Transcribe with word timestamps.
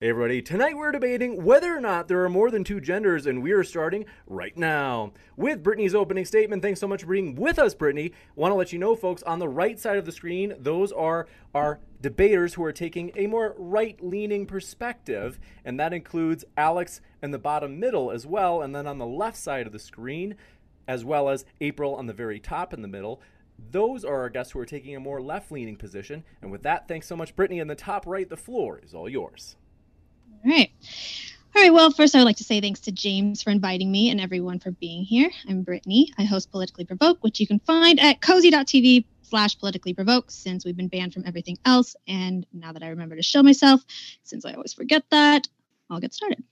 Hey 0.00 0.10
everybody, 0.10 0.40
tonight 0.40 0.76
we're 0.76 0.92
debating 0.92 1.42
whether 1.42 1.76
or 1.76 1.80
not 1.80 2.06
there 2.06 2.22
are 2.22 2.28
more 2.28 2.52
than 2.52 2.62
two 2.62 2.80
genders, 2.80 3.26
and 3.26 3.42
we 3.42 3.50
are 3.50 3.64
starting 3.64 4.04
right 4.28 4.56
now 4.56 5.12
with 5.36 5.64
Brittany's 5.64 5.92
opening 5.92 6.24
statement. 6.24 6.62
Thanks 6.62 6.78
so 6.78 6.86
much 6.86 7.02
for 7.02 7.08
being 7.08 7.34
with 7.34 7.58
us, 7.58 7.74
Brittany. 7.74 8.12
Want 8.36 8.52
to 8.52 8.54
let 8.54 8.72
you 8.72 8.78
know, 8.78 8.94
folks, 8.94 9.24
on 9.24 9.40
the 9.40 9.48
right 9.48 9.76
side 9.76 9.96
of 9.96 10.06
the 10.06 10.12
screen, 10.12 10.54
those 10.56 10.92
are 10.92 11.26
our 11.52 11.80
debaters 12.00 12.54
who 12.54 12.62
are 12.62 12.72
taking 12.72 13.10
a 13.16 13.26
more 13.26 13.56
right 13.58 14.00
leaning 14.00 14.46
perspective, 14.46 15.40
and 15.64 15.80
that 15.80 15.92
includes 15.92 16.44
Alex 16.56 17.00
in 17.20 17.32
the 17.32 17.38
bottom 17.40 17.80
middle 17.80 18.12
as 18.12 18.24
well, 18.24 18.62
and 18.62 18.76
then 18.76 18.86
on 18.86 18.98
the 18.98 19.04
left 19.04 19.36
side 19.36 19.66
of 19.66 19.72
the 19.72 19.80
screen, 19.80 20.36
as 20.86 21.04
well 21.04 21.28
as 21.28 21.44
April 21.60 21.96
on 21.96 22.06
the 22.06 22.12
very 22.12 22.38
top 22.38 22.72
in 22.72 22.82
the 22.82 22.86
middle. 22.86 23.20
Those 23.72 24.04
are 24.04 24.20
our 24.20 24.30
guests 24.30 24.52
who 24.52 24.60
are 24.60 24.64
taking 24.64 24.94
a 24.94 25.00
more 25.00 25.20
left 25.20 25.50
leaning 25.50 25.74
position. 25.74 26.22
And 26.40 26.52
with 26.52 26.62
that, 26.62 26.86
thanks 26.86 27.08
so 27.08 27.16
much, 27.16 27.34
Brittany. 27.34 27.58
In 27.58 27.66
the 27.66 27.74
top 27.74 28.06
right, 28.06 28.30
the 28.30 28.36
floor 28.36 28.78
is 28.80 28.94
all 28.94 29.08
yours. 29.08 29.56
All 30.44 30.50
right. 30.50 30.70
All 31.56 31.62
right. 31.62 31.72
Well, 31.72 31.90
first, 31.90 32.14
I 32.14 32.18
would 32.18 32.24
like 32.24 32.36
to 32.36 32.44
say 32.44 32.60
thanks 32.60 32.80
to 32.80 32.92
James 32.92 33.42
for 33.42 33.50
inviting 33.50 33.90
me 33.90 34.10
and 34.10 34.20
everyone 34.20 34.60
for 34.60 34.70
being 34.70 35.02
here. 35.02 35.30
I'm 35.48 35.62
Brittany. 35.62 36.12
I 36.16 36.24
host 36.24 36.52
Politically 36.52 36.84
Provoked, 36.84 37.22
which 37.22 37.40
you 37.40 37.46
can 37.46 37.58
find 37.60 37.98
at 37.98 38.20
cozy.tv 38.20 39.04
slash 39.22 39.58
politically 39.58 39.94
provoked 39.94 40.30
since 40.30 40.64
we've 40.64 40.76
been 40.76 40.88
banned 40.88 41.12
from 41.12 41.24
everything 41.26 41.58
else. 41.64 41.96
And 42.06 42.46
now 42.52 42.72
that 42.72 42.82
I 42.84 42.88
remember 42.88 43.16
to 43.16 43.22
show 43.22 43.42
myself, 43.42 43.84
since 44.22 44.44
I 44.44 44.52
always 44.52 44.72
forget 44.72 45.02
that, 45.10 45.48
I'll 45.90 46.00
get 46.00 46.14
started. 46.14 46.42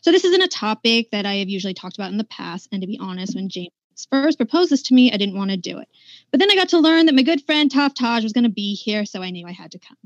So, 0.00 0.10
this 0.10 0.24
isn't 0.24 0.42
a 0.42 0.48
topic 0.48 1.10
that 1.12 1.26
I 1.26 1.34
have 1.36 1.48
usually 1.48 1.74
talked 1.74 1.96
about 1.96 2.10
in 2.10 2.18
the 2.18 2.24
past. 2.24 2.68
And 2.72 2.80
to 2.80 2.88
be 2.88 2.98
honest, 3.00 3.36
when 3.36 3.48
James 3.48 3.70
first 4.10 4.38
proposed 4.38 4.70
this 4.70 4.82
to 4.84 4.94
me, 4.94 5.12
I 5.12 5.16
didn't 5.16 5.36
want 5.36 5.50
to 5.50 5.56
do 5.56 5.78
it. 5.78 5.88
But 6.30 6.40
then 6.40 6.50
I 6.50 6.56
got 6.56 6.70
to 6.70 6.78
learn 6.78 7.06
that 7.06 7.14
my 7.14 7.22
good 7.22 7.42
friend 7.42 7.70
Taftaj 7.70 8.22
was 8.22 8.32
going 8.32 8.44
to 8.44 8.50
be 8.50 8.74
here, 8.74 9.04
so 9.04 9.22
I 9.22 9.30
knew 9.30 9.46
I 9.46 9.52
had 9.52 9.70
to 9.72 9.78
come 9.78 9.96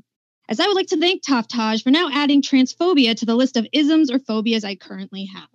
as 0.50 0.58
I 0.58 0.66
would 0.66 0.74
like 0.74 0.88
to 0.88 0.98
thank 0.98 1.22
Taftaj 1.22 1.82
for 1.82 1.90
now 1.90 2.10
adding 2.12 2.42
transphobia 2.42 3.14
to 3.16 3.24
the 3.24 3.36
list 3.36 3.56
of 3.56 3.68
isms 3.72 4.10
or 4.10 4.18
phobias 4.18 4.64
I 4.64 4.74
currently 4.74 5.26
have. 5.26 5.48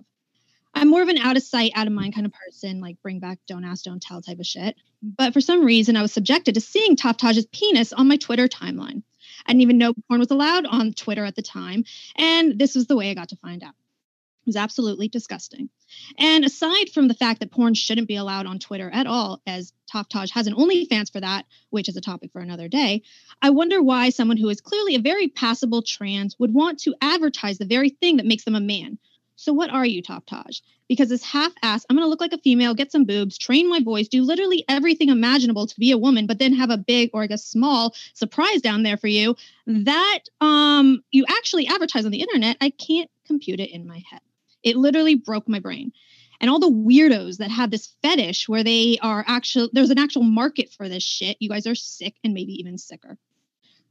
I'm 0.74 0.90
more 0.90 1.02
of 1.02 1.10
an 1.10 1.18
out 1.18 1.38
of 1.38 1.44
sight, 1.44 1.74
out 1.76 1.88
of 1.88 1.94
mind 1.94 2.16
kind 2.16 2.26
of 2.26 2.34
person, 2.34 2.80
like 2.80 3.02
bring 3.02 3.20
back, 3.20 3.40
don't 3.48 3.66
ask, 3.66 3.84
don't 3.84 4.02
tell 4.02 4.22
type 4.22 4.40
of 4.40 4.46
shit. 4.46 4.76
But 5.04 5.34
for 5.34 5.42
some 5.42 5.66
reason, 5.66 5.98
I 5.98 6.02
was 6.02 6.14
subjected 6.14 6.56
to 6.56 6.62
seeing 6.62 6.96
Taftaj's 6.96 7.46
penis 7.48 7.94
on 7.94 8.08
my 8.08 8.18
Twitter 8.18 8.48
timeline. 8.48 9.04
I 9.46 9.52
didn't 9.52 9.62
even 9.62 9.78
know 9.78 9.94
porn 10.08 10.20
was 10.20 10.32
allowed 10.32 10.66
on 10.66 10.94
Twitter 10.94 11.26
at 11.26 11.36
the 11.36 11.42
time, 11.42 11.84
and 12.16 12.58
this 12.58 12.74
was 12.74 12.88
the 12.88 12.96
way 12.96 13.12
I 13.12 13.14
got 13.14 13.30
to 13.30 13.38
find 13.38 13.64
out. 13.64 13.74
Was 14.46 14.56
absolutely 14.56 15.08
disgusting. 15.08 15.70
And 16.20 16.46
aside 16.46 16.90
from 16.90 17.08
the 17.08 17.14
fact 17.16 17.40
that 17.40 17.52
porn 17.52 17.74
shouldn't 17.74 18.08
be 18.08 18.16
allowed 18.16 18.46
on 18.46 18.60
Twitter 18.60 18.92
at 18.94 19.08
all, 19.08 19.42
as 19.48 19.74
Taftaj 19.92 20.30
has 20.32 20.46
an 20.46 20.54
OnlyFans 20.54 21.12
for 21.12 21.20
that, 21.20 21.46
which 21.72 21.90
is 21.90 21.98
a 21.98 22.02
topic 22.02 22.32
for 22.32 22.42
another 22.42 22.68
day, 22.68 23.02
I 23.42 23.50
wonder 23.50 23.82
why 23.82 24.10
someone 24.10 24.38
who 24.38 24.50
is 24.50 24.62
clearly 24.62 24.96
a 24.96 25.00
very 25.00 25.28
passable 25.30 25.82
trans 25.82 26.38
would 26.38 26.54
want 26.54 26.80
to 26.82 26.94
advertise 27.02 27.58
the 27.58 27.66
very 27.66 27.90
thing 27.90 28.18
that 28.18 28.26
makes 28.26 28.44
them 28.44 28.56
a 28.56 28.60
man. 28.60 29.00
So 29.36 29.52
what 29.52 29.70
are 29.70 29.86
you, 29.86 30.02
Taftaj? 30.02 30.62
Because 30.88 31.10
this 31.10 31.24
half-ass, 31.24 31.86
I'm 31.90 31.96
gonna 31.96 32.08
look 32.08 32.22
like 32.22 32.34
a 32.34 32.38
female, 32.38 32.74
get 32.74 32.92
some 32.92 33.06
boobs, 33.06 33.38
train 33.38 33.70
my 33.70 33.82
voice, 33.82 34.08
do 34.08 34.24
literally 34.24 34.64
everything 34.70 35.10
imaginable 35.10 35.68
to 35.68 35.80
be 35.80 35.92
a 35.92 35.98
woman, 35.98 36.28
but 36.28 36.40
then 36.40 36.54
have 36.54 36.70
a 36.70 36.78
big 36.78 37.10
or 37.14 37.22
like 37.22 37.32
a 37.32 37.38
small 37.38 37.94
surprise 38.14 38.62
down 38.62 38.84
there 38.84 38.98
for 38.98 39.08
you. 39.08 39.36
That 39.66 40.20
um 40.40 41.04
you 41.12 41.26
actually 41.28 41.68
advertise 41.68 42.06
on 42.06 42.12
the 42.12 42.22
internet. 42.22 42.58
I 42.62 42.70
can't 42.70 43.10
compute 43.26 43.60
it 43.60 43.72
in 43.72 43.88
my 43.88 44.04
head. 44.10 44.22
It 44.66 44.76
literally 44.76 45.16
broke 45.16 45.48
my 45.48 45.60
brain. 45.60 45.94
And 46.42 46.50
all 46.50 46.60
the 46.60 46.70
weirdos 46.70 47.38
that 47.38 47.52
have 47.52 47.72
this 47.72 47.96
fetish 48.02 48.50
where 48.50 48.64
they 48.64 48.98
are 49.02 49.24
actual, 49.26 49.70
there's 49.72 49.90
an 49.90 50.00
actual 50.00 50.24
market 50.24 50.74
for 50.74 50.90
this 50.90 51.04
shit. 51.04 51.38
You 51.40 51.48
guys 51.48 51.66
are 51.66 51.76
sick 51.76 52.16
and 52.26 52.34
maybe 52.34 52.54
even 52.60 52.78
sicker. 52.78 53.18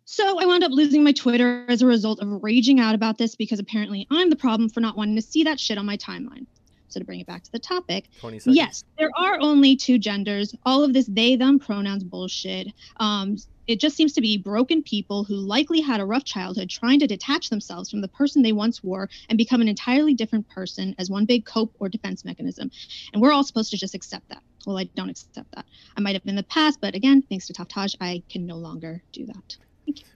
So 0.04 0.38
I 0.38 0.44
wound 0.44 0.62
up 0.62 0.70
losing 0.70 1.02
my 1.02 1.12
Twitter 1.12 1.64
as 1.68 1.80
a 1.80 1.86
result 1.86 2.20
of 2.20 2.42
raging 2.42 2.78
out 2.80 2.94
about 2.94 3.16
this 3.16 3.34
because 3.34 3.58
apparently 3.58 4.06
I'm 4.10 4.28
the 4.28 4.36
problem 4.36 4.68
for 4.68 4.80
not 4.80 4.96
wanting 4.96 5.16
to 5.16 5.22
see 5.22 5.44
that 5.44 5.58
shit 5.58 5.78
on 5.78 5.86
my 5.86 5.96
timeline. 5.96 6.46
So 6.88 7.00
to 7.00 7.06
bring 7.06 7.20
it 7.20 7.26
back 7.26 7.42
to 7.44 7.52
the 7.52 7.58
topic, 7.58 8.10
yes, 8.54 8.84
there 8.98 9.10
are 9.16 9.38
only 9.40 9.74
two 9.74 9.98
genders. 9.98 10.54
All 10.66 10.84
of 10.84 10.92
this 10.92 11.06
they 11.06 11.34
them 11.34 11.58
pronouns 11.58 12.04
bullshit. 12.04 12.68
Um, 12.98 13.38
it 13.66 13.80
just 13.80 13.96
seems 13.96 14.12
to 14.14 14.20
be 14.20 14.36
broken 14.36 14.82
people 14.82 15.24
who 15.24 15.34
likely 15.34 15.80
had 15.80 16.00
a 16.00 16.04
rough 16.04 16.24
childhood 16.24 16.70
trying 16.70 16.98
to 17.00 17.06
detach 17.06 17.50
themselves 17.50 17.90
from 17.90 18.00
the 18.00 18.08
person 18.08 18.42
they 18.42 18.52
once 18.52 18.82
were 18.82 19.08
and 19.28 19.38
become 19.38 19.60
an 19.60 19.68
entirely 19.68 20.14
different 20.14 20.48
person 20.48 20.94
as 20.98 21.10
one 21.10 21.24
big 21.24 21.44
cope 21.44 21.74
or 21.78 21.88
defense 21.88 22.24
mechanism. 22.24 22.70
And 23.12 23.22
we're 23.22 23.32
all 23.32 23.44
supposed 23.44 23.70
to 23.70 23.76
just 23.76 23.94
accept 23.94 24.28
that. 24.28 24.42
Well, 24.66 24.78
I 24.78 24.84
don't 24.84 25.10
accept 25.10 25.52
that. 25.54 25.66
I 25.96 26.00
might 26.00 26.14
have 26.14 26.22
in 26.26 26.36
the 26.36 26.42
past, 26.44 26.80
but 26.80 26.94
again, 26.94 27.22
thanks 27.22 27.46
to 27.46 27.52
Taftaj, 27.52 27.96
I 28.00 28.22
can 28.28 28.46
no 28.46 28.56
longer 28.56 29.02
do 29.12 29.26
that. 29.26 29.56
Thank 29.86 30.00
you. 30.00 30.06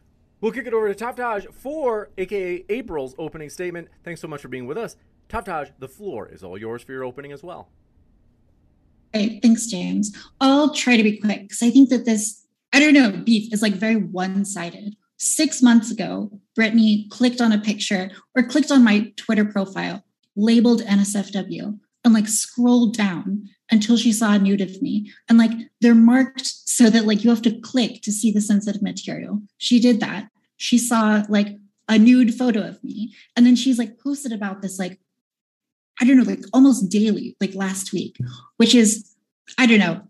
We'll 0.41 0.53
kick 0.53 0.67
it 0.67 0.75
over 0.75 0.93
to 0.93 1.05
Taftaj 1.05 1.53
for 1.53 2.11
AKA 2.17 2.65
April's 2.69 3.15
opening 3.19 3.51
statement. 3.51 3.89
Thanks 4.05 4.21
so 4.21 4.29
much 4.29 4.41
for 4.41 4.49
being 4.49 4.67
with 4.67 4.79
us. 4.79 4.97
Taftaj, 5.29 5.73
the 5.79 5.89
floor 5.89 6.29
is 6.29 6.43
all 6.43 6.57
yours 6.57 6.83
for 6.83 6.93
your 6.93 7.05
opening 7.05 7.33
as 7.33 7.43
well. 7.43 7.69
Hey, 9.13 9.41
thanks, 9.41 9.67
James. 9.67 10.15
I'll 10.41 10.75
try 10.75 10.97
to 10.97 11.03
be 11.03 11.19
quick 11.19 11.43
because 11.43 11.63
I 11.63 11.71
think 11.71 11.89
that 11.91 12.05
this 12.05 12.47
I 12.73 12.81
don't 12.81 12.95
know, 12.95 13.23
beef 13.25 13.53
is 13.53 13.63
like 13.63 13.75
very 13.75 13.97
one 13.97 14.45
sided. 14.45 14.97
Six 15.17 15.63
months 15.63 15.91
ago, 15.91 16.31
Brittany 16.55 17.07
clicked 17.11 17.41
on 17.41 17.53
a 17.53 17.59
picture 17.59 18.11
or 18.37 18.45
clicked 18.45 18.71
on 18.71 18.85
my 18.85 19.13
Twitter 19.17 19.45
profile 19.45 20.05
labeled 20.37 20.83
NSFW 20.83 21.79
and 22.05 22.15
like 22.15 22.29
scrolled 22.29 22.97
down 22.97 23.49
until 23.71 23.97
she 23.97 24.13
saw 24.13 24.35
a 24.35 24.39
nude 24.39 24.61
of 24.61 24.81
me. 24.81 25.13
And 25.29 25.37
like 25.37 25.51
they're 25.81 25.95
marked 25.95 26.47
so 26.47 26.89
that 26.91 27.05
like 27.05 27.25
you 27.25 27.31
have 27.31 27.43
to 27.43 27.61
click 27.61 28.03
to 28.03 28.13
see 28.13 28.31
the 28.31 28.41
sensitive 28.41 28.81
material. 28.81 29.43
She 29.59 29.81
did 29.81 30.01
that. 30.01 30.29
She 30.57 30.79
saw 30.79 31.25
like 31.29 31.49
a 31.89 31.99
nude 31.99 32.35
photo 32.35 32.61
of 32.61 32.83
me. 32.85 33.15
And 33.37 33.45
then 33.45 33.57
she's 33.57 33.79
like 33.79 33.99
posted 33.99 34.33
about 34.33 34.63
this 34.63 34.79
like, 34.79 35.01
I 36.01 36.05
don't 36.05 36.17
know, 36.17 36.23
like 36.23 36.45
almost 36.53 36.89
daily, 36.89 37.37
like 37.41 37.55
last 37.55 37.93
week, 37.93 38.17
which 38.57 38.75
is, 38.75 39.17
I 39.59 39.67
don't 39.67 39.81
know, 39.81 40.03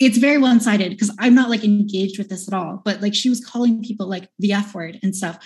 it's 0.00 0.16
very 0.16 0.38
one-sided 0.38 0.90
because 0.90 1.14
I'm 1.18 1.34
not 1.34 1.50
like 1.50 1.62
engaged 1.62 2.18
with 2.18 2.30
this 2.30 2.48
at 2.48 2.54
all. 2.54 2.80
But 2.84 3.02
like 3.02 3.14
she 3.14 3.28
was 3.28 3.44
calling 3.44 3.82
people 3.82 4.08
like 4.08 4.28
the 4.38 4.52
F 4.52 4.74
word 4.74 4.98
and 5.02 5.14
stuff. 5.14 5.38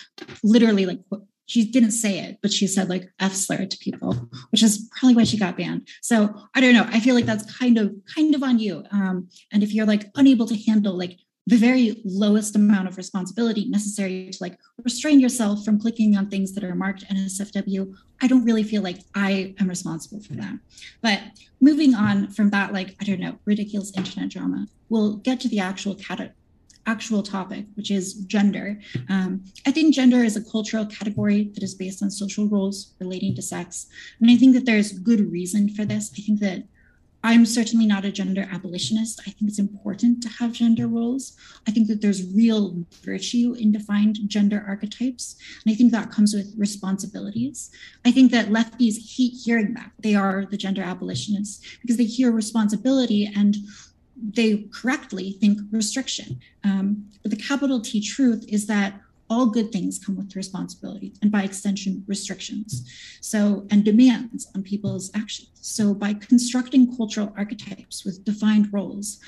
Literally, 0.43 0.87
like 0.87 1.01
she 1.47 1.71
didn't 1.71 1.91
say 1.91 2.21
it, 2.21 2.39
but 2.41 2.53
she 2.53 2.67
said 2.67 2.89
like 2.89 3.11
F 3.21 3.35
slur 3.35 3.67
to 3.67 3.79
people, 3.79 4.15
which 4.51 4.63
is 4.63 4.89
probably 4.97 5.17
why 5.17 5.25
she 5.25 5.37
got 5.37 5.57
banned. 5.57 5.87
So 6.01 6.35
I 6.55 6.61
don't 6.61 6.73
know. 6.73 6.87
I 6.89 7.01
feel 7.01 7.15
like 7.15 7.27
that's 7.27 7.53
kind 7.59 7.77
of 7.79 7.93
kind 8.15 8.35
of 8.35 8.43
on 8.43 8.59
you. 8.59 8.85
Um, 8.93 9.29
and 9.53 9.63
if 9.63 9.75
you're 9.75 9.87
like 9.87 10.11
unable 10.15 10.47
to 10.47 10.57
handle 10.57 10.97
like 10.97 11.19
the 11.47 11.57
very 11.57 12.01
lowest 12.05 12.57
amount 12.57 12.89
of 12.89 12.97
responsibility 12.97 13.67
necessary 13.67 14.31
to 14.31 14.39
like 14.41 14.59
restrain 14.83 15.21
yourself 15.21 15.65
from 15.65 15.79
clicking 15.79 16.17
on 16.17 16.29
things 16.29 16.55
that 16.55 16.65
are 16.65 16.75
marked 16.75 17.05
NSFW, 17.09 17.95
I 18.23 18.27
don't 18.27 18.45
really 18.45 18.63
feel 18.63 18.83
like 18.83 19.01
I 19.15 19.55
am 19.61 19.69
responsible 19.69 20.23
for 20.23 20.33
that. 20.35 20.55
But 21.03 21.21
moving 21.61 21.95
on 21.95 22.29
from 22.29 22.51
that, 22.51 22.73
like, 22.73 22.97
I 23.01 23.05
don't 23.05 23.21
know, 23.21 23.39
ridiculous 23.45 23.93
internet 23.97 24.31
drama, 24.31 24.67
we'll 24.89 25.17
get 25.17 25.41
to 25.41 25.49
the 25.49 25.61
actual 25.61 25.95
cat- 25.97 26.35
actual 26.87 27.23
topic, 27.23 27.67
which 27.75 27.91
is 27.91 28.15
gender. 28.15 28.81
Um, 29.09 29.45
I 29.67 29.71
think 29.71 29.95
gender 29.95 30.23
is 30.25 30.37
a 30.37 30.51
cultural 30.51 30.87
category 30.87 31.51
that 31.55 31.63
is 31.63 31.75
based 31.75 32.03
on 32.03 32.11
social 32.11 32.49
roles 32.49 32.95
relating 33.01 33.35
to 33.37 33.43
sex. 33.43 33.87
And 34.21 34.31
I 34.31 34.37
think 34.37 34.55
that 34.55 34.67
there's 34.67 34.99
good 34.99 35.31
reason 35.31 35.69
for 35.69 35.85
this. 35.85 36.11
I 36.17 36.23
think 36.23 36.41
that 36.41 36.65
I'm 37.25 37.47
certainly 37.47 37.87
not 37.87 38.05
a 38.05 38.13
gender 38.13 38.47
abolitionist. 38.53 39.23
I 39.27 39.31
think 39.31 39.49
it's 39.49 39.59
important 39.59 40.23
to 40.23 40.29
have 40.29 40.53
gender 40.53 40.87
roles. 40.87 41.35
I 41.67 41.71
think 41.71 41.89
that 41.89 42.03
there's 42.03 42.31
real 42.35 42.85
virtue 43.03 43.55
in 43.59 43.73
defined 43.73 44.19
gender 44.27 44.63
archetypes. 44.69 45.37
And 45.65 45.73
I 45.73 45.75
think 45.75 45.91
that 45.93 46.11
comes 46.11 46.35
with 46.35 46.55
responsibilities. 46.59 47.71
I 48.05 48.11
think 48.11 48.31
that 48.33 48.49
lefties 48.49 49.17
hate 49.17 49.33
hearing 49.43 49.73
that. 49.73 49.91
They 49.99 50.15
are 50.15 50.45
the 50.45 50.59
gender 50.59 50.83
abolitionists 50.83 51.65
because 51.81 51.97
they 51.97 52.05
hear 52.05 52.31
responsibility 52.31 53.33
and 53.35 53.57
they 54.17 54.69
correctly 54.71 55.39
think 55.41 55.61
restriction. 55.71 56.41
Um, 56.63 57.07
but 57.23 57.31
the 57.31 57.39
capital 57.39 57.81
T 57.81 58.03
truth 58.03 58.45
is 58.49 58.67
that 58.67 59.01
all 59.35 59.47
good 59.47 59.73
things 59.73 59.99
come 59.99 60.17
with 60.17 60.37
responsibility 60.37 61.13
and 61.21 61.31
by 61.33 61.43
extension 61.43 62.05
restrictions. 62.07 62.71
So 63.21 63.67
and 63.71 63.85
demands 63.85 64.47
on 64.55 64.63
people's 64.63 65.11
actions. 65.15 65.51
So 65.61 65.93
by 65.93 66.15
constructing 66.15 66.97
cultural 66.97 67.35
archetypes 67.37 68.05
with 68.05 68.25
defined 68.25 68.73
roles 68.73 69.19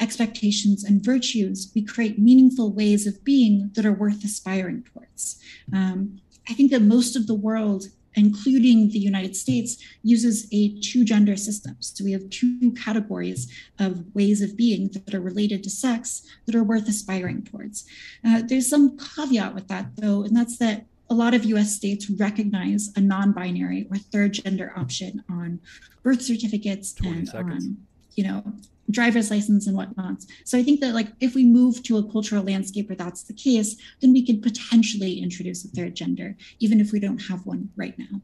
expectations 0.00 0.84
and 0.84 1.04
virtues 1.04 1.72
we 1.74 1.82
create 1.82 2.20
meaningful 2.20 2.72
ways 2.72 3.04
of 3.04 3.24
being 3.24 3.70
that 3.74 3.84
are 3.84 3.92
worth 4.04 4.22
aspiring 4.22 4.84
towards. 4.84 5.40
Um, 5.72 6.20
I 6.48 6.54
think 6.54 6.70
that 6.70 6.82
most 6.82 7.16
of 7.16 7.26
the 7.26 7.34
world 7.34 7.86
including 8.14 8.90
the 8.90 8.98
United 8.98 9.36
States, 9.36 9.76
uses 10.02 10.46
a 10.52 10.78
two 10.80 11.04
gender 11.04 11.36
system. 11.36 11.76
So 11.80 12.04
we 12.04 12.12
have 12.12 12.28
two 12.30 12.72
categories 12.72 13.50
of 13.78 14.04
ways 14.14 14.42
of 14.42 14.56
being 14.56 14.88
that 14.88 15.14
are 15.14 15.20
related 15.20 15.62
to 15.64 15.70
sex 15.70 16.22
that 16.46 16.54
are 16.54 16.64
worth 16.64 16.88
aspiring 16.88 17.42
towards. 17.44 17.84
Uh, 18.24 18.42
there's 18.46 18.68
some 18.68 18.98
caveat 18.98 19.54
with 19.54 19.68
that, 19.68 19.96
though, 19.96 20.22
and 20.22 20.36
that's 20.36 20.58
that 20.58 20.86
a 21.10 21.14
lot 21.14 21.34
of 21.34 21.44
US 21.44 21.74
states 21.74 22.10
recognize 22.10 22.90
a 22.96 23.00
non 23.00 23.32
binary 23.32 23.86
or 23.90 23.96
third 23.96 24.34
gender 24.34 24.72
option 24.76 25.24
on 25.28 25.60
birth 26.02 26.22
certificates 26.22 26.94
and 27.02 27.28
seconds. 27.28 27.66
on, 27.66 27.76
you 28.18 28.24
know, 28.24 28.42
driver's 28.90 29.30
license 29.30 29.68
and 29.68 29.76
whatnot. 29.76 30.24
So 30.44 30.58
I 30.58 30.64
think 30.64 30.80
that 30.80 30.92
like 30.92 31.06
if 31.20 31.36
we 31.36 31.44
move 31.44 31.84
to 31.84 31.98
a 31.98 32.10
cultural 32.10 32.42
landscape 32.42 32.88
where 32.88 32.96
that's 32.96 33.22
the 33.22 33.32
case, 33.32 33.76
then 34.00 34.12
we 34.12 34.26
could 34.26 34.42
potentially 34.42 35.20
introduce 35.20 35.64
a 35.64 35.68
third 35.68 35.94
gender, 35.94 36.36
even 36.58 36.80
if 36.80 36.90
we 36.90 36.98
don't 36.98 37.22
have 37.30 37.46
one 37.46 37.70
right 37.76 37.96
now. 37.96 38.20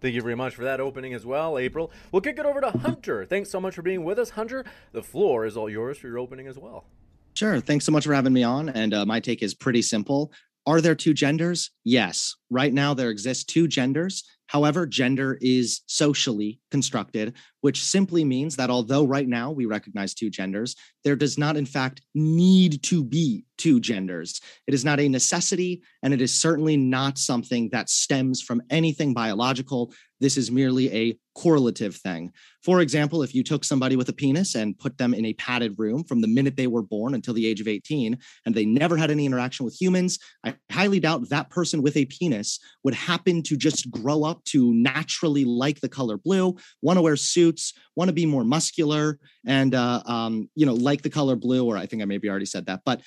Thank 0.00 0.14
you 0.14 0.22
very 0.22 0.34
much 0.34 0.54
for 0.54 0.64
that 0.64 0.80
opening 0.80 1.12
as 1.12 1.26
well, 1.26 1.58
April. 1.58 1.90
We'll 2.12 2.22
kick 2.22 2.38
it 2.38 2.46
over 2.46 2.62
to 2.62 2.70
Hunter. 2.70 3.26
Thanks 3.26 3.50
so 3.50 3.60
much 3.60 3.74
for 3.74 3.82
being 3.82 4.04
with 4.04 4.18
us, 4.18 4.30
Hunter. 4.30 4.64
The 4.92 5.02
floor 5.02 5.44
is 5.44 5.54
all 5.54 5.68
yours 5.68 5.98
for 5.98 6.08
your 6.08 6.18
opening 6.18 6.46
as 6.46 6.58
well. 6.58 6.86
Sure. 7.34 7.60
Thanks 7.60 7.84
so 7.84 7.92
much 7.92 8.06
for 8.06 8.14
having 8.14 8.32
me 8.32 8.42
on. 8.42 8.70
And 8.70 8.94
uh, 8.94 9.04
my 9.04 9.20
take 9.20 9.42
is 9.42 9.52
pretty 9.54 9.82
simple. 9.82 10.32
Are 10.66 10.80
there 10.80 10.94
two 10.94 11.12
genders? 11.12 11.70
Yes. 11.84 12.34
Right 12.48 12.72
now, 12.72 12.94
there 12.94 13.10
exist 13.10 13.48
two 13.48 13.68
genders. 13.68 14.24
However, 14.46 14.86
gender 14.86 15.38
is 15.40 15.82
socially 15.86 16.60
constructed, 16.70 17.34
which 17.60 17.82
simply 17.82 18.24
means 18.24 18.56
that 18.56 18.70
although 18.70 19.04
right 19.04 19.26
now 19.26 19.50
we 19.50 19.66
recognize 19.66 20.14
two 20.14 20.30
genders, 20.30 20.76
there 21.02 21.16
does 21.16 21.38
not, 21.38 21.56
in 21.56 21.66
fact, 21.66 22.02
need 22.14 22.82
to 22.84 23.02
be 23.02 23.44
two 23.58 23.80
genders. 23.80 24.40
It 24.66 24.74
is 24.74 24.84
not 24.84 25.00
a 25.00 25.08
necessity, 25.08 25.82
and 26.02 26.14
it 26.14 26.20
is 26.20 26.38
certainly 26.38 26.76
not 26.76 27.18
something 27.18 27.70
that 27.70 27.90
stems 27.90 28.42
from 28.42 28.62
anything 28.70 29.14
biological. 29.14 29.92
This 30.24 30.38
is 30.38 30.50
merely 30.50 30.90
a 30.90 31.18
correlative 31.36 31.96
thing. 31.96 32.32
For 32.62 32.80
example, 32.80 33.22
if 33.22 33.34
you 33.34 33.44
took 33.44 33.62
somebody 33.62 33.94
with 33.94 34.08
a 34.08 34.14
penis 34.14 34.54
and 34.54 34.78
put 34.78 34.96
them 34.96 35.12
in 35.12 35.26
a 35.26 35.34
padded 35.34 35.74
room 35.78 36.02
from 36.02 36.22
the 36.22 36.26
minute 36.26 36.56
they 36.56 36.66
were 36.66 36.80
born 36.80 37.14
until 37.14 37.34
the 37.34 37.46
age 37.46 37.60
of 37.60 37.68
18, 37.68 38.16
and 38.46 38.54
they 38.54 38.64
never 38.64 38.96
had 38.96 39.10
any 39.10 39.26
interaction 39.26 39.66
with 39.66 39.78
humans, 39.78 40.18
I 40.42 40.54
highly 40.72 40.98
doubt 40.98 41.28
that 41.28 41.50
person 41.50 41.82
with 41.82 41.94
a 41.98 42.06
penis 42.06 42.58
would 42.84 42.94
happen 42.94 43.42
to 43.42 43.54
just 43.54 43.90
grow 43.90 44.24
up 44.24 44.42
to 44.44 44.72
naturally 44.72 45.44
like 45.44 45.80
the 45.80 45.90
color 45.90 46.16
blue, 46.16 46.56
want 46.80 46.96
to 46.96 47.02
wear 47.02 47.16
suits, 47.16 47.74
want 47.94 48.08
to 48.08 48.14
be 48.14 48.24
more 48.24 48.44
muscular, 48.44 49.18
and 49.46 49.74
uh, 49.74 50.02
um, 50.06 50.48
you 50.54 50.64
know 50.64 50.72
like 50.72 51.02
the 51.02 51.10
color 51.10 51.36
blue. 51.36 51.66
Or 51.66 51.76
I 51.76 51.84
think 51.84 52.00
I 52.00 52.06
maybe 52.06 52.30
already 52.30 52.46
said 52.46 52.64
that, 52.64 52.80
but 52.86 53.02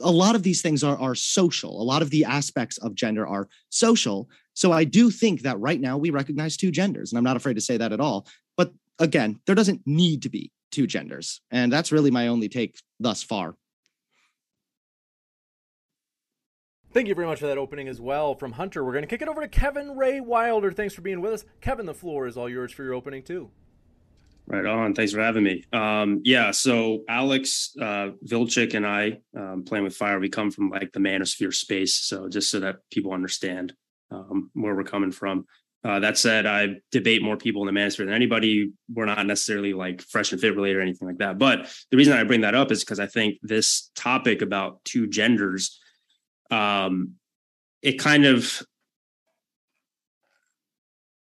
a 0.00 0.10
lot 0.10 0.34
of 0.34 0.42
these 0.42 0.62
things 0.62 0.84
are, 0.84 0.98
are 0.98 1.14
social. 1.14 1.80
A 1.80 1.82
lot 1.82 2.02
of 2.02 2.10
the 2.10 2.24
aspects 2.24 2.78
of 2.78 2.94
gender 2.94 3.26
are 3.26 3.48
social. 3.70 4.28
So 4.58 4.72
I 4.72 4.82
do 4.82 5.12
think 5.12 5.42
that 5.42 5.60
right 5.60 5.80
now 5.80 5.96
we 5.96 6.10
recognize 6.10 6.56
two 6.56 6.72
genders, 6.72 7.12
and 7.12 7.16
I'm 7.16 7.22
not 7.22 7.36
afraid 7.36 7.54
to 7.54 7.60
say 7.60 7.76
that 7.76 7.92
at 7.92 8.00
all. 8.00 8.26
But 8.56 8.72
again, 8.98 9.38
there 9.46 9.54
doesn't 9.54 9.82
need 9.86 10.22
to 10.22 10.28
be 10.28 10.50
two 10.72 10.88
genders. 10.88 11.40
And 11.52 11.72
that's 11.72 11.92
really 11.92 12.10
my 12.10 12.26
only 12.26 12.48
take 12.48 12.76
thus 12.98 13.22
far. 13.22 13.54
Thank 16.92 17.06
you 17.06 17.14
very 17.14 17.28
much 17.28 17.38
for 17.38 17.46
that 17.46 17.56
opening 17.56 17.86
as 17.86 18.00
well 18.00 18.34
from 18.34 18.50
Hunter. 18.50 18.84
We're 18.84 18.90
going 18.90 19.04
to 19.04 19.08
kick 19.08 19.22
it 19.22 19.28
over 19.28 19.42
to 19.42 19.46
Kevin 19.46 19.96
Ray 19.96 20.20
Wilder. 20.20 20.72
Thanks 20.72 20.92
for 20.92 21.02
being 21.02 21.20
with 21.20 21.34
us. 21.34 21.44
Kevin, 21.60 21.86
the 21.86 21.94
floor 21.94 22.26
is 22.26 22.36
all 22.36 22.48
yours 22.48 22.72
for 22.72 22.82
your 22.82 22.94
opening, 22.94 23.22
too. 23.22 23.50
Right 24.48 24.66
on. 24.66 24.92
Thanks 24.92 25.12
for 25.12 25.20
having 25.20 25.44
me. 25.44 25.62
Um, 25.72 26.20
yeah, 26.24 26.50
so 26.50 27.04
Alex 27.08 27.76
uh, 27.80 28.08
Vilchik 28.26 28.74
and 28.74 28.84
I, 28.84 29.20
um, 29.38 29.62
playing 29.62 29.84
with 29.84 29.94
fire, 29.94 30.18
we 30.18 30.28
come 30.28 30.50
from 30.50 30.70
like 30.70 30.90
the 30.92 30.98
manosphere 30.98 31.54
space. 31.54 31.94
So 31.94 32.28
just 32.28 32.50
so 32.50 32.58
that 32.58 32.78
people 32.90 33.12
understand 33.12 33.74
um, 34.10 34.50
where 34.54 34.74
we're 34.74 34.84
coming 34.84 35.12
from. 35.12 35.46
Uh, 35.84 36.00
that 36.00 36.18
said, 36.18 36.44
I 36.44 36.76
debate 36.90 37.22
more 37.22 37.36
people 37.36 37.66
in 37.66 37.72
the 37.72 37.80
manosphere 37.80 38.06
than 38.06 38.14
anybody. 38.14 38.72
We're 38.92 39.04
not 39.04 39.24
necessarily 39.26 39.74
like 39.74 40.02
fresh 40.02 40.32
and 40.32 40.40
fit 40.40 40.54
related 40.56 40.78
or 40.78 40.80
anything 40.80 41.06
like 41.06 41.18
that. 41.18 41.38
But 41.38 41.72
the 41.90 41.96
reason 41.96 42.14
I 42.14 42.24
bring 42.24 42.40
that 42.40 42.54
up 42.54 42.72
is 42.72 42.80
because 42.80 42.98
I 42.98 43.06
think 43.06 43.38
this 43.42 43.90
topic 43.94 44.42
about 44.42 44.84
two 44.84 45.06
genders, 45.06 45.78
um, 46.50 47.14
it 47.80 47.92
kind 47.92 48.26
of 48.26 48.60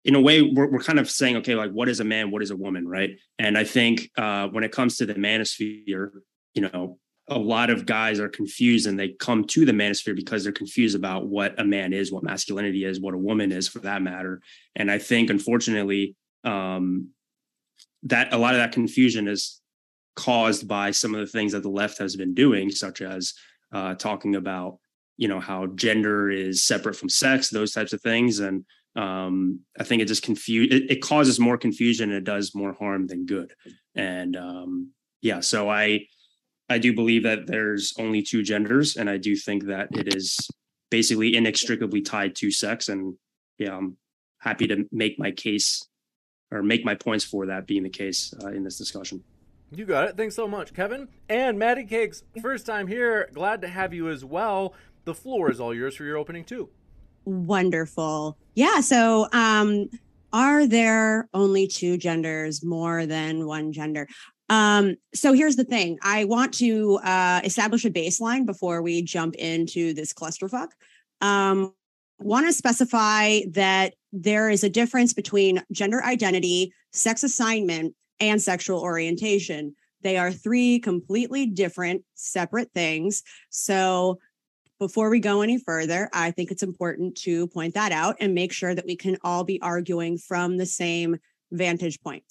in 0.05 0.15
a 0.15 0.21
way 0.21 0.43
we're, 0.43 0.71
we're 0.71 0.83
kind 0.83 0.99
of 0.99 1.09
saying 1.09 1.37
okay 1.37 1.55
like 1.55 1.71
what 1.71 1.89
is 1.89 2.01
a 2.01 2.05
man 2.05 2.31
what 2.31 2.43
is 2.43 2.51
a 2.51 2.57
woman 2.57 2.87
right 2.89 3.11
and 3.39 3.57
i 3.57 3.65
think 3.65 4.11
uh, 4.17 4.49
when 4.49 4.65
it 4.65 4.73
comes 4.73 4.97
to 4.97 5.07
the 5.07 5.15
manosphere 5.15 6.11
you 6.55 6.63
know 6.63 6.99
a 7.29 7.39
lot 7.39 7.71
of 7.71 7.87
guys 7.87 8.19
are 8.19 8.29
confused 8.29 8.87
and 8.87 8.99
they 8.99 9.11
come 9.11 9.45
to 9.45 9.65
the 9.65 9.73
manosphere 9.73 10.17
because 10.17 10.43
they're 10.43 10.53
confused 10.53 10.97
about 10.97 11.27
what 11.27 11.59
a 11.61 11.65
man 11.65 11.93
is 11.93 12.11
what 12.11 12.25
masculinity 12.25 12.85
is 12.85 13.01
what 13.01 13.15
a 13.15 13.19
woman 13.19 13.53
is 13.53 13.69
for 13.69 13.79
that 13.79 14.03
matter 14.03 14.41
and 14.77 14.91
i 14.91 14.99
think 14.99 15.31
unfortunately 15.31 16.17
um, 16.45 17.09
that 18.03 18.33
a 18.33 18.37
lot 18.39 18.55
of 18.55 18.59
that 18.59 18.73
confusion 18.73 19.29
is 19.29 19.61
caused 20.17 20.67
by 20.67 20.91
some 20.91 21.15
of 21.15 21.21
the 21.21 21.27
things 21.27 21.53
that 21.53 21.63
the 21.63 21.69
left 21.69 21.99
has 21.99 22.17
been 22.17 22.35
doing 22.35 22.71
such 22.71 23.01
as 23.01 23.35
uh, 23.73 23.95
talking 23.95 24.35
about 24.35 24.79
you 25.17 25.29
know 25.29 25.41
how 25.41 25.67
gender 25.67 26.31
is 26.31 26.65
separate 26.65 26.97
from 26.97 27.09
sex 27.09 27.49
those 27.49 27.73
types 27.73 27.93
of 27.93 28.01
things 28.03 28.41
and 28.41 28.65
um, 28.95 29.61
I 29.79 29.85
think 29.85 30.03
it 30.03 30.09
just 30.09 30.23
confuse 30.23 30.73
it, 30.73 30.91
it, 30.91 31.01
causes 31.01 31.41
more 31.41 31.57
confusion 31.57 32.11
and 32.11 32.19
it 32.19 32.25
does 32.25 32.55
more 32.55 32.75
harm 32.75 33.07
than 33.07 33.25
good. 33.25 33.53
And 33.95 34.37
um, 34.37 34.91
yeah, 35.23 35.41
so 35.41 35.71
I 35.71 36.07
I 36.69 36.79
do 36.79 36.95
believe 36.95 37.25
that 37.25 37.47
there's 37.47 37.93
only 37.99 38.23
two 38.23 38.43
genders, 38.43 38.97
and 38.97 39.11
I 39.11 39.19
do 39.19 39.37
think 39.37 39.67
that 39.67 39.89
it 39.97 40.15
is 40.15 40.39
basically 40.91 41.37
inextricably 41.37 42.03
tied 42.03 42.35
to 42.37 42.51
sex. 42.51 42.89
And 42.89 43.15
yeah, 43.59 43.77
I'm 43.77 43.97
happy 44.39 44.67
to 44.69 44.85
make 44.91 45.19
my 45.19 45.31
case 45.31 45.87
or 46.51 46.63
make 46.63 46.85
my 46.85 46.95
points 46.95 47.25
for 47.25 47.47
that 47.47 47.67
being 47.67 47.83
the 47.83 47.91
case 47.91 48.33
uh, 48.43 48.49
in 48.49 48.63
this 48.65 48.79
discussion. 48.79 49.23
You 49.75 49.87
got 49.87 50.09
it. 50.09 50.17
Thanks 50.17 50.37
so 50.37 50.47
much, 50.47 50.75
Kevin. 50.75 51.09
And 51.31 51.59
Maddie 51.59 51.87
Cakes, 51.87 52.25
first 52.43 52.67
time 52.67 52.87
here. 52.87 53.31
Glad 53.33 53.63
to 53.63 53.69
have 53.69 53.95
you 53.95 54.11
as 54.11 54.23
well. 54.23 54.75
The 55.05 55.15
floor 55.15 55.51
is 55.51 55.61
all 55.61 55.75
yours 55.75 55.97
for 55.97 56.05
your 56.05 56.19
opening, 56.19 56.45
too. 56.45 56.69
Wonderful. 57.25 58.37
Yeah. 58.55 58.81
So, 58.81 59.29
um, 59.33 59.89
are 60.35 60.67
there 60.67 61.29
only 61.33 61.67
two 61.67 61.97
genders, 61.97 62.63
more 62.63 63.07
than 63.07 63.47
one 63.47 63.73
gender? 63.73 64.09
Um, 64.53 64.97
so 65.15 65.33
here's 65.33 65.57
the 65.57 65.65
thing. 65.65 65.99
I 66.03 66.25
want 66.25 66.53
to 66.55 66.99
uh, 67.03 67.41
establish 67.43 67.87
a 67.87 67.91
baseline 67.91 68.45
before 68.45 68.83
we 68.83 69.01
jump 69.01 69.35
into 69.37 69.95
this 69.95 70.13
clusterfuck. 70.13 70.69
Um, 71.23 71.73
want 72.19 72.45
to 72.47 72.53
specify 72.53 73.41
that 73.53 73.95
there 74.13 74.51
is 74.51 74.63
a 74.63 74.69
difference 74.69 75.15
between 75.15 75.63
gender 75.73 76.05
identity, 76.05 76.75
sex 76.93 77.23
assignment, 77.23 77.95
and 78.21 78.43
sexual 78.43 78.79
orientation. 78.79 79.75
They 80.03 80.19
are 80.19 80.31
three 80.31 80.81
completely 80.81 81.47
different, 81.47 82.05
separate 82.15 82.71
things. 82.75 83.23
So 83.49 84.19
before 84.79 85.09
we 85.09 85.19
go 85.19 85.41
any 85.41 85.61
further, 85.61 86.11
I 86.13 86.31
think 86.31 86.51
it's 86.51 86.63
important 86.63 87.17
to 87.23 87.47
point 87.47 87.73
that 87.73 87.91
out 87.91 88.17
and 88.21 88.35
make 88.35 88.53
sure 88.53 88.75
that 88.75 88.85
we 88.85 88.97
can 88.97 89.17
all 89.25 89.45
be 89.45 89.63
arguing 89.63 90.19
from 90.19 90.59
the 90.59 90.67
same 90.67 91.17
vantage 91.53 92.03
point. 92.03 92.25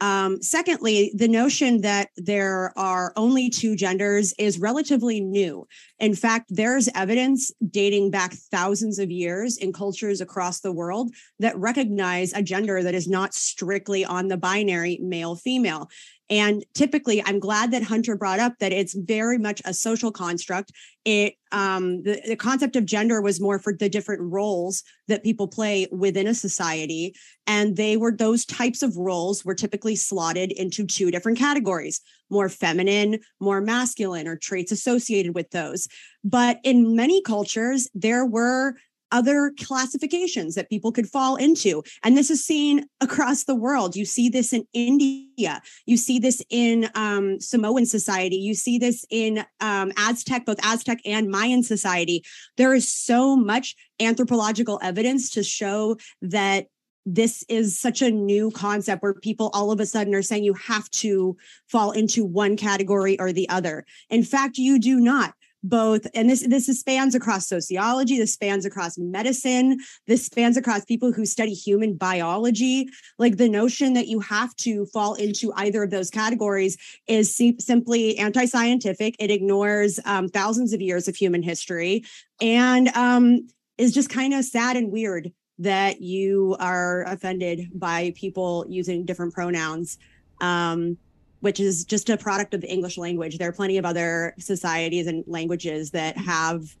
Um, 0.00 0.40
secondly, 0.40 1.12
the 1.14 1.28
notion 1.28 1.80
that 1.80 2.10
there 2.16 2.72
are 2.76 3.12
only 3.16 3.50
two 3.50 3.74
genders 3.74 4.32
is 4.38 4.58
relatively 4.58 5.20
new. 5.20 5.66
In 5.98 6.14
fact, 6.14 6.46
there's 6.50 6.88
evidence 6.94 7.50
dating 7.68 8.10
back 8.10 8.32
thousands 8.32 8.98
of 8.98 9.10
years 9.10 9.56
in 9.56 9.72
cultures 9.72 10.20
across 10.20 10.60
the 10.60 10.72
world 10.72 11.12
that 11.40 11.58
recognize 11.58 12.32
a 12.32 12.42
gender 12.42 12.82
that 12.82 12.94
is 12.94 13.08
not 13.08 13.34
strictly 13.34 14.04
on 14.04 14.28
the 14.28 14.36
binary 14.36 14.98
male 15.02 15.34
female. 15.34 15.90
And 16.30 16.64
typically, 16.74 17.22
I'm 17.24 17.38
glad 17.38 17.70
that 17.70 17.82
Hunter 17.82 18.14
brought 18.16 18.38
up 18.38 18.58
that 18.58 18.72
it's 18.72 18.94
very 18.94 19.38
much 19.38 19.62
a 19.64 19.72
social 19.72 20.12
construct. 20.12 20.72
It 21.04 21.34
um, 21.52 22.02
the, 22.02 22.20
the 22.26 22.36
concept 22.36 22.76
of 22.76 22.84
gender 22.84 23.22
was 23.22 23.40
more 23.40 23.58
for 23.58 23.72
the 23.72 23.88
different 23.88 24.20
roles 24.20 24.82
that 25.06 25.24
people 25.24 25.48
play 25.48 25.86
within 25.90 26.26
a 26.26 26.34
society, 26.34 27.14
and 27.46 27.76
they 27.76 27.96
were 27.96 28.12
those 28.12 28.44
types 28.44 28.82
of 28.82 28.96
roles 28.96 29.44
were 29.44 29.54
typically 29.54 29.96
slotted 29.96 30.52
into 30.52 30.86
two 30.86 31.10
different 31.10 31.38
categories: 31.38 32.02
more 32.28 32.50
feminine, 32.50 33.20
more 33.40 33.62
masculine, 33.62 34.28
or 34.28 34.36
traits 34.36 34.70
associated 34.70 35.34
with 35.34 35.50
those. 35.50 35.88
But 36.22 36.60
in 36.62 36.94
many 36.94 37.22
cultures, 37.22 37.88
there 37.94 38.26
were 38.26 38.74
other 39.12 39.52
classifications 39.58 40.54
that 40.54 40.68
people 40.68 40.92
could 40.92 41.08
fall 41.08 41.36
into. 41.36 41.82
And 42.02 42.16
this 42.16 42.30
is 42.30 42.44
seen 42.44 42.86
across 43.00 43.44
the 43.44 43.54
world. 43.54 43.96
You 43.96 44.04
see 44.04 44.28
this 44.28 44.52
in 44.52 44.66
India. 44.72 45.60
You 45.86 45.96
see 45.96 46.18
this 46.18 46.42
in 46.50 46.88
um, 46.94 47.40
Samoan 47.40 47.86
society. 47.86 48.36
You 48.36 48.54
see 48.54 48.78
this 48.78 49.04
in 49.10 49.44
um, 49.60 49.92
Aztec, 49.96 50.44
both 50.46 50.64
Aztec 50.64 51.00
and 51.04 51.28
Mayan 51.28 51.62
society. 51.62 52.24
There 52.56 52.74
is 52.74 52.90
so 52.90 53.36
much 53.36 53.76
anthropological 54.00 54.78
evidence 54.82 55.30
to 55.30 55.42
show 55.42 55.96
that 56.22 56.66
this 57.14 57.42
is 57.48 57.78
such 57.78 58.02
a 58.02 58.10
new 58.10 58.50
concept 58.50 59.02
where 59.02 59.14
people 59.14 59.50
all 59.54 59.70
of 59.70 59.80
a 59.80 59.86
sudden 59.86 60.14
are 60.14 60.22
saying 60.22 60.44
you 60.44 60.54
have 60.54 60.90
to 60.90 61.36
fall 61.66 61.90
into 61.90 62.22
one 62.24 62.56
category 62.56 63.18
or 63.18 63.32
the 63.32 63.48
other. 63.48 63.86
In 64.10 64.22
fact, 64.22 64.58
you 64.58 64.78
do 64.78 65.00
not 65.00 65.32
both 65.62 66.06
and 66.14 66.30
this 66.30 66.46
this 66.46 66.66
spans 66.78 67.14
across 67.14 67.48
sociology 67.48 68.16
this 68.16 68.32
spans 68.32 68.64
across 68.64 68.96
medicine 68.96 69.76
this 70.06 70.24
spans 70.24 70.56
across 70.56 70.84
people 70.84 71.12
who 71.12 71.26
study 71.26 71.52
human 71.52 71.94
biology. 71.94 72.88
Like 73.18 73.36
the 73.36 73.48
notion 73.48 73.94
that 73.94 74.08
you 74.08 74.20
have 74.20 74.54
to 74.56 74.86
fall 74.86 75.14
into 75.14 75.52
either 75.56 75.82
of 75.82 75.90
those 75.90 76.10
categories 76.10 76.76
is 77.06 77.34
simply 77.58 78.18
anti-scientific. 78.18 79.16
It 79.18 79.30
ignores 79.30 80.00
um, 80.04 80.28
thousands 80.28 80.72
of 80.72 80.80
years 80.80 81.08
of 81.08 81.16
human 81.16 81.42
history. 81.42 82.04
And 82.40 82.88
um, 82.88 83.48
is 83.76 83.92
just 83.92 84.10
kind 84.10 84.34
of 84.34 84.44
sad 84.44 84.76
and 84.76 84.90
weird 84.90 85.32
that 85.58 86.00
you 86.00 86.56
are 86.60 87.02
offended 87.04 87.68
by 87.74 88.12
people 88.16 88.64
using 88.68 89.04
different 89.04 89.34
pronouns. 89.34 89.98
Um, 90.40 90.98
which 91.40 91.60
is 91.60 91.84
just 91.84 92.10
a 92.10 92.16
product 92.16 92.54
of 92.54 92.60
the 92.60 92.70
English 92.70 92.98
language. 92.98 93.38
There 93.38 93.48
are 93.48 93.52
plenty 93.52 93.78
of 93.78 93.84
other 93.84 94.34
societies 94.38 95.06
and 95.06 95.24
languages 95.26 95.90
that 95.92 96.16
have 96.16 96.76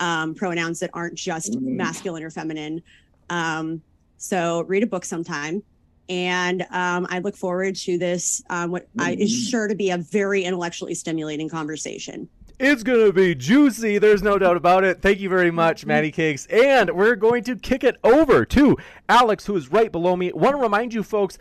um, 0.00 0.34
pronouns 0.34 0.80
that 0.80 0.90
aren't 0.92 1.14
just 1.14 1.52
mm-hmm. 1.52 1.76
masculine 1.76 2.22
or 2.22 2.30
feminine. 2.30 2.82
Um, 3.30 3.82
so 4.16 4.64
read 4.64 4.82
a 4.82 4.86
book 4.86 5.04
sometime. 5.04 5.62
And 6.08 6.62
um, 6.70 7.06
I 7.08 7.20
look 7.20 7.36
forward 7.36 7.76
to 7.76 7.96
this, 7.96 8.42
um, 8.50 8.70
what 8.70 8.88
I, 8.98 9.12
is 9.12 9.32
mm-hmm. 9.32 9.50
sure 9.50 9.68
to 9.68 9.74
be 9.74 9.90
a 9.90 9.98
very 9.98 10.44
intellectually 10.44 10.94
stimulating 10.94 11.48
conversation. 11.48 12.28
It's 12.58 12.82
going 12.82 13.06
to 13.06 13.12
be 13.12 13.34
juicy. 13.34 13.98
There's 13.98 14.22
no 14.22 14.38
doubt 14.38 14.56
about 14.56 14.84
it. 14.84 15.00
Thank 15.00 15.20
you 15.20 15.28
very 15.28 15.50
much, 15.50 15.80
mm-hmm. 15.80 15.88
Maddie 15.88 16.12
Cakes. 16.12 16.46
And 16.46 16.90
we're 16.90 17.16
going 17.16 17.44
to 17.44 17.56
kick 17.56 17.82
it 17.82 17.96
over 18.04 18.44
to 18.46 18.76
Alex, 19.08 19.46
who 19.46 19.56
is 19.56 19.70
right 19.70 19.90
below 19.90 20.16
me. 20.16 20.32
Want 20.32 20.56
to 20.56 20.60
remind 20.60 20.92
you 20.92 21.02
folks 21.02 21.38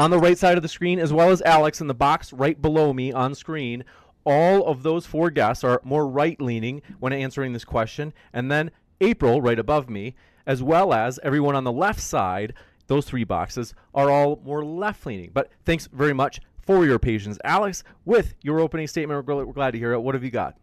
on 0.00 0.10
the 0.10 0.18
right 0.18 0.38
side 0.38 0.56
of 0.56 0.62
the 0.62 0.68
screen, 0.68 0.98
as 0.98 1.12
well 1.12 1.28
as 1.28 1.42
Alex 1.42 1.82
in 1.82 1.86
the 1.86 1.92
box 1.92 2.32
right 2.32 2.62
below 2.62 2.90
me 2.94 3.12
on 3.12 3.34
screen. 3.34 3.84
All 4.24 4.64
of 4.64 4.82
those 4.82 5.04
four 5.04 5.28
guests 5.30 5.62
are 5.62 5.78
more 5.84 6.08
right 6.08 6.40
leaning 6.40 6.80
when 7.00 7.12
answering 7.12 7.52
this 7.52 7.66
question. 7.66 8.14
And 8.32 8.50
then 8.50 8.70
April, 9.02 9.42
right 9.42 9.58
above 9.58 9.90
me, 9.90 10.14
as 10.46 10.62
well 10.62 10.94
as 10.94 11.20
everyone 11.22 11.54
on 11.54 11.64
the 11.64 11.72
left 11.72 12.00
side, 12.00 12.54
those 12.86 13.04
three 13.04 13.24
boxes 13.24 13.74
are 13.94 14.10
all 14.10 14.40
more 14.42 14.64
left 14.64 15.04
leaning. 15.04 15.32
But 15.34 15.50
thanks 15.66 15.86
very 15.92 16.14
much 16.14 16.40
for 16.64 16.86
your 16.86 16.98
patience. 16.98 17.38
Alex, 17.44 17.84
with 18.06 18.36
your 18.40 18.58
opening 18.60 18.86
statement, 18.86 19.26
we're 19.26 19.44
glad 19.52 19.72
to 19.72 19.78
hear 19.78 19.92
it. 19.92 20.00
What 20.00 20.14
have 20.14 20.24
you 20.24 20.30
got? 20.30 20.56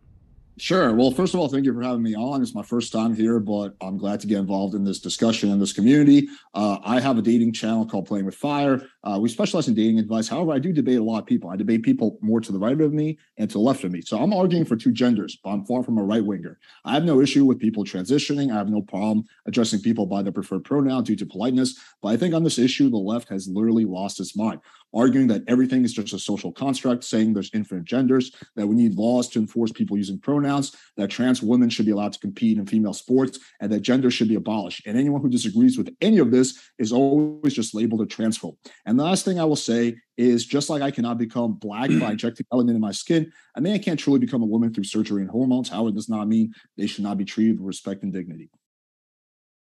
Sure. 0.59 0.91
Well, 0.95 1.11
first 1.11 1.35
of 1.35 1.39
all, 1.39 1.47
thank 1.49 1.65
you 1.65 1.73
for 1.73 1.83
having 1.83 2.01
me 2.01 2.15
on. 2.15 2.41
It's 2.41 2.55
my 2.55 2.63
first 2.63 2.91
time 2.91 3.15
here, 3.15 3.39
but 3.39 3.75
I'm 3.79 3.95
glad 3.99 4.19
to 4.21 4.27
get 4.27 4.39
involved 4.39 4.73
in 4.73 4.83
this 4.83 4.99
discussion 4.99 5.51
in 5.51 5.59
this 5.59 5.71
community. 5.71 6.27
Uh, 6.55 6.79
I 6.83 6.99
have 6.99 7.19
a 7.19 7.21
dating 7.21 7.53
channel 7.53 7.85
called 7.85 8.07
Playing 8.07 8.25
with 8.25 8.33
Fire. 8.33 8.81
Uh, 9.07 9.17
we 9.17 9.29
specialize 9.29 9.69
in 9.69 9.73
dating 9.73 9.99
advice. 9.99 10.27
However, 10.27 10.51
I 10.51 10.59
do 10.59 10.73
debate 10.73 10.97
a 10.97 11.03
lot 11.03 11.19
of 11.19 11.25
people. 11.25 11.49
I 11.49 11.55
debate 11.55 11.81
people 11.81 12.19
more 12.21 12.41
to 12.41 12.51
the 12.51 12.59
right 12.59 12.79
of 12.81 12.91
me 12.91 13.17
and 13.37 13.49
to 13.49 13.53
the 13.53 13.59
left 13.59 13.85
of 13.85 13.91
me. 13.93 14.01
So 14.01 14.19
I'm 14.19 14.33
arguing 14.33 14.65
for 14.65 14.75
two 14.75 14.91
genders, 14.91 15.37
but 15.41 15.51
I'm 15.51 15.63
far 15.63 15.81
from 15.81 15.97
a 15.97 16.03
right 16.03 16.25
winger. 16.25 16.59
I 16.83 16.93
have 16.93 17.05
no 17.05 17.21
issue 17.21 17.45
with 17.45 17.57
people 17.57 17.85
transitioning. 17.85 18.51
I 18.51 18.57
have 18.57 18.67
no 18.67 18.81
problem 18.81 19.23
addressing 19.45 19.79
people 19.79 20.07
by 20.07 20.23
their 20.23 20.33
preferred 20.33 20.65
pronoun 20.65 21.05
due 21.05 21.15
to 21.15 21.25
politeness. 21.25 21.79
But 22.01 22.09
I 22.09 22.17
think 22.17 22.35
on 22.35 22.43
this 22.43 22.59
issue, 22.59 22.89
the 22.89 22.97
left 22.97 23.29
has 23.29 23.47
literally 23.47 23.85
lost 23.85 24.19
its 24.19 24.35
mind 24.35 24.59
arguing 24.93 25.27
that 25.27 25.43
everything 25.47 25.83
is 25.83 25.93
just 25.93 26.13
a 26.13 26.19
social 26.19 26.51
construct, 26.51 27.03
saying 27.03 27.33
there's 27.33 27.51
infinite 27.53 27.85
genders, 27.85 28.31
that 28.55 28.67
we 28.67 28.75
need 28.75 28.95
laws 28.95 29.27
to 29.29 29.39
enforce 29.39 29.71
people 29.71 29.97
using 29.97 30.19
pronouns, 30.19 30.75
that 30.95 31.09
trans 31.09 31.43
women 31.43 31.69
should 31.69 31.85
be 31.85 31.91
allowed 31.91 32.13
to 32.13 32.19
compete 32.19 32.57
in 32.57 32.65
female 32.65 32.93
sports, 32.93 33.39
and 33.59 33.71
that 33.71 33.81
gender 33.81 34.09
should 34.09 34.27
be 34.27 34.35
abolished. 34.35 34.85
And 34.87 34.97
anyone 34.97 35.21
who 35.21 35.29
disagrees 35.29 35.77
with 35.77 35.95
any 36.01 36.17
of 36.19 36.31
this 36.31 36.71
is 36.79 36.91
always 36.91 37.53
just 37.53 37.75
labeled 37.75 38.01
a 38.01 38.05
transphobe. 38.05 38.57
And 38.85 38.96
the 38.99 39.03
last 39.03 39.25
thing 39.25 39.39
I 39.39 39.45
will 39.45 39.55
say 39.55 39.95
is 40.17 40.45
just 40.45 40.69
like 40.69 40.81
I 40.81 40.91
cannot 40.91 41.17
become 41.17 41.53
black 41.53 41.89
by 41.99 42.11
injecting 42.11 42.45
melanin 42.51 42.71
in 42.71 42.79
my 42.79 42.91
skin, 42.91 43.31
a 43.55 43.61
man 43.61 43.79
can't 43.79 43.99
truly 43.99 44.19
become 44.19 44.41
a 44.41 44.45
woman 44.45 44.73
through 44.73 44.85
surgery 44.85 45.21
and 45.21 45.29
hormones. 45.29 45.69
However, 45.69 45.91
does 45.91 46.09
not 46.09 46.27
mean 46.27 46.53
they 46.77 46.87
should 46.87 47.03
not 47.03 47.17
be 47.17 47.25
treated 47.25 47.59
with 47.59 47.67
respect 47.67 48.03
and 48.03 48.13
dignity. 48.13 48.49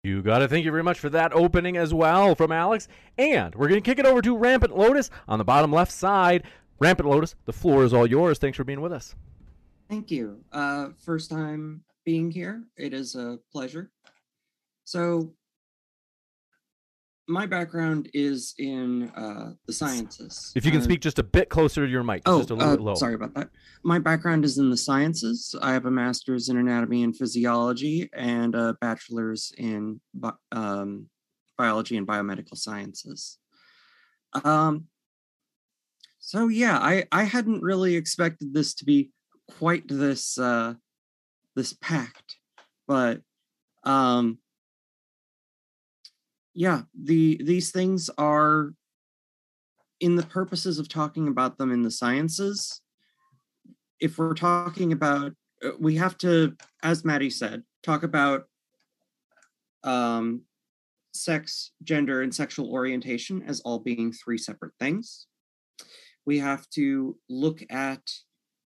You 0.03 0.21
got 0.21 0.41
it. 0.41 0.49
Thank 0.49 0.65
you 0.65 0.71
very 0.71 0.83
much 0.83 0.99
for 0.99 1.09
that 1.11 1.31
opening 1.31 1.77
as 1.77 1.93
well 1.93 2.35
from 2.35 2.51
Alex. 2.51 2.89
And 3.17 3.55
we're 3.55 3.69
going 3.69 3.81
to 3.81 3.89
kick 3.89 3.99
it 3.99 4.05
over 4.05 4.21
to 4.21 4.35
Rampant 4.35 4.77
Lotus 4.77 5.09
on 5.29 5.37
the 5.37 5.45
bottom 5.45 5.71
left 5.71 5.93
side. 5.93 6.43
Rampant 6.79 7.07
Lotus, 7.07 7.35
the 7.45 7.53
floor 7.53 7.85
is 7.85 7.93
all 7.93 8.05
yours. 8.05 8.37
Thanks 8.37 8.57
for 8.57 8.65
being 8.65 8.81
with 8.81 8.91
us. 8.91 9.15
Thank 9.89 10.11
you. 10.11 10.43
Uh, 10.51 10.89
first 11.05 11.29
time 11.29 11.83
being 12.03 12.31
here. 12.31 12.63
It 12.75 12.93
is 12.93 13.15
a 13.15 13.39
pleasure. 13.51 13.91
So, 14.83 15.33
my 17.27 17.45
background 17.45 18.09
is 18.13 18.53
in 18.57 19.09
uh, 19.11 19.53
the 19.65 19.73
sciences. 19.73 20.51
If 20.55 20.65
you 20.65 20.71
can 20.71 20.81
uh, 20.81 20.83
speak 20.83 20.99
just 20.99 21.19
a 21.19 21.23
bit 21.23 21.49
closer 21.49 21.85
to 21.85 21.91
your 21.91 22.03
mic, 22.03 22.21
oh, 22.25 22.39
just 22.39 22.49
a 22.49 22.55
little 22.55 22.69
uh, 22.69 22.75
bit 22.75 22.83
low. 22.83 22.95
Sorry 22.95 23.13
about 23.13 23.33
that. 23.35 23.49
My 23.83 23.99
background 23.99 24.43
is 24.43 24.57
in 24.57 24.69
the 24.69 24.77
sciences. 24.77 25.55
I 25.61 25.73
have 25.73 25.85
a 25.85 25.91
master's 25.91 26.49
in 26.49 26.57
anatomy 26.57 27.03
and 27.03 27.15
physiology 27.15 28.09
and 28.13 28.55
a 28.55 28.75
bachelor's 28.81 29.53
in 29.57 30.01
um, 30.51 31.07
biology 31.57 31.97
and 31.97 32.07
biomedical 32.07 32.57
sciences. 32.57 33.37
Um, 34.43 34.87
so 36.19 36.47
yeah, 36.47 36.77
I 36.79 37.05
I 37.11 37.23
hadn't 37.23 37.61
really 37.61 37.95
expected 37.95 38.53
this 38.53 38.73
to 38.75 38.85
be 38.85 39.11
quite 39.59 39.87
this 39.87 40.37
uh, 40.37 40.73
this 41.55 41.73
packed, 41.73 42.37
but 42.87 43.21
um, 43.83 44.39
yeah, 46.53 46.81
the 46.99 47.41
these 47.43 47.71
things 47.71 48.09
are 48.17 48.73
in 49.99 50.15
the 50.15 50.25
purposes 50.25 50.79
of 50.79 50.89
talking 50.89 51.27
about 51.27 51.57
them 51.57 51.71
in 51.71 51.81
the 51.81 51.91
sciences. 51.91 52.81
If 53.99 54.17
we're 54.17 54.33
talking 54.33 54.91
about, 54.91 55.31
uh, 55.63 55.71
we 55.79 55.95
have 55.95 56.17
to, 56.19 56.55
as 56.83 57.05
Maddie 57.05 57.29
said, 57.29 57.63
talk 57.83 58.03
about 58.03 58.43
um, 59.83 60.41
sex, 61.13 61.71
gender, 61.83 62.21
and 62.21 62.33
sexual 62.33 62.69
orientation 62.69 63.43
as 63.43 63.61
all 63.61 63.79
being 63.79 64.11
three 64.11 64.37
separate 64.37 64.73
things. 64.79 65.27
We 66.25 66.39
have 66.39 66.69
to 66.71 67.17
look 67.29 67.61
at 67.69 68.01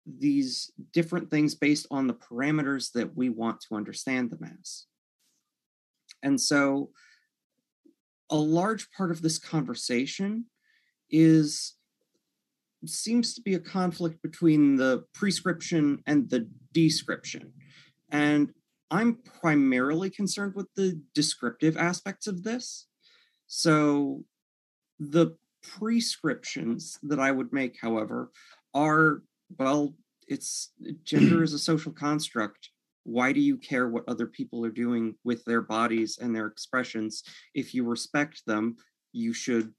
these 0.06 0.72
different 0.92 1.32
things 1.32 1.56
based 1.56 1.88
on 1.90 2.08
the 2.08 2.14
parameters 2.14 2.92
that 2.94 3.16
we 3.16 3.30
want 3.30 3.62
to 3.62 3.76
understand 3.76 4.30
them 4.30 4.50
as. 4.60 4.86
And 6.22 6.40
so 6.40 6.90
a 8.34 8.38
large 8.38 8.92
part 8.92 9.12
of 9.12 9.22
this 9.22 9.38
conversation 9.38 10.46
is 11.12 11.76
seems 12.86 13.36
to 13.36 13.42
be 13.42 13.54
a 13.54 13.60
conflict 13.60 14.22
between 14.24 14.76
the 14.76 15.06
prescription 15.14 16.02
and 16.08 16.30
the 16.30 16.50
description. 16.74 17.54
And 18.10 18.52
I'm 18.90 19.20
primarily 19.40 20.10
concerned 20.10 20.56
with 20.56 20.68
the 20.76 21.00
descriptive 21.14 21.78
aspects 21.78 22.26
of 22.26 22.44
this. 22.44 22.88
So 23.48 24.26
the 25.00 25.38
prescriptions 25.62 26.98
that 27.04 27.20
I 27.20 27.32
would 27.32 27.54
make, 27.54 27.78
however, 27.80 28.32
are 28.74 29.22
well, 29.60 29.94
it's 30.28 30.72
gender 31.04 31.44
is 31.44 31.54
a 31.54 31.60
social 31.60 31.92
construct 31.92 32.70
why 33.04 33.34
do 33.34 33.40
you 33.40 33.58
care 33.58 33.90
what 33.90 34.04
other 34.08 34.28
people 34.28 34.66
are 34.66 34.72
doing 34.72 35.16
with 35.24 35.44
their 35.46 35.62
bodies 35.62 36.18
and 36.22 36.36
their 36.36 36.48
expressions? 36.48 37.24
If 37.54 37.74
you 37.74 37.86
respect 37.86 38.44
them 38.46 38.78
you 39.12 39.34
should 39.34 39.72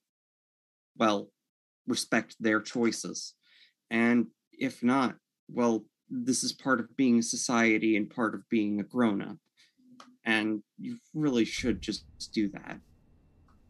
well 0.96 1.28
respect 1.88 2.36
their 2.38 2.60
choices. 2.60 3.34
And 3.90 4.26
if 4.52 4.82
not 4.82 5.16
well 5.48 5.84
this 6.10 6.44
is 6.44 6.52
part 6.52 6.80
of 6.80 6.96
being 6.96 7.18
a 7.18 7.22
society 7.22 7.96
and 7.96 8.10
part 8.10 8.34
of 8.34 8.48
being 8.50 8.80
a 8.80 8.84
grown-up. 8.84 9.36
And 10.24 10.62
you 10.78 10.98
really 11.14 11.44
should 11.44 11.80
just 11.80 12.04
do 12.32 12.48
that 12.50 12.78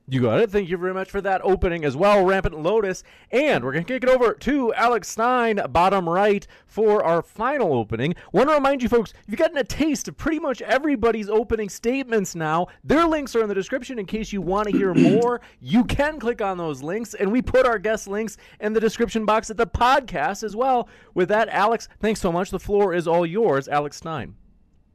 you 0.06 0.20
got 0.20 0.40
it. 0.40 0.50
Thank 0.50 0.68
you 0.68 0.76
very 0.76 0.92
much 0.92 1.10
for 1.10 1.22
that 1.22 1.40
opening 1.42 1.82
as 1.82 1.96
well, 1.96 2.26
Rampant 2.26 2.60
Lotus. 2.60 3.02
And 3.30 3.64
we're 3.64 3.72
going 3.72 3.86
to 3.86 3.92
kick 3.92 4.02
it 4.02 4.08
over 4.08 4.34
to 4.34 4.74
Alex 4.74 5.08
Stein, 5.08 5.60
bottom 5.70 6.06
right, 6.06 6.46
for 6.66 7.02
our 7.02 7.22
final 7.22 7.72
opening. 7.72 8.14
Want 8.32 8.50
to 8.50 8.54
remind 8.54 8.82
you 8.82 8.90
folks, 8.90 9.14
you've 9.26 9.38
gotten 9.38 9.56
a 9.56 9.64
taste 9.64 10.06
of 10.06 10.18
pretty 10.18 10.38
much 10.38 10.60
everybody's 10.60 11.30
opening 11.30 11.70
statements 11.70 12.34
now. 12.34 12.66
Their 12.84 13.06
links 13.06 13.34
are 13.34 13.42
in 13.42 13.48
the 13.48 13.54
description 13.54 13.98
in 13.98 14.04
case 14.04 14.30
you 14.30 14.42
want 14.42 14.68
to 14.68 14.76
hear 14.76 14.92
more. 14.94 15.40
You 15.60 15.84
can 15.84 16.20
click 16.20 16.42
on 16.42 16.58
those 16.58 16.82
links, 16.82 17.14
and 17.14 17.32
we 17.32 17.40
put 17.40 17.64
our 17.64 17.78
guest 17.78 18.06
links 18.06 18.36
in 18.60 18.74
the 18.74 18.80
description 18.80 19.24
box 19.24 19.48
at 19.48 19.56
the 19.56 19.66
podcast 19.66 20.42
as 20.42 20.54
well. 20.54 20.86
With 21.14 21.30
that, 21.30 21.48
Alex, 21.48 21.88
thanks 22.00 22.20
so 22.20 22.30
much. 22.30 22.50
The 22.50 22.60
floor 22.60 22.92
is 22.92 23.08
all 23.08 23.24
yours, 23.24 23.68
Alex 23.68 23.96
Stein. 23.96 24.34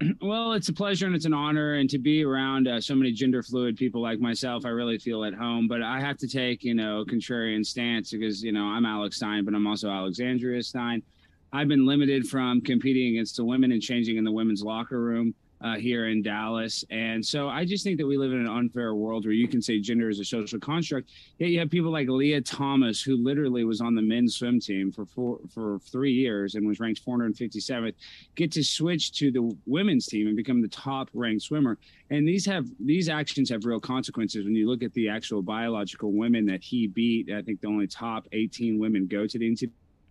Well, 0.22 0.54
it's 0.54 0.70
a 0.70 0.74
pleasure 0.74 1.06
and 1.06 1.16
it's 1.16 1.26
an 1.26 1.34
honor, 1.34 1.76
and 1.76 1.90
to 1.90 1.98
be 1.98 2.24
around 2.24 2.68
uh, 2.68 2.80
so 2.80 2.96
many 2.96 3.12
gender 3.12 3.44
fluid 3.44 3.76
people 3.78 4.02
like 4.02 4.20
myself, 4.20 4.66
I 4.66 4.70
really 4.70 4.98
feel 4.98 5.24
at 5.26 5.34
home. 5.34 5.68
But 5.68 5.82
I 5.82 6.00
have 6.00 6.18
to 6.20 6.28
take, 6.28 6.64
you 6.64 6.74
know, 6.74 7.04
contrarian 7.06 7.66
stance 7.66 8.12
because, 8.12 8.44
you 8.44 8.52
know, 8.52 8.64
I'm 8.64 8.86
Alex 8.86 9.18
Stein, 9.18 9.46
but 9.46 9.54
I'm 9.54 9.68
also 9.68 9.90
Alexandria 9.90 10.64
Stein. 10.64 11.04
I've 11.52 11.68
been 11.68 11.86
limited 11.86 12.28
from 12.28 12.62
competing 12.62 13.14
against 13.14 13.38
the 13.38 13.44
women 13.44 13.72
and 13.72 13.82
changing 13.82 14.18
in 14.18 14.24
the 14.24 14.32
women's 14.32 14.64
locker 14.64 15.02
room 15.02 15.34
uh, 15.62 15.76
here 15.76 16.08
in 16.08 16.22
Dallas. 16.22 16.86
And 16.90 17.26
so 17.26 17.50
I 17.50 17.66
just 17.66 17.84
think 17.84 17.98
that 17.98 18.08
we 18.08 18.18
live 18.18 18.32
in 18.32 18.40
an 18.40 18.48
unfair 18.48 18.96
world 18.96 19.26
where 19.26 19.34
you 19.34 19.48
can 19.48 19.62
say 19.62 19.80
gender 19.80 20.10
is 20.10 20.20
a 20.20 20.26
social 20.26 20.60
construct. 20.60 21.12
Yet 21.38 21.50
you 21.50 21.60
have 21.60 21.70
people 21.70 21.92
like 21.92 22.08
Lia 22.08 22.42
Thomas, 22.42 23.02
who 23.02 23.22
literally 23.22 23.64
was 23.66 23.82
on 23.82 23.96
the 23.96 24.02
men's 24.02 24.36
swim 24.36 24.60
team 24.60 24.92
for 24.92 25.06
four, 25.06 25.40
for 25.54 25.80
three 25.80 26.14
years 26.14 26.56
and 26.56 26.66
was 26.66 26.80
ranked 26.80 27.06
457th, 27.06 27.94
get 28.36 28.52
to 28.54 28.64
switch 28.64 29.12
to 29.20 29.32
the 29.32 29.56
women's 29.66 30.06
team 30.06 30.28
and 30.28 30.36
become 30.36 30.62
the 30.62 30.68
top 30.70 31.10
ranked 31.14 31.44
swimmer. 31.44 31.78
And 32.10 32.28
these 32.28 32.46
have 32.46 32.66
these 32.80 33.10
actions 33.10 33.50
have 33.50 33.66
real 33.66 33.80
consequences 33.80 34.46
when 34.46 34.56
you 34.56 34.68
look 34.68 34.82
at 34.82 34.94
the 34.94 35.10
actual 35.10 35.42
biological 35.42 36.12
women 36.12 36.46
that 36.46 36.64
he 36.64 36.88
beat. 36.88 37.32
I 37.32 37.42
think 37.42 37.62
the 37.62 37.68
only 37.68 37.88
top 37.88 38.28
18 38.32 38.80
women 38.80 39.08
go 39.08 39.28
to 39.28 39.38
the 39.38 39.50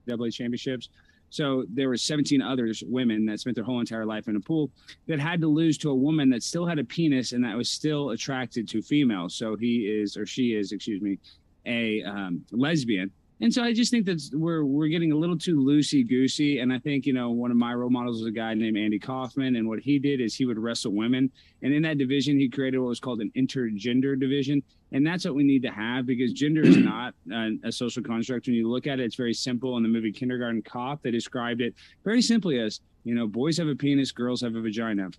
NCAA 0.09 0.33
championships. 0.33 0.90
So 1.30 1.64
there 1.68 1.88
were 1.88 1.97
17 1.97 2.40
others 2.40 2.82
women 2.87 3.26
that 3.26 3.40
spent 3.40 3.54
their 3.54 3.64
whole 3.64 3.80
entire 3.80 4.06
life 4.06 4.28
in 4.28 4.37
a 4.37 4.40
pool 4.40 4.70
that 5.06 5.18
had 5.18 5.40
to 5.42 5.49
lose 5.49 5.76
to 5.78 5.90
a 5.90 5.94
woman 5.94 6.30
that 6.30 6.42
still 6.42 6.66
had 6.66 6.78
a 6.78 6.85
penis 6.85 7.32
and 7.32 7.44
that 7.44 7.56
was 7.56 7.70
still 7.70 8.11
attracted 8.11 8.68
to 8.68 8.82
females. 8.82 9.35
So 9.35 9.56
he 9.56 9.87
is 9.87 10.16
or 10.16 10.26
she 10.26 10.54
is, 10.54 10.73
excuse 10.73 11.02
me, 11.02 11.18
a 11.66 12.02
um, 12.02 12.44
lesbian. 12.50 13.11
And 13.40 13.54
so 13.54 13.62
I 13.62 13.73
just 13.73 13.92
think 13.92 14.04
that 14.07 14.21
we're 14.33 14.64
we're 14.64 14.88
getting 14.88 15.12
a 15.12 15.16
little 15.16 15.38
too 15.38 15.57
loosey 15.57 16.07
goosey. 16.07 16.59
And 16.59 16.73
I 16.73 16.78
think 16.78 17.07
you 17.07 17.12
know 17.12 17.30
one 17.30 17.50
of 17.50 17.57
my 17.57 17.73
role 17.73 17.90
models 17.90 18.18
was 18.18 18.26
a 18.26 18.33
guy 18.33 18.54
named 18.54 18.76
Andy 18.76 18.99
Kaufman, 18.99 19.57
and 19.57 19.68
what 19.68 19.78
he 19.78 19.99
did 19.99 20.21
is 20.21 20.35
he 20.35 20.45
would 20.45 20.59
wrestle 20.59 20.92
women, 20.92 21.30
and 21.62 21.73
in 21.73 21.83
that 21.83 21.99
division 21.99 22.38
he 22.38 22.49
created 22.49 22.78
what 22.78 22.88
was 22.88 23.00
called 23.00 23.21
an 23.21 23.30
intergender 23.37 24.18
division, 24.18 24.62
and 24.90 25.07
that's 25.07 25.25
what 25.25 25.37
we 25.37 25.45
need 25.45 25.62
to 25.62 25.71
have 25.71 26.04
because 26.04 26.33
gender 26.33 26.62
is 26.62 26.76
not 26.78 27.14
a, 27.33 27.50
a 27.64 27.73
social 27.73 28.02
construct. 28.02 28.47
When 28.49 28.57
you 28.57 28.68
look 28.68 28.88
at 28.88 28.99
it, 28.99 29.04
it's 29.04 29.16
very 29.16 29.35
simple. 29.35 29.76
In 29.76 29.85
the 29.85 29.88
movie 29.88 30.12
Kindergarten 30.12 30.62
Cop, 30.62 31.02
they 31.02 31.12
described 31.12 31.61
it 31.61 31.75
very 32.04 32.23
simply 32.23 32.59
as 32.59 32.80
you 33.04 33.14
know 33.14 33.28
boys 33.28 33.57
have 33.59 33.68
a 33.68 33.76
penis, 33.76 34.11
girls 34.11 34.40
have 34.40 34.57
a 34.57 34.61
vagina. 34.61 35.11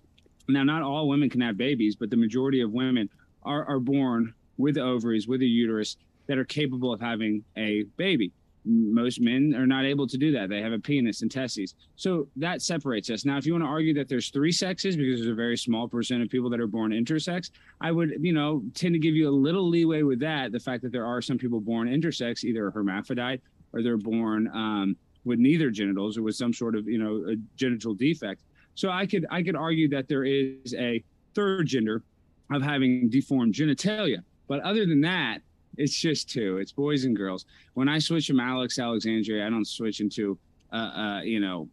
Now, 0.46 0.64
not 0.64 0.82
all 0.82 1.08
women 1.08 1.30
can 1.30 1.40
have 1.40 1.56
babies, 1.56 1.96
but 1.96 2.10
the 2.10 2.16
majority 2.16 2.60
of 2.60 2.70
women 2.70 3.08
are 3.44 3.64
are 3.64 3.80
born 3.80 4.34
with 4.58 4.76
ovaries, 4.76 5.26
with 5.26 5.40
a 5.40 5.46
uterus 5.46 5.96
that 6.30 6.38
are 6.38 6.44
capable 6.44 6.92
of 6.92 7.00
having 7.00 7.42
a 7.56 7.82
baby. 7.96 8.30
Most 8.64 9.20
men 9.20 9.52
are 9.56 9.66
not 9.66 9.84
able 9.84 10.06
to 10.06 10.16
do 10.16 10.30
that. 10.30 10.48
They 10.48 10.62
have 10.62 10.72
a 10.72 10.78
penis 10.78 11.22
and 11.22 11.30
testes. 11.30 11.74
So 11.96 12.28
that 12.36 12.62
separates 12.62 13.10
us. 13.10 13.24
Now, 13.24 13.36
if 13.36 13.46
you 13.46 13.52
want 13.52 13.64
to 13.64 13.68
argue 13.68 13.92
that 13.94 14.08
there's 14.08 14.28
three 14.28 14.52
sexes 14.52 14.96
because 14.96 15.18
there's 15.18 15.32
a 15.32 15.34
very 15.34 15.56
small 15.56 15.88
percent 15.88 16.22
of 16.22 16.28
people 16.28 16.48
that 16.50 16.60
are 16.60 16.68
born 16.68 16.92
intersex, 16.92 17.50
I 17.80 17.90
would, 17.90 18.12
you 18.20 18.32
know, 18.32 18.62
tend 18.74 18.94
to 18.94 19.00
give 19.00 19.16
you 19.16 19.28
a 19.28 19.36
little 19.46 19.68
leeway 19.68 20.02
with 20.02 20.20
that. 20.20 20.52
The 20.52 20.60
fact 20.60 20.84
that 20.84 20.92
there 20.92 21.04
are 21.04 21.20
some 21.20 21.36
people 21.36 21.60
born 21.60 21.88
intersex, 21.88 22.44
either 22.44 22.70
hermaphrodite 22.70 23.40
or 23.72 23.82
they're 23.82 23.96
born 23.96 24.46
um, 24.54 24.96
with 25.24 25.40
neither 25.40 25.68
genitals 25.70 26.16
or 26.16 26.22
with 26.22 26.36
some 26.36 26.54
sort 26.54 26.76
of, 26.76 26.86
you 26.86 26.98
know, 26.98 27.32
a 27.32 27.34
genital 27.56 27.92
defect. 27.92 28.42
So 28.76 28.90
I 28.90 29.04
could 29.04 29.26
I 29.32 29.42
could 29.42 29.56
argue 29.56 29.88
that 29.88 30.06
there 30.06 30.22
is 30.24 30.74
a 30.78 31.02
third 31.34 31.66
gender 31.66 32.04
of 32.52 32.62
having 32.62 33.10
deformed 33.10 33.52
genitalia. 33.52 34.18
But 34.46 34.60
other 34.60 34.86
than 34.86 35.00
that, 35.00 35.40
it's 35.76 35.94
just 35.98 36.28
two. 36.30 36.58
It's 36.58 36.72
boys 36.72 37.04
and 37.04 37.16
girls. 37.16 37.44
When 37.74 37.88
I 37.88 37.98
switch 37.98 38.26
from 38.26 38.40
Alex 38.40 38.78
Alexandria, 38.78 39.46
I 39.46 39.50
don't 39.50 39.66
switch 39.66 40.00
into, 40.00 40.38
uh, 40.72 40.76
uh, 40.76 41.20
you 41.22 41.40
know, 41.40 41.68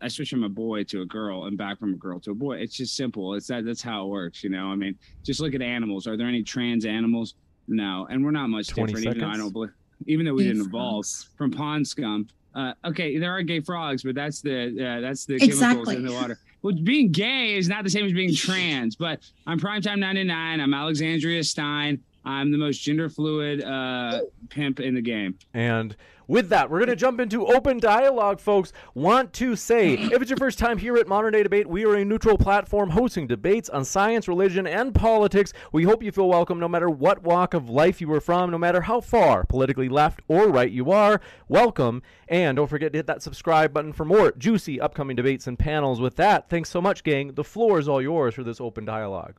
I 0.00 0.08
switch 0.08 0.30
from 0.30 0.44
a 0.44 0.48
boy 0.48 0.84
to 0.84 1.02
a 1.02 1.06
girl 1.06 1.46
and 1.46 1.58
back 1.58 1.78
from 1.80 1.92
a 1.94 1.96
girl 1.96 2.20
to 2.20 2.30
a 2.30 2.34
boy. 2.34 2.58
It's 2.58 2.76
just 2.76 2.96
simple. 2.96 3.34
It's 3.34 3.48
that. 3.48 3.64
That's 3.64 3.82
how 3.82 4.04
it 4.04 4.08
works. 4.08 4.44
You 4.44 4.50
know. 4.50 4.66
I 4.68 4.76
mean, 4.76 4.96
just 5.24 5.40
look 5.40 5.54
at 5.54 5.62
animals. 5.62 6.06
Are 6.06 6.16
there 6.16 6.28
any 6.28 6.42
trans 6.42 6.84
animals? 6.84 7.34
No, 7.66 8.06
and 8.10 8.24
we're 8.24 8.30
not 8.30 8.48
much 8.48 8.68
different. 8.68 8.98
Even 9.00 9.18
though 9.18 9.26
I 9.26 9.36
don't 9.36 9.52
believe, 9.52 9.70
even 10.06 10.24
though 10.24 10.34
we 10.34 10.44
Gay 10.44 10.50
didn't 10.50 10.66
evolve 10.66 11.04
frogs. 11.06 11.28
from 11.36 11.50
pond 11.50 11.86
scum. 11.86 12.28
Uh, 12.54 12.72
okay, 12.84 13.18
there 13.18 13.30
are 13.36 13.42
gay 13.42 13.60
frogs, 13.60 14.02
but 14.02 14.14
that's 14.14 14.40
the 14.40 14.66
uh, 14.68 15.00
that's 15.00 15.26
the 15.26 15.34
Exactly. 15.34 15.58
chemicals 15.84 15.94
in 15.96 16.04
the 16.06 16.12
water. 16.12 16.38
Well, 16.62 16.74
being 16.82 17.12
gay 17.12 17.56
is 17.56 17.68
not 17.68 17.84
the 17.84 17.90
same 17.90 18.04
as 18.06 18.12
being 18.12 18.34
trans. 18.34 18.96
But 18.96 19.20
I'm 19.46 19.58
primetime 19.60 19.98
99. 19.98 20.60
I'm 20.60 20.74
Alexandria 20.74 21.44
Stein. 21.44 22.02
I'm 22.28 22.52
the 22.52 22.58
most 22.58 22.82
gender 22.82 23.08
fluid 23.08 23.64
uh, 23.64 24.20
pimp 24.50 24.80
in 24.80 24.94
the 24.94 25.00
game. 25.00 25.38
And 25.54 25.96
with 26.26 26.50
that, 26.50 26.68
we're 26.68 26.76
going 26.76 26.90
to 26.90 26.96
jump 26.96 27.20
into 27.20 27.46
open 27.46 27.80
dialogue, 27.80 28.38
folks. 28.38 28.74
Want 28.92 29.32
to 29.32 29.56
say, 29.56 29.94
if 29.94 30.20
it's 30.20 30.28
your 30.28 30.36
first 30.36 30.58
time 30.58 30.76
here 30.76 30.98
at 30.98 31.08
Modern 31.08 31.32
Day 31.32 31.42
Debate, 31.42 31.66
we 31.66 31.86
are 31.86 31.94
a 31.94 32.04
neutral 32.04 32.36
platform 32.36 32.90
hosting 32.90 33.28
debates 33.28 33.70
on 33.70 33.82
science, 33.82 34.28
religion, 34.28 34.66
and 34.66 34.94
politics. 34.94 35.54
We 35.72 35.84
hope 35.84 36.02
you 36.02 36.12
feel 36.12 36.28
welcome 36.28 36.60
no 36.60 36.68
matter 36.68 36.90
what 36.90 37.22
walk 37.22 37.54
of 37.54 37.70
life 37.70 37.98
you 37.98 38.12
are 38.12 38.20
from, 38.20 38.50
no 38.50 38.58
matter 38.58 38.82
how 38.82 39.00
far 39.00 39.44
politically 39.44 39.88
left 39.88 40.20
or 40.28 40.48
right 40.48 40.70
you 40.70 40.90
are. 40.90 41.22
Welcome. 41.48 42.02
And 42.28 42.56
don't 42.56 42.68
forget 42.68 42.92
to 42.92 42.98
hit 42.98 43.06
that 43.06 43.22
subscribe 43.22 43.72
button 43.72 43.94
for 43.94 44.04
more 44.04 44.32
juicy 44.32 44.82
upcoming 44.82 45.16
debates 45.16 45.46
and 45.46 45.58
panels. 45.58 45.98
With 45.98 46.16
that, 46.16 46.50
thanks 46.50 46.68
so 46.68 46.82
much, 46.82 47.04
gang. 47.04 47.32
The 47.32 47.44
floor 47.44 47.78
is 47.78 47.88
all 47.88 48.02
yours 48.02 48.34
for 48.34 48.44
this 48.44 48.60
open 48.60 48.84
dialogue. 48.84 49.36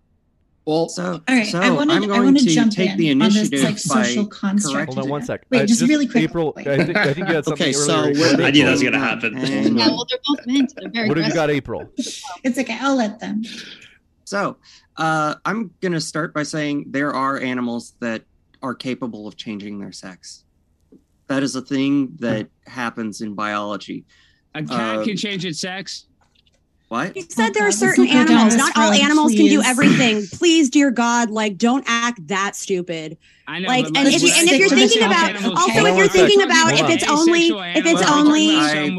Well, 0.65 0.87
So, 0.89 1.13
All 1.13 1.35
right, 1.35 1.47
so 1.47 1.59
I 1.59 1.69
wanted- 1.71 1.93
I'm 1.95 2.03
I 2.03 2.07
going 2.07 2.23
wanna 2.25 2.39
to 2.39 2.45
jump 2.45 2.71
take 2.73 2.91
in 2.91 2.97
the 2.97 3.11
on 3.11 3.19
this, 3.19 3.35
initiative 3.37 3.63
like, 3.63 3.77
social 3.79 4.23
by 4.25 4.29
construct. 4.29 4.93
Hold 4.93 5.05
on 5.05 5.09
one 5.09 5.23
sec. 5.23 5.45
Wait, 5.49 5.61
Uh, 5.63 5.65
just 5.65 5.81
really 5.81 6.05
quick. 6.05 6.25
April, 6.25 6.53
I 6.57 6.63
think, 6.63 6.95
I 6.95 7.13
think 7.13 7.27
you 7.27 7.33
had 7.33 7.45
something 7.45 7.63
Okay, 7.67 7.73
so 7.73 8.01
earlier. 8.01 8.13
we're- 8.13 8.45
I 8.45 8.51
knew 8.51 8.65
that 8.65 8.71
was 8.71 8.83
gonna 8.83 8.99
happen. 8.99 9.35
And- 9.37 9.79
Yeah, 9.79 9.87
well, 9.87 10.05
they're 10.09 10.19
both 10.27 10.45
men, 10.45 10.67
they're 10.77 10.89
very 10.91 11.07
What 11.07 11.17
have 11.17 11.27
you 11.27 11.33
got. 11.33 11.49
April? 11.49 11.91
It's 12.43 12.57
okay. 12.59 12.77
I'll 12.79 12.95
let 12.95 13.19
them. 13.19 13.41
So, 14.25 14.57
uh, 14.97 15.35
I'm 15.43 15.71
going 15.81 15.93
to 15.93 16.01
start 16.01 16.35
by 16.35 16.43
saying 16.43 16.85
there 16.91 17.11
are 17.13 17.39
animals 17.39 17.95
that 17.99 18.21
are 18.61 18.75
capable 18.75 19.27
of 19.27 19.35
changing 19.37 19.79
their 19.79 19.91
sex. 19.91 20.43
That 21.27 21.41
is 21.41 21.55
a 21.55 21.61
thing 21.63 22.15
that 22.19 22.47
happens 22.67 23.21
in 23.21 23.33
biology. 23.33 24.05
A 24.53 24.61
cat 24.63 24.99
Uh, 24.99 25.03
can 25.03 25.17
change 25.17 25.45
its 25.45 25.59
sex. 25.61 26.05
What? 26.89 27.15
You 27.15 27.21
said 27.21 27.54
there 27.54 27.63
God, 27.63 27.69
are 27.69 27.71
certain 27.71 28.06
not 28.06 28.15
animals. 28.15 28.56
Not 28.56 28.75
all 28.75 28.89
road, 28.89 28.99
animals 28.99 29.32
can 29.34 29.45
do 29.45 29.62
everything. 29.62 30.25
Please, 30.34 30.71
dear 30.71 30.89
God, 30.89 31.30
like 31.30 31.56
don't 31.56 31.84
act 31.88 32.28
that 32.28 32.56
stupid. 32.56 33.15
I 33.47 33.60
know. 33.60 33.67
Like, 33.67 33.86
and 33.86 33.97
if 34.08 34.21
you, 34.23 34.32
and 34.36 34.49
if 34.49 34.60
you're 34.60 34.69
thinking 34.69 35.04
about 35.04 35.36
also 35.45 35.86
if 35.86 35.97
you're 35.97 36.08
thinking 36.08 36.41
about 36.41 36.73
if 36.73 36.89
it's 36.89 37.08
only 37.08 37.47
if 37.49 37.86
it's 37.86 38.02
only 38.10 38.47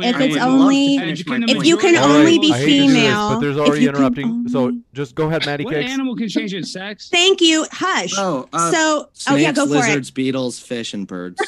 if 0.07 0.21
it's 0.21 0.37
only 0.37 0.99
to 0.99 1.01
finish 1.01 1.27
my 1.27 1.45
If 1.49 1.65
you 1.65 1.77
can 1.77 1.97
only 1.97 2.39
be 2.39 2.53
I 2.53 2.59
hate 2.59 2.65
to 2.65 2.71
do 2.71 2.87
this, 2.87 2.97
female, 2.97 3.29
but 3.31 3.41
there's 3.41 3.57
if 3.57 3.63
already 3.63 3.83
you 3.83 3.89
can 3.89 3.97
interrupting. 3.97 4.49
So 4.49 4.73
just 4.93 5.17
go 5.17 5.27
ahead, 5.27 5.45
Maddie 5.45 5.65
What 5.65 5.75
animal 5.75 6.15
can 6.15 6.29
change 6.29 6.55
its 6.55 6.73
sex? 6.73 7.09
Thank 7.09 7.41
you. 7.41 7.67
Hush. 7.73 8.15
Oh, 8.17 8.49
uh, 8.53 8.71
so 8.71 9.09
Snakes, 9.15 9.31
oh 9.31 9.35
yeah, 9.35 9.53
go 9.53 9.67
for 9.67 9.75
it. 9.75 9.79
lizards, 9.79 10.11
beetles, 10.13 10.61
fish, 10.61 10.95
and 10.95 11.09
birds. 11.09 11.41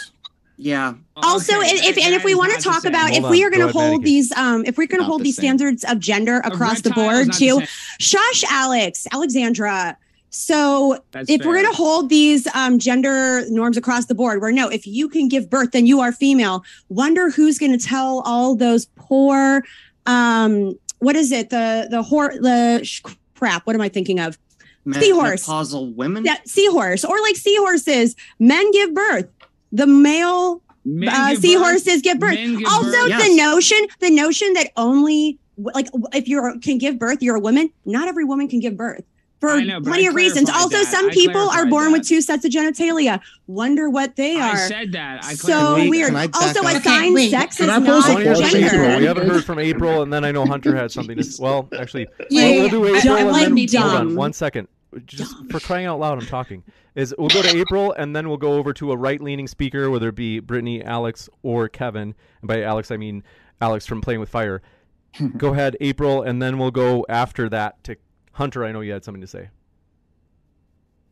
Yeah. 0.56 0.94
Also, 1.16 1.58
Okay, 1.58 1.68
if, 1.68 1.96
if 1.96 2.04
and 2.04 2.14
if 2.14 2.24
we 2.24 2.34
want 2.34 2.52
to 2.54 2.60
talk 2.60 2.84
about 2.84 3.10
Hold 3.10 3.24
if 3.24 3.30
we 3.30 3.44
are 3.44 3.50
going 3.50 3.66
to 3.66 3.72
hold 3.72 4.04
these 4.04 4.32
um 4.32 4.64
if 4.66 4.76
we're 4.78 4.86
going 4.86 5.00
to 5.00 5.04
hold 5.06 5.20
the 5.20 5.24
these 5.24 5.36
same. 5.36 5.44
standards 5.58 5.84
of 5.84 5.98
gender 5.98 6.38
across 6.44 6.82
the 6.82 6.90
board 6.90 7.28
not 7.28 7.38
the 7.38 7.60
to 7.60 7.66
shush 8.00 8.44
Alex 8.50 9.06
Alexandra. 9.12 9.96
So 10.34 10.98
That's 11.10 11.28
if 11.28 11.44
we're 11.44 11.60
going 11.60 11.70
to 11.70 11.76
hold 11.76 12.08
these 12.08 12.46
um, 12.54 12.78
gender 12.78 13.44
norms 13.50 13.76
across 13.76 14.06
the 14.06 14.14
board, 14.14 14.40
where 14.40 14.50
no, 14.50 14.66
if 14.70 14.86
you 14.86 15.06
can 15.10 15.28
give 15.28 15.50
birth, 15.50 15.72
then 15.72 15.84
you 15.84 16.00
are 16.00 16.10
female. 16.10 16.64
Wonder 16.88 17.28
who's 17.28 17.58
going 17.58 17.76
to 17.78 17.84
tell 17.84 18.22
all 18.24 18.56
those 18.56 18.86
poor, 18.96 19.62
um, 20.06 20.74
what 21.00 21.16
is 21.16 21.32
it? 21.32 21.50
The 21.50 21.86
the 21.90 22.02
hor 22.02 22.30
the 22.40 22.80
sh- 22.82 23.02
crap. 23.34 23.66
What 23.66 23.76
am 23.76 23.82
I 23.82 23.90
thinking 23.90 24.20
of? 24.20 24.38
Men- 24.86 25.02
Seahorse. 25.02 25.44
Menopausal 25.46 25.94
women. 25.96 26.24
Yeah, 26.24 26.38
seahorse 26.46 27.04
or 27.04 27.20
like 27.20 27.36
seahorses. 27.36 28.16
Men 28.38 28.70
give 28.72 28.94
birth. 28.94 29.28
The 29.72 29.86
male 29.86 30.62
Men 30.84 31.08
uh, 31.08 31.28
give 31.30 31.36
birth. 31.36 31.42
seahorses 31.42 32.02
give 32.02 32.18
birth. 32.18 32.34
Men 32.34 32.58
give 32.58 32.68
also, 32.68 32.90
birth. 32.90 33.08
Yes. 33.08 33.28
the 33.28 33.36
notion 33.36 33.78
the 34.00 34.10
notion 34.10 34.52
that 34.54 34.70
only 34.76 35.38
like 35.56 35.88
if 36.12 36.28
you 36.28 36.58
can 36.62 36.78
give 36.78 36.98
birth, 36.98 37.18
you're 37.22 37.36
a 37.36 37.40
woman. 37.40 37.70
Not 37.84 38.08
every 38.08 38.24
woman 38.24 38.48
can 38.48 38.60
give 38.60 38.76
birth. 38.76 39.04
For 39.40 39.60
know, 39.60 39.80
plenty 39.80 40.06
I 40.06 40.10
of 40.10 40.14
reasons. 40.14 40.48
clarified 40.48 40.62
Also, 40.76 40.84
that. 40.84 40.92
some 40.92 41.06
I 41.10 41.12
people 41.12 41.40
are 41.50 41.66
born 41.66 41.86
that. 41.86 41.98
with 41.98 42.06
two 42.08 42.20
sets 42.20 42.44
of 42.44 42.52
genitalia. 42.52 43.20
Wonder 43.48 43.90
what 43.90 44.14
they 44.14 44.36
are. 44.36 44.52
I 44.52 44.54
said 44.54 44.92
that. 44.92 45.24
I 45.24 45.34
so 45.34 45.46
clarified 45.48 45.82
we- 45.82 45.90
weird. 45.90 46.06
can 46.10 46.16
I 46.16 46.26
back 46.28 46.36
Also, 46.36 46.60
up? 46.60 46.66
Okay, 46.66 46.76
assigned 46.78 47.14
wait, 47.14 47.30
sex 47.32 47.56
can 47.56 47.64
is 47.64 47.70
I 47.72 47.78
not 47.80 47.88
I 47.88 47.92
want 47.92 48.06
to 48.06 48.22
hear 48.22 48.34
from 48.34 48.40
question? 48.42 48.64
April. 48.64 48.98
We 48.98 49.04
haven't 49.04 49.28
heard 49.28 49.44
from 49.44 49.58
April, 49.58 50.02
and 50.02 50.12
then 50.12 50.24
I 50.24 50.30
know 50.30 50.46
Hunter 50.46 50.76
had 50.76 50.92
something 50.92 51.16
to. 51.20 51.28
Well, 51.40 51.68
actually, 51.76 52.06
Yeah, 52.30 52.42
we'll, 52.42 52.52
yeah, 52.52 52.60
we'll 52.60 52.68
do. 52.70 52.86
April 52.96 53.14
I 53.14 53.18
and 53.20 53.30
like 53.32 53.42
then 53.46 53.54
me 53.54 53.66
hold 53.76 53.94
on 53.94 54.14
one 54.14 54.32
second. 54.32 54.68
Just 55.06 55.34
for 55.50 55.58
crying 55.58 55.86
out 55.86 55.98
loud, 55.98 56.18
I'm 56.20 56.26
talking. 56.26 56.62
Is 56.94 57.14
we'll 57.16 57.28
go 57.28 57.42
to 57.42 57.56
April, 57.56 57.92
and 57.92 58.14
then 58.14 58.28
we'll 58.28 58.36
go 58.36 58.54
over 58.54 58.72
to 58.74 58.92
a 58.92 58.96
right-leaning 58.96 59.48
speaker, 59.48 59.88
whether 59.90 60.08
it 60.08 60.14
be 60.14 60.40
Brittany, 60.40 60.82
Alex, 60.82 61.28
or 61.42 61.68
Kevin. 61.68 62.14
And 62.40 62.48
by 62.48 62.62
Alex, 62.62 62.90
I 62.90 62.96
mean 62.98 63.22
Alex 63.60 63.86
from 63.86 64.00
Playing 64.00 64.20
with 64.20 64.28
Fire. 64.28 64.60
go 65.36 65.52
ahead, 65.52 65.76
April, 65.80 66.22
and 66.22 66.42
then 66.42 66.58
we'll 66.58 66.70
go 66.70 67.06
after 67.08 67.48
that 67.48 67.82
to 67.84 67.96
Hunter. 68.32 68.64
I 68.64 68.72
know 68.72 68.80
you 68.80 68.92
had 68.92 69.04
something 69.04 69.20
to 69.20 69.26
say. 69.26 69.48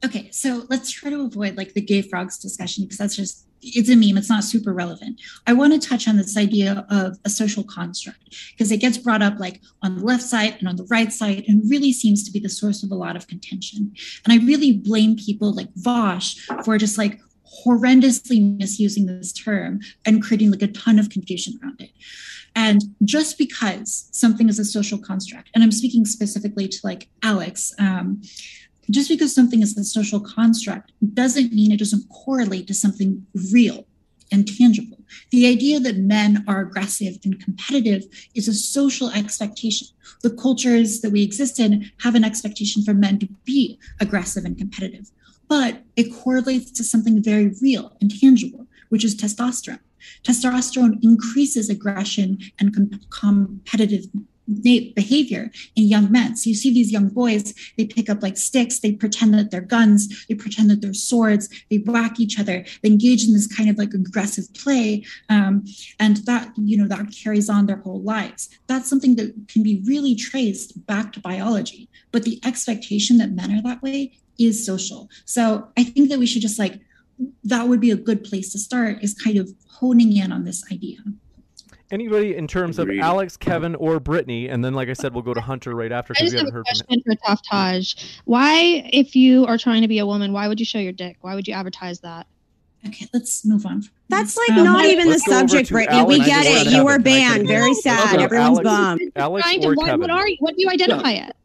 Okay, 0.05 0.31
so 0.31 0.65
let's 0.71 0.91
try 0.91 1.11
to 1.11 1.23
avoid 1.23 1.57
like 1.57 1.75
the 1.75 1.81
gay 1.81 2.03
frogs 2.03 2.39
discussion 2.39 2.85
because 2.85 2.99
that's 2.99 3.17
just 3.17 3.47
it's 3.63 3.91
a 3.91 3.97
meme. 3.97 4.17
It's 4.17 4.31
not 4.31 4.45
super 4.45 4.73
relevant. 4.73 5.21
I 5.47 5.53
want 5.53 5.75
to 5.75 5.89
touch 5.89 6.09
on 6.09 6.17
this 6.17 6.37
idea 6.37 6.87
of 6.89 7.19
a 7.25 7.31
social 7.31 7.63
construct 7.63 8.35
because 8.53 8.73
it 8.73 8.79
gets 8.79 8.97
brought 8.97 9.23
up 9.23 9.39
like 9.39 9.61
on 9.83 9.97
the 9.99 10.05
left 10.05 10.23
side 10.23 10.57
and 10.59 10.69
on 10.69 10.77
the 10.77 10.87
right 10.91 11.13
side 11.13 11.45
and 11.47 11.69
really 11.71 11.93
seems 11.93 12.25
to 12.25 12.33
be 12.33 12.41
the 12.41 12.49
source 12.49 12.83
of 12.83 12.91
a 12.91 12.95
lot 12.95 13.17
of 13.17 13.29
contention. 13.29 13.93
And 14.25 14.33
I 14.33 14.45
really 14.45 14.73
blame 14.73 15.17
people 15.17 15.53
like 15.53 15.73
Vaush 15.75 16.39
for 16.65 16.79
just 16.79 16.97
like 16.97 17.21
horrendously 17.65 18.59
misusing 18.59 19.07
this 19.07 19.33
term 19.33 19.81
and 20.07 20.23
creating 20.23 20.51
like 20.51 20.63
a 20.63 20.69
ton 20.69 20.99
of 20.99 21.11
confusion 21.11 21.59
around 21.63 21.81
it. 21.81 21.91
And 22.57 22.83
just 23.05 23.39
because 23.39 24.09
something 24.13 24.49
is 24.49 24.59
a 24.59 24.65
social 24.65 24.99
construct, 24.99 25.51
and 25.55 25.63
I'm 25.63 25.71
speaking 25.71 26.05
specifically 26.05 26.67
to 26.67 26.79
like 26.83 27.09
Alex, 27.23 27.73
um, 27.79 28.23
just 28.91 29.09
because 29.09 29.35
something 29.35 29.63
is 29.63 29.77
a 29.77 29.85
social 29.85 30.21
construct 30.21 30.93
doesn't 31.15 31.53
mean 31.53 31.73
it 31.73 31.79
doesn't 31.79 32.09
correlate 32.09 32.67
to 32.67 32.75
something 32.75 33.27
real 33.53 33.87
and 34.33 34.47
tangible. 34.47 34.99
The 35.31 35.47
idea 35.47 35.81
that 35.81 35.97
men 35.97 36.45
are 36.47 36.61
aggressive 36.61 37.19
and 37.25 37.43
competitive 37.43 38.05
is 38.35 38.49
a 38.49 38.55
social 38.55 39.11
expectation. 39.11 39.89
The 40.23 40.31
cultures 40.31 41.01
that 41.01 41.11
we 41.11 41.23
exist 41.23 41.59
in 41.59 41.91
have 42.01 42.15
an 42.15 42.25
expectation 42.25 42.85
for 42.85 42.95
men 42.95 43.19
to 43.21 43.29
be 43.45 43.79
aggressive 44.01 44.45
and 44.45 44.57
competitive, 44.57 45.11
but 45.49 45.83
it 45.97 46.15
correlates 46.15 46.71
to 46.73 46.85
something 46.85 47.23
very 47.23 47.53
real 47.61 47.97
and 48.01 48.11
tangible, 48.21 48.67
which 48.89 49.05
is 49.05 49.17
testosterone. 49.17 49.81
Testosterone 50.23 51.03
increases 51.03 51.69
aggression 51.69 52.39
and 52.59 52.75
com- 53.11 53.61
behavior 54.51 55.51
in 55.77 55.85
young 55.85 56.11
men. 56.11 56.37
So 56.37 56.51
you 56.51 56.57
see 56.57 56.73
these 56.73 56.93
young 56.93 57.09
boys, 57.09 57.55
they 57.77 57.87
pick 57.87 58.11
up 58.11 58.23
like 58.23 58.37
sticks, 58.37 58.81
they 58.81 58.93
pretend 58.93 59.35
that 59.35 59.51
they're 59.51 59.61
guns, 59.61 60.27
they 60.29 60.35
pretend 60.35 60.71
that 60.71 60.81
they're 60.81 60.95
swords, 60.95 61.49
they 61.71 61.79
whack 61.79 62.19
each 62.19 62.39
other, 62.39 62.65
they 62.83 62.89
engage 62.89 63.27
in 63.27 63.33
this 63.33 63.47
kind 63.47 63.71
of 63.71 63.79
like 63.79 63.95
aggressive 63.95 64.53
play. 64.55 65.05
Um, 65.29 65.65
and 65.99 66.19
that, 66.19 66.53
you 66.57 66.77
know, 66.77 66.89
that 66.89 67.15
carries 67.17 67.49
on 67.49 67.67
their 67.67 67.77
whole 67.79 68.03
lives. 68.03 68.49
That's 68.67 68.89
something 68.89 69.17
that 69.17 69.35
can 69.49 69.63
be 69.63 69.83
really 69.87 70.15
traced 70.15 70.87
back 70.87 71.13
to 71.13 71.21
biology. 71.21 71.89
But 72.13 72.25
the 72.25 72.41
expectation 72.45 73.19
that 73.19 73.33
men 73.33 73.53
are 73.53 73.63
that 73.63 73.83
way 73.83 74.13
is 74.39 74.65
social. 74.65 75.09
So 75.25 75.69
I 75.77 75.85
think 75.85 76.09
that 76.09 76.19
we 76.19 76.27
should 76.27 76.43
just 76.43 76.59
like, 76.59 76.81
that 77.45 77.69
would 77.69 77.81
be 77.81 77.91
a 77.91 77.97
good 77.97 78.25
place 78.25 78.51
to 78.53 78.59
start 78.59 79.03
is 79.03 79.15
kind 79.15 79.37
of 79.37 79.51
honing 79.69 80.17
in 80.17 80.33
on 80.33 80.45
this 80.45 80.65
idea 80.73 80.99
anybody 81.91 82.37
in 82.37 82.47
terms 82.47 82.79
Agreed. 82.79 82.99
of 82.99 83.05
Alex, 83.05 83.37
Kevin, 83.37 83.75
or 83.75 84.01
Brittany, 84.01 84.49
and 84.49 84.65
then 84.65 84.75
like 84.75 84.89
I 84.89 84.93
said, 84.93 85.15
we'll 85.15 85.23
go 85.23 85.35
to 85.35 85.41
Hunter 85.41 85.75
right 85.75 85.93
after 85.93 86.15
because 86.15 86.33
we 86.33 86.39
haven't 86.39 86.53
heard 86.53 86.67
from 86.67 86.87
him. 86.89 87.03
for 87.05 87.15
Taftaj. 87.17 88.21
Why, 88.25 88.89
if 88.93 89.17
you 89.17 89.47
are 89.47 89.59
trying 89.59 89.83
to 89.83 89.89
be 89.89 89.99
a 89.99 90.07
woman, 90.07 90.33
why 90.33 90.49
would 90.49 90.61
you 90.61 90.67
show 90.67 90.79
your 90.79 90.93
dick? 90.93 91.19
Why 91.21 91.35
would 91.35 91.47
you 91.47 91.55
advertise 91.55 92.01
that? 92.01 92.27
Okay, 92.87 93.07
let's 93.13 93.45
move 93.45 93.67
on. 93.67 93.85
That's 94.09 94.37
like 94.37 94.59
um, 94.59 94.65
not 94.65 94.87
even 94.87 95.09
the 95.09 95.19
subject, 95.19 95.71
Brittany. 95.71 95.99
Alex. 95.99 96.19
We 96.19 96.25
get 96.25 96.47
it. 96.47 96.73
You 96.73 96.85
were 96.85 96.99
banned. 96.99 97.47
Very 97.47 97.75
sad. 97.75 98.21
Everyone's 98.21 98.61
bummed. 98.61 99.13
Alex 99.17 99.47
or 99.63 99.75
what, 99.75 99.87
Kevin? 99.87 100.01
What 100.01 100.11
are 100.11 100.27
you? 100.27 100.37
What 100.41 100.57
do 100.57 100.63
you 100.63 100.71
identify 100.71 101.11
yeah. 101.11 101.29
it? 101.29 101.37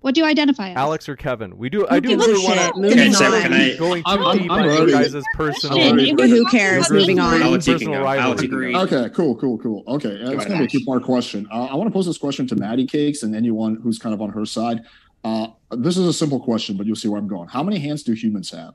What 0.00 0.14
do 0.14 0.22
you 0.22 0.26
identify 0.26 0.70
as? 0.70 0.76
Alex 0.78 1.08
or 1.10 1.16
Kevin? 1.16 1.58
We 1.58 1.68
do. 1.68 1.86
I 1.88 2.00
do 2.00 2.16
really 2.16 2.42
want 2.42 2.58
to. 2.58 2.90
Okay, 2.90 3.12
so 3.12 3.30
can 3.42 3.52
I? 3.52 3.76
Going 3.76 4.02
too 4.02 4.10
I'm, 4.10 4.38
deep 4.38 4.50
on 4.50 4.64
you 4.64 4.90
guys' 4.90 5.22
personal. 5.34 5.94
Who 5.94 6.46
cares? 6.46 6.90
Moving 6.90 7.18
on. 7.18 7.42
I'll 7.42 7.52
personal 7.52 8.02
rivalry. 8.02 8.74
Okay, 8.74 9.10
cool, 9.14 9.36
cool, 9.36 9.58
cool. 9.58 9.84
Okay, 9.86 10.08
Go 10.08 10.30
it's 10.30 10.46
going 10.46 10.58
to 10.58 10.58
be 10.58 10.64
a 10.64 10.68
two-part 10.68 11.02
question. 11.02 11.46
Uh, 11.52 11.66
I 11.66 11.74
want 11.74 11.88
to 11.88 11.92
pose 11.92 12.06
this 12.06 12.16
question 12.16 12.46
to 12.46 12.56
Maddie 12.56 12.86
Cakes 12.86 13.22
and 13.22 13.36
anyone 13.36 13.76
who's 13.76 13.98
kind 13.98 14.14
of 14.14 14.22
on 14.22 14.30
her 14.30 14.46
side. 14.46 14.80
Uh, 15.22 15.48
this 15.70 15.98
is 15.98 16.06
a 16.06 16.14
simple 16.14 16.40
question, 16.40 16.78
but 16.78 16.86
you'll 16.86 16.96
see 16.96 17.08
where 17.08 17.18
I'm 17.18 17.28
going. 17.28 17.48
How 17.48 17.62
many 17.62 17.78
hands 17.78 18.02
do 18.02 18.14
humans 18.14 18.50
have? 18.52 18.74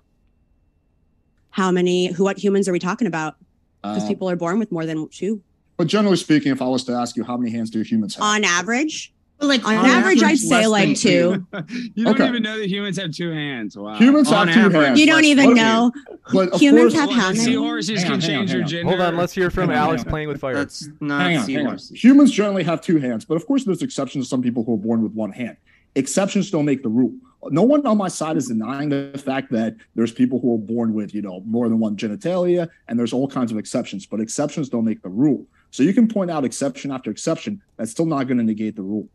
How 1.50 1.72
many? 1.72 2.12
Who? 2.12 2.24
What 2.24 2.38
humans 2.38 2.70
are 2.70 2.72
we 2.72 2.80
talking 2.80 3.08
about? 3.08 3.38
Because 3.82 4.04
uh, 4.04 4.08
people 4.08 4.30
are 4.30 4.36
born 4.36 4.60
with 4.60 4.72
more 4.72 4.86
than 4.86 5.10
two. 5.10 5.42
But 5.78 5.88
generally 5.88 6.18
speaking, 6.18 6.52
if 6.52 6.62
I 6.62 6.68
was 6.68 6.84
to 6.84 6.94
ask 6.94 7.18
you, 7.18 7.24
how 7.24 7.36
many 7.36 7.52
hands 7.52 7.72
do 7.72 7.82
humans 7.82 8.14
have? 8.16 8.24
On 8.24 8.44
average. 8.44 9.12
But 9.38 9.48
like 9.48 9.65
on, 9.65 9.76
on 9.76 9.86
average, 9.86 10.24
I'd 10.24 10.38
say 10.38 10.65
like 10.65 10.98
two. 10.98 11.45
you 11.93 12.06
don't 12.06 12.15
okay. 12.15 12.28
even 12.28 12.41
know 12.41 12.58
that 12.58 12.69
humans 12.69 12.98
have 12.98 13.12
two 13.12 13.32
hands. 13.32 13.78
Wow. 13.78 13.95
Humans 13.95 14.32
on 14.32 14.48
have 14.48 14.58
average. 14.58 14.74
two 14.74 14.80
hands. 14.80 15.00
You 15.00 15.06
don't 15.06 15.26
even 15.26 15.54
know. 15.54 15.91
But 16.34 16.56
humans 16.56 16.95
course, 16.95 17.06
have 17.06 17.12
how 17.12 17.28
many? 17.28 17.39
Seahorses 17.39 18.04
can 18.04 18.19
change 18.19 18.52
your 18.52 18.63
gender. 18.63 18.89
Hold 18.89 19.02
on, 19.02 19.15
let's 19.15 19.32
hear 19.32 19.52
from 19.52 19.69
Alex 19.69 20.04
playing 20.04 20.28
with 20.28 20.41
fire. 20.41 20.56
That's 20.56 20.89
not 21.00 21.45
seahorses. 21.45 22.04
Humans 22.04 22.32
generally 22.32 22.63
have 22.63 22.82
two 22.82 22.98
hands, 22.98 23.26
but 23.26 23.36
of 23.36 23.45
course, 23.45 23.63
there's 23.63 23.84
exceptions 23.84 24.26
to 24.26 24.30
some 24.30 24.41
people 24.41 24.63
who 24.63 24.74
are 24.74 24.78
born 24.78 25.04
with 25.04 25.12
one 25.12 25.32
hand. 25.32 25.56
Exceptions 25.93 26.50
don't 26.50 26.65
make 26.65 26.82
the 26.82 26.89
rule. 26.89 27.13
No 27.52 27.62
one 27.62 27.86
on 27.86 27.98
my 27.98 28.08
side 28.08 28.38
is 28.38 28.48
denying 28.48 28.89
the 28.89 29.21
fact 29.24 29.52
that 29.52 29.76
there's 29.93 30.12
people 30.12 30.39
who 30.39 30.56
are 30.56 30.58
born 30.58 30.95
with, 30.95 31.13
you 31.13 31.21
know, 31.21 31.41
more 31.45 31.69
than 31.69 31.78
one 31.78 31.95
genitalia, 31.95 32.67
and 32.88 32.98
there's 32.98 33.13
all 33.13 33.28
kinds 33.28 33.52
of 33.52 33.60
exceptions. 33.60 34.08
But 34.08 34.19
exceptions 34.19 34.67
don't 34.67 34.84
make 34.84 35.04
the 35.04 35.10
rule. 35.10 35.45
So 35.69 35.84
you 35.84 35.93
can 35.93 36.08
point 36.08 36.32
out 36.32 36.43
exception 36.43 36.91
after 36.91 37.12
exception. 37.12 37.62
That's 37.78 37.91
still 37.91 38.08
not 38.08 38.24
going 38.24 38.38
to 38.38 38.43
negate 38.43 38.76
the 38.76 38.82
rule. 38.82 39.08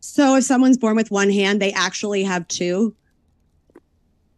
So 0.00 0.36
if 0.36 0.44
someone's 0.44 0.78
born 0.78 0.96
with 0.96 1.10
one 1.10 1.30
hand, 1.30 1.60
they 1.60 1.72
actually 1.72 2.22
have 2.24 2.46
two? 2.48 2.94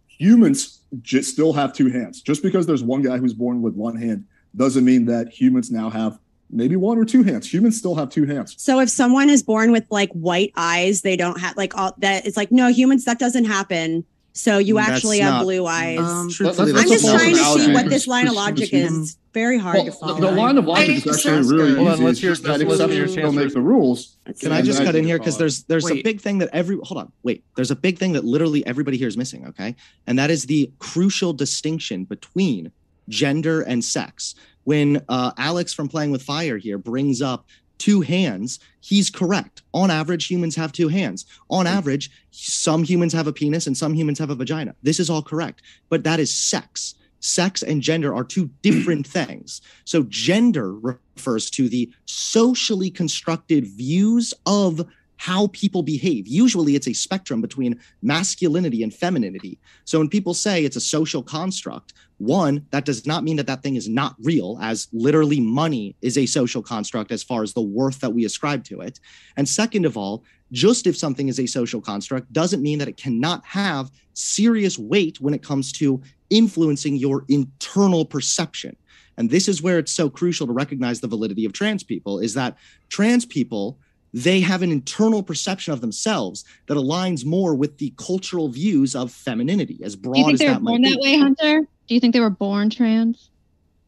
Humans 0.09 0.81
just 1.01 1.33
still 1.33 1.53
have 1.53 1.73
two 1.73 1.91
hands. 1.91 2.21
Just 2.21 2.43
because 2.43 2.67
there's 2.67 2.83
one 2.83 3.03
guy 3.03 3.19
who's 3.19 3.35
born 3.35 3.63
with 3.63 3.75
one 3.75 3.97
hand 3.97 4.25
doesn't 4.57 4.85
mean 4.85 5.07
that 5.07 5.29
humans 5.29 5.71
now 5.71 5.91
have 5.91 6.19
maybe 6.51 6.77
one 6.77 6.99
or 6.99 7.05
two 7.05 7.23
hands. 7.23 7.53
Humans 7.53 7.79
still 7.79 7.95
have 7.95 8.11
two 8.11 8.27
hands. 8.27 8.55
So 8.59 8.79
if 8.81 8.91
someone 8.91 9.31
is 9.31 9.43
born 9.43 9.73
with 9.73 9.85
like 9.91 10.11
white 10.13 10.53
eyes, 10.57 11.03
they 11.03 11.17
don't 11.17 11.41
have 11.41 11.57
like 11.57 11.77
all 11.77 11.95
that. 11.99 12.27
It's 12.27 12.37
like 12.37 12.53
no 12.53 12.69
humans. 12.69 13.05
That 13.05 13.19
doesn't 13.19 13.47
happen. 13.47 14.05
So 14.35 14.59
you 14.59 14.77
That's 14.77 14.91
actually 14.91 15.21
not, 15.21 15.33
have 15.33 15.43
blue 15.43 15.67
eyes. 15.67 15.99
Um, 15.99 16.07
I'm 16.07 16.29
just 16.31 17.05
trying 17.05 17.35
to 17.35 17.45
see 17.45 17.73
what 17.73 17.91
this 17.91 18.07
line 18.07 18.29
of 18.29 18.35
logic 18.35 18.73
is. 18.73 19.19
Very 19.35 19.59
hard 19.59 19.77
well, 19.77 19.85
to 19.87 19.93
follow. 19.93 20.15
The, 20.15 20.27
the, 20.27 20.33
line 20.33 20.59
of 20.59 20.67
logic 20.67 21.07
is 21.07 21.27
actually 21.27 21.57
really 21.57 21.75
Hold 21.75 21.89
easy. 21.89 22.01
On, 22.01 22.05
let's 22.05 22.19
hear, 22.21 22.35
that 22.35 22.61
exceptions 22.61 23.17
don't 23.17 23.35
make 23.35 23.53
the 23.53 23.61
rules. 23.61 24.17
Can 24.41 24.53
I 24.53 24.61
just 24.63 24.83
cut 24.83 24.95
in 24.95 25.05
here 25.05 25.19
because 25.19 25.39
there's 25.39 25.65
there's 25.65 25.85
wait. 25.85 26.01
a 26.01 26.03
big 26.03 26.21
thing 26.21 26.39
that 26.39 26.51
every 26.53 26.79
hold 26.83 26.99
on 26.99 27.13
wait 27.23 27.45
there's 27.57 27.71
a 27.71 27.77
big 27.77 27.99
thing 27.99 28.13
that 28.13 28.25
literally 28.25 28.65
everybody 28.67 28.99
here 28.99 29.09
is 29.09 29.17
missing. 29.17 29.47
Okay, 29.49 29.75
and 30.07 30.19
that 30.19 30.31
is 30.31 30.45
the 30.47 30.71
crucial 30.79 31.33
distinction 31.33 32.05
between 32.05 32.73
gender 33.09 33.63
and 33.63 33.85
sex. 33.85 34.35
When 34.65 35.03
uh, 35.09 35.33
Alex 35.39 35.73
from 35.73 35.89
Playing 35.89 36.11
with 36.11 36.23
Fire 36.23 36.57
here 36.57 36.79
brings 36.79 37.21
up 37.21 37.47
two 37.83 38.01
hands, 38.01 38.61
he's 38.81 39.11
correct. 39.11 39.63
On 39.75 39.91
average, 39.91 40.27
humans 40.27 40.55
have 40.55 40.71
two 40.71 40.87
hands. 40.87 41.27
On 41.51 41.67
hmm. 41.67 41.73
average, 41.73 42.13
some 42.31 42.85
humans 42.85 43.13
have 43.13 43.27
a 43.27 43.33
penis 43.33 43.67
and 43.67 43.77
some 43.77 43.93
humans 43.93 44.21
have 44.21 44.31
a 44.31 44.37
vagina. 44.37 44.77
This 44.85 45.01
is 45.01 45.11
all 45.11 45.23
correct, 45.23 45.63
but 45.89 46.05
that 46.05 46.21
is 46.21 46.33
sex. 46.33 46.95
Sex 47.19 47.61
and 47.61 47.83
gender 47.83 48.15
are 48.15 48.23
two 48.23 48.51
different 48.63 49.05
things. 49.05 49.63
So, 49.85 50.05
gender 50.05 50.75
refers 50.75 51.51
to 51.51 51.69
the 51.69 51.93
socially 52.07 52.89
constructed 52.89 53.67
views 53.67 54.33
of 54.47 54.87
how 55.23 55.47
people 55.53 55.85
behave. 55.85 56.27
Usually 56.27 56.75
it's 56.75 56.89
a 56.89 56.93
spectrum 56.93 57.41
between 57.41 57.79
masculinity 58.03 58.83
and 58.83 58.93
femininity. 58.93 59.57
So 59.85 60.01
when 60.01 60.09
people 60.09 60.35
say 60.35 60.65
it's 60.65 60.75
a 60.75 60.81
social 60.81 61.23
construct, 61.23 61.93
one, 62.19 62.67
that 62.73 62.85
does 62.85 63.07
not 63.07 63.23
mean 63.23 63.37
that 63.37 63.47
that 63.47 63.63
thing 63.63 63.77
is 63.77 63.89
not 63.89 64.17
real, 64.21 64.59
as 64.61 64.89
literally 64.93 65.39
money 65.39 65.95
is 66.03 66.19
a 66.19 66.27
social 66.27 66.61
construct 66.61 67.13
as 67.13 67.23
far 67.23 67.45
as 67.45 67.53
the 67.53 67.63
worth 67.63 68.01
that 68.01 68.11
we 68.11 68.25
ascribe 68.25 68.65
to 68.65 68.81
it. 68.81 68.99
And 69.37 69.49
second 69.49 69.87
of 69.87 69.97
all, 69.97 70.25
just 70.51 70.89
if 70.89 70.97
something 70.97 71.29
is 71.29 71.39
a 71.39 71.47
social 71.47 71.81
construct 71.81 72.33
doesn't 72.33 72.61
mean 72.61 72.81
that 72.81 72.89
it 72.89 72.97
cannot 72.97 73.45
have 73.45 73.93
serious 74.15 74.77
weight 74.77 75.21
when 75.21 75.35
it 75.35 75.43
comes 75.45 75.71
to 75.75 76.03
influencing 76.31 76.97
your 76.97 77.25
internal 77.29 78.05
perception. 78.05 78.77
And 79.17 79.31
this 79.31 79.47
is 79.47 79.63
where 79.63 79.79
it's 79.79 79.93
so 79.93 80.11
crucial 80.11 80.49
to 80.49 80.53
recognize 80.53 81.01
the 81.01 81.07
validity 81.07 81.45
of 81.45 81.53
trans 81.53 81.85
people 81.85 82.19
is 82.19 82.35
that 82.35 82.57
trans 82.89 83.25
people 83.25 83.79
they 84.15 84.41
have 84.41 84.63
an 84.63 84.71
internal 84.71 85.23
perception 85.23 85.73
of 85.73 85.81
themselves 85.81 86.45
that 86.67 86.75
aligns 86.75 87.25
more 87.25 87.55
with 87.55 87.79
the 87.79 87.93
cultural 87.97 88.49
views 88.49 88.95
of 88.95 89.11
femininity, 89.11 89.81
as 89.83 89.97
broad 89.97 90.15
Do 90.15 90.21
you 90.21 90.27
think 90.27 90.35
as 90.35 90.41
they 90.41 90.47
were 90.49 90.53
that 90.55 90.63
born 90.63 90.83
that 90.83 90.99
way, 91.01 91.19
Hunter? 91.19 91.61
Do 91.87 91.95
you 91.95 92.01
think 92.01 92.13
they 92.13 92.21
were 92.21 92.31
born 92.31 92.71
trans? 92.71 93.31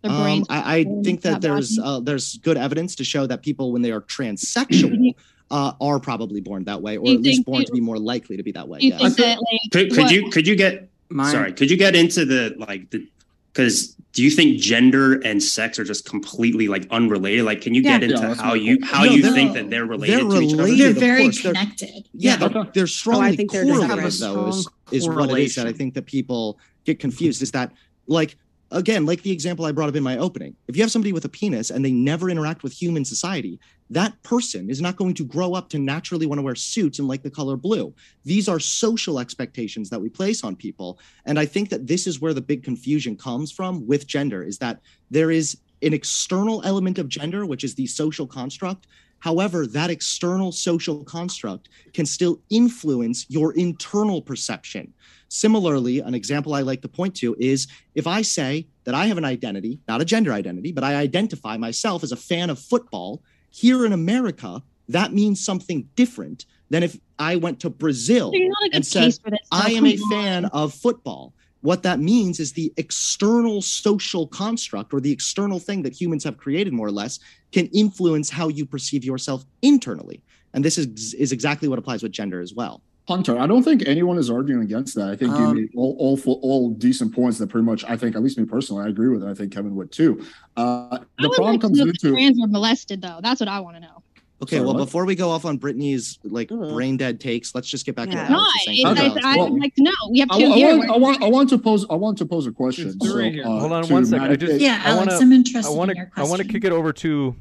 Um, 0.03 0.45
I, 0.51 0.79
I 0.79 0.85
think 1.03 1.23
that, 1.23 1.41
that 1.41 1.41
there's 1.41 1.79
uh, 1.79 2.01
there's 2.01 2.37
good 2.39 2.59
evidence 2.59 2.95
to 2.97 3.05
show 3.05 3.27
that 3.27 3.43
people, 3.43 3.73
when 3.73 3.81
they 3.81 3.91
are 3.91 4.03
transsexual, 4.03 5.15
uh, 5.51 5.73
are 5.81 5.99
probably 5.99 6.43
born 6.43 6.65
that 6.65 6.83
way, 6.83 6.99
or 6.99 7.11
at 7.11 7.21
least 7.23 7.47
born 7.47 7.65
to 7.65 7.73
be 7.73 7.81
more 7.81 7.99
likely 7.99 8.37
to 8.37 8.43
be 8.43 8.53
that 8.53 8.69
way. 8.69 8.81
Yeah. 8.83 8.99
That, 8.99 9.39
like, 9.39 9.61
could, 9.73 9.93
could 9.93 10.11
you 10.11 10.31
could 10.31 10.47
you 10.47 10.57
get 10.57 10.91
sorry? 11.17 11.55
Could 11.55 11.71
you 11.71 11.79
get 11.79 11.97
into 11.97 12.27
the 12.27 12.55
like 12.59 12.91
the 12.91 13.09
because 13.55 13.95
do 14.13 14.23
you 14.23 14.31
think 14.31 14.59
gender 14.61 15.15
and 15.25 15.43
sex 15.43 15.79
are 15.79 15.85
just 15.85 16.09
completely 16.09 16.69
like 16.69 16.87
unrelated? 16.91 17.45
Like, 17.45 17.61
can 17.61 17.75
you 17.75 17.83
yeah. 17.83 17.99
get 17.99 18.11
into 18.11 18.27
yeah, 18.29 18.35
how 18.35 18.55
you 18.55 18.79
how 18.83 19.05
no, 19.05 19.13
you 19.13 19.33
think 19.33 19.55
that 19.55 19.71
they're 19.71 19.87
related? 19.87 20.19
They're 20.19 20.25
related. 20.27 20.79
They're 20.79 20.93
very 20.93 21.31
connected. 21.31 21.89
They're, 21.89 22.03
yeah, 22.13 22.37
they're, 22.37 22.65
they're 22.75 22.87
strongly 22.87 23.29
oh, 23.29 23.33
I 23.33 23.37
think 23.37 23.51
correlated. 23.51 24.13
Though 24.21 24.49
is, 24.49 24.69
is 24.91 25.09
what 25.09 25.31
it 25.31 25.39
is 25.39 25.55
that 25.55 25.67
I 25.67 25.73
think 25.73 25.95
that 25.95 26.07
people 26.07 26.59
get 26.85 26.99
confused. 26.99 27.43
Is 27.43 27.53
that 27.53 27.73
like 28.07 28.37
again, 28.71 29.07
like 29.07 29.23
the 29.23 29.33
example 29.33 29.65
I 29.65 29.73
brought 29.73 29.89
up 29.89 29.97
in 29.97 30.03
my 30.03 30.19
opening, 30.19 30.57
if 30.69 30.77
you 30.77 30.83
have 30.83 30.91
somebody 30.91 31.13
with 31.13 31.25
a 31.25 31.29
penis 31.29 31.71
and 31.71 31.85
they 31.85 31.93
never 31.93 32.29
interact 32.29 32.63
with 32.63 32.73
human 32.73 33.05
society, 33.05 33.59
that 33.95 34.21
person 34.23 34.71
is 34.71 34.81
not 34.81 34.97
going 34.97 35.15
to 35.15 35.25
grow 35.25 35.55
up 35.55 35.69
to 35.71 35.79
naturally 35.79 36.27
want 36.27 36.39
to 36.39 36.43
wear 36.43 36.55
suits 36.55 36.99
and 36.99 37.09
like 37.09 37.23
the 37.23 37.31
color 37.31 37.57
blue. 37.57 37.95
These 38.25 38.49
are 38.49 38.61
social 38.61 39.19
expectations 39.19 39.91
that 39.91 40.01
we 40.01 40.09
place 40.09 40.45
on 40.45 40.57
people. 40.57 40.99
And 41.27 41.39
I 41.39 41.47
think 41.47 41.71
that 41.71 41.87
this 41.87 42.07
is 42.07 42.21
where 42.21 42.35
the 42.35 42.41
big 42.41 42.63
confusion 42.63 43.17
comes 43.17 43.53
from 43.53 43.87
with 43.87 44.07
gender 44.07 44.43
is 44.43 44.59
that 44.59 44.81
there 45.11 45.31
is 45.31 45.59
an 45.83 45.93
external 45.93 46.63
element 46.65 46.99
of 46.99 47.09
gender, 47.09 47.47
which 47.47 47.65
is 47.65 47.75
the 47.75 47.87
social 47.87 48.27
construct. 48.27 48.87
However, 49.21 49.67
that 49.67 49.91
external 49.91 50.53
social 50.53 51.05
construct 51.05 51.69
can 51.93 52.05
still 52.05 52.41
influence 52.51 53.27
your 53.29 53.53
internal 53.53 54.21
perception. 54.21 54.93
Similarly, 55.29 56.01
an 56.01 56.15
example 56.15 56.55
I 56.55 56.61
like 56.61 56.83
to 56.83 56.89
point 56.89 57.15
to 57.17 57.35
is 57.39 57.67
if 57.95 58.07
I 58.07 58.23
say 58.23 58.67
that 58.85 58.95
I 58.95 59.07
have 59.07 59.19
an 59.19 59.25
identity, 59.25 59.81
not 59.89 60.01
a 60.01 60.05
gender 60.05 60.33
identity, 60.33 60.73
but 60.73 60.85
I 60.85 60.97
identify 60.97 61.57
myself 61.57 62.03
as 62.03 62.13
a 62.13 62.17
fan 62.17 62.51
of 62.51 62.59
football 62.59 63.23
here 63.55 63.87
in 63.87 63.93
America, 63.93 64.61
that 64.89 65.13
means 65.13 65.43
something 65.43 65.89
different 65.95 66.45
than 66.71 66.83
if 66.83 66.99
I 67.21 67.37
went 67.37 67.61
to 67.61 67.71
Brazil 67.71 68.33
There's 68.33 68.49
not 68.49 68.67
a 68.67 68.69
good 68.71 68.75
and 68.75 68.87
said. 68.87 69.17
I 69.53 69.71
am 69.71 69.87
a 69.87 69.97
fan 70.11 70.47
of 70.47 70.75
football. 70.75 71.33
What 71.61 71.85
that 71.85 72.01
means 72.01 72.41
is 72.41 72.53
the 72.53 72.73
external 72.77 73.63
social 73.63 74.27
construct 74.27 74.93
or 74.93 75.01
the 75.01 75.13
external 75.13 75.61
thing 75.61 75.83
that 75.83 75.99
humans 75.99 76.25
have 76.25 76.37
created, 76.37 76.73
more 76.73 76.89
or 76.89 76.93
less, 76.93 77.21
can 77.53 77.69
influence 77.69 78.29
how 78.29 78.49
you 78.49 78.67
perceive 78.67 79.05
yourself 79.05 79.45
internally. 79.63 80.21
And 80.53 80.65
this 80.65 80.77
is, 80.77 81.15
is 81.15 81.31
exactly 81.31 81.69
what 81.69 81.79
applies 81.79 82.03
with 82.03 82.11
gender 82.11 82.41
as 82.41 82.53
well. 82.53 82.83
Hunter, 83.07 83.39
I 83.39 83.47
don't 83.47 83.63
think 83.63 83.83
anyone 83.87 84.17
is 84.17 84.31
arguing 84.31 84.63
against 84.63 84.95
that. 84.95 85.09
I 85.11 85.17
think 85.17 85.33
Um, 85.33 85.49
you 85.57 85.63
made 85.63 85.71
all, 85.77 85.95
all 85.99 86.39
all 86.43 86.71
decent 86.71 87.15
points 87.15 87.37
that 87.39 87.49
pretty 87.49 87.65
much 87.67 87.85
I 87.85 87.97
think, 87.99 88.17
at 88.17 88.23
least 88.23 88.39
me 88.39 88.45
personally, 88.47 88.85
I 88.87 88.89
agree 88.89 89.09
with, 89.09 89.23
and 89.23 89.31
I 89.31 89.35
think 89.35 89.53
Kevin 89.53 89.75
would 89.77 89.93
too. 89.93 90.25
Uh, 90.57 90.89
I 90.93 90.99
the 91.19 91.29
would 91.29 91.33
problem 91.35 91.53
like 91.55 91.61
comes 91.61 91.79
know 91.79 91.85
if 91.85 91.91
into 91.91 92.13
trans 92.13 92.39
were 92.41 92.47
molested 92.49 93.03
though. 93.03 93.19
That's 93.23 93.41
what 93.41 93.49
I 93.49 93.61
want 93.61 93.77
to 93.77 93.81
know. 93.81 94.03
Okay, 94.43 94.57
Sorry, 94.57 94.67
well, 94.67 94.75
what? 94.75 94.85
before 94.87 95.05
we 95.05 95.15
go 95.15 95.31
off 95.31 95.45
on 95.45 95.59
Brittany's 95.59 96.19
like 96.25 96.51
Ugh. 96.51 96.73
brain 96.73 96.97
dead 96.97 97.21
takes, 97.21 97.55
let's 97.55 97.69
just 97.69 97.85
get 97.87 97.95
back 97.95 98.09
Yeah. 98.11 98.25
to 98.27 98.33
No, 98.33 98.39
what 98.39 98.49
Alex 98.85 99.01
it, 99.01 99.09
Okay. 99.11 99.21
I, 99.23 99.33
I'd 99.33 99.39
Well, 99.39 99.59
like 99.59 99.75
to 99.77 99.83
know. 99.83 99.91
We 100.11 100.19
have 100.21 100.31
I, 100.33 100.39
two 100.39 100.47
I 100.47 100.55
here. 100.57 100.77
want, 100.79 100.91
I 100.91 100.97
want 100.97 101.23
I 101.23 101.29
want 101.29 101.49
to 101.51 101.59
pose 101.59 101.87
I 101.91 101.95
want 101.95 102.17
to 102.19 102.27
pose 102.27 102.47
a 102.47 102.53
question. 102.53 102.99
So, 103.01 103.19
uh, 103.21 103.61
Hold 103.61 103.73
on 103.73 103.85
to 103.85 103.93
one 103.93 104.07
second. 104.07 104.25
I 104.25 104.29
Maddie- 104.31 104.47
just 104.47 104.61
Yeah, 104.61 104.81
I 104.85 104.91
Alex, 104.91 105.13
wanna, 105.13 105.25
I'm 105.25 105.33
interested 105.33 105.71
I 105.71 105.75
want 105.75 105.91
in 105.91 105.97
to 105.99 106.07
I 106.17 106.23
want 106.25 106.41
to 106.43 106.49
kick 106.49 106.65
it 106.65 106.73
over 106.73 106.93
to 106.95 107.37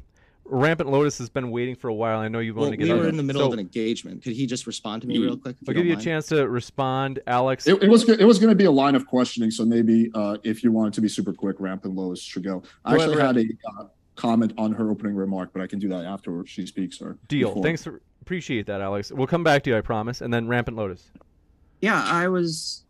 Rampant 0.46 0.90
Lotus 0.90 1.16
has 1.18 1.30
been 1.30 1.50
waiting 1.50 1.74
for 1.74 1.88
a 1.88 1.94
while. 1.94 2.18
I 2.20 2.28
know 2.28 2.38
you 2.38 2.54
Well, 2.54 2.64
want 2.64 2.72
to 2.72 2.76
get 2.76 2.84
we 2.84 2.90
in 2.90 2.98
were 2.98 3.08
in 3.08 3.16
the 3.16 3.22
middle 3.22 3.40
So, 3.42 3.46
of 3.48 3.52
an 3.54 3.58
engagement. 3.58 4.22
Could 4.22 4.34
he 4.34 4.46
just 4.46 4.66
respond 4.66 5.02
to 5.02 5.08
me 5.08 5.16
Mm. 5.18 5.22
real 5.22 5.36
quick? 5.38 5.56
I'll 5.66 5.74
give 5.74 5.86
you 5.86 5.92
a 5.92 5.96
mind? 5.96 6.04
chance 6.04 6.26
to 6.28 6.46
respond, 6.48 7.20
Alex. 7.26 7.66
It, 7.66 7.82
it 7.82 7.88
was 7.88 8.08
it 8.08 8.24
was 8.24 8.38
going 8.38 8.50
to 8.50 8.54
be 8.56 8.64
a 8.66 8.70
line 8.70 8.94
of 8.94 9.06
questioning, 9.06 9.50
so 9.50 9.64
maybe 9.64 10.10
uh, 10.14 10.36
if 10.44 10.62
you 10.62 10.70
wanted 10.70 10.92
to 10.94 11.00
be 11.00 11.08
super 11.08 11.32
quick, 11.32 11.56
Rampant 11.58 11.94
Lotus 11.94 12.20
should 12.20 12.44
go. 12.44 12.62
I 12.84 12.90
Go 12.92 12.96
ahead, 12.98 13.10
actually 13.10 13.22
had 13.22 13.36
a 13.78 13.82
uh, 13.82 13.86
comment 14.16 14.52
on 14.58 14.72
her 14.72 14.90
opening 14.90 15.14
remark, 15.14 15.50
but 15.52 15.62
I 15.62 15.66
can 15.66 15.78
do 15.78 15.88
that 15.88 16.04
after 16.04 16.44
she 16.46 16.66
speaks. 16.66 17.00
Or 17.00 17.18
Deal. 17.28 17.48
before. 17.48 17.62
Thanks. 17.62 17.82
For, 17.84 18.02
appreciate 18.20 18.66
that, 18.66 18.80
Alex. 18.80 19.10
We'll 19.12 19.26
come 19.26 19.44
back 19.44 19.62
to 19.64 19.70
you, 19.70 19.76
I 19.76 19.80
promise. 19.80 20.20
And 20.20 20.32
then 20.32 20.46
Rampant 20.46 20.76
Lotus. 20.76 21.10
yeah 21.80 22.02
i 22.06 22.28
was 22.28 22.84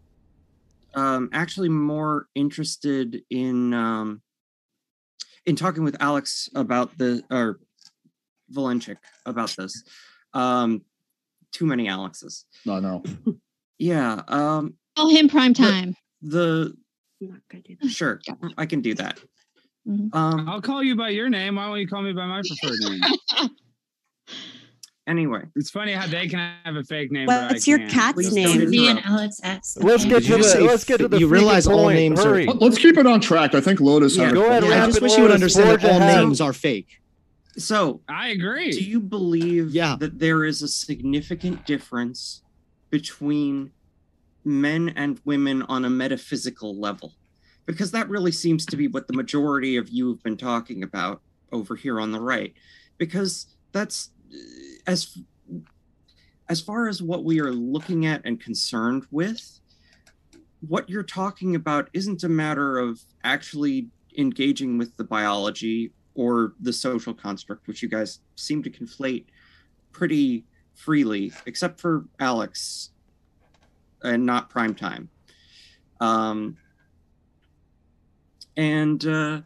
um 0.95 1.29
actually 1.33 1.69
more 1.69 2.27
interested 2.35 3.23
in 3.31 3.73
um 3.75 4.21
in 5.47 5.57
talking 5.57 5.85
with 5.85 5.97
alex 6.01 6.49
about 6.55 6.97
the 6.99 7.23
or 7.31 7.59
valenchik 8.53 8.97
about 9.27 9.51
this 9.57 9.85
um 10.33 10.83
too 11.53 11.67
many 11.67 11.89
alexes 11.89 12.45
No, 12.65 12.81
no. 12.81 13.03
yeah 13.79 14.23
um 14.29 14.75
Call 14.97 15.09
him 15.11 15.29
prime 15.29 15.55
time. 15.55 15.97
the 16.23 16.75
I'm 17.21 17.29
not 17.29 17.41
gonna 17.51 17.63
do 17.63 17.77
that. 17.81 17.91
sure 17.91 18.21
i 18.59 18.67
can 18.67 18.81
do 18.81 18.95
that 18.95 19.19
Mhm. 19.87 20.15
um 20.15 20.49
I'll 20.49 20.63
call 20.63 20.83
you 20.83 20.97
by 20.97 21.11
your 21.11 21.29
name. 21.29 21.57
Why 21.57 21.69
won't 21.69 21.81
you 21.83 21.87
call 21.89 22.01
me 22.01 22.13
by 22.15 22.25
my 22.27 22.41
preferred 22.41 22.81
name? 22.81 23.51
anyway 25.07 25.43
It's 25.57 25.71
funny 25.71 25.93
how 25.93 26.07
they 26.07 26.29
can 26.29 26.39
have 26.65 26.77
a 26.77 26.85
fake 26.85 27.13
name. 27.13 27.27
but 27.27 27.45
I 27.45 27.47
What's 27.53 27.67
your 27.69 27.79
can't. 27.79 27.91
cat's 27.91 28.15
Please 28.15 28.33
name? 28.33 28.59
don't 28.61 28.71
Me 28.71 28.89
and. 28.89 29.05
Alex 29.05 29.41
asked. 29.43 29.83
Let's 29.83 30.05
get 30.05 30.23
to 30.25 30.37
the 30.39 30.61
let's 30.67 30.85
get 30.85 30.99
to 30.99 31.09
the 31.09 31.19
you 31.19 31.29
realize 31.29 31.67
all 31.67 31.85
point. 31.85 31.97
names 31.97 32.21
are- 32.21 32.29
Hurry. 32.29 32.47
Let- 32.47 32.61
Let's 32.63 32.79
keep 32.79 32.97
it 32.97 33.07
on 33.07 33.21
track. 33.21 33.55
I 33.55 33.61
think 33.61 33.81
Lotus 33.81 34.17
Yeah. 34.17 34.27
had. 34.27 34.35
Go 34.35 34.47
ahead, 34.47 34.65
I 34.65 34.87
just 34.87 35.03
wish 35.03 35.17
you 35.17 35.23
would 35.23 35.31
understand 35.33 35.81
that 35.83 35.91
all 35.93 35.99
names 36.27 36.41
are 36.41 36.53
fake. 36.53 37.01
so 37.57 38.01
I 38.09 38.29
agree. 38.29 38.73
do 38.73 38.83
you 38.83 38.99
believe 39.01 39.71
Yeah. 39.71 39.97
that 40.01 40.19
there 40.19 40.45
is 40.45 40.63
a 40.63 40.69
significant 40.69 41.67
difference 41.67 42.43
between 42.91 43.71
men 44.45 44.91
and 44.97 45.21
women 45.25 45.63
on 45.63 45.85
a 45.85 45.91
metaphysical 45.91 46.79
level 46.79 47.13
because 47.67 47.91
that 47.93 48.09
really 48.11 48.33
seems 48.33 48.67
to 48.67 48.77
be 48.77 48.89
what 48.89 49.07
the 49.09 49.15
majority 49.15 49.77
of 49.77 49.89
you 49.89 50.09
have 50.09 50.23
been 50.23 50.37
talking 50.37 50.83
about 50.83 51.23
over 51.53 51.77
here 51.77 51.99
on 52.01 52.13
the 52.13 52.21
right 52.21 52.53
because 52.99 53.47
that's 53.73 54.11
uh, 54.33 54.37
as 54.87 55.19
as 56.49 56.61
far 56.61 56.89
as 56.89 57.01
what 57.01 57.25
we 57.25 57.41
are 57.41 57.53
looking 57.53 58.07
at 58.07 58.21
and 58.25 58.41
concerned 58.41 59.07
with 59.11 59.61
what 60.69 60.89
you're 60.89 61.03
talking 61.03 61.55
about 61.55 61.89
isn't 61.93 62.23
a 62.23 62.29
matter 62.29 62.79
of 62.79 63.01
actually 63.23 63.89
engaging 64.19 64.79
with 64.79 64.97
the 64.97 65.05
biology 65.05 65.93
or 66.15 66.55
the 66.61 66.73
social 66.73 67.15
construct 67.15 67.67
which 67.67 67.83
you 67.83 67.89
guys 67.89 68.21
seem 68.37 68.63
to 68.63 68.71
conflate 68.71 69.25
pretty 69.93 70.45
freely 70.75 71.33
except 71.47 71.81
for 71.81 72.05
alex 72.21 72.91
and 74.03 74.25
not 74.25 74.51
prime 74.51 74.75
time. 74.75 75.09
Um 76.01 76.57
and 78.57 79.05
uh 79.07 79.41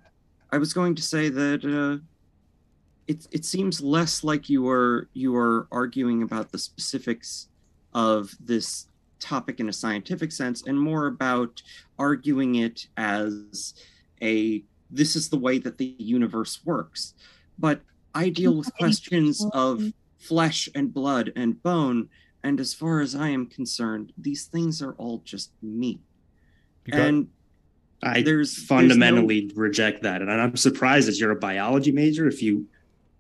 i 0.53 0.59
was 0.59 0.75
going 0.75 0.95
to 0.95 1.03
say 1.03 1.31
that 1.31 1.65
uh 1.65 2.05
it, 3.09 3.27
it 3.33 3.45
seems 3.45 3.81
less 3.81 4.23
like 4.23 4.49
you 4.49 4.69
are 4.69 5.09
you 5.15 5.35
are 5.35 5.67
arguing 5.73 6.23
about 6.23 6.53
the 6.53 6.59
specifics 6.59 7.49
of 7.95 8.35
this 8.39 8.87
topic 9.19 9.59
in 9.59 9.69
a 9.69 9.73
scientific 9.73 10.31
sense 10.31 10.63
and 10.67 10.79
more 10.79 11.07
about 11.07 11.63
arguing 11.99 12.55
it 12.57 12.87
as 12.97 13.75
a 14.23 14.63
this 14.91 15.17
is 15.17 15.29
the 15.29 15.39
way 15.39 15.59
that 15.59 15.79
the 15.79 15.97
universe 15.99 16.61
works. 16.65 17.15
But 17.59 17.81
i 18.15 18.29
deal 18.31 18.55
with 18.57 18.73
questions 18.77 19.45
of 19.53 19.93
flesh 20.19 20.69
and 20.75 20.93
blood 20.95 21.31
and 21.37 21.63
bone 21.63 22.09
and 22.43 22.59
as 22.59 22.73
far 22.73 23.01
as 23.01 23.15
i 23.15 23.29
am 23.29 23.45
concerned 23.47 24.13
these 24.17 24.45
things 24.47 24.81
are 24.81 24.93
all 24.95 25.19
just 25.25 25.51
meat 25.63 26.01
got- 26.91 27.01
and 27.01 27.29
I 28.03 28.23
There's- 28.23 28.25
there's 28.25 28.65
fundamentally 28.67 29.51
reject 29.57 30.03
that, 30.05 30.23
and 30.23 30.31
I'm 30.31 30.57
surprised 30.57 31.09
as 31.09 31.19
you're 31.21 31.33
a 31.33 31.37
biology 31.37 31.91
major. 31.91 32.29
If 32.29 32.41
you, 32.45 32.69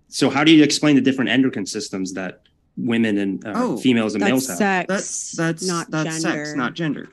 so 0.08 0.30
how 0.30 0.42
do 0.44 0.52
you 0.52 0.62
explain 0.64 0.94
the 0.96 1.02
different 1.02 1.30
endocrine 1.30 1.66
systems 1.66 2.14
that 2.14 2.42
women 2.76 3.18
and 3.18 3.44
uh, 3.46 3.52
Oh, 3.54 3.76
females 3.76 4.14
and 4.14 4.22
males 4.24 4.46
That's 4.46 4.60
have? 4.60 4.86
sex. 4.86 4.88
that's 4.88 5.32
that's 5.32 5.66
not 5.66 5.90
that's 5.90 6.22
gender. 6.22 6.44
sex 6.46 6.56
not 6.56 6.74
gender 6.74 7.08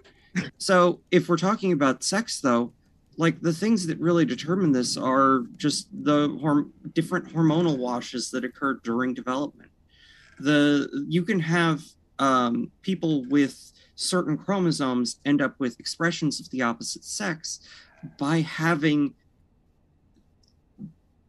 so 0.58 1.00
if 1.12 1.28
we're 1.30 1.38
talking 1.38 1.72
about 1.72 2.04
sex 2.04 2.40
though 2.42 2.72
like 3.18 3.42
the 3.42 3.54
things 3.54 3.88
that 3.88 3.98
really 4.00 4.26
determine 4.26 4.72
this 4.74 4.98
are 4.98 5.44
just 5.58 5.88
the 6.04 6.28
horm- 6.30 6.70
different 6.94 7.34
hormonal 7.34 7.78
washes 7.78 8.30
that 8.32 8.44
occur 8.44 8.76
during 8.84 9.14
development 9.14 9.70
the 10.40 11.06
you 11.08 11.24
can 11.24 11.40
have 11.40 11.82
um, 12.20 12.72
people 12.82 13.26
with 13.26 13.72
certain 13.96 14.38
chromosomes 14.38 15.20
end 15.26 15.42
up 15.42 15.56
with 15.60 15.80
expressions 15.80 16.40
of 16.40 16.50
the 16.50 16.62
opposite 16.62 17.04
sex 17.04 17.60
by 18.18 18.42
having 18.42 19.14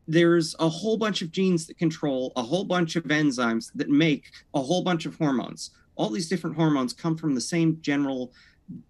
there's 0.09 0.55
a 0.59 0.69
whole 0.69 0.97
bunch 0.97 1.23
of 1.23 1.31
genes 1.31 1.66
that 1.66 1.79
control 1.79 2.33
a 2.37 2.42
whole 2.42 2.64
bunch 2.64 2.97
of 2.97 3.05
enzymes 3.05 3.71
that 3.75 3.88
make 3.88 4.31
a 4.55 4.62
whole 4.62 4.83
bunch 4.83 5.07
of 5.07 5.16
hormones. 5.16 5.71
All 5.97 6.11
these 6.11 6.29
different 6.29 6.57
hormones 6.57 6.92
come 6.92 7.16
from 7.16 7.35
the 7.35 7.40
same 7.40 7.79
general 7.81 8.33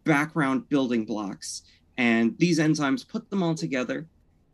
background 0.04 0.68
building 0.68 1.04
blocks 1.04 1.62
and 1.98 2.36
these 2.38 2.58
enzymes 2.58 3.06
put 3.06 3.30
them 3.30 3.42
all 3.42 3.54
together 3.54 4.06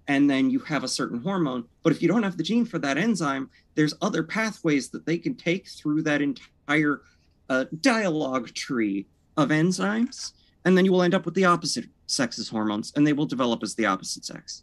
and 0.09 0.29
then 0.29 0.51
you 0.51 0.59
have 0.61 0.85
a 0.85 0.89
certain 0.89 1.21
hormone. 1.21 1.65
But 1.83 1.93
if 1.93 2.03
you 2.03 2.09
don't 2.09 2.25
have 2.25 2.37
the 2.37 2.43
gene 2.43 2.65
for 2.65 2.79
that 2.79 2.99
enzyme 2.99 3.51
there's 3.75 3.95
other 4.03 4.23
pathways 4.23 4.91
that 4.91 5.07
they 5.07 5.19
can 5.19 5.35
take 5.35 5.69
through 5.69 6.03
that 6.03 6.23
entire 6.23 7.03
uh, 7.49 7.65
dialogue 7.81 8.53
tree 8.55 9.07
of 9.37 9.49
enzymes 9.49 10.33
and 10.65 10.77
then 10.77 10.85
you 10.85 10.93
will 10.93 11.03
end 11.03 11.15
up 11.15 11.25
with 11.25 11.35
the 11.35 11.45
opposite 11.45 11.87
sex's 12.07 12.49
hormones 12.49 12.93
and 12.95 13.07
they 13.07 13.13
will 13.13 13.27
develop 13.27 13.63
as 13.63 13.75
the 13.75 13.87
opposite 13.87 14.25
sex 14.25 14.63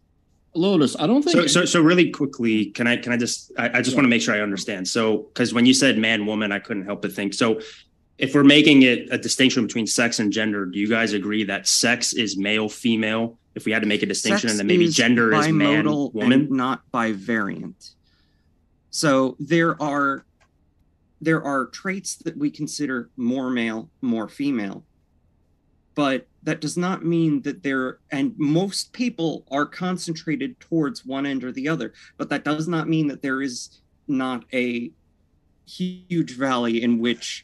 Lotus, 0.56 0.96
I 1.00 1.08
don't 1.08 1.22
think. 1.22 1.36
So, 1.36 1.48
so, 1.48 1.66
so 1.66 1.82
really 1.82 2.10
quickly, 2.10 2.68
can 2.68 2.88
I, 2.88 2.98
can 2.98 3.12
I 3.12 3.18
just, 3.18 3.52
I, 3.58 3.80
I 3.80 3.82
just 3.82 3.96
want 3.96 4.06
to 4.06 4.10
make 4.10 4.22
sure 4.22 4.34
I 4.34 4.42
understand. 4.42 4.88
So, 4.88 5.18
because 5.18 5.54
when 5.54 5.66
you 5.66 5.74
said 5.74 5.98
man, 5.98 6.26
woman, 6.26 6.52
I 6.52 6.60
couldn't 6.60 6.86
help 6.86 7.02
but 7.02 7.12
think. 7.12 7.34
So, 7.34 7.62
if 8.18 8.36
we're 8.36 8.44
making 8.44 8.82
it 8.82 9.08
a 9.12 9.18
distinction 9.18 9.66
between 9.66 9.88
sex 9.88 10.20
and 10.20 10.32
gender, 10.32 10.66
do 10.66 10.78
you 10.78 10.90
guys 10.90 11.14
agree 11.14 11.46
that 11.46 11.68
sex 11.68 12.14
is 12.14 12.38
male, 12.38 12.68
female? 12.68 13.38
If 13.56 13.66
we 13.66 13.72
had 13.72 13.82
to 13.82 13.88
make 13.88 14.04
a 14.04 14.06
distinction, 14.06 14.50
Sex 14.50 14.52
and 14.52 14.60
then 14.60 14.68
maybe 14.68 14.86
is 14.86 14.96
gender 14.96 15.34
is 15.34 15.48
man, 15.48 15.86
bimodal 15.86 16.14
woman. 16.14 16.32
and 16.34 16.52
not 16.52 16.82
bivariant. 16.94 17.92
So 18.92 19.36
there 19.40 19.82
are 19.82 20.26
there 21.22 21.44
are 21.44 21.68
traits 21.68 22.16
that 22.18 22.38
we 22.38 22.50
consider 22.52 23.10
more 23.18 23.50
male, 23.50 23.90
more 24.02 24.28
female, 24.28 24.84
but 26.00 26.26
that 26.44 26.62
does 26.62 26.78
not 26.78 27.04
mean 27.04 27.42
that 27.42 27.62
there 27.62 28.00
and 28.10 28.34
most 28.38 28.94
people 28.94 29.44
are 29.52 29.66
concentrated 29.66 30.58
towards 30.62 31.06
one 31.06 31.26
end 31.26 31.44
or 31.44 31.52
the 31.52 31.68
other. 31.68 31.92
But 32.18 32.30
that 32.30 32.46
does 32.46 32.70
not 32.70 32.88
mean 32.88 33.08
that 33.08 33.22
there 33.22 33.42
is 33.42 33.82
not 34.08 34.46
a 34.54 34.94
huge 35.68 36.38
valley 36.38 36.82
in 36.84 37.00
which 37.00 37.44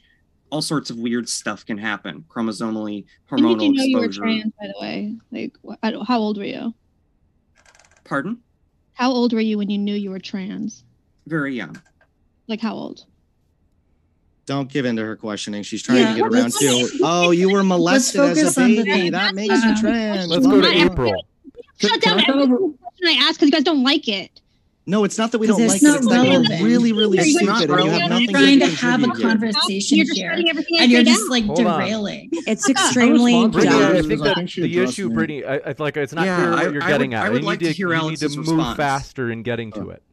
all 0.51 0.61
sorts 0.61 0.89
of 0.89 0.97
weird 0.97 1.27
stuff 1.27 1.65
can 1.65 1.77
happen 1.77 2.23
chromosomally, 2.29 3.03
When 3.27 3.41
hormonal 3.43 3.59
did 3.59 3.65
you 3.65 3.73
know 3.73 3.83
you 3.83 3.97
were 3.97 4.05
exposure. 4.05 4.21
trans, 4.21 4.53
by 4.57 4.67
the 4.67 4.79
way? 4.79 5.15
Like, 5.33 5.53
wh- 5.67 5.77
I 5.83 5.91
don't- 5.91 6.05
how 6.07 6.19
old 6.19 6.37
were 6.37 6.45
you? 6.45 6.73
Pardon? 8.05 8.37
How 8.93 9.11
old 9.11 9.33
were 9.33 9.41
you 9.41 9.57
when 9.57 9.69
you 9.69 9.77
knew 9.77 9.95
you 9.95 10.11
were 10.11 10.19
trans? 10.19 10.85
Very 11.27 11.53
young. 11.57 11.75
Like, 12.47 12.61
how 12.61 12.73
old? 12.73 13.05
Don't 14.45 14.69
give 14.71 14.85
in 14.85 14.95
to 14.97 15.03
her 15.03 15.15
questioning. 15.15 15.63
She's 15.63 15.81
trying 15.81 15.99
Yeah, 15.99 16.11
to 16.11 16.15
get 16.17 16.21
around 16.27 16.33
let's- 16.33 16.59
to, 16.59 16.99
oh, 17.03 17.31
you 17.31 17.49
were 17.49 17.63
molested 17.63 18.21
as 18.21 18.57
a 18.57 18.61
baby. 18.61 18.83
thing. 18.83 19.11
That 19.11 19.33
makes 19.33 19.53
you 19.63 19.69
Um, 19.71 19.75
trans. 19.75 20.27
Let's 20.27 20.45
go 20.45 20.61
to 20.61 20.67
Not 20.75 20.91
April. 20.91 21.25
shut 21.79 21.99
down 22.01 22.19
every 22.29 22.47
question 22.47 23.07
I 23.07 23.11
ask 23.21 23.39
because 23.39 23.47
you 23.47 23.51
guys 23.51 23.63
don't 23.63 23.83
like 23.83 24.07
it. 24.07 24.41
No, 24.87 25.03
it's 25.03 25.17
not 25.17 25.31
that 25.31 25.39
we 25.39 25.47
don't 25.47 25.59
it's 25.59 25.73
like 25.73 25.81
not 25.81 25.95
it. 25.95 25.97
It's 25.97 26.07
that 26.09 26.21
relevant. 26.21 26.59
you're 26.59 26.67
really, 26.69 26.93
really 26.93 27.17
It's 27.17 27.41
not 27.41 27.57
stupid 27.57 27.71
and 27.79 27.85
you 27.85 27.89
have 27.89 28.01
relevant. 28.01 28.09
nothing 28.11 28.27
We're 28.27 28.31
trying 28.39 28.59
to 28.59 28.65
good 28.67 28.73
have 28.77 28.99
a 29.01 29.03
contribute 29.07 29.17
here. 29.17 29.29
conversation 29.51 29.97
You're 29.97 30.05
just 30.05 30.17
here, 30.19 30.29
shutting 30.29 30.49
everything 30.49 30.79
I 30.79 30.83
and 30.83 30.91
you're 30.91 31.03
just 31.03 31.29
like 31.31 31.43
Hold 31.45 31.59
on. 31.65 31.79
derailing. 31.79 32.29
It's 32.31 32.69
extremely 32.69 33.33
respond 33.33 33.53
Brittany, 33.53 33.75
I 33.83 34.01
think 34.03 34.21
that 34.21 34.35
think 34.35 34.51
the 34.53 34.77
issue, 34.83 35.09
me. 35.09 35.15
Brittany, 35.15 35.43
I, 35.43 35.55
I 35.55 35.75
like 35.79 35.97
it's 35.97 36.13
not 36.13 36.25
Yeah, 36.27 36.35
clear 36.37 36.51
what 36.51 36.73
you're 36.75 36.83
I 36.83 36.87
getting 36.87 37.09
would- 37.09 37.17
at. 37.17 37.25
I 37.25 37.29
would 37.31 37.41
you 37.41 37.47
like 37.47 37.61
need 37.61 37.67
to 37.69 37.73
hear 37.73 37.87
you 37.89 37.95
Alex's 37.95 38.21
need 38.37 38.45
to 38.45 38.51
move 38.51 38.57
response. 38.59 38.77
faster 38.77 39.31
in 39.31 39.41
getting 39.41 39.71
to 39.71 39.89
it. 39.89 40.03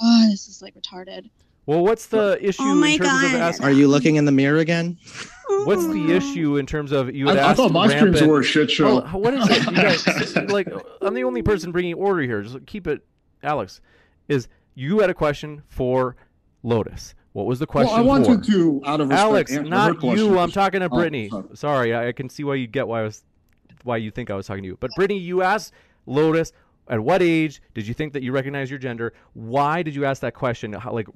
Oh, 0.00 0.26
this 0.30 0.48
is 0.48 0.62
like 0.62 0.74
retarded. 0.74 1.28
Well, 1.66 1.82
what's 1.82 2.06
the 2.06 2.38
oh 2.38 2.38
issue 2.40 2.62
Oh 2.62 2.74
my 2.74 2.88
in 2.90 2.98
terms 2.98 3.24
of 3.24 3.34
asking? 3.34 3.66
Are 3.66 3.72
you 3.72 3.88
looking 3.88 4.16
in 4.16 4.24
the 4.24 4.32
mirror 4.32 4.58
again? 4.58 4.98
What's 5.64 5.86
the 5.86 6.12
issue 6.12 6.56
in 6.56 6.66
terms 6.66 6.92
of 6.92 7.14
you 7.14 7.28
had 7.28 7.38
I, 7.38 7.50
I 7.50 7.54
thought 7.54 7.72
my 7.72 7.88
streams 7.88 8.20
were 8.22 8.40
a 8.40 8.44
shit 8.44 8.70
show. 8.70 9.00
Well, 9.00 9.20
what 9.20 9.34
is 9.34 9.48
it? 9.48 9.64
You 9.70 9.76
guys, 9.76 10.36
like, 10.50 10.68
I'm 11.00 11.14
the 11.14 11.24
only 11.24 11.42
person 11.42 11.72
bringing 11.72 11.94
order 11.94 12.22
here. 12.22 12.42
Just 12.42 12.66
keep 12.66 12.86
it, 12.86 13.04
Alex. 13.42 13.80
Is 14.28 14.48
you 14.74 15.00
had 15.00 15.10
a 15.10 15.14
question 15.14 15.62
for 15.68 16.16
Lotus? 16.62 17.14
What 17.32 17.46
was 17.46 17.58
the 17.58 17.66
question 17.66 17.92
well, 17.92 18.00
I 18.00 18.06
wanted 18.06 18.44
for? 18.44 18.52
to, 18.52 18.82
out 18.86 19.00
of 19.00 19.08
respect, 19.08 19.26
Alex, 19.26 19.52
not 19.52 20.02
you. 20.02 20.38
I'm 20.38 20.50
talking 20.52 20.80
to 20.80 20.86
Oh, 20.86 20.88
Brittany. 20.88 21.28
sorry. 21.28 21.44
sorry, 21.54 21.94
I, 21.94 22.08
I 22.08 22.12
can 22.12 22.28
see 22.28 22.44
why 22.44 22.54
you 22.54 22.66
get 22.66 22.86
why 22.86 23.00
I 23.00 23.02
was, 23.02 23.24
why 23.82 23.96
you 23.96 24.10
think 24.10 24.30
I 24.30 24.34
was 24.34 24.46
talking 24.46 24.62
to 24.62 24.68
you. 24.68 24.76
But 24.78 24.90
Brittany, 24.96 25.18
you 25.18 25.42
asked 25.42 25.72
Lotus. 26.06 26.52
At 26.88 27.00
what 27.00 27.22
age 27.22 27.62
did 27.72 27.86
you 27.86 27.94
think 27.94 28.12
that 28.12 28.22
you 28.22 28.32
recognize 28.32 28.68
your 28.68 28.78
gender? 28.78 29.14
Why 29.32 29.82
did 29.82 29.94
you 29.94 30.04
ask 30.04 30.20
that 30.20 30.34
question? 30.34 30.72
How, 30.74 30.92
like, 30.92 31.08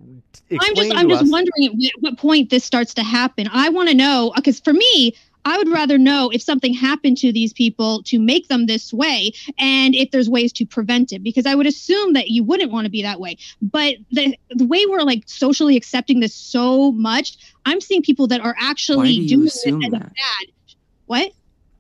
I'm 0.51 0.75
just 0.75 0.93
I'm 0.95 1.09
just 1.09 1.25
us. 1.25 1.31
wondering 1.31 1.85
at 1.85 1.93
what 2.01 2.17
point 2.17 2.49
this 2.49 2.65
starts 2.65 2.95
to 2.95 3.03
happen. 3.03 3.49
I 3.53 3.69
want 3.69 3.91
to 3.91 3.95
know 3.95 4.33
because 4.35 4.61
for 4.61 4.73
me, 4.73 5.15
I 5.45 5.57
would 5.59 5.69
rather 5.69 5.99
know 5.99 6.31
if 6.31 6.43
something 6.43 6.75
happened 6.75 7.19
to 7.19 7.33
these 7.33 7.53
people 7.53 8.03
to 8.05 8.19
make 8.19 8.49
them 8.49 8.67
this 8.67 8.93
way 8.93 9.33
and 9.59 9.95
if 9.95 10.11
there's 10.11 10.29
ways 10.29 10.53
to 10.55 10.67
prevent 10.67 11.13
it 11.13 11.23
because 11.23 11.47
I 11.47 11.55
would 11.55 11.67
assume 11.67 12.15
that 12.15 12.29
you 12.29 12.43
wouldn't 12.43 12.71
want 12.71 12.85
to 12.87 12.91
be 12.91 13.03
that 13.03 13.21
way. 13.21 13.37
But 13.61 13.97
the 14.11 14.37
the 14.51 14.67
way 14.67 14.85
we're 14.87 15.03
like 15.03 15.25
socially 15.27 15.77
accepting 15.77 16.21
this 16.21 16.35
so 16.35 16.93
much, 16.93 17.37
I'm 17.67 17.81
seeing 17.81 18.03
people 18.03 18.27
that 18.29 18.41
are 18.41 18.57
actually 18.59 19.27
do 19.27 19.29
doing 19.29 19.47
it 19.47 19.49
assume 19.49 19.83
as 19.83 19.89
a 19.89 19.91
that? 19.93 20.15
bad. 20.15 20.77
What? 21.07 21.33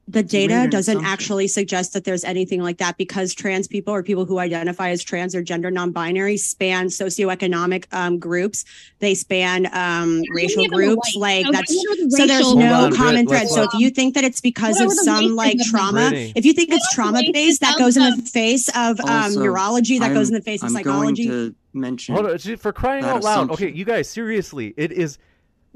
The 0.08 0.22
data 0.22 0.54
weird 0.54 0.70
doesn't 0.70 1.04
actually 1.04 1.46
suggest 1.46 1.92
that 1.92 2.04
there's 2.04 2.24
anything 2.24 2.62
like 2.62 2.78
that 2.78 2.96
because 2.96 3.34
trans 3.34 3.68
people 3.68 3.94
or 3.94 4.02
people 4.02 4.24
who 4.24 4.38
identify 4.38 4.88
as 4.88 5.04
trans 5.04 5.34
or 5.34 5.42
gender 5.42 5.70
non-binary 5.70 6.36
span 6.38 6.86
socioeconomic 6.86 7.84
um, 7.92 8.18
groups 8.18 8.64
they 9.00 9.14
span 9.14 9.66
um, 9.74 10.22
racial 10.32 10.60
Any 10.62 10.66
of 10.66 10.70
them 10.70 10.80
are 10.80 10.82
groups 10.86 11.14
white. 11.14 11.44
like 11.44 11.46
So 11.46 11.52
that's 11.52 11.68
the 11.70 12.10
so 12.16 12.26
there's 12.26 12.54
no 12.54 12.84
on, 12.86 12.96
common 12.96 13.26
Britt, 13.26 13.42
thread 13.42 13.48
so 13.50 13.62
if 13.64 13.74
you 13.74 13.90
think 13.90 14.14
that 14.14 14.24
it's 14.24 14.40
because 14.40 14.80
of 14.80 14.90
some 14.92 15.36
like 15.36 15.58
trauma 15.70 16.08
Brittany. 16.08 16.32
if 16.34 16.44
you 16.44 16.52
think 16.54 16.70
it's 16.70 16.86
What 16.96 17.08
are 17.08 17.20
trauma 17.20 17.32
based 17.32 17.60
that 17.60 17.78
goes 17.78 17.96
in 17.96 18.02
the 18.16 18.22
face 18.22 18.68
of 18.70 18.98
um, 19.00 19.08
Also, 19.08 19.42
neurology 19.42 19.98
that 19.98 20.14
goes 20.14 20.28
in 20.28 20.34
the 20.34 20.42
face 20.42 20.62
of 20.62 20.68
I'm 20.68 20.74
psychology 20.74 21.26
going 21.26 21.50
to 21.50 21.56
mention. 21.74 22.14
Hold 22.14 22.30
on, 22.30 22.56
for 22.56 22.72
crying 22.72 23.04
out 23.04 23.22
loud. 23.22 23.50
Okay, 23.50 23.70
you 23.70 23.84
guys, 23.84 24.08
seriously, 24.08 24.74
it 24.76 24.92
is. 24.92 25.18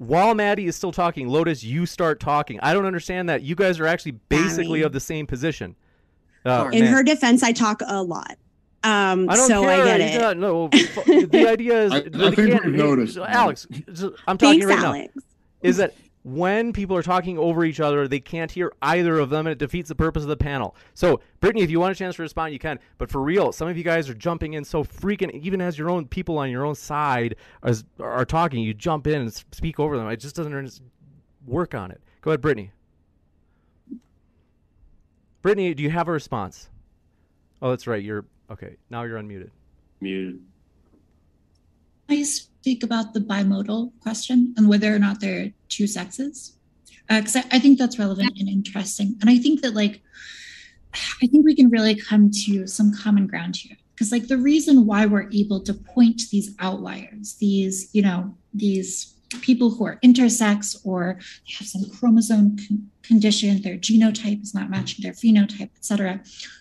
While 0.03 0.35
Maddie 0.35 0.67
is 0.67 0.75
still 0.75 0.91
talking, 0.93 1.29
Lotus, 1.29 1.63
you 1.63 1.87
start 1.87 2.19
talking. 2.19 2.59
I 2.61 2.75
don't 2.75 2.87
understand 2.87 3.29
that. 3.29 3.43
You 3.43 3.55
guys 3.55 3.79
are 3.79 3.87
actually 3.87 4.13
basically 4.29 4.71
Maddie. 4.81 4.83
of 4.83 4.93
the 4.93 5.01
same 5.01 5.27
position. 5.27 5.77
Uh, 6.45 6.69
in 6.73 6.85
man. 6.87 6.93
her 6.93 7.05
defense 7.05 7.41
i 7.45 7.53
talk 7.53 7.81
a 7.87 8.03
lot 8.03 8.37
um, 8.83 9.31
I 9.31 9.37
don't 9.37 9.47
so 9.47 9.63
care. 9.63 9.71
i 9.85 9.97
get 9.97 10.01
You 10.01 10.17
it 10.17 10.19
got- 10.21 10.37
no, 10.39 10.67
the 10.69 11.47
idea 11.49 11.83
is. 11.85 11.93
I- 11.93 11.97
I 11.99 12.31
think 12.35 12.65
we've 12.65 12.75
noticed. 12.75 13.17
Alex, 13.17 13.69
I'm 14.27 14.37
talking 14.39 14.61
thanks 14.61 14.67
right 14.67 14.79
now. 14.81 14.87
alex 14.89 15.15
Is 15.63 15.77
that 15.77 15.95
when 16.25 16.73
people 16.73 16.97
are 16.97 17.03
talking 17.03 17.39
over 17.39 17.65
each 17.65 17.81
other, 17.81 18.07
they 18.07 18.21
can't 18.21 18.51
hear 18.51 18.73
either 18.81 19.19
of 19.19 19.31
them, 19.31 19.47
and 19.47 19.53
it 19.53 19.59
defeats 19.59 19.89
the 19.89 19.95
purpose 19.95 20.23
of 20.23 20.29
the 20.29 20.37
panel. 20.37 20.77
So, 20.95 21.21
Brittany, 21.41 21.63
if 21.63 21.71
you 21.71 21.81
want 21.81 21.93
a 21.93 21.95
chance 21.97 22.17
to 22.17 22.23
respond, 22.23 22.53
you 22.53 22.59
can. 22.59 22.79
But 22.99 23.11
for 23.11 23.21
real, 23.21 23.51
some 23.51 23.69
of 23.69 23.77
you 23.77 23.83
guys 23.83 24.09
are 24.09 24.15
jumping 24.15 24.53
in 24.53 24.65
so 24.65 24.85
freaking. 24.85 25.33
Even 25.43 25.61
as 25.61 25.77
your 25.77 25.91
own 25.91 26.07
people 26.07 26.39
on 26.39 26.49
your 26.51 26.65
own 26.65 26.77
side 26.77 27.37
as, 27.63 27.85
are 27.99 28.25
talking, 28.25 28.63
you 28.63 28.73
jump 28.73 29.07
in 29.07 29.21
and 29.23 29.33
speak 29.33 29.81
over 29.81 29.99
them. 29.99 30.09
It 30.09 30.19
just 30.19 30.37
doesn't 30.37 30.81
work 31.47 31.75
on 31.75 31.91
it. 31.91 32.01
Go 32.21 32.31
ahead, 32.31 32.41
Brittany. 32.41 32.71
Brittany, 35.43 35.75
do 35.75 35.83
you 35.83 35.91
have 35.91 36.07
a 36.07 36.13
response? 36.13 36.71
Oh, 37.61 37.71
that's 37.71 37.89
right. 37.89 38.03
You're 38.03 38.25
okay. 38.49 38.77
Now 38.91 39.03
you're 39.03 39.19
unmuted. 39.19 39.51
Muted. 40.01 40.41
I 42.09 42.23
speak 42.23 42.85
about 42.85 43.13
the 43.13 43.21
bimodal 43.21 43.91
question 44.01 44.55
and 44.57 44.69
whether 44.69 44.95
or 44.95 44.99
not 44.99 45.21
there 45.21 45.43
are 45.43 45.47
two 45.73 45.87
sexes, 45.87 46.57
uh, 47.09 47.21
because 47.21 47.37
I, 47.37 47.45
I 47.51 47.59
think 47.59 47.79
that's 47.79 47.99
relevant 47.99 48.33
and 48.39 48.49
interesting. 48.49 49.17
And 49.21 49.31
I 49.31 49.39
think 49.39 49.63
that 49.63 49.75
like, 49.75 50.03
I 51.23 51.27
think 51.27 51.45
we 51.45 51.55
can 51.55 51.71
really 51.71 51.95
come 51.95 52.31
to 52.45 52.67
some 52.67 52.93
common 52.95 53.27
ground 53.27 53.57
here. 53.57 53.77
Because 53.95 54.13
like 54.13 54.29
the 54.29 54.39
reason 54.39 54.87
why 54.87 55.07
we're 55.07 55.31
able 55.33 55.61
to 55.63 55.75
point 55.75 56.19
to 56.21 56.27
these 56.31 56.55
outliers, 56.59 57.35
these 57.35 57.89
you 57.93 58.03
know 58.03 58.35
these 58.53 59.15
people 59.41 59.71
who 59.71 59.87
are 59.87 59.99
intersex 60.05 60.77
or 60.85 61.19
have 61.59 61.67
some 61.67 61.89
chromosome 61.91 62.57
con- 62.57 62.91
condition, 63.03 63.63
their 63.63 63.79
genotype 63.79 64.43
is 64.43 64.55
not 64.55 64.71
matching 64.71 65.03
their 65.03 65.13
phenotype, 65.13 65.71
etc. 65.77 66.21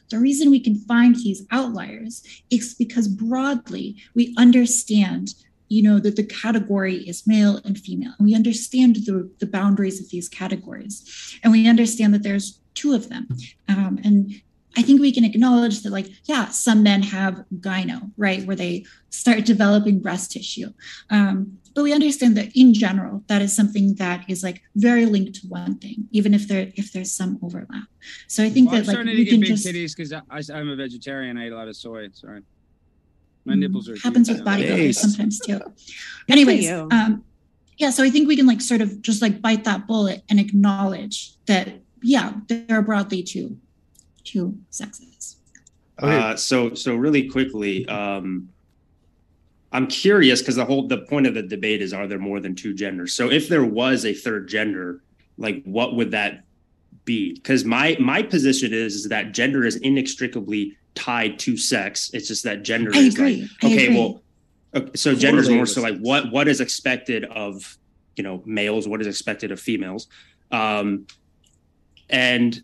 The 0.10 0.19
reason 0.19 0.52
we 0.52 0.60
can 0.60 0.76
find 0.76 1.15
these 1.15 1.45
outliers 1.52 2.24
is 2.50 2.76
because 2.76 3.08
broadly 3.08 3.97
we 4.13 4.34
understand 4.38 5.34
you 5.71 5.81
know 5.81 5.99
that 5.99 6.17
the 6.17 6.23
category 6.23 6.95
is 6.95 7.25
male 7.25 7.62
and 7.63 7.77
female. 7.77 8.13
And 8.17 8.25
we 8.27 8.36
understand 8.36 8.97
the, 8.97 9.31
the 9.39 9.45
boundaries 9.45 10.01
of 10.01 10.10
these 10.10 10.27
categories. 10.27 11.39
And 11.43 11.53
we 11.53 11.67
understand 11.67 12.13
that 12.13 12.23
there's 12.23 12.60
two 12.73 12.93
of 12.93 13.10
them. 13.10 13.27
Um, 13.69 13.99
and 14.03 14.34
i 14.77 14.81
think 14.81 15.01
we 15.01 15.12
can 15.12 15.25
acknowledge 15.25 15.81
that 15.81 15.91
like 15.91 16.07
yeah 16.31 16.45
some 16.47 16.81
men 16.81 17.01
have 17.03 17.43
gyno 17.60 18.10
right 18.15 18.45
where 18.47 18.55
they 18.55 18.86
start 19.10 19.43
developing 19.45 19.99
breast 19.99 20.31
tissue. 20.31 20.69
Um, 21.10 21.57
but 21.75 21.84
we 21.84 21.93
understand 21.93 22.38
that 22.38 22.49
in 22.55 22.73
general 22.73 23.23
that 23.27 23.41
is 23.41 23.53
something 23.53 23.95
that 23.95 24.23
is 24.29 24.43
like 24.47 24.62
very 24.75 25.05
linked 25.05 25.36
to 25.41 25.47
one 25.47 25.75
thing 25.84 26.07
even 26.12 26.34
if 26.34 26.47
there 26.47 26.71
if 26.75 26.93
there's 26.93 27.12
some 27.12 27.38
overlap. 27.45 27.88
So 28.27 28.43
i 28.43 28.49
think 28.49 28.67
Well, 28.67 28.77
I'm 28.77 28.84
that 28.84 28.88
like 28.88 28.95
starting 28.95 29.17
we 29.17 29.25
to 29.25 29.25
get 29.25 29.31
can 29.31 29.41
big 29.41 29.49
just 29.49 29.67
titties 29.67 29.93
because 29.95 30.49
I'm 30.57 30.69
a 30.69 30.77
vegetarian. 30.86 31.38
I 31.38 31.47
eat 31.47 31.53
a 31.53 31.60
lot 31.62 31.67
of 31.67 31.75
soy. 31.75 32.07
Sorry, 32.13 32.41
my 33.45 33.56
nipples 33.56 33.89
are 33.89 33.97
happens 33.97 34.30
with 34.30 34.43
bodybuilders 34.43 34.95
sometimes 34.95 35.39
too. 35.39 35.60
for 35.60 35.73
Anyways, 36.30 36.69
um, 36.69 37.23
yeah, 37.77 37.89
so 37.89 38.04
I 38.04 38.10
think 38.10 38.27
we 38.27 38.36
can 38.36 38.45
like 38.45 38.62
sort 38.62 38.82
of 38.82 39.01
just 39.01 39.21
like 39.21 39.41
bite 39.41 39.63
that 39.63 39.88
bullet 39.88 40.23
and 40.30 40.39
acknowledge 40.39 41.34
that 41.47 41.69
yeah, 42.04 42.34
there 42.47 42.65
are 42.69 42.82
broadly 42.82 43.23
two 43.23 43.58
two 44.23 44.58
sexes. 44.69 45.38
Okay. 46.01 46.17
Uh, 46.17 46.36
so 46.36 46.73
so 46.73 46.95
really 46.95 47.27
quickly, 47.27 47.88
um, 47.88 48.49
I'm 49.71 49.88
curious 49.88 50.41
because 50.41 50.56
the 50.56 50.65
whole 50.65 50.88
the 50.88 50.99
point 50.99 51.27
of 51.27 51.34
the 51.34 51.43
debate 51.43 51.82
is 51.82 51.93
are 51.93 52.08
there 52.08 52.19
more 52.19 52.39
than 52.39 52.56
two 52.56 52.73
genders? 52.73 53.13
So 53.13 53.30
if 53.30 53.47
there 53.47 53.65
was 53.65 54.06
a 54.06 54.13
third 54.13 54.47
gender, 54.47 55.01
like 55.38 55.63
what 55.63 55.95
would 55.95 56.12
that 56.12 56.43
be? 57.06 57.34
Because 57.34 57.65
my 57.65 57.97
my 57.99 58.21
position 58.21 58.73
is, 58.73 58.95
is 58.95 59.10
that 59.10 59.32
gender 59.32 59.65
is 59.65 59.77
inextricably 59.77 60.77
tied 60.95 61.39
to 61.39 61.58
sex. 61.58 62.10
It's 62.13 62.27
just 62.27 62.43
that 62.43 62.63
gender 62.63 62.91
I 62.93 62.99
is 62.99 63.15
agree. 63.15 63.41
like 63.41 63.49
I 63.63 63.67
okay, 63.67 63.86
agree. 63.86 63.97
well, 63.97 64.23
okay, 64.75 64.91
so 64.95 65.15
gender 65.15 65.41
is 65.41 65.49
more 65.49 65.65
so 65.65 65.82
like 65.82 65.97
what 65.99 66.32
what 66.32 66.47
is 66.47 66.62
expected 66.62 67.25
of 67.25 67.77
you 68.15 68.23
know 68.23 68.41
males, 68.45 68.88
what 68.88 69.01
is 69.01 69.08
expected 69.08 69.51
of 69.51 69.60
females, 69.60 70.08
um, 70.51 71.08
and 72.10 72.62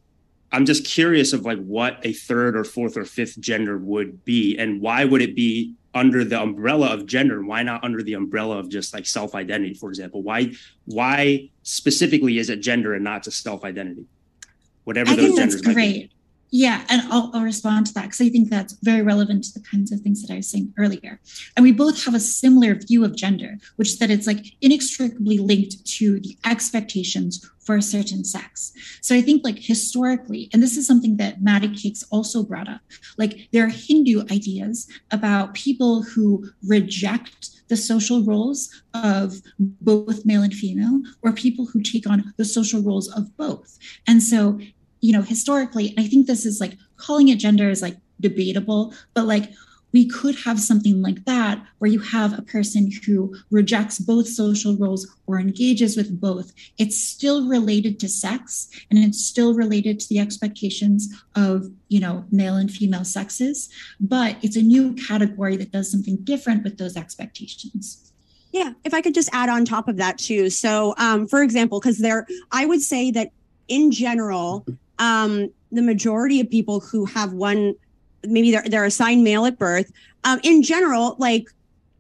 I'm 0.52 0.66
just 0.66 0.86
curious 0.86 1.34
of 1.34 1.42
like 1.42 1.60
what 1.60 2.00
a 2.04 2.14
third 2.14 2.56
or 2.56 2.64
fourth 2.64 2.98
or 2.98 3.06
fifth 3.06 3.40
gender 3.40 3.78
would 3.78 4.24
be, 4.24 4.58
and 4.58 4.82
why 4.82 5.06
would 5.06 5.22
it 5.22 5.36
be 5.36 5.76
under 5.94 6.24
the 6.24 6.40
umbrella 6.42 6.94
of 6.94 7.06
gender? 7.06 7.44
Why 7.44 7.64
not 7.64 7.84
under 7.84 8.04
the 8.04 8.14
umbrella 8.14 8.60
of 8.60 8.70
just 8.70 8.94
like 8.94 9.06
self 9.06 9.36
identity, 9.36 9.74
for 9.74 9.90
example? 9.90 10.22
Why 10.22 10.54
why 10.86 11.50
specifically 11.64 12.38
is 12.38 12.50
it 12.50 12.62
gender 12.62 12.94
and 12.94 13.04
not 13.04 13.24
just 13.24 13.44
self 13.44 13.64
identity? 13.64 14.06
Whatever 14.84 15.12
I 15.12 15.16
those 15.16 15.26
think 15.26 15.38
that's 15.38 15.56
genders 15.56 15.66
might 15.66 15.70
be. 15.70 15.74
great. 15.74 16.12
Yeah, 16.50 16.86
and 16.88 17.02
I'll, 17.12 17.30
I'll 17.34 17.44
respond 17.44 17.88
to 17.88 17.94
that 17.96 18.04
because 18.04 18.22
I 18.22 18.30
think 18.30 18.50
that's 18.50 18.78
very 18.82 19.02
relevant 19.02 19.44
to 19.46 19.54
the 19.54 19.66
kinds 19.68 19.92
of 19.92 20.00
things 20.00 20.22
that 20.22 20.34
I 20.34 20.38
was 20.38 20.50
saying 20.50 20.74
earlier. 20.78 21.20
And 21.56 21.64
we 21.64 21.74
both 21.74 22.06
have 22.06 22.16
a 22.16 22.22
similar 22.22 22.76
view 22.76 23.04
of 23.04 23.18
gender, 23.18 23.58
which 23.76 23.90
is 23.90 24.00
that 24.00 24.12
it's 24.12 24.28
like 24.28 24.46
inextricably 24.62 25.40
linked 25.40 25.86
to 25.98 26.20
the 26.22 26.38
expectations 26.46 27.50
for 27.60 27.76
a 27.76 27.82
certain 27.82 28.24
sex. 28.24 28.72
So 29.02 29.14
I 29.14 29.22
think 29.22 29.44
like 29.44 29.60
historically, 29.60 30.50
and 30.54 30.64
this 30.64 30.78
is 30.78 30.88
something 30.88 31.18
that 31.18 31.42
Maddie 31.42 31.76
Cakes 31.76 32.04
also 32.12 32.44
brought 32.44 32.70
up, 32.70 32.80
like 33.18 33.50
there 33.52 33.66
are 33.66 33.70
Hindu 33.70 34.22
ideas 34.32 34.88
about 35.12 35.54
people 35.54 36.02
who 36.02 36.50
reject 36.66 37.50
the 37.68 37.76
social 37.76 38.24
roles 38.24 38.70
of 38.94 39.42
both 39.60 40.26
male 40.26 40.42
and 40.42 40.54
female, 40.54 41.02
or 41.22 41.34
people 41.34 41.66
who 41.66 41.82
take 41.82 42.08
on 42.10 42.34
the 42.38 42.46
social 42.46 42.82
roles 42.82 43.12
of 43.14 43.36
both. 43.36 43.78
And 44.08 44.24
so 44.24 44.58
you 45.02 45.14
know, 45.14 45.22
historically, 45.22 45.94
I 45.98 46.08
think 46.08 46.28
this 46.28 46.46
is 46.46 46.60
like 46.60 46.78
calling 46.98 47.30
it 47.30 47.40
gender 47.40 47.70
is 47.70 47.82
like 47.82 47.98
debatable, 48.20 48.94
but 49.14 49.26
like 49.26 49.52
we 49.94 50.08
could 50.08 50.36
have 50.36 50.60
something 50.60 51.02
like 51.02 51.24
that 51.26 51.64
where 51.78 51.90
you 51.90 52.00
have 52.00 52.38
a 52.38 52.42
person 52.42 52.92
who 53.06 53.34
rejects 53.52 54.00
both 54.00 54.28
social 54.28 54.76
roles 54.76 55.08
or 55.28 55.40
engages 55.40 55.96
with 55.96 56.20
both. 56.20 56.52
It's 56.78 56.98
still 56.98 57.48
related 57.48 58.00
to 58.02 58.10
sex 58.10 58.70
and 58.90 59.00
it's 59.00 59.24
still 59.24 59.54
related 59.56 60.00
to 60.00 60.10
the 60.10 60.20
expectations 60.20 61.08
of, 61.36 61.72
you 61.88 62.00
know, 62.00 62.26
male 62.32 62.56
and 62.56 62.70
female 62.70 63.06
sexes, 63.06 63.70
but 64.00 64.36
it's 64.42 64.58
a 64.58 64.62
new 64.62 64.94
category 64.94 65.56
that 65.58 65.72
does 65.72 65.90
something 65.90 66.18
different 66.18 66.64
with 66.64 66.78
those 66.78 66.98
expectations. 66.98 68.12
Yeah, 68.52 68.74
if 68.84 68.94
I 68.94 69.02
could 69.02 69.14
just 69.14 69.30
add 69.34 69.50
on 69.50 69.66
top 69.66 69.88
of 69.88 69.98
that 69.98 70.18
too. 70.18 70.50
So, 70.50 70.96
um, 70.98 71.28
for 71.28 71.42
example, 71.42 71.80
because 71.80 72.00
there, 72.00 72.26
I 72.52 72.66
would 72.66 72.82
say 72.82 73.12
that 73.12 73.32
in 73.68 73.92
general, 73.92 74.66
um, 75.00 75.52
the 75.72 75.82
majority 75.82 76.40
of 76.40 76.50
people 76.50 76.80
who 76.80 77.06
have 77.06 77.34
one, 77.34 77.76
maybe 78.24 78.52
they're 78.52 78.64
they're 78.68 78.86
assigned 78.86 79.24
male 79.24 79.46
at 79.46 79.58
birth. 79.58 79.92
Um, 80.24 80.40
in 80.44 80.64
general, 80.64 81.16
like 81.20 81.48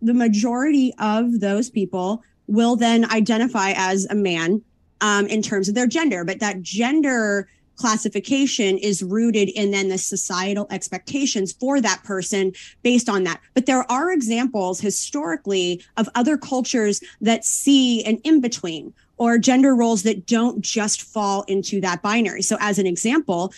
the 0.01 0.13
majority 0.13 0.93
of 0.99 1.39
those 1.39 1.69
people 1.69 2.23
will 2.47 2.75
then 2.75 3.09
identify 3.11 3.73
as 3.75 4.05
a 4.05 4.15
man 4.15 4.61
um, 5.01 5.27
in 5.27 5.41
terms 5.41 5.67
of 5.67 5.75
their 5.75 5.87
gender, 5.87 6.23
but 6.23 6.39
that 6.39 6.61
gender 6.61 7.47
classification 7.77 8.77
is 8.79 9.03
rooted 9.03 9.49
in 9.49 9.71
then 9.71 9.87
the 9.87 9.97
societal 9.97 10.67
expectations 10.71 11.53
for 11.53 11.79
that 11.79 12.03
person 12.03 12.51
based 12.81 13.07
on 13.07 13.23
that. 13.23 13.39
But 13.53 13.67
there 13.67 13.89
are 13.91 14.11
examples 14.11 14.79
historically 14.79 15.83
of 15.95 16.09
other 16.15 16.37
cultures 16.37 17.01
that 17.21 17.45
see 17.45 18.03
an 18.03 18.17
in 18.23 18.41
between 18.41 18.93
or 19.17 19.37
gender 19.37 19.75
roles 19.75 20.03
that 20.03 20.25
don't 20.25 20.61
just 20.61 21.01
fall 21.01 21.43
into 21.43 21.81
that 21.81 22.01
binary. 22.01 22.41
So, 22.41 22.57
as 22.59 22.79
an 22.79 22.87
example, 22.87 23.53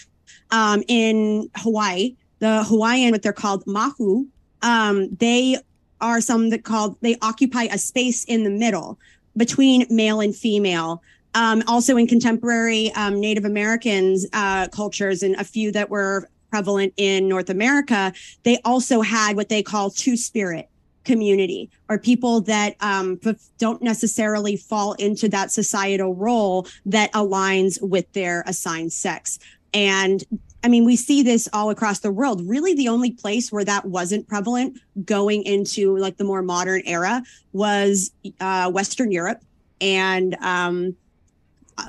um, 0.52 0.84
in 0.88 1.50
Hawaii, 1.58 2.16
the 2.40 2.64
Hawaiian, 2.64 3.12
what 3.12 3.22
they're 3.22 3.34
called 3.34 3.66
mahu, 3.68 4.26
um, 4.62 5.10
they 5.16 5.58
are 6.02 6.22
some 6.22 6.50
that 6.50 6.64
called 6.64 6.96
they 7.02 7.18
occupy 7.22 7.64
a 7.64 7.78
space 7.78 8.24
in 8.26 8.44
the 8.44 8.50
middle 8.50 8.98
between 9.36 9.86
male 9.90 10.22
and 10.22 10.36
female. 10.36 11.02
Um, 11.36 11.62
also 11.68 11.96
in 11.98 12.08
contemporary 12.08 12.92
um, 12.94 13.20
Native 13.20 13.46
Americans 13.46 14.26
uh, 14.34 14.68
cultures 14.70 15.22
and 15.22 15.36
a 15.36 15.44
few 15.44 15.72
that 15.74 15.90
were 15.90 16.28
prevalent 16.50 16.94
in 16.98 17.28
North 17.28 17.50
America, 17.50 18.12
they 18.44 18.60
also 18.66 19.02
had 19.02 19.36
what 19.36 19.50
they 19.50 19.62
call 19.62 19.92
two 19.92 20.18
spirit 20.18 20.69
community 21.04 21.70
or 21.88 21.98
people 21.98 22.42
that 22.42 22.76
um, 22.82 23.20
don't 23.58 23.82
necessarily 23.82 24.56
fall 24.56 24.94
into 24.94 25.30
that 25.30 25.52
societal 25.52 26.16
role 26.16 26.68
that 26.86 27.12
aligns 27.14 27.82
with 27.82 28.12
their 28.14 28.44
assigned 28.46 28.94
sex. 28.94 29.40
And 29.74 30.24
I 30.64 30.68
mean, 30.68 30.84
we 30.84 30.96
see 30.96 31.24
this 31.24 31.48
all 31.54 31.70
across 31.70 32.00
the 32.00 32.12
world. 32.12 32.42
Really, 32.46 32.74
the 32.74 32.90
only 32.90 33.12
place 33.12 33.52
where 33.52 33.64
that 33.64 33.86
wasn't 33.86 34.28
prevalent 34.28 34.80
going 35.06 35.44
into 35.44 35.98
like 35.98 36.18
the 36.18 36.26
more 36.26 36.42
modern 36.42 36.82
era 36.86 37.24
was 37.54 38.12
uh, 38.40 38.70
Western 38.70 39.12
Europe. 39.12 39.42
And 39.80 40.36
um, 40.42 40.96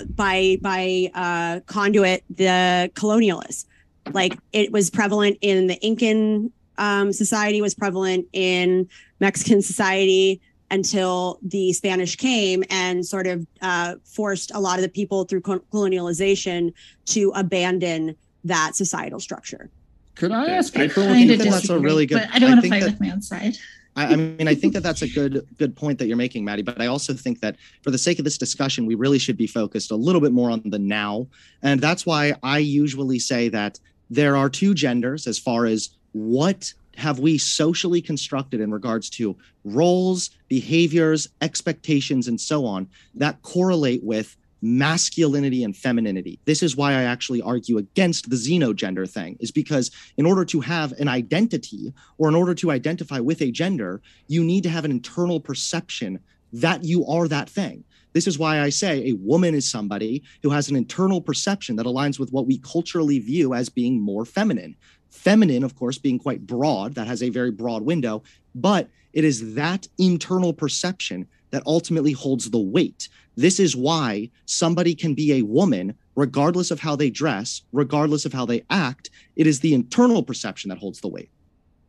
by 0.08 0.58
by 0.60 1.10
uh, 1.14 1.60
conduit 1.66 2.24
the 2.30 2.90
colonialists. 2.94 3.66
Like 4.12 4.38
it 4.52 4.72
was 4.72 4.90
prevalent 4.90 5.38
in 5.40 5.66
the 5.66 5.78
Incan 5.84 6.52
um, 6.80 7.12
society, 7.12 7.62
was 7.62 7.74
prevalent 7.74 8.26
in 8.32 8.88
Mexican 9.20 9.62
society 9.62 10.40
until 10.70 11.38
the 11.42 11.72
Spanish 11.72 12.16
came 12.16 12.64
and 12.70 13.04
sort 13.04 13.26
of 13.26 13.46
uh, 13.60 13.96
forced 14.04 14.50
a 14.54 14.60
lot 14.60 14.78
of 14.78 14.82
the 14.82 14.88
people 14.88 15.24
through 15.24 15.42
colonialization 15.42 16.72
to 17.04 17.32
abandon 17.34 18.16
that 18.44 18.74
societal 18.74 19.20
structure. 19.20 19.68
Could 20.14 20.32
I 20.32 20.50
ask 20.50 20.76
April? 20.78 21.08
I 21.08 21.26
think 21.26 21.42
that's 21.42 21.68
a 21.68 21.78
really 21.78 22.06
good. 22.06 22.18
But 22.18 22.28
I 22.32 22.38
don't 22.38 22.50
want 22.50 22.62
to 22.62 22.68
fight 22.68 22.80
that, 22.80 22.92
with 22.92 23.00
my 23.00 23.10
own 23.10 23.22
side. 23.22 23.56
I, 23.96 24.06
I 24.06 24.16
mean, 24.16 24.48
I 24.48 24.54
think 24.54 24.72
that 24.74 24.82
that's 24.82 25.02
a 25.02 25.08
good 25.08 25.46
good 25.58 25.76
point 25.76 25.98
that 25.98 26.06
you're 26.06 26.16
making, 26.16 26.44
Maddie. 26.44 26.62
But 26.62 26.80
I 26.80 26.86
also 26.86 27.12
think 27.12 27.40
that 27.40 27.56
for 27.82 27.90
the 27.90 27.98
sake 27.98 28.18
of 28.18 28.24
this 28.24 28.38
discussion, 28.38 28.86
we 28.86 28.94
really 28.94 29.18
should 29.18 29.36
be 29.36 29.46
focused 29.46 29.90
a 29.90 29.96
little 29.96 30.20
bit 30.20 30.32
more 30.32 30.50
on 30.50 30.62
the 30.64 30.78
now, 30.78 31.26
and 31.62 31.80
that's 31.80 32.06
why 32.06 32.34
I 32.42 32.58
usually 32.58 33.18
say 33.18 33.48
that 33.50 33.78
there 34.08 34.36
are 34.36 34.48
two 34.48 34.74
genders 34.74 35.26
as 35.26 35.38
far 35.38 35.66
as 35.66 35.90
what 36.12 36.72
have 36.96 37.18
we 37.18 37.38
socially 37.38 38.02
constructed 38.02 38.60
in 38.60 38.70
regards 38.70 39.08
to 39.08 39.36
roles, 39.64 40.30
behaviors, 40.48 41.28
expectations, 41.40 42.28
and 42.28 42.40
so 42.40 42.66
on 42.66 42.88
that 43.14 43.40
correlate 43.42 44.02
with 44.02 44.36
masculinity 44.62 45.64
and 45.64 45.76
femininity. 45.76 46.38
This 46.44 46.62
is 46.62 46.76
why 46.76 46.92
I 46.92 47.04
actually 47.04 47.40
argue 47.40 47.78
against 47.78 48.28
the 48.28 48.36
xenogender 48.36 49.08
thing, 49.08 49.36
is 49.40 49.50
because 49.50 49.90
in 50.18 50.26
order 50.26 50.44
to 50.46 50.60
have 50.60 50.92
an 50.92 51.08
identity 51.08 51.94
or 52.18 52.28
in 52.28 52.34
order 52.34 52.54
to 52.56 52.70
identify 52.70 53.20
with 53.20 53.40
a 53.40 53.50
gender, 53.50 54.02
you 54.28 54.44
need 54.44 54.62
to 54.64 54.68
have 54.68 54.84
an 54.84 54.90
internal 54.90 55.40
perception 55.40 56.20
that 56.52 56.84
you 56.84 57.06
are 57.06 57.28
that 57.28 57.48
thing. 57.48 57.84
This 58.12 58.26
is 58.26 58.38
why 58.38 58.60
I 58.60 58.70
say 58.70 59.08
a 59.08 59.12
woman 59.14 59.54
is 59.54 59.70
somebody 59.70 60.24
who 60.42 60.50
has 60.50 60.68
an 60.68 60.76
internal 60.76 61.20
perception 61.20 61.76
that 61.76 61.86
aligns 61.86 62.18
with 62.18 62.32
what 62.32 62.46
we 62.46 62.58
culturally 62.58 63.20
view 63.20 63.54
as 63.54 63.68
being 63.68 64.00
more 64.00 64.24
feminine. 64.24 64.76
Feminine, 65.10 65.64
of 65.64 65.76
course, 65.76 65.98
being 65.98 66.18
quite 66.18 66.46
broad, 66.46 66.94
that 66.94 67.06
has 67.06 67.22
a 67.22 67.28
very 67.28 67.50
broad 67.50 67.82
window, 67.82 68.22
but 68.54 68.88
it 69.12 69.24
is 69.24 69.54
that 69.54 69.88
internal 69.98 70.52
perception 70.52 71.26
that 71.50 71.62
ultimately 71.66 72.12
holds 72.12 72.50
the 72.50 72.60
weight. 72.60 73.08
This 73.36 73.58
is 73.58 73.74
why 73.74 74.30
somebody 74.46 74.94
can 74.94 75.14
be 75.14 75.32
a 75.34 75.42
woman 75.42 75.94
regardless 76.14 76.70
of 76.70 76.80
how 76.80 76.96
they 76.96 77.10
dress, 77.10 77.62
regardless 77.72 78.24
of 78.24 78.32
how 78.32 78.44
they 78.46 78.64
act. 78.70 79.10
It 79.36 79.46
is 79.46 79.60
the 79.60 79.74
internal 79.74 80.22
perception 80.22 80.68
that 80.68 80.78
holds 80.78 81.00
the 81.00 81.08
weight. 81.08 81.30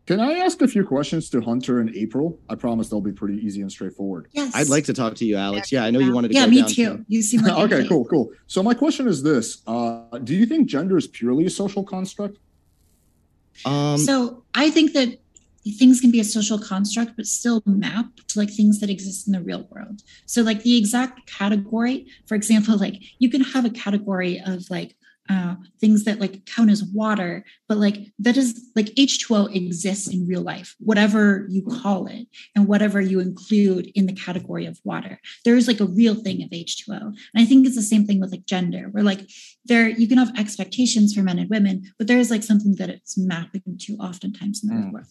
Can 0.07 0.19
I 0.19 0.39
ask 0.39 0.61
a 0.61 0.67
few 0.67 0.83
questions 0.83 1.29
to 1.29 1.41
Hunter 1.41 1.79
and 1.79 1.95
April? 1.95 2.39
I 2.49 2.55
promise 2.55 2.89
they'll 2.89 3.01
be 3.01 3.11
pretty 3.11 3.45
easy 3.45 3.61
and 3.61 3.71
straightforward. 3.71 4.29
Yes. 4.31 4.55
I'd 4.55 4.67
like 4.67 4.85
to 4.85 4.93
talk 4.93 5.15
to 5.15 5.25
you, 5.25 5.37
Alex. 5.37 5.71
Yeah, 5.71 5.85
I 5.85 5.91
know 5.91 5.99
you 5.99 6.11
wanted 6.11 6.29
to. 6.29 6.33
Yeah, 6.33 6.47
me 6.47 6.63
too. 6.63 6.97
To... 6.97 7.05
You 7.07 7.21
seem 7.21 7.41
like 7.41 7.53
okay. 7.71 7.87
Cool, 7.87 8.05
cool. 8.05 8.31
So 8.47 8.63
my 8.63 8.73
question 8.73 9.07
is 9.07 9.21
this: 9.21 9.61
uh, 9.67 10.17
Do 10.23 10.35
you 10.35 10.45
think 10.45 10.67
gender 10.67 10.97
is 10.97 11.07
purely 11.07 11.45
a 11.45 11.49
social 11.49 11.83
construct? 11.83 12.39
Um, 13.65 13.97
so 13.97 14.43
I 14.53 14.69
think 14.69 14.93
that 14.93 15.19
things 15.77 15.99
can 16.01 16.09
be 16.09 16.19
a 16.19 16.23
social 16.23 16.57
construct 16.57 17.15
but 17.15 17.27
still 17.27 17.61
map 17.65 18.05
to 18.27 18.39
like 18.39 18.49
things 18.49 18.79
that 18.79 18.89
exist 18.89 19.27
in 19.27 19.33
the 19.33 19.41
real 19.41 19.67
world. 19.69 20.01
So 20.25 20.41
like 20.41 20.63
the 20.63 20.77
exact 20.77 21.29
category 21.29 22.07
for 22.25 22.35
example 22.35 22.77
like 22.77 23.01
you 23.19 23.29
can 23.29 23.41
have 23.41 23.65
a 23.65 23.69
category 23.69 24.41
of 24.45 24.69
like 24.69 24.95
uh, 25.29 25.55
things 25.79 26.03
that 26.03 26.19
like 26.19 26.45
count 26.45 26.69
as 26.69 26.83
water, 26.83 27.45
but 27.69 27.77
like 27.77 28.07
that 28.19 28.37
is 28.37 28.69
like 28.75 28.87
H2O 28.87 29.55
exists 29.55 30.07
in 30.07 30.27
real 30.27 30.41
life, 30.41 30.75
whatever 30.79 31.47
you 31.49 31.63
call 31.63 32.07
it, 32.07 32.27
and 32.55 32.67
whatever 32.67 32.99
you 32.99 33.19
include 33.19 33.91
in 33.95 34.07
the 34.07 34.13
category 34.13 34.65
of 34.65 34.79
water. 34.83 35.19
There 35.45 35.55
is 35.55 35.67
like 35.67 35.79
a 35.79 35.85
real 35.85 36.15
thing 36.15 36.43
of 36.43 36.49
H2O. 36.49 37.01
And 37.01 37.17
I 37.35 37.45
think 37.45 37.65
it's 37.65 37.75
the 37.75 37.81
same 37.81 38.05
thing 38.05 38.19
with 38.19 38.31
like 38.31 38.45
gender, 38.45 38.87
where 38.91 39.03
like 39.03 39.29
there 39.65 39.87
you 39.87 40.07
can 40.07 40.17
have 40.17 40.37
expectations 40.37 41.13
for 41.13 41.21
men 41.21 41.39
and 41.39 41.49
women, 41.49 41.83
but 41.97 42.07
there 42.07 42.19
is 42.19 42.31
like 42.31 42.43
something 42.43 42.75
that 42.75 42.89
it's 42.89 43.17
mapping 43.17 43.77
to 43.81 43.93
oftentimes 43.97 44.61
in 44.63 44.69
the 44.69 44.87
mm. 44.87 44.91
world. 44.91 45.07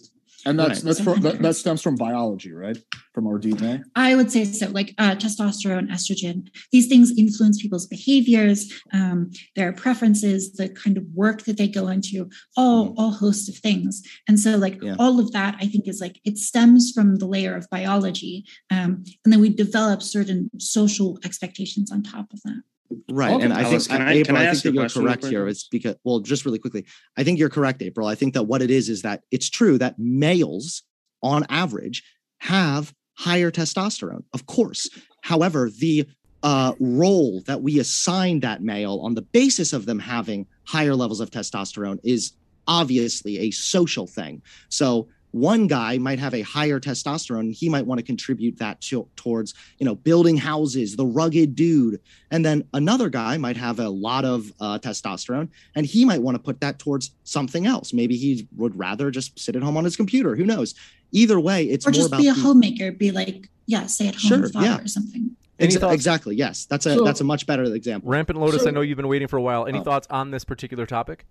And 0.47 0.59
that's 0.59 0.81
right. 0.81 0.85
that's 0.85 1.01
from, 1.01 1.21
that, 1.21 1.41
that, 1.43 1.55
stems 1.55 1.83
from 1.83 1.97
biology, 1.97 2.53
right? 2.53 2.79
From 3.13 3.27
our 3.27 3.39
DNA. 3.39 3.83
I 3.95 4.15
would 4.15 4.31
say 4.31 4.45
so. 4.45 4.69
Like 4.69 4.95
uh, 4.99 5.15
testosterone, 5.15 5.91
estrogen, 5.91 6.49
these 6.73 6.87
things 6.87 7.13
influence 7.17 7.61
people's 7.61 7.87
behaviors, 7.87 8.73
um, 8.93 9.31
their 9.57 9.73
preferences, 9.73 10.53
the 10.53 10.69
kind 10.69 10.97
of 10.97 11.05
work 11.15 11.43
that 11.43 11.57
they 11.57 11.69
go 11.69 11.89
into, 11.89 12.31
all 12.57 12.91
mm. 12.91 12.95
all 12.97 13.11
hosts 13.13 13.49
of 13.49 13.57
things. 13.57 14.03
And 14.29 14.39
so, 14.39 14.57
like 14.57 14.83
yeah. 14.83 14.97
all 14.99 15.21
of 15.21 15.33
that, 15.33 15.57
I 15.61 15.67
think 15.67 15.87
is 15.87 16.01
like 16.01 16.21
it 16.25 16.39
stems 16.39 16.93
from 16.93 17.17
the 17.17 17.27
layer 17.27 17.55
of 17.55 17.69
biology, 17.71 18.45
um, 18.71 19.05
and 19.25 19.33
then 19.33 19.41
we 19.41 19.51
develop 19.51 20.03
certain 20.03 20.51
social 20.59 21.19
expectations 21.25 21.93
on 21.93 22.03
top 22.03 22.33
of 22.33 22.41
that. 22.43 22.63
Right. 23.11 23.41
and 23.41 23.53
I 23.53 23.65
think, 23.65 23.91
I, 23.91 24.13
April, 24.13 24.37
I, 24.37 24.49
I 24.49 24.51
think 24.53 24.63
that 24.63 24.75
you're 24.75 24.89
correct 24.89 25.25
here. 25.25 25.47
It's 25.47 25.69
because, 25.69 25.97
well, 26.05 26.21
just 26.21 26.45
really 26.45 26.59
quickly, 26.59 26.87
I 27.17 27.25
think 27.25 27.39
you're 27.39 27.49
correct, 27.49 27.83
April. 27.83 28.07
I 28.07 28.15
think 28.15 28.35
that 28.35 28.45
what 28.45 28.63
it 28.63 28.71
is 28.71 28.89
is 28.89 29.03
that 29.03 29.23
it's 29.31 29.49
true 29.49 29.79
that 29.79 29.99
males 29.99 30.83
on 31.23 31.45
average 31.49 32.03
have 32.39 32.93
higher 33.15 33.51
testosterone, 33.51 34.25
of 34.33 34.47
course. 34.47 34.89
However, 35.23 35.71
the 35.71 36.09
uh, 36.43 36.73
role 36.81 37.43
that 37.43 37.63
we 37.63 37.79
assign 37.79 38.41
that 38.41 38.63
male 38.63 39.01
on 39.03 39.15
the 39.15 39.23
basis 39.23 39.73
of 39.73 39.87
them 39.87 39.99
having 39.99 40.47
higher 40.65 40.95
levels 40.95 41.21
of 41.21 41.31
testosterone 41.31 41.99
is 42.03 42.33
obviously 42.67 43.39
a 43.39 43.51
social 43.51 44.07
thing. 44.07 44.43
So 44.69 45.09
one 45.33 45.67
guy 45.67 45.99
might 45.99 46.19
have 46.19 46.35
a 46.35 46.43
higher 46.43 46.81
testosterone 46.81 47.41
and 47.41 47.55
he 47.55 47.69
might 47.69 47.87
want 47.87 47.99
to 47.99 48.05
contribute 48.05 48.59
that 48.59 48.81
to, 48.83 49.09
towards 49.17 49.55
you 49.79 49.87
know 49.87 49.95
building 49.95 50.37
houses 50.37 50.97
the 50.97 51.07
rugged 51.07 51.55
dude. 51.55 52.01
And 52.31 52.45
then 52.45 52.65
another 52.75 53.09
guy 53.09 53.37
might 53.37 53.57
have 53.57 53.79
a 53.79 53.89
lot 53.89 54.25
of 54.25 54.53
uh, 54.61 54.79
testosterone 54.79 55.49
and 55.75 55.87
he 55.87 56.05
might 56.05 56.23
want 56.23 56.37
to 56.37 56.43
put 56.43 56.61
that 56.61 56.79
towards 56.79 57.13
something 57.25 57.67
else. 57.67 57.93
Maybe 57.93 58.17
he 58.17 58.49
would 58.57 58.77
rather 58.79 59.11
just 59.11 59.39
sit 59.39 59.57
at 59.57 59.63
home 59.63 59.77
on 59.77 59.85
his 59.85 59.97
computer 59.97 60.37
who 60.37 60.45
knows? 60.45 60.75
Either 61.13 61.41
way 61.41 61.65
it's 61.65 61.87
or 61.87 61.91
just 61.91 62.11
be 62.13 62.29
a 62.29 62.35
the, 62.35 62.41
homemaker 62.41 62.93
be 62.93 63.11
like 63.11 63.49
yeah 63.67 63.87
stay 63.87 64.09
at 64.09 64.15
home 64.15 64.51
sure, 64.51 64.63
yeah. 64.63 64.79
or 64.81 64.89
something. 64.89 65.37
Ex- 65.59 65.77
exactly 65.77 66.37
yes. 66.37 66.67
That's 66.67 66.87
a 66.87 66.95
so, 66.95 67.05
that's 67.05 67.21
a 67.21 67.25
much 67.25 67.47
better 67.47 67.65
example. 67.65 68.11
Rampant 68.11 68.39
lotus 68.41 68.63
so, 68.63 68.69
i 68.69 68.71
know 68.71 68.81
you've 68.81 68.97
been 68.97 69.09
waiting 69.09 69.29
for 69.29 69.37
a 69.37 69.43
while. 69.43 69.67
Any 69.67 69.79
oh. 69.79 69.83
thoughts 69.83 70.07
on 70.11 70.31
this 70.31 70.45
particular 70.45 70.87
topic 70.87 71.27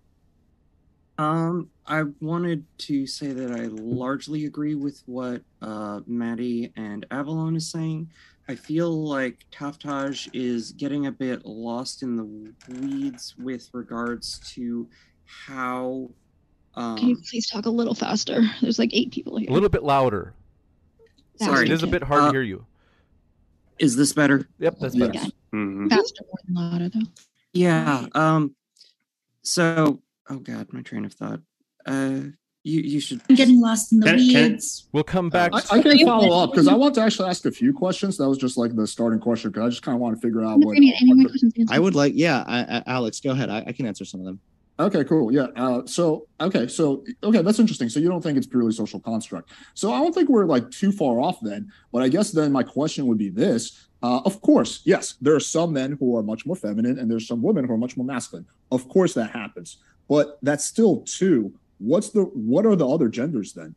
Um, 1.19 1.69
I 1.85 2.03
wanted 2.21 2.63
to 2.79 3.05
say 3.05 3.33
that 3.33 3.51
I 3.51 3.65
largely 3.65 4.45
agree 4.45 4.75
with 4.75 5.03
what 5.05 5.41
uh, 5.61 5.99
Maddie 6.07 6.71
and 6.77 7.05
Avalon 7.11 7.57
is 7.57 7.69
saying. 7.69 8.09
I 8.47 8.55
feel 8.55 9.03
like 9.03 9.45
Taftaj 9.51 10.29
is 10.33 10.71
getting 10.71 11.07
a 11.07 11.11
bit 11.11 11.45
lost 11.45 12.03
in 12.03 12.15
the 12.15 12.23
weeds 12.79 13.35
with 13.37 13.69
regards 13.73 14.39
to 14.53 14.87
how. 15.25 16.09
Um, 16.75 16.97
Can 16.97 17.09
you 17.09 17.17
please 17.29 17.49
talk 17.49 17.65
a 17.65 17.69
little 17.69 17.93
faster? 17.95 18.41
There's 18.61 18.79
like 18.79 18.91
eight 18.93 19.11
people 19.11 19.35
here. 19.37 19.49
A 19.49 19.53
little 19.53 19.67
bit 19.69 19.83
louder. 19.83 20.33
Sorry. 21.35 21.65
It 21.65 21.71
is 21.71 21.83
a 21.83 21.87
bit 21.87 22.01
hard 22.01 22.21
Uh, 22.21 22.25
to 22.27 22.31
hear 22.31 22.43
you. 22.43 22.65
Is 23.77 23.97
this 23.97 24.13
better? 24.13 24.47
Yep, 24.59 24.77
that's 24.79 24.95
Yes. 24.95 25.07
better. 25.11 25.31
Mhm. 25.53 25.89
Faster 25.89 26.23
more 26.25 26.37
than 26.45 26.55
louder 26.55 26.89
though. 26.89 27.11
Yeah. 27.51 28.07
Um. 28.13 28.55
So, 29.41 30.01
oh 30.29 30.39
God, 30.39 30.67
my 30.71 30.81
train 30.81 31.05
of 31.05 31.13
thought. 31.13 31.41
Uh, 31.85 32.21
you 32.63 32.81
you 32.81 32.99
should. 32.99 33.21
I'm 33.29 33.35
getting 33.35 33.61
lost 33.61 33.93
in 33.93 33.99
the 33.99 34.07
Can- 34.07 34.17
can- 34.17 34.51
weeds. 34.51 34.87
We'll 34.91 35.03
come 35.03 35.29
back. 35.29 35.51
I, 35.53 35.61
I 35.77 35.81
can 35.81 36.05
follow 36.05 36.43
up 36.43 36.51
because 36.51 36.67
I 36.67 36.73
want 36.75 36.95
to 36.95 37.01
actually 37.01 37.29
ask 37.29 37.45
a 37.45 37.51
few 37.51 37.73
questions. 37.73 38.17
That 38.17 38.27
was 38.27 38.37
just 38.37 38.57
like 38.57 38.75
the 38.75 38.85
starting 38.85 39.19
question 39.19 39.51
because 39.51 39.65
I 39.65 39.69
just 39.69 39.81
kind 39.81 39.95
of 39.95 40.01
want 40.01 40.15
to 40.15 40.21
figure 40.21 40.43
out 40.43 40.59
what. 40.59 40.75
Any, 40.75 40.93
any 41.01 41.13
what 41.23 41.31
the- 41.31 41.67
I 41.71 41.79
would 41.79 41.95
like, 41.95 42.13
yeah, 42.15 42.43
I, 42.47 42.59
I, 42.63 42.83
Alex, 42.85 43.19
go 43.21 43.31
ahead. 43.31 43.49
I, 43.49 43.63
I 43.67 43.71
can 43.71 43.85
answer 43.85 44.03
some 44.05 44.19
of 44.19 44.25
them. 44.25 44.39
Okay, 44.79 45.03
cool. 45.03 45.29
Yeah. 45.33 45.47
Uh, 45.57 45.85
so, 45.85 46.27
okay. 46.39 46.65
So, 46.67 47.03
okay, 47.21 47.41
that's 47.41 47.59
interesting. 47.59 47.89
So, 47.89 47.99
you 47.99 48.07
don't 48.07 48.21
think 48.21 48.37
it's 48.37 48.47
purely 48.47 48.71
social 48.71 49.01
construct. 49.01 49.51
So, 49.73 49.91
I 49.91 49.99
don't 49.99 50.13
think 50.15 50.29
we're 50.29 50.45
like 50.45 50.71
too 50.71 50.93
far 50.93 51.19
off 51.19 51.37
then. 51.41 51.69
But 51.91 52.01
I 52.01 52.07
guess 52.07 52.31
then 52.31 52.53
my 52.53 52.63
question 52.63 53.05
would 53.07 53.17
be 53.17 53.29
this. 53.29 53.87
Uh, 54.01 54.21
of 54.23 54.39
course, 54.41 54.79
yes, 54.85 55.15
there 55.19 55.35
are 55.35 55.41
some 55.41 55.73
men 55.73 55.97
who 55.99 56.15
are 56.15 56.23
much 56.23 56.45
more 56.45 56.55
feminine 56.55 56.97
and 56.97 57.11
there's 57.11 57.27
some 57.27 57.41
women 57.41 57.65
who 57.65 57.73
are 57.73 57.77
much 57.77 57.97
more 57.97 58.05
masculine. 58.05 58.45
Of 58.71 58.87
course, 58.87 59.13
that 59.15 59.31
happens. 59.31 59.77
But 60.09 60.39
that's 60.41 60.65
still 60.65 61.01
two. 61.01 61.53
What's 61.77 62.09
the, 62.09 62.23
what 62.23 62.65
are 62.65 62.75
the 62.75 62.87
other 62.87 63.07
genders 63.07 63.53
then? 63.53 63.75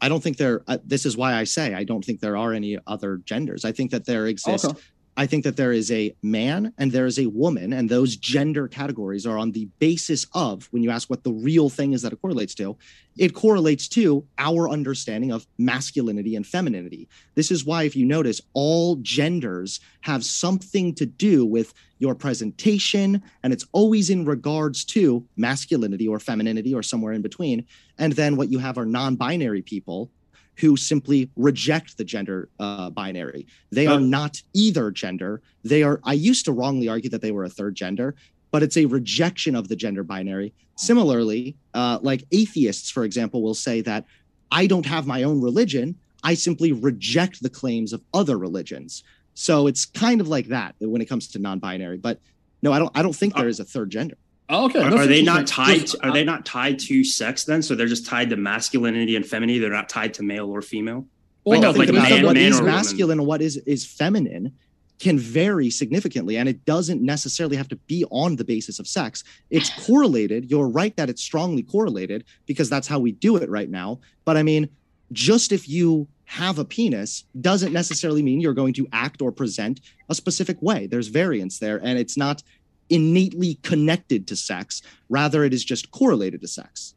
I 0.00 0.08
don't 0.08 0.22
think 0.22 0.38
there. 0.38 0.62
Uh, 0.66 0.78
this 0.82 1.04
is 1.04 1.16
why 1.16 1.34
I 1.34 1.44
say 1.44 1.74
I 1.74 1.84
don't 1.84 2.02
think 2.02 2.20
there 2.20 2.36
are 2.36 2.54
any 2.54 2.78
other 2.86 3.18
genders. 3.26 3.66
I 3.66 3.72
think 3.72 3.90
that 3.90 4.06
there 4.06 4.28
exist 4.28 4.64
Okay. 4.64 4.80
I 5.16 5.26
think 5.26 5.44
that 5.44 5.56
there 5.56 5.72
is 5.72 5.90
a 5.90 6.14
man 6.22 6.72
and 6.78 6.92
there 6.92 7.06
is 7.06 7.18
a 7.18 7.26
woman, 7.26 7.72
and 7.72 7.88
those 7.88 8.16
gender 8.16 8.68
categories 8.68 9.26
are 9.26 9.36
on 9.36 9.52
the 9.52 9.68
basis 9.78 10.26
of 10.34 10.68
when 10.70 10.82
you 10.82 10.90
ask 10.90 11.10
what 11.10 11.24
the 11.24 11.32
real 11.32 11.68
thing 11.68 11.92
is 11.92 12.02
that 12.02 12.12
it 12.12 12.22
correlates 12.22 12.54
to, 12.54 12.76
it 13.18 13.34
correlates 13.34 13.88
to 13.88 14.24
our 14.38 14.70
understanding 14.70 15.32
of 15.32 15.46
masculinity 15.58 16.36
and 16.36 16.46
femininity. 16.46 17.08
This 17.34 17.50
is 17.50 17.64
why, 17.64 17.82
if 17.82 17.96
you 17.96 18.06
notice, 18.06 18.40
all 18.54 18.96
genders 18.96 19.80
have 20.02 20.24
something 20.24 20.94
to 20.94 21.06
do 21.06 21.44
with 21.44 21.74
your 21.98 22.14
presentation, 22.14 23.22
and 23.42 23.52
it's 23.52 23.66
always 23.72 24.10
in 24.10 24.24
regards 24.24 24.84
to 24.86 25.26
masculinity 25.36 26.08
or 26.08 26.18
femininity 26.18 26.72
or 26.72 26.82
somewhere 26.82 27.12
in 27.12 27.20
between. 27.20 27.66
And 27.98 28.14
then 28.14 28.36
what 28.36 28.50
you 28.50 28.58
have 28.58 28.78
are 28.78 28.86
non 28.86 29.16
binary 29.16 29.60
people 29.60 30.10
who 30.58 30.76
simply 30.76 31.30
reject 31.36 31.96
the 31.96 32.04
gender 32.04 32.48
uh, 32.58 32.90
binary. 32.90 33.46
They 33.70 33.86
are 33.86 33.98
Uh, 33.98 34.00
not 34.00 34.42
either 34.52 34.90
gender. 34.90 35.40
They 35.64 35.82
are, 35.82 36.00
I 36.04 36.12
used 36.12 36.44
to 36.44 36.52
wrongly 36.52 36.88
argue 36.88 37.10
that 37.10 37.22
they 37.22 37.32
were 37.32 37.44
a 37.44 37.48
third 37.48 37.74
gender, 37.74 38.14
but 38.50 38.62
it's 38.62 38.76
a 38.76 38.86
rejection 38.86 39.54
of 39.54 39.68
the 39.68 39.76
gender 39.76 40.02
binary. 40.04 40.52
Similarly, 40.76 41.56
uh, 41.74 41.98
like 42.02 42.26
atheists, 42.32 42.90
for 42.90 43.04
example, 43.04 43.42
will 43.42 43.54
say 43.54 43.80
that 43.82 44.04
I 44.50 44.66
don't 44.66 44.86
have 44.86 45.06
my 45.06 45.22
own 45.22 45.40
religion. 45.40 45.96
I 46.22 46.34
simply 46.34 46.72
reject 46.72 47.42
the 47.42 47.50
claims 47.50 47.92
of 47.92 48.02
other 48.12 48.36
religions. 48.36 49.02
So 49.34 49.66
it's 49.66 49.86
kind 49.86 50.20
of 50.20 50.28
like 50.28 50.48
that 50.48 50.74
when 50.80 51.00
it 51.00 51.06
comes 51.06 51.28
to 51.28 51.38
non-binary. 51.38 51.98
But 51.98 52.20
no, 52.62 52.72
I 52.72 52.78
don't. 52.78 52.90
I 52.94 53.02
don't 53.02 53.16
think 53.16 53.34
there 53.34 53.48
is 53.48 53.60
a 53.60 53.64
third 53.64 53.90
gender. 53.90 54.16
Oh, 54.50 54.66
okay. 54.66 54.82
Are, 54.82 54.94
are 54.94 55.06
they 55.06 55.22
not 55.22 55.46
tied? 55.46 55.86
To, 55.86 56.06
are 56.06 56.12
they 56.12 56.24
not 56.24 56.44
tied 56.44 56.78
to 56.80 57.04
sex 57.04 57.44
then? 57.44 57.62
So 57.62 57.74
they're 57.74 57.86
just 57.86 58.04
tied 58.04 58.30
to 58.30 58.36
masculinity 58.36 59.14
and 59.16 59.24
femininity. 59.24 59.60
They're 59.60 59.70
not 59.70 59.88
tied 59.88 60.12
to 60.14 60.22
male 60.22 60.50
or 60.50 60.60
female. 60.60 61.06
Well, 61.44 61.60
like, 61.60 61.76
think 61.76 61.78
like 61.78 61.88
a 61.88 61.92
about 61.92 62.08
Because 62.08 62.10
it, 62.10 62.14
man, 62.16 62.26
what 62.26 62.34
man 62.34 62.44
is 62.44 62.58
or 62.58 62.62
woman. 62.62 62.74
masculine 62.74 63.18
and 63.20 63.26
what 63.26 63.40
is 63.40 63.56
is 63.58 63.86
feminine 63.86 64.52
can 64.98 65.18
vary 65.18 65.70
significantly 65.70 66.36
and 66.36 66.48
it 66.48 66.64
doesn't 66.66 67.00
necessarily 67.00 67.56
have 67.56 67.68
to 67.68 67.76
be 67.76 68.04
on 68.10 68.36
the 68.36 68.44
basis 68.44 68.78
of 68.78 68.86
sex 68.86 69.24
it's 69.48 69.70
correlated 69.86 70.50
you're 70.50 70.68
right 70.68 70.94
that 70.96 71.08
it's 71.08 71.22
strongly 71.22 71.62
correlated 71.62 72.24
because 72.46 72.68
that's 72.68 72.86
how 72.86 72.98
we 72.98 73.10
do 73.12 73.36
it 73.36 73.48
right 73.48 73.70
now 73.70 73.98
but 74.26 74.36
i 74.36 74.42
mean 74.42 74.68
just 75.12 75.50
if 75.50 75.68
you 75.68 76.06
have 76.24 76.58
a 76.58 76.64
penis 76.64 77.24
doesn't 77.40 77.72
necessarily 77.72 78.22
mean 78.22 78.40
you're 78.40 78.52
going 78.52 78.74
to 78.74 78.86
act 78.92 79.22
or 79.22 79.32
present 79.32 79.80
a 80.10 80.14
specific 80.14 80.60
way 80.60 80.86
there's 80.86 81.08
variance 81.08 81.58
there 81.58 81.78
and 81.78 81.98
it's 81.98 82.18
not 82.18 82.42
innately 82.90 83.54
connected 83.62 84.26
to 84.26 84.36
sex 84.36 84.82
rather 85.08 85.44
it 85.44 85.54
is 85.54 85.64
just 85.64 85.90
correlated 85.90 86.40
to 86.40 86.48
sex 86.48 86.94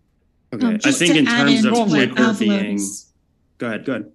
Okay. 0.53 0.67
Um, 0.67 0.79
I 0.85 0.91
think 0.91 1.15
in 1.15 1.25
terms 1.25 1.65
in 1.65 1.71
of 1.71 1.73
to 1.73 1.79
what 2.19 2.39
being. 2.39 2.75
is- 2.75 3.11
Go 3.57 3.67
ahead. 3.67 3.85
Go 3.85 3.93
ahead. 3.93 4.11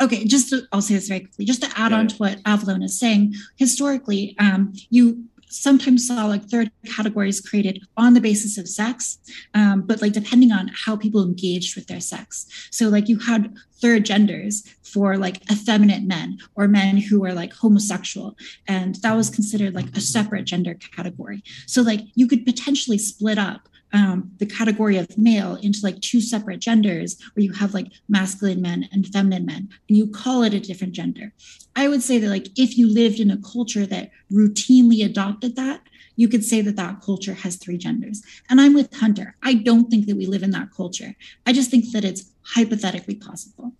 Okay, 0.00 0.24
just 0.24 0.48
to, 0.50 0.62
I'll 0.72 0.80
say 0.82 0.94
this 0.94 1.06
very 1.08 1.20
quickly. 1.20 1.44
Just 1.44 1.62
to 1.62 1.68
add 1.78 1.92
Yeah, 1.92 1.98
on 1.98 2.08
to 2.08 2.16
what 2.16 2.40
Avalon 2.44 2.82
is 2.82 2.98
saying, 2.98 3.34
historically, 3.56 4.34
um, 4.40 4.72
you 4.90 5.24
sometimes 5.48 6.06
saw 6.06 6.26
like 6.26 6.44
third 6.44 6.70
categories 6.86 7.40
created 7.40 7.82
on 7.96 8.14
the 8.14 8.20
basis 8.20 8.58
of 8.58 8.68
sex, 8.68 9.18
um, 9.54 9.82
but 9.82 10.02
like 10.02 10.12
depending 10.12 10.52
on 10.52 10.70
how 10.74 10.96
people 10.96 11.22
engaged 11.22 11.76
with 11.76 11.86
their 11.86 12.00
sex. 12.00 12.46
So 12.70 12.88
like 12.88 13.08
you 13.08 13.18
had 13.18 13.54
third 13.80 14.04
genders 14.04 14.64
for 14.82 15.16
like 15.16 15.42
effeminate 15.50 16.02
men 16.02 16.38
or 16.54 16.68
men 16.68 16.96
who 16.96 17.20
were 17.20 17.32
like 17.32 17.52
homosexual, 17.52 18.36
and 18.66 18.96
that 18.96 19.16
was 19.16 19.30
considered 19.30 19.74
like 19.74 19.96
a 19.96 20.00
separate 20.00 20.44
gender 20.44 20.74
category. 20.74 21.42
So 21.66 21.82
like 21.82 22.00
you 22.14 22.26
could 22.26 22.44
potentially 22.44 22.98
split 22.98 23.38
up 23.38 23.68
um, 23.92 24.30
the 24.38 24.46
category 24.46 24.96
of 24.98 25.16
male 25.16 25.54
into 25.56 25.80
like 25.82 26.00
two 26.00 26.20
separate 26.20 26.60
genders 26.60 27.16
where 27.34 27.44
you 27.44 27.52
have 27.52 27.72
like 27.74 27.86
masculine 28.08 28.60
men 28.60 28.88
and 28.92 29.06
feminine 29.06 29.46
men 29.46 29.68
and 29.88 29.96
you 29.96 30.06
call 30.06 30.42
it 30.42 30.52
a 30.54 30.60
different 30.60 30.92
gender 30.92 31.32
i 31.76 31.88
would 31.88 32.02
say 32.02 32.18
that 32.18 32.28
like 32.28 32.48
if 32.58 32.76
you 32.76 32.92
lived 32.92 33.18
in 33.20 33.30
a 33.30 33.38
culture 33.38 33.86
that 33.86 34.10
routinely 34.32 35.04
adopted 35.04 35.56
that 35.56 35.80
you 36.16 36.28
could 36.28 36.44
say 36.44 36.60
that 36.60 36.76
that 36.76 37.00
culture 37.00 37.34
has 37.34 37.56
three 37.56 37.78
genders 37.78 38.22
and 38.50 38.60
i'm 38.60 38.74
with 38.74 38.92
hunter 38.94 39.36
i 39.42 39.54
don't 39.54 39.88
think 39.90 40.06
that 40.06 40.16
we 40.16 40.26
live 40.26 40.42
in 40.42 40.50
that 40.50 40.68
culture 40.76 41.14
i 41.46 41.52
just 41.52 41.70
think 41.70 41.90
that 41.92 42.04
it's 42.04 42.30
hypothetically 42.42 43.14
possible 43.14 43.72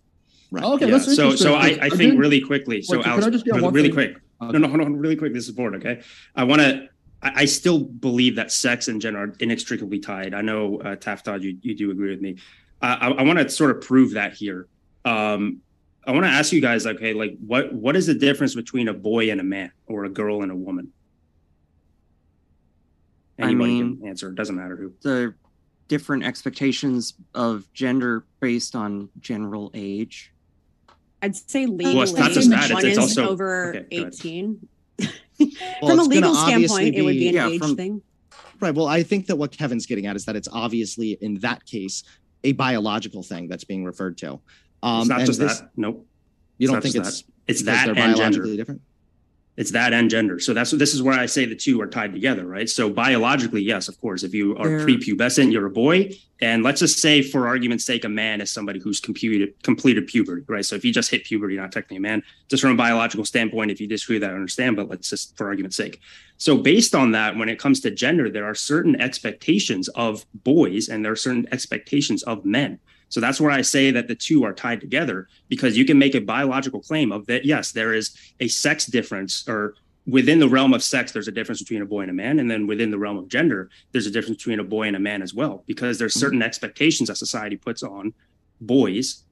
right 0.51 0.63
Okay, 0.63 0.85
yeah. 0.87 0.97
that's 0.97 1.15
So, 1.15 1.35
so 1.35 1.53
I, 1.53 1.67
I 1.67 1.79
I 1.83 1.89
think 1.89 2.17
really 2.19 2.41
quickly. 2.41 2.81
So, 2.81 2.97
Wait, 2.97 3.03
can 3.03 3.11
I 3.11 3.15
Alex, 3.17 3.31
just 3.37 3.45
really, 3.45 3.69
really 3.69 3.89
thing? 3.89 3.93
quick. 3.93 4.17
Okay. 4.41 4.51
No, 4.53 4.59
no, 4.59 4.67
hold 4.69 4.81
on, 4.81 4.95
really 4.97 5.15
quick. 5.15 5.33
This 5.33 5.43
is 5.43 5.49
important. 5.49 5.83
Okay, 5.85 6.01
I 6.35 6.43
want 6.45 6.61
to. 6.61 6.89
I 7.21 7.31
I 7.41 7.45
still 7.45 7.79
believe 7.79 8.35
that 8.37 8.51
sex 8.51 8.87
and 8.87 9.01
gender 9.01 9.19
are 9.19 9.33
inextricably 9.39 9.99
tied. 9.99 10.33
I 10.33 10.41
know, 10.41 10.79
uh, 10.81 10.95
Taftaj, 10.95 11.41
you, 11.41 11.57
you 11.61 11.75
do 11.75 11.91
agree 11.91 12.09
with 12.09 12.21
me. 12.21 12.37
Uh, 12.81 12.97
I, 13.01 13.07
I 13.09 13.23
want 13.23 13.39
to 13.39 13.49
sort 13.49 13.71
of 13.71 13.81
prove 13.81 14.11
that 14.13 14.33
here. 14.33 14.67
Um, 15.05 15.61
I 16.07 16.11
want 16.11 16.23
to 16.25 16.29
ask 16.29 16.51
you 16.53 16.61
guys, 16.61 16.87
okay, 16.87 17.13
like 17.13 17.37
what 17.45 17.73
what 17.73 17.95
is 17.95 18.07
the 18.07 18.13
difference 18.13 18.55
between 18.55 18.87
a 18.87 18.93
boy 18.93 19.29
and 19.31 19.39
a 19.41 19.43
man, 19.43 19.71
or 19.87 20.05
a 20.05 20.09
girl 20.09 20.41
and 20.43 20.51
a 20.51 20.55
woman? 20.55 20.91
I 23.37 23.43
Anybody 23.43 23.73
mean- 23.81 23.97
can 23.99 24.07
answer. 24.07 24.29
It 24.29 24.35
doesn't 24.35 24.55
matter 24.55 24.75
who. 24.75 24.93
the 25.01 25.33
different 25.87 26.23
expectations 26.23 27.15
of 27.33 27.71
gender 27.73 28.23
based 28.39 28.75
on 28.75 29.09
general 29.19 29.71
age. 29.73 30.31
I'd 31.21 31.35
say 31.35 31.65
Well, 31.65 31.75
legally, 31.77 32.01
it's 32.03 32.13
not 32.13 32.31
just 32.31 32.49
that, 32.51 32.65
it's- 32.71 32.83
it's 32.83 32.91
is 32.91 32.97
also- 33.17 33.29
over 33.29 33.69
okay, 33.75 33.79
go 33.97 34.01
ahead. 34.03 34.13
18. 34.13 34.67
Well, 35.81 35.91
from 35.95 35.99
a 35.99 36.03
legal 36.03 36.35
obviously 36.35 36.67
standpoint, 36.67 36.95
it 36.95 37.01
would 37.03 37.13
be 37.13 37.29
an 37.29 37.33
Yeah, 37.35 37.47
age 37.47 37.59
from- 37.59 37.75
thing. 37.77 38.01
Right. 38.59 38.75
Well, 38.75 38.87
I 38.87 39.03
think 39.03 39.27
that 39.27 39.37
what 39.37 39.51
Kevin's 39.53 39.85
getting 39.85 40.05
at 40.05 40.17
is 40.17 40.25
that 40.25 40.35
it's 40.35 40.49
obviously 40.51 41.17
in 41.21 41.35
that 41.35 41.65
case 41.65 42.03
a 42.43 42.51
biological 42.51 43.23
thing 43.23 43.47
that's 43.47 43.63
being 43.63 43.85
referred 43.85 44.17
to. 44.17 44.39
Um, 44.83 44.99
it's 45.01 45.09
not 45.09 45.17
and 45.19 45.25
just 45.27 45.39
this- 45.39 45.59
that. 45.61 45.69
Nope. 45.77 46.05
You 46.57 46.65
It's 46.65 46.71
don't 46.73 46.81
think 46.81 46.95
just 46.95 47.23
it's 47.47 47.61
It's 47.61 47.63
that 47.63 47.85
they're 47.85 47.95
and 48.03 48.15
biologically 48.15 48.49
gender. 48.49 48.57
different? 48.57 48.81
It's 49.59 49.71
that 49.71 49.91
and 49.91 50.09
gender. 50.09 50.39
So 50.39 50.53
that's 50.53 50.71
this 50.71 50.93
is 50.93 51.03
where 51.03 51.19
I 51.19 51.25
say 51.25 51.43
the 51.43 51.53
two 51.53 51.81
are 51.81 51.87
tied 51.87 52.13
together, 52.13 52.45
right? 52.45 52.69
So 52.69 52.89
biologically, 52.89 53.61
yes, 53.61 53.89
of 53.89 53.99
course. 53.99 54.23
If 54.23 54.33
you 54.33 54.55
are 54.55 54.69
They're- 54.69 54.87
prepubescent, 54.87 55.51
you're 55.51 55.65
a 55.65 55.69
boy, 55.69 56.11
and 56.39 56.63
let's 56.63 56.79
just 56.79 56.99
say, 56.99 57.21
for 57.21 57.45
argument's 57.45 57.83
sake, 57.83 58.05
a 58.05 58.09
man 58.09 58.39
is 58.39 58.49
somebody 58.49 58.79
who's 58.79 59.01
computed, 59.01 59.61
completed 59.61 60.07
puberty, 60.07 60.45
right? 60.47 60.63
So 60.63 60.75
if 60.77 60.85
you 60.85 60.93
just 60.93 61.11
hit 61.11 61.25
puberty, 61.25 61.55
you're 61.55 61.63
not 61.63 61.73
technically 61.73 61.97
a 61.97 61.99
man. 61.99 62.23
Just 62.47 62.61
from 62.61 62.71
a 62.71 62.75
biological 62.75 63.25
standpoint, 63.25 63.69
if 63.69 63.81
you 63.81 63.87
disagree 63.87 64.15
with 64.15 64.21
that, 64.21 64.31
I 64.31 64.35
understand. 64.35 64.77
But 64.77 64.87
let's 64.87 65.09
just, 65.09 65.35
for 65.35 65.47
argument's 65.47 65.75
sake. 65.75 65.99
So 66.37 66.55
based 66.55 66.95
on 66.95 67.11
that, 67.11 67.35
when 67.35 67.49
it 67.49 67.59
comes 67.59 67.81
to 67.81 67.91
gender, 67.91 68.29
there 68.29 68.45
are 68.45 68.55
certain 68.55 68.95
expectations 69.01 69.89
of 69.89 70.25
boys, 70.33 70.87
and 70.87 71.03
there 71.03 71.11
are 71.11 71.17
certain 71.17 71.45
expectations 71.51 72.23
of 72.23 72.45
men. 72.45 72.79
So 73.09 73.19
that's 73.19 73.41
where 73.41 73.51
I 73.51 73.61
say 73.61 73.91
that 73.91 74.07
the 74.07 74.15
two 74.15 74.43
are 74.43 74.53
tied 74.53 74.79
together 74.79 75.27
because 75.49 75.77
you 75.77 75.85
can 75.85 75.97
make 75.97 76.15
a 76.15 76.21
biological 76.21 76.79
claim 76.79 77.11
of 77.11 77.25
that. 77.25 77.43
Yes, 77.43 77.71
there 77.71 77.93
is 77.93 78.15
a 78.39 78.47
sex 78.47 78.85
difference, 78.85 79.47
or 79.47 79.73
within 80.05 80.39
the 80.39 80.47
realm 80.47 80.73
of 80.73 80.83
sex, 80.83 81.11
there's 81.11 81.27
a 81.27 81.31
difference 81.31 81.59
between 81.61 81.81
a 81.81 81.85
boy 81.85 82.01
and 82.01 82.11
a 82.11 82.13
man, 82.13 82.39
and 82.39 82.49
then 82.49 82.67
within 82.67 82.91
the 82.91 82.97
realm 82.97 83.17
of 83.17 83.27
gender, 83.27 83.69
there's 83.91 84.07
a 84.07 84.11
difference 84.11 84.37
between 84.37 84.59
a 84.59 84.63
boy 84.63 84.83
and 84.83 84.95
a 84.95 84.99
man 84.99 85.21
as 85.21 85.33
well. 85.33 85.63
Because 85.67 85.97
there's 85.99 86.13
certain 86.13 86.41
expectations 86.41 87.09
that 87.09 87.17
society 87.17 87.57
puts 87.57 87.83
on 87.83 88.13
boys, 88.61 89.23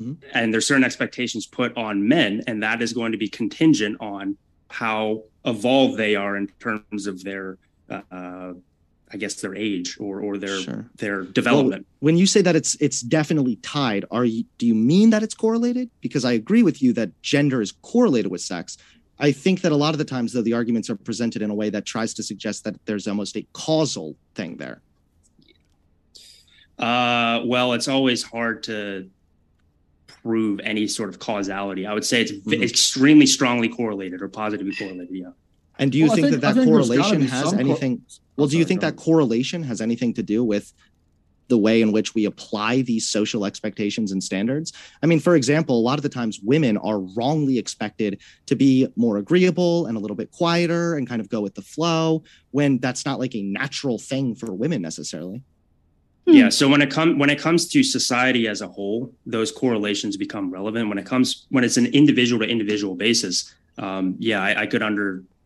Mhm. 0.00 0.16
and 0.32 0.52
there's 0.52 0.66
certain 0.66 0.84
expectations 0.84 1.46
put 1.46 1.76
on 1.76 2.06
men, 2.06 2.42
and 2.46 2.62
that 2.62 2.82
is 2.82 2.92
going 2.92 3.12
to 3.12 3.18
be 3.18 3.28
contingent 3.28 3.96
on 4.00 4.36
how 4.70 5.24
evolved 5.44 5.96
they 5.98 6.16
are 6.16 6.36
in 6.36 6.48
terms 6.58 7.06
of 7.06 7.22
their 7.22 7.58
uh, 7.90 8.54
I 9.14 9.16
guess 9.16 9.36
their 9.36 9.54
age 9.54 9.96
or 10.00 10.20
or 10.20 10.36
their 10.36 10.58
Sure. 10.60 10.90
their 10.96 11.22
Well, 11.22 11.30
development. 11.32 11.86
when 12.00 12.16
you 12.16 12.26
say 12.26 12.42
that 12.42 12.56
it's 12.56 12.74
it's 12.80 13.00
definitely 13.00 13.56
tied, 13.56 14.04
are 14.10 14.24
you 14.24 14.44
do 14.58 14.66
you 14.66 14.74
mean 14.74 15.10
that 15.10 15.22
it's 15.22 15.34
correlated? 15.34 15.88
Because 16.00 16.24
I 16.24 16.32
agree 16.32 16.64
with 16.64 16.82
you 16.82 16.92
that 16.94 17.10
gender 17.22 17.62
is 17.62 17.70
correlated 17.80 18.30
with 18.32 18.40
sex. 18.40 18.76
I 19.20 19.30
think 19.30 19.60
that 19.60 19.70
a 19.70 19.76
lot 19.76 19.94
of 19.94 19.98
the 19.98 20.04
times 20.04 20.32
though 20.32 20.42
the 20.42 20.52
arguments 20.52 20.90
are 20.90 20.96
presented 20.96 21.40
in 21.42 21.50
a 21.50 21.54
way 21.54 21.70
that 21.70 21.86
tries 21.86 22.12
to 22.14 22.24
suggest 22.24 22.64
that 22.64 22.74
there's 22.86 23.06
almost 23.06 23.36
a 23.36 23.46
causal 23.52 24.16
thing 24.34 24.56
there. 24.56 24.82
Uh, 26.76 27.42
well, 27.44 27.72
it's 27.74 27.86
always 27.86 28.24
hard 28.24 28.64
to 28.64 29.08
prove 30.08 30.58
any 30.64 30.88
sort 30.88 31.08
of 31.08 31.20
causality. 31.20 31.86
I 31.86 31.94
would 31.94 32.04
say 32.04 32.22
it's 32.22 32.32
Mhm. 32.32 32.62
extremely 32.64 33.26
strongly 33.26 33.68
correlated 33.68 34.20
or 34.22 34.28
positively 34.28 34.74
correlated. 34.74 35.14
Yeah. 35.14 35.30
And 35.78 35.90
do 35.90 35.98
you 35.98 36.06
Well, 36.06 36.14
think, 36.14 36.24
think- 36.28 36.40
that 36.40 36.40
that 36.42 36.54
think 36.54 36.66
there's 36.72 36.88
gotta 36.88 36.98
correlation 37.00 37.22
has 37.28 37.44
some 37.44 37.52
co- 37.54 37.58
anything? 37.58 38.02
well, 38.36 38.46
do 38.46 38.56
you 38.56 38.62
sorry, 38.62 38.68
think 38.68 38.80
that 38.82 38.96
correlation 38.96 39.62
has 39.64 39.80
anything 39.80 40.14
to 40.14 40.22
do 40.22 40.44
with 40.44 40.72
the 41.48 41.58
way 41.58 41.82
in 41.82 41.92
which 41.92 42.14
we 42.14 42.24
apply 42.24 42.80
these 42.82 43.06
social 43.08 43.44
expectations 43.44 44.12
and 44.12 44.22
standards? 44.22 44.72
I 45.02 45.06
mean, 45.06 45.20
for 45.20 45.34
example, 45.36 45.78
a 45.78 45.82
lot 45.82 45.98
of 45.98 46.02
the 46.02 46.08
times 46.08 46.40
women 46.42 46.76
are 46.78 47.00
wrongly 47.00 47.58
expected 47.58 48.20
to 48.46 48.56
be 48.56 48.86
more 48.96 49.18
agreeable 49.18 49.86
and 49.86 49.96
a 49.96 50.00
little 50.00 50.16
bit 50.16 50.30
quieter 50.30 50.96
and 50.96 51.08
kind 51.08 51.20
of 51.20 51.28
go 51.28 51.40
with 51.40 51.54
the 51.54 51.62
flow 51.62 52.22
when 52.52 52.78
that's 52.78 53.04
not 53.04 53.18
like 53.18 53.34
a 53.34 53.42
natural 53.42 53.98
thing 53.98 54.34
for 54.34 54.54
women 54.54 54.80
necessarily. 54.80 55.42
Hmm. 56.26 56.32
Yeah. 56.34 56.48
So 56.48 56.68
when 56.68 56.80
it 56.80 56.90
comes 56.90 57.18
when 57.18 57.28
it 57.30 57.38
comes 57.38 57.68
to 57.68 57.82
society 57.82 58.48
as 58.48 58.62
a 58.62 58.68
whole, 58.68 59.12
those 59.26 59.52
correlations 59.52 60.16
become 60.16 60.50
relevant. 60.50 60.88
When 60.88 60.96
it 60.98 61.04
comes 61.04 61.46
when 61.50 61.64
it's 61.64 61.76
an 61.76 61.86
individual 61.86 62.40
to 62.46 62.50
individual 62.50 62.94
basis, 62.94 63.52
um, 63.76 64.14
yeah, 64.18 64.40
I, 64.42 64.62
I 64.62 64.66
could 64.66 64.82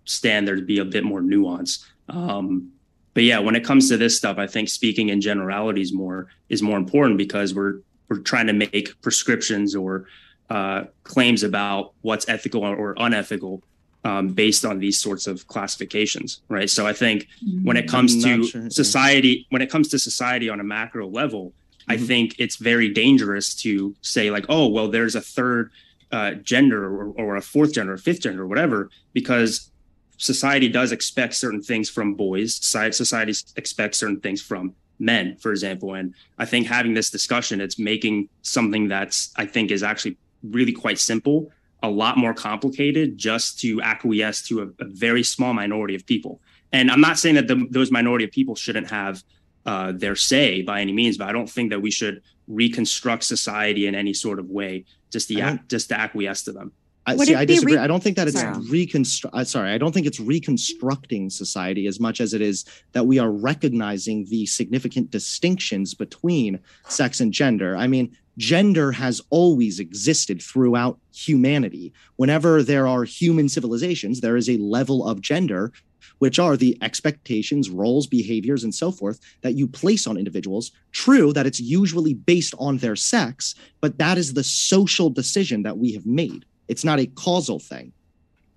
understand 0.08 0.48
there 0.48 0.56
to 0.56 0.62
be 0.62 0.78
a 0.78 0.84
bit 0.84 1.04
more 1.04 1.20
nuance. 1.20 1.84
Um, 2.08 2.72
but 3.14 3.24
yeah, 3.24 3.38
when 3.40 3.54
it 3.56 3.64
comes 3.64 3.88
to 3.90 3.96
this 3.98 4.16
stuff, 4.16 4.38
I 4.38 4.46
think 4.46 4.68
speaking 4.70 5.10
in 5.10 5.20
generalities 5.20 5.92
more 5.92 6.28
is 6.48 6.62
more 6.62 6.78
important 6.78 7.18
because 7.18 7.54
we're 7.54 7.80
we're 8.08 8.20
trying 8.20 8.46
to 8.46 8.54
make 8.54 8.94
prescriptions 9.02 9.74
or 9.76 10.06
uh, 10.48 10.84
claims 11.04 11.42
about 11.42 11.92
what's 12.00 12.26
ethical 12.26 12.64
or 12.64 12.94
unethical 12.96 13.62
um, 14.04 14.28
based 14.28 14.64
on 14.64 14.78
these 14.78 14.98
sorts 14.98 15.26
of 15.26 15.46
classifications, 15.46 16.40
right? 16.48 16.70
So 16.70 16.86
I 16.86 16.94
think 16.94 17.26
when 17.64 17.76
it 17.76 17.86
comes 17.86 18.22
to 18.24 18.44
sure, 18.46 18.70
society 18.70 19.46
when 19.50 19.60
it 19.60 19.70
comes 19.70 19.88
to 19.88 19.98
society 19.98 20.48
on 20.48 20.58
a 20.60 20.64
macro 20.64 21.06
level 21.06 21.52
i 21.90 21.96
Mhm. 21.96 22.06
think 22.10 22.34
it's 22.38 22.56
very 22.56 22.88
dangerous 23.04 23.54
to 23.64 23.94
say 24.02 24.30
like 24.30 24.44
oh 24.50 24.66
well 24.74 24.88
there's 24.94 25.14
a 25.14 25.22
third 25.36 25.70
uh, 26.12 26.32
gender 26.52 26.80
or, 26.96 27.06
or 27.22 27.36
a 27.36 27.40
fourth 27.52 27.72
gender 27.76 27.92
or 27.94 27.98
fifth 28.08 28.20
gender 28.24 28.42
or 28.44 28.46
whatever 28.46 28.78
because 29.18 29.70
society 30.18 30.68
does 30.68 30.92
expect 30.92 31.34
certain 31.34 31.62
things 31.62 31.88
from 31.88 32.14
boys. 32.14 32.54
Society, 32.54 33.32
expects 33.56 33.98
certain 33.98 34.20
things 34.20 34.42
from 34.42 34.74
men 34.98 35.36
for 35.36 35.52
example. 35.52 35.94
And 35.94 36.14
i 36.38 36.44
think 36.44 36.66
having 36.66 36.92
this 36.92 37.08
discussion 37.08 37.60
it's 37.60 37.78
making 37.78 38.28
something 38.42 38.88
that's 38.88 39.32
i 39.36 39.46
think 39.46 39.70
is 39.70 39.82
actually 39.82 40.16
really 40.42 40.72
quite 40.72 40.98
simple 40.98 41.50
a 41.82 41.90
lot 41.90 42.18
more 42.18 42.34
complicated 42.34 43.16
just 43.16 43.60
to 43.60 43.80
acquiesce 43.82 44.42
to 44.48 44.62
a, 44.62 44.66
a 44.82 44.86
very 44.86 45.22
small 45.22 45.54
minority 45.54 45.94
of 45.94 46.04
people. 46.06 46.40
And 46.72 46.90
I'm 46.90 47.00
not 47.00 47.18
saying 47.18 47.36
that 47.36 47.46
the, 47.46 47.66
those 47.70 47.90
minority 47.90 48.24
of 48.24 48.32
people 48.32 48.54
shouldn't 48.54 48.90
have 48.90 49.22
uh, 49.64 49.92
their 49.92 50.16
say 50.16 50.62
by 50.62 50.80
any 50.80 50.92
means, 50.92 51.16
but 51.16 51.28
I 51.28 51.32
don't 51.32 51.48
think 51.48 51.70
that 51.70 51.80
we 51.80 51.90
should 51.90 52.22
reconstruct 52.46 53.24
society 53.24 53.86
in 53.86 53.94
any 53.94 54.14
sort 54.14 54.38
of 54.38 54.50
way 54.50 54.84
just 55.10 55.28
to 55.28 55.60
just 55.68 55.88
to 55.90 55.98
acquiesce 55.98 56.42
to 56.44 56.52
them. 56.52 56.72
I 57.08 57.14
Would 57.14 57.26
see. 57.26 57.34
I 57.34 57.44
disagree. 57.46 57.74
re- 57.76 57.78
I 57.78 57.86
don't 57.86 58.02
think 58.02 58.16
that 58.16 58.28
it's 58.28 58.40
Sorry. 58.40 58.62
reconstruct. 58.68 59.34
Uh, 59.34 59.44
sorry, 59.44 59.70
I 59.72 59.78
don't 59.78 59.92
think 59.92 60.06
it's 60.06 60.20
reconstructing 60.20 61.30
society 61.30 61.86
as 61.86 61.98
much 61.98 62.20
as 62.20 62.34
it 62.34 62.42
is 62.42 62.66
that 62.92 63.06
we 63.06 63.18
are 63.18 63.30
recognizing 63.30 64.26
the 64.28 64.44
significant 64.44 65.10
distinctions 65.10 65.94
between 65.94 66.58
sex 66.88 67.20
and 67.20 67.32
gender. 67.32 67.76
I 67.76 67.86
mean, 67.86 68.14
gender 68.36 68.92
has 68.92 69.22
always 69.30 69.80
existed 69.80 70.42
throughout 70.42 70.98
humanity. 71.14 71.94
Whenever 72.16 72.62
there 72.62 72.86
are 72.86 73.04
human 73.04 73.48
civilizations, 73.48 74.20
there 74.20 74.36
is 74.36 74.50
a 74.50 74.58
level 74.58 75.08
of 75.08 75.22
gender, 75.22 75.72
which 76.18 76.38
are 76.38 76.56
the 76.58 76.76
expectations, 76.82 77.70
roles, 77.70 78.06
behaviors, 78.06 78.64
and 78.64 78.74
so 78.74 78.90
forth 78.90 79.18
that 79.40 79.54
you 79.54 79.66
place 79.66 80.06
on 80.06 80.18
individuals. 80.18 80.72
True 80.92 81.32
that 81.32 81.46
it's 81.46 81.60
usually 81.60 82.12
based 82.12 82.54
on 82.58 82.78
their 82.78 82.96
sex, 82.96 83.54
but 83.80 83.96
that 83.98 84.18
is 84.18 84.34
the 84.34 84.44
social 84.44 85.08
decision 85.10 85.62
that 85.62 85.78
we 85.78 85.92
have 85.92 86.04
made. 86.04 86.44
It's 86.68 86.84
not 86.84 87.00
a 87.00 87.06
causal 87.06 87.58
thing. 87.58 87.92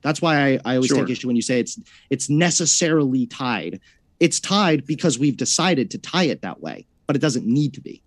That's 0.01 0.21
why 0.21 0.37
I, 0.37 0.59
I 0.65 0.75
always 0.75 0.87
Sure. 0.89 0.97
take 0.97 1.09
issue 1.09 1.27
when 1.27 1.35
you 1.35 1.41
say 1.41 1.59
it's 1.59 1.79
it's 2.09 2.29
necessarily 2.29 3.25
tied. 3.27 3.79
It's 4.19 4.39
tied 4.39 4.85
because 4.85 5.17
we've 5.17 5.37
decided 5.37 5.91
to 5.91 5.97
tie 5.97 6.25
it 6.25 6.41
that 6.41 6.61
way, 6.61 6.85
but 7.07 7.15
it 7.15 7.19
doesn't 7.19 7.45
need 7.45 7.73
to 7.73 7.81
be. 7.81 8.01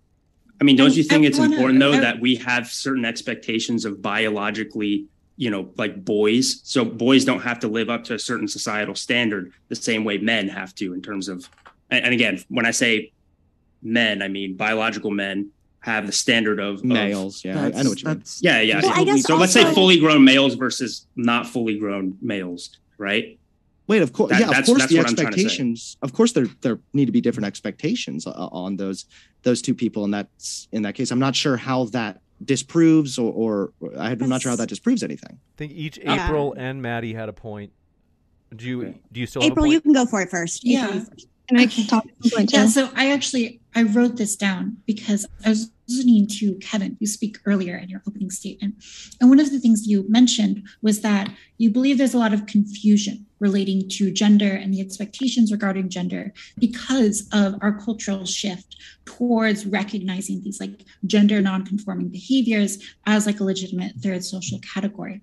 I 0.61 0.63
mean, 0.63 0.77
don't 0.77 0.95
you 0.95 1.03
think 1.03 1.25
it's 1.25 1.37
important 1.39 1.79
though 1.79 1.91
that 1.91 2.21
we 2.21 2.35
have 2.35 2.67
certain 2.67 3.03
expectations 3.05 3.83
of 3.83 4.01
biologically, 4.01 5.07
you 5.35 5.49
know, 5.49 5.69
like 5.77 6.03
boys? 6.05 6.61
So 6.63 6.85
boys 6.85 7.25
don't 7.25 7.41
have 7.41 7.59
to 7.59 7.67
live 7.67 7.89
up 7.89 8.03
to 8.05 8.13
a 8.13 8.19
certain 8.19 8.47
societal 8.47 8.95
standard 8.95 9.51
the 9.67 9.75
same 9.75 10.03
way 10.05 10.17
men 10.17 10.47
have 10.49 10.73
to 10.75 10.93
in 10.93 11.01
terms 11.01 11.27
of 11.27 11.49
and, 11.89 12.05
and 12.05 12.13
again, 12.13 12.43
when 12.49 12.65
I 12.65 12.71
say 12.71 13.11
men, 13.81 14.21
I 14.21 14.27
mean 14.27 14.55
biological 14.55 15.11
men 15.11 15.51
have 15.85 16.07
the 16.07 16.11
standard 16.11 16.59
of, 16.59 16.77
of 16.79 16.83
Males, 16.83 17.45
yeah, 17.45 17.61
I, 17.61 17.65
I 17.67 17.83
know 17.83 17.91
what 17.91 18.01
you 18.01 18.07
mean. 18.09 18.23
Yeah, 18.41 18.59
yeah. 18.59 18.81
Well, 18.81 18.91
I 18.99 19.03
guess 19.03 19.21
so 19.21 19.35
let's 19.37 19.53
say 19.53 19.71
fully 19.75 19.99
grown 19.99 20.23
males 20.23 20.55
versus 20.55 21.05
not 21.15 21.45
fully 21.45 21.77
grown 21.77 22.17
males, 22.23 22.75
right? 22.97 23.37
Wait, 23.87 24.01
of 24.01 24.11
course, 24.11 24.31
That- 24.31 24.39
yeah, 24.39 24.45
of 24.47 24.51
that's- 24.51 24.65
course. 24.65 24.79
that's 24.79 24.91
the 24.91 24.97
what 24.97 25.09
I'm 25.09 25.15
trying 25.15 25.27
to 25.27 25.33
say. 25.33 25.41
expectations, 25.45 25.97
of 26.01 26.11
course, 26.13 26.31
there 26.31 26.47
there 26.61 26.79
need 26.93 27.05
to 27.05 27.11
be 27.11 27.21
different 27.21 27.45
expectations 27.45 28.25
uh, 28.25 28.31
on 28.31 28.77
those 28.77 29.05
those 29.43 29.61
two 29.61 29.75
people. 29.75 30.03
And 30.05 30.11
that's 30.11 30.67
in 30.71 30.81
that 30.81 30.95
case, 30.95 31.11
I'm 31.11 31.19
not 31.19 31.35
sure 31.35 31.55
how 31.55 31.83
that 31.85 32.19
disproves 32.43 33.19
or, 33.19 33.31
or 33.31 33.73
I'm 33.95 34.27
not 34.27 34.41
sure 34.41 34.49
how 34.49 34.55
that 34.55 34.69
disproves 34.69 35.03
anything. 35.03 35.33
I 35.33 35.55
think 35.57 35.71
each 35.73 35.99
Yeah. 35.99 36.25
April 36.25 36.55
and 36.57 36.81
Maddie 36.81 37.13
had 37.13 37.29
a 37.29 37.33
point. 37.33 37.71
Do 38.55 38.65
you 38.65 38.95
do 39.11 39.19
you 39.19 39.27
still 39.27 39.43
have 39.43 39.49
a 39.49 39.53
April, 39.53 39.65
point? 39.65 39.73
you 39.73 39.81
can 39.81 39.93
go 39.93 40.07
for 40.07 40.19
it 40.23 40.31
first. 40.31 40.65
April, 40.65 40.73
Yeah. 40.73 40.93
you 40.95 41.05
first. 41.05 41.27
Can 41.47 41.85
talk 41.85 42.05
at 42.07 42.11
some 42.23 42.31
point 42.39 42.51
Yeah, 42.53 42.65
so 42.65 42.89
I 42.95 43.11
actually 43.11 43.61
I 43.75 43.83
wrote 43.83 44.15
this 44.17 44.35
down 44.35 44.77
because 44.87 45.27
I 45.45 45.49
was 45.49 45.69
listening 45.87 46.27
to 46.27 46.55
Kevin, 46.55 46.97
you 46.99 47.07
speak 47.07 47.37
earlier 47.45 47.77
in 47.77 47.89
your 47.89 48.01
opening 48.07 48.29
statement. 48.29 48.75
And 49.19 49.29
one 49.29 49.39
of 49.39 49.51
the 49.51 49.59
things 49.59 49.87
you 49.87 50.05
mentioned 50.09 50.67
was 50.81 51.01
that 51.01 51.29
you 51.57 51.69
believe 51.71 51.97
there's 51.97 52.13
a 52.13 52.19
lot 52.19 52.33
of 52.33 52.45
confusion 52.45 53.25
relating 53.39 53.87
to 53.89 54.11
gender 54.11 54.49
and 54.49 54.73
the 54.73 54.81
expectations 54.81 55.51
regarding 55.51 55.89
gender 55.89 56.33
because 56.57 57.27
of 57.33 57.55
our 57.61 57.73
cultural 57.79 58.25
shift 58.25 58.77
towards 59.05 59.65
recognizing 59.65 60.41
these 60.41 60.59
like 60.59 60.85
gender 61.05 61.41
non-conforming 61.41 62.09
behaviors 62.09 62.83
as 63.05 63.25
like 63.25 63.39
a 63.39 63.43
legitimate 63.43 63.93
third 63.97 64.23
social 64.23 64.59
category. 64.59 65.21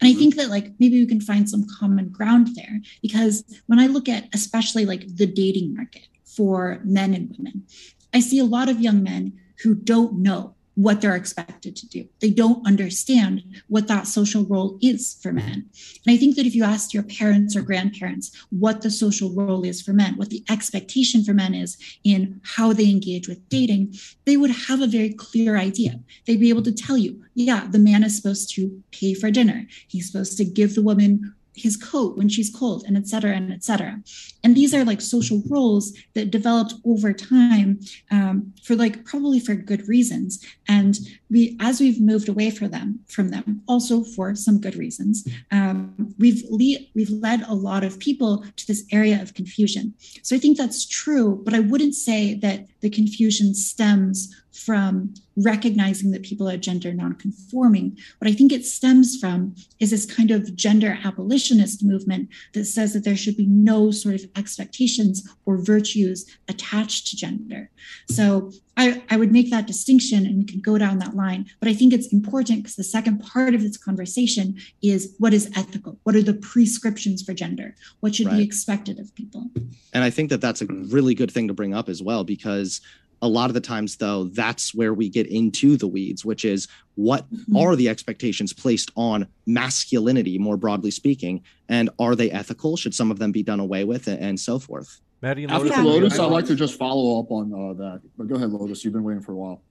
And 0.00 0.10
I 0.10 0.14
think 0.14 0.36
that 0.36 0.50
like 0.50 0.72
maybe 0.78 1.00
we 1.00 1.06
can 1.06 1.20
find 1.20 1.48
some 1.48 1.66
common 1.78 2.08
ground 2.08 2.48
there 2.54 2.80
because 3.02 3.44
when 3.66 3.78
I 3.78 3.86
look 3.86 4.08
at 4.08 4.28
especially 4.34 4.84
like 4.84 5.16
the 5.16 5.26
dating 5.26 5.74
market 5.74 6.08
for 6.24 6.80
men 6.84 7.14
and 7.14 7.34
women, 7.36 7.64
I 8.12 8.20
see 8.20 8.38
a 8.38 8.44
lot 8.44 8.68
of 8.68 8.80
young 8.80 9.02
men 9.02 9.40
who 9.62 9.74
don't 9.74 10.14
know 10.14 10.54
what 10.76 11.00
they're 11.00 11.14
expected 11.14 11.76
to 11.76 11.86
do. 11.86 12.08
They 12.20 12.30
don't 12.30 12.66
understand 12.66 13.42
what 13.68 13.86
that 13.88 14.06
social 14.06 14.44
role 14.44 14.78
is 14.82 15.16
for 15.22 15.32
men. 15.32 15.68
And 16.04 16.14
I 16.14 16.16
think 16.16 16.36
that 16.36 16.46
if 16.46 16.54
you 16.54 16.64
asked 16.64 16.92
your 16.92 17.04
parents 17.04 17.54
or 17.54 17.62
grandparents 17.62 18.32
what 18.50 18.82
the 18.82 18.90
social 18.90 19.32
role 19.32 19.64
is 19.64 19.80
for 19.80 19.92
men, 19.92 20.16
what 20.16 20.30
the 20.30 20.44
expectation 20.50 21.24
for 21.24 21.32
men 21.32 21.54
is 21.54 21.76
in 22.02 22.40
how 22.42 22.72
they 22.72 22.90
engage 22.90 23.28
with 23.28 23.48
dating, 23.48 23.94
they 24.24 24.36
would 24.36 24.50
have 24.50 24.80
a 24.80 24.88
very 24.88 25.10
clear 25.10 25.56
idea. 25.56 26.00
They'd 26.26 26.40
be 26.40 26.48
able 26.48 26.62
to 26.62 26.72
tell 26.72 26.96
you, 26.96 27.22
yeah, 27.34 27.66
the 27.70 27.78
man 27.78 28.02
is 28.02 28.16
supposed 28.16 28.52
to 28.54 28.82
pay 28.90 29.14
for 29.14 29.30
dinner. 29.30 29.66
He's 29.86 30.10
supposed 30.10 30.36
to 30.38 30.44
give 30.44 30.74
the 30.74 30.82
woman 30.82 31.34
his 31.54 31.76
coat 31.76 32.16
when 32.16 32.28
she's 32.28 32.54
cold 32.54 32.84
and 32.86 32.96
et 32.96 33.06
cetera 33.06 33.32
and 33.32 33.52
et 33.52 33.64
cetera. 33.64 34.00
And 34.42 34.54
these 34.54 34.74
are 34.74 34.84
like 34.84 35.00
social 35.00 35.42
roles 35.48 35.92
that 36.14 36.30
developed 36.30 36.74
over 36.84 37.12
time 37.12 37.80
um, 38.10 38.52
for 38.62 38.74
like 38.76 39.04
probably 39.04 39.40
for 39.40 39.54
good 39.54 39.86
reasons. 39.88 40.44
And 40.68 40.98
we 41.34 41.56
as 41.60 41.80
we've 41.80 42.00
moved 42.00 42.28
away 42.28 42.50
from 42.50 42.70
them 42.70 43.00
from 43.08 43.30
them 43.30 43.60
also 43.66 44.04
for 44.04 44.34
some 44.34 44.60
good 44.60 44.76
reasons 44.76 45.26
um, 45.50 46.14
we've 46.18 46.42
le- 46.48 46.86
we've 46.94 47.10
led 47.10 47.42
a 47.42 47.54
lot 47.54 47.82
of 47.82 47.98
people 47.98 48.44
to 48.56 48.66
this 48.66 48.84
area 48.92 49.20
of 49.20 49.34
confusion. 49.34 49.92
So 50.22 50.36
i 50.36 50.38
think 50.38 50.56
that's 50.56 50.86
true 50.86 51.42
but 51.44 51.54
i 51.54 51.60
wouldn't 51.60 51.94
say 51.94 52.34
that 52.34 52.66
the 52.80 52.90
confusion 52.90 53.54
stems 53.54 54.16
from 54.54 55.12
recognizing 55.36 56.12
that 56.12 56.22
people 56.22 56.48
are 56.48 56.56
gender 56.56 56.92
nonconforming. 56.94 57.98
What 58.18 58.30
I 58.30 58.32
think 58.34 58.52
it 58.52 58.64
stems 58.64 59.18
from 59.18 59.56
is 59.80 59.90
this 59.90 60.06
kind 60.06 60.30
of 60.30 60.54
gender 60.54 60.96
abolitionist 61.04 61.84
movement 61.84 62.28
that 62.52 62.66
says 62.66 62.92
that 62.92 63.02
there 63.04 63.16
should 63.16 63.36
be 63.36 63.46
no 63.46 63.90
sort 63.90 64.14
of 64.14 64.24
expectations 64.36 65.28
or 65.44 65.58
virtues 65.58 66.24
attached 66.48 67.08
to 67.08 67.16
gender. 67.16 67.70
So 68.08 68.52
I, 68.76 69.02
I 69.10 69.16
would 69.16 69.32
make 69.32 69.50
that 69.50 69.66
distinction 69.66 70.24
and 70.24 70.38
we 70.38 70.44
can 70.44 70.60
go 70.60 70.78
down 70.78 70.98
that 70.98 71.16
line. 71.16 71.46
But 71.60 71.68
I 71.68 71.74
think 71.74 71.92
it's 71.92 72.12
important 72.12 72.62
because 72.62 72.76
the 72.76 72.84
second 72.84 73.18
part 73.18 73.54
of 73.54 73.62
this 73.62 73.76
conversation 73.76 74.56
is 74.82 75.14
what 75.18 75.34
is 75.34 75.50
ethical? 75.56 75.98
What 76.04 76.14
are 76.14 76.22
the 76.22 76.34
prescriptions 76.34 77.22
for 77.22 77.34
gender? 77.34 77.74
What 78.00 78.14
should 78.14 78.26
Right. 78.26 78.38
be 78.38 78.44
expected 78.44 78.98
of 78.98 79.14
people? 79.14 79.50
And 79.92 80.04
I 80.04 80.10
think 80.10 80.30
that 80.30 80.40
that's 80.40 80.62
a 80.62 80.66
really 80.66 81.14
good 81.14 81.30
thing 81.30 81.48
to 81.48 81.54
bring 81.54 81.74
up 81.74 81.88
as 81.88 82.02
well, 82.02 82.24
because 82.24 82.80
a 83.24 83.28
lot 83.28 83.48
of 83.48 83.54
the 83.54 83.60
times, 83.60 83.96
though, 83.96 84.24
that's 84.24 84.74
where 84.74 84.92
we 84.92 85.08
get 85.08 85.26
into 85.26 85.78
the 85.78 85.88
weeds, 85.88 86.26
which 86.26 86.44
is 86.44 86.68
what 86.94 87.24
Mhm. 87.32 87.58
are 87.58 87.74
the 87.74 87.88
expectations 87.88 88.52
placed 88.52 88.90
on 88.96 89.26
masculinity, 89.46 90.38
more 90.38 90.58
broadly 90.58 90.90
speaking, 90.90 91.42
and 91.70 91.88
are 91.98 92.14
they 92.14 92.30
ethical? 92.30 92.76
Should 92.76 92.94
some 92.94 93.10
of 93.10 93.18
them 93.18 93.32
be 93.32 93.42
done 93.42 93.60
away 93.60 93.84
with, 93.84 94.08
and, 94.08 94.20
and 94.20 94.38
so 94.38 94.58
forth? 94.58 95.00
Maddie 95.22 95.44
and 95.44 95.52
After 95.52 95.68
Lotus. 95.68 95.84
Lotus, 95.86 96.18
I'd 96.18 96.30
like 96.30 96.44
to 96.46 96.54
just 96.54 96.76
follow 96.78 97.18
up 97.18 97.30
on 97.30 97.50
uh, 97.54 97.72
that. 97.72 98.02
But 98.18 98.28
go 98.28 98.34
ahead, 98.34 98.50
Lotus. 98.50 98.84
You've 98.84 98.92
been 98.92 99.04
waiting 99.04 99.22
for 99.22 99.32
a 99.32 99.36
while. 99.36 99.62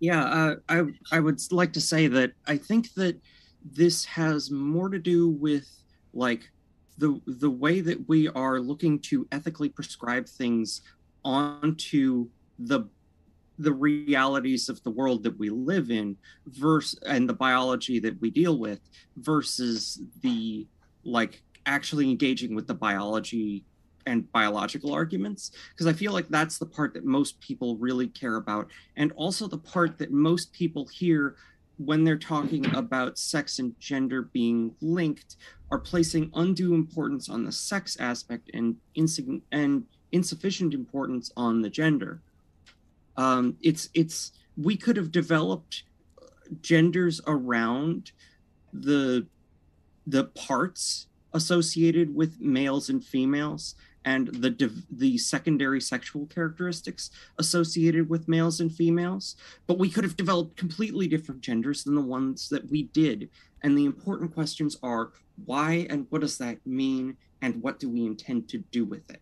Yeah, 0.00 0.24
uh, 0.24 0.56
I 0.70 0.84
I 1.12 1.20
would 1.20 1.40
like 1.52 1.74
to 1.74 1.80
say 1.82 2.06
that 2.06 2.32
I 2.46 2.56
think 2.56 2.94
that 2.94 3.20
this 3.62 4.06
has 4.06 4.50
more 4.50 4.88
to 4.88 4.98
do 4.98 5.28
with 5.28 5.68
like 6.14 6.48
the 6.96 7.20
the 7.26 7.50
way 7.50 7.82
that 7.82 8.08
we 8.08 8.28
are 8.28 8.60
looking 8.60 8.98
to 9.00 9.26
ethically 9.30 9.68
prescribe 9.68 10.26
things 10.26 10.80
onto 11.22 12.28
the 12.58 12.84
the 13.60 13.72
realities 13.72 14.68
of 14.68 14.82
the 14.84 14.90
world 14.90 15.24
that 15.24 15.36
we 15.38 15.50
live 15.50 15.90
in 15.90 16.16
versus 16.46 16.98
and 17.06 17.28
the 17.28 17.34
biology 17.34 17.98
that 17.98 18.20
we 18.20 18.30
deal 18.30 18.58
with 18.58 18.80
versus 19.16 20.00
the 20.22 20.66
like 21.04 21.42
actually 21.66 22.08
engaging 22.08 22.54
with 22.54 22.66
the 22.66 22.74
biology 22.74 23.64
and 24.06 24.30
biological 24.32 24.92
arguments. 24.92 25.50
Because 25.70 25.86
i 25.86 25.92
feel 25.92 26.12
like 26.12 26.28
that's 26.28 26.58
the 26.58 26.66
part 26.66 26.94
that 26.94 27.04
most 27.04 27.40
people 27.40 27.76
really 27.76 28.08
care 28.08 28.36
about. 28.36 28.68
And 28.96 29.12
also 29.12 29.46
the 29.46 29.58
part 29.58 29.98
that 29.98 30.12
most 30.12 30.52
people 30.52 30.86
hear 30.86 31.36
when 31.78 32.04
they're 32.04 32.18
talking 32.18 32.66
about 32.74 33.18
sex 33.18 33.58
and 33.58 33.78
gender 33.78 34.22
being 34.22 34.74
linked 34.80 35.36
are 35.70 35.78
placing 35.78 36.30
undue 36.34 36.74
importance 36.74 37.28
on 37.28 37.44
the 37.44 37.52
sex 37.52 37.96
aspect 38.00 38.50
and 38.54 38.76
and 39.52 39.84
insufficient 40.10 40.74
importance 40.74 41.30
on 41.36 41.60
the 41.60 41.70
gender 41.70 42.22
um, 43.18 43.56
it's 43.60 43.90
it's 43.92 44.32
we 44.56 44.76
could 44.76 44.96
have 44.96 45.12
developed 45.12 45.82
genders 46.62 47.20
around 47.26 48.12
the 48.72 49.26
the 50.06 50.24
parts 50.24 51.08
associated 51.34 52.14
with 52.14 52.40
males 52.40 52.88
and 52.88 53.04
females 53.04 53.74
and 54.04 54.28
the 54.28 54.72
the 54.90 55.18
secondary 55.18 55.80
sexual 55.80 56.26
characteristics 56.26 57.10
associated 57.38 58.08
with 58.08 58.28
males 58.28 58.60
and 58.60 58.72
females 58.72 59.36
but 59.66 59.78
we 59.78 59.90
could 59.90 60.04
have 60.04 60.16
developed 60.16 60.56
completely 60.56 61.08
different 61.08 61.40
genders 61.42 61.84
than 61.84 61.94
the 61.94 62.00
ones 62.00 62.48
that 62.48 62.70
we 62.70 62.84
did. 62.84 63.28
And 63.62 63.76
the 63.76 63.84
important 63.84 64.32
questions 64.32 64.78
are 64.82 65.12
why 65.44 65.86
and 65.90 66.06
what 66.10 66.20
does 66.20 66.38
that 66.38 66.64
mean? 66.64 67.16
And 67.42 67.60
what 67.62 67.80
do 67.80 67.88
we 67.90 68.06
intend 68.06 68.48
to 68.50 68.58
do 68.58 68.84
with 68.84 69.10
it 69.10 69.20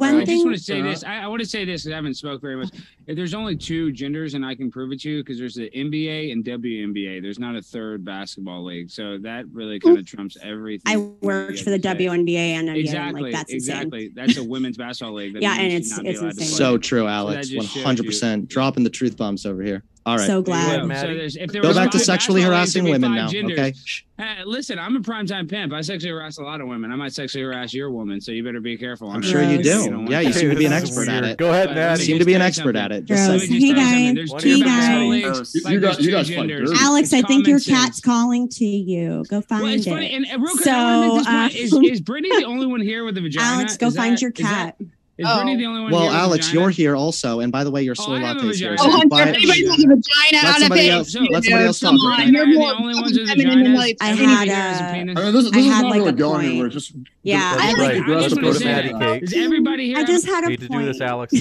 One 0.00 0.16
I 0.16 0.24
just 0.24 0.44
want 0.44 0.56
to 0.56 0.62
say 0.62 0.80
uh, 0.80 0.84
this. 0.84 1.04
I, 1.04 1.22
I 1.22 1.26
want 1.26 1.40
to 1.42 1.48
say 1.48 1.64
this 1.64 1.82
because 1.82 1.92
I 1.92 1.96
haven't 1.96 2.14
spoke 2.14 2.40
very 2.40 2.56
much. 2.56 2.70
If 3.06 3.16
there's 3.16 3.34
only 3.34 3.54
two 3.56 3.92
genders, 3.92 4.34
and 4.34 4.44
I 4.46 4.54
can 4.54 4.70
prove 4.70 4.92
it 4.92 5.00
to 5.02 5.10
you 5.10 5.22
because 5.22 5.38
there's 5.38 5.54
the 5.54 5.68
NBA 5.70 6.32
and 6.32 6.42
WNBA. 6.44 7.20
There's 7.20 7.38
not 7.38 7.54
a 7.56 7.60
third 7.62 8.04
basketball 8.04 8.64
league, 8.64 8.90
so 8.90 9.18
that 9.18 9.46
really 9.52 9.78
kind 9.78 9.98
of 9.98 10.06
trumps 10.06 10.36
everything. 10.42 10.90
I 10.92 10.96
worked 10.96 11.58
have 11.58 11.64
for 11.64 11.70
the 11.70 11.78
to 11.78 11.88
say. 11.88 11.94
WNBA 12.06 12.36
and 12.36 12.68
NBA. 12.68 12.76
Exactly, 12.80 13.22
Like 13.22 13.32
that's 13.32 13.52
insane. 13.52 13.74
exactly. 13.76 14.08
That's 14.14 14.36
a 14.38 14.44
women's 14.44 14.76
basketball 14.78 15.14
league. 15.14 15.34
That 15.34 15.42
Yeah, 15.42 15.54
and 15.58 15.72
it's- 15.72 15.98
it's 16.02 16.20
insane. 16.22 16.46
So 16.48 16.78
true, 16.78 17.06
Alex. 17.06 17.48
just 17.48 17.56
One 17.58 17.66
shows 17.66 17.82
hundred 17.84 18.04
you. 18.04 18.10
percent. 18.10 18.48
Dropping 18.48 18.84
the 18.84 18.90
truth 18.90 19.16
bombs 19.16 19.44
over 19.44 19.62
here. 19.62 19.82
All 20.06 20.16
right. 20.16 20.26
So 20.26 20.40
glad. 20.40 20.88
Yeah, 20.88 21.00
so 21.00 21.08
if 21.40 21.52
there 21.52 21.60
Go 21.60 21.68
was 21.68 21.76
back 21.76 21.90
to 21.90 21.98
sexually 21.98 22.40
harassing 22.40 22.84
women 22.84 23.14
now. 23.14 23.28
genders. 23.28 23.58
Okay. 23.58 23.74
Hey, 24.16 24.44
listen, 24.44 24.78
I'm 24.78 24.96
a 24.96 25.00
primetime 25.00 25.48
pimp. 25.48 25.72
I 25.74 25.82
sexually 25.82 26.10
harass 26.12 26.38
a 26.38 26.42
lot 26.42 26.60
of 26.62 26.68
women. 26.68 26.90
I 26.90 26.96
might 26.96 27.12
sexually 27.12 27.44
harass 27.44 27.74
your 27.74 27.90
woman, 27.90 28.20
so 28.20 28.32
you 28.32 28.42
better 28.42 28.60
be 28.60 28.76
careful. 28.78 29.08
on 29.08 29.16
I'm 29.16 29.22
sure 29.22 29.42
you 29.42 29.62
do. 29.62 29.84
don't 29.90 30.10
Yeah, 30.10 30.20
you 30.20 30.32
seem 30.32 30.48
to 30.50 30.56
be 30.56 30.64
an 30.64 30.72
expert 30.72 31.08
at 31.08 31.24
it. 31.24 31.36
Go 31.38 31.50
ahead, 31.50 31.68
But 31.68 31.76
let 31.76 31.82
me 31.82 31.86
Maddie. 31.86 31.96
just 31.96 32.06
Seem 32.06 32.18
to 32.18 32.24
be 32.24 32.32
an 32.34 32.38
tell 32.40 32.46
you 32.46 32.48
expert 32.48 32.76
at 32.76 32.92
it. 32.92 33.04
Just 33.04 33.26
Gross. 33.28 33.40
Let 33.40 33.48
saying. 33.48 33.62
me 33.62 33.74
just 33.74 33.88
Hey, 33.90 34.14
tell 34.14 34.14
you 34.16 34.26
something. 34.26 34.62
guys. 34.64 34.86
Hey, 34.88 35.22
guys. 35.22 35.54
You- 35.54 35.70
you 35.70 35.80
there's 35.80 35.96
guys- 35.96 35.98
you 35.98 36.10
two 36.10 36.16
guys 36.16 36.30
fight 36.30 36.80
Alex, 36.82 37.12
I 37.12 37.22
think 37.22 37.46
your 37.46 37.60
cat's 37.60 38.00
calling 38.00 38.48
to 38.48 38.64
you. 38.64 39.24
Go 39.28 39.40
find 39.42 39.62
Well, 39.62 39.72
it's 39.74 39.86
it. 39.86 39.90
funny. 39.90 40.12
And, 40.14 40.26
and 40.26 40.42
real 40.42 40.54
quick, 40.54 40.66
I 40.66 41.08
want 41.08 41.24
to 41.26 41.30
make 41.50 41.60
So, 41.60 41.78
uh. 41.78 41.82
Is, 41.88 41.92
is 41.92 42.00
Brittany 42.00 42.40
the 42.40 42.46
only 42.46 42.66
one 42.66 42.80
here 42.80 43.04
with 43.04 43.16
a 43.18 43.20
vagina? 43.22 43.46
Alex, 43.46 43.76
go 43.76 43.90
find 43.90 44.20
your 44.20 44.30
cat. 44.32 44.76
Is 45.20 45.26
Oh. 45.28 45.34
Brittany 45.36 45.56
the 45.56 45.66
only 45.66 45.82
one 45.82 45.92
Well, 45.92 46.02
here 46.02 46.12
Alex, 46.12 46.46
vagina? 46.46 46.60
you're 46.62 46.70
here 46.70 46.96
also, 46.96 47.40
and 47.40 47.52
by 47.52 47.62
the 47.62 47.70
way, 47.70 47.82
your 47.82 47.94
Oh, 47.98 48.02
soy 48.04 48.14
I 48.14 48.20
have 48.20 48.36
a 48.36 48.38
latte 48.40 48.48
is 48.48 48.58
here. 48.58 48.70
vagina. 48.70 48.78
So 48.78 48.84
Oh, 48.88 48.88
be 48.88 48.92
Hunter, 48.96 49.08
quiet. 49.10 49.28
everybody 49.28 49.66
has 49.66 49.70
a 49.70 49.86
vagina 49.86 50.00
Let 50.32 50.44
on 50.44 50.50
a 50.50 50.60
somebody 50.60 50.80
page. 50.80 50.90
else- 50.90 51.14
let 51.14 51.44
somebody 51.44 51.64
else 51.66 51.80
Come 51.80 51.96
talk, 51.98 52.18
on, 52.20 52.32
you're 52.32 52.44
They're 52.46 52.54
the 52.54 52.60
only 52.80 52.94
ones 53.00 53.18
with 53.18 53.28
vaginas. 53.28 53.96
I 54.00 54.10
Everybody 54.10 54.24
had 54.34 54.48
here 54.48 54.56
has 54.56 54.80
a- 54.80 54.92
penis. 54.94 55.18
I 55.18 55.24
mean, 55.24 55.32
this, 55.34 55.44
this 55.50 55.54
I 55.54 55.60
had, 55.60 55.84
like, 55.84 55.94
really 55.94 56.08
a 56.08 56.12
going 56.12 56.32
point. 56.40 56.46
anywhere. 56.48 56.68
Just 56.70 56.92
Yeah, 57.22 57.56
I 57.58 57.72
right. 57.74 57.78
like. 57.78 57.80
I 57.80 58.20
just 58.22 58.30
the 58.30 58.36
wanna 58.36 58.46
person 58.48 58.62
say, 58.62 58.64
that 58.72 58.84
has. 58.84 58.98
Cakes. 59.20 59.32
Is 59.32 59.44
everybody 59.44 59.86
here? 59.88 59.98
I 59.98 60.04
just 60.04 60.26
had 60.26 60.44
a 60.44 60.48
Hate 60.48 60.60
to 60.60 60.68
do 60.68 60.84
this. 60.86 61.00
Alex. 61.02 61.34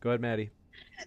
Go 0.00 0.10
ahead, 0.10 0.20
Maddie. 0.22 0.50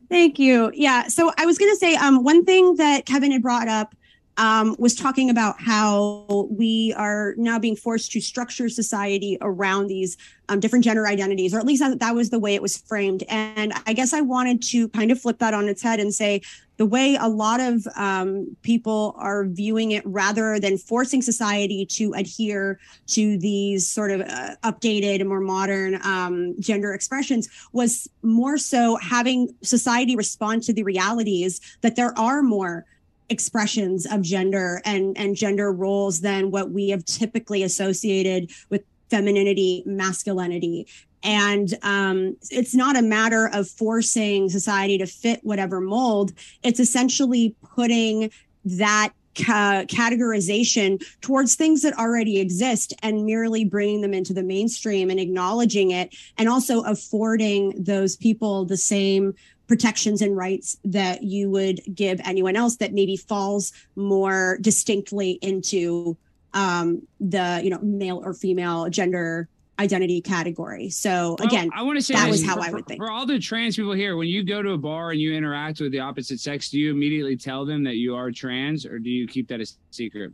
Thank 0.10 0.38
you. 0.40 0.72
Yeah. 0.76 1.08
So 1.08 1.32
I 1.38 1.46
was 1.48 1.58
going 1.58 1.72
to 1.72 1.78
say 1.78 1.96
um, 1.96 2.24
one 2.24 2.46
thing 2.46 2.76
that 2.76 3.06
Kevin 3.06 3.32
had 3.32 3.42
brought 3.42 3.68
up 3.68 3.96
um, 4.38 4.76
was 4.80 4.96
talking 4.96 5.30
about 5.30 5.62
how 5.62 6.48
we 6.50 6.94
are 6.98 7.36
now 7.38 7.60
being 7.60 7.76
forced 7.76 8.12
to 8.14 8.22
structure 8.22 8.70
society 8.70 9.38
around 9.42 9.88
these 9.88 10.18
um, 10.50 10.60
different 10.60 10.84
gender 10.84 11.08
identities, 11.08 11.54
or 11.54 11.60
at 11.60 11.66
least 11.66 11.82
that, 11.82 12.00
that 12.00 12.16
was 12.16 12.30
the 12.30 12.40
way 12.40 12.56
it 12.56 12.62
was 12.62 12.78
framed. 12.78 13.24
And 13.30 13.74
I 13.86 13.94
guess 13.94 14.14
I 14.14 14.22
wanted 14.22 14.62
to 14.64 14.90
kind 14.90 15.12
of 15.12 15.22
flip 15.22 15.40
that 15.40 15.54
on 15.54 15.68
its 15.68 15.82
head 15.82 16.00
and 16.00 16.14
say 16.14 16.42
the 16.78 16.86
way 16.86 17.16
a 17.20 17.30
lot 17.30 17.60
of 17.60 17.86
um, 17.96 18.56
people 18.64 19.14
are 19.18 19.46
viewing 19.46 19.92
it, 19.92 20.04
rather 20.06 20.60
than 20.60 20.78
forcing 20.78 21.22
society 21.22 21.86
to 21.86 22.12
adhere 22.14 22.80
to 23.08 23.38
these 23.38 23.88
sort 23.88 24.10
of 24.10 24.22
uh, 24.22 24.56
updated 24.64 25.20
and 25.20 25.30
more 25.30 25.42
modern 25.42 26.00
um, 26.04 26.56
gender 26.60 26.94
expressions, 26.94 27.48
was 27.72 28.10
more 28.24 28.58
so 28.58 28.98
having 28.98 29.54
society 29.62 30.16
respond 30.16 30.64
to 30.64 30.74
the 30.74 30.84
realities 30.84 31.62
that 31.82 31.96
there 31.96 32.18
are 32.18 32.42
more 32.42 32.86
expressions 33.32 34.06
of 34.06 34.22
gender 34.22 34.82
and 34.86 35.18
and 35.18 35.36
gender 35.36 35.72
roles 35.72 36.22
than 36.22 36.52
what 36.52 36.72
we 36.72 36.90
have 36.90 37.06
typically 37.06 37.64
associated 37.64 38.52
with 38.70 38.84
femininity 39.10 39.84
masculinity. 39.86 40.88
And 41.24 41.78
um, 41.84 42.36
it's 42.50 42.74
not 42.74 42.98
a 42.98 43.02
matter 43.02 43.50
of 43.54 43.68
forcing 43.68 44.50
society 44.50 44.98
to 44.98 45.06
fit 45.06 45.40
whatever 45.44 45.80
mold. 45.80 46.32
It's 46.64 46.80
essentially 46.80 47.56
putting 47.76 48.32
that 48.66 49.14
ca- 49.36 49.86
categorization 49.88 51.04
towards 51.22 51.56
things 51.56 51.84
that 51.84 51.98
already 51.98 52.40
exist 52.40 52.94
and 53.04 53.26
merely 53.26 53.66
bringing 53.66 54.02
them 54.02 54.14
into 54.14 54.34
the 54.34 54.44
mainstream 54.44 55.10
and 55.10 55.20
acknowledging 55.20 55.92
it 55.92 56.16
and 56.38 56.50
also 56.50 56.82
affording 56.84 57.74
those 57.78 58.16
people 58.16 58.66
the 58.66 58.78
same 58.78 59.34
protections 59.72 60.22
and 60.22 60.36
rights 60.36 60.76
that 60.84 61.24
you 61.24 61.49
would 61.49 61.80
give 61.95 62.19
anyone 62.26 62.57
else 62.57 62.76
that 62.76 62.91
maybe 62.91 63.15
falls 63.15 63.72
more 63.95 64.57
distinctly 64.59 65.39
into 65.41 66.17
um, 66.53 67.01
the 67.22 67.61
you 67.63 67.69
know 67.69 67.80
male 67.82 68.22
or 68.22 68.34
female 68.34 68.89
gender 68.89 69.47
identity 69.80 70.19
category. 70.19 70.89
So 70.89 71.38
Well, 71.39 71.47
again, 71.47 71.69
I 71.74 71.84
want 71.84 71.97
to 71.97 72.03
say 72.03 72.15
that 72.15 72.30
was 72.30 72.43
how 72.45 72.55
for, 72.55 72.63
I 72.63 72.72
would 72.72 72.86
think. 72.86 73.01
For 73.01 73.09
all 73.09 73.26
the 73.26 73.39
trans 73.39 73.78
people 73.78 73.93
here, 73.93 74.17
when 74.17 74.28
you 74.28 74.43
go 74.43 74.61
to 74.61 74.72
a 74.72 74.78
bar 74.78 75.11
and 75.11 75.22
you 75.22 75.34
interact 75.34 75.80
with 75.80 75.93
the 75.93 76.01
opposite 76.01 76.41
sex, 76.41 76.69
do 76.69 76.78
you 76.78 76.91
immediately 76.91 77.38
tell 77.38 77.65
them 77.65 77.82
that 77.86 77.95
you 77.95 78.13
are 78.13 78.30
trans, 78.30 78.86
or 78.86 78.99
do 78.99 79.09
you 79.09 79.26
keep 79.26 79.47
that 79.47 79.61
a 79.61 79.74
secret? 79.91 80.34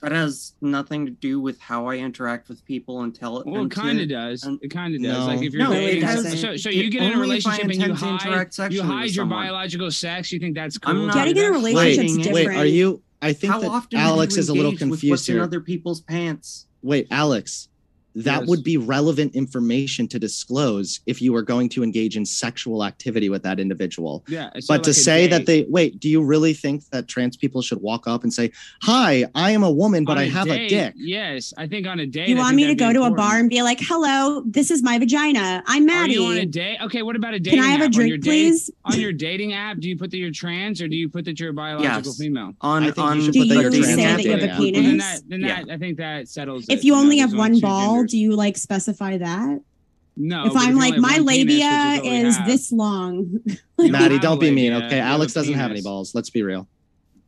That 0.00 0.12
has 0.12 0.54
nothing 0.60 1.04
to 1.06 1.12
do 1.12 1.40
with 1.40 1.60
how 1.60 1.86
i 1.86 1.96
interact 1.96 2.48
with 2.48 2.64
people 2.64 3.02
until 3.02 3.38
it 3.40 3.46
Well, 3.46 3.64
it 3.66 3.70
kind 3.70 4.00
of 4.00 4.08
does. 4.08 4.46
It 4.62 4.68
kind 4.68 4.94
of 4.94 5.02
does. 5.02 5.18
No. 5.18 5.26
Like 5.26 5.42
if 5.42 5.52
you're 5.52 5.62
No, 5.64 5.72
it 5.72 5.80
dating, 5.80 6.00
doesn't. 6.02 6.36
so, 6.38 6.56
so 6.56 6.68
you 6.70 6.90
get 6.90 7.02
in 7.02 7.12
a 7.12 7.16
only 7.20 7.38
if 7.38 7.46
I 7.46 7.56
relationship 7.58 7.64
and 7.64 7.88
you 7.88 7.94
hide, 7.94 8.26
interact 8.26 8.52
you 8.58 8.64
sexually 8.64 8.88
hide 8.88 9.04
with 9.04 9.16
your 9.16 9.26
biological 9.26 9.90
sex. 9.90 10.32
You 10.32 10.38
think 10.40 10.54
that's 10.54 10.78
I'm 10.84 10.96
cool? 10.96 11.06
not 11.06 11.14
Getting 11.14 11.36
in 11.36 11.44
a 11.44 11.50
relationship 11.52 11.98
relationship's 11.98 12.34
Wait, 12.34 12.46
Wait, 12.48 12.56
are 12.56 12.66
you? 12.66 13.02
I 13.22 13.32
think 13.32 13.52
how 13.52 13.60
that 13.60 13.70
often 13.70 13.98
Alex 13.98 14.36
is 14.36 14.48
a 14.48 14.52
little 14.52 14.70
engage 14.72 14.80
with 14.82 14.90
confused 15.00 15.10
what's 15.10 15.28
in 15.28 15.34
here. 15.36 15.42
other 15.42 15.60
people's 15.60 16.00
pants 16.02 16.66
Wait, 16.82 17.06
Alex, 17.10 17.68
that 18.16 18.40
Yes. 18.40 18.48
would 18.48 18.62
be 18.62 18.76
relevant 18.76 19.34
information 19.34 20.06
to 20.08 20.18
disclose 20.18 21.00
if 21.06 21.20
you 21.20 21.32
were 21.32 21.42
going 21.42 21.68
to 21.70 21.82
engage 21.82 22.16
in 22.16 22.24
sexual 22.24 22.84
activity 22.84 23.28
with 23.28 23.42
that 23.42 23.58
individual. 23.58 24.24
Yeah. 24.28 24.50
but 24.54 24.60
to 24.60 24.70
like 24.70 24.86
a 24.86 24.94
say 24.94 25.26
that 25.26 25.46
they 25.46 25.66
wait, 25.68 25.98
do 26.00 26.08
you 26.08 26.22
really 26.22 26.54
think 26.54 26.84
that 26.90 27.08
trans 27.08 27.36
people 27.36 27.60
should 27.62 27.80
walk 27.80 28.06
up 28.06 28.22
and 28.22 28.32
say, 28.32 28.52
"Hi, 28.82 29.24
I 29.34 29.50
am 29.50 29.62
a 29.62 29.70
woman, 29.70 30.04
but 30.04 30.12
on 30.12 30.18
I 30.18 30.28
have 30.28 30.48
a 30.48 30.68
dick"? 30.68 30.94
Yes, 30.96 31.52
I 31.58 31.66
think 31.66 31.86
on 31.86 31.98
a 32.00 32.06
date. 32.06 32.28
You 32.28 32.36
I 32.36 32.40
want 32.40 32.56
me 32.56 32.66
to 32.66 32.74
go 32.74 32.92
to 32.92 33.02
a 33.02 33.10
bar 33.10 33.38
and 33.38 33.50
be 33.50 33.62
like, 33.62 33.78
"Hello, 33.80 34.42
this 34.46 34.70
is 34.70 34.82
my 34.82 34.98
vagina. 34.98 35.62
I'm 35.66 35.84
Maddie." 35.86 36.16
Are 36.16 36.20
you 36.20 36.24
on 36.26 36.36
a 36.38 36.46
date? 36.46 36.78
Okay, 36.82 37.02
what 37.02 37.16
about 37.16 37.34
a 37.34 37.40
dating 37.40 37.60
Can 37.60 37.68
I 37.68 37.72
have 37.72 37.80
a 37.80 37.84
app? 37.84 37.94
On 37.96 38.06
your 38.06 38.16
drink, 38.18 38.22
date- 38.24 38.30
please?" 38.30 38.70
on 38.84 39.00
your 39.00 39.12
dating 39.12 39.52
app, 39.54 39.80
do 39.80 39.88
you 39.88 39.96
put 39.96 40.10
that 40.12 40.18
you're 40.18 40.30
trans 40.30 40.80
or 40.80 40.88
do 40.88 40.96
you 40.96 41.08
put 41.08 41.24
that 41.24 41.40
you're 41.40 41.50
a 41.50 41.54
biological 41.54 42.12
Yes. 42.12 42.18
female? 42.18 42.52
On 42.60 42.82
I 42.82 42.86
think 42.86 42.96
you 42.96 43.02
on 43.02 43.20
should 43.22 43.32
Do 43.32 43.40
put 43.40 43.48
that 43.48 43.54
you 43.54 43.60
you're 43.62 43.72
say 43.72 43.94
trans 43.94 44.16
that 44.18 44.24
you 44.24 44.30
have 44.30 44.40
a 44.42 44.48
app. 44.50 44.58
Well, 44.58 44.72
then 44.72 44.82
penis? 44.84 45.04
that, 45.04 45.22
then 45.28 45.40
Yeah. 45.40 45.62
that, 45.64 45.72
I 45.72 45.78
think 45.78 45.96
that 45.98 46.28
settles. 46.28 46.64
If 46.68 46.80
it. 46.80 46.84
you 46.84 46.94
only 46.94 47.18
there's 47.18 47.30
have 47.30 47.38
one 47.38 47.58
ball, 47.60 48.03
genders. 48.04 48.10
do 48.12 48.18
you 48.18 48.36
like 48.36 48.56
specify 48.56 49.18
that? 49.18 49.60
no. 50.16 50.46
if 50.46 50.56
I'm 50.56 50.70
you 50.74 50.78
like, 50.78 50.96
my 50.98 51.12
have 51.14 51.24
one 51.24 51.26
penis, 51.26 51.44
which 51.44 51.48
labia 51.48 51.66
all 51.66 52.02
we 52.02 52.08
is 52.28 52.38
this 52.46 52.72
long. 52.72 53.40
Maddie, 53.78 54.18
don't 54.20 54.38
be 54.40 54.50
mean, 54.50 54.72
okay? 54.74 54.96
you 54.96 55.02
have 55.02 55.14
Alex 55.14 55.32
doesn't 55.32 55.54
have 55.54 55.70
any 55.70 55.82
balls. 55.82 56.14
Let's 56.14 56.30
be 56.30 56.42
real. 56.42 56.68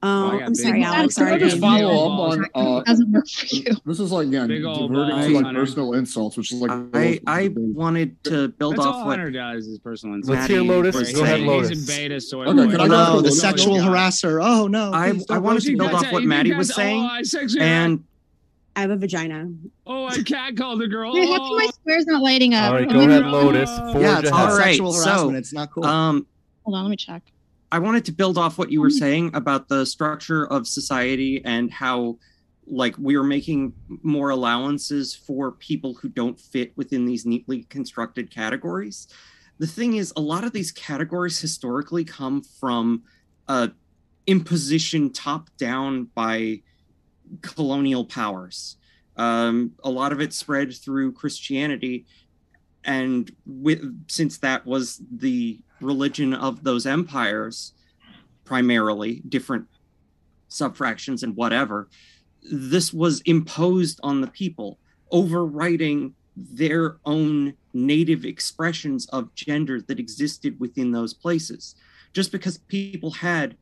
I 0.02 0.08
Oh, 0.08 0.30
got 0.38 0.42
I'm 0.42 0.54
sorry, 0.54 0.82
balls. 0.82 0.94
Alex. 0.94 1.14
Can 1.16 1.24
I 1.26 1.28
Sorry, 1.30 1.40
just 1.40 1.58
follow 1.58 1.90
up 1.90 2.20
on 2.20 2.46
uh, 2.54 2.82
doesn't 2.82 3.10
work 3.10 3.26
for 3.26 3.46
you. 3.46 3.64
this 3.86 3.98
is 3.98 4.12
like 4.12 4.28
again 4.28 4.46
Big 4.48 4.62
diverting 4.62 4.92
balls, 4.92 5.26
to 5.26 5.32
like 5.32 5.44
Hunter. 5.46 5.60
personal 5.60 5.94
insults, 5.94 6.36
which 6.36 6.52
is 6.52 6.60
like 6.60 6.70
I 6.94 7.18
I 7.26 7.48
wanted 7.56 8.22
to 8.24 8.48
build 8.48 8.74
That's 8.76 8.86
off 8.86 8.94
all 8.96 9.06
what 9.06 9.18
Hunter 9.18 9.32
does 9.32 9.66
is 9.66 9.78
personal 9.80 10.14
Let's 10.16 10.28
insults. 10.28 10.46
hear 10.48 10.58
Maddie 10.62 10.68
Lotus. 10.68 10.94
was 10.96 11.12
Go 11.12 11.22
ahead, 11.22 11.36
saying. 11.38 11.46
Lotus. 11.48 11.68
He's 11.70 11.84
a 11.88 11.92
beta 11.92 12.20
soy 12.20 12.44
Okay, 12.44 12.52
boy. 12.66 12.70
can 12.70 12.80
I 12.80 12.84
Oh 12.84 12.88
go 12.88 12.94
no, 13.14 13.16
the 13.16 13.22
the- 13.30 13.32
sexual 13.32 13.78
God. 13.78 13.88
harasser. 13.90 14.38
Oh 14.46 14.66
no. 14.68 14.92
I 14.92 15.18
I 15.30 15.38
wanted 15.38 15.62
to 15.64 15.76
build 15.76 15.92
off 15.92 16.12
what 16.12 16.22
Maddie 16.22 16.52
was 16.54 16.72
saying, 16.72 17.02
I 17.02 17.22
sexually 17.22 17.64
and 17.64 18.04
I 18.76 18.80
have 18.82 18.90
a 18.90 18.96
vagina. 18.96 19.48
oh, 19.86 20.04
I 20.06 20.22
cat 20.22 20.54
called 20.56 20.82
a 20.82 20.86
girl. 20.86 21.14
Wait, 21.14 21.26
how 21.30 21.38
come 21.38 21.56
my 21.56 21.64
Oh. 21.66 21.72
square's 21.80 22.06
not 22.06 22.22
lighting 22.22 22.52
up? 22.54 22.70
All 22.70 22.74
right, 22.76 22.86
Oh, 22.88 22.92
go 22.92 23.00
ahead. 23.00 23.24
Lotus. 23.26 23.70
Yeah, 23.70 23.92
Forge 23.92 24.02
yeah, 24.04 24.18
it's 24.20 24.30
not 24.30 24.50
All 24.50 24.58
right, 24.58 24.64
sexual 24.66 24.92
so, 24.92 25.30
it's 25.30 25.52
not 25.54 25.70
cool. 25.70 25.84
um 25.86 26.26
Hold 26.64 26.76
on, 26.76 26.84
let 26.84 26.90
me 26.90 26.96
check. 26.96 27.22
I 27.72 27.78
wanted 27.78 28.04
to 28.04 28.12
build 28.12 28.36
off 28.38 28.58
what 28.58 28.70
you 28.70 28.80
were 28.80 28.90
saying 28.90 29.30
about 29.34 29.68
the 29.68 29.86
structure 29.86 30.46
of 30.46 30.66
society 30.68 31.42
and 31.44 31.70
how 31.72 32.18
like 32.66 32.96
we 32.98 33.16
are 33.16 33.22
making 33.24 33.72
more 34.02 34.30
allowances 34.30 35.14
for 35.14 35.52
people 35.52 35.94
who 35.94 36.08
don't 36.08 36.38
fit 36.38 36.76
within 36.76 37.06
these 37.06 37.24
neatly 37.24 37.62
constructed 37.70 38.30
categories. 38.30 39.06
The 39.58 39.66
thing 39.66 39.94
is 39.94 40.12
a 40.16 40.20
lot 40.20 40.44
of 40.44 40.52
these 40.52 40.70
categories 40.70 41.40
historically 41.40 42.04
come 42.04 42.42
from 42.60 43.04
uh 43.48 43.68
imposition 44.26 45.12
top 45.12 45.48
down 45.56 46.08
by 46.14 46.60
colonial 47.42 48.04
powers. 48.04 48.76
Um, 49.16 49.72
a 49.82 49.90
lot 49.90 50.12
of 50.12 50.20
it 50.20 50.32
spread 50.32 50.74
through 50.74 51.12
Christianity, 51.12 52.06
and 52.84 53.30
with 53.46 53.82
since 54.08 54.38
that 54.38 54.66
was 54.66 55.00
the 55.10 55.60
religion 55.80 56.34
of 56.34 56.62
those 56.64 56.86
empires, 56.86 57.72
primarily 58.44 59.22
different 59.28 59.66
subfractions 60.50 61.22
and 61.22 61.34
whatever, 61.36 61.88
this 62.42 62.92
was 62.92 63.20
imposed 63.22 63.98
on 64.02 64.20
the 64.20 64.28
people, 64.28 64.78
overwriting 65.12 66.12
their 66.36 66.98
own 67.04 67.54
native 67.72 68.24
expressions 68.24 69.06
of 69.06 69.34
gender 69.34 69.80
that 69.80 69.98
existed 69.98 70.60
within 70.60 70.92
those 70.92 71.14
places. 71.14 71.74
Just 72.12 72.30
because 72.30 72.58
people 72.58 73.10
had 73.10 73.56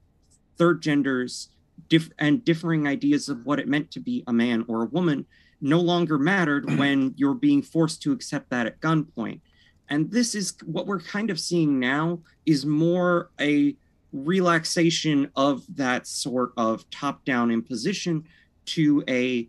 third 0.56 0.82
genders 0.82 1.48
diff- 1.88 2.10
and 2.18 2.44
differing 2.44 2.86
ideas 2.86 3.28
of 3.28 3.46
what 3.46 3.58
it 3.58 3.68
meant 3.68 3.90
to 3.92 4.00
be 4.00 4.24
a 4.26 4.32
man 4.32 4.64
or 4.68 4.82
a 4.82 4.86
woman 4.86 5.26
no 5.60 5.80
longer 5.80 6.18
mattered 6.18 6.64
when 6.78 7.14
you're 7.16 7.34
being 7.34 7.62
forced 7.62 8.02
to 8.02 8.12
accept 8.12 8.50
that 8.50 8.66
at 8.66 8.80
gunpoint. 8.80 9.40
And 9.88 10.10
this 10.10 10.34
is 10.34 10.54
what 10.64 10.86
we're 10.86 11.00
kind 11.00 11.30
of 11.30 11.38
seeing 11.38 11.78
now 11.78 12.20
is 12.46 12.64
more 12.64 13.30
a 13.40 13.76
relaxation 14.12 15.30
of 15.36 15.64
that 15.76 16.06
sort 16.06 16.52
of 16.56 16.88
top-down 16.90 17.50
imposition 17.50 18.24
to 18.66 19.02
a 19.08 19.48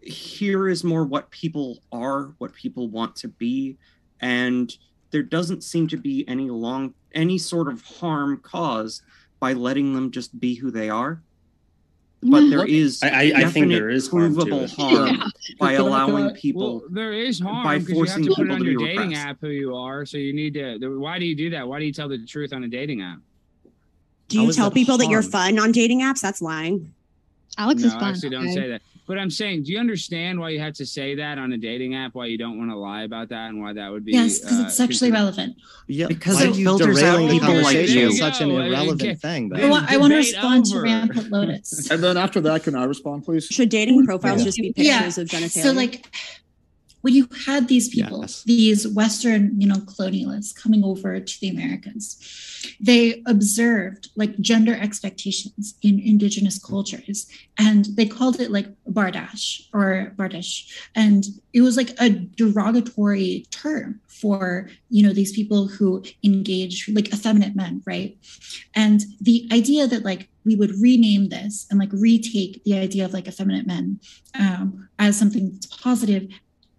here 0.00 0.68
is 0.68 0.84
more 0.84 1.04
what 1.04 1.30
people 1.30 1.82
are, 1.92 2.34
what 2.38 2.54
people 2.54 2.88
want 2.88 3.16
to 3.16 3.28
be, 3.28 3.76
and 4.20 4.72
there 5.10 5.22
doesn't 5.22 5.64
seem 5.64 5.88
to 5.88 5.96
be 5.96 6.26
any 6.28 6.48
long 6.50 6.94
any 7.14 7.38
sort 7.38 7.68
of 7.68 7.82
harm 7.82 8.38
caused 8.42 9.02
by 9.40 9.52
letting 9.52 9.94
them 9.94 10.10
just 10.10 10.38
be 10.38 10.54
who 10.54 10.70
they 10.70 10.90
are. 10.90 11.22
But 12.22 12.48
there 12.50 12.66
is 12.66 13.02
I- 13.02 13.08
I- 13.08 13.32
I 13.36 13.44
think 13.44 13.68
there 13.68 13.90
is 13.90 14.08
provable 14.08 14.60
it. 14.64 14.72
harm 14.72 15.06
Yeah. 15.16 15.24
by 15.60 15.72
allowing 15.74 16.34
people. 16.34 16.80
Well, 16.80 16.88
there 16.90 17.12
is 17.12 17.38
harm 17.40 17.62
by 17.64 17.78
because 17.78 17.88
you 17.90 17.94
have 17.98 18.06
forcing 18.08 18.22
to 18.24 18.28
put 18.30 18.38
it 18.38 18.42
people 18.42 18.54
on 18.54 18.60
to 18.64 18.70
your 18.70 18.80
dating 18.80 18.98
repressed. 19.10 19.26
app 19.26 19.36
who 19.40 19.48
you 19.48 19.76
are. 19.76 20.04
So 20.04 20.18
you 20.18 20.32
need 20.32 20.54
to. 20.54 20.78
the- 20.78 20.90
Why 20.98 21.18
do 21.18 21.24
you 21.26 21.36
do 21.36 21.50
that? 21.50 21.66
Why 21.68 21.78
do 21.78 21.84
you 21.84 21.92
tell 21.92 22.08
the 22.08 22.18
truth 22.24 22.52
on 22.52 22.64
a 22.64 22.68
dating 22.68 23.02
app? 23.02 23.18
Do 24.28 24.42
you 24.42 24.52
tell 24.52 24.68
that 24.68 24.74
people 24.74 24.98
that 24.98 25.08
you're 25.08 25.22
fun 25.22 25.58
on 25.58 25.72
dating 25.72 26.00
apps? 26.00 26.20
That's 26.20 26.42
lying. 26.42 26.92
Alex 27.56 27.80
no, 27.82 27.86
is 27.88 27.94
fun. 27.94 28.04
actually, 28.04 28.30
don't 28.30 28.44
okay? 28.44 28.54
say 28.54 28.68
that. 28.68 28.82
But 29.08 29.18
I'm 29.18 29.30
saying, 29.30 29.62
do 29.64 29.72
you 29.72 29.78
understand 29.78 30.38
why 30.38 30.50
you 30.50 30.60
have 30.60 30.74
to 30.74 30.84
say 30.86 31.14
that 31.14 31.38
on 31.38 31.50
a 31.52 31.56
dating 31.58 31.94
app? 31.94 32.14
Why 32.14 32.26
you 32.26 32.36
don't 32.36 32.58
want 32.58 32.70
to 32.70 32.76
lie 32.76 33.02
about 33.04 33.30
that, 33.30 33.48
and 33.48 33.58
why 33.60 33.72
that 33.72 33.90
would 33.90 34.04
be? 34.04 34.12
Yes, 34.12 34.38
because 34.38 34.60
uh, 34.60 34.64
it's 34.66 34.76
sexually 34.76 35.10
considered- 35.10 35.14
relevant. 35.14 35.56
yeah, 35.86 36.06
because 36.08 36.34
why 36.36 36.42
it 36.42 36.50
are 36.50 36.54
you 36.58 36.64
filters 36.66 37.02
out 37.02 37.16
derailing 37.16 37.26
the 37.28 37.32
people 37.32 37.48
like 37.54 37.64
conversation 37.64 37.98
you. 37.98 38.12
such 38.12 38.40
an 38.42 38.48
There 38.50 38.56
you 38.58 38.62
go. 38.64 38.68
irrelevant 38.68 39.02
Okay. 39.02 39.14
thing. 39.14 39.48
Then 39.48 39.64
I 39.64 39.70
want, 39.70 39.90
I 39.90 39.96
want 39.96 40.12
to 40.12 40.18
debate 40.20 40.34
respond 40.34 40.64
to 40.66 40.72
over. 40.76 40.82
Rampant 40.82 41.30
Lotus. 41.32 41.90
And 41.90 42.04
then 42.04 42.16
after 42.18 42.40
that, 42.42 42.62
can 42.64 42.74
I 42.74 42.84
respond, 42.84 43.24
please? 43.24 43.46
Should 43.46 43.70
dating 43.70 44.04
profiles 44.04 44.40
Yeah. 44.40 44.44
just 44.44 44.58
be 44.58 44.72
Yeah. 44.76 44.98
pictures 44.98 45.16
of 45.18 45.28
genitalia? 45.28 45.62
So 45.62 45.72
like 45.72 46.06
when 47.08 47.14
you 47.14 47.26
had 47.46 47.68
these 47.68 47.88
people, 47.88 48.20
Yes. 48.20 48.42
these 48.44 48.86
Western, 48.86 49.58
you 49.58 49.66
know, 49.66 49.76
colonialists 49.76 50.54
coming 50.54 50.84
over 50.84 51.18
to 51.18 51.40
the 51.40 51.48
Americas, 51.48 52.04
they 52.78 53.22
observed 53.24 54.10
like 54.14 54.38
gender 54.40 54.74
expectations 54.74 55.74
in 55.80 55.98
indigenous 56.00 56.58
cultures, 56.58 57.26
and 57.58 57.86
they 57.96 58.04
called 58.04 58.40
it 58.40 58.50
like 58.50 58.66
bardash 58.86 59.62
or 59.72 60.12
bardish, 60.18 60.70
and 60.94 61.24
it 61.54 61.62
was 61.62 61.78
like 61.78 61.92
a 61.98 62.10
derogatory 62.10 63.46
term 63.50 64.00
for 64.06 64.68
you 64.90 65.02
know 65.02 65.14
these 65.14 65.32
people 65.32 65.66
who 65.66 66.02
engage 66.22 66.90
like 66.92 67.08
effeminate 67.14 67.56
men, 67.56 67.80
right? 67.86 68.18
And 68.74 69.00
the 69.18 69.48
idea 69.50 69.86
that 69.86 70.04
like 70.04 70.28
we 70.44 70.56
would 70.56 70.74
rename 70.78 71.30
this 71.30 71.66
and 71.70 71.78
like 71.80 71.92
retake 71.92 72.62
the 72.64 72.74
idea 72.76 73.06
of 73.06 73.14
like 73.14 73.28
effeminate 73.28 73.66
men 73.66 73.98
um, 74.38 74.88
as 74.98 75.18
something 75.18 75.52
that's 75.52 75.66
positive 75.66 76.28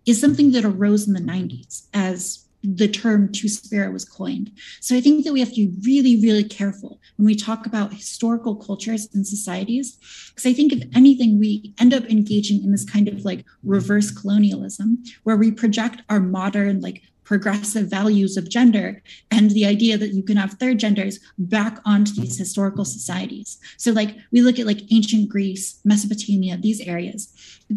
is 0.09 0.19
something 0.19 0.51
that 0.51 0.65
arose 0.65 1.07
in 1.07 1.13
the 1.13 1.19
90s 1.19 1.87
as 1.93 2.45
the 2.63 2.87
term 2.87 3.31
two 3.31 3.47
spirit 3.47 3.93
was 3.93 4.03
coined. 4.03 4.51
So 4.81 4.95
I 4.95 5.01
think 5.01 5.23
that 5.23 5.31
we 5.31 5.39
have 5.39 5.49
to 5.49 5.55
be 5.55 5.73
really, 5.85 6.21
really 6.21 6.43
careful 6.43 6.99
when 7.15 7.25
we 7.25 7.35
talk 7.35 7.65
about 7.65 7.93
historical 7.93 8.55
cultures 8.55 9.07
and 9.13 9.25
societies. 9.25 9.97
Because 10.29 10.45
I 10.45 10.53
think 10.53 10.73
if 10.73 10.83
anything, 10.93 11.39
we 11.39 11.73
end 11.79 11.93
up 11.93 12.03
engaging 12.05 12.63
in 12.63 12.71
this 12.71 12.83
kind 12.83 13.07
of 13.07 13.23
like 13.23 13.45
reverse 13.63 14.11
colonialism 14.11 15.01
where 15.23 15.37
we 15.37 15.51
project 15.51 16.01
our 16.09 16.19
modern, 16.19 16.81
like 16.81 17.03
progressive 17.29 17.87
values 17.87 18.37
of 18.37 18.49
gender 18.49 19.03
and 19.29 19.51
the 19.51 19.63
idea 19.63 19.99
that 19.99 20.15
you 20.15 20.23
can 20.23 20.35
have 20.35 20.53
third 20.53 20.79
genders 20.79 21.19
back 21.37 21.79
onto 21.85 22.11
these 22.13 22.39
historical 22.39 22.83
societies. 22.83 23.59
So, 23.77 23.91
like, 23.91 24.17
we 24.31 24.41
look 24.41 24.57
at 24.57 24.65
like 24.65 24.91
ancient 24.91 25.29
Greece, 25.29 25.79
Mesopotamia, 25.85 26.57
these 26.57 26.81
areas. 26.81 27.31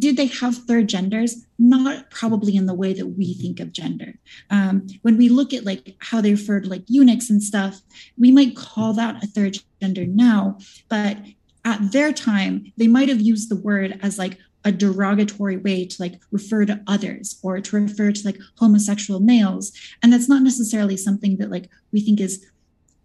Did 0.05 0.17
they 0.17 0.25
have 0.41 0.57
third 0.57 0.89
genders? 0.89 1.45
Not 1.59 2.11
probably 2.11 2.57
in 2.57 2.65
the 2.65 2.73
way 2.73 2.95
that 2.95 3.09
we 3.09 3.35
think 3.35 3.61
of 3.61 3.75
gender. 3.75 4.15
Um, 4.49 4.87
when 5.03 5.19
we 5.19 5.29
look 5.29 5.53
at 5.53 5.67
like 5.67 5.97
how 5.99 6.23
they 6.23 6.31
referred 6.31 6.67
like 6.67 6.85
eunuchs 6.87 7.29
and 7.29 7.43
stuff, 7.43 7.83
we 8.17 8.33
might 8.33 8.57
call 8.57 8.95
that 8.95 9.23
a 9.23 9.27
third 9.27 9.59
gender 9.83 10.07
now, 10.07 10.57
but 10.89 11.19
at 11.67 11.93
their 11.93 12.11
time, 12.11 12.73
they 12.79 12.89
might 12.89 13.11
have 13.11 13.21
used 13.21 13.51
the 13.51 13.61
word 13.61 14.01
as 14.03 14.19
like 14.19 14.39
a 14.65 14.73
derogatory 14.73 15.57
way 15.57 15.85
to 15.85 15.97
like 16.01 16.21
refer 16.31 16.65
to 16.65 16.81
others 16.87 17.39
or 17.43 17.61
to 17.61 17.77
refer 17.77 18.13
to 18.13 18.25
like 18.25 18.39
homosexual 18.57 19.21
males 19.21 19.73
and 20.03 20.13
that's 20.13 20.29
not 20.29 20.43
necessarily 20.43 20.97
something 20.97 21.37
that 21.39 21.51
like 21.51 21.69
we 21.93 22.01
think 22.01 22.21
is 22.21 22.47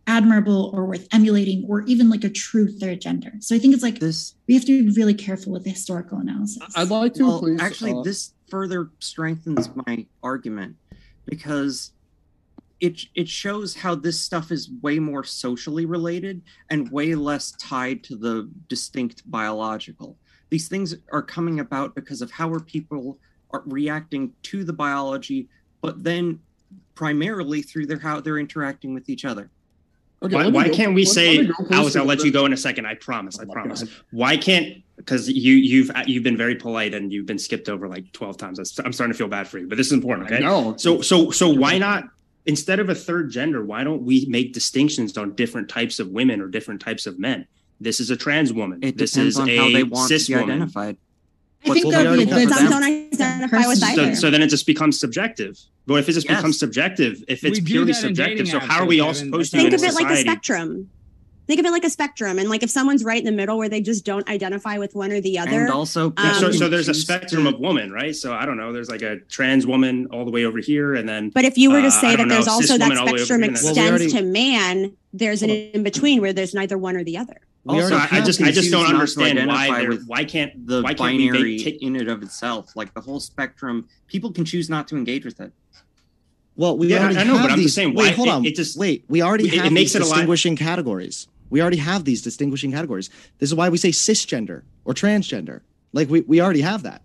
admirable 0.05 0.71
or 0.73 0.85
worth 0.85 1.07
emulating 1.11 1.65
or 1.67 1.81
even 1.81 2.09
like 2.09 2.23
a 2.23 2.29
true 2.29 2.67
third 2.67 3.01
gender 3.01 3.31
so 3.39 3.55
i 3.55 3.59
think 3.59 3.73
it's 3.73 3.83
like 3.83 3.99
This 3.99 4.35
we 4.47 4.53
have 4.53 4.65
to 4.65 4.85
be 4.85 4.95
really 4.95 5.13
careful 5.13 5.51
with 5.51 5.63
the 5.63 5.71
historical 5.71 6.19
analysis 6.19 6.63
I'd 6.75 6.89
like 6.89 7.13
to, 7.15 7.23
well, 7.23 7.39
please. 7.39 7.61
actually, 7.61 7.93
uh, 7.93 8.01
this 8.01 8.33
further 8.49 8.89
strengthens 8.99 9.69
my 9.85 10.05
argument 10.23 10.75
because 11.25 11.91
it 12.79 13.01
it 13.15 13.27
shows 13.27 13.75
how 13.75 13.95
this 13.95 14.19
stuff 14.19 14.51
is 14.51 14.69
way 14.81 14.99
more 14.99 15.23
socially 15.23 15.85
related 15.85 16.41
and 16.69 16.91
way 16.91 17.15
less 17.15 17.51
tied 17.53 18.03
to 18.03 18.15
the 18.15 18.49
distinct 18.67 19.29
biological. 19.29 20.17
These 20.49 20.67
things 20.67 20.95
are 21.11 21.21
coming 21.21 21.59
about 21.59 21.95
because 21.95 22.21
of 22.21 22.31
how 22.31 22.51
are 22.53 22.59
people 22.59 23.17
are 23.51 23.63
reacting 23.65 24.33
to 24.43 24.63
the 24.63 24.73
biology, 24.73 25.47
but 25.81 26.03
then 26.03 26.39
primarily 26.95 27.61
through 27.61 27.85
their 27.85 27.99
how 27.99 28.19
they're 28.21 28.39
interacting 28.39 28.93
with 28.93 29.09
each 29.09 29.25
other. 29.25 29.49
Okay, 30.23 30.33
why 30.35 30.47
why 30.47 30.67
go- 30.67 30.73
can't 30.73 30.93
we 30.95 31.05
let- 31.05 31.13
say, 31.13 31.37
let 31.37 31.41
me 31.41 31.47
go 31.47 31.53
first 31.65 31.71
Alex? 31.73 31.95
I'll 31.95 32.05
let 32.05 32.23
you 32.23 32.31
go 32.31 32.45
in 32.45 32.53
a 32.53 32.57
second. 32.57 32.85
I 32.87 32.95
promise. 32.95 33.39
I 33.39 33.43
Oh 33.43 33.45
my 33.47 33.53
promise. 33.53 33.83
God. 33.83 33.91
Why 34.11 34.37
can't? 34.37 34.83
Because 34.95 35.29
you 35.29 35.53
you've 35.53 35.91
you've 36.07 36.23
been 36.23 36.37
very 36.37 36.55
polite 36.55 36.93
and 36.95 37.13
you've 37.13 37.27
been 37.27 37.37
skipped 37.37 37.69
over 37.69 37.87
like 37.87 38.11
twelve 38.13 38.35
times. 38.37 38.57
I'm 38.83 38.91
starting 38.93 39.13
to 39.13 39.17
feel 39.17 39.27
bad 39.27 39.47
for 39.47 39.59
you, 39.59 39.67
but 39.67 39.77
this 39.77 39.87
is 39.87 39.93
important. 39.93 40.31
Okay. 40.31 40.39
No. 40.43 40.75
So 40.77 41.01
so 41.01 41.29
so 41.29 41.49
why 41.49 41.77
not 41.77 42.05
instead 42.47 42.79
of 42.79 42.89
a 42.89 42.95
third 42.95 43.29
gender? 43.29 43.63
Why 43.63 43.83
don't 43.83 44.01
we 44.01 44.25
make 44.27 44.53
distinctions 44.53 45.15
on 45.17 45.35
different 45.35 45.69
types 45.69 45.99
of 45.99 46.07
women 46.09 46.41
or 46.41 46.47
different 46.47 46.81
types 46.81 47.05
of 47.05 47.19
men? 47.19 47.45
This 47.79 47.99
is 47.99 48.09
a 48.09 48.15
trans 48.15 48.51
woman. 48.53 48.79
It 48.81 48.97
this 48.97 49.11
depends 49.11 49.35
is 49.35 49.39
on 49.39 49.49
a 49.49 49.57
how 49.57 49.69
they 49.71 49.83
want 49.83 50.09
to 50.09 50.19
cis 50.19 50.27
be 50.27 50.35
woman. 50.35 50.49
identified. 50.61 50.97
I 51.65 51.69
think 51.73 51.85
Well, 51.85 52.03
that 52.03 52.09
would 52.09 52.19
be 52.19 52.25
good 52.25 52.49
Some 52.49 52.69
don't 52.69 52.83
identify 52.83 53.67
with 53.67 53.79
person. 53.81 53.95
So, 53.95 54.01
either. 54.03 54.15
so 54.15 54.29
then 54.31 54.41
it 54.41 54.47
just 54.47 54.65
becomes 54.65 54.99
subjective. 54.99 55.59
But 55.85 55.95
if 55.95 56.09
it 56.09 56.13
just 56.13 56.27
Yes. 56.29 56.37
becomes 56.37 56.59
subjective, 56.59 57.23
if 57.27 57.43
it's 57.43 57.59
purely 57.59 57.93
subjective, 57.93 58.47
so 58.47 58.59
how 58.59 58.81
are 58.83 58.85
we 58.85 58.99
all 58.99 59.13
supposed 59.13 59.51
to 59.51 59.57
Think 59.57 59.73
of 59.73 59.83
it 59.83 59.93
like 59.93 60.09
a 60.09 60.17
spectrum. 60.17 60.89
Think 61.47 61.61
of 61.61 61.65
it 61.65 61.71
like 61.71 61.85
a 61.85 61.89
spectrum. 61.89 62.39
And 62.39 62.49
like 62.49 62.61
if 62.61 62.69
someone's 62.69 63.03
right 63.05 63.19
in 63.19 63.25
the 63.25 63.31
middle 63.31 63.57
where 63.57 63.69
they 63.69 63.79
just 63.81 64.03
don't 64.05 64.27
identify 64.29 64.77
with 64.77 64.95
one 64.95 65.11
or 65.13 65.21
the 65.21 65.39
other. 65.39 65.61
And 65.61 65.69
also, 65.71 66.13
Yeah, 66.17 66.33
so, 66.33 66.47
Um, 66.47 66.53
so 66.53 66.67
there's 66.69 66.89
a 66.89 66.93
spectrum 66.93 67.43
to- 67.43 67.49
of 67.51 67.59
woman, 67.59 67.89
right? 67.91 68.13
So 68.15 68.33
I 68.33 68.45
don't 68.45 68.57
know. 68.57 68.73
There's 68.73 68.89
like 68.89 69.01
a 69.01 69.17
trans 69.29 69.65
woman 69.65 70.07
all 70.11 70.25
the 70.25 70.31
way 70.31 70.43
over 70.45 70.59
here, 70.59 70.93
and 70.93 71.07
then 71.07 71.29
But 71.33 71.45
if 71.45 71.57
you 71.57 71.71
were 71.71 71.79
Uh, 71.79 71.83
to 71.83 71.91
say 71.91 72.15
don't 72.17 72.27
that 72.27 72.33
there's 72.35 72.45
cis 72.45 72.53
also 72.53 72.77
that 72.77 72.81
woman 72.89 72.97
all 72.97 73.05
the 73.07 73.13
way 73.13 73.19
over 73.21 73.25
spectrum 73.25 73.41
here, 73.43 73.51
Well, 73.53 73.63
we 73.63 73.69
extends 73.69 74.13
already- 74.13 74.25
to 74.27 74.31
man, 74.31 74.91
there's 75.13 75.41
an 75.41 75.49
in 75.49 75.83
between 75.83 76.21
where 76.21 76.33
there's 76.33 76.53
neither 76.53 76.77
one 76.77 76.97
or 76.97 77.03
the 77.05 77.17
other. 77.17 77.37
We 77.67 77.81
Also, 77.81 77.95
I, 77.95 78.07
I 78.11 78.21
just 78.21 78.41
I 78.41 78.51
just 78.51 78.71
don't 78.71 78.81
choose 78.85 78.87
not 78.87 78.87
to 78.89 78.93
understand 78.95 79.47
why 79.47 79.65
identify 79.65 79.79
there 79.81 79.99
why 80.07 80.23
can't 80.23 80.67
the 80.67 80.81
why 80.81 80.93
can't 80.93 81.17
we 81.17 81.27
binary 81.29 81.55
make 81.57 81.63
t- 81.65 81.85
in 81.85 81.95
and 81.95 82.07
of 82.07 82.23
itself. 82.23 82.75
Like 82.75 82.93
the 82.93 83.01
whole 83.01 83.19
spectrum, 83.19 83.87
people 84.07 84.31
can 84.31 84.45
choose 84.45 84.69
not 84.69 84.87
to 84.89 84.97
engage 84.97 85.25
with 85.25 85.39
it. 85.41 85.51
Well, 86.55 86.77
we 86.77 86.87
Yeah, 86.87 86.99
already 87.03 87.17
I 87.17 87.23
know, 87.23 87.33
have 87.37 87.43
but 87.43 87.51
I'm 87.51 87.57
these. 87.57 87.65
just 87.67 87.75
saying, 87.75 87.93
wait, 87.93 88.09
why- 88.09 88.11
hold 88.15 88.29
on. 88.29 88.45
it 88.45 88.55
just- 88.55 88.77
wait, 88.77 89.03
we 89.07 89.21
already 89.21 89.47
it- 89.47 89.53
it 89.55 89.59
have 89.63 89.73
makes 89.73 89.91
these 89.91 89.95
it 89.97 90.01
a 90.01 90.05
lot- 90.05 90.13
distinguishing 90.15 90.55
categories. 90.55 91.27
We 91.49 91.61
already 91.61 91.77
have 91.77 92.03
these 92.05 92.21
distinguishing 92.21 92.71
categories. 92.71 93.09
This 93.39 93.49
is 93.49 93.55
why 93.55 93.69
we 93.69 93.77
say 93.77 93.89
cisgender 93.89 94.63
or 94.85 94.93
transgender. 94.93 95.61
Like 95.93 96.09
we, 96.09 96.21
we 96.21 96.41
already 96.41 96.61
have 96.61 96.83
that. 96.83 97.01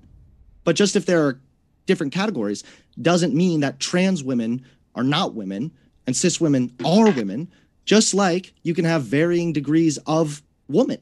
But 0.64 0.76
just 0.76 0.96
if 0.96 1.06
there 1.06 1.24
are 1.26 1.40
different 1.86 2.12
categories 2.12 2.64
doesn't 3.00 3.34
mean 3.34 3.60
that 3.60 3.78
trans 3.80 4.22
women 4.24 4.62
are 4.94 5.04
not 5.04 5.34
women 5.34 5.70
and 6.06 6.16
cis 6.16 6.40
women 6.40 6.72
are 6.84 7.10
women. 7.10 7.48
Just 7.84 8.14
like 8.14 8.52
you 8.62 8.74
can 8.74 8.84
have 8.84 9.02
varying 9.04 9.52
degrees 9.52 9.98
of 10.06 10.42
woman. 10.72 10.98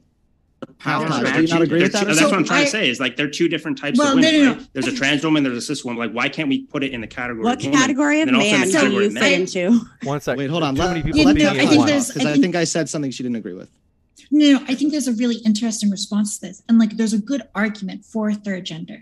The 0.59 0.67
power 0.73 1.07
Guys, 1.09 1.23
of 1.23 1.33
do 1.33 1.41
you 1.41 1.47
not 1.47 1.61
agree 1.63 1.81
with 1.81 1.91
that? 1.93 2.01
two- 2.01 2.05
that's 2.05 2.19
something? 2.19 2.33
what 2.35 2.39
I'm 2.41 2.45
trying 2.45 2.61
I- 2.61 2.65
to 2.65 2.69
say. 2.69 2.89
Is 2.89 2.99
like 2.99 3.17
they're 3.17 3.29
two 3.29 3.47
different 3.47 3.79
types 3.79 3.97
Well, 3.97 4.09
of 4.09 4.15
women. 4.15 4.31
no, 4.33 4.37
no, 4.39 4.45
no. 4.51 4.57
right? 4.59 4.67
There's 4.73 4.87
a 4.87 4.91
trans 4.95 5.23
woman. 5.23 5.41
There's 5.43 5.57
a 5.57 5.61
cis 5.61 5.83
woman. 5.83 5.97
Like 5.99 6.11
why 6.11 6.29
can't 6.29 6.49
we 6.49 6.63
put 6.65 6.83
it 6.83 6.91
in 6.91 7.01
the 7.01 7.07
category? 7.07 7.43
What 7.43 7.57
of 7.59 7.63
woman? 7.65 7.79
category 7.79 8.21
of 8.21 8.27
and 8.27 8.37
man 8.37 8.67
the 8.67 8.79
do 8.79 8.91
you 8.91 9.05
of 9.07 9.13
fit 9.13 9.39
into? 9.39 9.81
One 10.03 10.21
second. 10.21 10.37
Wait, 10.37 10.49
hold 10.51 10.61
on. 10.61 10.75
Let, 10.75 10.89
many 10.91 11.01
people. 11.01 11.23
Let 11.23 11.35
Let 11.37 11.43
no, 11.45 11.53
me 11.53 11.59
I 11.61 11.65
think 11.65 11.79
one. 11.79 11.87
there's- 11.87 12.07
because 12.09 12.25
I 12.25 12.29
I 12.29 12.31
think- 12.33 12.43
think 12.43 12.55
I 12.55 12.63
said 12.65 12.89
something 12.89 13.09
she 13.09 13.23
didn't 13.23 13.37
agree 13.37 13.53
with. 13.53 13.71
No, 14.29 14.59
no, 14.59 14.65
I 14.67 14.75
think 14.75 14.91
there's 14.91 15.07
a 15.07 15.13
really 15.13 15.37
interesting 15.37 15.89
response 15.89 16.37
to 16.37 16.47
this. 16.47 16.63
And 16.67 16.77
like 16.77 16.97
there's 16.97 17.13
a 17.13 17.17
good 17.17 17.43
argument 17.55 18.05
for 18.05 18.33
third 18.33 18.65
gender. 18.65 18.99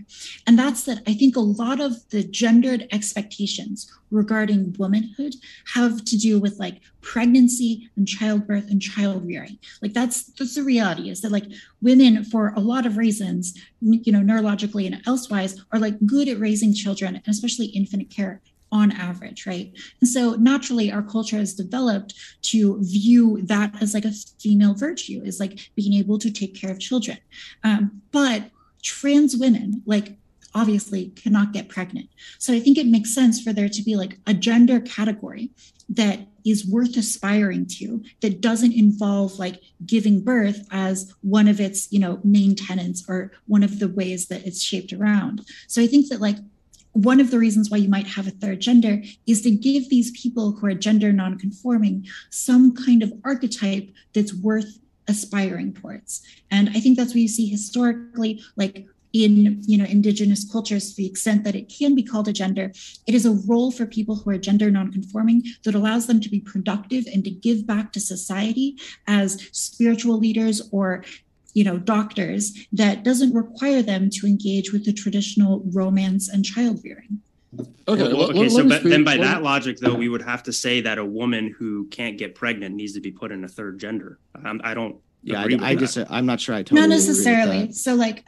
And 0.47 0.57
that's 0.57 0.83
that 0.83 1.01
I 1.07 1.13
think 1.13 1.35
a 1.35 1.41
lot 1.41 1.79
of 1.79 2.07
the 2.09 2.23
gendered 2.23 2.87
expectations 2.91 3.91
regarding 4.11 4.75
womanhood 4.77 5.35
have 5.73 6.03
to 6.05 6.17
do 6.17 6.39
with 6.39 6.59
like 6.59 6.81
pregnancy 7.01 7.89
and 7.95 8.07
childbirth 8.07 8.69
and 8.69 8.81
child 8.81 9.25
rearing. 9.25 9.59
Like 9.81 9.93
that's 9.93 10.25
that's 10.33 10.55
the 10.55 10.63
reality 10.63 11.09
is 11.09 11.21
that 11.21 11.31
like 11.31 11.45
women 11.81 12.23
for 12.23 12.53
a 12.55 12.59
lot 12.59 12.85
of 12.85 12.97
reasons, 12.97 13.57
you 13.81 14.11
know, 14.11 14.21
neurologically 14.21 14.85
and 14.85 15.01
elsewise 15.05 15.59
are 15.71 15.79
like 15.79 16.05
good 16.05 16.27
at 16.27 16.39
raising 16.39 16.73
children 16.73 17.15
and 17.15 17.27
especially 17.27 17.67
infant 17.67 18.09
care 18.09 18.41
on 18.71 18.91
average, 18.91 19.45
right? 19.45 19.71
And 20.01 20.09
so 20.09 20.35
naturally 20.35 20.91
our 20.91 21.01
culture 21.01 21.37
has 21.37 21.53
developed 21.53 22.13
to 22.43 22.79
view 22.81 23.41
that 23.43 23.73
as 23.81 23.93
like 23.93 24.05
a 24.05 24.11
female 24.39 24.73
virtue, 24.73 25.21
is 25.23 25.39
like 25.39 25.71
being 25.75 25.93
able 25.93 26.19
to 26.19 26.31
take 26.31 26.55
care 26.55 26.71
of 26.71 26.79
children. 26.79 27.17
Um, 27.63 28.01
but 28.11 28.51
trans 28.83 29.35
women, 29.35 29.81
like 29.85 30.17
obviously 30.55 31.09
cannot 31.09 31.53
get 31.53 31.69
pregnant. 31.69 32.09
So 32.37 32.53
I 32.53 32.59
think 32.59 32.77
it 32.77 32.87
makes 32.87 33.13
sense 33.13 33.41
for 33.41 33.53
there 33.53 33.69
to 33.69 33.83
be 33.83 33.95
like 33.95 34.17
a 34.25 34.33
gender 34.33 34.79
category 34.79 35.51
that 35.89 36.27
is 36.45 36.67
worth 36.67 36.95
aspiring 36.97 37.65
to 37.65 38.03
that 38.21 38.41
doesn't 38.41 38.73
involve 38.73 39.37
like 39.39 39.61
giving 39.85 40.23
birth 40.23 40.65
as 40.71 41.13
one 41.21 41.47
of 41.47 41.59
its 41.59 41.91
you 41.91 41.99
know 41.99 42.19
main 42.23 42.55
tenets 42.55 43.03
or 43.07 43.31
one 43.47 43.63
of 43.63 43.79
the 43.79 43.87
ways 43.87 44.27
that 44.27 44.45
it's 44.45 44.61
shaped 44.61 44.93
around 44.93 45.45
so 45.67 45.81
i 45.81 45.87
think 45.87 46.07
that 46.07 46.21
like 46.21 46.37
one 46.93 47.19
of 47.19 47.31
the 47.31 47.39
reasons 47.39 47.69
why 47.69 47.77
you 47.77 47.89
might 47.89 48.07
have 48.07 48.27
a 48.27 48.31
third 48.31 48.59
gender 48.59 49.01
is 49.27 49.41
to 49.43 49.51
give 49.51 49.89
these 49.89 50.11
people 50.19 50.53
who 50.53 50.67
are 50.67 50.73
gender 50.73 51.11
nonconforming 51.11 52.07
some 52.29 52.75
kind 52.75 53.03
of 53.03 53.13
archetype 53.23 53.89
that's 54.13 54.33
worth 54.33 54.79
aspiring 55.07 55.73
towards. 55.73 56.21
And 56.51 56.69
I 56.69 56.79
think 56.79 56.97
that's 56.97 57.11
what 57.11 57.21
you 57.21 57.27
see 57.27 57.47
historically, 57.47 58.41
like 58.55 58.85
in 59.13 59.61
you 59.63 59.77
know 59.77 59.85
indigenous 59.85 60.49
cultures 60.51 60.91
to 60.91 60.97
the 60.97 61.07
extent 61.07 61.43
that 61.43 61.55
it 61.55 61.73
can 61.75 61.95
be 61.95 62.03
called 62.03 62.27
a 62.27 62.33
gender 62.33 62.71
it 63.07 63.15
is 63.15 63.25
a 63.25 63.39
role 63.47 63.71
for 63.71 63.85
people 63.87 64.15
who 64.15 64.29
are 64.29 64.37
gender 64.37 64.69
nonconforming 64.69 65.43
that 65.63 65.73
allows 65.73 66.05
them 66.05 66.21
to 66.21 66.29
be 66.29 66.39
productive 66.39 67.05
and 67.11 67.23
to 67.23 67.31
give 67.31 67.65
back 67.65 67.91
to 67.91 67.99
society 67.99 68.77
as 69.07 69.49
spiritual 69.51 70.19
leaders 70.19 70.61
or 70.71 71.03
you 71.53 71.63
know 71.63 71.77
doctors 71.77 72.65
that 72.71 73.03
doesn't 73.03 73.33
require 73.33 73.81
them 73.81 74.09
to 74.09 74.27
engage 74.27 74.71
with 74.71 74.85
the 74.85 74.93
traditional 74.93 75.61
romance 75.73 76.27
and 76.29 76.45
child 76.45 76.79
rearing 76.83 77.19
Okay, 77.57 78.03
Well, 78.03 78.27
let- 78.27 78.29
okay, 78.29 78.39
let- 78.41 78.51
so 78.51 78.57
let 78.63 78.83
but 78.83 78.89
then 78.89 79.03
by 79.03 79.15
let 79.15 79.25
that 79.25 79.41
logic, 79.43 79.79
though, 79.79 79.95
we 79.95 80.07
would 80.07 80.21
have 80.21 80.43
to 80.43 80.53
say 80.53 80.81
that 80.81 80.99
a 80.99 81.03
woman 81.05 81.55
who 81.57 81.87
can't 81.87 82.15
get 82.15 82.35
pregnant 82.35 82.75
needs 82.75 82.93
to 82.93 83.01
be 83.01 83.09
put 83.09 83.31
in 83.31 83.43
a 83.43 83.47
third 83.47 83.79
gender. 83.79 84.19
Um, 84.45 84.61
I 84.63 84.75
don't. 84.75 84.97
Yeah, 85.23 85.41
agree 85.41 85.55
I, 85.55 85.57
with 85.57 85.63
I 85.65 85.73
that. 85.75 85.79
just 85.79 85.97
I'm 86.11 86.27
not 86.27 86.39
sure 86.39 86.53
I 86.53 86.61
totally 86.61 86.81
not 86.81 86.85
agree 86.85 86.97
with 86.97 87.07
necessarily 87.07 87.65
that. 87.65 87.75
so 87.75 87.95
like 87.95 88.23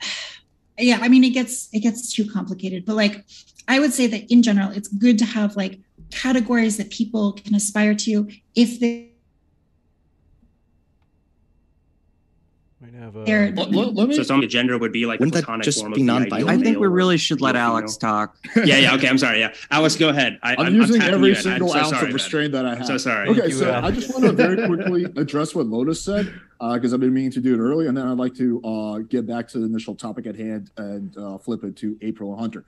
yeah 0.80 0.98
i 1.02 1.08
mean 1.08 1.24
it 1.24 1.30
gets 1.30 1.70
it 1.72 1.80
gets 1.82 2.12
too 2.12 2.26
complicated 2.30 2.84
but 2.86 2.96
like 2.96 3.24
i 3.68 3.80
would 3.80 3.94
say 3.94 4.08
that 4.08 4.30
in 4.32 4.42
general 4.44 4.72
it's 4.72 4.88
good 4.90 5.18
to 5.20 5.26
have 5.26 5.56
like 5.56 5.80
categories 6.10 6.76
that 6.78 6.90
people 6.90 7.34
can 7.34 7.54
aspire 7.56 7.94
to 7.96 8.28
if 8.56 8.80
they 8.82 9.11
have 13.02 13.16
a- 13.16 13.24
They're- 13.26 13.52
Let, 13.56 13.72
let- 13.72 13.93
let 13.93 14.08
me. 14.10 14.16
So 14.16 14.24
some 14.24 14.47
gender 14.47 14.78
would 14.78 14.91
be 14.91 15.06
like 15.06 15.20
Wouldn't 15.20 15.36
a 15.36 15.39
that 15.39 15.45
platonic 15.45 15.66
just 15.66 15.80
form 15.82 15.93
be 15.93 16.02
of 16.02 16.08
non-binary? 16.08 16.49
I 16.49 16.58
think 16.58 16.78
we 16.80 16.88
really 16.88 17.18
should 17.18 17.41
let 17.41 17.56
ideal 17.56 17.68
Alex 17.78 17.97
talk. 17.97 18.38
Yeah, 18.56 18.78
yeah. 18.78 18.95
Okay, 18.95 19.08
I'm 19.10 19.18
sorry. 19.18 19.39
Yeah, 19.39 19.54
Alex, 19.72 19.95
go 19.95 20.10
ahead. 20.10 20.39
I, 20.43 20.54
I'm, 20.54 20.68
I'm 20.68 20.76
using 20.76 21.02
every 21.02 21.30
you 21.30 21.34
in. 21.34 21.38
I'm 21.38 21.43
single 21.43 21.70
so 21.70 21.78
ounce 21.80 21.89
sorry, 21.89 22.02
of 22.02 22.08
man. 22.10 22.14
restraint 22.14 22.52
that 22.54 22.66
I 22.66 22.72
I'm 22.72 22.78
have. 22.78 22.88
so 22.88 22.97
sorry. 22.97 23.30
Okay, 23.30 23.39
Thank 23.41 23.52
you, 23.54 23.58
so 23.60 23.72
Al. 23.74 23.86
I 23.86 23.91
just 23.91 24.10
want 24.14 24.24
to 24.26 24.32
very 24.34 24.66
quickly 24.68 25.04
address 25.18 25.54
what 25.56 25.66
Lotus 25.68 26.02
said 26.04 26.32
because 26.60 26.93
I've 26.93 26.99
been 26.99 27.14
meaning 27.14 27.32
to 27.32 27.41
do 27.41 27.56
it 27.56 27.60
early, 27.60 27.88
and 27.88 27.97
then 27.97 28.08
I'd 28.08 28.18
like 28.18 28.36
to 28.36 28.62
uh, 28.64 28.97
get 28.99 29.26
back 29.26 29.47
to 29.49 29.60
the 29.60 29.66
initial 29.66 29.95
topic 29.95 30.28
at 30.28 30.36
hand 30.36 30.70
and 30.78 31.18
uh, 31.18 31.38
flip 31.39 31.64
it 31.64 31.76
to 31.78 31.97
April 32.02 32.36
Hunter. 32.38 32.64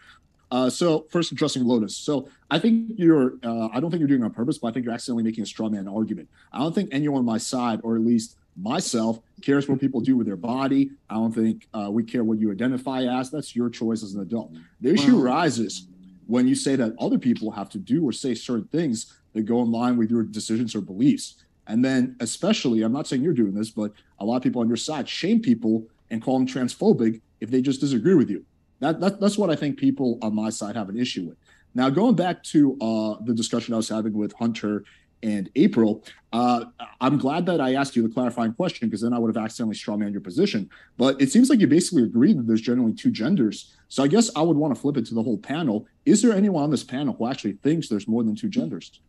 Uh, 0.51 0.69
so 0.69 1.05
first 1.09 1.31
addressing 1.31 1.63
Lotus. 1.63 1.95
So 1.97 2.27
I 2.51 2.59
think 2.59 2.91
you're, 2.95 3.33
uh, 3.43 3.69
I 3.73 3.79
don't 3.79 3.89
think 3.89 3.99
you're 4.01 4.07
doing 4.07 4.21
it 4.21 4.25
on 4.25 4.31
purpose, 4.31 4.59
but 4.59 4.67
I 4.67 4.71
think 4.71 4.85
you're 4.85 4.93
accidentally 4.93 5.23
making 5.23 5.43
a 5.43 5.47
straw 5.47 5.67
man 5.67 5.87
argument. 5.87 6.29
I 6.51 6.59
don't 6.59 6.75
think 6.75 6.89
anyone 6.91 7.19
on 7.19 7.25
my 7.25 7.39
side, 7.39 7.79
or 7.83 7.95
at 7.95 8.01
least 8.03 8.37
myself, 8.55 9.19
cares 9.41 9.67
what 9.67 9.79
people 9.79 10.01
do 10.01 10.15
with 10.15 10.27
their 10.27 10.35
body. 10.37 10.91
I 11.09 11.15
don't 11.15 11.33
think 11.33 11.67
uh, 11.73 11.89
we 11.91 12.03
care 12.03 12.23
what 12.23 12.39
you 12.39 12.51
identify 12.51 13.03
as. 13.03 13.31
That's 13.31 13.55
your 13.55 13.69
choice 13.69 14.03
as 14.03 14.13
an 14.13 14.21
adult. 14.21 14.53
The 14.81 14.93
issue 14.93 15.15
Well- 15.15 15.23
rises 15.23 15.87
when 16.27 16.47
you 16.47 16.55
say 16.55 16.75
that 16.77 16.93
other 16.99 17.17
people 17.17 17.51
have 17.51 17.69
to 17.69 17.77
do 17.77 18.03
or 18.07 18.11
say 18.11 18.33
certain 18.33 18.67
things 18.67 19.13
that 19.33 19.43
go 19.43 19.61
in 19.61 19.71
line 19.71 19.97
with 19.97 20.09
your 20.09 20.23
decisions 20.23 20.73
or 20.75 20.81
beliefs. 20.81 21.35
And 21.67 21.83
then, 21.83 22.15
especially, 22.19 22.81
I'm 22.81 22.93
not 22.93 23.07
saying 23.07 23.23
you're 23.23 23.33
doing 23.33 23.53
this, 23.53 23.69
but 23.69 23.91
a 24.19 24.25
lot 24.25 24.37
of 24.37 24.43
people 24.43 24.61
on 24.61 24.67
your 24.67 24.77
side 24.77 25.07
shame 25.07 25.41
people 25.41 25.85
and 26.09 26.21
call 26.21 26.37
them 26.37 26.47
transphobic 26.47 27.21
if 27.41 27.49
they 27.49 27.61
just 27.61 27.81
disagree 27.81 28.15
with 28.15 28.29
you. 28.29 28.45
That, 28.79 28.99
that 28.99 29.19
that's 29.19 29.37
what 29.37 29.49
I 29.49 29.55
think 29.55 29.77
people 29.77 30.19
on 30.21 30.35
my 30.35 30.49
side 30.49 30.75
have 30.75 30.89
an 30.89 30.97
issue 30.97 31.23
with. 31.23 31.37
Now, 31.75 31.89
going 31.89 32.15
back 32.15 32.43
to 32.43 32.77
uh, 32.81 33.15
the 33.23 33.33
discussion 33.33 33.73
I 33.73 33.77
was 33.77 33.89
having 33.89 34.13
with 34.13 34.33
Hunter 34.33 34.83
and 35.23 35.49
April, 35.55 36.03
uh, 36.33 36.65
I'm 37.01 37.17
glad 37.17 37.45
that 37.45 37.61
I 37.61 37.75
asked 37.75 37.95
you 37.95 38.03
the 38.05 38.13
clarifying 38.13 38.53
question 38.53 38.89
because 38.89 39.01
then 39.01 39.13
I 39.13 39.19
would 39.19 39.33
have 39.33 39.43
accidentally 39.43 39.75
strawman 39.75 40.11
your 40.11 40.21
position. 40.21 40.69
But 40.97 41.19
it 41.21 41.31
seems 41.31 41.49
like 41.49 41.59
you 41.59 41.67
basically 41.67 42.03
agree 42.03 42.33
that 42.33 42.45
there's 42.45 42.61
generally 42.61 42.93
two 42.93 43.09
genders. 43.09 43.73
So 43.87 44.03
I 44.03 44.07
guess 44.07 44.29
I 44.35 44.41
would 44.41 44.57
want 44.57 44.75
to 44.75 44.79
flip 44.79 44.97
it 44.97 45.05
to 45.07 45.15
the 45.15 45.23
whole 45.23 45.37
panel. 45.37 45.87
Is 46.05 46.21
there 46.21 46.33
anyone 46.33 46.63
on 46.63 46.69
this 46.71 46.83
panel 46.83 47.13
who 47.13 47.27
actually 47.27 47.53
thinks 47.63 47.87
there's 47.87 48.07
more 48.07 48.23
than 48.23 48.35
two 48.35 48.49
genders? 48.49 48.99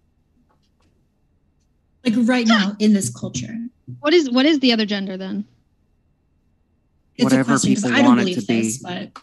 like 2.07 2.15
right 2.29 2.47
now 2.47 2.77
in 2.81 2.93
this 2.93 3.09
culture 3.09 3.57
What 4.01 4.13
is 4.13 4.31
what 4.31 4.45
is 4.45 4.59
the 4.61 4.75
other 4.75 4.85
gender 4.85 5.17
then? 5.17 5.47
it's 7.17 7.25
Whatever 7.25 7.41
a 7.43 7.45
question 7.47 7.75
'cause 7.75 7.83
people 7.85 7.97
i 7.99 8.03
don't 8.03 8.17
want 8.17 8.21
it 8.29 8.47
believe 8.47 8.77
to 8.79 8.87
be. 8.87 9.13
but 9.15 9.23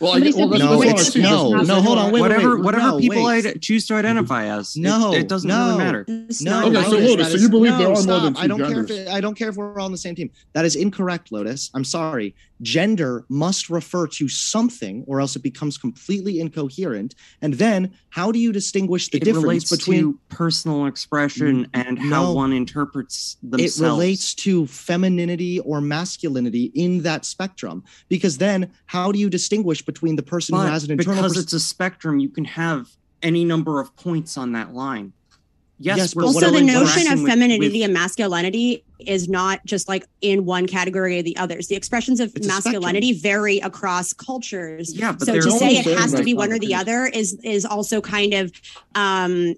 Well, 0.00 0.12
Somebody 0.12 0.32
well, 0.32 0.38
said 0.42 0.50
let's- 0.50 0.64
No, 0.64 0.78
Wait, 0.78 0.90
it's 0.90 1.16
let's- 1.16 1.16
no, 1.16 1.62
no. 1.62 1.80
Hold 1.82 1.98
on, 1.98 2.12
wait, 2.12 2.20
whatever 2.20 2.56
wait, 2.56 2.64
whatever 2.64 2.84
no, 2.92 2.98
people 2.98 3.24
wait. 3.24 3.44
id- 3.46 3.62
choose 3.62 3.86
to 3.86 3.94
identify 3.94 4.46
as. 4.46 4.76
No, 4.76 5.14
it, 5.14 5.28
doesn't 5.28 5.48
no. 5.48 5.66
really 5.66 5.78
matter. 5.78 6.04
It's 6.08 6.42
No, 6.42 6.50
not 6.50 6.64
Okay, 6.66 6.74
like 6.76 6.84
so 6.86 6.90
Lotus, 6.92 7.08
Lotus, 7.10 7.32
so 7.32 7.38
you 7.38 7.48
believe 7.48 7.72
there 7.72 7.80
no, 7.80 7.84
are 7.86 7.92
more 7.94 8.02
stop. 8.02 8.22
than 8.22 8.36
I 8.36 8.46
don't 8.46 8.58
care 8.60 8.84
if 8.84 8.90
it, 8.90 9.08
I 9.08 9.20
don't 9.20 9.34
care 9.36 9.48
if 9.48 9.56
we're 9.56 9.78
all 9.78 9.86
on 9.86 9.92
the 9.92 9.98
same 9.98 10.14
team. 10.14 10.30
That 10.52 10.64
is 10.64 10.76
incorrect, 10.76 11.32
Lotus. 11.32 11.70
I'm 11.74 11.84
sorry. 11.84 12.34
Gender 12.62 13.24
must 13.28 13.68
refer 13.68 14.06
to 14.06 14.28
something 14.28 15.04
or 15.06 15.20
else 15.20 15.36
it 15.36 15.42
becomes 15.42 15.76
completely 15.76 16.40
incoherent. 16.40 17.14
And 17.42 17.54
then 17.54 17.92
how 18.10 18.32
do 18.32 18.38
you 18.38 18.52
distinguish 18.52 19.08
the 19.08 19.18
it 19.18 19.24
difference 19.24 19.70
between 19.70 20.18
personal 20.28 20.86
expression 20.86 21.68
and 21.74 21.98
how 21.98 22.32
one 22.32 22.52
interprets 22.52 23.36
the 23.42 23.58
it 23.58 23.76
relates 23.78 24.34
to 24.34 24.66
femininity 24.66 25.60
or 25.60 25.80
masculinity 25.80 26.70
in 26.74 27.02
that 27.02 27.24
spectrum 27.24 27.84
because 28.08 28.38
then 28.38 28.72
how 28.86 29.12
do 29.12 29.18
you 29.18 29.28
distinguish 29.28 29.82
between 29.82 30.16
the 30.16 30.22
person 30.22 30.54
who 30.56 30.62
has 30.62 30.84
an 30.84 30.92
internal 30.92 31.22
because 31.22 31.34
pers- 31.34 31.42
it's 31.42 31.52
a 31.52 31.60
spectrum, 31.60 32.18
you 32.18 32.28
can 32.28 32.44
have 32.44 32.88
any 33.22 33.44
number 33.44 33.80
of 33.80 33.94
points 33.96 34.36
on 34.36 34.52
that 34.52 34.74
line. 34.74 35.12
Yes, 35.78 35.98
Yes, 35.98 36.14
we're 36.14 36.24
also 36.24 36.50
the 36.52 36.62
notion 36.62 37.10
of 37.12 37.20
femininity 37.22 37.58
with- 37.78 37.84
and 37.84 37.92
masculinity 37.92 38.84
is 39.00 39.28
not 39.28 39.64
just 39.66 39.88
like 39.88 40.06
in 40.20 40.44
one 40.44 40.66
category 40.66 41.18
or 41.18 41.22
the 41.22 41.36
others. 41.36 41.66
The 41.66 41.74
expressions 41.74 42.20
of 42.20 42.28
It's 42.36 42.46
a 42.46 42.50
spectrum. 42.50 42.74
masculinity 42.74 43.12
vary 43.12 43.58
across 43.58 44.12
cultures. 44.12 44.94
Yeah, 44.94 45.12
but 45.12 45.26
so 45.26 45.34
to 45.34 45.50
say 45.50 45.76
it 45.76 45.86
has 45.98 46.12
to 46.14 46.22
be 46.22 46.32
one 46.32 46.52
or 46.52 46.58
the 46.58 46.68
the 46.68 46.74
other 46.76 47.06
is 47.06 47.34
is 47.42 47.64
also 47.64 48.00
kind 48.00 48.34
of 48.34 48.52
um 48.94 49.54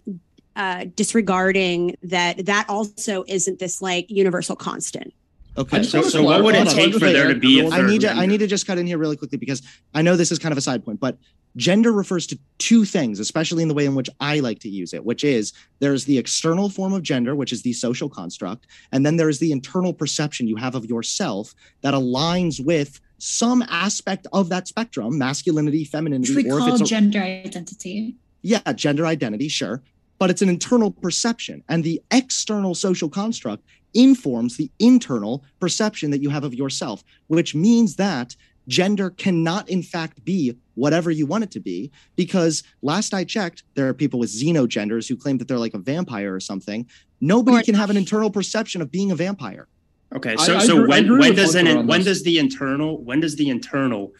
uh 0.56 0.86
disregarding 0.96 1.96
that 2.02 2.46
that 2.46 2.64
also 2.68 3.24
isn't 3.28 3.58
this 3.58 3.82
like 3.82 4.06
universal 4.10 4.56
constant. 4.56 5.12
Okay 5.58 5.82
So, 5.82 6.02
so 6.02 6.22
what 6.22 6.42
would 6.44 6.54
it 6.54 6.68
take 6.68 6.94
for 6.94 7.00
there 7.12 7.28
to 7.28 7.34
be 7.38 7.60
a 7.60 7.66
I 7.66 7.70
third 7.78 7.90
need 7.90 8.00
to 8.02 8.10
I 8.10 8.24
need 8.26 8.38
to 8.38 8.46
just 8.46 8.66
cut 8.66 8.78
in 8.78 8.86
here 8.86 8.98
really 8.98 9.16
quickly 9.16 9.38
because 9.38 9.60
I 9.94 10.00
know 10.02 10.16
this 10.16 10.32
is 10.32 10.38
kind 10.38 10.52
of 10.52 10.58
a 10.58 10.62
side 10.62 10.82
point, 10.84 10.98
but 10.98 11.18
gender 11.56 11.90
refers 11.92 12.26
to 12.28 12.38
two 12.58 12.84
things, 12.84 13.18
especially 13.18 13.62
in 13.62 13.68
the 13.68 13.74
way 13.74 13.86
in 13.86 13.94
which 13.94 14.10
I 14.20 14.40
like 14.40 14.58
to 14.60 14.68
use 14.68 14.92
it, 14.92 15.04
which 15.04 15.24
is 15.24 15.52
there's 15.78 16.04
the 16.04 16.18
external 16.18 16.68
form 16.68 16.92
of 16.92 17.02
gender, 17.02 17.34
which 17.34 17.52
is 17.52 17.62
the 17.62 17.72
social 17.72 18.08
construct, 18.08 18.66
and 18.92 19.04
then 19.04 19.16
there's 19.16 19.38
the 19.38 19.52
internal 19.52 19.92
perception 19.94 20.46
you 20.48 20.56
have 20.56 20.74
of 20.74 20.84
yourself 20.84 21.54
that 21.80 21.94
aligns 21.94 22.64
with 22.64 23.00
some 23.18 23.62
aspect 23.68 24.26
of 24.32 24.50
that 24.50 24.68
spectrum, 24.68 25.16
masculinity, 25.16 25.80
Which 25.80 25.88
femininity, 25.88 26.34
we 26.36 26.50
or 26.50 26.58
if 26.58 26.64
call 26.64 26.72
it's 26.74 26.82
a, 26.82 26.84
gender 26.84 27.20
identity. 27.22 28.16
yeah, 28.42 28.60
gender 28.74 29.06
identity, 29.06 29.48
sure, 29.48 29.82
but 30.18 30.28
it's 30.28 30.42
an 30.42 30.50
internal 30.50 30.90
perception, 30.90 31.62
and 31.68 31.82
the 31.82 32.02
external 32.10 32.74
social 32.74 33.08
construct 33.08 33.64
informs 33.94 34.58
the 34.58 34.70
internal 34.78 35.42
perception 35.58 36.10
that 36.10 36.20
you 36.20 36.28
have 36.28 36.44
of 36.44 36.52
yourself, 36.52 37.02
which 37.28 37.54
means 37.54 37.96
that 37.96 38.36
gender 38.68 39.08
cannot, 39.10 39.68
in 39.70 39.82
fact, 39.82 40.22
be 40.24 40.54
whatever 40.76 41.10
you 41.10 41.26
want 41.26 41.42
it 41.42 41.50
to 41.50 41.60
be. 41.60 41.90
Because 42.14 42.62
last 42.80 43.12
I 43.12 43.24
checked, 43.24 43.64
there 43.74 43.88
are 43.88 43.94
people 43.94 44.20
with 44.20 44.30
xenogenders 44.30 45.08
who 45.08 45.16
claim 45.16 45.38
that 45.38 45.48
they're 45.48 45.58
like 45.58 45.74
a 45.74 45.78
vampire 45.78 46.32
or 46.32 46.40
something. 46.40 46.86
Nobody 47.20 47.64
can 47.64 47.74
have 47.74 47.90
an 47.90 47.96
internal 47.96 48.30
perception 48.30 48.80
of 48.80 48.92
being 48.92 49.10
a 49.10 49.16
vampire. 49.16 49.66
Okay, 50.14 50.36
so 50.36 50.56
I 50.56 50.60
so 50.60 50.78
agree- 50.78 50.84
I 50.84 50.88
when 50.88 51.04
agree 51.04 51.18
when 51.18 51.34
does 51.34 51.54
an 51.56 51.86
when 51.86 52.00
this. 52.00 52.06
does 52.06 52.22
the 52.22 52.38
internal 52.38 53.02
when 53.02 53.18
does 53.20 53.34
the 53.34 53.48
internal 53.50 54.12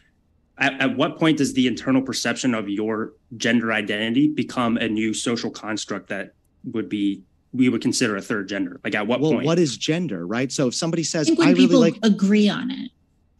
at, 0.59 0.81
at 0.81 0.97
what 0.97 1.19
point 1.19 1.39
does 1.39 1.53
the 1.55 1.67
internal 1.69 2.03
perception 2.03 2.55
of 2.55 2.69
your 2.69 3.13
gender 3.37 3.73
identity 3.73 4.29
become 4.29 4.77
a 4.79 4.89
new 4.89 5.15
social 5.15 5.51
construct 5.51 6.09
that 6.09 6.33
would 6.65 6.89
be 6.89 7.23
we 7.53 7.69
would 7.69 7.81
consider 7.83 8.17
a 8.17 8.23
third 8.23 8.49
gender? 8.49 8.81
Like 8.83 8.95
at 8.95 9.07
what 9.07 9.21
well, 9.21 9.33
point? 9.33 9.47
what 9.47 9.59
is 9.59 9.77
gender, 9.77 10.27
right? 10.27 10.51
So 10.51 10.69
if 10.69 10.75
somebody 10.75 11.03
I 11.03 11.05
says, 11.05 11.29
think 11.29 11.39
I 11.39 11.47
when 11.47 11.55
really 11.55 11.67
people 11.67 11.81
like, 11.81 11.99
agree 12.03 12.49
on 12.49 12.71
it. 12.71 12.91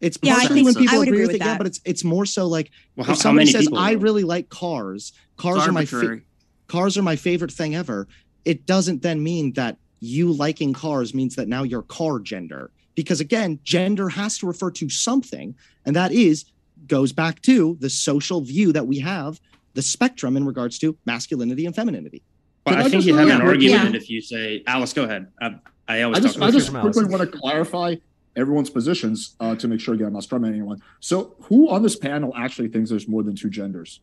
It's 0.01 0.17
Yeah, 0.21 0.33
I 0.33 0.35
partially 0.35 0.55
think 0.55 0.65
when 0.65 0.73
so. 0.73 0.79
people 0.81 0.95
I 0.95 0.99
would 0.99 1.07
agree 1.07 1.17
agree 1.17 1.27
with 1.27 1.33
with 1.33 1.41
it, 1.41 1.45
yeah, 1.45 1.57
but 1.57 1.67
it's 1.67 1.81
it's 1.85 2.03
more 2.03 2.25
so 2.25 2.47
like 2.47 2.71
well, 2.95 3.05
how, 3.05 3.13
if 3.13 3.17
how 3.17 3.21
somebody 3.23 3.45
many 3.45 3.51
says 3.51 3.61
people? 3.65 3.77
I 3.79 3.91
really 3.93 4.23
like 4.23 4.49
cars, 4.49 5.13
cars 5.37 5.67
are 5.67 5.71
my 5.71 5.85
fa- 5.85 6.21
cars 6.67 6.97
are 6.97 7.03
my 7.03 7.15
favorite 7.15 7.51
thing 7.51 7.75
ever. 7.75 8.07
It 8.45 8.65
doesn't 8.65 9.01
then 9.01 9.21
mean 9.23 9.53
that 9.53 9.77
you 9.99 10.31
liking 10.31 10.73
cars 10.73 11.13
means 11.13 11.35
that 11.35 11.47
now 11.47 11.63
you're 11.63 11.81
car 11.81 12.19
gender. 12.19 12.71
Because 12.95 13.19
again, 13.19 13.59
gender 13.63 14.09
has 14.09 14.37
to 14.39 14.47
refer 14.47 14.71
to 14.71 14.89
something, 14.89 15.55
and 15.85 15.95
that 15.95 16.11
is 16.11 16.45
goes 16.87 17.11
back 17.11 17.41
to 17.43 17.77
the 17.79 17.89
social 17.89 18.41
view 18.41 18.71
that 18.73 18.85
we 18.87 18.99
have, 18.99 19.39
the 19.73 19.81
spectrum 19.81 20.37
in 20.37 20.45
regards 20.45 20.77
to 20.79 20.97
masculinity 21.05 21.65
and 21.65 21.75
femininity. 21.75 22.23
But 22.63 22.75
I 22.75 22.81
I 22.81 22.89
think 22.89 23.05
you 23.05 23.15
have 23.15 23.27
really 23.27 23.41
an 23.41 23.47
argument 23.47 23.91
Yeah. 23.93 23.97
if 23.97 24.09
you 24.09 24.21
say, 24.21 24.63
Alice, 24.67 24.93
go 24.93 25.03
ahead. 25.03 25.27
I, 25.41 25.55
I 25.87 26.01
always 26.03 26.19
I 26.19 26.21
just, 26.21 26.35
talk 26.37 26.47
I 26.47 26.51
just 26.51 26.71
quickly 26.71 27.05
want 27.05 27.21
to 27.31 27.37
clarify 27.37 27.95
everyone's 28.37 28.69
positions 28.69 29.35
uh, 29.41 29.55
to 29.55 29.67
make 29.67 29.79
sure 29.81 29.93
again 29.95 30.07
I'm 30.07 30.13
not 30.13 30.23
strumming 30.23 30.53
anyone. 30.53 30.81
So, 31.01 31.35
who 31.43 31.69
on 31.69 31.83
this 31.83 31.95
panel 31.97 32.31
actually 32.37 32.69
thinks 32.69 32.89
there's 32.89 33.07
more 33.07 33.23
than 33.23 33.35
two 33.35 33.49
genders? 33.49 33.99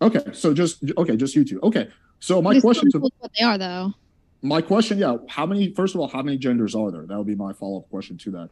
Okay, 0.00 0.22
so 0.32 0.52
just 0.54 0.82
okay, 0.98 1.16
just 1.16 1.34
you 1.34 1.44
two. 1.44 1.60
Okay, 1.62 1.88
so 2.20 2.40
my 2.42 2.58
question 2.60 2.90
to 2.92 2.98
what 2.98 3.12
they 3.38 3.44
are 3.44 3.56
though. 3.58 3.92
my 4.42 4.60
question, 4.60 4.98
yeah, 4.98 5.16
how 5.28 5.46
many? 5.46 5.72
First 5.72 5.94
of 5.94 6.00
all, 6.00 6.08
how 6.08 6.22
many 6.22 6.36
genders 6.38 6.74
are 6.74 6.90
there? 6.90 7.06
That 7.06 7.16
would 7.18 7.26
be 7.26 7.34
my 7.34 7.52
follow 7.52 7.78
up 7.78 7.90
question 7.90 8.18
to 8.18 8.30
that. 8.32 8.50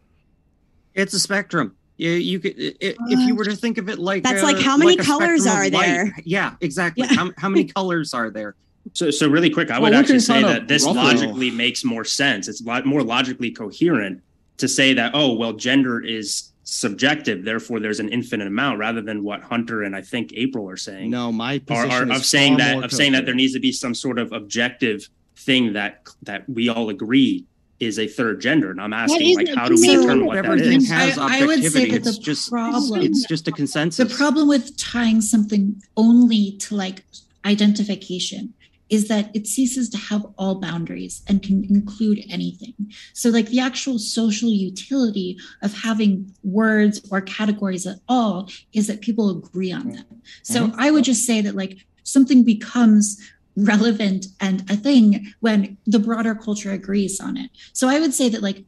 It's 0.95 1.15
a 1.15 1.19
spectrum. 1.19 1.77
You, 1.99 2.11
you 2.13 2.41
could 2.41 2.55
i- 2.59 2.75
i- 2.83 2.97
if 3.09 3.27
you 3.29 3.35
were 3.35 3.45
to 3.45 3.55
think 3.55 3.77
of 3.79 3.89
it 3.89 3.99
like 3.99 4.23
That's 4.23 4.41
a- 4.43 4.45
like 4.45 4.59
how 4.59 4.77
many 4.77 4.95
a 4.95 5.03
colors 5.03 5.47
are 5.47 5.65
of 5.65 5.73
light. 5.73 5.87
there? 5.87 6.17
Yeah, 6.25 6.55
exactly. 6.61 7.07
Yeah. 7.09 7.15
How, 7.15 7.31
how 7.37 7.49
many 7.49 7.65
colors 7.77 8.15
are 8.15 8.31
there? 8.31 8.55
So, 8.95 9.11
so 9.11 9.29
really 9.29 9.51
quick, 9.51 9.71
I 9.71 9.79
Well, 9.79 9.91
would 9.91 9.99
actually 9.99 10.19
say 10.21 10.43
that 10.43 10.69
this 10.69 10.85
roughly- 10.85 11.03
logically 11.03 11.51
makes 11.51 11.85
more 11.85 12.05
sense. 12.05 12.49
It's 12.49 12.61
a 12.63 12.65
lot 12.65 12.87
more 12.87 13.03
logically 13.03 13.51
coherent 13.51 14.23
to 14.59 14.69
say 14.69 14.95
that, 14.95 15.13
oh, 15.15 15.33
well, 15.35 15.53
gender 15.53 16.01
is 16.01 16.51
subjective, 16.65 17.45
therefore 17.45 17.81
there's 17.81 18.01
an 18.01 18.09
infinite 18.09 18.47
amount, 18.47 18.79
rather 18.79 19.01
than 19.03 19.23
what 19.25 19.43
Hunter 19.43 19.83
and 19.83 19.97
I 19.97 20.01
think 20.03 20.33
April 20.35 20.69
are 20.71 20.77
saying. 20.77 21.11
No, 21.11 21.33
my 21.33 21.57
Are, 21.57 21.61
position 21.61 21.91
are 21.91 22.13
is 22.13 22.19
of 22.21 22.25
saying 22.27 22.53
far 22.59 22.67
that 22.67 22.75
more 22.77 22.85
of 22.85 22.93
saying 22.93 23.13
that 23.13 23.27
there 23.27 23.35
needs 23.35 23.53
to 23.55 23.61
be 23.61 23.73
some 23.73 23.95
sort 23.95 24.19
of 24.19 24.33
objective 24.33 25.09
thing 25.37 25.73
that 25.73 26.07
that 26.23 26.49
we 26.49 26.69
all 26.69 26.89
agree 26.89 27.45
is 27.81 27.99
a 27.99 28.07
third 28.07 28.41
gender. 28.41 28.71
And 28.71 28.81
I'm 28.81 28.93
asking, 28.93 29.35
like, 29.35 29.49
how 29.57 29.67
do 29.67 29.75
we 29.75 29.89
So 29.89 30.03
determine 30.03 30.25
what 30.27 30.41
that 30.41 30.59
is 30.61 30.89
has 30.89 31.19
I- 31.19 31.41
I 31.41 31.47
would 31.47 31.59
say 31.61 31.67
objectivity. 31.67 31.91
that 31.99 32.07
It's 32.07 32.17
the 32.19 32.23
just 32.23 32.49
problem- 32.51 33.03
it's 33.03 33.27
just 33.27 33.49
a 33.49 33.53
consensus 33.53 34.09
The 34.09 34.15
problem 34.15 34.47
with 34.47 34.77
tying 34.77 35.21
something 35.21 35.83
only 35.97 36.53
to 36.61 36.77
like 36.77 37.03
identification 37.45 38.55
is 38.93 39.09
that 39.09 39.35
it 39.35 39.47
ceases 39.47 39.89
to 39.89 39.97
have 39.97 40.25
all 40.37 40.61
boundaries 40.61 41.23
and 41.27 41.43
can 41.43 41.65
include 41.65 42.23
anything. 42.31 42.75
So, 43.15 43.31
like 43.31 43.49
the 43.49 43.59
actual 43.59 43.99
social 43.99 44.51
utility 44.51 45.39
of 45.63 45.73
having 45.73 46.33
words 46.45 47.01
or 47.11 47.23
categories 47.23 47.87
at 47.87 47.97
all 48.07 48.51
is 48.75 48.87
that 48.87 49.01
people 49.01 49.31
agree 49.31 49.73
on 49.73 49.93
them. 49.93 50.23
So, 50.43 50.67
mm-hmm. 50.67 50.81
I 50.81 50.91
would 50.91 51.05
just 51.05 51.25
say 51.25 51.41
that 51.41 51.57
like 51.57 51.79
something 52.05 52.45
becomes 52.45 53.19
relevant 53.57 54.27
and 54.41 54.71
a 54.71 54.77
thing 54.77 55.33
when 55.41 55.77
the 55.87 55.99
broader 55.99 56.35
culture 56.35 56.71
agrees 56.71 57.21
on 57.21 57.37
it. 57.37 57.51
So 57.75 57.87
I 57.87 58.01
would 58.01 58.15
say 58.15 58.31
that 58.31 58.43
like 58.43 58.65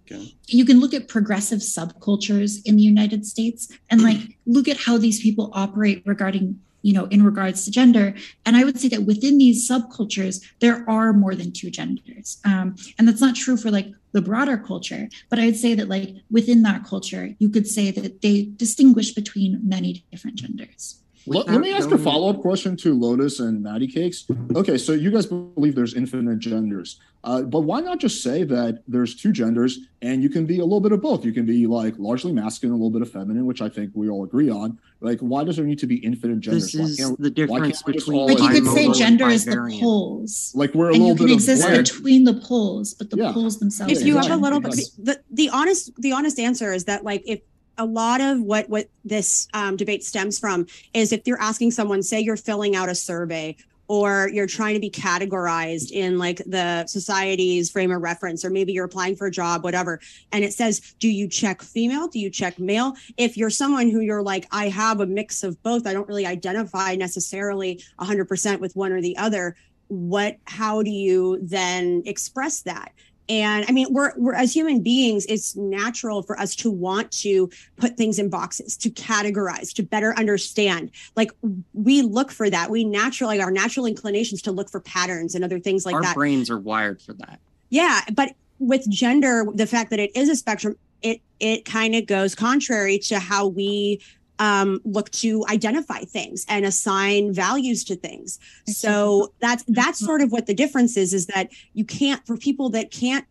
you 0.46 0.64
can 0.66 0.78
look 0.78 0.92
at 0.92 1.08
progressive 1.08 1.60
subcultures 1.60 2.60
in 2.66 2.76
the 2.76 2.82
United 2.82 3.24
States 3.24 3.72
and 3.90 4.02
like 4.02 4.36
look 4.46 4.68
at 4.68 4.76
how 4.76 4.98
these 4.98 5.22
people 5.22 5.50
operate 5.54 6.02
regarding 6.04 6.60
you 6.84 6.92
know 6.92 7.06
in 7.06 7.24
regards 7.24 7.64
to 7.64 7.70
gender. 7.70 8.14
And 8.46 8.56
i 8.56 8.64
would 8.64 8.78
say 8.78 8.88
that 8.88 9.08
within 9.12 9.38
these 9.38 9.68
subcultures 9.68 10.36
there 10.60 10.78
are 10.88 11.12
more 11.12 11.34
than 11.34 11.50
two 11.52 11.70
genders. 11.70 12.38
Um, 12.44 12.76
and 12.98 13.08
that's 13.08 13.20
not 13.20 13.34
true 13.34 13.56
for 13.56 13.70
like 13.70 13.88
the 14.12 14.22
broader 14.22 14.56
culture 14.56 15.08
but 15.28 15.40
i 15.40 15.46
would 15.46 15.56
say 15.56 15.74
that 15.74 15.88
like 15.88 16.10
within 16.30 16.62
that 16.62 16.84
culture 16.84 17.34
you 17.40 17.48
could 17.50 17.66
say 17.66 17.90
that 17.90 18.22
they 18.22 18.36
distinguish 18.64 19.12
between 19.12 19.60
many 19.74 20.04
different 20.12 20.36
genders 20.36 21.03
Let, 21.26 21.46
let 21.48 21.60
me 21.60 21.72
ask 21.72 21.90
a 21.90 21.98
follow 21.98 22.28
up 22.28 22.40
question 22.40 22.76
to 22.78 22.98
Lotus 22.98 23.40
and 23.40 23.62
Maddie 23.62 23.86
Cakes. 23.86 24.26
Okay, 24.54 24.76
so 24.76 24.92
you 24.92 25.10
guys 25.10 25.26
believe 25.26 25.74
there's 25.74 25.94
infinite 25.94 26.38
genders, 26.38 27.00
uh, 27.24 27.42
but 27.42 27.60
why 27.60 27.80
not 27.80 27.98
just 27.98 28.22
say 28.22 28.44
that 28.44 28.82
there's 28.86 29.14
two 29.14 29.32
genders 29.32 29.78
and 30.02 30.22
you 30.22 30.28
can 30.28 30.44
be 30.44 30.58
a 30.58 30.64
little 30.64 30.80
bit 30.80 30.92
of 30.92 31.00
both? 31.00 31.24
You 31.24 31.32
can 31.32 31.46
be 31.46 31.66
like 31.66 31.94
largely 31.98 32.32
masculine, 32.32 32.74
a 32.74 32.76
little 32.76 32.90
bit 32.90 33.02
of 33.02 33.10
feminine, 33.10 33.46
which 33.46 33.62
I 33.62 33.68
think 33.68 33.92
we 33.94 34.10
all 34.10 34.24
agree 34.24 34.50
on. 34.50 34.78
Like, 35.00 35.20
why 35.20 35.44
does 35.44 35.56
there 35.56 35.64
need 35.64 35.78
to 35.78 35.86
be 35.86 35.96
infinite 35.96 36.40
genders? 36.40 36.72
This 36.72 36.98
is 37.00 37.16
the 37.16 37.30
difference 37.30 37.82
can't 37.82 37.86
we 37.86 37.92
just 37.94 38.06
between 38.06 38.26
like 38.26 38.38
you 38.38 38.60
could 38.62 38.72
say 38.72 38.92
gender 38.92 39.28
is 39.28 39.44
the 39.44 39.78
poles 39.80 40.52
Like 40.54 40.74
we're 40.74 40.90
a 40.90 40.94
and 40.94 40.96
you 41.02 41.12
little 41.12 41.16
can 41.16 41.26
bit 41.26 41.34
exist 41.34 41.66
of 41.66 41.76
between 41.76 42.24
the 42.24 42.34
poles 42.34 42.94
but 42.94 43.10
the 43.10 43.16
Yeah. 43.16 43.32
poles 43.32 43.58
themselves 43.58 43.92
if 43.92 44.06
you 44.06 44.16
are 44.18 44.22
have 44.22 44.38
a 44.38 44.42
little 44.42 44.60
bit 44.60 44.74
the, 44.98 45.20
the 45.30 45.48
honest 45.50 45.90
the 45.98 46.12
honest 46.12 46.38
answer 46.38 46.72
is 46.72 46.84
that 46.84 47.04
like 47.04 47.22
if 47.26 47.40
a 47.78 47.84
lot 47.84 48.20
of 48.20 48.40
what 48.40 48.68
what 48.68 48.88
this 49.04 49.48
um, 49.54 49.76
debate 49.76 50.04
stems 50.04 50.38
from 50.38 50.66
is 50.92 51.12
if 51.12 51.26
you're 51.26 51.40
asking 51.40 51.70
someone 51.70 52.02
say 52.02 52.20
you're 52.20 52.36
filling 52.36 52.76
out 52.76 52.88
a 52.88 52.94
survey 52.94 53.56
or 53.86 54.30
you're 54.32 54.46
trying 54.46 54.74
to 54.74 54.80
be 54.80 54.90
categorized 54.90 55.90
in 55.90 56.18
like 56.18 56.38
the 56.46 56.86
society's 56.86 57.70
frame 57.70 57.90
of 57.90 58.00
reference 58.00 58.44
or 58.44 58.50
maybe 58.50 58.72
you're 58.72 58.86
applying 58.86 59.14
for 59.14 59.26
a 59.26 59.30
job 59.30 59.62
whatever 59.62 60.00
and 60.32 60.42
it 60.42 60.52
says 60.54 60.94
do 60.98 61.08
you 61.08 61.28
check 61.28 61.62
female? 61.62 62.08
Do 62.08 62.18
you 62.18 62.30
check 62.30 62.58
male? 62.58 62.94
If 63.16 63.36
you're 63.36 63.50
someone 63.50 63.90
who 63.90 64.00
you're 64.00 64.22
like 64.22 64.46
i 64.52 64.68
have 64.68 65.00
a 65.00 65.06
mix 65.06 65.42
of 65.42 65.62
both. 65.62 65.86
I 65.86 65.92
don't 65.92 66.08
really 66.08 66.26
identify 66.26 66.94
necessarily 66.94 67.82
100% 68.00 68.60
with 68.60 68.74
one 68.76 68.92
or 68.92 69.00
the 69.00 69.16
other 69.16 69.56
what 69.88 70.38
how 70.46 70.82
do 70.82 70.90
you 70.90 71.38
then 71.42 72.02
express 72.06 72.62
that 72.62 72.92
and 73.28 73.64
i 73.68 73.72
mean 73.72 73.86
we're 73.90 74.12
we're 74.16 74.34
as 74.34 74.52
human 74.54 74.82
beings 74.82 75.24
it's 75.26 75.56
natural 75.56 76.22
for 76.22 76.38
us 76.38 76.54
to 76.54 76.70
want 76.70 77.10
to 77.10 77.48
put 77.76 77.96
things 77.96 78.18
in 78.18 78.28
boxes 78.28 78.76
to 78.76 78.90
categorize 78.90 79.72
to 79.72 79.82
better 79.82 80.14
understand. 80.18 80.90
Like 81.16 81.30
we 81.72 82.02
look 82.02 82.30
for 82.30 82.50
that. 82.50 82.70
We 82.70 82.84
naturally 82.84 83.40
our 83.40 83.50
natural 83.50 83.86
inclinations 83.86 84.42
to 84.42 84.52
look 84.52 84.70
for 84.70 84.80
patterns 84.80 85.34
and 85.34 85.44
other 85.44 85.58
things 85.58 85.86
like 85.86 85.94
Our 85.94 86.02
that. 86.02 86.14
brains 86.14 86.50
are 86.50 86.58
wired 86.58 87.00
for 87.00 87.12
that. 87.14 87.40
yeah, 87.70 88.00
but 88.12 88.34
with 88.58 88.88
gender, 88.90 89.44
the 89.54 89.66
fact 89.66 89.90
that 89.90 89.98
it 89.98 90.10
is 90.14 90.28
a 90.28 90.36
spectrum, 90.36 90.76
it 91.02 91.20
it 91.40 91.64
kind 91.64 91.94
of 91.94 92.06
goes 92.06 92.34
contrary 92.34 92.98
to 92.98 93.18
how 93.18 93.46
we 93.46 94.00
um, 94.38 94.80
look 94.84 95.10
to 95.10 95.44
identify 95.48 96.00
things 96.00 96.44
and 96.48 96.64
assign 96.64 97.32
values 97.32 97.84
to 97.84 97.96
things. 97.96 98.38
So 98.66 99.32
that's 99.40 99.64
that's 99.68 99.98
sort 99.98 100.22
of 100.22 100.32
what 100.32 100.46
the 100.46 100.54
difference 100.54 100.96
is. 100.96 101.12
Is 101.14 101.26
that 101.26 101.50
you 101.74 101.84
can't 101.84 102.24
for 102.26 102.36
people 102.36 102.70
that 102.70 102.90
can't 102.90 103.24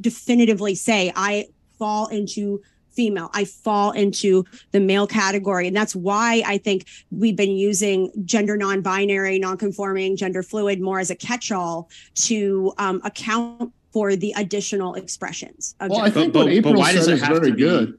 definitively 0.00 0.74
say 0.74 1.12
I 1.14 1.46
fall 1.78 2.06
into 2.08 2.60
female 2.90 3.30
i 3.32 3.42
fall 3.42 3.90
into 3.92 4.44
the 4.72 4.78
male 4.78 5.06
category 5.06 5.66
and 5.66 5.74
that's 5.74 5.96
why 5.96 6.42
i 6.46 6.58
think 6.58 6.86
we've 7.10 7.36
been 7.36 7.56
using 7.56 8.12
gender 8.26 8.54
non-binary 8.54 9.38
non-conforming 9.38 10.14
gender 10.14 10.42
fluid 10.42 10.78
more 10.78 11.00
as 11.00 11.10
a 11.10 11.14
catch-all 11.14 11.88
to 12.14 12.70
um, 12.76 13.00
account 13.04 13.72
for 13.92 14.16
the 14.16 14.32
additional 14.36 14.94
expressions 14.94 15.74
of 15.80 15.90
Well, 15.90 16.00
I 16.00 16.10
think 16.10 16.32
But- 16.32 16.40
what 16.40 16.44
but- 16.46 16.52
April 16.52 16.72
but 16.74 16.78
why 16.80 16.92
does 16.92 17.04
said 17.04 17.12
it 17.12 17.16
is 17.16 17.22
have 17.22 17.36
very 17.38 17.50
to 17.50 17.86
be- 17.86 17.94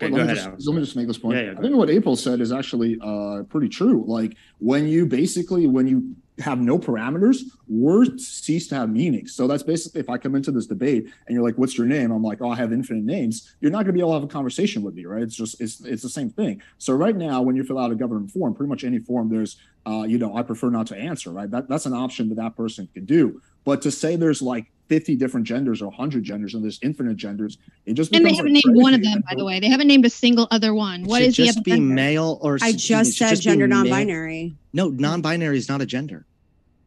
Okay, 0.00 0.12
let, 0.12 0.18
go 0.18 0.24
me 0.24 0.32
ahead, 0.32 0.54
just, 0.56 0.68
let 0.68 0.74
me 0.74 0.80
just 0.80 0.96
make 0.96 1.06
this 1.08 1.18
point. 1.18 1.36
Yeah, 1.36 1.44
yeah, 1.44 1.54
I 1.58 1.60
think 1.60 1.74
what 1.74 1.90
April 1.90 2.14
said 2.14 2.40
is 2.40 2.52
actually 2.52 2.98
uh, 3.02 3.42
pretty 3.48 3.68
true. 3.68 4.04
Like 4.06 4.36
when 4.58 4.86
you 4.86 5.06
basically 5.06 5.66
when 5.66 5.88
you 5.88 6.14
have 6.40 6.60
no 6.60 6.78
parameters, 6.78 7.38
words 7.66 8.28
cease 8.28 8.68
to 8.68 8.76
have 8.76 8.90
meaning. 8.90 9.26
So 9.26 9.48
that's 9.48 9.64
basically 9.64 10.00
if 10.00 10.08
I 10.08 10.18
come 10.18 10.36
into 10.36 10.52
this 10.52 10.66
debate 10.66 11.04
and 11.26 11.34
you're 11.34 11.42
like, 11.42 11.58
"What's 11.58 11.76
your 11.76 11.86
name?" 11.86 12.12
I'm 12.12 12.22
like, 12.22 12.40
"Oh, 12.40 12.50
I 12.50 12.56
have 12.56 12.72
infinite 12.72 13.02
names." 13.02 13.56
You're 13.60 13.72
not 13.72 13.78
going 13.78 13.86
to 13.88 13.92
be 13.94 14.00
able 14.00 14.10
to 14.10 14.20
have 14.20 14.24
a 14.24 14.28
conversation 14.28 14.82
with 14.82 14.94
me, 14.94 15.04
right? 15.04 15.22
It's 15.22 15.34
just 15.34 15.60
it's 15.60 15.80
it's 15.84 16.02
the 16.02 16.08
same 16.08 16.30
thing. 16.30 16.62
So 16.78 16.94
right 16.94 17.16
now, 17.16 17.42
when 17.42 17.56
you 17.56 17.64
fill 17.64 17.78
out 17.78 17.90
a 17.90 17.96
government 17.96 18.30
form, 18.30 18.54
pretty 18.54 18.68
much 18.68 18.84
any 18.84 19.00
form, 19.00 19.28
there's 19.28 19.56
uh, 19.86 20.04
you 20.06 20.18
know, 20.18 20.36
I 20.36 20.42
prefer 20.42 20.70
not 20.70 20.86
to 20.88 20.96
answer, 20.96 21.30
right? 21.30 21.50
That 21.50 21.68
that's 21.68 21.86
an 21.86 21.94
option 21.94 22.28
that 22.28 22.36
that 22.36 22.56
person 22.56 22.88
can 22.94 23.04
do. 23.04 23.40
But 23.64 23.82
to 23.82 23.90
say 23.90 24.14
there's 24.16 24.40
like 24.40 24.70
50 24.88 25.16
different 25.16 25.46
genders 25.46 25.82
or 25.82 25.86
100 25.88 26.24
genders 26.24 26.54
and 26.54 26.64
there's 26.64 26.78
infinite 26.82 27.16
genders, 27.16 27.58
it 27.86 27.94
just 27.94 28.12
And 28.14 28.24
they 28.24 28.34
haven't 28.34 28.54
like, 28.54 28.64
named 28.66 28.76
one 28.82 28.94
of 28.94 29.02
them, 29.02 29.22
by 29.28 29.34
the 29.36 29.44
way. 29.44 29.60
They 29.60 29.68
haven't 29.68 29.86
named 29.86 30.04
a 30.06 30.10
single 30.10 30.48
other 30.50 30.74
one. 30.74 31.04
What 31.04 31.22
is 31.22 31.34
should 31.34 31.46
is 31.48 31.54
the 31.54 31.58
just 31.58 31.58
other 31.58 31.64
be 31.64 31.70
gender? 31.72 31.94
male 31.94 32.38
or 32.40 32.58
I 32.62 32.72
just 32.72 33.12
said 33.16 33.30
be 33.34 33.36
gender 33.40 33.66
non-binary. 33.68 34.54
No, 34.72 34.88
non-binary 34.88 35.58
is 35.58 35.68
not 35.68 35.82
a 35.82 35.86
gender. 35.86 36.24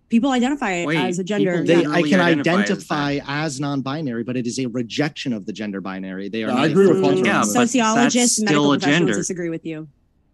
People 0.10 0.32
identify 0.32 0.74
it 0.74 0.88
Wait, 0.88 0.98
as 0.98 1.20
a 1.20 1.24
gender. 1.24 1.64
They, 1.64 1.84
Yeah. 1.84 1.90
I 1.92 2.02
can 2.02 2.20
identify 2.20 3.12
identify 3.14 3.20
as, 3.26 3.60
non-binary, 3.62 4.24
but 4.24 4.36
it 4.36 4.46
is 4.46 4.60
a 4.60 4.66
rejection 4.66 5.32
of 5.32 5.46
the 5.46 5.54
gender 5.54 5.80
binary. 5.80 6.28
They 6.28 6.44
are. 6.44 6.48
Yeah, 6.48 6.54
not 6.56 6.64
I 6.64 6.68
a 6.68 6.70
agree 6.72 6.88
with 6.88 6.96
full 6.98 7.06
Hunter. 7.10 7.24
gender. 7.24 7.30
Yeah, 7.30 7.44
Sociologists, 7.44 8.40
medical 8.42 8.64
still 8.64 8.74
a 8.74 8.78
professionals 8.80 9.00
gender. 9.08 9.14
disagree 9.14 9.50
with 9.50 9.66
you. 9.66 9.88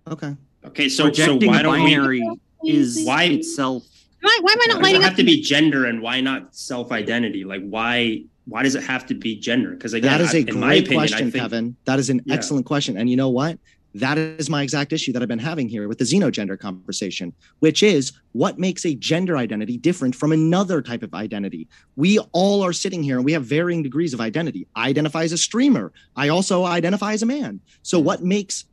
Okay. 0.10 0.36
Okay, 0.66 0.90
so 0.90 1.12
so 1.12 1.36
why 1.36 1.62
don't 1.62 1.74
we? 1.84 1.96
binary 1.96 2.24
is 2.66 3.04
Why- 3.06 3.26
itself 3.26 3.84
Why, 4.22 4.40
why 4.42 4.52
am 4.54 4.62
I 4.62 4.66
not 4.68 4.78
Why 4.78 4.82
does 4.82 4.84
lighting 4.84 5.02
it 5.02 5.04
up? 5.04 5.10
have 5.10 5.18
to 5.18 5.24
be 5.24 5.42
gender 5.42 5.86
and 5.86 6.02
why 6.02 6.22
not 6.22 6.56
self-identity? 6.56 7.44
Like 7.44 7.62
why 7.68 8.24
why 8.46 8.64
does 8.64 8.76
it 8.76 8.84
have 8.84 9.06
to 9.08 9.14
be 9.14 9.36
gender? 9.38 9.72
Because 9.72 9.94
again, 9.94 10.10
That 10.12 10.22
is 10.22 10.34
I- 10.34 10.38
a 10.38 10.42
in 10.42 10.46
great 10.62 10.86
opinion, 10.86 11.00
question, 11.02 11.32
think 11.32 11.42
Kevin. 11.42 11.76
That 11.84 12.00
is 12.00 12.10
an 12.10 12.22
Yeah. 12.26 12.34
excellent 12.36 12.66
question. 12.66 12.98
And 12.98 13.10
you 13.10 13.18
know 13.18 13.28
what? 13.30 13.60
That 13.94 14.18
is 14.18 14.50
my 14.50 14.64
exact 14.64 14.94
issue 14.94 15.12
that 15.14 15.22
I've 15.22 15.28
been 15.28 15.40
having 15.40 15.68
here 15.68 15.88
with 15.88 15.98
the 15.98 16.06
xenogender 16.06 16.58
conversation, 16.58 17.34
which 17.60 17.84
is 17.84 18.14
what 18.34 18.58
makes 18.60 18.86
a 18.86 18.96
gender 18.96 19.38
identity 19.38 19.78
different 19.78 20.16
from 20.16 20.32
another 20.32 20.82
type 20.82 21.04
of 21.04 21.14
identity. 21.14 21.68
We 21.96 22.20
all 22.32 22.64
are 22.64 22.74
sitting 22.74 23.02
here 23.04 23.18
and 23.18 23.26
we 23.26 23.34
have 23.34 23.44
varying 23.44 23.84
degrees 23.84 24.14
of 24.14 24.22
identity. 24.22 24.68
I 24.76 24.90
identify 24.90 25.24
as 25.24 25.32
a 25.34 25.38
streamer. 25.38 25.92
I 26.16 26.30
also 26.30 26.64
identify 26.64 27.14
as 27.14 27.24
a 27.24 27.26
man. 27.26 27.60
So, 27.82 28.00
mm. 28.00 28.04
what 28.04 28.24
makes 28.24 28.66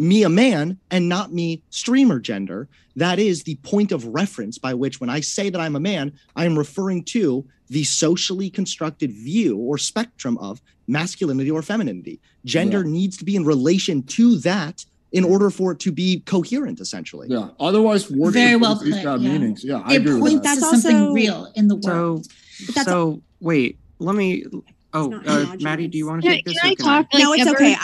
me 0.00 0.22
a 0.22 0.28
man 0.28 0.78
and 0.90 1.08
not 1.08 1.32
me 1.32 1.62
streamer 1.70 2.18
gender? 2.18 2.68
That 2.96 3.18
is 3.18 3.42
the 3.44 3.56
point 3.56 3.92
of 3.92 4.04
reference 4.06 4.58
by 4.58 4.74
which, 4.74 5.00
when 5.00 5.10
I 5.10 5.20
say 5.20 5.50
that 5.50 5.60
I'm 5.60 5.76
a 5.76 5.80
man, 5.80 6.12
I 6.34 6.44
am 6.44 6.58
referring 6.58 7.04
to 7.04 7.46
the 7.68 7.84
socially 7.84 8.50
constructed 8.50 9.12
view 9.12 9.56
or 9.58 9.78
spectrum 9.78 10.36
of 10.38 10.60
masculinity 10.88 11.50
or 11.50 11.62
femininity. 11.62 12.18
Gender 12.44 12.82
needs 12.82 13.16
to 13.18 13.24
be 13.24 13.36
in 13.36 13.44
relation 13.44 14.02
to 14.04 14.38
that 14.38 14.84
in 15.12 15.24
order 15.24 15.50
for 15.50 15.72
it 15.72 15.78
to 15.80 15.92
be 15.92 16.20
coherent, 16.20 16.80
essentially. 16.80 17.28
Yeah. 17.30 17.48
Otherwise, 17.60 18.10
words 18.10 18.34
Very 18.34 18.52
and 18.52 18.60
well 18.60 18.76
phrases 18.76 18.96
put, 18.96 19.04
have 19.04 19.22
yeah. 19.22 19.32
meanings. 19.32 19.64
Yeah, 19.64 19.82
I 19.84 19.94
It 19.94 19.96
agree 20.02 20.20
with 20.20 20.32
that. 20.34 20.42
That's 20.42 20.60
to 20.60 20.66
something 20.78 21.00
also- 21.00 21.12
real 21.14 21.52
in 21.54 21.68
the 21.68 21.76
world. 21.76 22.26
But 22.66 22.74
that's 22.74 22.88
so 22.88 23.22
wait 23.40 23.78
let 24.00 24.14
me 24.14 24.44
oh 24.92 25.06
not 25.08 25.26
uh, 25.26 25.56
maddie 25.60 25.88
do 25.88 25.96
you 25.96 26.06
want 26.06 26.20
to 26.22 26.28
Can, 26.28 26.36
take 26.36 26.44
this 26.44 26.58
can 26.60 26.68
or 26.68 26.72
I 26.72 26.74
can 26.74 26.84
talk? 26.84 27.14
Like, 27.14 27.22
no, 27.22 27.32
it's 27.32 27.46
ever? 27.46 27.56
okay. 27.56 27.76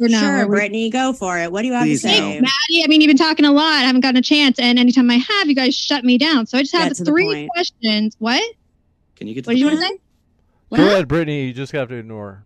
Or 0.00 0.08
no? 0.08 0.18
sure, 0.18 0.40
Or 0.42 0.48
we- 0.48 0.56
Brittany, 0.56 0.90
go 0.90 1.12
for 1.12 1.38
it. 1.38 1.52
What 1.52 1.62
do 1.62 1.68
you 1.68 1.74
have 1.74 1.84
Please 1.84 2.02
to 2.02 2.08
no. 2.08 2.14
say? 2.14 2.40
Maddie, 2.40 2.84
I 2.84 2.86
mean, 2.88 3.00
you've 3.00 3.08
been 3.08 3.16
talking 3.16 3.44
a 3.44 3.52
lot. 3.52 3.62
I 3.74 3.80
haven't 3.82 4.00
gotten 4.00 4.16
a 4.16 4.22
chance, 4.22 4.58
and 4.58 4.78
anytime 4.78 5.10
I 5.10 5.16
have, 5.18 5.46
you 5.48 5.54
guys 5.54 5.74
shut 5.76 6.04
me 6.04 6.18
down. 6.18 6.46
So 6.46 6.58
I 6.58 6.62
just 6.62 6.74
have 6.74 6.96
Get 6.96 7.06
three 7.06 7.48
questions. 7.54 8.16
What? 8.18 8.42
Can 9.16 9.28
you 9.28 9.34
get 9.34 9.44
to 9.44 9.48
What 9.50 9.52
did 9.54 9.56
the 9.56 9.60
you 9.60 9.66
want 9.66 9.78
point? 9.80 10.00
to 10.70 10.76
say? 10.76 10.82
Go 10.84 10.86
ahead, 10.92 11.08
Brittany. 11.08 11.46
You 11.46 11.52
just 11.52 11.70
have 11.72 11.88
to 11.90 11.94
ignore. 11.94 12.44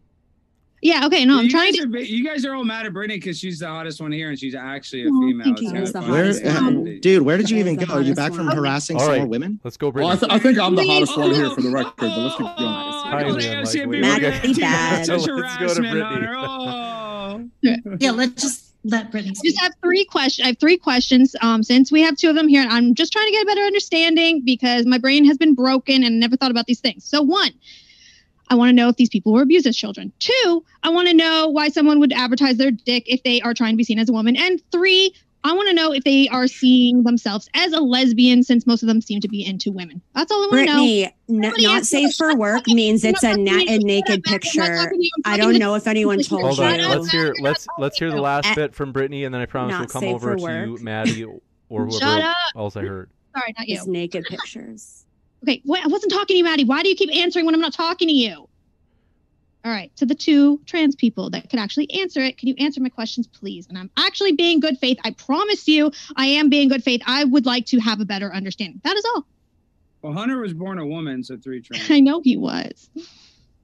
Yeah. 0.82 1.06
Okay. 1.06 1.24
No, 1.24 1.38
I'm 1.38 1.44
you 1.44 1.50
trying 1.50 1.72
to. 1.72 1.82
Are, 1.84 1.98
you 1.98 2.22
guys 2.24 2.44
are 2.44 2.54
all 2.54 2.62
mad 2.64 2.84
at 2.84 2.92
Brittany 2.92 3.16
because 3.18 3.38
she's 3.38 3.60
the 3.60 3.66
hottest 3.66 4.00
one 4.00 4.12
here, 4.12 4.28
and 4.28 4.38
she's 4.38 4.54
actually 4.54 5.04
a 5.04 5.08
Oh, 5.10 5.20
female. 5.22 5.44
thank 5.44 5.56
It's 5.56 5.62
you. 5.62 5.68
kinda 5.70 5.80
She's 5.86 5.92
the 5.94 6.02
funny. 6.02 6.12
Where, 6.12 6.96
uh, 6.96 7.00
dude, 7.00 7.22
where 7.22 7.36
did 7.38 7.48
you 7.48 7.56
even 7.58 7.76
go? 7.76 7.86
Are 7.94 8.02
you 8.02 8.14
back 8.14 8.34
from 8.34 8.46
one. 8.46 8.56
harassing 8.56 8.96
All 8.96 9.02
some 9.04 9.08
right. 9.10 9.18
more 9.20 9.26
women? 9.26 9.58
Let's 9.64 9.78
go, 9.78 9.86
Well, 9.88 9.92
Brittany. 9.92 10.12
I, 10.12 10.16
th- 10.16 10.32
I 10.32 10.38
think 10.42 10.58
I'm 10.58 10.74
the 10.74 10.84
hottest 10.86 11.16
one 11.16 11.34
here 11.34 11.48
for 11.50 11.62
the 11.62 11.68
Oh, 11.68 11.72
record, 11.72 11.94
but 11.96 12.18
let's 12.18 12.34
keep 12.36 12.46
going. 12.46 12.52
oh, 12.58 13.02
Hi, 13.06 13.20
I 13.22 13.24
was 13.24 13.36
Leon, 13.36 13.64
like, 13.64 13.74
like, 13.74 13.86
we- 13.86 14.00
Maddie 14.00 14.24
we 14.48 14.54
got- 14.54 14.60
bad. 14.60 15.06
Such 15.06 15.14
Let's 15.26 15.26
go 15.26 15.36
to 15.36 15.42
harassment 15.42 15.86
on 16.02 16.12
Brittany. 16.20 16.26
her. 16.26 16.36
Yeah, 17.98 18.10
let's 18.12 18.40
just 18.42 18.74
let 18.84 19.10
Brittany 19.10 19.30
I 19.30 19.34
speak. 19.34 19.52
just 19.52 19.62
have 19.62 19.72
three 19.82 20.04
questions. 20.04 20.44
I 20.44 20.48
have 20.48 20.58
three 20.58 20.76
questions. 20.76 21.34
Um, 21.42 21.62
since 21.62 21.90
we 21.90 22.02
have 22.02 22.16
two 22.16 22.28
of 22.28 22.36
them 22.36 22.48
here, 22.48 22.66
I'm 22.68 22.94
just 22.94 23.12
trying 23.12 23.26
to 23.26 23.32
get 23.32 23.42
a 23.42 23.46
better 23.46 23.62
understanding 23.62 24.42
because 24.44 24.86
my 24.86 24.98
brain 24.98 25.24
has 25.24 25.36
been 25.36 25.54
broken 25.54 26.04
and 26.04 26.20
never 26.20 26.36
thought 26.36 26.50
about 26.50 26.66
these 26.66 26.80
things. 26.80 27.04
So 27.04 27.22
one, 27.22 27.50
I 28.48 28.54
want 28.54 28.68
to 28.68 28.72
know 28.74 28.88
if 28.88 28.96
these 28.96 29.08
people 29.08 29.32
were 29.32 29.42
abused 29.42 29.66
as 29.66 29.76
children. 29.76 30.12
Two, 30.20 30.64
I 30.82 30.90
want 30.90 31.08
to 31.08 31.14
know 31.14 31.48
why 31.48 31.68
someone 31.68 31.98
would 32.00 32.12
advertise 32.12 32.56
their 32.56 32.70
dick 32.70 33.04
if 33.06 33.22
they 33.24 33.40
are 33.40 33.54
trying 33.54 33.72
to 33.72 33.76
be 33.76 33.84
seen 33.84 33.98
as 33.98 34.08
a 34.08 34.12
woman. 34.12 34.36
And 34.36 34.62
three, 34.70 35.14
I 35.46 35.52
want 35.52 35.68
to 35.68 35.74
know 35.74 35.92
if 35.92 36.04
they 36.04 36.28
are 36.28 36.46
seeing 36.46 37.02
themselves 37.04 37.48
as 37.54 37.72
a 37.72 37.80
lesbian 37.80 38.42
since 38.42 38.66
most 38.66 38.82
of 38.82 38.88
them 38.88 39.00
seem 39.00 39.20
to 39.20 39.28
be 39.28 39.44
into 39.44 39.70
women. 39.72 40.00
That's 40.14 40.30
all 40.32 40.42
I 40.44 40.46
want 40.46 40.52
to 40.52 40.64
know. 40.66 40.72
Brittany, 40.74 41.04
n- 41.28 41.54
not 41.62 41.84
safe 41.86 42.14
for 42.14 42.26
question. 42.26 42.38
work 42.38 42.66
means 42.68 43.04
it's 43.04 43.22
a, 43.22 43.28
talking 43.28 43.44
na- 43.44 43.64
a 43.66 43.78
naked 43.78 44.24
picture. 44.24 44.60
talking 44.60 44.98
to 44.98 45.04
you. 45.04 45.10
I'm 45.24 45.32
I 45.32 45.36
talking 45.36 45.52
don't 45.52 45.60
know 45.60 45.74
if 45.74 45.86
anyone 45.86 46.20
told 46.22 46.42
Hold 46.42 46.60
on. 46.60 46.78
you. 46.80 46.88
Let's 46.88 47.10
hear 47.10 47.34
let's 47.40 47.66
let's 47.78 47.98
hear 47.98 48.10
the 48.10 48.20
last 48.20 48.54
bit 48.54 48.74
from 48.74 48.92
Brittany, 48.92 49.24
and 49.24 49.34
then 49.34 49.40
I 49.40 49.46
promise 49.46 49.72
not 49.72 49.80
we'll 49.80 49.88
come 49.88 50.04
over 50.04 50.36
to 50.36 50.42
you. 50.42 50.78
Maddie, 50.82 51.24
or 51.24 51.40
whoever 51.68 51.90
Shut 51.92 52.22
up. 52.22 52.36
else 52.56 52.76
I 52.76 52.82
heard. 52.82 53.10
Sorry, 53.36 53.54
not 53.58 53.68
you. 53.68 53.76
It's 53.76 53.86
naked 53.86 54.24
pictures. 54.24 55.04
Okay, 55.42 55.60
wait, 55.64 55.84
I 55.84 55.88
wasn't 55.88 56.12
talking 56.12 56.34
to 56.34 56.38
you, 56.38 56.44
Maddie. 56.44 56.64
Why 56.64 56.82
do 56.82 56.88
you 56.88 56.96
keep 56.96 57.14
answering 57.14 57.44
when 57.46 57.54
I'm 57.54 57.60
not 57.60 57.72
talking 57.74 58.08
to 58.08 58.14
you? 58.14 58.45
All 59.66 59.72
right, 59.72 59.90
to 59.96 60.06
the 60.06 60.14
two 60.14 60.60
trans 60.64 60.94
people 60.94 61.30
that 61.30 61.50
could 61.50 61.58
actually 61.58 61.90
answer 61.90 62.20
it, 62.20 62.38
can 62.38 62.48
you 62.48 62.54
answer 62.56 62.80
my 62.80 62.88
questions, 62.88 63.26
please? 63.26 63.66
And 63.66 63.76
I'm 63.76 63.90
actually 63.96 64.30
being 64.30 64.60
good 64.60 64.78
faith. 64.78 64.96
I 65.04 65.10
promise 65.10 65.66
you, 65.66 65.90
I 66.14 66.26
am 66.26 66.48
being 66.48 66.68
good 66.68 66.84
faith. 66.84 67.02
I 67.04 67.24
would 67.24 67.46
like 67.46 67.66
to 67.66 67.80
have 67.80 68.00
a 68.00 68.04
better 68.04 68.32
understanding. 68.32 68.80
That 68.84 68.96
is 68.96 69.04
all. 69.04 69.26
Well, 70.02 70.12
Hunter 70.12 70.38
was 70.38 70.54
born 70.54 70.78
a 70.78 70.86
woman, 70.86 71.24
so 71.24 71.36
three 71.36 71.62
trans. 71.62 71.84
I 71.90 71.98
know 71.98 72.20
he 72.20 72.36
was. 72.36 72.88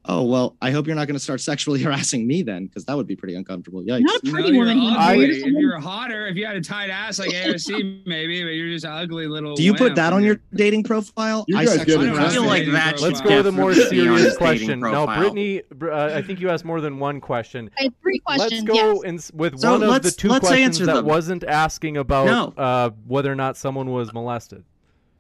Oh, 0.07 0.23
well, 0.25 0.57
I 0.61 0.73
hope 0.73 0.89
you're 0.89 0.97
not 0.97 1.07
going 1.07 1.15
to 1.15 1.23
start 1.23 1.41
sexually 1.41 1.81
harassing 1.85 2.27
me 2.27 2.43
then, 2.43 2.67
because 2.67 2.85
that 2.87 2.97
would 2.97 3.07
be 3.07 3.15
pretty 3.15 3.37
uncomfortable. 3.37 3.83
Yikes. 3.83 4.01
Not 4.01 4.23
a 4.23 4.27
No, 4.27 4.33
pretty 4.33 4.49
you're 4.49 4.59
woman. 4.67 4.79
he's 4.81 5.43
If 5.45 5.47
you're 5.47 5.79
hotter, 5.79 6.27
if 6.27 6.37
you 6.37 6.45
had 6.45 6.57
a 6.57 6.61
tight 6.61 6.91
ass 6.91 7.21
like 7.21 7.31
AOC, 7.31 8.03
maybe, 8.07 8.43
but 8.43 8.49
you're 8.51 8.69
just 8.69 8.85
an 8.85 8.91
ugly 8.93 9.29
little. 9.29 9.55
Do 9.55 9.63
you 9.63 9.75
put 9.75 9.95
that 9.95 10.13
on 10.13 10.25
your 10.25 10.41
dating 10.55 10.83
profile? 10.83 11.45
You 11.47 11.57
I 11.57 11.65
guys 11.67 11.75
sexually 11.77 12.07
get 12.07 12.15
it. 12.15 12.17
I 12.17 12.21
harass 12.21 12.33
feel 12.33 12.45
like 12.47 12.67
that 12.73 13.01
Let's 13.01 13.21
go 13.21 13.37
to 13.37 13.43
the 13.45 13.53
more 13.53 13.71
definitely 13.75 13.99
be 14.03 14.09
on 14.09 14.17
serious 14.19 14.37
question. 14.37 14.81
Now. 14.81 15.07
Brittany, 15.07 15.63
uh, 15.81 16.11
I 16.15 16.21
think 16.23 16.41
you 16.41 16.51
asked 16.51 16.65
more 16.65 16.81
than 16.81 16.99
one 16.99 17.21
question. 17.21 17.71
I 17.79 17.85
had 17.85 18.01
three 18.03 18.21
Let's 18.27 18.41
questions. 18.43 18.65
go 18.65 18.75
yes. 18.75 19.31
in, 19.31 19.39
with 19.39 19.61
So 19.61 19.71
one 19.73 19.75
of 19.75 19.81
the 19.83 19.87
let's- 19.89 20.17
two 20.17 20.29
let's 20.31 20.41
questions 20.49 20.81
answer 20.81 20.87
that 20.87 20.95
them. 20.97 21.05
wasn't 21.07 21.45
asking 21.45 21.97
about 21.97 22.27
No. 22.27 22.63
uh, 22.63 22.91
whether 23.07 23.31
or 23.31 23.37
not 23.37 23.57
someone 23.57 23.91
was 23.91 24.13
molested. 24.13 24.65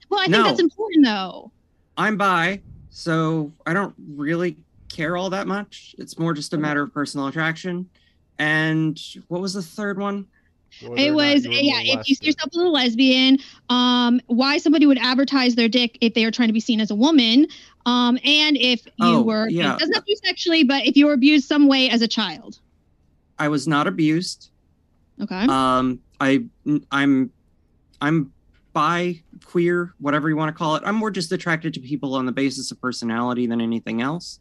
Well, 0.08 0.18
I 0.18 0.24
think 0.24 0.32
No. 0.38 0.42
that's 0.44 0.60
important, 0.60 1.04
though. 1.04 1.52
I'm 1.96 2.16
by 2.16 2.60
so 2.90 3.52
I 3.64 3.72
don't 3.74 3.94
really 4.16 4.56
care 4.92 5.16
all 5.16 5.30
that 5.30 5.46
much. 5.46 5.94
It's 5.98 6.18
more 6.18 6.34
just 6.34 6.52
a 6.52 6.58
matter 6.58 6.82
of 6.82 6.92
personal 6.92 7.26
attraction. 7.26 7.88
And 8.38 9.00
what 9.28 9.40
was 9.40 9.54
the 9.54 9.62
third 9.62 9.98
one? 9.98 10.26
whether 10.80 10.96
It 11.00 11.14
was 11.14 11.44
you 11.44 11.50
were 11.50 11.56
yeah. 11.56 11.98
If 11.98 12.08
you 12.08 12.14
see 12.14 12.26
yourself 12.26 12.50
as 12.54 12.56
a 12.60 12.64
lesbian, 12.64 13.38
um, 13.68 14.20
why 14.26 14.58
somebody 14.58 14.86
would 14.86 14.98
advertise 14.98 15.54
their 15.54 15.68
dick 15.68 15.98
if 16.00 16.14
they 16.14 16.24
are 16.24 16.30
trying 16.30 16.48
to 16.48 16.52
be 16.54 16.60
seen 16.60 16.80
as 16.80 16.90
a 16.90 16.94
woman, 16.94 17.46
um, 17.84 18.18
and 18.24 18.56
if 18.56 18.84
you 18.86 18.92
Oh, 19.00 19.22
were 19.22 19.48
yeah. 19.48 19.74
it 19.74 19.78
doesn't 19.78 19.94
have 19.94 20.04
to 20.04 20.06
be 20.06 20.16
sexually, 20.24 20.64
but 20.64 20.86
if 20.86 20.96
you 20.96 21.06
were 21.06 21.12
abused 21.12 21.46
some 21.46 21.68
way 21.68 21.90
as 21.90 22.00
a 22.00 22.08
child. 22.08 22.58
I 23.38 23.48
was 23.48 23.68
not 23.68 23.86
abused. 23.86 24.50
Okay. 25.20 25.44
Um, 25.44 26.00
I 26.20 26.44
I'm 26.90 27.30
I'm 28.00 28.32
bi, 28.72 29.22
queer, 29.44 29.92
whatever 29.98 30.30
you 30.30 30.36
want 30.36 30.48
to 30.48 30.58
call 30.58 30.76
it. 30.76 30.82
I'm 30.86 30.94
more 30.94 31.10
just 31.10 31.30
attracted 31.32 31.74
to 31.74 31.80
people 31.80 32.14
on 32.14 32.24
the 32.24 32.32
basis 32.32 32.70
of 32.70 32.80
personality 32.80 33.46
than 33.46 33.60
anything 33.60 34.00
else. 34.00 34.38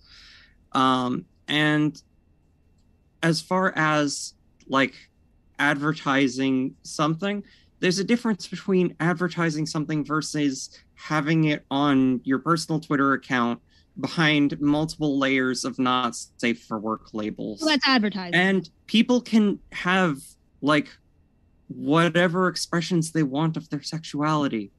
Um, 0.74 1.26
and 1.48 2.02
as 3.24 3.42
far 3.42 3.74
as 3.76 4.34
like 4.68 4.94
advertising 5.60 6.76
something, 6.84 7.44
there's 7.80 8.00
a 8.00 8.04
difference 8.04 8.48
between 8.48 8.96
advertising 9.00 9.66
something 9.66 10.06
versus 10.06 10.70
having 10.96 11.46
it 11.46 11.66
on 11.72 12.22
your 12.24 12.40
personal 12.40 12.80
Twitter 12.80 13.14
account 13.14 13.60
behind 14.00 14.60
multiple 14.62 15.18
layers 15.18 15.66
of 15.66 15.78
not 15.78 16.16
safe 16.38 16.64
for 16.64 16.80
work 16.80 17.14
labels. 17.14 17.60
So 17.60 17.66
that's 17.66 17.88
advertising. 17.88 18.36
and 18.36 18.70
people 18.88 19.20
can 19.22 19.60
have 19.72 20.20
like 20.62 20.90
whatever 21.68 22.48
expressions 22.48 23.12
they 23.12 23.24
want 23.24 23.58
of 23.58 23.70
their 23.70 23.82
sexuality. 23.82 24.72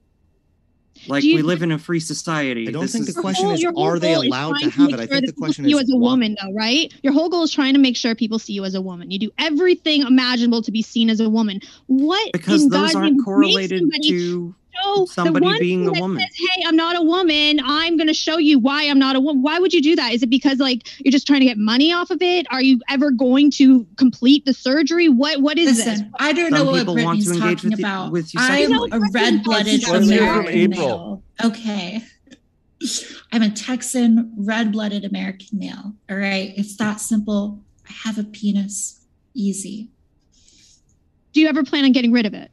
Like 1.07 1.23
you- 1.23 1.35
we 1.35 1.41
live 1.41 1.61
in 1.61 1.71
a 1.71 1.77
free 1.79 1.99
society. 1.99 2.67
I 2.67 2.71
don't 2.71 2.83
This 2.83 2.93
think 2.93 3.07
is- 3.09 3.15
the 3.15 3.21
question 3.21 3.45
whole- 3.47 3.55
is, 3.55 3.65
are 3.77 3.99
they 3.99 4.13
allowed 4.13 4.59
to 4.59 4.69
have 4.69 4.89
make 4.91 4.93
it? 4.93 4.99
I 4.99 5.05
sure 5.05 5.07
think 5.07 5.09
that 5.09 5.21
the 5.21 5.27
people 5.33 5.43
question 5.43 5.65
see 5.65 5.69
you 5.71 5.79
as 5.79 5.89
a 5.91 5.95
why- 5.97 6.11
woman, 6.11 6.35
though, 6.41 6.53
right? 6.53 6.93
Your 7.03 7.13
whole 7.13 7.29
goal 7.29 7.43
is 7.43 7.51
trying 7.51 7.73
to 7.73 7.79
make 7.79 7.97
sure 7.97 8.15
people 8.15 8.39
see 8.39 8.53
you 8.53 8.63
as 8.63 8.75
a 8.75 8.81
woman. 8.81 9.11
You 9.11 9.19
do 9.19 9.29
everything 9.39 10.03
imaginable 10.03 10.61
to 10.61 10.71
be 10.71 10.81
seen 10.81 11.09
as 11.09 11.19
a 11.19 11.29
woman. 11.29 11.59
What 11.87 12.31
because 12.31 12.63
in 12.63 12.69
those 12.69 12.81
God's 12.93 12.95
aren't 12.95 13.23
correlated 13.25 13.79
somebody 13.81 14.09
to 14.09 14.55
show 14.81 15.05
somebody 15.05 15.39
the 15.45 15.45
one 15.45 15.59
being 15.59 15.79
thing 15.81 15.89
a 15.89 15.91
that 15.93 16.01
woman. 16.01 16.21
Says, 16.21 16.35
hey, 16.37 16.63
I'm 16.65 16.75
not 16.75 16.95
a 16.95 17.01
woman. 17.01 17.59
I'm 17.63 17.97
going 17.97 18.07
to 18.07 18.13
show 18.13 18.37
you 18.37 18.59
why 18.59 18.83
I'm 18.89 18.99
not 18.99 19.15
a 19.15 19.19
woman. 19.19 19.41
Why 19.43 19.59
would 19.59 19.73
you 19.73 19.81
do 19.81 19.95
that? 19.95 20.13
Is 20.13 20.23
it 20.23 20.29
because 20.29 20.59
like 20.59 20.87
you're 21.03 21.11
just 21.11 21.27
trying 21.27 21.39
to 21.41 21.45
get 21.45 21.57
money 21.57 21.91
off 21.93 22.09
of 22.11 22.21
it? 22.21 22.45
Are 22.51 22.61
you 22.61 22.79
ever 22.89 23.11
going 23.11 23.51
to 23.51 23.85
complete 23.97 24.45
the 24.45 24.53
surgery? 24.53 25.09
What 25.09 25.41
What 25.41 25.57
is 25.57 25.83
this? 25.83 26.01
I 26.19 26.33
don't 26.33 26.51
know 26.51 26.65
what 26.65 26.77
people 26.79 26.95
want 26.95 27.23
Brittany's 27.23 27.27
to 27.27 27.33
engage 27.33 27.57
talking 27.57 27.69
with 27.71 27.79
you- 27.79 27.85
about. 27.85 28.11
with 28.11 28.33
you 28.33 28.39
I'm 28.41 28.67
sexually. 28.69 28.89
a 28.91 28.99
red-blooded 29.11 29.87
Let's 29.87 30.07
hear 30.09 30.19
from 30.19 30.29
American 30.39 30.73
April. 30.73 30.87
male. 30.87 31.23
Okay. 31.51 32.03
I'm 33.31 33.41
a 33.41 33.49
Texan 33.49 34.33
red-blooded 34.37 35.05
American 35.05 35.59
male. 35.59 35.93
All 36.09 36.17
right. 36.17 36.53
It's 36.57 36.75
that 36.77 36.99
simple. 36.99 37.61
I 37.87 37.93
have 38.07 38.17
a 38.17 38.23
penis. 38.23 38.99
Easy. 39.33 39.89
Do 41.31 41.41
you 41.41 41.47
ever 41.47 41.63
plan 41.63 41.85
on 41.85 41.91
getting 41.93 42.11
rid 42.11 42.25
of 42.25 42.33
it? 42.33 42.51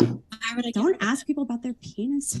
Why 0.00 0.56
would 0.56 0.66
I 0.66 0.68
get 0.68 0.74
Don't 0.74 0.86
rid 0.86 0.96
of 0.96 1.02
ask 1.08 1.26
people 1.26 1.42
about 1.42 1.62
their 1.62 1.74
penis. 1.74 2.40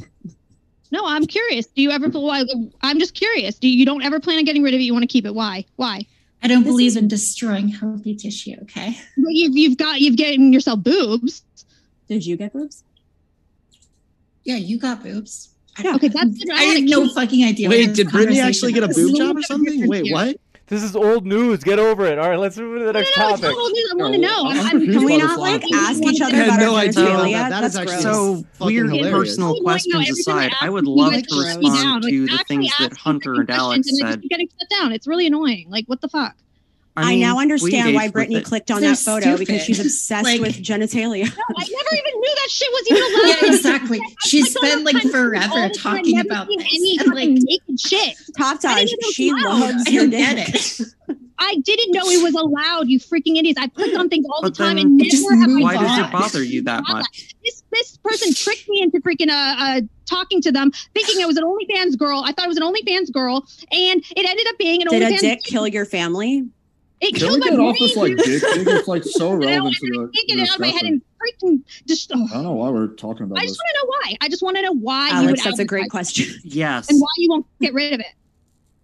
No, 0.90 1.04
I'm 1.06 1.26
curious. 1.26 1.66
Do 1.66 1.82
you 1.82 1.90
ever? 1.90 2.08
Why? 2.08 2.44
I'm 2.82 2.98
just 2.98 3.14
curious. 3.14 3.56
Do 3.58 3.66
you, 3.68 3.76
you 3.78 3.86
don't 3.86 4.02
ever 4.04 4.20
plan 4.20 4.38
on 4.38 4.44
getting 4.44 4.62
rid 4.62 4.74
of 4.74 4.80
it? 4.80 4.84
You 4.84 4.92
want 4.92 5.02
to 5.02 5.08
keep 5.08 5.26
it? 5.26 5.34
Why? 5.34 5.64
Why? 5.76 6.06
I 6.42 6.46
don't 6.48 6.62
This 6.62 6.72
believe 6.72 6.88
is- 6.88 6.96
in 6.96 7.08
destroying 7.08 7.68
healthy 7.68 8.14
tissue. 8.14 8.54
Okay. 8.62 8.96
Well, 9.16 9.30
you've 9.30 9.56
you've 9.56 9.78
got 9.78 10.00
you've 10.00 10.16
getting 10.16 10.52
yourself 10.52 10.80
boobs. 10.82 11.42
Did 12.08 12.24
you 12.26 12.36
get 12.36 12.52
boobs? 12.52 12.84
Yeah, 14.44 14.56
you 14.56 14.78
got 14.78 15.02
boobs. 15.02 15.50
I 15.78 15.82
Yeah. 15.82 15.94
Okay, 15.96 16.08
that's. 16.08 16.38
I 16.52 16.62
have 16.64 16.82
no 16.84 17.08
fucking 17.08 17.44
idea. 17.44 17.68
Wait, 17.68 17.94
did 17.94 18.10
Brittany 18.10 18.40
actually 18.40 18.72
get 18.72 18.84
a 18.84 18.88
boob 18.88 19.16
job 19.16 19.36
or 19.36 19.42
something? 19.42 19.88
Wait, 19.88 20.12
what? 20.12 20.36
This 20.66 20.82
is 20.82 20.96
old 20.96 21.26
news. 21.26 21.62
Get 21.62 21.78
over 21.78 22.06
it. 22.06 22.18
All 22.18 22.28
right, 22.30 22.38
let's 22.38 22.56
move 22.56 22.78
to 22.78 22.86
the 22.86 22.92
No, 22.92 22.98
next 23.00 23.14
no, 23.18 23.22
no, 23.28 23.32
it's 23.34 23.40
topic. 23.42 23.54
not 23.56 23.64
only- 23.66 23.80
I 23.90 23.94
want 23.96 24.14
to 24.14 24.20
know. 24.20 24.44
I'm, 24.46 24.58
I'm 24.60 24.66
I'm 24.82 24.92
Can 24.92 25.04
we 25.04 25.16
not 25.18 25.38
like 25.38 25.62
ask 25.74 26.02
each 26.02 26.20
other 26.22 26.42
about 26.42 26.58
no 26.58 26.72
our 26.74 26.80
idea. 26.80 26.92
genitalia? 27.04 27.32
That- 27.32 27.48
that 27.50 27.64
is 27.64 27.72
That's 27.74 27.92
actually. 27.92 28.02
So 28.02 28.44
fucking 28.54 28.66
weird 28.74 28.86
hilarious. 28.90 29.12
personal 29.12 29.52
Right 29.52 29.62
questions 29.62 30.10
aside, 30.20 30.52
I 30.62 30.70
would 30.70 30.86
love 30.86 31.12
to 31.12 31.18
respond 31.36 31.62
down. 31.82 32.00
Like, 32.00 32.10
to 32.12 32.26
the 32.26 32.44
things 32.48 32.70
that 32.78 32.96
Hunter 32.96 33.34
and 33.34 33.50
Alex 33.50 33.88
and 33.88 34.06
I 34.06 34.10
said. 34.12 34.22
keep 34.22 34.30
getting 34.30 34.48
shut 34.48 34.68
down. 34.70 34.92
It's 34.92 35.06
really 35.06 35.26
annoying. 35.26 35.66
Like, 35.68 35.84
what 35.86 36.00
the 36.00 36.08
fuck? 36.08 36.34
I, 36.96 37.10
mean, 37.10 37.20
now 37.20 37.40
understand 37.40 37.94
why 37.94 38.08
Brittany 38.08 38.40
clicked 38.40 38.70
on 38.70 38.80
They're 38.80 38.90
that 38.90 38.98
photo 38.98 39.36
because 39.36 39.62
she's 39.62 39.80
obsessed 39.80 40.24
Like- 40.24 40.40
with 40.40 40.56
genitalia. 40.62 41.24
No, 41.24 41.42
I 41.56 41.64
never 41.68 41.96
even 42.06 42.20
knew 42.20 42.34
that 42.36 42.50
shit 42.50 42.68
was 42.70 42.86
even 42.90 43.02
allowed. 43.02 43.42
Yeah, 43.42 43.54
exactly. 43.56 44.00
She 44.26 44.42
Like, 44.42 44.50
all 44.56 44.62
spent 44.62 44.84
like 44.84 45.02
forever 45.10 45.68
talking 45.70 46.20
about 46.20 46.46
seen 46.48 46.58
this. 46.58 46.68
any 46.72 46.96
and, 46.98 47.06
fucking 47.08 47.34
like, 47.34 47.42
naked 47.42 47.80
shit. 47.80 48.14
Top 48.38 48.56
I 48.58 48.60
Taj, 48.60 48.84
didn't 48.84 49.00
know 49.02 49.10
she 49.10 49.28
it 49.28 49.32
was 49.32 49.44
allowed. 49.44 49.60
loves 49.60 49.90
your 49.92 50.06
don't 50.06 50.36
dick. 50.36 50.48
it. 50.54 50.80
I 51.38 51.56
didn't 51.64 51.92
know 51.92 52.02
it 52.08 52.22
was 52.22 52.34
allowed. 52.34 52.88
You 52.88 53.00
freaking 53.00 53.36
idiots! 53.36 53.58
I 53.60 53.66
clicked 53.66 53.96
on 53.96 54.08
things 54.08 54.24
all 54.32 54.40
the 54.40 54.52
time 54.52 54.78
and 54.78 54.96
never 54.96 55.10
just 55.10 55.28
have 55.28 55.48
move 55.48 55.62
I 55.62 55.74
Why 55.74 55.76
does 55.76 55.98
it 55.98 56.12
bother 56.12 56.44
you 56.44 56.62
that 56.62 56.84
much? 56.88 57.34
this 57.44 57.64
this 57.72 57.96
person 57.98 58.32
tricked 58.32 58.68
me 58.68 58.80
into 58.82 59.00
freaking 59.00 59.28
uh, 59.30 59.56
uh 59.58 59.80
talking 60.06 60.40
to 60.42 60.52
them, 60.52 60.70
thinking 60.94 61.20
I 61.22 61.26
was 61.26 61.36
an 61.36 61.42
OnlyFans 61.44 61.98
girl. 61.98 62.22
I 62.24 62.30
thought 62.32 62.44
it 62.44 62.48
was 62.48 62.56
an 62.56 62.62
OnlyFans 62.62 63.12
girl, 63.12 63.44
and 63.72 64.00
it 64.16 64.26
ended 64.28 64.46
up 64.46 64.58
being 64.58 64.80
an 64.82 64.88
Did 64.88 65.02
OnlyFans. 65.02 65.18
a 65.18 65.20
dick 65.20 65.42
kill 65.42 65.66
your 65.66 65.84
family? 65.84 66.44
It 67.04 67.14
Can 67.14 67.28
killed 67.28 67.34
we 67.34 67.38
my 67.40 67.48
get 67.50 67.58
off 67.60 67.76
this 67.78 67.96
like 67.96 68.16
dick 68.16 68.42
thing? 68.42 68.64
It's 68.66 68.88
like 68.88 69.04
so 69.04 69.26
I 69.28 69.30
don't 69.30 69.40
relevant 69.40 69.74
to 69.76 69.86
the 69.92 70.12
take 70.14 70.32
it 70.36 70.48
out 70.48 70.54
of 70.54 70.60
my 70.60 70.68
head 70.68 70.82
and 70.84 71.02
freaking 71.20 71.62
just. 71.86 72.10
oh. 72.14 72.26
I 72.30 72.34
don't 72.34 72.44
know 72.44 72.52
why 72.52 72.70
we're 72.70 72.88
talking 72.88 73.24
about 73.24 73.36
it. 73.36 73.40
I 73.40 73.42
this. 73.44 73.50
just 73.52 73.60
want 73.62 73.74
to 73.74 73.80
know 73.82 73.86
why. 73.88 74.16
I 74.22 74.28
just 74.28 74.42
want 74.42 74.56
to 74.56 74.62
know 74.62 74.72
why 74.74 75.08
you 75.08 75.16
would 75.20 75.24
Alex, 75.28 75.44
that's 75.44 75.58
a 75.58 75.64
great 75.64 75.82
advertise 75.84 75.90
question. 76.12 76.40
Yes. 76.44 76.88
and 76.90 77.00
why 77.00 77.06
you 77.18 77.28
won't 77.30 77.46
get 77.60 77.74
rid 77.74 77.92
of 77.92 78.00
it 78.00 78.06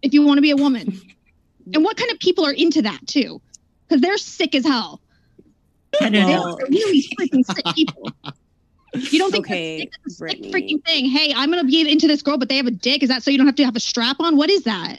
if 0.02 0.12
you 0.12 0.22
want 0.22 0.38
to 0.38 0.42
be 0.42 0.50
a 0.50 0.56
woman. 0.56 1.00
and 1.74 1.82
what 1.84 1.96
kind 1.96 2.10
of 2.10 2.18
people 2.18 2.44
are 2.46 2.52
into 2.52 2.82
that 2.82 3.00
too? 3.06 3.40
Because 3.88 4.02
they're 4.02 4.18
sick 4.18 4.54
as 4.54 4.64
hell. 4.64 5.00
I 6.00 6.10
don't 6.10 6.12
They 6.12 6.20
know. 6.34 6.52
are 6.52 6.66
really 6.68 7.04
freaking 7.18 7.44
sick 7.44 7.64
people. 7.74 8.12
You 8.94 9.18
don't 9.20 9.30
think 9.30 9.46
Okay, 9.46 9.88
that's 10.04 10.20
a 10.20 10.28
sick 10.28 10.42
freaking 10.52 10.84
thing. 10.84 11.06
Hey, 11.08 11.32
I'm 11.34 11.48
gonna 11.50 11.64
be 11.64 11.88
into 11.90 12.06
this 12.08 12.22
girl, 12.22 12.38
but 12.38 12.48
they 12.48 12.56
have 12.56 12.66
a 12.66 12.72
dick. 12.72 13.02
Is 13.02 13.08
that 13.08 13.22
so 13.22 13.30
you 13.30 13.38
don't 13.38 13.46
have 13.46 13.56
to 13.56 13.64
have 13.64 13.76
a 13.76 13.80
strap 13.80 14.16
on? 14.20 14.36
What 14.36 14.50
is 14.50 14.64
that? 14.64 14.98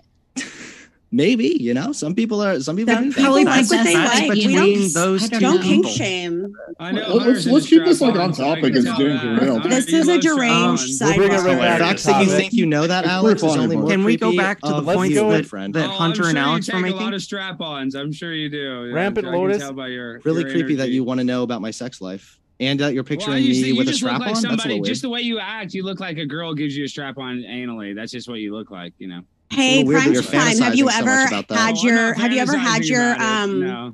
Maybe 1.14 1.58
you 1.60 1.74
know, 1.74 1.92
some 1.92 2.16
people 2.16 2.42
are. 2.42 2.60
Some 2.62 2.78
people 2.78 2.94
Some 2.94 3.04
do 3.04 3.10
that. 3.10 3.16
people 3.18 3.24
Probably 3.26 3.44
like 3.44 3.70
what 3.70 3.84
they 3.84 3.94
That's 3.94 4.20
like. 4.22 4.30
We 4.30 4.48
between 4.48 4.56
don't, 4.80 4.94
those 4.94 5.24
I 5.26 5.28
don't 5.28 5.42
don't 5.42 5.62
kink 5.62 5.88
shame. 5.88 6.54
I 6.80 6.92
know. 6.94 7.16
Let's- 7.16 7.46
let's 7.46 7.68
keep 7.68 7.84
this, 7.84 8.00
like, 8.00 8.16
on 8.16 8.32
topic 8.32 8.74
can 8.74 8.78
and 8.78 8.86
tell 8.86 8.98
getting 8.98 9.18
that. 9.18 9.40
derailed. 9.40 9.62
Hunter, 9.64 9.76
This 9.76 9.92
you 9.92 9.98
is 10.00 10.08
a 10.08 10.20
deranged 10.20 10.82
strap-ons. 10.84 11.02
We'll 11.02 11.16
bring 11.18 11.32
it 11.34 11.42
sidebar. 11.42 11.60
right 11.60 11.80
back 11.80 11.98
to 11.98 12.04
that 12.08 12.26
you 12.26 12.32
think 12.32 12.54
you 12.54 12.66
know 12.66 12.88
that, 12.88 13.04
Alex, 13.06 13.44
is 13.44 13.58
only 13.58 13.76
more 13.76 13.90
Can 13.90 14.06
we 14.06 14.16
go 14.16 14.36
back 14.38 14.62
to 14.62 14.68
uh, 14.68 14.80
the 14.82 14.88
of 14.90 14.96
points 14.96 15.16
that- 15.16 15.46
friend. 15.46 15.74
that 15.76 15.90
Oh, 15.90 15.94
Hunter 15.94 16.24
I'm 16.24 16.30
and 16.30 16.38
Alex 16.40 16.68
were 16.68 16.72
take 16.74 16.80
a 16.80 16.84
making? 16.84 17.02
lot 17.02 17.14
of 17.14 17.22
strap-ons. 17.22 17.94
I'm 17.96 18.14
sure 18.14 18.34
you 18.34 18.50
do. 18.50 18.86
Yeah, 18.88 18.94
Rampant 18.94 19.28
I 19.28 19.32
Lotus? 19.36 19.58
tell 19.58 19.74
by 19.74 19.88
your- 19.90 20.22
really 20.24 20.46
creepy 20.46 20.76
that 20.76 20.92
you 20.92 21.04
want 21.04 21.20
to 21.20 21.26
know 21.26 21.44
about 21.44 21.62
my 21.62 21.72
sex 21.72 22.00
life 22.00 22.40
and 22.62 22.80
that 22.80 22.94
you're 22.94 23.04
picturing 23.04 23.36
I 23.44 23.46
just- 23.48 23.62
me 23.62 23.68
you 23.70 23.76
with 23.76 23.90
a 23.90 23.94
strap 23.94 24.20
like 24.22 24.30
on. 24.30 24.34
That's 24.36 24.40
a 24.40 24.42
somebody. 24.48 24.70
little 24.70 24.82
weird. 24.84 24.86
Just 24.88 25.02
the 25.02 25.10
way 25.10 25.20
you 25.22 25.40
act, 25.40 25.74
you 25.74 25.84
look 25.84 26.00
like 26.00 26.18
a 26.18 26.26
girl 26.26 26.54
gives 26.54 26.76
you 26.78 26.86
a 26.86 26.88
strap 26.88 27.18
on 27.18 27.40
anally. 27.44 27.94
That's 27.94 28.14
just 28.14 28.30
what 28.30 28.40
you 28.40 28.56
look 28.56 28.72
like. 28.72 28.94
You 28.98 29.10
know. 29.10 29.22
Hey, 29.52 29.84
little 29.84 30.02
prime 30.02 30.14
time. 30.14 30.58
Have 30.62 30.76
you 30.76 30.86
fantasizing 30.86 30.92
so 30.92 30.98
ever 31.00 31.06
much 31.16 31.28
about 31.30 31.48
that. 31.50 31.58
had 31.58 31.78
your? 31.80 32.08
not 32.10 32.18
Have 32.18 32.32
you 32.34 32.40
ever 32.40 32.58
had 32.58 32.86
your? 32.86 33.22
Um, 33.22 33.60
No. 33.60 33.94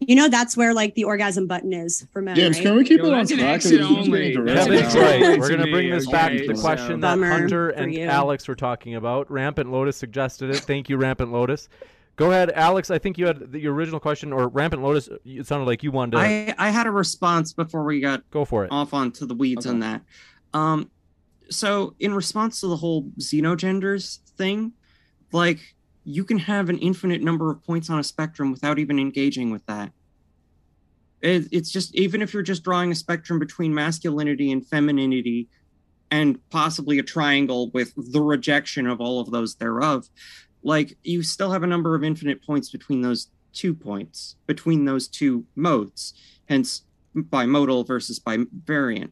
you 0.00 0.14
know 0.14 0.28
that's 0.28 0.56
where 0.56 0.72
like 0.74 0.94
the 0.94 1.04
orgasm 1.04 1.46
button 1.46 1.72
is 1.72 2.06
for 2.12 2.20
men, 2.22 2.36
James, 2.36 2.56
right? 2.56 2.62
can 2.66 2.76
we 2.76 2.84
keep 2.84 2.98
Yo, 3.00 3.06
it 3.06 3.12
on 3.12 3.18
that's 3.18 3.30
an 3.32 3.38
track? 3.38 3.54
exit 3.54 3.80
It's 3.80 3.90
only. 3.90 4.32
getting 4.32 4.44
That's 4.44 4.66
derailed 4.66 4.68
an 4.68 4.90
Kevin's 4.90 4.94
now. 4.94 5.00
exit 5.00 5.22
right. 5.30 5.38
We're 5.40 5.48
going 5.48 5.60
to 5.66 5.70
bring 5.72 5.90
this 5.90 6.06
back 6.10 6.32
to 6.32 6.46
the 6.46 6.54
question 6.54 7.00
that 7.00 7.10
Bummer 7.12 7.28
Hunter 7.30 7.68
and. 7.70 7.96
Alex 7.98 8.46
were 8.48 8.54
talking 8.54 8.94
about. 8.94 9.30
Rampant 9.30 9.70
Lotus 9.72 9.96
suggested 9.96 10.50
it. 10.50 10.56
Thank 10.58 10.88
you, 10.88 10.96
Rampant 10.96 11.32
Lotus. 11.32 11.68
Go 12.16 12.30
ahead, 12.30 12.52
Alex. 12.52 12.92
I 12.92 12.98
think 12.98 13.18
you 13.18 13.26
had 13.26 13.50
the, 13.50 13.58
your 13.58 13.74
original 13.74 13.98
question, 13.98 14.32
or 14.32 14.46
Rampant 14.46 14.82
Lotus. 14.84 15.08
It 15.24 15.46
sounded 15.48 15.64
like 15.66 15.82
you 15.82 15.90
wanted 15.90 16.12
to 16.12 16.18
I, 16.18 16.54
I 16.58 16.70
had 16.70 16.86
a 16.86 16.92
response 16.92 17.52
before 17.52 17.82
we 17.82 18.00
got 18.00 18.28
go 18.30 18.44
for 18.44 18.64
it. 18.64 18.70
off 18.70 18.94
onto 18.94 19.26
the 19.26 19.34
weeds 19.34 19.66
Okay. 19.66 19.72
on 19.74 19.80
that. 19.80 20.02
Um, 20.52 20.90
so 21.50 21.94
in 21.98 22.14
response 22.14 22.60
to 22.60 22.68
the 22.68 22.76
whole 22.76 23.10
xenogenders 23.18 24.18
thing, 24.36 24.72
like 25.34 25.74
you 26.04 26.24
can 26.24 26.38
have 26.38 26.68
an 26.70 26.78
infinite 26.78 27.22
number 27.22 27.50
of 27.50 27.62
points 27.64 27.90
on 27.90 27.98
a 27.98 28.04
spectrum 28.04 28.52
without 28.52 28.78
even 28.78 28.98
engaging 28.98 29.50
with 29.50 29.66
that. 29.66 29.90
It, 31.20 31.48
it's 31.50 31.70
just 31.70 31.94
even 31.94 32.22
if 32.22 32.32
you're 32.32 32.42
just 32.42 32.62
drawing 32.62 32.92
a 32.92 32.94
spectrum 32.94 33.38
between 33.38 33.74
masculinity 33.74 34.52
and 34.52 34.66
femininity, 34.66 35.48
and 36.10 36.38
possibly 36.50 36.98
a 37.00 37.02
triangle 37.02 37.70
with 37.70 37.92
the 38.12 38.22
rejection 38.22 38.86
of 38.86 39.00
all 39.00 39.20
of 39.20 39.32
those 39.32 39.56
thereof, 39.56 40.08
like 40.62 40.96
you 41.02 41.22
still 41.24 41.50
have 41.50 41.64
a 41.64 41.66
number 41.66 41.96
of 41.96 42.04
infinite 42.04 42.44
points 42.44 42.70
between 42.70 43.02
those 43.02 43.30
two 43.52 43.74
points, 43.74 44.36
between 44.46 44.84
those 44.84 45.08
two 45.08 45.44
modes. 45.56 46.14
Hence, 46.48 46.82
bimodal 47.16 47.86
versus 47.86 48.20
bivariant. 48.20 49.10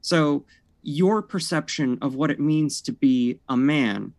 So 0.00 0.44
your 0.82 1.22
perception 1.22 1.98
of 2.02 2.14
what 2.14 2.30
it 2.30 2.38
means 2.38 2.80
to 2.82 2.92
be 2.92 3.40
a 3.48 3.56
man 3.56 4.12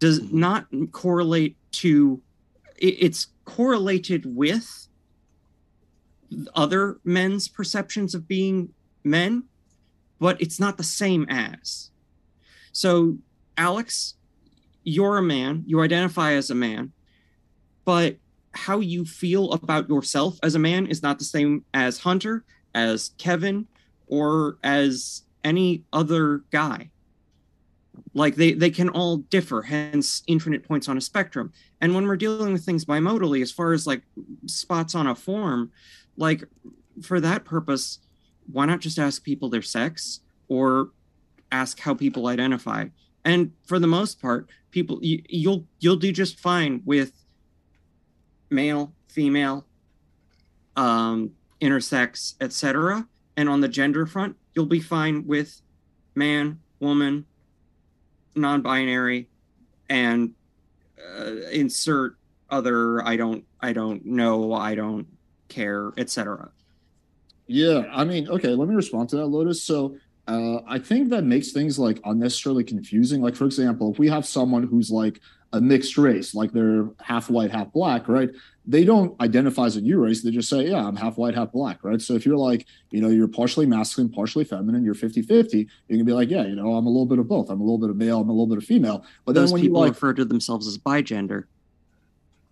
does 0.00 0.20
mm-hmm. 0.20 0.40
not 0.40 0.66
correlate 0.90 1.56
to 1.72 2.20
it's 2.76 3.28
correlated 3.44 4.24
with 4.34 4.88
other 6.54 6.98
men's 7.04 7.46
perceptions 7.46 8.14
of 8.14 8.26
being 8.26 8.70
men 9.04 9.44
but 10.18 10.40
it's 10.40 10.60
not 10.60 10.76
the 10.76 10.82
same 10.82 11.26
as. 11.28 11.90
So 12.72 13.18
alex 13.56 14.14
you're 14.82 15.18
a 15.18 15.22
man 15.22 15.62
you 15.66 15.80
identify 15.80 16.32
as 16.32 16.50
a 16.50 16.54
man 16.54 16.92
but 17.84 18.16
how 18.52 18.80
you 18.80 19.04
feel 19.04 19.52
about 19.52 19.88
yourself 19.88 20.38
as 20.42 20.54
a 20.54 20.58
man 20.58 20.86
is 20.86 21.02
not 21.02 21.18
the 21.18 21.24
same 21.24 21.64
as 21.74 21.98
hunter 21.98 22.44
as 22.74 23.10
kevin 23.18 23.66
or 24.06 24.56
as 24.62 25.22
any 25.44 25.84
other 25.92 26.42
guy 26.50 26.90
like 28.14 28.36
they 28.36 28.52
they 28.52 28.70
can 28.70 28.88
all 28.88 29.18
differ 29.18 29.62
hence 29.62 30.22
infinite 30.26 30.66
points 30.66 30.88
on 30.88 30.96
a 30.96 31.00
spectrum. 31.00 31.52
And 31.80 31.94
when 31.94 32.06
we're 32.06 32.16
dealing 32.16 32.52
with 32.52 32.64
things 32.64 32.84
bimodally 32.84 33.42
as 33.42 33.52
far 33.52 33.72
as 33.72 33.86
like 33.86 34.02
spots 34.46 34.94
on 34.94 35.06
a 35.06 35.14
form 35.14 35.70
like 36.16 36.44
for 37.02 37.20
that 37.20 37.44
purpose 37.44 37.98
why 38.52 38.66
not 38.66 38.80
just 38.80 38.98
ask 38.98 39.22
people 39.22 39.48
their 39.48 39.62
sex 39.62 40.20
or 40.48 40.90
ask 41.52 41.78
how 41.78 41.94
people 41.94 42.26
identify? 42.26 42.86
And 43.24 43.52
for 43.66 43.78
the 43.78 43.86
most 43.86 44.20
part 44.20 44.48
people 44.70 44.98
you, 45.02 45.22
you'll 45.28 45.66
you'll 45.80 45.96
do 45.96 46.12
just 46.12 46.38
fine 46.38 46.82
with 46.84 47.12
male 48.50 48.92
female 49.08 49.66
um 50.76 51.30
intersex 51.60 52.34
etc 52.40 53.06
and 53.36 53.48
on 53.48 53.60
the 53.60 53.68
gender 53.68 54.06
front 54.06 54.36
you'll 54.54 54.66
be 54.66 54.80
fine 54.80 55.26
with 55.26 55.60
man 56.14 56.58
woman 56.78 57.26
non-binary, 58.40 59.28
and 59.88 60.32
uh, 60.98 61.32
insert 61.52 62.16
other 62.48 63.06
I 63.06 63.16
don't 63.16 63.44
I 63.60 63.72
don't 63.72 64.04
know 64.04 64.52
I 64.52 64.74
don't 64.74 65.06
care 65.48 65.92
etc. 65.96 66.50
Yeah, 67.46 67.84
I 67.92 68.04
mean, 68.04 68.28
okay, 68.28 68.50
let 68.50 68.68
me 68.68 68.76
respond 68.76 69.08
to 69.08 69.16
that, 69.16 69.26
Lotus. 69.26 69.62
So 69.64 69.96
uh, 70.28 70.60
I 70.68 70.78
think 70.78 71.08
that 71.08 71.24
makes 71.24 71.50
things 71.50 71.80
like 71.80 72.00
unnecessarily 72.04 72.62
confusing. 72.62 73.20
Like, 73.20 73.34
for 73.34 73.44
example, 73.44 73.90
if 73.90 73.98
we 73.98 74.08
have 74.08 74.24
someone 74.24 74.62
who's 74.62 74.90
like 74.92 75.20
a 75.52 75.60
mixed 75.60 75.98
race, 75.98 76.34
like 76.34 76.52
they're 76.52 76.88
half 77.00 77.28
white, 77.28 77.50
half 77.50 77.72
black, 77.72 78.08
right? 78.08 78.30
They 78.66 78.84
don't 78.84 79.20
identify 79.20 79.66
as 79.66 79.76
a 79.76 79.80
new 79.80 79.98
race. 79.98 80.22
They 80.22 80.30
just 80.30 80.48
say, 80.48 80.68
yeah, 80.68 80.86
I'm 80.86 80.94
half 80.94 81.18
white, 81.18 81.34
half 81.34 81.50
black, 81.50 81.82
right? 81.82 82.00
So 82.00 82.14
if 82.14 82.24
you're 82.24 82.36
like, 82.36 82.66
you 82.90 83.00
know, 83.00 83.08
you're 83.08 83.26
partially 83.26 83.66
masculine, 83.66 84.12
partially 84.12 84.44
feminine, 84.44 84.84
you're 84.84 84.94
50 84.94 85.22
50, 85.22 85.68
you 85.88 85.96
can 85.96 86.06
be 86.06 86.12
like, 86.12 86.30
yeah, 86.30 86.44
you 86.44 86.54
know, 86.54 86.74
I'm 86.74 86.86
a 86.86 86.90
little 86.90 87.06
bit 87.06 87.18
of 87.18 87.26
both. 87.26 87.50
I'm 87.50 87.60
a 87.60 87.64
little 87.64 87.78
bit 87.78 87.90
of 87.90 87.96
male, 87.96 88.20
I'm 88.20 88.28
a 88.28 88.32
little 88.32 88.46
bit 88.46 88.58
of 88.58 88.64
female. 88.64 89.04
But 89.24 89.34
then 89.34 89.44
Those 89.44 89.52
when 89.52 89.62
you 89.62 89.70
people 89.70 89.80
like, 89.80 89.92
refer 89.92 90.14
to 90.14 90.24
themselves 90.24 90.68
as 90.68 90.78
bigender. 90.78 91.44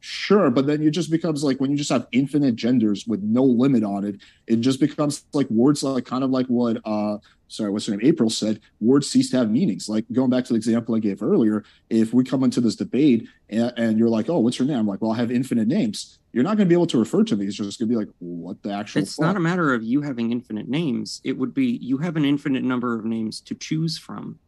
Sure, 0.00 0.50
but 0.50 0.66
then 0.66 0.82
it 0.82 0.90
just 0.90 1.10
becomes 1.10 1.42
like 1.42 1.60
when 1.60 1.70
you 1.70 1.76
just 1.76 1.90
have 1.90 2.06
infinite 2.12 2.54
genders 2.54 3.06
with 3.06 3.20
no 3.22 3.42
limit 3.42 3.82
on 3.82 4.04
it, 4.04 4.20
it 4.46 4.60
just 4.60 4.78
becomes 4.78 5.24
like 5.32 5.50
words 5.50 5.82
like 5.82 6.04
kind 6.04 6.22
of 6.22 6.30
like 6.30 6.46
what 6.46 6.80
uh 6.84 7.18
sorry, 7.48 7.70
what's 7.70 7.86
her 7.86 7.92
name? 7.92 8.06
April 8.06 8.30
said, 8.30 8.60
words 8.80 9.08
cease 9.08 9.30
to 9.30 9.38
have 9.38 9.50
meanings. 9.50 9.88
Like 9.88 10.04
going 10.12 10.30
back 10.30 10.44
to 10.44 10.52
the 10.52 10.56
example 10.56 10.94
I 10.94 11.00
gave 11.00 11.22
earlier, 11.22 11.64
if 11.90 12.12
we 12.12 12.22
come 12.24 12.44
into 12.44 12.60
this 12.60 12.76
debate 12.76 13.28
and, 13.48 13.72
and 13.76 13.98
you're 13.98 14.08
like, 14.08 14.28
oh, 14.28 14.38
what's 14.38 14.58
your 14.58 14.68
name? 14.68 14.78
I'm 14.78 14.86
like, 14.86 15.00
well, 15.00 15.12
I 15.12 15.16
have 15.16 15.30
infinite 15.30 15.66
names. 15.66 16.18
You're 16.32 16.44
not 16.44 16.56
going 16.56 16.66
to 16.66 16.72
be 16.72 16.74
able 16.74 16.86
to 16.88 16.98
refer 16.98 17.24
to 17.24 17.36
me. 17.36 17.46
It's 17.46 17.56
just 17.56 17.78
going 17.78 17.88
to 17.88 17.92
be 17.92 17.96
like, 17.96 18.08
what 18.18 18.62
the 18.62 18.72
actual 18.72 19.02
It's 19.02 19.18
not 19.18 19.36
a 19.36 19.40
matter 19.40 19.72
of 19.72 19.82
you 19.82 20.02
having 20.02 20.30
infinite 20.30 20.68
names. 20.68 21.20
It 21.24 21.36
would 21.38 21.54
be 21.54 21.78
you 21.82 21.98
have 21.98 22.16
an 22.16 22.24
infinite 22.24 22.62
number 22.62 22.94
of 22.94 23.04
names 23.04 23.40
to 23.42 23.54
choose 23.54 23.98
from. 23.98 24.38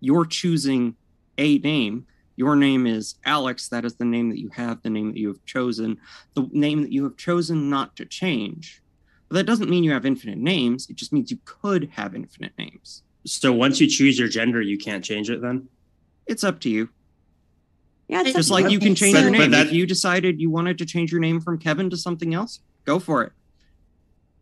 You're 0.00 0.26
choosing 0.26 0.94
a 1.38 1.58
name. 1.58 2.06
Your 2.36 2.54
name 2.54 2.86
is 2.86 3.16
Alex. 3.24 3.68
That 3.68 3.84
is 3.84 3.94
the 3.96 4.04
name 4.04 4.28
that 4.28 4.38
you 4.38 4.50
have, 4.50 4.82
the 4.82 4.90
name 4.90 5.10
that 5.12 5.18
you 5.18 5.28
have 5.28 5.44
chosen, 5.46 5.98
the 6.34 6.48
name 6.52 6.82
that 6.82 6.92
you 6.92 7.02
have 7.04 7.16
chosen 7.16 7.70
not 7.70 7.96
to 7.96 8.04
change. 8.04 8.82
But 9.28 9.34
that 9.36 9.44
doesn't 9.46 9.68
mean 9.68 9.82
you 9.84 9.92
have 9.92 10.06
infinite 10.06 10.38
names. 10.38 10.88
It 10.88 10.96
just 10.96 11.12
means 11.12 11.30
you 11.30 11.38
could 11.44 11.90
have 11.92 12.14
infinite 12.14 12.52
names. 12.58 13.02
So 13.24 13.52
once 13.52 13.80
you 13.80 13.88
choose 13.88 14.18
your 14.18 14.28
gender, 14.28 14.60
you 14.62 14.78
can't 14.78 15.04
change 15.04 15.30
it 15.30 15.42
then? 15.42 15.68
It's 16.26 16.44
up 16.44 16.60
to 16.60 16.68
you. 16.70 16.88
Yeah, 18.08 18.20
it's 18.20 18.32
Just 18.34 18.52
up 18.52 18.58
to 18.58 18.62
like 18.64 18.72
you 18.72 18.78
can 18.78 18.94
change 18.94 19.14
But- 19.14 19.22
your 19.22 19.32
but 19.32 19.38
name. 19.38 19.50
that- 19.50 19.66
if 19.66 19.72
you 19.72 19.84
decided 19.86 20.40
you 20.40 20.48
wanted 20.50 20.78
to 20.78 20.84
change 20.86 21.10
your 21.10 21.20
name 21.20 21.40
from 21.40 21.58
Kevin 21.58 21.90
to 21.90 21.96
something 21.96 22.34
else, 22.34 22.60
go 22.84 22.98
for 23.00 23.22
it. 23.24 23.32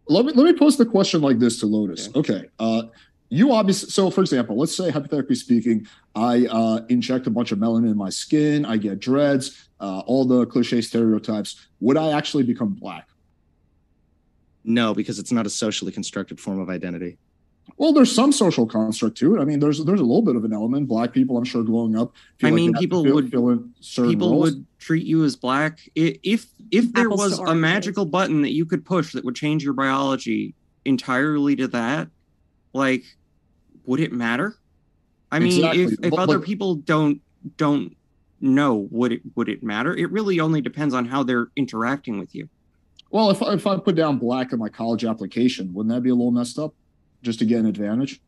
let 0.06 0.26
me 0.26 0.32
let 0.34 0.44
me 0.44 0.52
pose 0.52 0.76
the 0.76 0.84
question 0.84 1.22
like 1.22 1.38
this 1.38 1.58
to 1.60 1.66
Lotus. 1.66 2.10
Okay. 2.14 2.44
Uh 2.58 2.82
you 3.30 3.52
obviously 3.54 3.88
so 3.88 4.10
for 4.10 4.20
example, 4.20 4.54
let's 4.58 4.76
say 4.76 4.90
hypothetically 4.90 5.34
speaking, 5.34 5.86
I 6.14 6.44
uh 6.46 6.84
inject 6.90 7.26
a 7.26 7.30
bunch 7.30 7.52
of 7.52 7.58
melanin 7.58 7.90
in 7.90 7.96
my 7.96 8.10
skin, 8.10 8.66
I 8.66 8.76
get 8.76 9.00
dreads, 9.00 9.66
uh 9.80 10.00
all 10.00 10.26
the 10.26 10.44
cliche 10.44 10.82
stereotypes. 10.82 11.66
Would 11.80 11.96
I 11.96 12.10
actually 12.12 12.42
become 12.42 12.74
black? 12.74 13.08
No, 14.64 14.94
because 14.94 15.18
it's 15.18 15.32
not 15.32 15.46
a 15.46 15.50
socially 15.50 15.92
constructed 15.92 16.40
form 16.40 16.58
of 16.58 16.70
identity. 16.70 17.18
Well, 17.78 17.92
there's 17.92 18.14
some 18.14 18.30
social 18.32 18.66
construct 18.66 19.16
to 19.18 19.34
it. 19.36 19.40
I 19.40 19.44
mean, 19.44 19.58
there's 19.58 19.82
there's 19.84 20.00
a 20.00 20.04
little 20.04 20.22
bit 20.22 20.36
of 20.36 20.44
an 20.44 20.52
element. 20.52 20.86
Black 20.86 21.12
people, 21.12 21.36
I'm 21.38 21.44
sure, 21.44 21.62
growing 21.62 21.96
up. 21.96 22.12
feel 22.38 22.48
I 22.48 22.50
mean, 22.52 22.72
they 22.72 22.74
have 22.74 22.74
to 22.74 22.80
people 22.80 23.04
fill- 23.04 23.14
would- 23.14 23.30
fill 23.30 23.48
in 23.50 23.74
certain 23.80 24.10
people 24.12 24.30
roles. 24.32 24.42
would 24.54 24.66
treat 24.78 25.04
you 25.06 25.24
as 25.24 25.34
black 25.36 25.80
if 25.94 26.46
if 26.70 26.92
there 26.92 27.04
Apples 27.06 27.20
to 27.20 27.24
was 27.24 27.38
a 27.38 27.42
oranges. 27.42 27.60
magical 27.62 28.04
button 28.04 28.42
that 28.42 28.52
you 28.52 28.66
could 28.66 28.84
push 28.84 29.12
that 29.14 29.24
would 29.24 29.34
change 29.34 29.64
your 29.64 29.72
biology 29.72 30.54
entirely 30.84 31.56
to 31.56 31.66
that 31.68 32.08
like 32.74 33.02
would 33.86 34.00
it 34.00 34.12
matter 34.12 34.56
i 35.32 35.38
mean 35.38 35.48
Exactly, 35.64 35.82
if 35.84 35.92
if 36.02 36.10
but- 36.10 36.18
other 36.18 36.38
but- 36.38 36.46
people 36.46 36.74
don't 36.74 37.20
don't 37.56 37.96
know 38.42 38.86
would 38.90 39.12
it 39.12 39.22
would 39.36 39.48
it 39.48 39.62
matter 39.62 39.96
it 39.96 40.10
really 40.12 40.38
only 40.40 40.60
depends 40.60 40.92
on 40.92 41.06
how 41.06 41.22
they're 41.22 41.48
interacting 41.56 42.18
with 42.18 42.34
you 42.34 42.46
Well, 43.14 43.30
if 43.30 43.40
I- 43.44 43.52
if 43.54 43.64
I 43.64 43.76
put 43.78 43.94
down 43.94 44.18
black 44.18 44.52
in 44.52 44.58
my 44.58 44.68
college 44.68 45.04
application, 45.04 45.72
wouldn't 45.72 45.94
that 45.94 46.00
be 46.02 46.10
a 46.10 46.14
little 46.16 46.32
messed 46.32 46.58
up? 46.58 46.74
Just 47.22 47.38
to 47.38 47.44
get 47.46 47.60
an 47.60 47.66
advantage. 47.66 48.20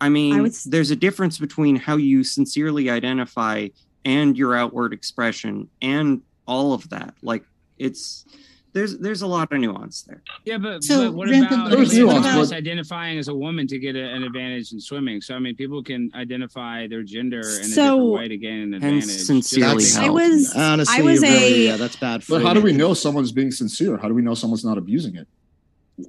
i 0.00 0.08
mean 0.08 0.34
I 0.34 0.40
would 0.40 0.52
there's 0.66 0.92
a 0.92 0.96
difference 0.96 1.38
between 1.38 1.74
how 1.74 1.96
you 1.96 2.22
sincerely 2.22 2.88
identify 2.88 3.68
and 4.04 4.36
your 4.38 4.54
outward 4.54 4.92
expression 4.92 5.68
and 5.82 6.22
all 6.46 6.72
of 6.72 6.88
that 6.90 7.14
like 7.20 7.42
it's 7.78 8.24
there's 8.72 8.98
there's 8.98 9.22
a 9.22 9.26
lot 9.26 9.50
of 9.52 9.58
nuance 9.60 10.02
there 10.02 10.22
Yeah, 10.44 10.58
but, 10.58 10.84
So, 10.84 11.06
but 11.08 11.14
what 11.14 11.28
rampant- 11.28 11.52
about 11.62 11.70
There's 11.70 11.92
nuance, 11.96 12.18
about 12.26 12.48
but- 12.48 12.56
identifying 12.56 13.18
as 13.18 13.28
a 13.28 13.34
woman 13.34 13.66
to 13.68 13.78
get 13.78 13.96
a, 13.96 14.04
an 14.14 14.22
advantage 14.22 14.72
in 14.72 14.80
swimming? 14.80 15.20
So 15.20 15.34
I 15.34 15.38
mean, 15.38 15.56
people 15.56 15.82
can 15.82 16.10
identify 16.14 16.86
their 16.86 17.02
gender 17.02 17.40
in 17.40 17.44
a 17.44 17.64
So- 17.64 17.96
different 17.96 18.12
way 18.12 18.28
to 18.28 18.36
gain 18.36 18.60
an 18.62 18.74
advantage. 18.74 19.04
sincerely 19.04 19.84
Just 19.84 19.98
I 19.98 20.10
was 20.10 20.54
Honestly, 20.54 20.98
I 20.98 21.02
was 21.02 21.22
you're 21.22 21.30
really- 21.32 21.66
a 21.66 21.68
yeah, 21.70 21.76
that's 21.76 21.96
bad 21.96 22.22
for 22.22 22.32
But 22.38 22.42
how 22.42 22.54
do 22.54 22.60
we 22.60 22.72
know 22.72 22.94
someone's 22.94 23.32
being 23.32 23.50
sincere? 23.50 23.96
How 23.96 24.08
do 24.08 24.14
we 24.14 24.22
know 24.22 24.34
someone's 24.34 24.64
not 24.64 24.78
abusing 24.78 25.16
it? 25.16 25.26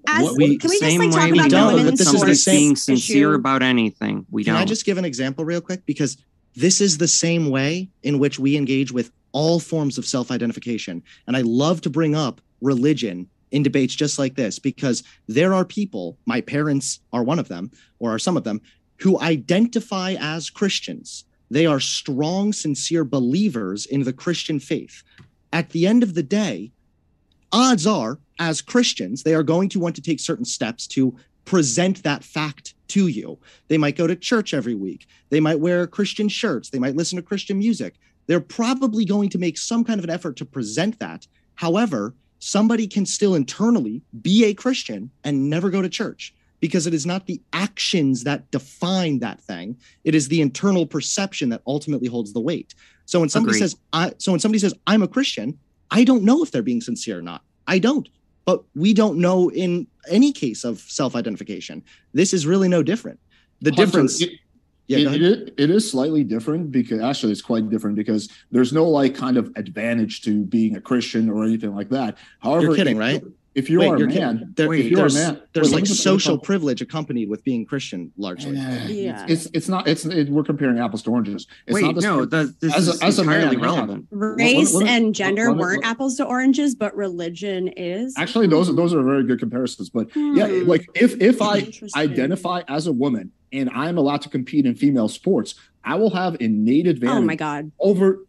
as, 0.07 0.23
what 0.23 0.37
we- 0.37 0.57
can 0.57 0.69
we 0.69 0.79
just 0.79 0.81
Same 0.91 0.99
like 1.01 1.11
talk 1.11 1.23
way 1.23 1.29
about 1.31 1.43
we 1.45 1.49
don't, 1.49 1.73
women 1.73 1.85
but 1.85 1.97
this 1.97 2.13
is 2.13 2.21
the 2.21 2.35
same- 2.35 2.55
being 2.59 2.75
sincere 2.75 3.29
issue? 3.31 3.35
about 3.35 3.63
anything. 3.63 4.25
We 4.29 4.43
Can 4.43 4.53
don't. 4.53 4.61
I 4.61 4.65
just 4.65 4.85
give 4.85 4.97
an 4.99 5.05
example 5.05 5.45
real 5.45 5.61
quick? 5.61 5.85
Because 5.87 6.17
this 6.55 6.79
is 6.81 6.97
the 6.99 7.07
same 7.07 7.49
way 7.49 7.89
in 8.03 8.19
which 8.19 8.37
we 8.37 8.55
engage 8.55 8.91
with 8.91 9.11
all 9.31 9.59
forms 9.59 9.97
of 9.97 10.05
self 10.05 10.29
identification. 10.31 11.01
And 11.27 11.35
I 11.37 11.41
love 11.41 11.81
to 11.81 11.89
bring 11.89 12.15
up 12.15 12.41
religion 12.61 13.27
in 13.51 13.63
debates 13.63 13.95
just 13.95 14.19
like 14.19 14.35
this 14.35 14.59
because 14.59 15.03
there 15.27 15.53
are 15.53 15.65
people, 15.65 16.17
my 16.25 16.41
parents 16.41 16.99
are 17.11 17.23
one 17.23 17.39
of 17.39 17.47
them, 17.47 17.71
or 17.99 18.13
are 18.13 18.19
some 18.19 18.37
of 18.37 18.43
them, 18.43 18.61
who 18.97 19.19
identify 19.19 20.15
as 20.19 20.49
Christians. 20.49 21.25
They 21.49 21.65
are 21.65 21.79
strong, 21.79 22.53
sincere 22.53 23.03
believers 23.03 23.85
in 23.85 24.03
the 24.03 24.13
Christian 24.13 24.59
faith. 24.59 25.03
At 25.51 25.71
the 25.71 25.87
end 25.87 26.03
of 26.03 26.13
the 26.13 26.23
day, 26.23 26.71
odds 27.51 27.87
are, 27.87 28.19
as 28.37 28.61
Christians, 28.61 29.23
they 29.23 29.33
are 29.33 29.43
going 29.43 29.69
to 29.69 29.79
want 29.79 29.95
to 29.95 30.01
take 30.01 30.19
certain 30.19 30.45
steps 30.45 30.85
to 30.87 31.17
present 31.45 32.03
that 32.03 32.23
fact 32.23 32.75
to 32.89 33.07
you. 33.07 33.39
They 33.67 33.77
might 33.77 33.95
go 33.95 34.05
to 34.05 34.15
church 34.15 34.53
every 34.53 34.75
week. 34.75 35.07
They 35.29 35.39
might 35.39 35.59
wear 35.59 35.87
Christian 35.87 36.29
shirts. 36.29 36.69
They 36.69 36.79
might 36.79 36.95
listen 36.95 37.15
to 37.15 37.23
Christian 37.23 37.57
music. 37.57 37.95
They're 38.27 38.39
probably 38.39 39.05
going 39.05 39.29
to 39.29 39.39
make 39.39 39.57
some 39.57 39.83
kind 39.83 39.99
of 39.99 40.03
an 40.03 40.11
effort 40.11 40.35
to 40.37 40.45
present 40.45 40.99
that. 40.99 41.25
However, 41.55 42.13
somebody 42.39 42.87
can 42.87 43.05
still 43.05 43.35
internally 43.35 44.01
be 44.21 44.45
a 44.45 44.53
Christian 44.53 45.11
and 45.23 45.49
never 45.49 45.69
go 45.69 45.81
to 45.81 45.89
church 45.89 46.33
because 46.59 46.87
it 46.87 46.93
is 46.93 47.05
not 47.05 47.25
the 47.25 47.41
actions 47.53 48.23
that 48.23 48.49
define 48.51 49.19
that 49.19 49.39
thing. 49.41 49.77
It 50.03 50.15
is 50.15 50.27
the 50.27 50.41
internal 50.41 50.85
perception 50.85 51.49
that 51.49 51.61
ultimately 51.67 52.07
holds 52.07 52.33
the 52.33 52.39
weight. 52.41 52.75
So 53.05 53.19
when 53.19 53.29
somebody 53.29 53.57
Agreed. 53.57 53.69
says, 53.69 53.75
I, 53.93 54.13
so 54.17 54.31
when 54.31 54.39
somebody 54.39 54.59
says, 54.59 54.73
I'm 54.87 55.01
a 55.01 55.07
Christian, 55.07 55.57
I 55.91 56.03
don't 56.03 56.23
know 56.23 56.43
if 56.43 56.51
they're 56.51 56.61
being 56.61 56.81
sincere 56.81 57.19
or 57.19 57.21
not. 57.21 57.43
I 57.67 57.79
don't. 57.79 58.07
But 58.45 58.63
we 58.75 58.93
don't 58.93 59.19
know 59.19 59.49
in 59.51 59.87
any 60.09 60.31
case 60.31 60.63
of 60.63 60.79
self 60.79 61.15
identification. 61.15 61.83
This 62.13 62.33
is 62.33 62.45
really 62.47 62.67
no 62.67 62.81
different. 62.83 63.19
The 63.61 63.69
Hunter, 63.71 63.85
difference. 63.85 64.21
it- 64.21 64.31
yeah, 64.89 65.11
it, 65.11 65.21
it, 65.21 65.53
it 65.57 65.69
is 65.69 65.89
slightly 65.89 66.23
different 66.23 66.71
because 66.71 66.99
actually 67.01 67.31
it's 67.31 67.41
quite 67.41 67.69
different 67.69 67.95
because 67.95 68.27
there's 68.51 68.73
no 68.73 68.87
like 68.89 69.15
kind 69.15 69.37
of 69.37 69.51
advantage 69.55 70.21
to 70.23 70.43
being 70.43 70.75
a 70.75 70.81
Christian 70.81 71.29
or 71.29 71.43
anything 71.43 71.75
like 71.75 71.89
that. 71.89 72.17
However, 72.39 72.63
You're 72.67 72.75
kidding, 72.75 72.95
if- 72.97 72.99
right? 72.99 73.23
If 73.55 73.67
you 73.69 73.79
Wait, 73.79 73.87
are 73.89 73.95
a 73.95 73.99
you're 73.99 74.07
man, 74.07 74.37
kidding. 74.37 74.53
There- 74.55 74.73
if 74.73 74.85
you're 74.85 74.99
a 74.99 75.01
there's 75.01 75.15
man, 75.15 75.41
there's 75.53 75.69
wait, 75.69 75.73
like 75.73 75.83
me 75.83 75.87
just- 75.87 76.05
let 76.05 76.11
me 76.13 76.19
social 76.19 76.37
talk- 76.37 76.45
privilege 76.45 76.81
accompanied 76.81 77.29
with 77.29 77.43
being 77.43 77.65
Christian 77.65 78.11
largely. 78.15 78.53
Yeah. 78.55 79.25
It's 79.27 79.47
it's 79.53 79.67
not 79.67 79.87
it's 79.87 80.05
it, 80.05 80.29
we're 80.29 80.43
comparing 80.43 80.77
apples 80.79 81.01
to 81.03 81.09
oranges. 81.11 81.47
It's 81.65 81.73
Wait, 81.75 81.81
not 81.83 81.95
the 81.95 82.01
no, 82.01 82.25
the, 82.25 82.55
this 82.61 82.73
as 82.75 82.87
a- 82.87 82.91
is 82.91 83.01
as 83.01 83.19
a 83.19 83.23
man, 83.25 83.59
relevant. 83.59 84.07
Race 84.11 84.73
let 84.75 84.83
me- 84.85 84.89
and 84.91 85.15
gender 85.15 85.47
let 85.47 85.55
me- 85.55 85.59
weren't 85.61 85.81
let- 85.83 85.89
apples 85.91 86.15
to 86.17 86.25
oranges, 86.25 86.75
but 86.75 86.95
religion 86.95 87.67
is. 87.69 88.13
Actually, 88.17 88.47
those 88.47 88.69
are 88.69 88.73
those 88.73 88.93
are 88.93 89.01
very 89.03 89.23
good 89.23 89.39
comparisons. 89.39 89.89
But 89.89 90.07
yeah, 90.15 90.47
Hmm. 90.47 90.67
like 90.69 90.87
if 90.95 91.19
if 91.19 91.41
I 91.41 91.67
identify 91.95 92.61
as 92.67 92.85
a 92.87 92.93
woman 92.93 93.31
and 93.51 93.69
I'm 93.71 93.97
allowed 93.97 94.21
to 94.21 94.29
compete 94.29 94.65
in 94.65 94.75
female 94.75 95.07
sports, 95.07 95.55
I 95.83 95.95
will 95.95 96.11
have 96.11 96.37
innate 96.39 96.87
advantage. 96.87 97.17
Oh 97.17 97.21
my 97.21 97.35
god! 97.35 97.71
Over 97.79 98.19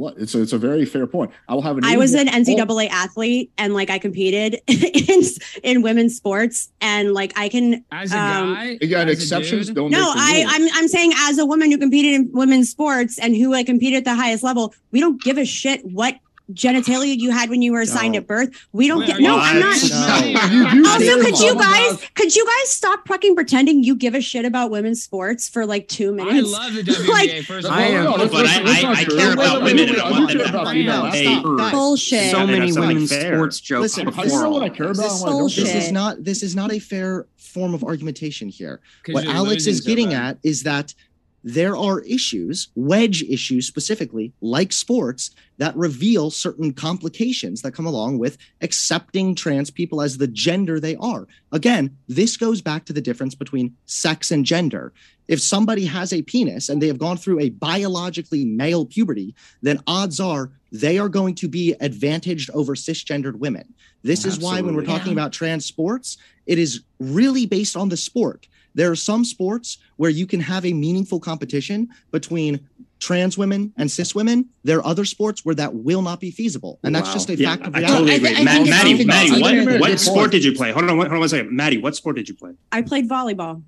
what? 0.00 0.16
It's 0.16 0.34
a, 0.34 0.40
it's 0.40 0.54
a 0.54 0.58
very 0.58 0.86
fair 0.86 1.06
point. 1.06 1.30
I 1.46 1.54
will 1.54 1.62
have 1.62 1.76
an. 1.76 1.84
I 1.84 1.98
was 1.98 2.14
an 2.14 2.26
advantage- 2.26 2.56
NCAA 2.56 2.88
athlete, 2.88 3.52
and 3.58 3.74
like 3.74 3.90
I 3.90 3.98
competed 3.98 4.58
in 4.66 5.22
in 5.62 5.82
women's 5.82 6.16
sports, 6.16 6.72
and 6.80 7.12
like 7.12 7.32
I 7.36 7.48
can. 7.50 7.84
As 7.92 8.12
a 8.12 8.18
um, 8.18 8.54
guy, 8.54 8.78
Again, 8.80 9.08
as 9.08 9.18
a 9.18 9.22
exceptions 9.22 9.70
don't. 9.70 9.90
No, 9.90 10.12
I. 10.16 10.44
I'm 10.48 10.68
I'm 10.74 10.88
saying 10.88 11.12
as 11.18 11.38
a 11.38 11.44
woman 11.44 11.70
who 11.70 11.76
competed 11.78 12.14
in 12.14 12.30
women's 12.32 12.70
sports 12.70 13.18
and 13.18 13.36
who 13.36 13.50
like 13.50 13.66
competed 13.66 13.98
at 13.98 14.04
the 14.04 14.14
highest 14.14 14.42
level, 14.42 14.74
we 14.90 15.00
don't 15.00 15.20
give 15.22 15.36
a 15.36 15.44
shit 15.44 15.84
what 15.84 16.16
genitalia 16.54 17.16
you 17.18 17.30
had 17.30 17.50
when 17.50 17.62
you 17.62 17.72
were 17.72 17.80
assigned 17.80 18.14
Don't. 18.14 18.22
at 18.22 18.26
birth. 18.26 18.50
We 18.72 18.88
don't 18.88 19.00
Wait, 19.00 19.06
get. 19.08 19.20
No, 19.20 19.38
I'm 19.38 19.58
not. 19.60 19.76
No. 19.90 20.90
Also, 20.90 21.20
could 21.22 21.38
you 21.40 21.54
guys 21.54 22.02
could 22.14 22.34
you 22.34 22.44
guys 22.46 22.70
stop 22.70 23.06
fucking 23.06 23.34
pretending 23.34 23.82
you 23.84 23.94
give 23.96 24.14
a 24.14 24.20
shit 24.20 24.44
about 24.44 24.70
women's 24.70 25.02
sports 25.02 25.48
for 25.48 25.66
like 25.66 25.88
two 25.88 26.08
I 26.08 26.12
minutes? 26.12 26.50
love 26.52 26.74
the 26.74 26.82
WNBA. 26.82 27.08
Like- 27.08 27.44
first 27.44 27.66
of 27.66 27.72
all, 27.72 27.78
I, 27.78 27.90
no, 27.90 28.16
no, 28.16 28.28
but 28.28 28.46
I- 28.46 28.60
I- 28.88 28.92
I 29.00 29.04
care 29.04 29.32
about 29.32 29.62
wait, 29.62 29.74
wait, 29.74 29.74
women 29.74 29.88
and 29.94 30.02
I 30.02 30.08
I 30.08 30.10
want 30.10 30.28
them 30.28 30.38
to 30.38 30.48
about 30.48 30.64
find 30.64 30.76
female 30.78 30.92
out. 30.94 31.06
athletes. 31.06 31.28
Hey, 31.28 31.40
Stop. 31.40 31.72
Bullshit. 31.72 32.30
so 32.30 32.46
many 32.46 32.72
women's 32.72 33.10
fair. 33.10 33.34
sports 33.36 33.60
jokes 33.60 33.82
Listen, 33.82 34.12
How 34.12 34.22
do 34.24 34.28
you 34.30 34.42
know 34.42 34.50
what 34.50 34.62
I 34.62 34.68
care 34.68 34.86
about? 34.86 34.96
This, 34.96 35.12
and 35.12 35.20
what 35.22 35.28
I 35.28 35.38
don't 35.38 35.54
this 35.56 35.74
is 35.74 35.92
not 35.92 36.24
this 36.24 36.42
is 36.42 36.56
not 36.56 36.72
a 36.72 36.78
fair 36.78 37.26
form 37.36 37.74
of 37.74 37.82
argumentation 37.84 38.48
here. 38.48 38.80
'cause 39.04 39.14
What 39.14 39.26
Alex 39.26 39.66
is 39.66 39.80
getting 39.80 40.14
at 40.14 40.38
is 40.42 40.62
that 40.64 40.94
there 41.42 41.76
are 41.76 42.00
issues, 42.00 42.68
wedge 42.74 43.22
issues 43.22 43.66
specifically, 43.66 44.32
like 44.40 44.72
sports, 44.72 45.30
that 45.58 45.76
reveal 45.76 46.30
certain 46.30 46.72
complications 46.72 47.62
that 47.62 47.72
come 47.72 47.86
along 47.86 48.18
with 48.18 48.36
accepting 48.60 49.34
trans 49.34 49.70
people 49.70 50.02
as 50.02 50.18
the 50.18 50.26
gender 50.26 50.78
they 50.78 50.96
are. 50.96 51.26
Again, 51.52 51.96
this 52.08 52.36
goes 52.36 52.60
back 52.60 52.84
to 52.86 52.92
the 52.92 53.00
difference 53.00 53.34
between 53.34 53.74
sex 53.86 54.30
and 54.30 54.44
gender. 54.44 54.92
If 55.28 55.40
somebody 55.40 55.86
has 55.86 56.12
a 56.12 56.22
penis 56.22 56.68
and 56.68 56.82
they 56.82 56.88
have 56.88 56.98
gone 56.98 57.16
through 57.16 57.40
a 57.40 57.50
biologically 57.50 58.44
male 58.44 58.84
puberty, 58.84 59.34
then 59.62 59.80
odds 59.86 60.20
are 60.20 60.50
they 60.72 60.98
are 60.98 61.08
going 61.08 61.34
to 61.36 61.48
be 61.48 61.74
advantaged 61.80 62.50
over 62.50 62.74
cisgendered 62.74 63.36
women. 63.36 63.74
This 64.02 64.24
is 64.24 64.38
why 64.38 64.60
when 64.60 64.74
we're 64.74 64.84
talking 64.84 65.08
Yeah. 65.08 65.12
about 65.14 65.32
trans 65.32 65.64
sports, 65.66 66.16
it 66.46 66.58
is 66.58 66.80
really 66.98 67.46
based 67.46 67.76
on 67.76 67.88
the 67.88 67.96
sport. 67.96 68.46
There 68.74 68.90
are 68.90 68.96
some 68.96 69.24
sports 69.24 69.78
where 70.00 70.08
you 70.10 70.26
can 70.26 70.40
have 70.40 70.64
a 70.64 70.72
meaningful 70.72 71.20
competition 71.20 71.86
between 72.10 72.58
trans 73.00 73.36
women 73.36 73.70
and 73.76 73.90
cis 73.90 74.14
women. 74.14 74.48
There 74.64 74.78
are 74.78 74.86
other 74.86 75.04
sports 75.04 75.44
where 75.44 75.54
that 75.56 75.74
will 75.74 76.00
not 76.00 76.20
be 76.20 76.30
feasible. 76.30 76.78
And 76.82 76.94
that's 76.96 77.08
Wow. 77.08 77.12
just 77.12 77.28
a 77.28 77.36
Yeah, 77.36 77.50
fact 77.50 77.66
of 77.66 77.74
I 77.76 77.80
reality. 77.80 77.98
totally 77.98 78.12
I 78.12 78.14
agree. 78.16 78.28
thi- 78.30 78.36
I 78.36 78.44
Ma- 78.44 78.50
think 78.52 78.60
it's 78.62 78.70
Maddie, 78.70 79.04
Maddie, 79.04 79.66
what, 79.66 79.80
what 79.80 80.00
sport 80.00 80.30
did 80.30 80.42
you 80.42 80.54
play? 80.54 80.72
Hold 80.72 80.84
on, 80.88 80.96
hold 80.96 81.12
on 81.12 81.18
one 81.18 81.28
second. 81.28 81.54
Maddie, 81.54 81.76
what 81.76 81.94
sport 81.96 82.16
did 82.16 82.30
you 82.30 82.34
play? 82.34 82.52
I 82.72 82.80
played 82.80 83.10
volleyball. 83.10 83.62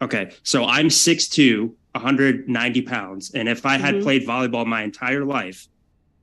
Okay, 0.00 0.30
so 0.42 0.64
I'm 0.64 0.88
6'2", 0.88 1.74
190 1.94 2.80
pounds, 2.82 3.30
and 3.34 3.46
if 3.46 3.66
I 3.66 3.76
had 3.76 3.96
Mhm. 3.96 4.02
played 4.04 4.26
volleyball 4.26 4.64
my 4.64 4.82
entire 4.82 5.26
life 5.26 5.68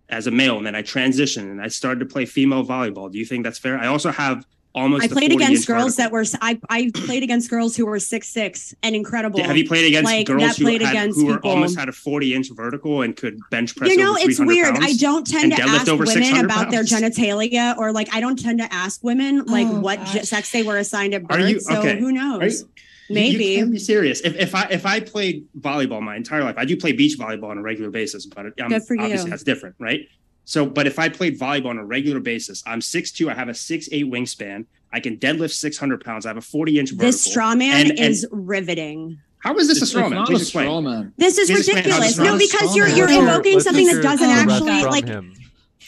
as 0.10 0.26
a 0.26 0.32
male, 0.32 0.58
and 0.58 0.66
then 0.66 0.74
I 0.76 0.82
transitioned 0.82 1.52
and 1.52 1.62
I 1.62 1.68
started 1.68 2.00
to 2.00 2.08
play 2.08 2.26
female 2.26 2.66
volleyball, 2.66 3.12
do 3.12 3.20
you 3.20 3.26
think 3.26 3.44
that's 3.44 3.60
fair? 3.60 3.78
I 3.78 3.86
also 3.86 4.10
have 4.10 4.44
almost. 4.76 5.04
I 5.04 5.08
played 5.08 5.32
against 5.32 5.66
girls 5.66 5.96
vertical. 5.96 6.04
that 6.04 6.12
were 6.12 6.38
I 6.42 6.60
I 6.70 6.92
played 6.94 7.24
against 7.24 7.50
girls 7.50 7.76
who 7.76 7.86
were 7.88 8.00
six 8.00 8.28
six 8.30 8.76
and 8.84 8.96
incredible. 8.96 9.42
Have 9.44 9.58
you 9.58 9.68
played 9.68 9.86
against 9.86 10.06
like, 10.06 10.28
girls 10.28 10.42
that 10.44 10.58
who 10.58 10.66
played 10.66 10.82
had 10.82 10.92
against 10.92 11.20
who 11.20 11.26
were 11.26 11.36
people. 11.38 11.50
almost 11.52 11.80
had 11.80 11.90
a 11.90 11.94
40 11.94 12.36
inch 12.36 12.50
vertical 12.52 13.02
and 13.02 13.16
could 13.16 13.40
bench 13.50 13.76
press? 13.76 13.90
you 13.90 13.98
know, 13.98 14.12
over 14.12 14.20
it's 14.22 14.40
weird. 14.40 14.76
I 14.80 14.94
don't 14.94 15.26
tend 15.26 15.56
to 15.56 15.62
ask 15.64 15.88
women 15.88 16.06
600 16.06 16.46
about 16.46 16.70
their 16.70 16.84
genitalia 16.84 17.76
or 17.78 17.92
like 17.92 18.14
I 18.14 18.20
don't 18.20 18.38
tend 18.38 18.60
to 18.60 18.72
ask 18.72 19.04
women 19.04 19.46
like 19.46 19.68
Oh, 19.68 19.80
what 19.80 19.98
gosh. 20.00 20.22
sex 20.24 20.52
they 20.52 20.62
were 20.62 20.78
assigned 20.78 21.14
at 21.16 21.24
Are 21.24 21.38
birth. 21.40 21.50
you- 21.50 21.60
so 21.60 21.80
okay. 21.80 21.98
who 22.00 22.12
knows? 22.12 22.62
you- 22.62 22.68
You- 23.08 23.14
Maybe. 23.14 23.46
You 23.46 23.58
can't 23.60 23.72
be 23.72 23.78
serious. 23.78 24.22
If, 24.22 24.36
if 24.36 24.56
I 24.56 24.64
if 24.72 24.84
I 24.86 25.00
played 25.00 25.46
volleyball 25.60 26.02
my 26.02 26.16
entire 26.16 26.44
life, 26.44 26.56
I 26.58 26.66
do 26.66 26.76
play 26.76 26.92
beach 26.92 27.20
volleyball 27.20 27.50
on 27.52 27.60
a 27.60 27.62
regular 27.62 27.92
basis, 27.92 28.26
but 28.26 28.48
um, 28.60 28.70
Good 28.70 28.84
for 28.84 28.96
you. 28.96 29.02
obviously 29.04 29.30
that's 29.30 29.44
different, 29.44 29.76
right? 29.80 30.08
So, 30.46 30.66
but 30.66 30.86
if 30.88 31.00
I 31.00 31.10
played 31.10 31.40
volleyball 31.40 31.68
on 31.72 31.78
a 31.80 31.86
regular 31.86 32.20
basis, 32.20 32.64
I'm 32.68 32.80
6'2", 32.80 33.30
I 33.32 33.34
have 33.36 33.50
a 33.50 33.54
6'8 33.54 34.06
wingspan, 34.06 34.66
I 34.94 35.00
can 35.00 35.18
deadlift 35.18 35.52
600 35.54 36.04
pounds, 36.06 36.26
I 36.26 36.30
have 36.30 36.38
a 36.38 36.42
40 36.42 36.80
inch 36.80 36.90
vertical. 36.92 37.08
this 37.08 37.22
straw 37.24 37.56
man 37.56 37.82
And- 37.82 37.90
and- 37.92 38.00
is 38.00 38.28
riveting. 38.32 39.18
How 39.40 39.56
is 39.58 39.68
this 39.68 39.78
It's, 39.78 39.84
a 39.84 39.88
straw 39.88 40.04
man? 40.10 40.12
not 40.20 40.28
Please 40.28 40.40
a 40.40 40.42
explain. 40.44 40.66
straw 40.66 40.82
man. 40.82 41.14
This 41.18 41.38
is 41.38 41.50
Please 41.52 41.68
ridiculous. 41.68 42.18
No, 42.18 42.38
because 42.38 42.76
you're 42.76 42.88
you're 42.88 43.10
invoking 43.12 43.60
something 43.60 43.86
that 43.86 44.02
doesn't 44.02 44.30
actually 44.30 44.84
like. 44.84 45.08
him. 45.08 45.34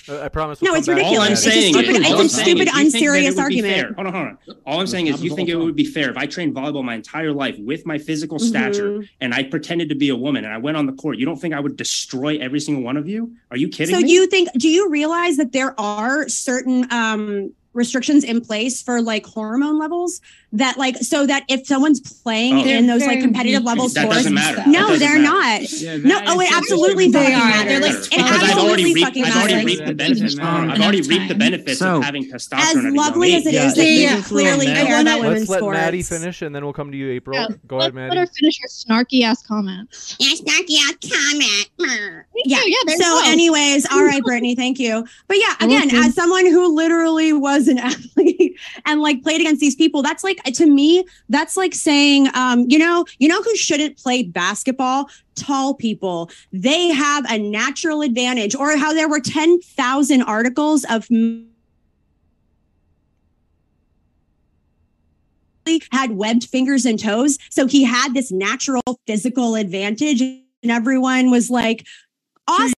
I 0.09 0.29
promise. 0.29 0.61
No, 0.61 0.71
we'll 0.71 0.79
it's 0.79 0.87
come 0.87 0.95
back 0.95 1.03
to 1.05 1.07
All 1.09 1.21
I'm 1.21 1.31
ridiculous. 1.31 1.43
that. 1.43 1.47
It's 1.47 1.57
a 1.57 1.61
saying 1.61 1.73
stupid- 1.73 1.89
is, 1.89 1.97
it's 1.97 2.07
all 2.11 2.17
a 2.17 2.21
I'm 2.21 2.27
saying 2.29 2.45
stupid, 2.45 2.47
is, 2.47 2.57
you 2.59 2.65
think 2.65 2.73
that 2.73 2.79
it 2.79 2.85
unserious 2.85 3.37
argument. 3.39 3.95
Hold 3.95 4.07
on, 4.07 4.13
hold 4.13 4.25
on. 4.27 4.37
All 4.65 4.79
I'm 4.79 4.87
saying 4.87 5.07
is, 5.07 5.23
you 5.23 5.35
think 5.35 5.49
it 5.49 5.55
would 5.55 5.75
be 5.75 5.85
fair 5.85 6.09
if 6.09 6.17
I 6.17 6.25
trained 6.25 6.55
volleyball 6.55 6.83
my 6.83 6.95
entire 6.95 7.33
life 7.33 7.55
with 7.59 7.85
my 7.85 7.97
physical 7.97 8.39
stature 8.39 8.99
Mhm. 8.99 9.09
and 9.21 9.33
I 9.33 9.43
pretended 9.43 9.89
to 9.89 9.95
be 9.95 10.09
a 10.09 10.15
woman 10.15 10.45
and 10.45 10.53
I 10.53 10.57
went 10.57 10.77
on 10.77 10.85
the 10.85 10.93
court? 10.93 11.17
You 11.17 11.25
don't 11.25 11.37
think 11.39 11.53
I 11.53 11.59
would 11.59 11.75
destroy 11.77 12.37
every 12.37 12.59
single 12.59 12.83
one 12.83 12.97
of 12.97 13.07
you? 13.07 13.31
Are 13.51 13.57
you 13.57 13.67
kidding 13.67 13.95
me? 13.95 14.01
So 14.01 14.05
me? 14.05 14.11
you 14.13 14.27
think? 14.27 14.49
Do 14.57 14.69
you 14.69 14.89
realize 14.89 15.37
that 15.37 15.51
there 15.51 15.79
are 15.79 16.27
certain 16.29 16.87
um 16.91 17.51
restrictions 17.77 18.23
in 18.23 18.41
place 18.41 18.81
for 18.81 19.01
like 19.01 19.25
hormone 19.25 19.77
levels 19.79 20.19
that 20.53 20.77
like 20.77 20.95
so 20.97 21.25
that 21.27 21.43
if 21.49 21.67
someone's 21.67 21.99
playing 21.99 22.55
Oh. 22.57 22.65
in 22.65 22.87
those 22.87 23.05
like 23.05 23.19
competitive 23.21 23.61
weak. 23.61 23.67
level 23.67 23.87
that 23.89 24.01
sports, 24.01 24.15
doesn't 24.17 24.33
matter. 24.33 24.63
No, 24.65 24.87
doesn't 24.87 24.99
they're 24.99 25.19
matter. 25.19 25.61
not. 25.61 25.71
Yeah, 25.71 25.97
No, 25.97 26.21
oh, 26.25 26.39
it 26.39 26.49
absolutely 26.51 27.09
They 27.09 27.19
fucking 27.19 27.35
are. 27.35 27.39
matters. 27.39 27.67
They're 27.67 27.81
like 27.81 27.93
it 28.05 28.09
Because 28.09 28.21
I've 28.21 28.31
already 28.33 28.51
absolutely 28.51 28.93
reaped, 28.93 29.07
fucking 29.07 29.23
I've 29.25 29.35
already 29.35 29.53
matters. 29.53 29.65
reaped 29.65 29.85
the 29.87 29.93
benefits. 29.93 30.39
I've 30.39 30.81
already 30.81 31.01
reaped 31.01 31.27
the 31.27 31.35
benefits 31.35 31.79
So- 31.79 31.97
of 31.97 32.03
having 32.03 32.23
testosterone. 32.31 32.59
As 32.59 32.75
at 32.75 32.79
a 32.79 32.81
young 32.85 32.95
lovely 32.95 33.35
as 33.35 33.45
it 33.45 33.53
is, 33.53 33.53
it 33.53 33.53
Yeah, 33.55 33.67
is 33.67 33.75
that 33.75 33.85
yeah, 34.17 34.21
clearly 34.23 34.67
I 34.71 34.73
care 34.73 34.85
wanna- 34.85 35.01
about 35.01 35.19
women's 35.21 35.49
Let's 35.49 35.61
let. 35.61 35.71
Maddie 35.73 36.01
finish, 36.03 36.41
and 36.41 36.55
then 36.55 36.63
we'll 36.63 36.73
come 36.73 36.91
to 36.91 36.97
you, 36.97 37.11
April. 37.11 37.37
Yeah, 37.39 37.47
Go 37.67 37.79
ahead, 37.79 37.93
Let, 37.93 38.01
let 38.01 38.07
Maddie. 38.15 38.19
her 38.21 38.27
finish 38.27 38.59
her 38.61 38.67
snarky 38.69 39.23
ass 39.23 39.43
comments. 39.45 40.15
Yes, 40.19 40.41
snarky 40.41 40.77
ass 40.77 40.95
comment. 41.11 41.67
Yeah, 41.79 42.57
Yeah. 42.57 42.57
yeah, 42.65 42.75
there 42.85 42.95
you 42.95 43.01
So, 43.03 43.21
anyways, 43.25 43.85
all 43.91 44.03
right, 44.03 44.23
Brittany, 44.23 44.55
thank 44.55 44.79
you. 44.79 45.05
But 45.27 45.37
yeah, 45.37 45.55
again, 45.59 45.93
as 45.95 46.13
someone 46.15 46.45
who 46.45 46.73
literally 46.75 47.33
was 47.33 47.66
an 47.67 47.77
athlete 47.79 48.57
and 48.85 49.01
like 49.01 49.21
played 49.23 49.41
against 49.41 49.61
these 49.61 49.75
people, 49.75 50.01
that's 50.01 50.23
like 50.23 50.41
to 50.43 50.65
me, 50.65 51.05
that's 51.29 51.57
like 51.57 51.73
saying, 51.73 52.29
um, 52.33 52.65
you 52.67 52.77
know, 52.77 53.05
you 53.19 53.27
know 53.27 53.41
who 53.41 53.55
shouldn't 53.55 53.97
play 53.97 54.23
basketball? 54.23 55.09
Tall 55.35 55.75
people. 55.75 56.29
They 56.51 56.89
have 56.89 57.25
a 57.29 57.37
natural 57.37 58.01
advantage. 58.01 58.55
Or 58.55 58.75
how 58.77 58.93
there 58.93 59.09
were 59.09 59.19
ten 59.19 59.59
thousand 59.61 60.23
articles 60.23 60.85
of 60.89 61.07
had 65.91 66.11
webbed 66.11 66.45
fingers 66.45 66.85
and 66.85 66.99
toes. 66.99 67.37
So 67.49 67.67
he 67.67 67.83
had 67.83 68.13
this 68.13 68.31
natural 68.31 68.81
physical 69.05 69.55
advantage. 69.55 70.21
And 70.21 70.71
everyone 70.71 71.29
was 71.29 71.49
like, 71.49 71.85
awesome. 72.47 72.73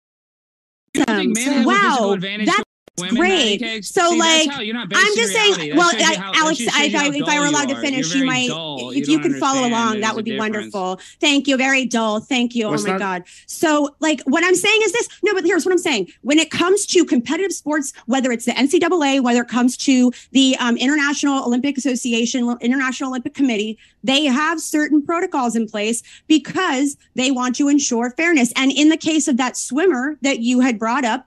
You 0.94 1.06
don't 1.06 1.18
think 1.18 1.36
men 1.36 1.54
have 1.54 1.66
a 1.66 1.68
Wow, 1.68 1.82
physical 1.82 2.14
advantage 2.14 2.48
that's 2.48 2.58
to 2.60 2.66
women, 3.00 3.16
great. 3.16 3.62
Maddie? 3.62 3.82
So, 3.82 4.12
See, 4.12 4.20
like, 4.20 4.50
how- 4.50 4.62
you're 4.62 4.74
not 4.76 4.88
I'm 4.94 5.16
just 5.16 5.34
saying, 5.34 5.76
well, 5.76 5.92
I- 5.96 6.16
how- 6.16 6.34
Alex, 6.36 6.60
just 6.60 6.76
shows 6.76 6.86
if 6.88 6.96
I, 6.96 7.08
if 7.08 7.28
I 7.28 7.40
were 7.40 7.46
allowed 7.48 7.70
to 7.70 7.80
finish, 7.82 8.08
You're 8.14 8.24
you 8.26 8.30
very 8.32 8.42
might, 8.42 8.48
dull. 8.50 8.90
if 8.92 8.96
You 9.08 9.14
you 9.14 9.20
don't 9.22 9.32
could 9.32 9.40
follow 9.40 9.68
along, 9.68 10.02
that 10.02 10.16
would 10.16 10.26
be 10.26 10.32
difference. 10.32 10.56
wonderful. 10.74 11.00
Thank 11.20 11.48
you. 11.48 11.58
Very 11.58 11.86
dull. 11.86 12.20
Thank 12.20 12.56
you. 12.56 12.70
Well, 12.70 12.80
oh 12.80 12.84
my 12.84 12.90
not- 12.92 13.00
God. 13.00 13.24
So, 13.48 13.96
like, 14.00 14.22
what 14.26 14.44
I'm 14.44 14.56
saying 14.56 14.82
is 14.84 14.92
this 14.92 15.08
no, 15.24 15.34
but 15.34 15.44
here's 15.46 15.66
what 15.66 15.72
I'm 15.72 15.78
saying. 15.78 16.08
When 16.22 16.40
it 16.40 16.52
comes 16.52 16.86
to 16.88 17.06
competitive 17.06 17.52
sports, 17.54 17.94
whether 18.06 18.32
it's 18.32 18.46
the 18.46 18.52
NCAA, 18.54 19.22
whether 19.22 19.42
it 19.42 19.48
comes 19.50 19.78
to 19.78 20.12
the 20.32 20.56
um, 20.60 20.78
International 20.78 21.44
Olympic 21.46 21.78
Association, 21.78 22.56
International 22.62 23.10
Olympic 23.10 23.34
Committee, 23.34 23.78
they 24.04 24.26
have 24.26 24.60
certain 24.62 25.02
protocols 25.02 25.56
in 25.56 25.68
place 25.68 26.02
because 26.28 26.96
they 27.16 27.32
want 27.32 27.56
to 27.58 27.68
ensure 27.68 28.12
fairness. 28.12 28.54
And 28.56 28.72
in 28.72 28.90
the 28.90 28.98
case 28.98 29.28
of 29.28 29.38
that 29.38 29.58
swimmer 29.58 30.18
that 30.22 30.40
you 30.40 30.60
had 30.62 30.80
brought 30.80 31.04
up, 31.06 31.26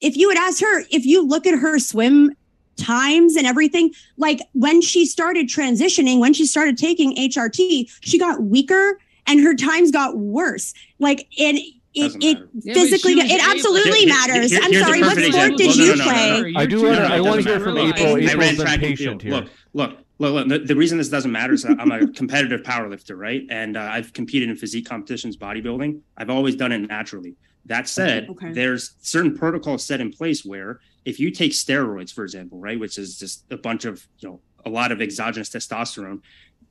if 0.00 0.16
you 0.16 0.28
would 0.28 0.38
ask 0.38 0.60
her, 0.62 0.80
if 0.90 1.04
you 1.06 1.26
look 1.26 1.46
at 1.46 1.58
her 1.58 1.78
swim 1.78 2.32
times 2.76 3.36
and 3.36 3.46
everything, 3.46 3.92
like 4.16 4.40
when 4.52 4.80
she 4.80 5.04
started 5.06 5.46
transitioning, 5.48 6.18
when 6.18 6.32
she 6.32 6.46
started 6.46 6.78
taking 6.78 7.14
HRT, 7.16 7.90
she 8.00 8.18
got 8.18 8.42
weaker 8.42 8.98
and 9.26 9.40
her 9.40 9.54
times 9.54 9.90
got 9.90 10.16
worse. 10.16 10.72
Like 10.98 11.26
it, 11.32 11.56
it, 11.92 12.16
it. 12.22 12.38
Yeah, 12.62 12.74
physically, 12.74 13.12
it 13.14 13.30
able- 13.30 13.50
absolutely 13.50 13.90
Here- 13.90 13.98
here- 14.00 14.08
matters. 14.08 14.50
here- 14.50 14.60
I'm 14.62 14.72
sorry, 14.72 15.00
what 15.00 15.12
sport 15.16 15.26
example. 15.26 15.58
did 15.58 15.76
No, 15.76 15.84
you 15.84 15.86
no, 15.86 15.94
no, 15.96 16.04
no, 16.04 16.04
no, 16.04 16.10
play? 16.42 16.52
no. 16.52 16.60
I 16.60 16.66
do 16.66 16.78
You're 16.78 16.90
wanna- 16.90 17.02
I 17.04 17.16
it 17.16 17.20
wanna 17.22 17.42
hear 17.42 17.60
from. 17.60 17.78
April. 17.78 18.06
I 18.16 18.18
April's 18.20 18.34
ran 18.36 18.56
track 18.56 18.82
and 18.82 18.96
field. 18.98 19.22
here. 19.22 19.32
Look, 19.32 19.48
look, 19.74 19.96
look, 20.18 20.32
look. 20.34 20.48
The, 20.48 20.58
the 20.60 20.76
reason 20.76 20.96
this 20.98 21.08
doesn't 21.10 21.32
matter 21.32 21.52
is 21.52 21.62
that 21.64 21.78
I'm 21.78 21.90
a 21.92 22.06
competitive 22.12 22.62
powerlifter, 22.62 23.18
right? 23.18 23.42
And 23.50 23.76
uh, 23.76 23.80
I've 23.80 24.12
competed 24.14 24.48
in 24.48 24.56
physique 24.56 24.86
competitions, 24.88 25.36
bodybuilding. 25.36 26.00
I've 26.16 26.30
always 26.30 26.56
done 26.56 26.72
it 26.72 26.78
naturally. 26.78 27.34
That 27.66 27.88
said, 27.88 28.28
Okay. 28.30 28.52
there's 28.52 28.94
certain 29.00 29.36
protocols 29.36 29.84
set 29.84 30.00
in 30.00 30.10
place 30.12 30.44
where 30.44 30.80
if 31.04 31.20
you 31.20 31.30
take 31.30 31.52
steroids, 31.52 32.12
for 32.12 32.24
example, 32.24 32.58
right, 32.58 32.78
which 32.78 32.98
is 32.98 33.18
just 33.18 33.44
a 33.50 33.56
bunch 33.56 33.84
of, 33.84 34.06
you 34.18 34.28
know, 34.28 34.40
a 34.66 34.70
lot 34.70 34.92
of 34.92 35.00
exogenous 35.00 35.50
testosterone, 35.50 36.20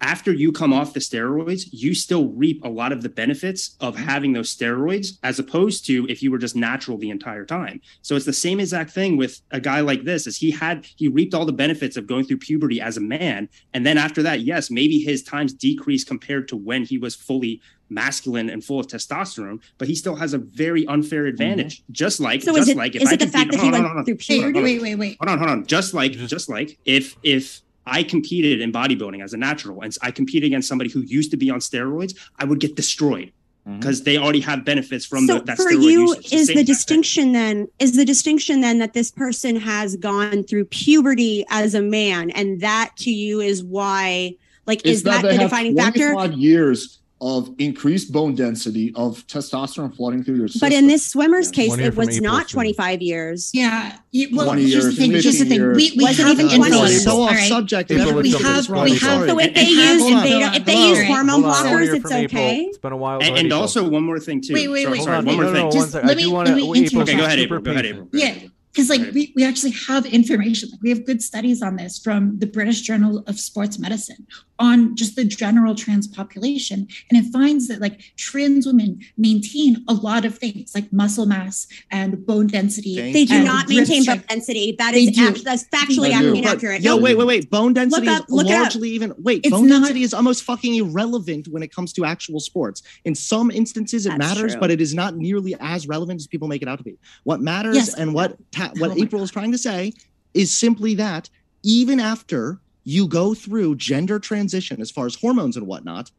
after 0.02 0.32
you 0.32 0.52
come 0.52 0.72
off 0.72 0.94
the 0.94 1.00
steroids, 1.00 1.68
you 1.72 1.94
still 1.94 2.30
reap 2.30 2.64
a 2.64 2.70
lot 2.70 2.92
of 2.92 3.04
the 3.04 3.10
benefits 3.10 3.76
of 3.80 3.96
mm-hmm. 3.96 4.06
having 4.06 4.34
those 4.34 4.56
steroids 4.56 5.18
as 5.24 5.40
opposed 5.40 5.86
to 5.88 6.08
if 6.08 6.24
you 6.24 6.32
were 6.32 6.38
just 6.38 6.56
natural 6.56 6.98
the 6.98 7.10
entire 7.10 7.46
time. 7.46 7.82
So 8.02 8.16
it's 8.16 8.26
the 8.26 8.34
same 8.34 8.60
exact 8.60 8.92
thing 8.92 9.18
with 9.18 9.42
a 9.52 9.60
guy 9.60 9.82
like 9.82 10.04
this 10.04 10.26
as 10.26 10.38
he 10.38 10.52
had 10.52 10.86
he 10.96 11.08
reaped 11.08 11.34
all 11.34 11.46
the 11.46 11.52
benefits 11.52 11.98
of 11.98 12.08
going 12.08 12.26
through 12.26 12.38
puberty 12.38 12.80
as 12.80 12.98
a 12.98 13.02
man 13.02 13.50
and 13.74 13.86
then 13.86 13.98
after 13.98 14.24
that, 14.24 14.42
yes, 14.42 14.72
maybe 14.72 15.00
his 15.00 15.22
times 15.22 15.54
decreased 15.54 16.08
compared 16.08 16.48
to 16.50 16.56
when 16.56 16.84
he 16.84 16.98
was 16.98 17.16
fully 17.16 17.62
masculine 17.90 18.50
and 18.50 18.64
full 18.64 18.80
of 18.80 18.88
testosterone, 18.88 19.60
but 19.78 19.88
he 19.88 19.96
still 19.96 20.16
has 20.16 20.34
a 20.34 20.38
very 20.38 20.86
unfair 20.88 21.24
mm-hmm. 21.24 21.30
advantage. 21.30 21.84
Just 21.92 22.20
like 22.20 22.42
So 22.42 22.54
just 22.56 22.62
is 22.62 22.70
it, 22.70 22.78
like 22.78 22.96
if 22.96 23.02
is 23.02 23.10
I 23.10 23.14
it 23.14 23.20
the 23.20 23.28
fact 23.28 23.52
compete- 23.52 23.52
that 23.52 23.58
he 23.58 23.62
hold 23.62 23.74
on, 23.76 23.82
went 23.82 23.88
hold 23.88 23.98
on, 24.00 24.06
through 24.06 24.16
puberty? 24.16 24.62
Wait, 24.62 24.82
wait, 24.82 24.96
wait. 24.96 25.18
Hold 25.20 25.30
on, 25.30 25.38
hold 25.38 25.50
on. 25.50 25.66
Just 25.66 25.94
like, 25.94 26.14
Just- 26.14 26.30
just 26.30 26.50
like 26.50 26.80
if 26.86 27.16
if 27.24 27.62
I 27.90 28.04
competed 28.04 28.62
in 28.62 28.72
bodybuilding 28.72 29.24
as 29.24 29.34
a 29.34 29.38
natural. 29.38 29.82
And 29.82 29.96
I 30.02 30.12
competed 30.12 30.48
against 30.48 30.68
somebody 30.68 30.90
who 30.90 31.02
used 31.02 31.32
to 31.32 31.38
be 31.38 31.50
on 31.50 31.60
steroids, 31.60 32.18
I 32.38 32.46
would 32.46 32.60
get 32.60 32.76
destroyed 32.76 33.32
mm-hmm. 33.68 33.80
because 33.80 34.04
they 34.04 34.18
already 34.18 34.42
have 34.42 34.66
benefits 34.66 35.06
from 35.06 35.26
so 35.26 35.40
the, 35.40 35.46
that 35.46 35.58
for 35.58 35.72
steroid 35.72 35.84
you 35.84 36.02
usage. 36.02 36.34
Is 36.34 36.48
same 36.48 36.58
the 36.58 36.64
distinction 36.64 37.32
then 37.32 37.68
is 37.80 37.96
the 37.96 38.06
distinction 38.06 38.62
then 38.62 38.80
that 38.80 38.94
this 38.94 39.12
person 39.12 39.56
has 39.58 39.96
gone 39.96 40.44
through 40.44 40.66
puberty 40.66 41.46
as 41.50 41.74
a 41.74 41.82
man 41.82 42.30
and 42.32 42.62
that 42.62 42.92
to 42.98 43.12
you 43.12 43.42
is 43.42 43.64
why 43.64 44.36
like 44.66 44.80
It's 44.80 45.00
is 45.00 45.04
that 45.04 45.24
they 45.24 45.30
the 45.30 45.34
have 45.34 45.50
defining 45.50 45.76
factor? 45.76 46.14
years 46.34 47.00
of 47.22 47.54
increased 47.60 48.12
bone 48.14 48.34
density, 48.34 48.94
of 48.96 49.26
testosterone 49.28 49.94
flooding 49.96 50.24
through 50.24 50.36
your 50.38 50.48
system. 50.48 50.70
But 50.70 50.74
in 50.74 50.88
this 50.88 51.06
swimmer's 51.06 51.48
Yeah. 51.48 51.52
case, 51.64 51.78
it 51.78 51.96
was 51.96 52.22
not 52.22 52.48
25 52.48 53.02
years. 53.02 53.52
Yeah. 53.54 53.98
you- 54.12 54.30
well, 54.36 54.46
20 54.48 54.62
here's 54.62 54.72
the 54.72 54.80
years, 54.90 54.98
thing. 54.98 55.12
Here's 55.12 55.24
the 55.40 55.46
thing. 55.46 55.74
We, 55.74 55.84
years. 55.84 55.96
we 55.98 56.04
Wasn't 56.04 56.28
have 56.30 56.40
even 56.40 56.56
20 56.56 56.66
influence. 56.72 56.92
years. 56.92 57.04
so 57.04 57.22
off 57.22 57.32
right? 57.32 57.48
subject. 57.50 57.92
April, 57.92 58.22
we 58.22 58.32
have- 58.32 58.58
It's 58.58 58.68
fine. 58.68 58.84
we 58.86 58.92
have. 58.98 59.30
So 59.30 59.40
if 59.40 59.54
they 59.54 59.64
use 59.68 60.02
if 60.02 60.24
they 60.24 60.44
if 60.58 60.66
they 60.66 60.88
use 60.90 61.04
hormone 61.04 61.44
Hold 61.44 61.46
on, 61.46 61.52
one 61.52 61.66
blockers, 61.66 61.94
it's 61.96 62.02
from 62.02 62.14
April. 62.14 62.44
okay. 62.44 62.60
It's 62.62 62.78
been 62.78 62.92
a 62.94 62.98
while. 62.98 63.20
And, 63.22 63.38
and 63.38 63.54
also 63.54 63.88
one 63.88 64.04
more 64.04 64.20
thing 64.20 64.42
too. 64.42 64.54
Wait, 64.54 64.68
wait, 64.70 64.90
wait, 64.90 65.02
sorry, 65.04 65.24
one 65.26 65.36
more 65.36 65.54
thing. 65.54 65.72
Just 65.72 65.94
let 65.94 66.06
me- 66.18 66.26
let 66.26 66.56
me 66.56 66.64
Okay, 66.88 67.16
go 67.16 67.26
ahead, 67.26 67.40
April. 67.40 67.62
Go 67.62 67.72
ahead. 67.72 67.86
April. 67.86 68.08
Yeah. 68.14 68.34
April. 68.80 68.88
because 68.88 68.90
like 68.90 69.02
Right. 69.02 69.14
we, 69.14 69.34
we 69.36 69.44
actually 69.44 69.72
have 69.88 70.06
information 70.06 70.70
like 70.72 70.82
we 70.82 70.90
have 70.90 71.06
good 71.06 71.22
studies 71.22 71.62
on 71.62 71.76
this 71.78 72.00
from 72.00 72.38
the 72.40 72.46
british 72.48 72.82
journal 72.82 73.24
of 73.28 73.40
sports 73.40 73.80
medicine 73.80 74.26
on 74.60 74.96
just 74.96 75.16
the 75.16 75.24
general 75.24 75.74
trans 75.76 76.08
population 76.08 76.88
and 77.10 77.26
it 77.26 77.32
finds 77.32 77.68
that 77.70 77.80
like 77.80 78.02
trans 78.18 78.66
women 78.66 79.00
maintain 79.18 79.84
a 79.88 79.94
lot 79.94 80.26
of 80.26 80.38
things 80.38 80.72
like 80.76 80.92
muscle 80.92 81.26
mass 81.26 81.66
and 81.92 82.26
bone 82.26 82.48
density 82.48 82.96
Thank 82.98 83.14
They 83.14 83.26
do 83.26 83.44
not 83.44 83.70
maintain 83.70 84.04
bone 84.06 84.24
density. 84.28 84.76
That 84.78 84.92
They 84.94 85.04
is 85.06 85.16
do. 85.16 85.28
act- 85.28 85.44
that's 85.44 85.64
factually 85.66 86.10
They 86.12 86.20
do. 86.20 86.34
ac- 86.34 86.42
But, 86.44 86.50
inaccurate. 86.50 86.82
Yo, 86.82 86.96
No, 86.96 87.02
wait, 87.02 87.18
wait, 87.18 87.26
wait. 87.28 87.50
Bone 87.50 87.74
density 87.74 88.08
up- 88.08 88.24
is 88.24 88.30
look 88.30 88.46
up. 88.48 88.52
largely 88.52 88.90
even. 88.90 89.14
Wait, 89.18 89.42
It's 89.46 89.52
bone 89.52 89.68
not- 89.68 89.80
density 89.82 90.04
is 90.04 90.14
almost 90.14 90.44
fucking 90.44 90.76
irrelevant 90.76 91.48
when 91.48 91.64
it 91.64 91.74
comes 91.74 91.94
to 91.94 92.06
actual 92.06 92.40
sports. 92.40 92.82
In 93.06 93.16
some 93.16 93.50
instances, 93.52 94.06
it 94.06 94.18
matters, 94.18 94.52
true. 94.54 94.60
but 94.62 94.72
it 94.72 94.82
is 94.82 94.94
not 94.94 95.16
nearly 95.16 95.56
as 95.60 95.88
relevant 95.88 96.20
as 96.22 96.28
people 96.28 96.48
make 96.48 96.62
it 96.62 96.68
out 96.68 96.78
to 96.80 96.84
be. 96.84 96.98
What 97.24 97.42
matters 97.42 97.76
Yes. 97.76 97.94
and 97.94 98.14
what 98.14 98.38
ta- 98.52 98.69
what 98.78 98.92
Oh 98.92 98.96
my 98.96 99.02
April 99.04 99.24
is 99.24 99.32
trying 99.32 99.52
to 99.52 99.58
say 99.58 99.94
is 100.34 100.52
simply 100.54 100.96
that 100.96 101.30
even 101.64 102.00
after 102.00 102.60
you 102.84 103.08
go 103.08 103.34
through 103.34 103.76
gender 103.76 104.20
transition 104.20 104.82
as 104.82 104.90
far 104.92 105.06
as 105.06 105.16
hormones 105.16 105.58
and 105.58 105.68
whatnot, 105.68 106.12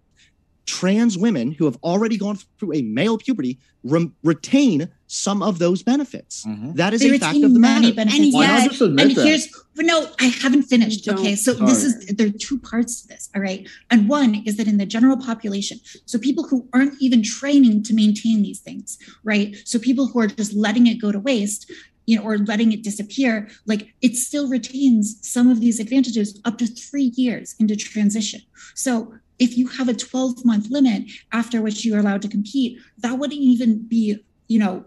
trans 0.66 1.18
women 1.18 1.52
who 1.52 1.64
have 1.64 1.76
already 1.82 2.16
gone 2.16 2.38
through 2.58 2.74
a 2.74 2.82
male 2.82 3.18
puberty 3.18 3.58
rem- 3.82 4.14
retain 4.22 4.88
some 5.08 5.42
of 5.42 5.58
those 5.58 5.82
benefits. 5.82 6.44
Mhm. 6.46 6.76
That 6.76 6.94
is 6.94 7.00
they 7.00 7.16
a 7.16 7.18
fact 7.18 7.36
of 7.42 7.52
the 7.54 7.58
many 7.58 7.86
matter. 7.86 7.94
benefits 7.96 8.20
And 8.24 8.32
Why 8.32 8.44
yet- 8.44 8.58
not 8.58 8.68
just 8.70 8.80
admit 8.82 9.06
and 9.08 9.16
that? 9.16 9.26
here's 9.26 9.48
but 9.74 9.86
no 9.86 10.06
i 10.20 10.24
haven't 10.26 10.64
finished 10.64 11.04
Don't. 11.06 11.18
okay 11.18 11.34
so 11.34 11.54
this 11.54 11.82
is 11.84 12.06
there 12.06 12.26
are 12.26 12.30
two 12.30 12.58
parts 12.58 13.00
to 13.00 13.08
this 13.08 13.30
all 13.34 13.40
right 13.40 13.66
and 13.90 14.08
one 14.08 14.42
is 14.44 14.56
that 14.58 14.66
in 14.68 14.76
the 14.76 14.84
general 14.84 15.16
population 15.16 15.80
so 16.04 16.18
people 16.18 16.46
who 16.46 16.68
aren't 16.74 16.94
even 17.00 17.22
training 17.22 17.82
to 17.84 17.94
maintain 17.94 18.42
these 18.42 18.58
things 18.60 18.98
right 19.24 19.56
so 19.64 19.78
people 19.78 20.08
who 20.08 20.20
are 20.20 20.26
just 20.26 20.52
letting 20.52 20.86
it 20.86 21.00
go 21.00 21.10
to 21.10 21.18
waste 21.20 21.70
you 22.06 22.16
know 22.16 22.22
or 22.22 22.38
letting 22.38 22.72
it 22.72 22.82
disappear 22.82 23.48
like 23.66 23.92
it 24.00 24.16
still 24.16 24.48
retains 24.48 25.18
some 25.22 25.48
of 25.48 25.60
these 25.60 25.80
advantages 25.80 26.40
up 26.44 26.58
to 26.58 26.66
three 26.66 27.12
years 27.16 27.54
into 27.58 27.76
transition. 27.76 28.40
So 28.74 29.14
if 29.38 29.56
you 29.56 29.68
have 29.68 29.88
a 29.88 29.94
12 29.94 30.44
month 30.44 30.70
limit 30.70 31.04
after 31.32 31.62
which 31.62 31.84
you're 31.84 31.98
allowed 31.98 32.22
to 32.22 32.28
compete 32.28 32.78
that 32.98 33.18
wouldn't 33.18 33.40
even 33.40 33.86
be 33.86 34.18
you 34.48 34.58
know 34.58 34.84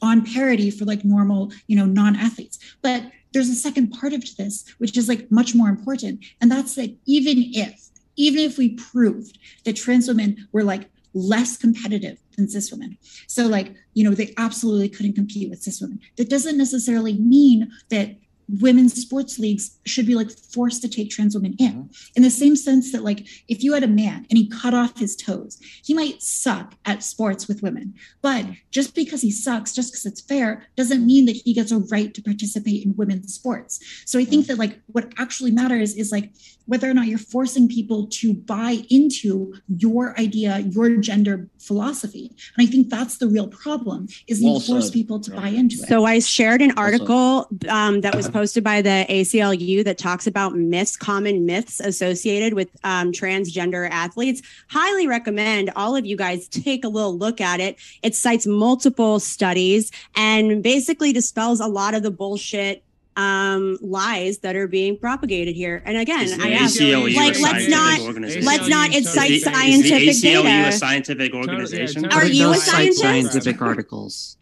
on 0.00 0.24
parity 0.24 0.70
for 0.70 0.84
like 0.84 1.04
normal 1.04 1.52
you 1.66 1.76
know 1.76 1.86
non-athletes. 1.86 2.58
But 2.82 3.02
there's 3.32 3.48
a 3.48 3.54
second 3.54 3.90
part 3.90 4.12
of 4.12 4.24
this 4.36 4.64
which 4.78 4.96
is 4.96 5.08
like 5.08 5.30
much 5.30 5.54
more 5.54 5.68
important 5.68 6.24
and 6.40 6.50
that's 6.50 6.74
that 6.76 6.94
even 7.06 7.44
if 7.52 7.88
even 8.16 8.42
if 8.42 8.58
we 8.58 8.70
proved 8.70 9.38
that 9.64 9.76
trans 9.76 10.08
women 10.08 10.48
were 10.52 10.64
like 10.64 10.90
less 11.18 11.56
competitive 11.56 12.18
than 12.36 12.48
cis 12.48 12.70
women. 12.70 12.96
So 13.26 13.46
like 13.46 13.74
you 13.94 14.04
know 14.04 14.14
they 14.14 14.34
absolutely 14.36 14.88
couldn't 14.88 15.14
compete 15.14 15.50
with 15.50 15.62
cis 15.62 15.80
women. 15.80 16.00
That 16.16 16.30
doesn't 16.30 16.58
necessarily 16.58 17.14
mean 17.14 17.70
that 17.90 18.16
women's 18.48 18.94
sports 18.94 19.38
leagues 19.38 19.78
should 19.84 20.06
be 20.06 20.14
like 20.14 20.30
forced 20.30 20.80
to 20.82 20.88
take 20.88 21.10
trans 21.10 21.34
women 21.34 21.54
in. 21.58 21.72
Mm-hmm. 21.72 22.12
In 22.16 22.22
the 22.22 22.30
same 22.30 22.56
sense 22.56 22.92
that 22.92 23.04
like 23.04 23.26
if 23.48 23.62
you 23.62 23.74
had 23.74 23.82
a 23.82 23.88
man 23.88 24.26
and 24.30 24.38
he 24.38 24.48
cut 24.48 24.74
off 24.74 24.98
his 24.98 25.14
toes 25.14 25.58
he 25.84 25.94
might 25.94 26.22
suck 26.22 26.74
at 26.84 27.02
sports 27.02 27.46
with 27.46 27.62
women. 27.62 27.94
But 28.22 28.44
mm-hmm. 28.44 28.52
just 28.70 28.94
because 28.94 29.20
he 29.20 29.30
sucks 29.30 29.74
just 29.74 29.92
because 29.92 30.06
it's 30.06 30.20
fair 30.20 30.66
doesn't 30.76 31.06
mean 31.06 31.26
that 31.26 31.36
he 31.36 31.52
gets 31.52 31.72
a 31.72 31.78
right 31.78 32.12
to 32.14 32.22
participate 32.22 32.84
in 32.84 32.96
women's 32.96 33.34
sports. 33.34 33.80
So 34.06 34.18
i 34.18 34.24
think 34.24 34.44
mm-hmm. 34.44 34.52
that 34.52 34.58
like 34.58 34.80
what 34.86 35.12
actually 35.18 35.50
matters 35.50 35.94
is 35.94 36.10
like 36.10 36.32
whether 36.66 36.88
or 36.88 36.94
not 36.94 37.06
you're 37.06 37.18
forcing 37.18 37.66
people 37.68 38.06
to 38.08 38.34
buy 38.34 38.82
into 38.90 39.54
your 39.68 40.18
idea 40.18 40.58
your 40.60 40.96
gender 40.96 41.48
philosophy. 41.58 42.30
And 42.56 42.66
i 42.66 42.70
think 42.70 42.88
that's 42.88 43.18
the 43.18 43.28
real 43.28 43.48
problem 43.48 44.08
is 44.26 44.40
Well 44.42 44.54
you 44.54 44.60
force 44.60 44.90
people 44.90 45.20
to 45.20 45.30
Yeah. 45.30 45.40
buy 45.40 45.48
into 45.48 45.76
it. 45.76 45.88
So 45.88 46.04
I 46.04 46.18
shared 46.20 46.62
an 46.62 46.70
Also- 46.70 46.82
article 46.82 47.48
um, 47.68 48.00
that 48.00 48.14
was 48.14 48.26
uh-huh. 48.26 48.37
Posted 48.38 48.62
by 48.62 48.80
the 48.80 49.04
ACLU 49.08 49.82
that 49.84 49.98
talks 49.98 50.24
about 50.28 50.54
myths, 50.54 50.96
common 50.96 51.44
myths 51.44 51.80
associated 51.80 52.54
with 52.54 52.68
um, 52.84 53.10
transgender 53.10 53.90
athletes. 53.90 54.42
Highly 54.68 55.08
recommend 55.08 55.72
all 55.74 55.96
of 55.96 56.06
you 56.06 56.16
guys 56.16 56.46
take 56.46 56.84
a 56.84 56.88
little 56.88 57.18
look 57.18 57.40
at 57.40 57.58
it. 57.58 57.76
It 58.04 58.14
cites 58.14 58.46
multiple 58.46 59.18
studies 59.18 59.90
and 60.14 60.62
basically 60.62 61.12
dispels 61.12 61.58
a 61.58 61.66
lot 61.66 61.94
of 61.94 62.04
the 62.04 62.12
bullshit 62.12 62.84
um, 63.16 63.76
lies 63.80 64.38
that 64.38 64.54
are 64.54 64.68
being 64.68 64.96
propagated 64.96 65.56
here. 65.56 65.82
And 65.84 65.96
again, 65.98 66.22
Is 66.26 66.36
the 66.36 66.44
I 66.44 66.50
ask, 66.52 66.80
like, 66.80 67.40
let's 67.40 67.68
not- 67.68 67.98
let's 68.44 68.68
not 68.68 68.90
ACLU 68.90 68.96
incite 68.98 69.14
totally- 69.16 69.34
Is 69.34 69.42
scientific 69.42 70.08
is 70.10 70.22
the 70.22 70.28
ACLU 70.28 70.42
data. 70.44 70.68
a 70.68 70.72
scientific 70.72 71.34
organization? 71.34 72.04
Are 72.12 72.24
you 72.24 72.52
a 72.52 72.54
scientist? 72.54 73.00
scientific 73.00 73.60
articles. 73.60 74.37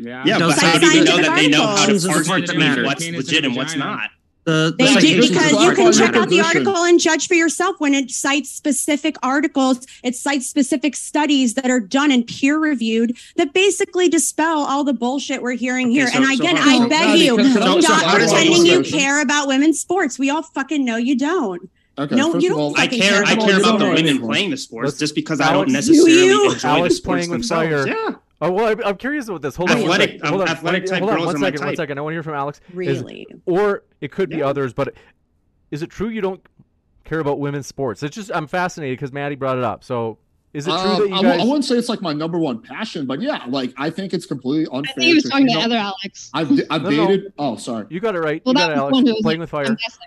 Yeah, 0.00 0.22
Yeah, 0.24 0.38
but 0.38 0.58
how 0.58 0.78
do 0.78 0.86
you 0.96 1.04
know 1.04 1.16
that 1.16 1.34
they 1.36 1.48
know 1.48 1.66
how 1.66 1.74
to 1.74 1.80
articles. 1.80 2.06
parse 2.06 2.28
Part 2.28 2.40
that 2.42 2.46
between 2.48 2.60
matter. 2.68 2.84
what's 2.84 3.04
Penis 3.04 3.26
legit 3.26 3.44
and 3.44 3.56
what's 3.56 3.74
not? 3.76 4.10
The, 4.44 4.74
the 4.78 4.84
They 4.84 4.94
do 4.94 5.28
because 5.28 5.52
you 5.52 5.74
can 5.74 5.92
check 5.92 6.16
out 6.16 6.28
the 6.30 6.40
article 6.40 6.76
and 6.76 6.98
judge 6.98 7.28
for 7.28 7.34
yourself 7.34 7.76
when 7.80 7.92
it 7.92 8.10
cites 8.10 8.48
specific 8.48 9.16
articles. 9.22 9.86
It 10.02 10.14
cites 10.16 10.46
specific 10.48 10.96
studies 10.96 11.52
that 11.54 11.68
are 11.70 11.80
done 11.80 12.10
and 12.10 12.26
peer 12.26 12.58
reviewed 12.58 13.16
that 13.36 13.52
basically 13.52 14.08
dispel 14.08 14.60
all 14.60 14.84
the 14.84 14.94
bullshit 14.94 15.42
we're 15.42 15.52
hearing 15.52 15.88
Okay, 15.88 15.94
here. 15.96 16.06
so- 16.06 16.16
and 16.18 16.26
so 16.26 16.32
again, 16.32 16.56
hold 16.56 16.66
on. 16.66 16.72
I 16.72 16.78
So, 16.84 16.88
beg 16.88 17.00
Maddie, 17.08 17.20
you, 17.24 17.36
can- 17.36 17.44
can 17.44 17.52
So- 17.54 17.60
just 17.74 17.86
so 17.88 17.92
stop 17.94 18.02
how 18.04 18.18
does 18.18 18.30
that 18.30 18.36
pretending 18.46 18.66
you 18.66 18.82
care 18.82 19.20
about 19.20 19.48
women's 19.48 19.80
sports. 19.80 20.18
We 20.18 20.30
all 20.30 20.42
fucking 20.42 20.82
know 20.82 20.96
you 20.96 21.16
don't. 21.18 21.68
Okay, 21.98 22.14
No, 22.14 22.32
first 22.32 22.42
you 22.44 22.50
don't 22.50 22.58
all, 22.60 22.74
I 22.80 22.86
care. 22.86 23.00
care 23.00 23.24
I 23.26 23.32
about 23.32 23.48
care 23.48 23.58
about 23.58 23.78
the 23.80 23.90
women 23.90 24.20
playing 24.20 24.50
the 24.50 24.56
sports 24.56 24.96
just 24.98 25.14
because 25.16 25.40
I 25.42 25.52
don't 25.52 25.68
necessarily 25.68 26.12
you? 26.24 26.52
enjoy 26.52 26.68
Alex 26.68 26.94
the 26.94 26.96
sports 26.96 27.00
playing 27.26 27.30
with 27.30 27.40
themselves. 27.50 27.68
fire. 27.68 27.88
Yeah. 27.88 28.14
Oh 28.40 28.52
well, 28.52 28.66
I, 28.66 28.88
I'm 28.88 28.96
curious 28.96 29.26
about 29.28 29.42
this. 29.42 29.56
Hold 29.56 29.70
on, 29.70 29.78
one 29.82 30.00
Athletic- 30.00 30.10
second. 30.20 30.28
Hold 30.28 30.42
on, 30.42 30.48
athletic 30.48 30.88
hold 30.88 31.02
on, 31.02 31.08
girls 31.16 31.26
one 31.26 31.36
are 31.36 31.38
my 31.38 31.50
type. 31.50 31.76
second. 31.76 31.98
I 31.98 32.00
want 32.02 32.12
to 32.12 32.16
hear 32.16 32.22
from 32.22 32.34
Alex. 32.34 32.60
Is- 32.68 32.74
Really? 32.74 33.26
or 33.46 33.82
it 34.00 34.12
could 34.12 34.30
be 34.30 34.36
Yeah. 34.38 34.46
others, 34.46 34.72
but 34.72 34.94
is 35.70 35.82
it 35.82 35.90
true 35.90 36.08
you 36.08 36.20
don't 36.20 36.40
care 37.04 37.18
about 37.18 37.40
women's 37.40 37.66
sports? 37.66 38.02
It's 38.02 38.14
just 38.14 38.30
I'm 38.32 38.46
fascinated 38.46 38.96
because 38.98 39.12
Maddie 39.12 39.34
brought 39.34 39.58
it 39.58 39.64
up. 39.64 39.82
So 39.82 40.18
is 40.54 40.66
it 40.68 40.70
true 40.70 40.78
um, 40.78 40.98
that 41.00 41.08
you 41.16 41.22
guys? 41.22 41.40
I 41.40 41.44
wouldn't 41.44 41.64
say 41.64 41.76
it's 41.76 41.88
like 41.88 42.00
my 42.00 42.12
number 42.12 42.38
one 42.38 42.62
passion, 42.62 43.06
but 43.06 43.20
yeah, 43.20 43.44
like 43.48 43.74
I 43.76 43.90
think 43.90 44.14
it's 44.14 44.24
completely 44.26 44.66
unfair. 44.72 44.92
I 44.92 44.94
think 44.94 45.04
he 45.08 45.14
was 45.14 45.24
to 45.24 45.30
talking 45.30 45.46
to 45.48 45.52
female- 45.54 45.64
other 45.66 45.76
Alex. 45.76 46.30
I've, 46.32 46.48
d- 46.48 46.62
I've 46.70 46.82
No, 46.82 46.90
no. 46.90 47.06
dated. 47.08 47.32
Oh, 47.38 47.56
sorry. 47.56 47.86
you 47.90 47.98
got 48.00 48.14
it 48.14 48.20
right. 48.20 48.40
Well, 48.46 48.54
you 48.54 48.58
that 48.60 48.68
got 48.74 48.78
it, 48.78 48.82
was 48.84 48.92
one 48.92 49.02
who 49.04 49.10
Alex. 49.10 49.22
Playing 49.22 49.40
like, 49.40 49.42
with 49.42 49.50
fire. 49.50 49.66
I'm 49.66 49.74
guessing. 49.74 50.06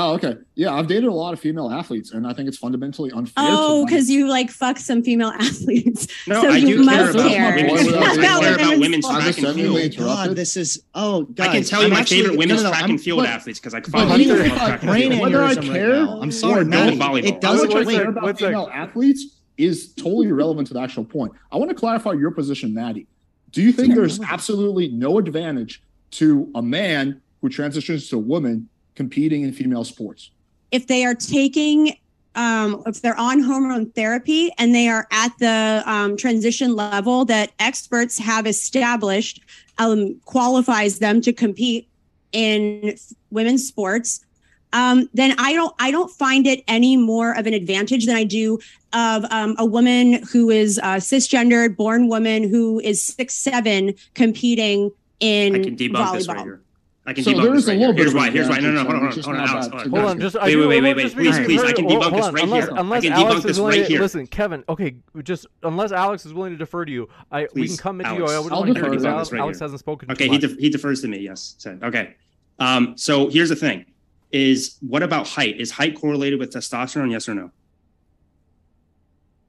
Oh, 0.00 0.14
okay. 0.14 0.36
Yeah, 0.54 0.74
I've 0.74 0.86
dated 0.86 1.06
a 1.06 1.12
lot 1.12 1.32
of 1.32 1.40
female 1.40 1.70
athletes, 1.70 2.12
and 2.12 2.24
I 2.24 2.32
think 2.32 2.46
it's 2.46 2.56
fundamentally 2.56 3.10
unfair. 3.10 3.32
Oh, 3.48 3.84
because 3.84 4.08
you 4.08 4.28
like 4.28 4.48
fuck 4.48 4.78
some 4.78 5.02
female 5.02 5.28
athletes. 5.34 6.06
No, 6.28 6.40
so 6.42 6.50
I 6.52 6.58
you 6.58 6.76
do 6.78 6.84
care 6.86 7.04
must 7.06 7.14
about 7.16 7.28
care. 7.30 7.54
women's 7.56 7.80
sports. 7.88 8.04
sports. 8.04 8.18
I 8.18 8.30
care 8.40 8.54
about 8.54 8.78
women's 8.78 9.04
sports. 9.06 9.24
track 9.24 9.38
and 9.38 9.54
field. 9.56 9.96
God, 9.96 10.36
this 10.36 10.56
is 10.56 10.82
oh 10.94 11.22
God. 11.24 11.48
I 11.48 11.52
can 11.52 11.64
tell 11.64 11.80
you 11.80 11.86
I'm 11.86 11.92
my 11.94 12.00
actually- 12.00 12.20
favorite 12.22 12.38
women's 12.38 12.62
no, 12.62 12.68
no, 12.68 12.70
track 12.70 12.82
I'm- 12.82 12.90
and 12.92 13.00
field 13.00 13.18
but- 13.20 13.28
athletes 13.28 13.58
because 13.58 13.74
I 13.74 13.80
but 13.80 13.90
fucking 13.90 14.20
even 14.20 14.36
love 14.38 14.46
if 14.46 14.52
I- 14.52 14.66
track 14.68 14.82
and 14.82 14.90
brain 14.90 15.10
field. 15.10 15.22
Whether 15.22 15.42
I 15.44 15.54
aneurysm 15.54 15.56
right 15.56 15.64
care 15.72 15.88
now. 16.04 16.20
I'm 16.22 16.30
sorry, 16.30 16.54
don't, 16.62 16.70
Maddie. 16.70 16.96
volleyball. 16.98 17.24
It 17.26 17.40
doesn't 17.40 17.74
Whether 17.74 17.90
care 17.90 18.08
about 18.08 18.22
one 18.22 18.36
female 18.36 18.70
athletes 18.72 19.36
is 19.56 19.92
totally 19.94 20.28
irrelevant 20.28 20.68
to 20.68 20.74
the 20.74 20.80
actual 20.80 21.04
point. 21.04 21.32
I 21.50 21.56
want 21.56 21.70
to 21.70 21.74
clarify 21.74 22.12
your 22.12 22.30
position, 22.30 22.72
Maddie. 22.72 23.08
Do 23.50 23.62
you 23.62 23.72
think 23.72 23.96
there's 23.96 24.20
absolutely 24.20 24.88
no 24.88 25.18
advantage 25.18 25.82
to 26.12 26.48
a 26.54 26.62
man 26.62 27.20
who 27.40 27.48
transitions 27.48 28.08
to 28.10 28.16
a 28.16 28.20
woman 28.20 28.68
competing 28.98 29.40
in 29.42 29.52
female 29.52 29.84
sports? 29.84 30.30
if 30.70 30.86
they 30.86 31.04
are 31.04 31.14
taking 31.14 31.96
um, 32.34 32.82
if 32.86 33.02
they're 33.02 33.18
on 33.18 33.40
hormone 33.40 33.90
therapy 33.92 34.52
and 34.58 34.74
they 34.74 34.88
are 34.88 35.08
at 35.10 35.32
the 35.38 35.82
um, 35.86 36.16
transition 36.16 36.76
level 36.76 37.24
that 37.24 37.50
experts 37.58 38.18
have 38.18 38.46
established 38.46 39.42
um, 39.78 40.20
qualifies 40.24 41.00
them 41.00 41.20
to 41.22 41.32
compete 41.32 41.88
in 42.32 42.94
women's 43.30 43.66
sports 43.66 44.24
um, 44.72 45.08
then 45.14 45.34
i 45.38 45.52
don't 45.52 45.74
i 45.78 45.90
don't 45.90 46.10
find 46.10 46.46
it 46.46 46.62
any 46.68 46.96
more 46.96 47.36
of 47.36 47.46
an 47.46 47.54
advantage 47.54 48.06
than 48.06 48.16
i 48.16 48.24
do 48.24 48.58
of 48.92 49.24
um, 49.30 49.56
a 49.58 49.64
woman 49.64 50.22
who 50.30 50.50
is 50.50 50.78
uh, 50.82 50.96
cisgendered 50.96 51.76
born 51.76 52.08
woman 52.08 52.48
who 52.48 52.78
is 52.80 53.02
six 53.02 53.34
seven 53.34 53.94
competing 54.14 54.90
in 55.20 55.54
I 55.56 55.64
can 55.64 55.76
debunk 55.76 55.96
volleyball 55.96 56.12
this 56.12 56.28
right 56.28 56.40
here. 56.40 56.60
I 57.08 57.14
can 57.14 57.24
So 57.24 57.32
debunk 57.32 57.54
this 57.54 57.62
is 57.62 57.68
a 57.68 57.72
right 57.72 57.78
little 57.78 57.94
here. 57.94 57.94
bit 57.94 58.00
Here's 58.02 58.10
of 58.10 58.16
why. 58.16 58.30
Here's 58.30 58.48
why. 58.50 58.58
No, 58.58 58.70
no, 58.70 58.82
no. 58.82 58.90
advantage, 58.90 59.24
Hold 59.24 59.36
on, 59.36 59.38
hold 59.38 59.38
on, 59.38 59.46
not 59.46 59.48
Alex. 59.48 59.66
Hold 59.68 59.80
on. 59.80 59.90
Hold 59.90 60.04
on, 60.04 60.20
just 60.20 60.36
I 60.36 60.44
Wait, 60.44 60.56
wait, 60.56 60.66
wait, 60.66 60.82
wait, 60.82 60.96
wait. 60.96 61.12
Please, 61.14 61.38
because 61.38 61.46
please, 61.46 61.62
I 61.64 61.72
can 61.72 61.86
debunk 61.86 62.12
this 62.12 62.32
right 62.32 62.44
unless, 62.44 62.64
here. 62.64 62.76
Unless 62.76 62.98
I 62.98 63.08
can 63.08 63.12
Alex 63.14 63.32
debunk 63.32 63.36
is 63.38 63.44
this 63.44 63.58
willing 63.58 63.72
right 63.78 63.86
to, 63.86 63.92
here. 63.92 64.00
Listen, 64.02 64.26
Kevin. 64.26 64.64
Okay, 64.68 64.96
just 65.22 65.46
unless 65.62 65.92
Alex 65.92 66.26
is 66.26 66.34
willing 66.34 66.52
to 66.52 66.58
defer 66.58 66.84
to 66.84 66.92
you, 66.92 67.08
I 67.32 67.48
we 67.54 67.66
can 67.66 67.78
come 67.78 68.02
into 68.02 68.14
you. 68.14 68.26
I 68.26 68.38
would 68.38 68.52
I'll 68.52 68.60
want 68.60 68.74
to 68.74 68.80
hear 68.80 68.90
defer 68.90 69.06
Alex, 69.06 69.06
Alex 69.06 69.32
right 69.32 69.40
Alex 69.40 69.60
hasn't 69.60 69.80
spoken. 69.80 70.10
Okay, 70.10 70.28
he 70.28 70.36
he 70.36 70.68
defers 70.68 71.00
to 71.00 71.08
me. 71.08 71.20
Yes, 71.20 71.54
said 71.56 71.82
okay. 71.82 72.14
Um, 72.58 72.98
so 72.98 73.30
here's 73.30 73.48
the 73.48 73.56
thing: 73.56 73.86
is 74.30 74.76
what 74.80 75.02
about 75.02 75.26
height? 75.26 75.58
Is 75.58 75.70
height 75.70 75.98
correlated 75.98 76.38
with 76.38 76.52
testosterone? 76.52 77.10
Yes 77.10 77.26
or 77.26 77.34
no? 77.34 77.50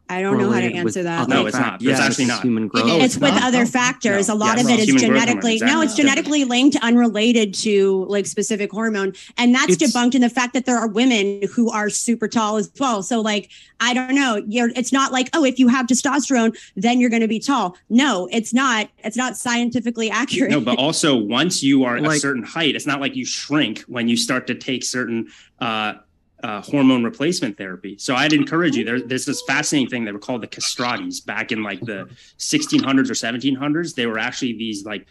I 0.10 0.22
don't 0.24 0.40
know 0.40 0.50
how 0.52 0.60
to 0.60 0.74
answer 0.74 1.04
that. 1.04 1.30
No, 1.30 1.46
it's 1.46 1.56
not. 1.56 1.64
fact- 1.80 1.84
It's 1.84 2.00
actually 2.00 2.26
not. 2.26 2.42
Human 2.42 2.68
growth. 2.68 2.88
It 2.90 3.04
it's 3.04 3.16
is 3.16 3.20
with 3.22 3.36
not. 3.36 3.44
other 3.44 3.66
factors. 3.68 4.28
No. 4.28 4.34
a 4.34 4.36
lot 4.36 4.58
Yes. 4.58 4.66
of 4.66 4.72
it 4.72 4.80
is 4.80 4.86
Human 4.86 5.02
growth 5.02 5.12
hormone, 5.12 5.28
genetically 5.44 5.60
no, 5.60 5.82
it's 5.82 5.96
genetically 5.96 6.44
linked, 6.46 6.78
unrelated 6.82 7.54
to 7.56 8.06
like 8.10 8.26
specific 8.26 8.72
hormone, 8.72 9.14
and 9.38 9.54
that's 9.54 9.74
It's- 9.74 9.92
debunked 9.94 10.16
in 10.16 10.22
the 10.22 10.30
fact 10.30 10.54
that 10.54 10.66
there 10.66 10.78
are 10.78 10.88
women 10.88 11.42
who 11.54 11.70
are 11.70 11.90
super 11.92 12.28
tall 12.28 12.58
as 12.58 12.72
well. 12.80 13.04
So 13.04 13.22
like 13.22 13.50
I 13.80 13.94
don't 13.94 14.16
know, 14.16 14.44
you're 14.48 14.72
it's 14.76 14.92
not 14.92 15.12
like 15.12 15.30
oh 15.34 15.46
if 15.46 15.60
you 15.60 15.68
have 15.68 15.86
testosterone 15.86 16.58
then 16.76 17.00
you're 17.00 17.10
going 17.12 17.22
to 17.22 17.28
be 17.28 17.40
tall. 17.40 17.78
No, 17.90 18.28
it's 18.32 18.54
not. 18.54 18.90
It's 19.04 19.16
not 19.18 19.38
scientifically 19.38 20.10
accurate. 20.22 20.50
No, 20.52 20.60
but 20.60 20.80
also 20.80 21.16
once 21.16 21.62
you 21.62 21.84
are 21.84 21.98
a 21.98 22.16
certain 22.20 22.44
height, 22.44 22.76
it's 22.76 22.88
not 22.88 23.00
like 23.00 23.16
you 23.16 23.26
shrink 23.26 23.82
when 23.82 24.08
you 24.10 24.18
start 24.18 24.48
to 24.48 24.56
take 24.56 24.84
certain 24.84 25.28
uh, 25.60 25.94
uh, 26.44 26.62
hormone 26.62 27.04
replacement 27.04 27.58
therapy. 27.58 27.98
So 27.98 28.16
I'd 28.16 28.34
encourage 28.34 28.76
you. 28.76 28.84
There, 28.84 29.02
there's 29.02 29.26
this 29.26 29.42
fascinating 29.48 29.90
thing 29.90 30.06
they 30.06 30.12
were 30.12 30.20
called 30.20 30.42
the 30.42 30.48
castratis 30.48 31.26
back 31.26 31.52
in 31.52 31.64
like 31.64 31.80
the 31.82 32.10
1600s 32.38 33.10
or 33.10 33.14
1700s. 33.14 33.96
They 33.96 34.06
were 34.06 34.20
actually 34.20 34.54
these 34.54 34.86
like 34.86 35.06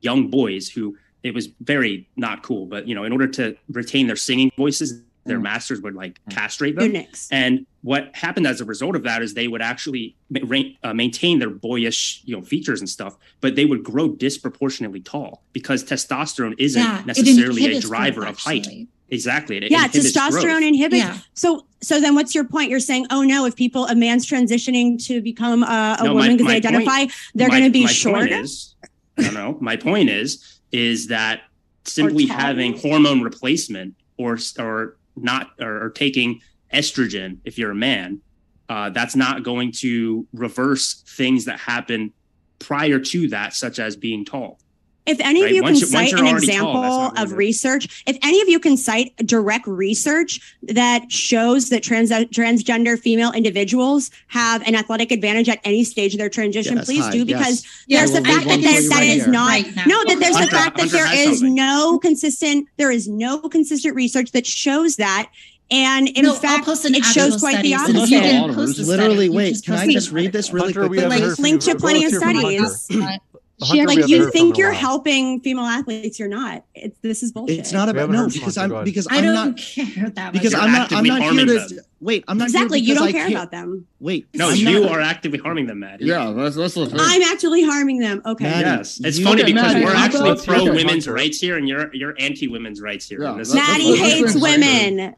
young 0.00 0.28
boys 0.28 0.68
who 0.68 0.96
it 1.22 1.34
was 1.34 1.48
very 1.60 2.08
not 2.16 2.42
cool, 2.42 2.66
but 2.66 2.86
you 2.86 2.94
know, 2.94 3.04
in 3.04 3.12
order 3.12 3.26
to 3.26 3.56
retain 3.68 4.06
their 4.06 4.16
singing 4.16 4.50
voices, 4.56 5.02
their 5.24 5.40
masters 5.40 5.80
would 5.80 5.94
like 5.94 6.20
castrate 6.30 6.76
them. 6.76 6.92
Eunuchs. 6.92 7.28
And 7.32 7.66
what 7.86 8.10
happened 8.16 8.48
as 8.48 8.60
a 8.60 8.64
result 8.64 8.96
of 8.96 9.04
that 9.04 9.22
is 9.22 9.34
they 9.34 9.46
would 9.46 9.62
actually 9.62 10.16
ma- 10.28 10.58
uh, 10.82 10.92
maintain 10.92 11.38
their 11.38 11.50
boyish, 11.50 12.20
you 12.24 12.34
know, 12.34 12.42
features 12.42 12.80
and 12.80 12.88
stuff, 12.88 13.16
but 13.40 13.54
they 13.54 13.64
would 13.64 13.84
grow 13.84 14.08
disproportionately 14.08 15.00
tall 15.00 15.44
because 15.52 15.84
testosterone 15.84 16.52
isn't 16.58 16.82
Yeah, 16.82 17.02
necessarily 17.06 17.76
a 17.76 17.80
driver 17.80 18.22
growth, 18.22 18.32
of 18.32 18.38
height. 18.40 18.66
Exactly. 19.08 19.58
It 19.58 19.70
yeah, 19.70 19.84
inhibits 19.84 20.16
testosterone 20.16 20.42
growth. 20.42 20.62
inhibits. 20.64 21.04
Yeah. 21.04 21.18
So, 21.34 21.64
so 21.80 22.00
then, 22.00 22.16
what's 22.16 22.34
your 22.34 22.42
point? 22.42 22.70
You're 22.70 22.80
saying, 22.80 23.06
oh 23.12 23.22
no, 23.22 23.46
if 23.46 23.54
people, 23.54 23.86
a 23.86 23.94
man's 23.94 24.26
transitioning 24.26 25.00
to 25.06 25.22
become 25.22 25.62
a, 25.62 25.98
a 26.00 26.04
No, 26.06 26.14
woman 26.14 26.36
because 26.36 26.48
they 26.50 26.56
identify, 26.56 26.98
point- 27.02 27.12
they're 27.36 27.50
going 27.50 27.62
to 27.62 27.70
be 27.70 27.84
my 27.84 27.92
shorter. 27.92 28.18
Point 28.26 28.32
is, 28.32 28.74
I 29.16 29.22
don't 29.22 29.34
know. 29.34 29.58
My 29.60 29.76
point 29.76 30.10
is, 30.10 30.58
is 30.72 31.06
that 31.06 31.42
simply 31.84 32.26
having 32.26 32.76
hormone 32.76 33.22
replacement 33.22 33.94
or 34.18 34.38
or 34.58 34.96
not 35.14 35.50
or, 35.60 35.84
or 35.84 35.90
taking 35.90 36.40
estrogen 36.72 37.38
if 37.44 37.58
you're 37.58 37.70
a 37.70 37.74
man, 37.74 38.20
uh, 38.68 38.90
that's 38.90 39.16
not 39.16 39.42
going 39.42 39.72
to 39.72 40.26
reverse 40.32 41.02
things 41.16 41.44
that 41.44 41.58
happen 41.60 42.12
prior 42.58 42.98
to 42.98 43.28
that, 43.28 43.54
such 43.54 43.78
as 43.78 43.96
being 43.96 44.24
tall. 44.24 44.58
If 45.04 45.20
any 45.20 45.42
Right, 45.42 45.50
of 45.52 45.56
you 45.56 45.62
once 45.62 45.78
can 45.78 45.86
you- 45.86 45.92
cite 45.92 46.12
an 46.14 46.18
already 46.26 46.46
tall, 46.48 46.72
example 46.72 46.82
of 46.82 47.14
gonna- 47.14 47.36
research, 47.36 48.02
if 48.08 48.18
any 48.24 48.40
of 48.42 48.48
you 48.48 48.58
can 48.58 48.76
cite 48.76 49.12
direct 49.24 49.68
research 49.68 50.40
that 50.64 51.12
shows 51.12 51.68
that 51.68 51.84
trans 51.84 52.10
transgender 52.10 52.98
female 52.98 53.30
individuals 53.30 54.10
have 54.26 54.66
an 54.66 54.74
athletic 54.74 55.12
advantage 55.12 55.48
at 55.48 55.60
any 55.62 55.84
stage 55.84 56.12
of 56.14 56.18
their 56.18 56.28
transition, 56.28 56.78
Yes, 56.78 56.86
please 56.86 57.04
hi, 57.04 57.12
do 57.12 57.24
because 57.24 57.62
Yes, 57.86 58.10
there's 58.10 58.10
the 58.10 58.16
I 58.16 58.20
will 58.32 58.36
fact 58.36 58.46
read 58.46 58.48
that 58.48 58.50
one 58.50 58.60
there, 58.62 58.82
for 58.82 58.88
that 58.88 58.94
right 58.96 59.08
is 59.08 59.22
here. 59.22 59.28
not 59.32 59.48
Right 59.50 59.76
no 59.86 60.04
that 60.08 60.18
there's 60.18 60.34
Hunter- 60.34 60.50
the 60.50 60.56
fact 60.56 60.76
that 60.76 60.80
Hunter 60.90 60.96
there 60.96 61.06
has 61.06 61.18
is 61.28 61.38
something. 61.38 61.54
no 61.54 61.98
consistent 62.00 62.66
there 62.76 62.90
is 62.90 63.06
no 63.06 63.38
consistent 63.38 63.94
research 63.94 64.32
that 64.32 64.44
shows 64.44 64.96
that 64.96 65.28
and 65.70 66.08
in 66.08 66.24
No, 66.24 66.34
fact 66.34 66.64
post 66.64 66.84
an 66.84 66.94
it 66.94 67.04
shows 67.04 67.38
quite 67.40 67.62
the 67.62 67.72
study, 67.74 67.92
so 67.92 67.98
opposite. 67.98 68.14
you 68.14 68.20
didn't 68.20 68.40
Literally, 68.42 68.54
post 68.54 68.78
a 68.78 68.84
study, 68.84 68.88
Literally, 69.02 69.24
you 69.26 69.32
wait, 69.32 69.50
just 69.52 69.64
can 69.64 69.74
I 69.74 69.86
just 69.88 70.12
read 70.12 70.32
this 70.32 70.52
really 70.52 70.72
Hunter, 70.72 70.88
quickly? 70.88 71.06
Like, 71.06 71.22
heard 71.22 71.38
link 71.38 71.60
to 71.62 71.74
plenty 71.76 72.04
of 72.04 72.12
studies. 72.12 72.86
Hunter. 72.88 73.18
But 73.58 73.68
Hunter, 73.68 73.86
we 73.86 73.96
like 73.96 74.08
you 74.08 74.30
think 74.32 74.58
you're 74.58 74.68
while. 74.70 74.78
helping 74.78 75.40
female 75.40 75.64
athletes 75.64 76.18
you're 76.18 76.28
not 76.28 76.62
it's 76.74 76.98
this 77.00 77.22
is 77.22 77.32
bullshit 77.32 77.58
It's 77.58 77.72
not 77.72 77.88
about 77.88 78.00
haven't 78.10 78.14
no 78.16 78.28
because 78.28 78.58
I'm 78.58 78.84
because 78.84 79.06
I 79.10 79.16
I'm 79.16 79.24
don't 79.24 79.34
not 79.34 79.56
care 79.56 80.10
that 80.10 80.32
because 80.34 80.52
You're 80.52 80.60
I'm 80.60 80.72
not 80.72 80.92
I'm 80.92 81.04
not 81.04 81.22
here 81.32 81.46
to 81.46 81.54
them. 81.54 81.68
wait. 82.02 82.22
I'm 82.28 82.36
not 82.36 82.48
exactly 82.48 82.80
here 82.80 82.88
you 82.90 82.94
don't 82.96 83.08
I 83.08 83.12
care 83.12 83.28
about 83.28 83.50
them 83.52 83.86
Wait, 83.98 84.26
No, 84.34 84.50
I'm 84.50 84.56
you 84.56 84.80
not- 84.82 84.90
are 84.92 85.00
actively 85.00 85.38
harming 85.38 85.68
them, 85.68 85.78
Maddie. 85.78 86.04
Yeah, 86.04 86.32
that's 86.36 86.54
that's 86.56 86.74
the 86.74 86.84
thing. 86.84 86.98
i'm 87.00 87.22
actually 87.22 87.62
harming 87.64 87.98
them 88.00 88.20
okay 88.26 88.44
Maddie, 88.44 88.60
Yes, 88.60 89.00
it's 89.02 89.18
funny 89.20 89.42
because 89.42 89.72
Maddie, 89.72 89.84
we're 89.86 89.94
actually 89.94 90.36
pro 90.44 90.64
women's 90.74 91.08
rights 91.08 91.40
here, 91.40 91.56
and 91.56 91.66
you're 91.66 91.88
you're 91.94 92.14
anti 92.20 92.48
women's 92.48 92.82
rights 92.82 93.08
here. 93.08 93.22
Yeah, 93.22 93.30
And 93.30 93.40
this- 93.40 93.52
that's- 93.54 93.68
maddie 93.70 93.96
hates 93.96 94.34
women 94.34 95.14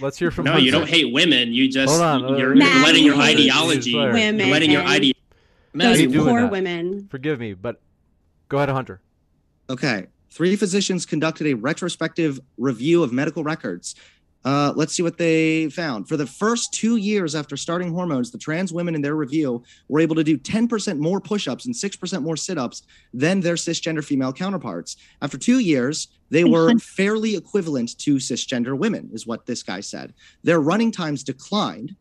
Let's 0.00 0.18
hear 0.18 0.30
from 0.30 0.46
no, 0.46 0.52
Hunter. 0.52 0.64
you 0.64 0.70
don't 0.72 0.88
hate 0.88 1.12
women. 1.12 1.52
You 1.52 1.68
just 1.68 1.90
Hold 1.90 2.02
on, 2.02 2.24
uh, 2.24 2.36
you're, 2.38 2.54
you're 2.54 2.82
letting 2.82 3.04
your 3.04 3.14
hates 3.16 3.40
ideology. 3.40 3.90
You're 3.90 4.12
women. 4.12 4.50
letting 4.50 4.70
your 4.70 4.82
ide- 4.82 5.12
those 5.74 6.06
poor 6.06 6.42
that. 6.42 6.50
women 6.50 7.06
Forgive 7.10 7.38
me, 7.38 7.54
but 7.54 7.80
go 8.48 8.56
ahead, 8.56 8.70
Hunter. 8.70 9.00
Okay. 9.68 10.06
Three 10.30 10.56
physicians 10.56 11.06
conducted 11.06 11.46
a 11.48 11.54
retrospective 11.54 12.40
review 12.56 13.02
of 13.02 13.12
medical 13.12 13.42
records. 13.44 13.94
Uh, 14.44 14.72
let's 14.74 14.94
see 14.94 15.02
what 15.02 15.18
they 15.18 15.68
found. 15.68 16.08
For 16.08 16.16
the 16.16 16.26
first 16.26 16.72
two 16.72 16.96
years 16.96 17.34
after 17.34 17.56
starting 17.56 17.92
hormones, 17.92 18.30
the 18.30 18.38
trans 18.38 18.72
women 18.72 18.94
in 18.94 19.02
their 19.02 19.14
review 19.14 19.62
were 19.88 20.00
able 20.00 20.16
to 20.16 20.24
do 20.24 20.38
10% 20.38 20.98
more 20.98 21.20
push 21.20 21.46
ups 21.46 21.66
and 21.66 21.74
6% 21.74 22.22
more 22.22 22.36
sit 22.36 22.56
ups 22.56 22.82
than 23.12 23.40
their 23.40 23.56
cisgender 23.56 24.02
female 24.02 24.32
counterparts. 24.32 24.96
After 25.20 25.36
two 25.36 25.58
years, 25.58 26.08
they 26.30 26.44
were 26.44 26.78
fairly 26.78 27.36
equivalent 27.36 27.98
to 27.98 28.16
cisgender 28.16 28.78
women, 28.78 29.10
is 29.12 29.26
what 29.26 29.44
this 29.44 29.62
guy 29.62 29.80
said. 29.80 30.14
Their 30.42 30.60
running 30.60 30.90
times 30.90 31.22
declined. 31.22 31.94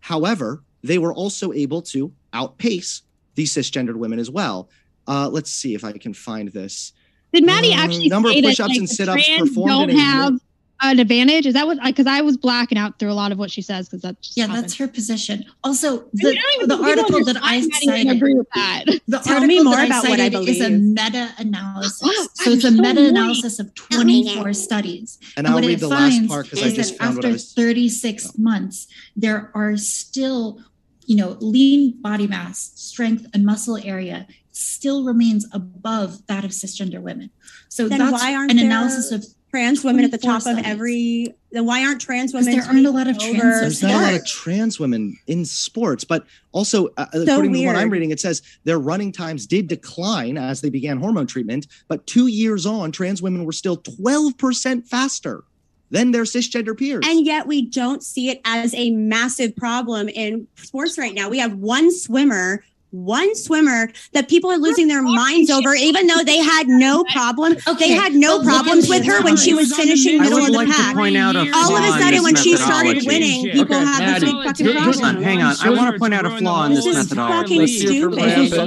However, 0.00 0.62
they 0.82 0.98
were 0.98 1.12
also 1.12 1.52
able 1.52 1.82
to 1.82 2.12
outpace 2.32 3.02
the 3.34 3.44
cisgendered 3.44 3.96
women 3.96 4.18
as 4.18 4.30
well. 4.30 4.70
Uh, 5.06 5.28
let's 5.28 5.50
see 5.50 5.74
if 5.74 5.84
I 5.84 5.92
can 5.92 6.14
find 6.14 6.48
this. 6.48 6.92
Did 7.32 7.44
Maddie 7.44 7.72
Um, 7.72 7.80
actually 7.80 8.08
number 8.08 8.30
of 8.30 8.36
push-ups 8.36 8.68
like, 8.70 8.78
and 8.78 8.88
sit-ups 8.88 9.28
performed 9.38 9.70
don't 9.70 9.90
in 9.90 9.96
a 9.96 10.00
have? 10.00 10.40
An 10.82 10.98
advantage? 10.98 11.46
Is 11.46 11.54
that 11.54 11.66
what? 11.66 11.78
Because 11.82 12.06
I 12.06 12.20
was 12.20 12.36
blacking 12.36 12.76
out 12.78 12.98
through 12.98 13.10
a 13.10 13.14
lot 13.14 13.32
of 13.32 13.38
what 13.38 13.50
she 13.50 13.62
says 13.62 13.88
because 13.88 14.02
that 14.02 14.16
Yeah, 14.34 14.46
happened. 14.46 14.64
that's 14.64 14.76
her 14.76 14.88
position. 14.88 15.44
Also, 15.62 16.00
I 16.00 16.02
mean, 16.12 16.12
the, 16.14 16.28
I 16.28 16.66
the 16.66 16.82
article 16.82 17.24
that 17.24 17.36
I 17.42 17.60
side 17.60 17.70
even 17.82 18.06
cited, 18.06 18.16
agree 18.16 18.34
with 18.34 18.46
that. 18.54 18.84
the 19.08 19.18
Tell 19.18 19.34
article 19.36 19.46
me 19.46 19.62
more 19.62 19.74
that 19.74 19.80
I 19.82 19.86
about 19.86 20.04
what 20.08 20.20
I 20.20 20.28
cited 20.30 20.48
is 20.48 20.60
a 20.60 20.70
meta-analysis. 20.70 22.02
Oh, 22.04 22.28
so 22.34 22.50
I'm 22.50 22.56
it's 22.56 22.64
a 22.64 22.70
so 22.72 22.82
meta-analysis 22.82 23.58
of 23.58 23.74
24 23.74 24.52
studies. 24.52 25.18
And, 25.36 25.46
And 25.46 25.46
I'll 25.48 25.54
what 25.54 25.64
read 25.64 25.74
it 25.78 25.80
the 25.80 25.88
last 25.88 26.28
part 26.28 26.46
because 26.46 26.62
I 26.62 26.66
is 26.66 26.74
just 26.74 26.98
found 26.98 27.16
what 27.16 27.24
I 27.24 27.28
after 27.28 27.34
was. 27.34 27.52
36 27.54 28.38
months, 28.38 28.86
there 29.16 29.50
are 29.54 29.76
still, 29.76 30.60
you 31.06 31.16
know, 31.16 31.36
lean 31.40 32.00
body 32.02 32.26
mass, 32.26 32.72
strength, 32.74 33.26
and 33.32 33.44
muscle 33.44 33.76
area 33.78 34.26
still 34.52 35.04
remains 35.04 35.46
above 35.52 36.26
that 36.26 36.44
of 36.44 36.50
cisgender 36.52 37.00
women. 37.00 37.30
So 37.68 37.88
Then 37.88 37.98
that's 37.98 38.12
why 38.12 38.34
aren't 38.34 38.50
an 38.52 38.56
there 38.58 38.66
analysis 38.66 39.10
of 39.10 39.24
trans 39.54 39.84
women 39.84 40.04
at 40.04 40.10
the 40.10 40.18
24 40.18 40.52
top 40.52 40.58
of 40.58 40.64
every 40.66 41.32
then 41.52 41.64
why 41.64 41.84
aren't 41.84 42.00
trans 42.00 42.34
women 42.34 42.56
there 42.56 42.64
aren't 42.64 42.84
a 42.84 42.90
lot 42.90 43.06
of 43.06 43.16
trans 43.16 43.38
over? 43.38 43.60
There's 43.60 43.82
not 43.82 43.90
a 43.92 44.06
lot 44.06 44.14
of 44.14 44.26
trans 44.26 44.80
women 44.80 45.16
in 45.28 45.44
sports, 45.44 46.02
but 46.02 46.26
also, 46.50 46.88
uh, 46.96 47.06
according 47.12 47.52
to 47.52 47.66
what 47.66 47.76
I'm 47.76 47.90
reading, 47.90 48.10
it 48.10 48.18
says 48.18 48.42
their 48.64 48.80
running 48.80 49.12
times 49.12 49.46
did 49.46 49.68
decline 49.68 50.36
as 50.36 50.60
they 50.60 50.70
began 50.70 50.98
hormone 50.98 51.28
treatment, 51.28 51.68
but 51.86 52.04
two 52.08 52.26
years 52.26 52.66
on, 52.66 52.90
trans 52.90 53.22
women 53.22 53.44
were 53.44 53.52
still 53.52 53.76
12% 53.76 54.88
faster 54.88 55.44
than 55.90 56.10
their 56.10 56.24
cisgender 56.24 56.76
peers. 56.76 57.04
And 57.06 57.24
yet 57.24 57.46
we 57.46 57.62
don't 57.62 58.02
see 58.02 58.30
it 58.30 58.40
as 58.44 58.74
a 58.74 58.90
massive 58.90 59.54
problem 59.54 60.08
in 60.08 60.48
sports 60.56 60.98
right 60.98 61.14
now. 61.14 61.28
We 61.28 61.38
have 61.38 61.54
one 61.54 61.92
swimmer, 61.92 62.64
one 62.94 63.34
swimmer 63.34 63.90
that 64.12 64.28
people 64.28 64.50
are 64.50 64.56
losing 64.56 64.86
their 64.86 65.02
minds 65.02 65.50
over, 65.50 65.74
even 65.74 66.06
though 66.06 66.22
they 66.22 66.38
had 66.38 66.68
no 66.68 67.02
problem. 67.12 67.56
Okay, 67.66 67.88
They 67.88 67.94
had 67.94 68.14
no 68.14 68.38
but 68.38 68.44
problems 68.46 68.88
with 68.88 69.04
her 69.04 69.20
when 69.22 69.36
she 69.36 69.50
time. 69.50 69.56
was 69.56 69.74
finishing 69.74 70.20
middle 70.20 70.38
of 70.38 70.46
the 70.46 70.52
like 70.52 70.68
pack. 70.68 70.94
point 70.94 71.16
out 71.16 71.34
All 71.36 71.76
of 71.76 71.82
a 71.84 71.98
sudden, 72.00 72.22
when 72.22 72.36
she 72.36 72.56
started 72.56 72.94
methodology. 72.94 73.06
winning, 73.08 73.40
Okay, 73.40 73.52
people 73.52 73.76
have 73.76 73.98
Maddie, 73.98 74.26
this 74.26 74.32
big 74.34 74.44
fucking 74.44 74.72
problem. 75.00 75.22
hang 75.24 75.42
on. 75.42 75.56
I 75.62 75.70
want 75.70 75.92
to 75.92 75.98
point 75.98 76.14
out 76.14 76.24
a 76.24 76.30
flaw 76.38 76.64
in 76.66 76.74
this 76.74 76.84
This 76.84 76.96
is 76.96 77.10
methodology. 77.10 77.34
fucking 77.42 77.60
Let's 77.60 77.72
hear 77.72 78.02
from 78.10 78.12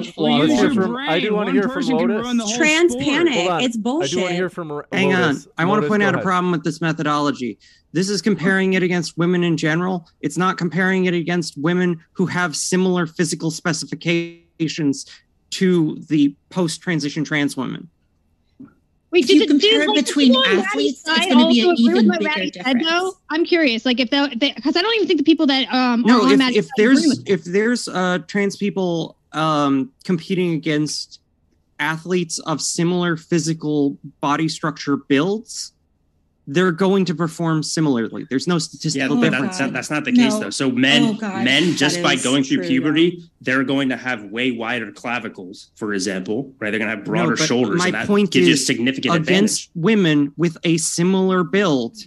stupid. 0.03 0.21
Let's 0.21 0.53
hear 0.59 0.73
from. 0.73 0.95
I 0.97 1.19
do 1.19 1.33
want 1.33 1.47
to 1.47 1.53
hear 1.53 1.63
from 1.63 1.71
person 1.71 1.95
Lotus. 1.95 2.23
run 2.25 2.37
the 2.37 2.43
whole 2.45 2.57
Trans 2.57 2.95
panic. 2.97 3.33
Hold 3.33 3.47
on. 3.49 3.61
It's 3.63 3.77
I 3.77 3.79
do 3.79 3.83
want 3.89 3.99
bullshit. 4.11 4.27
to 4.27 4.33
hear 4.33 4.49
from. 4.49 4.81
Hang 4.91 5.13
on. 5.13 5.37
I 5.57 5.65
want 5.65 5.81
to 5.83 5.87
point 5.87 6.03
out 6.03 6.15
a 6.15 6.21
problem 6.21 6.51
with 6.51 6.63
this 6.65 6.81
methodology. 6.81 7.59
This 7.93 8.09
is 8.09 8.21
comparing 8.21 8.73
it 8.73 8.83
against 8.83 9.17
women 9.17 9.43
in 9.43 9.57
general. 9.57 10.07
It's 10.21 10.37
not 10.37 10.57
comparing 10.57 11.05
it 11.05 11.13
against 11.13 11.57
women 11.57 12.03
who 12.13 12.25
have 12.25 12.55
similar 12.55 13.07
physical 13.07 13.49
specifications 13.49 15.05
to 15.51 15.97
the 16.09 16.35
post 16.49 16.81
transition 16.81 17.23
trans 17.23 17.55
women. 17.55 17.89
Wait, 19.09 19.23
If 19.23 19.29
you 19.29 19.39
did, 19.39 19.49
compare 19.49 19.83
it 19.83 19.87
like, 19.87 20.05
between 20.05 20.35
athletes, 20.35 21.01
it's 21.07 21.27
gonna 21.27 21.47
be 21.47 21.61
an 21.61 21.67
also 21.67 21.81
agree 21.81 21.93
with 21.93 22.03
even 22.03 22.19
bigger 22.19 22.49
difference. 22.51 22.85
though? 22.85 23.13
I'm 23.29 23.45
curious, 23.45 23.85
like 23.85 24.01
if 24.01 24.09
they, 24.09 24.27
because 24.53 24.75
I 24.75 24.81
don't 24.81 24.95
even 24.95 25.07
think 25.07 25.19
the 25.19 25.23
people 25.23 25.47
that 25.47 25.73
um 25.73 26.01
No, 26.01 26.29
if, 26.29 26.39
if 26.55 26.67
there's 26.75 27.23
if 27.25 27.45
there's 27.45 27.87
uh, 27.87 28.19
trans 28.27 28.57
people 28.57 29.17
um, 29.31 29.91
competing 30.03 30.53
against 30.53 31.21
athletes 31.79 32.39
of 32.39 32.61
similar 32.61 33.15
physical 33.15 33.97
body 34.19 34.49
structure 34.49 34.97
builds, 34.97 35.71
they're 36.49 36.71
going 36.71 37.03
to 37.05 37.13
perform 37.13 37.61
similarly. 37.61 38.25
There's 38.29 38.47
no 38.47 38.57
statistical 38.57 39.17
but 39.17 39.27
Oh, 39.27 39.29
difference. 39.31 39.57
that's, 39.57 39.67
God. 39.69 39.73
that's 39.75 39.89
not 39.91 40.05
the 40.05 40.13
case 40.13 40.33
No. 40.33 40.39
though. 40.39 40.49
So 40.49 40.71
men, 40.71 41.17
Oh, 41.21 41.43
men 41.43 41.75
just 41.75 41.97
That 41.97 42.03
by 42.03 42.15
going 42.15 42.43
through 42.43 42.57
true, 42.59 42.67
puberty, 42.67 43.23
they're 43.41 43.63
going 43.65 43.89
to 43.89 43.97
have 43.97 44.23
way 44.25 44.51
wider 44.51 44.91
clavicles, 44.93 45.71
for 45.75 45.93
example, 45.93 46.53
right? 46.59 46.71
They're 46.71 46.79
going 46.79 46.89
to 46.89 46.95
have 46.95 47.05
broader 47.05 47.35
but 47.35 47.45
shoulders, 47.45 47.79
my 47.79 47.87
and 47.87 47.95
that 47.95 48.07
point 48.07 48.31
gives 48.31 48.47
you 48.47 48.53
is 48.53 48.65
significant 48.65 49.13
against 49.15 49.25
advantage. 49.65 49.69
women 49.75 50.31
with 50.37 50.57
a 50.63 50.77
similar 50.77 51.43
build, 51.43 51.97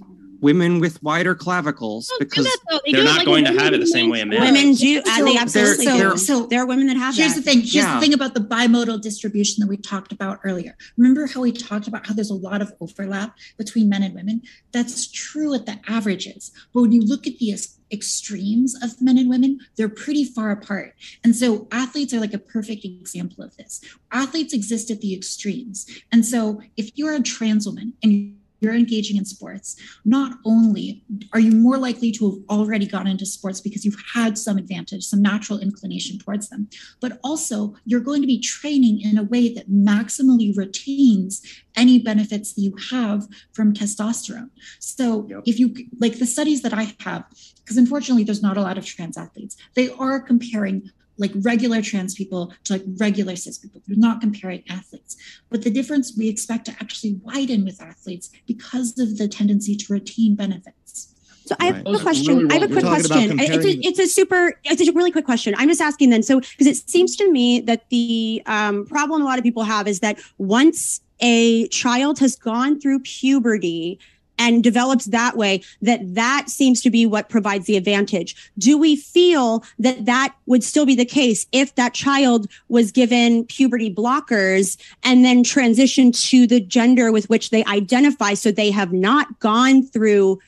women 0.40 0.80
with 0.80 1.02
wider 1.02 1.34
clavicles 1.34 2.10
oh, 2.12 2.18
Don't 2.18 2.28
because 2.30 2.44
that. 2.44 2.80
They 2.84 2.92
they're 2.92 3.04
not 3.04 3.18
like 3.18 3.26
going 3.26 3.44
to 3.44 3.52
have 3.52 3.72
it 3.72 3.78
the 3.80 3.86
same 3.86 4.08
way 4.10 4.20
a 4.20 4.26
man. 4.26 4.38
sport. 4.38 4.52
Women 4.52 4.74
do. 4.74 5.02
So- 5.04 5.24
they 5.24 5.36
absolutely 5.36 5.84
so- 5.84 6.10
do. 6.12 6.16
so 6.16 6.46
there 6.46 6.62
are 6.62 6.66
women 6.66 6.86
that 6.88 6.96
have 6.96 7.14
it. 7.14 7.20
Here's 7.20 7.34
that. 7.34 7.44
the 7.44 7.50
thing. 7.50 7.60
Here's 7.60 7.74
Yeah. 7.74 7.94
the 7.94 8.00
thing 8.00 8.14
about 8.14 8.34
the 8.34 8.40
bimodal 8.40 9.00
distribution 9.00 9.60
that 9.60 9.68
we 9.68 9.76
talked 9.76 10.12
about 10.12 10.40
earlier. 10.44 10.76
Remember 10.96 11.26
how 11.26 11.40
we 11.40 11.52
talked 11.52 11.88
about 11.88 12.06
how 12.06 12.14
there's 12.14 12.30
a 12.30 12.34
lot 12.34 12.62
of 12.62 12.72
overlap 12.80 13.36
between 13.58 13.88
men 13.88 14.02
and 14.02 14.14
women? 14.14 14.42
That's 14.72 15.06
true 15.10 15.54
at 15.54 15.66
the 15.66 15.78
averages. 15.88 16.52
But 16.72 16.82
when 16.82 16.92
you 16.92 17.02
look 17.02 17.26
at 17.26 17.38
the 17.38 17.54
extremes 17.92 18.76
of 18.82 19.00
men 19.02 19.18
and 19.18 19.28
women, 19.28 19.58
they're 19.76 19.88
pretty 19.88 20.24
far 20.24 20.50
apart. 20.50 20.94
And 21.24 21.34
so 21.34 21.66
athletes 21.72 22.14
are 22.14 22.20
like 22.20 22.32
a 22.34 22.38
perfect 22.38 22.84
example 22.84 23.44
of 23.44 23.56
this. 23.56 23.80
Athletes 24.12 24.54
exist 24.54 24.90
at 24.90 25.00
the 25.00 25.14
extremes. 25.14 25.86
And 26.12 26.24
so 26.24 26.62
if 26.76 26.90
you're 26.96 27.14
a 27.14 27.20
trans 27.20 27.66
woman 27.66 27.94
and 28.02 28.36
you're 28.60 28.74
engaging 28.74 29.16
in 29.16 29.24
sports, 29.24 29.76
not 30.04 30.38
only 30.44 31.02
are 31.32 31.40
you 31.40 31.52
more 31.52 31.78
likely 31.78 32.12
to 32.12 32.30
have 32.30 32.58
already 32.58 32.86
gone 32.86 33.06
into 33.06 33.26
sports 33.26 33.60
because 33.60 33.84
you've 33.84 34.02
had 34.14 34.36
some 34.38 34.58
advantage, 34.58 35.04
some 35.04 35.22
natural 35.22 35.58
inclination 35.58 36.18
towards 36.18 36.48
them, 36.48 36.68
but 37.00 37.18
also 37.24 37.74
you're 37.84 38.00
going 38.00 38.20
to 38.20 38.26
be 38.26 38.38
training 38.38 39.00
in 39.00 39.18
a 39.18 39.22
way 39.22 39.52
that 39.52 39.70
maximally 39.70 40.56
retains 40.56 41.42
any 41.76 41.98
benefits 41.98 42.52
that 42.54 42.60
you 42.60 42.74
have 42.90 43.26
from 43.52 43.72
testosterone. 43.72 44.50
So 44.78 45.26
Yep. 45.30 45.42
if 45.46 45.58
you 45.58 45.74
like 45.98 46.18
the 46.18 46.26
studies 46.26 46.62
that 46.62 46.74
I 46.74 46.94
have, 47.00 47.24
because 47.56 47.76
unfortunately 47.76 48.24
there's 48.24 48.42
not 48.42 48.56
a 48.56 48.62
lot 48.62 48.78
of 48.78 48.84
trans 48.84 49.16
athletes, 49.16 49.56
they 49.74 49.90
are 49.90 50.20
comparing 50.20 50.90
like 51.20 51.32
regular 51.42 51.82
trans 51.82 52.14
people 52.14 52.52
to 52.64 52.72
like 52.72 52.82
regular 52.98 53.36
cis 53.36 53.58
people. 53.58 53.80
They're 53.86 53.96
not 53.96 54.20
comparing 54.20 54.64
athletes. 54.68 55.16
But 55.50 55.62
the 55.62 55.70
difference 55.70 56.16
we 56.16 56.28
expect 56.28 56.64
to 56.66 56.72
actually 56.80 57.20
widen 57.22 57.64
with 57.64 57.80
athletes 57.80 58.30
because 58.46 58.98
of 58.98 59.18
the 59.18 59.28
tendency 59.28 59.76
to 59.76 59.92
retain 59.92 60.34
benefits. 60.34 61.14
So 61.46 61.56
I 61.58 61.66
have 61.66 61.76
Right. 61.86 61.96
a 61.96 61.98
question. 61.98 62.38
really 62.38 62.50
I 62.50 62.54
have 62.54 62.62
a 62.62 62.66
quick 62.68 62.84
We're 62.84 62.90
question. 62.90 63.38
It's 63.40 63.64
a, 63.64 63.88
it's 63.88 63.98
a 63.98 64.06
super, 64.06 64.54
it's 64.64 64.86
a 64.86 64.92
really 64.92 65.10
quick 65.10 65.24
question. 65.24 65.54
I'm 65.58 65.68
just 65.68 65.80
asking 65.80 66.10
then. 66.10 66.22
So, 66.22 66.40
because 66.40 66.66
it 66.66 66.76
seems 66.88 67.16
to 67.16 67.30
me 67.30 67.60
that 67.62 67.88
the 67.90 68.42
um, 68.46 68.86
problem 68.86 69.22
a 69.22 69.24
lot 69.24 69.38
of 69.38 69.42
people 69.42 69.64
have 69.64 69.88
is 69.88 70.00
that 70.00 70.20
once 70.38 71.00
a 71.20 71.66
child 71.68 72.18
has 72.20 72.36
gone 72.36 72.80
through 72.80 73.00
puberty 73.00 73.98
and 74.40 74.64
develops 74.64 75.04
that 75.04 75.36
way, 75.36 75.62
that 75.82 76.14
that 76.14 76.46
seems 76.48 76.80
to 76.80 76.90
be 76.90 77.04
what 77.04 77.28
provides 77.28 77.66
the 77.66 77.76
advantage. 77.76 78.34
Do 78.58 78.78
we 78.78 78.96
feel 78.96 79.62
that 79.78 80.06
that 80.06 80.34
would 80.46 80.64
still 80.64 80.86
be 80.86 80.96
the 80.96 81.04
case 81.04 81.46
if 81.52 81.74
that 81.74 81.92
child 81.92 82.50
was 82.68 82.90
given 82.90 83.44
puberty 83.44 83.94
blockers 83.94 84.80
and 85.04 85.24
then 85.24 85.44
transitioned 85.44 86.18
to 86.30 86.46
the 86.46 86.60
gender 86.60 87.12
with 87.12 87.28
which 87.28 87.50
they 87.50 87.64
identify 87.66 88.32
so 88.32 88.50
they 88.50 88.70
have 88.70 88.94
not 88.94 89.38
gone 89.40 89.82
through 89.82 90.40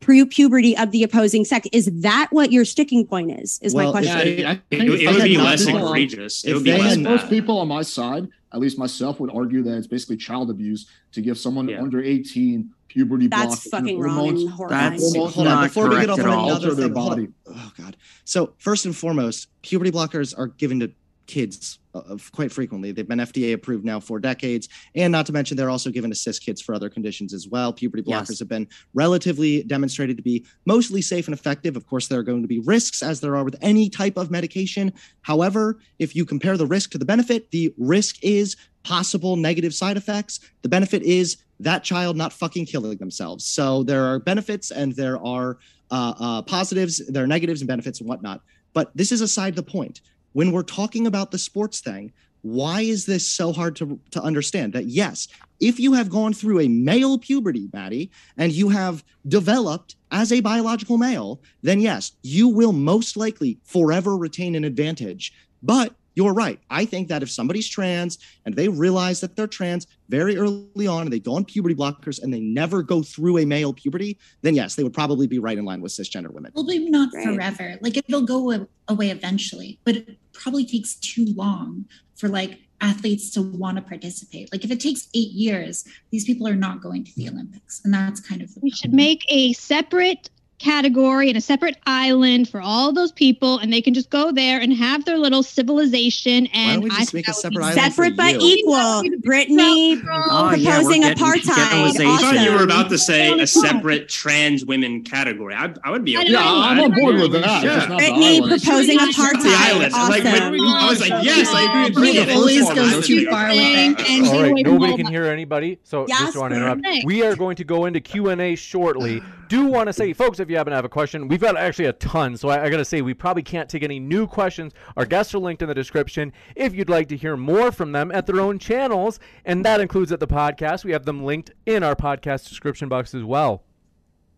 pre-puberty 0.00 0.76
of 0.76 0.90
the 0.90 1.02
opposing 1.02 1.44
sex 1.44 1.68
is 1.72 1.90
that 2.00 2.28
what 2.30 2.50
your 2.52 2.64
sticking 2.64 3.06
point 3.06 3.30
is 3.40 3.58
is 3.62 3.74
Well, 3.74 3.92
my 3.92 4.00
question 4.00 4.38
Yeah, 4.38 4.48
I- 4.48 4.50
I 4.50 4.54
It, 4.54 4.60
think 4.70 4.82
it 4.84 4.90
would 4.90 4.98
be 5.22 5.34
had 5.34 5.44
less 5.44 5.66
egregious. 5.66 6.44
It 6.44 6.48
if 6.50 6.54
would 6.56 6.64
be 6.64 6.72
less 6.72 6.96
most 6.96 7.28
people 7.28 7.58
on 7.58 7.68
my 7.68 7.82
side, 7.82 8.28
at 8.52 8.60
least 8.60 8.78
myself, 8.78 9.20
would 9.20 9.30
argue 9.30 9.62
that 9.62 9.76
it's 9.76 9.86
basically 9.86 10.16
child 10.16 10.50
abuse 10.50 10.86
to 11.12 11.20
give 11.20 11.38
someone 11.38 11.68
Yeah. 11.68 11.82
under 11.82 12.02
18 12.02 12.70
puberty 12.88 13.26
blockers. 13.28 13.30
that's 13.30 13.68
blockers, 13.68 13.70
fucking 13.70 13.98
wrong 14.00 14.16
hormones, 14.16 14.42
and 14.42 14.50
That's 14.70 15.02
hormones 15.14 15.34
hold 15.34 15.46
on 15.46 15.54
not 15.54 15.62
before 15.68 15.88
we 15.90 15.96
get 16.00 16.10
off 16.10 16.18
on 16.18 16.24
another 16.26 16.40
Alter 16.40 16.74
their 16.74 16.84
thing. 16.86 16.94
body. 16.94 17.28
Oh 17.48 17.72
god. 17.78 17.96
So 18.24 18.52
first 18.58 18.84
and 18.86 18.96
foremost, 18.96 19.46
puberty 19.62 19.92
blockers 19.92 20.34
are 20.36 20.48
given 20.48 20.80
to 20.80 20.90
kids 21.30 21.78
uh, 21.94 22.16
quite 22.32 22.52
frequently. 22.52 22.92
They've 22.92 23.06
been 23.08 23.18
FDA 23.18 23.52
approved 23.52 23.84
now 23.84 24.00
for 24.00 24.18
decades, 24.18 24.68
and 24.94 25.10
not 25.12 25.26
to 25.26 25.32
mention 25.32 25.56
they're 25.56 25.70
also 25.70 25.90
given 25.90 26.10
to 26.10 26.16
cis 26.16 26.38
kids 26.38 26.60
for 26.60 26.74
other 26.74 26.90
conditions 26.90 27.32
as 27.32 27.48
well. 27.48 27.72
Puberty 27.72 28.02
blockers 28.02 28.30
Yes. 28.30 28.38
have 28.40 28.48
been 28.48 28.68
relatively 28.94 29.62
demonstrated 29.62 30.16
to 30.16 30.22
be 30.22 30.44
mostly 30.66 31.00
safe 31.02 31.26
and 31.28 31.34
effective. 31.34 31.76
Of 31.76 31.86
course, 31.86 32.08
there 32.08 32.18
are 32.18 32.22
going 32.22 32.42
to 32.42 32.48
be 32.48 32.58
risks 32.60 33.02
as 33.02 33.20
there 33.20 33.36
are 33.36 33.44
with 33.44 33.56
any 33.62 33.88
type 33.88 34.16
of 34.16 34.30
medication. 34.30 34.92
However, 35.22 35.78
if 35.98 36.14
you 36.16 36.24
compare 36.24 36.56
the 36.56 36.66
risk 36.66 36.90
to 36.92 36.98
the 36.98 37.04
benefit, 37.04 37.50
the 37.50 37.72
risk 37.78 38.16
is 38.22 38.56
possible 38.82 39.36
negative 39.36 39.74
side 39.74 39.96
effects. 39.96 40.40
The 40.62 40.68
benefit 40.68 41.02
is 41.02 41.36
that 41.60 41.84
child 41.84 42.16
not 42.16 42.32
fucking 42.32 42.66
killing 42.66 42.96
themselves. 42.98 43.44
So 43.46 43.82
there 43.84 44.04
are 44.04 44.18
benefits 44.18 44.70
and 44.70 44.96
there 44.96 45.24
are 45.24 45.58
uh, 45.90 46.14
uh, 46.18 46.42
positives, 46.42 47.04
there 47.08 47.24
are 47.24 47.26
negatives 47.26 47.60
and 47.60 47.68
benefits 47.68 48.00
and 48.00 48.08
whatnot. 48.08 48.40
But 48.72 48.90
this 48.94 49.12
is 49.12 49.20
aside 49.20 49.56
the 49.56 49.62
point. 49.62 50.00
When 50.32 50.52
we're 50.52 50.62
talking 50.62 51.06
about 51.06 51.30
the 51.30 51.38
sports 51.38 51.80
thing, 51.80 52.12
why 52.42 52.82
is 52.82 53.06
this 53.06 53.26
so 53.26 53.52
hard 53.52 53.76
to, 53.76 54.00
to 54.12 54.22
understand? 54.22 54.72
That 54.72 54.86
yes, 54.86 55.28
if 55.60 55.78
you 55.78 55.92
have 55.92 56.08
gone 56.08 56.32
through 56.32 56.60
a 56.60 56.68
male 56.68 57.18
puberty, 57.18 57.68
Maddie, 57.72 58.10
and 58.36 58.52
you 58.52 58.70
have 58.70 59.04
developed 59.28 59.96
as 60.10 60.32
a 60.32 60.40
biological 60.40 60.96
male, 60.96 61.40
then 61.62 61.80
yes, 61.80 62.12
you 62.22 62.48
will 62.48 62.72
most 62.72 63.16
likely 63.16 63.58
forever 63.64 64.16
retain 64.16 64.54
an 64.54 64.64
advantage. 64.64 65.32
But 65.62 65.94
you're 66.20 66.34
right. 66.34 66.60
I 66.68 66.84
think 66.84 67.08
that 67.08 67.22
if 67.22 67.30
somebody's 67.30 67.66
trans 67.66 68.18
and 68.44 68.54
they 68.54 68.68
realize 68.68 69.22
that 69.22 69.36
they're 69.36 69.46
trans 69.46 69.86
very 70.10 70.36
early 70.36 70.86
on 70.86 71.02
and 71.02 71.12
they 71.12 71.18
go 71.18 71.34
on 71.34 71.46
puberty 71.46 71.74
blockers 71.74 72.22
and 72.22 72.32
they 72.32 72.40
never 72.40 72.82
go 72.82 73.02
through 73.02 73.38
a 73.38 73.46
male 73.46 73.72
puberty, 73.72 74.18
then 74.42 74.54
yes, 74.54 74.74
they 74.74 74.82
would 74.82 74.92
probably 74.92 75.26
be 75.26 75.38
right 75.38 75.56
in 75.56 75.64
line 75.64 75.80
with 75.80 75.92
cisgender 75.92 76.30
women. 76.30 76.52
Probably 76.52 76.90
not 76.90 77.08
Right. 77.14 77.24
forever. 77.24 77.78
Like 77.80 77.96
it'll 77.96 78.20
go 78.20 78.66
away 78.88 79.08
eventually, 79.08 79.78
but 79.84 79.96
it 79.96 80.18
probably 80.34 80.66
takes 80.66 80.96
too 80.96 81.32
long 81.34 81.86
for 82.16 82.28
like 82.28 82.58
athletes 82.82 83.30
to 83.30 83.42
want 83.42 83.78
to 83.78 83.82
participate. 83.82 84.52
Like 84.52 84.62
if 84.62 84.70
it 84.70 84.80
takes 84.80 85.08
eight 85.14 85.32
years, 85.32 85.86
these 86.10 86.26
people 86.26 86.46
are 86.46 86.54
not 86.54 86.82
going 86.82 87.04
to 87.04 87.14
the 87.16 87.26
hmm. 87.26 87.34
Olympics, 87.34 87.80
and 87.82 87.94
that's 87.94 88.20
kind 88.20 88.42
of 88.42 88.52
the 88.52 88.60
We 88.60 88.70
should 88.70 88.92
make 88.92 89.24
a 89.30 89.54
separate 89.54 90.28
category 90.60 91.28
and 91.28 91.36
a 91.36 91.40
separate 91.40 91.76
island 91.86 92.48
for 92.48 92.60
all 92.60 92.92
those 92.92 93.10
people, 93.12 93.58
and 93.58 93.72
they 93.72 93.80
can 93.80 93.94
just 93.94 94.10
go 94.10 94.30
there 94.30 94.60
and 94.60 94.72
have 94.72 95.04
their 95.06 95.18
little 95.18 95.42
civilization. 95.42 96.46
And 96.52 96.68
Why 96.68 96.74
don't 96.74 96.82
we 96.84 96.90
I 96.90 96.98
just 97.00 97.12
think 97.12 97.26
make 97.26 97.28
a 97.28 97.30
that 97.30 97.36
would 97.36 97.64
separate 97.64 97.64
island 97.64 97.94
for 97.94 98.04
separate 98.04 98.16
but 98.16 98.34
you? 98.42 98.56
equal 98.58 99.02
brittany 99.22 100.02
Oh, 100.30 100.48
proposing 100.52 101.00
getting 101.02 101.16
apartheid. 101.16 101.40
ghettoization. 101.40 102.06
I 102.06 102.16
thought 102.18 102.44
you 102.44 102.52
were 102.52 102.62
about 102.64 102.90
to 102.90 102.98
say 102.98 103.38
a 103.40 103.46
separate 103.46 104.08
trans 104.08 104.64
women 104.64 105.02
category. 105.02 105.54
I, 105.54 105.72
I 105.82 105.90
would 105.90 106.04
be 106.04 106.16
okay. 106.18 106.30
Yeah, 106.30 106.40
I'm 106.44 106.78
on 106.80 106.92
board 106.94 107.16
with 107.16 107.32
that. 107.32 107.64
Yeah. 107.64 107.74
Just 107.76 107.88
not 107.88 107.98
brittany 107.98 108.36
island. 108.38 108.62
proposing 108.62 108.98
Should 108.98 109.06
we 109.08 109.12
not- 109.12 109.14
apartheid 109.14 109.42
The 109.42 109.56
island. 109.56 109.92
Like, 109.92 110.24
awesome. 110.24 110.50
when- 110.52 110.60
I 110.60 110.88
was 110.90 111.00
like, 111.00 111.24
yes, 111.24 111.48
I 111.54 111.70
agree 111.70 111.84
with 111.84 111.94
Brittany 111.94 112.18
you. 112.18 112.24
The 112.26 112.32
always 112.34 112.56
first 112.58 112.66
one, 112.68 112.76
goes 112.90 113.06
too 113.06 113.30
far 113.30 113.48
okay. 113.48 113.56
with 113.56 113.66
And- 113.78 114.00
it. 114.00 114.10
and 114.10 114.26
All 114.26 114.32
get 114.32 114.40
right, 114.42 114.50
away 114.52 114.62
from 114.62 114.72
nobody 114.74 114.96
can 115.02 115.06
hear 115.06 115.24
anybody, 115.24 115.78
so 115.84 116.04
Yes, 116.08 116.20
just 116.20 116.36
want 116.36 116.52
to 116.52 116.56
interrupt. 116.58 116.82
Thanks. 116.82 117.04
We 117.06 117.22
are 117.24 117.34
going 117.34 117.56
to 117.56 117.64
go 117.64 117.86
into 117.86 118.00
Q 118.00 118.28
and 118.28 118.40
A 118.40 118.54
shortly. 118.56 119.22
Do 119.50 119.66
want 119.66 119.88
to 119.88 119.92
say, 119.92 120.12
folks, 120.12 120.38
if 120.38 120.48
you 120.48 120.56
happen 120.56 120.70
to 120.70 120.76
have 120.76 120.84
a 120.84 120.88
question, 120.88 121.26
we've 121.26 121.40
got 121.40 121.56
actually 121.56 121.86
a 121.86 121.92
ton. 121.94 122.36
So 122.36 122.50
I, 122.50 122.66
I 122.66 122.70
got 122.70 122.76
to 122.76 122.84
say, 122.84 123.02
we 123.02 123.14
probably 123.14 123.42
can't 123.42 123.68
take 123.68 123.82
any 123.82 123.98
new 123.98 124.28
questions. 124.28 124.72
Our 124.96 125.04
guests 125.04 125.34
are 125.34 125.40
linked 125.40 125.60
in 125.60 125.66
the 125.66 125.74
description. 125.74 126.32
If 126.54 126.72
you'd 126.72 126.88
like 126.88 127.08
to 127.08 127.16
hear 127.16 127.36
more 127.36 127.72
from 127.72 127.90
them 127.90 128.12
at 128.12 128.26
their 128.28 128.40
own 128.40 128.60
channels, 128.60 129.18
and 129.44 129.64
that 129.64 129.80
includes 129.80 130.12
at 130.12 130.20
the 130.20 130.28
podcast, 130.28 130.84
we 130.84 130.92
have 130.92 131.04
them 131.04 131.24
linked 131.24 131.50
in 131.66 131.82
our 131.82 131.96
podcast 131.96 132.48
description 132.48 132.88
box 132.88 133.12
as 133.12 133.24
well. 133.24 133.64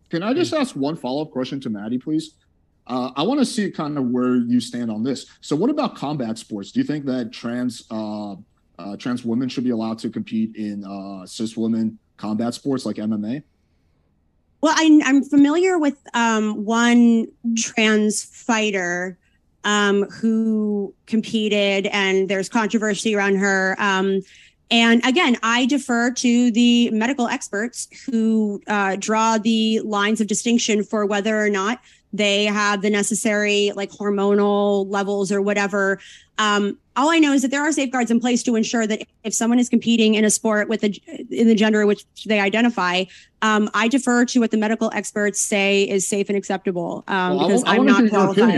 Can 0.09 0.23
I 0.23 0.33
just 0.33 0.55
ask 0.55 0.75
one 0.75 0.97
follow 0.97 1.21
up 1.21 1.31
question 1.31 1.61
to 1.61 1.69
Maddie, 1.69 1.99
please? 1.99 2.37
Uh, 2.87 3.11
I 3.15 3.23
want 3.23 3.39
to 3.39 3.45
see 3.45 3.71
kind 3.71 3.99
of 3.99 4.07
where 4.07 4.37
you 4.37 4.61
stand 4.61 4.91
on 4.91 5.03
this. 5.03 5.27
So, 5.43 5.55
what 5.55 5.69
about 5.69 5.95
combat 5.95 6.39
sports? 6.39 6.73
Do 6.73 6.81
you 6.81 6.87
think 6.87 7.05
that 7.05 7.35
trans 7.35 7.85
uh, 7.91 8.37
uh, 8.79 8.97
trans 8.97 9.27
women 9.27 9.51
should 9.51 9.65
be 9.65 9.71
allowed 9.71 9.99
to 9.99 10.09
compete 10.09 10.57
in 10.57 10.85
uh, 10.87 11.27
cis 11.27 11.55
women 11.55 11.99
combat 12.17 12.55
sports 12.55 12.87
like 12.87 12.97
MMA? 12.97 13.43
Well, 14.63 14.75
I, 14.77 15.01
I'm 15.05 15.25
familiar 15.25 15.77
with 15.77 15.99
um, 16.15 16.65
one 16.65 17.27
trans 17.57 18.23
fighter 18.23 19.19
um, 19.65 20.05
who 20.05 20.95
competed, 21.07 21.89
and 21.89 22.29
there's 22.29 22.49
controversy 22.49 23.17
around 23.17 23.37
her. 23.37 23.75
Um, 23.79 24.23
and 24.71 25.05
again, 25.05 25.37
I 25.43 25.67
defer 25.67 26.13
to 26.13 26.51
the 26.53 26.91
medical 26.93 27.27
experts 27.27 27.89
who 28.07 28.63
uh, 28.69 28.97
draw 28.99 29.37
the 29.37 29.81
lines 29.81 30.21
of 30.21 30.29
distinction 30.29 30.85
for 30.85 31.07
whether 31.07 31.45
or 31.45 31.51
not 31.51 31.81
they 32.13 32.45
have 32.45 32.83
the 32.83 32.91
necessary 32.91 33.73
like 33.75 33.91
hormonal 33.91 34.89
levels 34.89 35.33
or 35.33 35.41
whatever. 35.41 35.99
Um, 36.39 36.79
all 36.97 37.11
I 37.11 37.19
know 37.19 37.33
is 37.33 37.43
that 37.43 37.51
there 37.51 37.63
are 37.63 37.73
safeguards 37.73 38.11
in 38.11 38.21
place 38.21 38.43
to 38.43 38.55
ensure 38.55 38.87
that 38.87 39.07
if 39.25 39.33
someone 39.33 39.59
is 39.59 39.69
competing 39.69 40.15
in 40.15 40.25
a 40.25 40.31
sport 40.31 40.69
with 40.69 40.85
a 40.85 40.89
in 41.31 41.49
the 41.49 41.55
gender 41.55 41.87
which 41.87 42.05
they 42.27 42.41
identify, 42.41 43.05
um, 43.41 43.71
I 43.73 43.89
defer 43.89 44.25
to 44.27 44.41
what 44.41 44.51
the 44.51 44.57
medical 44.59 44.91
experts 44.93 45.41
say 45.41 45.85
is 45.85 46.07
safe 46.07 46.29
and 46.29 46.37
acceptable 46.37 47.05
um, 47.09 47.37
Well, 47.37 47.49
because 47.49 47.65
I 47.65 47.77
I'm 47.77 47.87
not 47.87 48.09
qualified. 48.11 48.55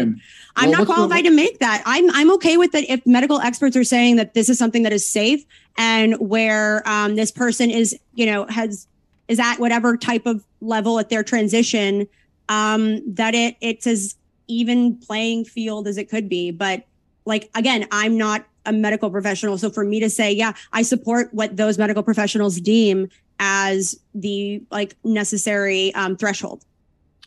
I'm 0.57 0.71
Well, 0.71 0.71
not 0.71 0.87
qualified 0.87 1.25
to 1.25 1.31
make 1.31 1.61
that. 1.61 1.83
I'm 1.87 2.11
I'm 2.11 2.33
okay 2.35 2.57
with 2.57 2.75
it 2.75 2.89
if 2.89 3.07
medical 3.07 3.41
experts 3.41 3.77
are 3.77 3.85
saying 3.85 4.17
that 4.17 4.35
this 4.35 4.49
is 4.49 4.59
something 4.59 4.83
that 4.83 4.93
is 4.93 5.09
safe 5.09 5.45
and 5.77 6.15
where 6.15 6.83
um, 6.89 7.17
this 7.17 7.31
person 7.31 7.71
is, 7.71 7.97
you 8.15 8.27
know, 8.27 8.47
has 8.47 8.89
is 9.29 9.39
at 9.39 9.57
whatever 9.59 9.97
type 9.97 10.27
of 10.27 10.45
level 10.61 10.99
at 10.99 11.09
their 11.09 11.23
transition, 11.23 12.07
um, 12.49 13.03
that 13.15 13.35
it 13.35 13.57
it's 13.61 13.87
as 13.87 14.17
even 14.47 14.97
playing 14.97 15.45
field 15.45 15.89
as 15.89 15.97
it 15.97 16.09
could 16.09 16.29
be. 16.29 16.51
But 16.51 16.85
like 17.25 17.51
again, 17.55 17.87
I'm 17.91 18.17
not 18.17 18.47
a 18.67 18.73
medical 18.73 19.11
professional, 19.11 19.59
so 19.59 19.71
for 19.71 19.85
me 19.85 20.01
to 20.01 20.11
say, 20.11 20.33
yeah, 20.33 20.53
I 20.73 20.83
support 20.83 21.33
what 21.33 21.57
those 21.57 21.79
medical 21.79 22.03
professionals 22.03 22.61
deem 22.61 23.09
as 23.39 23.99
the 24.15 24.63
like 24.71 24.97
necessary 25.05 25.95
um, 25.95 26.17
threshold. 26.17 26.65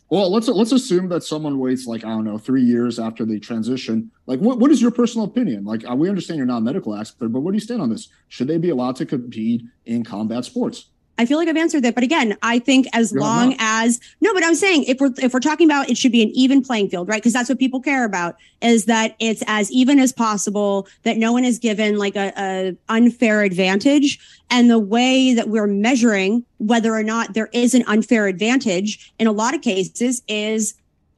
Well, 0.09 0.31
let's 0.31 0.47
let's 0.47 0.71
assume 0.71 1.09
that 1.09 1.23
someone 1.23 1.59
waits 1.59 1.85
like 1.85 2.05
I 2.05 2.09
don't 2.09 2.23
know 2.23 2.37
three 2.37 2.63
years 2.63 2.97
after 2.97 3.25
they 3.25 3.39
transition. 3.39 4.09
Like, 4.25 4.39
what 4.39 4.57
what 4.57 4.71
is 4.71 4.81
your 4.81 4.91
personal 4.91 5.27
opinion? 5.27 5.65
Like, 5.65 5.87
uh, 5.89 5.95
we 5.95 6.07
understand 6.07 6.37
you're 6.37 6.45
not 6.45 6.59
a 6.59 6.61
medical 6.61 6.95
expert, 6.95 7.29
but 7.29 7.41
where 7.41 7.51
do 7.51 7.57
you 7.57 7.61
stand 7.61 7.81
on 7.81 7.89
this? 7.89 8.07
Should 8.29 8.47
they 8.47 8.57
be 8.57 8.69
allowed 8.69 8.95
to 8.97 9.05
compete 9.05 9.63
in 9.85 10.05
combat 10.05 10.45
sports? 10.45 10.85
I 11.17 11.25
feel 11.25 11.37
like 11.37 11.47
I've 11.47 11.57
answered 11.57 11.83
that, 11.83 11.95
but 11.95 12.03
again, 12.03 12.37
I 12.43 12.59
think 12.59 12.87
as 12.93 13.11
You're 13.11 13.21
long 13.21 13.49
not. 13.49 13.57
as 13.59 13.99
no, 14.21 14.33
but 14.33 14.43
I'm 14.43 14.55
saying 14.55 14.83
if 14.83 14.99
we're 14.99 15.13
if 15.17 15.33
we're 15.33 15.39
talking 15.39 15.67
about 15.67 15.89
it 15.89 15.97
should 15.97 16.11
be 16.11 16.21
an 16.21 16.29
even 16.29 16.63
playing 16.63 16.89
field, 16.89 17.07
right? 17.07 17.21
Because 17.21 17.33
that's 17.33 17.49
what 17.49 17.57
people 17.57 17.81
care 17.81 18.05
about 18.05 18.35
is 18.61 18.85
that 18.85 19.15
it's 19.19 19.43
as 19.47 19.71
even 19.71 19.99
as 19.99 20.13
possible, 20.13 20.87
that 21.03 21.17
no 21.17 21.33
one 21.33 21.43
is 21.43 21.59
given 21.59 21.97
like 21.97 22.15
a, 22.15 22.33
a 22.37 22.77
unfair 22.89 23.41
advantage. 23.41 24.19
And 24.49 24.69
the 24.69 24.79
way 24.79 25.33
that 25.33 25.49
we're 25.49 25.67
measuring 25.67 26.45
whether 26.59 26.93
or 26.93 27.03
not 27.03 27.33
there 27.33 27.49
is 27.51 27.73
an 27.73 27.83
unfair 27.87 28.27
advantage 28.27 29.13
in 29.19 29.27
a 29.27 29.31
lot 29.31 29.53
of 29.53 29.61
cases 29.61 30.21
is 30.27 30.75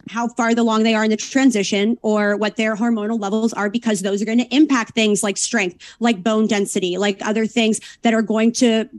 how 0.09 0.27
far 0.29 0.49
along 0.49 0.83
they 0.83 0.95
are 0.95 1.03
in 1.03 1.11
the 1.11 1.17
transition 1.17 1.97
or 2.01 2.35
what 2.35 2.55
their 2.55 2.75
hormonal 2.75 3.19
levels 3.19 3.53
are 3.53 3.69
because 3.69 4.01
those 4.01 4.21
are 4.21 4.25
going 4.25 4.39
to 4.39 4.55
impact 4.55 4.95
things 4.95 5.21
like 5.21 5.37
strength 5.37 5.77
like 5.99 6.23
bone 6.23 6.47
density 6.47 6.97
like 6.97 7.19
other 7.21 7.45
things 7.45 7.79
that 8.01 8.13
are 8.13 8.23
going 8.23 8.51
to 8.51 8.89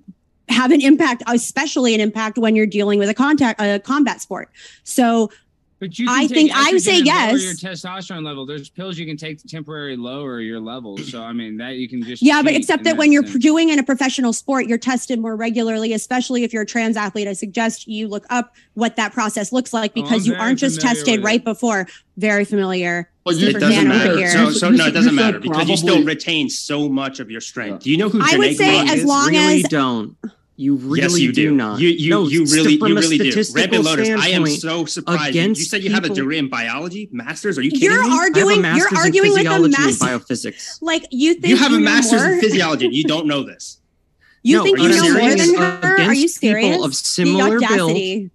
have 0.50 0.70
an 0.72 0.80
impact 0.80 1.22
especially 1.26 1.94
an 1.94 2.00
impact 2.00 2.38
when 2.38 2.54
you're 2.56 2.66
dealing 2.66 2.98
with 2.98 3.08
a 3.08 3.14
contact 3.14 3.60
a 3.60 3.78
combat 3.80 4.20
sport 4.20 4.50
so 4.84 5.30
But 5.78 5.98
you 5.98 6.06
I 6.10 6.26
take 6.26 6.30
think 6.36 6.50
I 6.54 6.72
would 6.72 6.82
say 6.82 7.00
yes. 7.00 7.42
Your 7.42 7.54
testosterone 7.54 8.22
level. 8.22 8.44
There's 8.44 8.68
pills 8.68 8.98
you 8.98 9.06
can 9.06 9.16
take 9.16 9.40
to 9.40 9.48
temporarily 9.48 9.96
lower 9.96 10.38
your 10.40 10.60
levels. 10.60 11.10
So 11.10 11.22
I 11.22 11.32
mean 11.32 11.56
that 11.56 11.76
you 11.76 11.88
can 11.88 12.02
just 12.02 12.20
yeah 12.22 12.42
but 12.42 12.52
except 12.54 12.80
in 12.80 12.84
that 12.84 12.96
when 12.98 13.12
you're 13.12 13.26
sense. 13.26 13.42
doing 13.42 13.70
in 13.70 13.78
a 13.78 13.82
professional 13.82 14.34
sport 14.34 14.66
you're 14.66 14.76
tested 14.92 15.18
more 15.18 15.36
regularly 15.36 15.94
especially 15.94 16.44
if 16.44 16.52
you're 16.52 16.64
a 16.64 16.66
trans 16.66 16.98
athlete 16.98 17.26
i 17.28 17.32
suggest 17.32 17.86
you 17.88 18.08
look 18.08 18.26
up 18.28 18.54
what 18.74 18.96
that 18.96 19.12
process 19.14 19.52
looks 19.52 19.72
like 19.72 19.92
Oh, 19.96 20.02
because 20.02 20.26
you 20.26 20.34
aren't 20.34 20.58
just 20.58 20.82
tested 20.82 21.24
right 21.24 21.40
it. 21.40 21.44
before 21.44 21.86
very 22.18 22.44
familiar 22.44 23.08
But 23.24 23.36
you- 23.36 23.48
it 23.48 23.58
doesn't 23.58 23.88
matter. 23.88 24.28
So, 24.28 24.50
so 24.50 24.68
no, 24.68 24.84
it 24.86 24.90
doesn't 24.92 25.14
matter 25.14 25.38
because 25.40 25.66
you 25.70 25.78
still 25.78 26.04
retain 26.04 26.50
so 26.50 26.88
much 26.90 27.20
of 27.20 27.30
your 27.30 27.40
strength. 27.40 27.84
Do 27.84 27.90
you 27.90 27.96
know 27.96 28.10
who 28.10 28.20
I 28.20 28.32
Janae 28.34 28.38
would 28.38 28.56
say 28.58 28.76
Kroc 28.76 28.88
as 28.90 28.98
is? 29.00 29.04
long 29.06 29.30
really 29.30 29.62
as- 29.64 29.70
don't. 29.70 30.16
You 30.60 30.74
really 30.76 31.00
yes, 31.00 31.18
you 31.18 31.32
do. 31.32 31.54
not. 31.54 31.80
You 31.80 31.88
you, 31.88 32.10
No, 32.10 32.28
you 32.28 32.44
really 32.44 32.76
from 32.76 32.88
you 32.88 32.98
a 32.98 33.00
really 33.00 33.16
do. 33.16 33.30
statistical 33.32 33.62
Rampant 33.62 33.84
Lotus, 33.84 34.08
I 34.10 34.12
am 34.12 34.44
standpoint, 34.46 34.60
so 34.60 34.84
surprised. 34.84 35.34
You, 35.34 35.42
you 35.42 35.54
said 35.54 35.82
you 35.82 35.90
have 35.90 36.04
a 36.04 36.10
degree 36.10 36.36
in 36.36 36.48
biology, 36.50 37.08
masters. 37.12 37.56
Are 37.56 37.62
you 37.62 37.70
kidding 37.70 37.84
you're 37.90 38.02
me? 38.02 38.10
I 38.10 38.12
have 38.12 38.18
a 38.18 38.20
arguing 38.24 38.64
you're 38.76 38.94
arguing 38.94 39.32
with 39.32 39.40
a 39.40 39.44
physiology 39.44 39.64
and 39.64 39.72
master 39.86 40.04
biophysics. 40.06 40.78
like 40.82 41.06
you 41.10 41.32
think 41.34 41.46
you 41.46 41.56
have 41.56 41.72
a 41.72 41.76
know 41.78 41.80
master's 41.80 42.22
more? 42.22 42.32
in 42.34 42.40
physiology. 42.40 42.88
You 42.92 43.04
don't 43.04 43.26
know 43.26 43.42
this. 43.42 43.78
you 44.42 44.58
No, 44.58 44.64
think 44.64 44.78
you, 44.80 44.88
know 44.90 45.18
more 45.18 45.34
than 45.34 45.54
her? 45.54 45.96
Are 46.02 46.12
you 46.14 46.28
Against 46.28 46.40
people 46.42 46.60
serious 46.60 46.84
of 46.84 46.90
the 46.90 46.96
similar 46.96 47.58
build, 47.60 48.30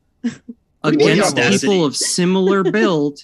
against 0.84 1.36
people 1.38 1.86
of 1.86 1.96
similar 1.96 2.64
build, 2.72 3.20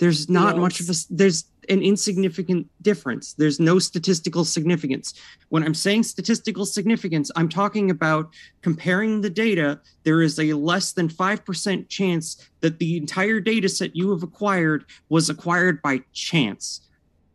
there's 0.00 0.28
not 0.28 0.56
Yes. 0.56 0.60
much 0.60 0.80
of 0.80 0.90
a 0.90 0.94
there's 1.10 1.44
an 1.70 1.82
insignificant 1.82 2.66
difference. 2.82 3.32
There's 3.34 3.60
no 3.60 3.78
statistical 3.78 4.44
significance. 4.44 5.14
When 5.48 5.62
I'm 5.62 5.74
saying 5.74 6.02
statistical 6.02 6.66
significance, 6.66 7.30
I'm 7.36 7.48
talking 7.48 7.90
about 7.90 8.30
comparing 8.60 9.20
the 9.20 9.30
data. 9.30 9.80
There 10.02 10.20
is 10.20 10.38
a 10.38 10.52
less 10.52 10.92
than 10.92 11.08
5% 11.08 11.88
chance 11.88 12.48
that 12.60 12.78
the 12.78 12.96
entire 12.96 13.40
data 13.40 13.68
set 13.68 13.96
you 13.96 14.10
have 14.10 14.22
acquired 14.22 14.84
was 15.08 15.30
acquired 15.30 15.80
by 15.80 16.02
chance. 16.12 16.82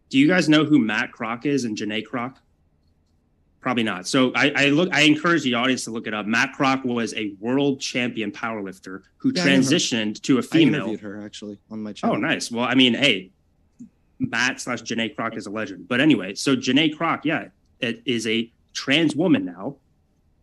Do 0.09 0.19
you 0.19 0.27
guys 0.27 0.47
know 0.49 0.65
who 0.65 0.77
Matt 0.79 1.11
Kroc 1.11 1.45
is 1.45 1.63
and 1.63 1.75
Janae 1.77 2.03
Kroc? 2.05 2.35
Probably 3.61 3.81
not. 3.83 4.07
So 4.07 4.31
I, 4.35 4.51
I 4.55 4.65
look. 4.67 4.93
I 4.93 5.01
encourage 5.01 5.41
the 5.41 5.55
audience 5.55 5.85
to 5.85 5.91
look 5.91 6.05
it 6.05 6.13
up. 6.13 6.27
Matt 6.27 6.53
Kroc 6.55 6.85
was 6.85 7.15
a 7.15 7.33
world 7.39 7.81
champion 7.81 8.31
powerlifter 8.31 9.01
who 9.17 9.31
Yeah, 9.33 9.41
I 9.41 9.45
know 9.45 9.51
her. 9.53 9.57
transitioned 9.59 10.21
to 10.21 10.37
a 10.37 10.43
female. 10.43 10.81
I 10.81 10.89
interviewed 10.89 10.99
her 10.99 11.25
actually 11.25 11.57
on 11.71 11.81
my 11.81 11.91
channel. 11.93 12.15
Oh, 12.15 12.19
nice. 12.19 12.51
Well, 12.51 12.63
I 12.65 12.75
mean, 12.75 12.93
hey, 12.93 13.31
Matt 14.19 14.61
slash 14.61 14.81
Janae 14.81 15.15
Kroc 15.15 15.35
is 15.35 15.45
a 15.45 15.49
legend. 15.49 15.87
But 15.87 16.01
anyway, 16.01 16.35
so 16.35 16.55
Janae 16.55 16.95
Kroc, 16.95 17.21
yeah, 17.23 17.47
it 17.79 18.01
is 18.05 18.25
a 18.27 18.49
trans 18.73 19.15
woman 19.15 19.45
now, 19.45 19.77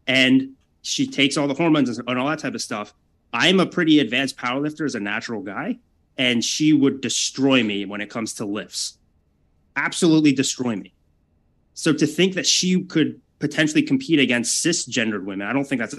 and 0.07 0.51
she 0.83 1.07
takes 1.07 1.37
all 1.37 1.47
the 1.47 1.55
hormones 1.55 1.99
and, 1.99 2.19
all 2.19 2.29
that 2.29 2.39
type 2.39 2.55
of 2.55 2.63
stuff. 2.63 2.93
I'm 3.33 3.61
a 3.61 3.67
pretty 3.67 3.99
advanced 4.01 4.37
powerlifter 4.37 4.85
as 4.85 4.95
a 4.95 5.01
natural 5.01 5.41
guy, 5.41 5.79
and 6.19 6.45
she 6.45 6.73
would 6.73 7.01
destroy 7.01 7.63
me 7.63 7.87
when 7.87 8.01
it 8.01 8.11
comes 8.11 8.35
to 8.35 8.45
lifts. 8.45 8.99
Absolutely 9.77 10.33
destroy 10.33 10.77
me. 10.77 10.93
So 11.75 11.93
to 11.95 12.07
think 12.07 12.35
that 12.35 12.47
she 12.47 12.83
could 12.85 13.21
potentially 13.39 13.83
compete 13.83 14.21
against 14.21 14.65
cisgendered 14.65 15.25
women, 15.25 15.47
I 15.47 15.53
don't 15.53 15.65
think 15.65 15.81
that's 15.81 15.97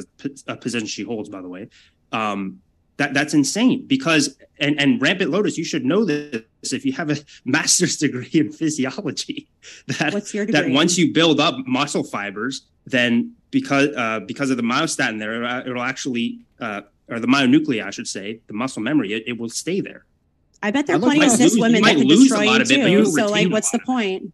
a 0.48 0.56
position 0.56 0.88
she 0.88 1.04
holds, 1.04 1.30
by 1.30 1.42
the 1.42 1.50
way. 1.50 1.70
Um, 2.12 2.62
that 2.98 3.14
that's 3.14 3.34
insane 3.34 3.86
because 3.88 4.38
and 4.60 4.80
and 4.80 5.02
rampant 5.02 5.32
lotus 5.32 5.58
you 5.58 5.64
should 5.64 5.84
know 5.86 6.06
this 6.06 6.44
if 6.72 6.86
you 6.86 6.94
have 6.94 7.10
a 7.10 7.18
master's 7.46 7.98
degree 7.98 8.30
in 8.34 8.52
physiology 8.52 9.48
that 10.00 10.14
what's 10.14 10.34
your 10.34 10.46
that 10.46 10.70
once 10.70 10.98
you 10.98 11.14
build 11.14 11.40
up 11.40 11.56
muscle 11.66 12.04
fibers 12.04 12.66
then 12.86 13.34
because 13.52 13.90
uh, 13.96 14.20
because 14.28 14.50
of 14.50 14.58
the 14.58 14.64
myostatin 14.64 15.20
there 15.20 15.44
it'll- 15.44 15.70
it'll 15.72 15.84
actually 15.84 16.40
uh, 16.60 16.82
or 17.10 17.20
the 17.20 17.28
myonuclei 17.28 17.84
i 17.84 17.90
should 17.90 18.08
say 18.08 18.40
the 18.48 18.54
muscle 18.54 18.82
memory 18.82 19.14
it, 19.14 19.24
it 19.28 19.38
will 19.40 19.50
stay 19.50 19.82
there 19.82 20.06
i 20.62 20.70
bet 20.72 20.86
there 20.88 20.96
are 20.96 21.00
I'd 21.00 21.04
plenty 21.04 21.20
to 21.22 21.26
of 21.26 21.32
lose- 21.40 21.52
cis 21.52 21.60
women 21.60 21.74
that 21.74 21.82
might 21.82 21.98
could 21.98 22.08
lose 22.08 22.20
a 22.32 22.36
destroy 22.36 22.46
lot 22.46 22.56
you 22.58 22.62
of 22.62 22.72
it, 22.72 22.82
but 22.82 22.92
you'll 22.92 23.06
so 23.12 23.26
like 23.28 23.50
what's 23.52 23.72
the 23.72 23.78
lot 23.88 24.02
of 24.02 24.12
it. 24.12 24.22
point 24.22 24.34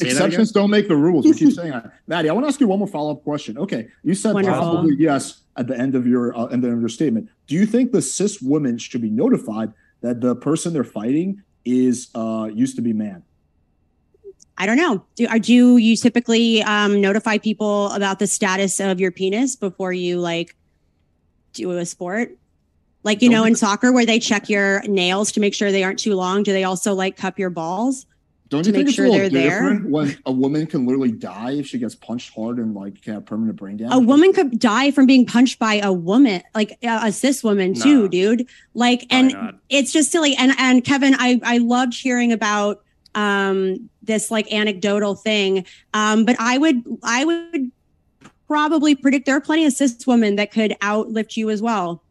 Exceptions 0.00 0.52
don't 0.52 0.70
make 0.70 0.86
the 0.86 0.94
rules. 0.94 1.24
We 1.24 1.34
keep 1.34 1.50
saying 1.60 1.72
that. 1.72 1.92
Maddie, 2.06 2.28
I 2.30 2.32
want 2.34 2.44
to 2.44 2.48
ask 2.48 2.60
you 2.60 2.68
one 2.68 2.78
more 2.78 2.86
follow 2.86 3.10
up 3.10 3.24
question. 3.24 3.58
Okay, 3.58 3.88
you 4.04 4.14
said 4.14 4.32
Wonderful. 4.32 4.60
possibly 4.60 4.94
yes 4.96 5.40
at 5.56 5.66
the 5.66 5.76
end 5.76 5.96
of 5.96 6.06
your 6.06 6.36
uh, 6.38 6.46
end 6.46 6.64
of 6.64 6.78
your 6.78 6.88
statement. 6.88 7.28
Do 7.46 7.54
you 7.54 7.66
think 7.66 7.92
the 7.92 8.02
cis 8.02 8.40
women 8.40 8.78
should 8.78 9.02
be 9.02 9.10
notified 9.10 9.72
that 10.00 10.20
the 10.20 10.34
person 10.34 10.72
they're 10.72 10.84
fighting 10.84 11.42
is 11.64 12.08
uh 12.14 12.48
used 12.52 12.76
to 12.76 12.82
be 12.82 12.92
man? 12.92 13.22
I 14.58 14.66
don't 14.66 14.76
know. 14.76 15.04
Do 15.16 15.26
are 15.28 15.38
do 15.38 15.76
you 15.76 15.96
typically 15.96 16.62
um, 16.62 17.00
notify 17.00 17.38
people 17.38 17.90
about 17.92 18.18
the 18.18 18.26
status 18.26 18.80
of 18.80 19.00
your 19.00 19.10
penis 19.10 19.56
before 19.56 19.92
you 19.92 20.20
like 20.20 20.54
do 21.52 21.70
a 21.72 21.86
sport? 21.86 22.36
Like 23.02 23.22
you 23.22 23.28
know, 23.28 23.44
in 23.44 23.56
soccer 23.56 23.92
where 23.92 24.06
they 24.06 24.20
check 24.20 24.48
your 24.48 24.82
nails 24.82 25.32
to 25.32 25.40
make 25.40 25.54
sure 25.54 25.72
they 25.72 25.82
aren't 25.82 25.98
too 25.98 26.14
long. 26.14 26.42
Do 26.42 26.52
they 26.52 26.64
also 26.64 26.94
like 26.94 27.16
cup 27.16 27.38
your 27.38 27.50
balls? 27.50 28.06
Don't 28.52 28.66
you 28.66 28.72
think 28.72 28.88
it's 28.88 28.96
sure 28.96 29.06
a 29.06 29.10
little 29.10 29.30
they're 29.30 29.48
there? 29.48 29.60
different 29.62 29.88
when 29.90 30.14
a 30.26 30.30
woman 30.32 30.66
can 30.66 30.84
literally 30.84 31.10
die 31.10 31.52
if 31.52 31.66
she 31.66 31.78
gets 31.78 31.94
punched 31.94 32.34
hard 32.34 32.58
and 32.58 32.74
like 32.74 33.00
can 33.00 33.14
have 33.14 33.24
permanent 33.24 33.56
brain 33.56 33.78
damage? 33.78 33.94
A 33.94 33.98
woman 33.98 34.34
could 34.34 34.58
die 34.58 34.90
from 34.90 35.06
being 35.06 35.24
punched 35.24 35.58
by 35.58 35.76
a 35.76 35.90
woman, 35.90 36.42
like 36.54 36.76
a, 36.82 37.06
a 37.06 37.12
cis 37.12 37.42
woman 37.42 37.72
too, 37.72 38.08
dude. 38.10 38.46
Like, 38.74 39.08
Probably 39.08 39.16
and 39.16 39.32
not. 39.32 39.54
it's 39.70 39.90
just 39.90 40.12
silly. 40.12 40.36
And 40.36 40.52
and 40.58 40.84
Kevin, 40.84 41.14
I 41.18 41.40
I 41.42 41.58
loved 41.58 41.94
hearing 41.94 42.30
about 42.30 42.82
um 43.14 43.88
this 44.02 44.30
like 44.30 44.52
anecdotal 44.52 45.14
thing. 45.14 45.64
Um, 45.94 46.24
but 46.26 46.36
I 46.38 46.58
would 46.58 46.82
I 47.02 47.24
would 47.24 47.70
probably 48.48 48.94
predict 48.94 49.24
there 49.24 49.36
are 49.36 49.40
plenty 49.40 49.64
of 49.64 49.72
cis 49.72 50.06
women 50.06 50.36
that 50.36 50.52
could 50.52 50.76
outlift 50.82 51.38
you 51.38 51.48
as 51.48 51.62
well. 51.62 52.02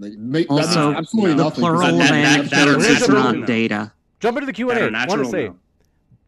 Like, 0.00 0.14
make, 0.14 0.50
Also, 0.50 0.64
that 0.66 0.86
means 0.86 0.96
absolutely 0.98 1.30
the 1.34 1.44
nothing. 1.44 1.62
plural 1.62 1.78
That- 1.78 1.90
of 1.92 1.98
that- 1.98 2.10
that- 2.10 2.50
that 2.50 2.68
are 2.68 2.74
anecdotes 2.80 3.08
not 3.08 3.46
data. 3.46 3.92
Jump 4.18 4.38
into 4.38 4.46
the 4.46 4.52
Q&A. 4.52 4.90
Want 4.90 5.08
to 5.08 5.24
say, 5.26 5.44
now. 5.48 5.56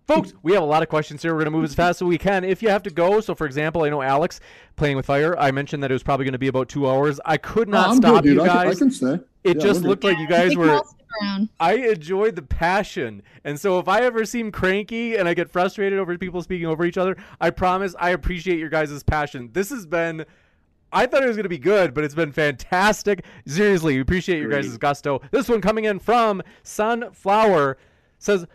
Folks, 0.07 0.33
we 0.45 0.53
have 0.53 0.63
a 0.63 0.67
lot 0.67 0.85
of 0.85 0.89
questions 0.89 1.21
here. 1.23 1.33
We're 1.33 1.39
going 1.41 1.47
to 1.53 1.59
move 1.59 1.65
as 1.65 1.75
fast 1.75 2.01
as 2.01 2.07
we 2.07 2.17
can. 2.17 2.45
If 2.45 2.63
you 2.63 2.69
have 2.69 2.83
to 2.85 2.91
go, 2.91 3.21
so 3.21 3.35
for 3.35 3.45
example, 3.45 3.83
I 3.83 3.89
know 3.89 4.03
Alex 4.03 4.39
playing 4.77 4.97
with 4.97 5.07
fire. 5.07 5.37
I 5.37 5.51
mentioned 5.51 5.83
that 5.83 5.91
it 5.91 5.95
was 5.95 6.05
probably 6.05 6.25
going 6.25 6.33
to 6.33 6.39
be 6.39 6.47
about 6.47 6.69
two 6.69 6.89
hours. 6.89 7.19
I 7.25 7.39
could 7.39 7.69
not 7.69 7.89
oh, 7.89 7.91
I'm 7.91 7.97
stop 7.97 8.15
good, 8.15 8.23
dude. 8.25 8.35
you 8.37 8.43
I 8.43 8.47
can- 8.49 8.57
I 8.69 8.75
can 8.75 8.91
stay. 8.93 9.19
It 9.43 9.57
Yeah, 9.57 9.63
just 9.63 9.83
looked 9.83 10.05
like 10.05 10.19
you 10.19 10.29
guys 10.29 10.57
were. 10.57 10.67
can 10.67 10.75
all 10.77 10.85
stick 10.85 11.07
around. 11.23 11.49
I 11.59 11.75
enjoyed 11.75 12.37
the 12.37 12.43
passion, 12.43 13.23
and 13.45 13.59
so 13.61 13.79
if 13.81 13.87
I 13.89 14.01
ever 14.03 14.25
seem 14.25 14.51
cranky 14.53 15.17
and 15.17 15.29
I 15.29 15.35
get 15.35 15.49
frustrated 15.51 15.99
over 15.99 16.17
people 16.19 16.43
speaking 16.43 16.67
over 16.67 16.85
each 16.85 16.99
other, 16.99 17.17
I 17.41 17.51
promise 17.51 17.95
I 17.99 18.11
appreciate 18.11 18.59
your 18.59 18.69
guys' 18.69 19.03
passion. 19.03 19.51
This 19.53 19.71
has 19.71 19.87
been. 19.87 20.25
I 20.93 21.07
thought 21.07 21.23
it 21.25 21.27
was 21.27 21.37
going 21.37 21.45
to 21.45 21.49
be 21.49 21.59
good, 21.59 21.95
but 21.95 22.05
it's 22.05 22.15
been 22.15 22.31
fantastic. 22.33 23.25
Seriously, 23.47 23.97
we 23.97 24.01
appreciate 24.01 24.41
your 24.41 24.51
guys' 24.51 24.77
gusto. 24.79 25.21
This 25.33 25.49
one 25.49 25.61
coming 25.61 25.85
in 25.85 25.99
from 25.99 26.43
Sunflower 26.63 27.77
says, 28.19 28.47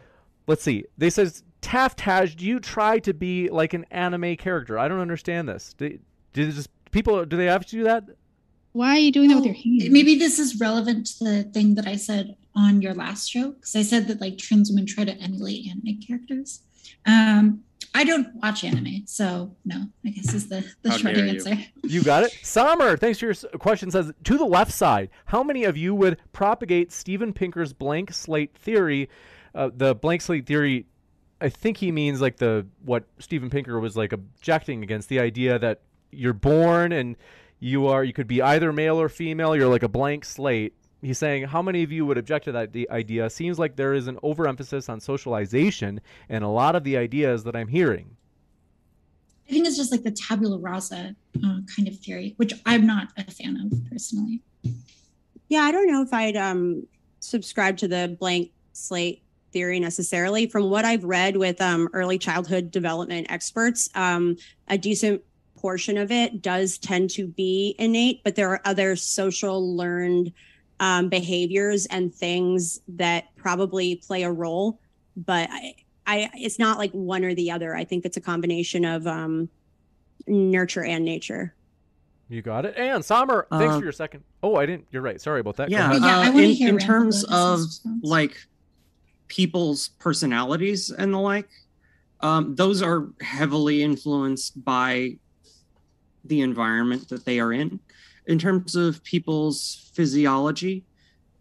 let's 0.52 0.64
see. 0.64 0.84
They 0.98 1.10
says, 1.10 1.44
Taftaj, 1.61 2.36
do 2.36 2.45
you 2.45 2.60
try 2.60 2.99
to 2.99 3.14
be 3.14 3.49
like 3.49 3.73
an 3.73 3.86
anime 3.90 4.36
character? 4.36 4.78
I 4.78 4.88
don't 4.90 4.99
understand 4.99 5.48
this. 5.48 5.73
Do, 5.78 5.98
do 6.34 6.52
just 6.52 6.69
people 6.91 7.23
do 7.26 7.38
they 7.38 7.45
have 7.45 7.65
to 7.65 7.72
do 7.72 7.84
that? 7.86 8.03
Why 8.73 8.95
are 8.95 8.99
you 8.99 9.11
doing 9.11 9.30
that 9.30 9.36
with 9.36 9.45
your 9.45 9.56
Oh, 9.56 9.80
hands? 9.80 9.90
Maybe 9.90 10.18
this 10.18 10.40
is 10.40 10.60
relevant 10.60 11.06
to 11.18 11.23
the 11.23 11.44
thing 11.44 11.76
that 11.76 11.88
I 11.88 11.95
said 11.95 12.36
on 12.56 12.82
your 12.82 12.94
last 12.94 13.30
show 13.30 13.52
because 13.52 13.76
I 13.78 13.82
said 13.84 14.07
that 14.10 14.19
like 14.19 14.38
trans 14.38 14.69
women 14.69 14.86
try 14.86 15.06
to 15.06 15.14
emulate 15.22 15.68
anime 15.69 15.99
characters. 16.06 16.61
Um, 17.06 17.64
I 17.94 18.03
don't 18.06 18.28
watch 18.36 18.64
anime, 18.64 19.03
so 19.06 19.56
no. 19.65 19.84
I 20.06 20.10
guess 20.10 20.34
is 20.34 20.48
the 20.49 20.64
the 20.82 20.91
How 20.91 20.98
short 20.98 21.15
dare 21.15 21.26
you. 21.26 21.32
answer. 21.34 21.57
You 21.84 22.03
got 22.03 22.23
it. 22.23 22.32
Summer, 22.41 22.98
thanks 22.98 23.19
for 23.19 23.26
your 23.26 23.36
question. 23.60 23.91
Says 23.91 24.11
to 24.23 24.38
the 24.38 24.45
left 24.45 24.72
side, 24.72 25.10
how 25.26 25.44
many 25.44 25.64
of 25.65 25.76
you 25.78 25.94
would 25.95 26.18
propagate 26.34 26.91
Steven 26.91 27.34
Pinker's 27.34 27.73
blank 27.73 28.11
slate 28.14 28.56
theory? 28.56 29.10
Uh, 29.53 29.69
the 29.76 29.95
blank 29.95 30.22
slate 30.22 30.45
theory, 30.45 30.86
I 31.40 31.49
think 31.49 31.78
he 31.78 31.91
means 31.91 32.22
like 32.22 32.38
the 32.38 32.65
what 32.86 33.03
Steven 33.19 33.49
Pinker 33.49 33.80
was 33.80 33.98
like 33.98 34.14
objecting 34.14 34.84
against 34.84 35.10
the 35.10 35.19
idea 35.19 35.60
that 35.60 35.82
you're 36.11 36.34
born 36.34 36.91
and 36.91 37.15
you 37.60 37.88
are 37.88 38.03
you 38.03 38.14
could 38.14 38.28
be 38.28 38.41
either 38.41 38.72
male 38.72 38.99
or 38.99 39.10
female. 39.10 39.56
You're 39.56 39.68
like 39.68 39.84
a 39.84 39.90
blank 39.90 40.26
slate. 40.26 40.73
He's 41.02 41.18
saying, 41.18 41.45
how 41.45 41.64
many 41.64 41.82
of 41.82 41.91
you 41.91 42.06
would 42.06 42.19
object 42.19 42.45
to 42.45 42.52
that 42.52 42.76
idea? 42.91 43.30
Seems 43.30 43.57
like 43.57 43.76
there 43.76 43.94
is 43.94 44.07
an 44.07 44.19
overemphasis 44.22 44.88
on 44.88 44.99
socialization 44.99 45.99
and 46.30 46.44
a 46.44 46.48
lot 46.48 46.76
of 46.76 46.84
the 46.84 46.95
ideas 46.95 47.44
that 47.45 47.56
I'm 47.56 47.68
hearing. 47.68 48.15
I 49.49 49.53
think 49.53 49.65
it's 49.65 49.78
just 49.78 49.91
like 49.91 50.03
the 50.03 50.11
tabula 50.11 50.60
rasa 50.60 51.15
uh, 51.44 51.60
kind 51.76 51.88
of 51.88 51.98
theory, 51.98 52.36
which 52.38 52.53
I'm 52.65 52.86
not 52.86 53.07
a 53.18 53.30
fan 53.30 53.57
of 53.57 53.90
personally. 53.90 54.41
Yeah, 55.49 55.61
I 55.61 55.72
don't 55.72 55.91
know 55.91 56.03
if 56.03 56.14
I'd 56.14 56.38
um, 56.38 56.88
subscribe 57.19 57.78
to 57.78 57.88
the 57.88 58.15
blank 58.19 58.52
slate 58.73 59.23
theory 59.52 59.80
necessarily. 59.80 60.48
From 60.48 60.69
what 60.69 60.86
I've 60.86 61.03
read 61.03 61.38
with 61.38 61.61
um, 61.61 61.90
early 61.94 62.18
childhood 62.18 62.72
development 62.72 63.28
experts, 63.30 63.90
um, 63.95 64.38
a 64.68 64.78
decent 64.78 65.22
portion 65.57 65.98
of 65.98 66.11
it 66.11 66.41
does 66.41 66.78
tend 66.78 67.10
to 67.11 67.28
be 67.28 67.76
innate, 67.78 68.23
but 68.23 68.36
there 68.36 68.49
are 68.49 68.61
other 68.65 68.95
social 68.95 69.76
learned 69.76 70.32
um, 70.80 71.10
behaviors 71.10 71.86
and 71.86 72.14
things 72.14 72.80
that 72.88 73.26
probably 73.36 73.98
play 73.98 74.23
a 74.23 74.32
role. 74.32 74.80
But 75.15 75.49
I, 75.52 75.76
I, 76.07 76.30
it's 76.34 76.57
not 76.57 76.80
like 76.80 76.91
one 76.91 77.23
or 77.23 77.36
the 77.36 77.52
other. 77.52 77.76
I 77.76 77.84
think 77.84 78.06
it's 78.06 78.18
a 78.18 78.22
combination 78.22 78.86
of 78.86 79.06
um, 79.06 79.49
nurture 80.26 80.84
and 80.84 81.06
nature. 81.06 81.53
You 82.30 82.41
got 82.41 82.65
it. 82.65 82.76
And 82.78 83.03
Summer, 83.03 83.45
thanks 83.52 83.73
Um, 83.73 83.80
for 83.82 83.86
your 83.86 83.91
second. 83.91 84.23
Oh, 84.41 84.56
I 84.56 84.65
didn't. 84.65 84.88
You're 84.90 85.02
right. 85.02 85.19
Sorry 85.19 85.41
about 85.41 85.57
that. 85.57 85.69
Yeah. 85.69 85.94
Yeah, 85.94 86.19
uh, 86.19 86.32
in, 86.32 86.68
in 86.69 86.78
terms 86.80 87.26
of 87.26 87.60
like 88.02 88.38
people's 89.32 89.88
personalities 89.98 90.91
and 90.91 91.14
the 91.14 91.18
like, 91.18 91.49
um, 92.20 92.53
those 92.53 92.82
are 92.82 93.08
heavily 93.22 93.82
influenced 93.82 94.64
by 94.66 95.16
the 96.26 96.41
environment 96.41 97.08
that 97.08 97.24
they 97.24 97.40
are 97.40 97.53
in. 97.53 97.80
In 98.28 98.38
terms 98.38 98.76
of 98.76 99.02
people's 99.06 99.90
physiology, 99.94 100.84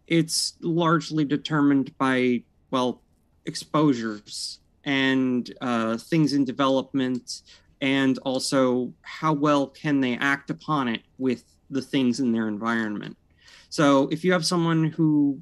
it's 0.07 0.53
largely 0.61 1.25
determined 1.25 1.95
by 1.97 2.43
well 2.71 3.01
exposures 3.45 4.59
and 4.85 5.53
uh, 5.59 5.97
things 5.97 6.31
in 6.31 6.45
development 6.45 7.41
and 7.81 8.17
also 8.19 8.93
how 9.01 9.33
well 9.33 9.67
can 9.67 9.99
they 9.99 10.15
act 10.15 10.49
upon 10.49 10.87
it 10.87 11.01
with 11.17 11.43
the 11.69 11.81
things 11.81 12.19
in 12.19 12.31
their 12.31 12.47
environment 12.47 13.17
so 13.69 14.09
if 14.11 14.23
you 14.25 14.33
have 14.33 14.45
someone 14.45 14.83
who 14.85 15.41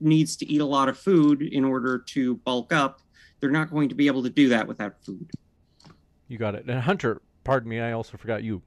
needs 0.00 0.36
to 0.36 0.46
eat 0.46 0.60
a 0.60 0.64
lot 0.66 0.88
of 0.88 0.98
food 0.98 1.42
in 1.42 1.64
order 1.64 1.98
to 1.98 2.36
bulk 2.36 2.72
up 2.72 3.00
they're 3.40 3.50
not 3.50 3.70
going 3.70 3.88
to 3.88 3.94
be 3.94 4.06
able 4.06 4.22
to 4.22 4.30
do 4.30 4.48
that 4.48 4.66
without 4.66 4.94
food 5.04 5.30
You 6.28 6.38
got 6.38 6.54
it. 6.54 6.68
And 6.68 6.80
Hunter, 6.80 7.22
pardon 7.44 7.68
me, 7.68 7.80
I 7.80 7.92
also 7.92 8.16
forgot 8.16 8.42
you. 8.42 8.62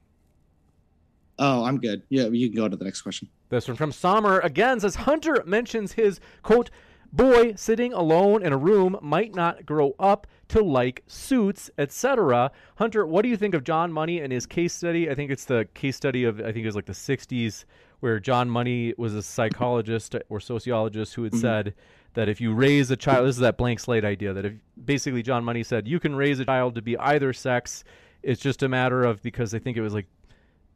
Oh, 1.38 1.64
I'm 1.64 1.78
good. 1.78 2.02
Yeah, 2.08 2.26
you 2.26 2.48
can 2.48 2.56
go 2.56 2.68
to 2.68 2.76
the 2.76 2.84
next 2.84 3.02
question. 3.02 3.28
This 3.48 3.68
one 3.68 3.76
from 3.76 3.92
Sommer 3.92 4.40
again 4.40 4.80
says 4.80 4.94
Hunter 4.94 5.42
mentions 5.46 5.92
his 5.92 6.20
quote 6.42 6.70
boy 7.12 7.54
sitting 7.56 7.92
alone 7.92 8.42
in 8.42 8.52
a 8.52 8.56
room 8.56 8.98
might 9.02 9.34
not 9.34 9.66
grow 9.66 9.94
up 9.98 10.26
to 10.48 10.62
like 10.62 11.02
suits, 11.06 11.70
etc. 11.76 12.50
Hunter, 12.76 13.06
what 13.06 13.22
do 13.22 13.28
you 13.28 13.36
think 13.36 13.54
of 13.54 13.64
John 13.64 13.92
Money 13.92 14.20
and 14.20 14.32
his 14.32 14.46
case 14.46 14.72
study? 14.72 15.10
I 15.10 15.14
think 15.14 15.30
it's 15.30 15.44
the 15.44 15.68
case 15.74 15.96
study 15.96 16.24
of 16.24 16.40
I 16.40 16.52
think 16.52 16.58
it 16.58 16.66
was 16.66 16.76
like 16.76 16.86
the 16.86 16.92
60s 16.92 17.64
where 18.02 18.18
John 18.18 18.50
Money 18.50 18.94
was 18.98 19.14
a 19.14 19.22
psychologist 19.22 20.16
or 20.28 20.40
sociologist 20.40 21.14
who 21.14 21.22
had 21.22 21.32
Mhm. 21.34 21.40
said 21.40 21.74
that 22.14 22.28
if 22.28 22.40
you 22.40 22.52
raise 22.52 22.90
a 22.90 22.96
child, 22.96 23.28
this 23.28 23.36
is 23.36 23.40
that 23.42 23.56
blank 23.56 23.78
slate 23.78 24.04
idea 24.04 24.32
that 24.32 24.44
if 24.44 24.54
basically 24.84 25.22
John 25.22 25.44
Money 25.44 25.62
said 25.62 25.86
you 25.86 26.00
can 26.00 26.16
raise 26.16 26.40
a 26.40 26.44
child 26.44 26.74
to 26.74 26.82
be 26.82 26.98
either 26.98 27.32
sex, 27.32 27.84
it's 28.24 28.40
just 28.40 28.64
a 28.64 28.68
matter 28.68 29.04
of 29.04 29.22
because 29.22 29.54
I 29.54 29.60
think 29.60 29.76
it 29.76 29.82
was 29.82 29.94
like 29.94 30.06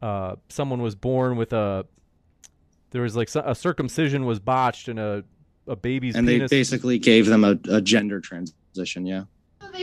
uh, 0.02 0.36
someone 0.48 0.80
was 0.82 0.94
born 0.94 1.36
with 1.36 1.52
a 1.52 1.84
there 2.92 3.02
was 3.02 3.16
like 3.16 3.28
a 3.34 3.54
circumcision 3.56 4.24
was 4.24 4.38
botched 4.38 4.86
and 4.88 4.98
a 5.00 5.24
a 5.66 5.74
baby's 5.74 6.14
and 6.14 6.28
they 6.28 6.38
basically 6.46 6.96
gave 6.96 7.26
them 7.26 7.42
a, 7.42 7.58
a 7.68 7.80
gender 7.80 8.20
transition. 8.20 9.04
Yeah. 9.04 9.24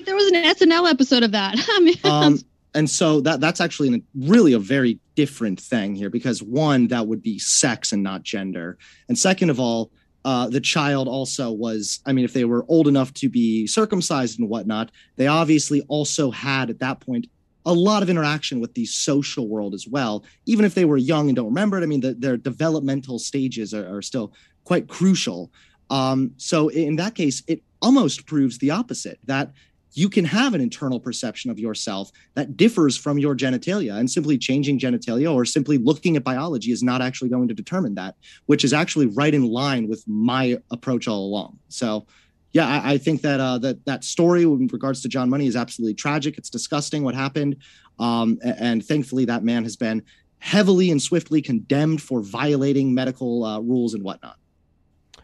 There 0.05 0.15
was 0.15 0.27
an 0.27 0.35
SNL 0.35 0.89
episode 0.89 1.23
of 1.23 1.31
that. 1.33 1.55
I 1.69 1.79
mean, 1.81 1.95
um, 2.05 2.39
and 2.75 2.89
so 2.89 3.21
that 3.21 3.39
that's 3.39 3.61
actually 3.61 4.03
really 4.15 4.53
a 4.53 4.59
very 4.59 4.99
different 5.15 5.59
thing 5.59 5.95
here 5.95 6.09
because 6.09 6.41
one 6.41 6.87
that 6.87 7.07
would 7.07 7.21
be 7.21 7.37
sex 7.37 7.91
and 7.91 8.01
not 8.01 8.23
gender. 8.23 8.77
And 9.07 9.17
second 9.17 9.49
of 9.49 9.59
all 9.59 9.91
uh, 10.25 10.47
the 10.47 10.61
child 10.61 11.07
also 11.07 11.51
was 11.51 11.99
i 12.05 12.13
mean 12.13 12.23
if 12.23 12.33
they 12.33 12.45
were 12.45 12.65
old 12.69 12.87
enough 12.87 13.13
to 13.13 13.27
be 13.29 13.67
circumcised 13.67 14.39
and 14.39 14.47
whatnot 14.47 14.89
they 15.17 15.27
obviously 15.27 15.81
also 15.89 16.31
had 16.31 16.69
at 16.69 16.79
that 16.79 17.01
point 17.01 17.27
a 17.65 17.73
lot 17.73 18.03
of 18.03 18.09
interaction 18.09 18.59
with 18.59 18.73
the 18.73 18.85
social 18.85 19.47
world 19.47 19.73
as 19.73 19.87
well. 19.87 20.25
Even 20.45 20.65
if 20.65 20.75
they 20.75 20.83
were 20.83 20.97
young 20.97 21.29
and 21.29 21.35
don't 21.35 21.45
remember 21.45 21.77
it 21.77 21.83
i 21.83 21.85
mean 21.85 22.01
the, 22.01 22.13
their 22.13 22.37
developmental 22.37 23.19
stages 23.19 23.73
are, 23.73 23.97
are 23.97 24.01
still 24.01 24.33
quite 24.63 24.87
crucial. 24.87 25.51
Um, 25.89 26.31
so 26.37 26.69
in 26.69 26.95
that 26.97 27.15
case 27.15 27.43
it 27.47 27.61
almost 27.81 28.25
proves 28.25 28.57
the 28.57 28.71
opposite 28.71 29.19
that 29.25 29.51
you 29.93 30.09
can 30.09 30.25
have 30.25 30.53
an 30.53 30.61
internal 30.61 30.99
perception 30.99 31.51
of 31.51 31.59
yourself 31.59 32.11
that 32.35 32.57
differs 32.57 32.97
from 32.97 33.17
your 33.17 33.35
genitalia 33.35 33.97
and 33.97 34.09
simply 34.09 34.37
changing 34.37 34.79
genitalia 34.79 35.33
or 35.33 35.45
simply 35.45 35.77
looking 35.77 36.15
at 36.15 36.23
biology 36.23 36.71
is 36.71 36.83
not 36.83 37.01
actually 37.01 37.29
going 37.29 37.47
to 37.47 37.53
determine 37.53 37.95
that 37.95 38.15
which 38.45 38.63
is 38.63 38.73
actually 38.73 39.05
right 39.07 39.33
in 39.33 39.43
line 39.43 39.87
with 39.87 40.03
my 40.07 40.57
approach 40.71 41.07
all 41.07 41.25
along. 41.25 41.59
So 41.69 42.05
yeah 42.53 42.67
i, 42.67 42.93
I 42.93 42.97
think 42.97 43.21
that 43.21 43.39
uh, 43.39 43.57
that 43.59 43.83
that 43.85 44.03
story 44.03 44.43
in 44.43 44.67
regards 44.67 45.01
to 45.01 45.09
john 45.09 45.29
money 45.29 45.47
is 45.47 45.55
absolutely 45.55 45.95
tragic. 45.95 46.37
It's 46.37 46.49
disgusting 46.49 47.03
what 47.03 47.15
happened. 47.15 47.57
Um, 47.99 48.39
and, 48.43 48.83
thankfully 48.83 49.25
that 49.25 49.43
man 49.43 49.63
has 49.63 49.75
been 49.75 50.03
heavily 50.39 50.89
and 50.91 51.01
swiftly 51.01 51.41
condemned 51.41 52.01
for 52.01 52.21
violating 52.21 52.93
medical 52.93 53.43
uh, 53.45 53.59
rules 53.59 53.93
and 53.93 54.03
whatnot 54.03 54.37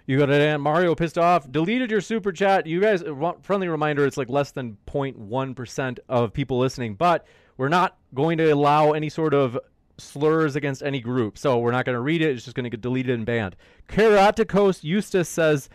You 0.10 0.18
got 0.18 0.31
it, 0.31 0.41
and 0.41 0.64
Mario 0.64 0.95
pissed 0.95 1.19
off. 1.19 1.52
Deleted 1.52 1.91
your 1.91 2.02
super 2.02 2.31
chat. 2.31 2.65
You 2.65 2.81
guys, 2.81 3.03
uh, 3.03 3.34
friendly 3.44 3.68
reminder: 3.68 4.07
it's 4.07 4.18
like 4.18 4.27
less 4.27 4.49
than 4.49 4.76
0.1 4.88 5.56
percent 5.56 5.99
of 6.10 6.34
people 6.34 6.57
listening, 6.57 6.95
but 6.95 7.27
we're 7.57 7.69
not 7.69 7.95
going 8.15 8.40
to 8.40 8.49
allow 8.49 8.94
any 8.94 9.07
sort 9.07 9.36
of 9.36 9.60
slurs 9.99 10.56
against 10.56 10.81
any 10.81 10.99
group, 10.99 11.38
so 11.38 11.60
we're 11.60 11.69
not 11.69 11.86
going 11.86 11.94
to 11.94 12.02
read 12.02 12.23
it. 12.23 12.31
It's 12.31 12.44
just 12.44 12.56
going 12.56 12.64
to 12.64 12.72
get 12.72 12.81
deleted 12.81 13.14
and 13.14 13.23
banned. 13.23 13.56
Karatakos 13.88 14.84
Eustace 14.84 15.30
says, 15.30 15.69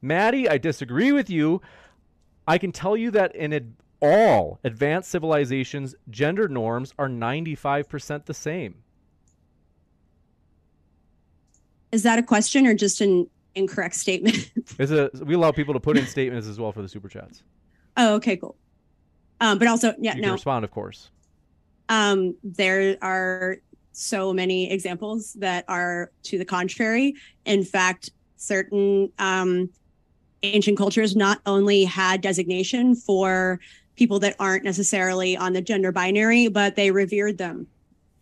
"Maddie, 0.00 0.48
I 0.48 0.56
disagree 0.56 1.12
with 1.12 1.28
you. 1.28 1.60
I 2.48 2.56
can 2.56 2.72
tell 2.72 2.96
you 2.96 3.10
that 3.10 3.36
in 3.36 3.52
ad- 3.52 3.74
all 4.00 4.60
advanced 4.64 5.10
civilizations, 5.10 5.94
gender 6.08 6.48
norms 6.48 6.94
are 6.98 7.06
95% 7.06 8.24
the 8.24 8.32
same." 8.32 8.76
Is 11.92 12.02
that 12.04 12.18
a 12.18 12.22
question 12.22 12.66
or 12.66 12.74
just 12.74 13.00
an 13.00 13.28
incorrect 13.54 13.94
statement? 13.94 14.50
It's 14.78 14.92
a, 14.92 15.10
we 15.24 15.34
allow 15.34 15.50
people 15.50 15.74
to 15.74 15.80
put 15.80 15.98
in 15.98 16.06
statements 16.06 16.46
as 16.46 16.58
well 16.58 16.72
for 16.72 16.80
the 16.80 16.88
super 16.88 17.08
chats. 17.08 17.42
oh, 17.96 18.14
okay, 18.14 18.36
cool. 18.36 18.56
Um, 19.40 19.58
but 19.58 19.68
also, 19.68 19.94
yeah, 19.98 20.14
you 20.14 20.22
no, 20.22 20.32
respond, 20.32 20.64
of 20.64 20.70
course. 20.70 21.10
um, 21.88 22.36
there 22.44 22.96
are 23.02 23.56
so 23.92 24.32
many 24.32 24.70
examples 24.70 25.34
that 25.34 25.64
are 25.68 26.10
to 26.22 26.38
the 26.38 26.44
contrary. 26.44 27.14
In 27.44 27.64
fact, 27.64 28.10
certain 28.36 29.10
um, 29.18 29.68
ancient 30.42 30.78
cultures 30.78 31.16
not 31.16 31.40
only 31.44 31.84
had 31.84 32.20
designation 32.20 32.94
for 32.94 33.60
people 33.96 34.18
that 34.20 34.36
aren't 34.38 34.64
necessarily 34.64 35.36
on 35.36 35.52
the 35.52 35.60
gender 35.60 35.92
binary, 35.92 36.48
but 36.48 36.76
they 36.76 36.90
revered 36.90 37.36
them 37.36 37.66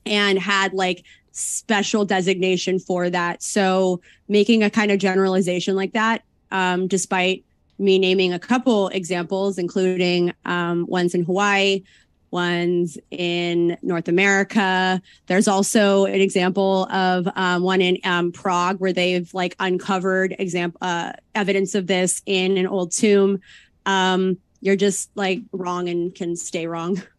and 0.07 0.39
had 0.39 0.73
like 0.73 1.05
special 1.39 2.05
designation 2.05 2.79
for 2.79 3.09
that. 3.11 3.43
So 3.43 4.01
making 4.29 4.63
a 4.63 4.71
kind 4.71 4.91
of 4.91 4.99
generalization 4.99 5.77
like 5.77 5.93
that, 5.93 6.23
um, 6.51 6.89
despite 6.89 7.45
me 7.79 7.99
naming 7.99 8.33
a 8.33 8.39
couple 8.39 8.89
examples, 8.89 9.59
including 9.59 10.33
um, 10.45 10.87
ones 10.87 11.15
in 11.15 11.25
Hawaii, 11.25 11.83
ones 12.31 12.99
in 13.11 13.79
North 13.83 14.09
America. 14.09 15.01
There's 15.27 15.49
also 15.49 16.05
an 16.05 16.21
example 16.21 16.85
of 16.91 17.29
um, 17.37 17.63
one 17.63 17.81
in 17.81 17.99
um, 18.05 18.33
Prague 18.33 18.81
where 18.81 18.93
they've 18.93 19.33
like 19.33 19.57
uncovered 19.61 20.35
example 20.39 20.79
uh, 20.83 21.13
evidence 21.35 21.75
of 21.75 21.87
this 21.87 22.23
in 22.27 22.59
an 22.59 22.67
old 22.67 22.93
tomb. 22.93 23.41
Um, 23.87 24.39
you're 24.61 24.77
just 24.77 25.11
like 25.15 25.41
wrong 25.53 25.89
and 25.89 26.15
can 26.15 26.37
stay 26.37 26.67
wrong. 26.67 27.03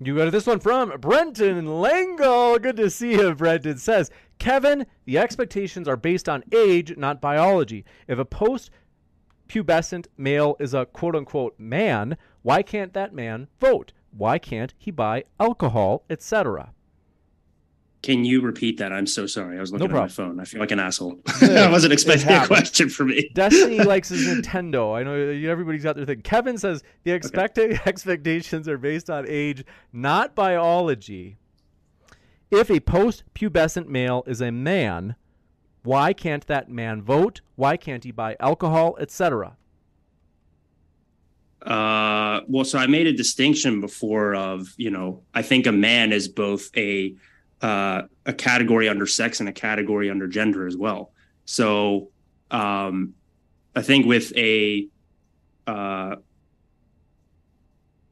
You 0.00 0.16
go 0.16 0.24
to 0.24 0.30
this 0.30 0.46
one 0.46 0.60
from 0.60 0.92
Brenton 1.00 1.80
Langle. 1.80 2.58
Good 2.58 2.76
to 2.76 2.90
see 2.90 3.12
you, 3.12 3.34
Brenton. 3.34 3.78
Says, 3.78 4.10
Kevin, 4.38 4.86
the 5.04 5.18
expectations 5.18 5.86
are 5.86 5.96
based 5.96 6.28
on 6.28 6.42
age, 6.52 6.96
not 6.96 7.20
biology. 7.20 7.84
If 8.08 8.18
a 8.18 8.24
post 8.24 8.70
pubescent 9.48 10.06
male 10.16 10.56
is 10.58 10.74
a 10.74 10.86
quote 10.86 11.14
unquote 11.14 11.58
man, 11.58 12.16
why 12.42 12.62
can't 12.62 12.92
that 12.94 13.14
man 13.14 13.48
vote? 13.60 13.92
Why 14.10 14.38
can't 14.38 14.74
he 14.78 14.90
buy 14.90 15.24
alcohol, 15.38 16.04
etc.? 16.10 16.72
Can 18.04 18.22
you 18.22 18.42
repeat 18.42 18.76
that? 18.80 18.92
I'm 18.92 19.06
so 19.06 19.26
sorry. 19.26 19.56
I 19.56 19.62
was 19.62 19.72
looking 19.72 19.88
No 19.88 19.96
at 19.96 20.02
my 20.02 20.08
phone. 20.08 20.38
I 20.38 20.44
feel 20.44 20.60
like 20.60 20.70
an 20.70 20.78
asshole. 20.78 21.20
I 21.40 21.70
wasn't 21.70 21.94
expecting 21.94 22.28
a 22.28 22.46
question 22.46 22.90
from 22.90 23.06
me. 23.06 23.30
Destiny 23.32 23.78
likes 23.82 24.10
his 24.10 24.28
Nintendo. 24.28 24.94
I 24.94 25.02
know 25.02 25.14
everybody's 25.50 25.84
got 25.84 25.96
their 25.96 26.04
thing. 26.04 26.20
Kevin 26.20 26.58
says 26.58 26.82
the 27.04 27.12
expected 27.12 27.80
expectations 27.86 28.68
are 28.68 28.76
based 28.76 29.08
on 29.08 29.24
age, 29.26 29.64
not 29.90 30.34
biology. 30.34 31.38
If 32.50 32.70
a 32.70 32.78
post-pubescent 32.80 33.86
male 33.86 34.22
is 34.26 34.42
a 34.42 34.52
man, 34.52 35.16
why 35.82 36.12
can't 36.12 36.46
that 36.46 36.68
man 36.68 37.00
vote? 37.00 37.40
Why 37.56 37.78
can't 37.78 38.04
he 38.04 38.10
buy 38.10 38.36
alcohol, 38.38 38.98
etc.? 39.00 39.56
Uh, 41.62 42.42
well, 42.48 42.66
so 42.66 42.78
I 42.78 42.86
made 42.86 43.06
a 43.06 43.14
distinction 43.14 43.80
before 43.80 44.34
of 44.34 44.74
you 44.76 44.90
know 44.90 45.22
I 45.32 45.40
think 45.40 45.66
a 45.66 45.72
man 45.72 46.12
is 46.12 46.28
both 46.28 46.70
a 46.76 47.14
uh, 47.62 48.02
a 48.26 48.32
category 48.32 48.88
under 48.88 49.06
sex 49.06 49.40
and 49.40 49.48
a 49.48 49.52
category 49.52 50.10
under 50.10 50.26
gender 50.26 50.66
as 50.66 50.76
well. 50.76 51.12
So 51.44 52.10
um, 52.50 53.14
I 53.74 53.82
think 53.82 54.06
with 54.06 54.36
a 54.36 54.88
uh, 55.66 56.16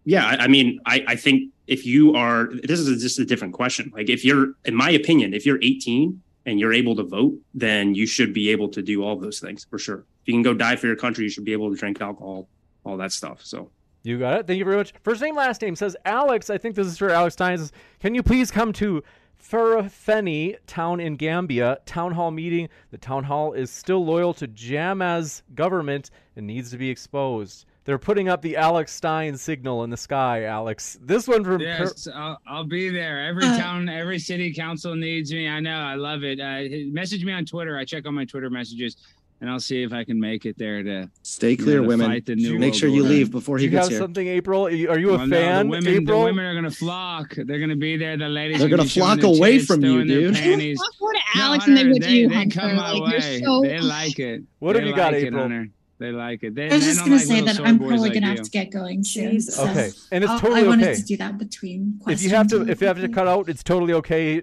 yeah, 0.05 0.27
I, 0.27 0.44
I 0.44 0.48
mean, 0.48 0.81
I, 0.85 1.05
I 1.06 1.16
think 1.16 1.52
if 1.66 1.86
you 1.86 2.14
are, 2.14 2.51
this 2.64 2.81
is 2.81 3.02
just 3.02 3.19
a 3.19 3.24
different 3.24 3.55
question. 3.55 3.90
Like, 3.94 4.09
if 4.09 4.24
you're, 4.24 4.55
in 4.64 4.74
my 4.74 4.90
opinion, 4.90 5.32
if 5.32 5.47
you're 5.47 5.62
18 5.62 6.20
and 6.47 6.59
you're 6.59 6.73
able 6.73 6.97
to 6.97 7.05
vote, 7.05 7.35
then 7.55 7.94
you 7.94 8.06
should 8.06 8.35
be 8.35 8.48
able 8.51 8.69
to 8.70 8.82
do 8.82 9.05
all 9.05 9.16
those 9.16 9.39
things 9.39 9.64
for 9.64 9.78
sure. 9.78 10.05
If 10.23 10.28
you 10.28 10.35
can 10.35 10.43
go 10.43 10.55
die 10.55 10.77
for 10.77 10.86
your 10.86 10.97
country, 10.97 11.24
you 11.24 11.31
should 11.31 11.44
be 11.44 11.52
able 11.52 11.70
to 11.70 11.77
drink 11.77 12.01
alcohol, 12.01 12.48
all 12.85 12.97
that 12.97 13.12
stuff. 13.12 13.40
So, 13.44 13.70
You 14.02 14.19
got 14.19 14.40
it. 14.40 14.47
Thank 14.47 14.59
you 14.59 14.64
very 14.64 14.77
much. 14.77 14.93
First 15.02 15.23
name, 15.23 15.36
last 15.36 15.62
name 15.62 15.77
says 15.77 15.97
Alex. 16.05 16.51
I 16.51 16.59
think 16.59 16.74
this 16.74 16.89
is 16.89 16.98
for 16.98 17.10
Alex 17.10 17.35
Stein. 17.35 17.60
Can 18.01 18.14
you 18.14 18.23
please 18.24 18.51
come 18.51 18.73
to 18.74 19.05
Farafenni 19.43 20.56
town 20.66 21.01
in 21.01 21.16
Gambia 21.16 21.78
town 21.85 22.12
hall 22.12 22.31
meeting? 22.31 22.69
The 22.90 22.98
town 22.98 23.24
hall 23.24 23.52
is 23.52 23.70
still 23.70 24.05
loyal 24.05 24.32
to 24.35 24.47
Jammeh's 24.47 25.43
government 25.55 26.10
and 26.36 26.47
needs 26.47 26.70
to 26.70 26.78
be 26.78 26.89
exposed. 26.89 27.66
They're 27.85 27.98
putting 27.98 28.28
up 28.28 28.43
the 28.43 28.56
Alex 28.56 28.93
Stein 28.93 29.36
signal 29.36 29.82
in 29.82 29.90
the 29.90 29.97
sky, 29.97 30.44
Alex. 30.44 30.97
This 31.02 31.27
one 31.27 31.43
from 31.43 31.60
Yes, 31.60 32.06
I'll, 32.14 32.39
I'll 32.47 32.64
be 32.64 32.89
there. 32.90 33.27
Every 33.27 33.44
Uh, 33.44 33.59
town, 33.59 33.89
every 33.89 34.20
city 34.20 34.55
council 34.55 34.94
needs 34.94 35.32
me. 35.32 35.48
I 35.48 35.59
know. 35.59 35.78
I 35.81 35.97
love 35.97 36.23
it. 36.23 36.39
Uh, 36.39 36.86
message 36.93 37.24
me 37.24 37.32
on 37.32 37.44
Twitter. 37.44 37.77
I 37.77 37.85
check 37.85 38.06
on 38.06 38.14
my 38.14 38.24
Twitter 38.24 38.51
messages, 38.51 38.97
and 39.43 39.51
I'll 39.51 39.59
see 39.60 39.82
if 39.82 39.93
I 39.93 40.05
can 40.05 40.19
make 40.20 40.47
it 40.47 40.56
there 40.56 40.82
to 40.85 41.10
Stay 41.23 41.56
clear, 41.56 41.81
to 41.81 41.86
women. 41.86 42.06
fight 42.06 42.24
the 42.27 42.36
new 42.36 42.59
Make 42.60 42.74
sure 42.74 42.89
you 42.89 43.02
order. 43.02 43.12
leave 43.14 43.31
before 43.32 43.59
Do 43.59 43.62
he 43.62 43.66
you 43.66 43.70
gets 43.73 43.86
have 43.86 43.90
here. 43.90 43.98
something, 44.01 44.27
April? 44.28 44.66
Are 44.66 44.70
you 44.70 44.89
a 45.10 45.16
Well, 45.19 45.27
no, 45.27 45.36
fan, 45.36 45.66
the 45.66 45.70
women, 45.70 45.89
April? 45.94 46.19
The 46.20 46.24
women 46.27 46.44
are 46.47 46.55
gonna 46.55 46.70
flock. 46.70 47.35
They're 47.35 47.59
gonna 47.59 47.77
be 47.77 47.97
there. 47.97 48.16
The 48.16 48.28
ladies. 48.28 48.60
They're 48.60 48.69
gonna 48.69 48.85
be 48.85 48.89
showing 48.89 49.19
flock 49.20 49.36
away 49.36 49.55
tits, 49.59 49.66
from 49.66 49.85
you, 49.85 50.05
dude. 50.05 50.35
Panties. 50.35 50.78
Go 51.01 51.10
to 51.12 51.19
No, 51.36 51.43
Alex 51.44 51.66
and 51.66 51.77
then 51.77 51.86
Hunter, 51.86 52.01
go 52.01 52.06
they, 52.06 52.14
you, 52.14 52.28
they 52.28 52.35
Hunter. 52.36 52.60
come 52.60 52.77
my 52.77 52.93
Like, 52.93 53.02
way. 53.02 53.39
you're 53.39 53.44
so. 53.44 53.60
They 53.62 53.78
like 53.81 54.19
it. 54.20 54.43
What 54.60 54.77
have 54.77 54.85
They 54.85 54.90
you 54.90 54.97
got, 54.97 55.12
like 55.12 55.23
April? 55.24 55.43
Hunter. 55.43 55.69
They 55.98 56.10
like 56.12 56.43
it. 56.43 56.55
They, 56.55 56.69
I 56.70 56.74
was 56.74 56.85
just 56.85 56.98
don't 56.98 57.09
gonna 57.10 57.16
like 57.19 57.27
say 57.27 57.40
that 57.43 57.60
I'm 57.60 57.78
probably 57.78 57.98
like 57.98 58.14
gonna 58.14 58.27
you. 58.28 58.32
have 58.36 58.43
to 58.43 58.51
get 58.51 58.70
going 58.70 59.05
soon. 59.05 59.31
Jesus. 59.32 59.55
so 59.56 59.69
Okay, 59.69 59.90
and 60.12 60.24
it's 60.24 60.31
I'll- 60.32 60.40
totally 60.40 60.62
I 60.62 60.66
wanted 60.69 60.97
to 60.97 61.02
do 61.02 61.16
that 61.19 61.39
between 61.39 62.01
If 62.09 62.23
you 62.23 62.31
have 62.31 62.47
to, 62.48 62.62
if 62.69 62.81
you 62.81 62.86
have 62.86 63.01
to 63.01 63.09
cut 63.09 63.27
out, 63.28 63.48
it's 63.48 63.62
totally 63.62 63.93
okay. 63.94 64.43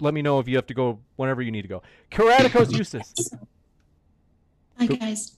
Let 0.00 0.12
me 0.14 0.22
know 0.22 0.38
if 0.38 0.48
you 0.48 0.56
have 0.56 0.66
to 0.66 0.74
go 0.74 0.98
whenever 1.16 1.40
you 1.42 1.50
need 1.50 1.62
to 1.62 1.68
go. 1.68 1.82
Karatikos 2.10 2.76
Eustace. 2.76 3.30
Bye, 4.78 4.86
guys. 4.86 5.36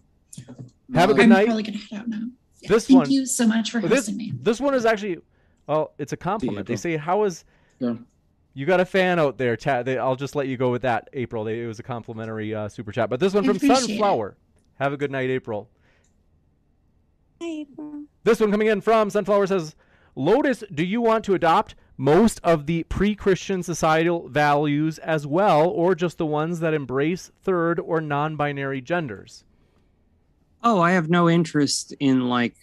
Have 0.95 1.11
a 1.11 1.15
good 1.15 1.25
I'm 1.25 1.29
night. 1.31 1.47
probably 1.47 1.63
gonna 1.63 1.79
head 1.79 2.01
out 2.01 2.09
now. 2.09 2.19
Yeah, 2.61 2.69
This 2.69 2.87
Thank 2.87 2.99
one- 3.01 3.11
you 3.11 3.27
so 3.27 3.47
much 3.47 3.71
for 3.71 3.81
this 3.81 3.91
hosting 3.91 4.17
me. 4.17 4.33
this 4.41 4.61
one 4.61 4.75
is 4.75 4.85
actually, 4.87 5.19
well, 5.67 5.93
it's 5.99 6.13
a 6.13 6.17
compliment. 6.17 6.67
They 6.67 6.77
say, 6.77 6.97
"How 6.97 7.25
is 7.25 7.45
Yeah. 7.79 7.95
you 8.55 8.67
got 8.67 8.81
a 8.81 8.85
fan 8.85 9.19
out 9.19 9.37
there?" 9.39 9.57
Chat. 9.57 9.85
They, 9.85 9.99
I'll 9.99 10.17
just 10.17 10.35
let 10.37 10.49
you 10.49 10.57
go 10.57 10.71
with 10.71 10.83
that, 10.83 11.09
April. 11.13 11.45
They, 11.45 11.63
it 11.63 11.67
was 11.67 11.79
a 11.79 11.83
complimentary 11.83 12.55
uh, 12.55 12.69
super 12.69 12.93
chat. 12.93 13.11
But 13.11 13.21
this 13.21 13.35
one 13.35 13.45
I 13.45 13.49
from 13.49 13.57
appreciate 13.57 13.79
it. 13.79 13.87
Sunflower. 13.89 14.37
Have 14.79 14.93
a 14.93 14.97
good 14.97 15.11
night, 15.11 15.31
April. 15.31 15.69
Hi, 17.41 17.49
April. 17.49 18.05
This 18.25 18.41
one 18.41 18.51
coming 18.51 18.69
in 18.69 18.81
from 18.81 19.11
Sunflower 19.11 19.47
says, 19.47 19.75
Lotus, 20.15 20.65
do 20.75 20.85
you 20.85 21.01
want 21.01 21.25
to 21.27 21.35
adopt 21.35 21.75
most 21.97 22.41
of 22.43 22.67
the 22.67 22.85
pre 22.85 23.15
Christian 23.15 23.63
societal 23.63 24.29
values 24.29 24.99
as 24.99 25.27
well, 25.27 25.69
or 25.69 25.95
just 25.95 26.19
the 26.19 26.27
ones 26.27 26.61
that 26.61 26.75
embrace 26.75 27.31
third 27.43 27.81
or 27.81 28.01
non 28.01 28.37
binary 28.37 28.81
genders? 28.81 29.45
Oh, 30.63 30.81
I 30.81 30.93
have 30.93 31.09
no 31.09 31.29
interest 31.29 31.95
in 32.01 32.29
like 32.29 32.57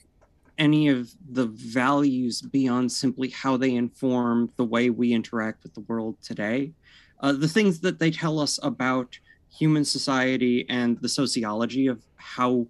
any 0.57 0.87
of 0.87 1.11
the 1.27 1.47
values 1.47 2.41
beyond 2.41 2.91
simply 2.91 3.29
how 3.29 3.57
they 3.57 3.73
inform 3.73 4.51
the 4.55 4.65
way 4.65 4.89
we 4.89 5.13
interact 5.13 5.63
with 5.63 5.73
the 5.73 5.81
world 5.81 6.17
today. 6.21 6.73
Uh, 7.19 7.31
the 7.31 7.47
things 7.47 7.79
that 7.79 7.99
they 7.99 8.11
tell 8.11 8.39
us 8.39 8.59
about 8.61 9.17
human 9.49 9.85
society 9.85 10.65
and 10.69 10.99
the 11.01 11.09
sociology 11.09 11.87
of 11.87 12.01
how 12.15 12.67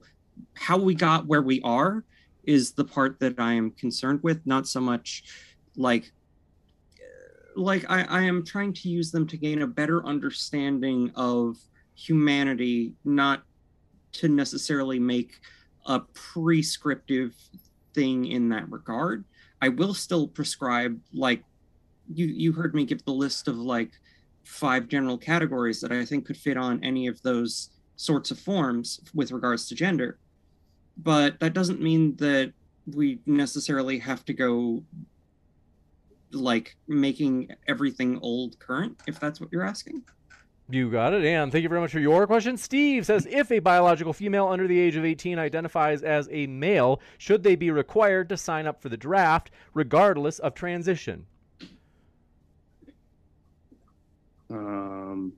how 0.56 0.77
we 0.77 0.95
got 0.95 1.27
where 1.27 1.41
we 1.41 1.61
are 1.61 2.03
is 2.44 2.72
the 2.72 2.84
part 2.84 3.19
that 3.19 3.40
I 3.40 3.53
am 3.53 3.72
concerned 3.72 4.19
with, 4.23 4.45
not 4.45 4.68
so 4.68 4.81
much 4.81 5.23
like 5.76 6.11
like 7.55 7.85
I, 7.89 8.03
I 8.03 8.21
am 8.21 8.45
trying 8.45 8.73
to 8.73 8.89
use 8.89 9.11
them 9.11 9.27
to 9.27 9.38
gain 9.38 9.61
a 9.61 9.67
better 9.67 10.05
understanding 10.05 11.11
of 11.15 11.57
humanity, 11.95 12.93
not 13.05 13.43
to 14.13 14.27
necessarily 14.27 14.99
make 14.99 15.39
a 15.85 15.99
prescriptive 15.99 17.35
thing 17.93 18.25
in 18.27 18.49
that 18.49 18.69
regard. 18.71 19.25
I 19.61 19.69
will 19.69 19.93
still 19.93 20.27
prescribe 20.27 20.99
like 21.13 21.43
you 22.13 22.25
you 22.25 22.51
heard 22.51 22.75
me 22.75 22.85
give 22.85 23.03
the 23.05 23.13
list 23.13 23.47
of 23.47 23.57
like 23.57 23.91
five 24.43 24.88
general 24.88 25.17
categories 25.17 25.80
that 25.81 25.91
I 25.91 26.05
think 26.05 26.25
could 26.25 26.38
fit 26.38 26.57
on 26.57 26.84
any 26.84 27.07
of 27.07 27.21
those 27.21 27.69
sorts 27.95 28.31
of 28.31 28.39
forms 28.39 28.99
with 29.13 29.31
regards 29.31 29.67
to 29.67 29.75
gender. 29.75 30.17
But 30.97 31.39
that 31.39 31.53
doesn't 31.53 31.81
mean 31.81 32.15
that 32.17 32.53
we 32.93 33.19
necessarily 33.25 33.97
have 33.99 34.25
to 34.25 34.34
go 34.34 34.84
like 36.34 36.76
making 36.88 37.49
everything 37.68 38.19
old 38.22 38.60
current 38.60 39.01
if 39.07 39.19
that's 39.19 39.39
what 39.39 39.51
you're 39.51 39.65
asking. 39.65 40.03
You 40.69 40.89
got 40.89 41.14
it. 41.14 41.26
And 41.26 41.51
thank 41.51 41.64
you 41.64 41.69
very 41.69 41.81
much 41.81 41.91
for 41.91 41.99
your 41.99 42.26
question. 42.26 42.57
Steve 42.57 43.05
says 43.05 43.27
if 43.30 43.51
a 43.51 43.60
biological 43.60 44.14
female 44.14 44.47
under 44.47 44.68
the 44.68 44.80
age 44.80 44.95
of 44.95 45.03
18 45.03 45.38
identifies 45.38 46.01
as 46.03 46.30
a 46.31 46.47
male, 46.47 47.01
should 47.18 47.43
they 47.43 47.55
be 47.55 47.69
required 47.69 48.30
to 48.30 48.38
sign 48.38 48.65
up 48.65 48.81
for 48.81 48.89
the 48.89 48.97
draft 48.97 49.51
regardless 49.73 50.39
of 50.39 50.55
transition? 50.55 51.26
Um, 54.49 55.34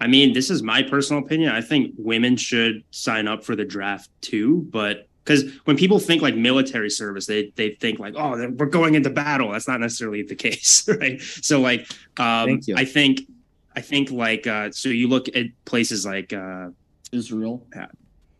I 0.00 0.06
mean, 0.06 0.32
this 0.32 0.50
is 0.50 0.62
my 0.62 0.82
personal 0.82 1.22
opinion. 1.22 1.50
I 1.50 1.60
think 1.60 1.94
women 1.98 2.36
should 2.36 2.84
sign 2.90 3.26
up 3.26 3.42
for 3.42 3.56
the 3.56 3.64
draft 3.64 4.10
too, 4.20 4.66
but 4.70 5.08
because 5.30 5.52
when 5.64 5.76
people 5.76 6.00
think 6.00 6.22
like 6.22 6.34
military 6.34 6.90
service, 6.90 7.26
they 7.26 7.52
they 7.54 7.70
think 7.70 8.00
like, 8.00 8.14
oh, 8.16 8.30
we're 8.58 8.66
going 8.66 8.96
into 8.96 9.10
battle. 9.10 9.52
That's 9.52 9.68
not 9.68 9.78
necessarily 9.78 10.22
the 10.22 10.34
case, 10.46 10.88
right? 10.88 11.20
So 11.20 11.60
like, 11.60 11.88
um, 12.18 12.60
I 12.74 12.84
think, 12.84 13.22
I 13.76 13.80
think 13.80 14.10
like, 14.10 14.46
uh, 14.48 14.72
so 14.72 14.88
you 14.88 15.06
look 15.06 15.28
at 15.36 15.46
places 15.64 16.04
like, 16.04 16.32
uh, 16.32 16.70
Israel. 17.12 17.64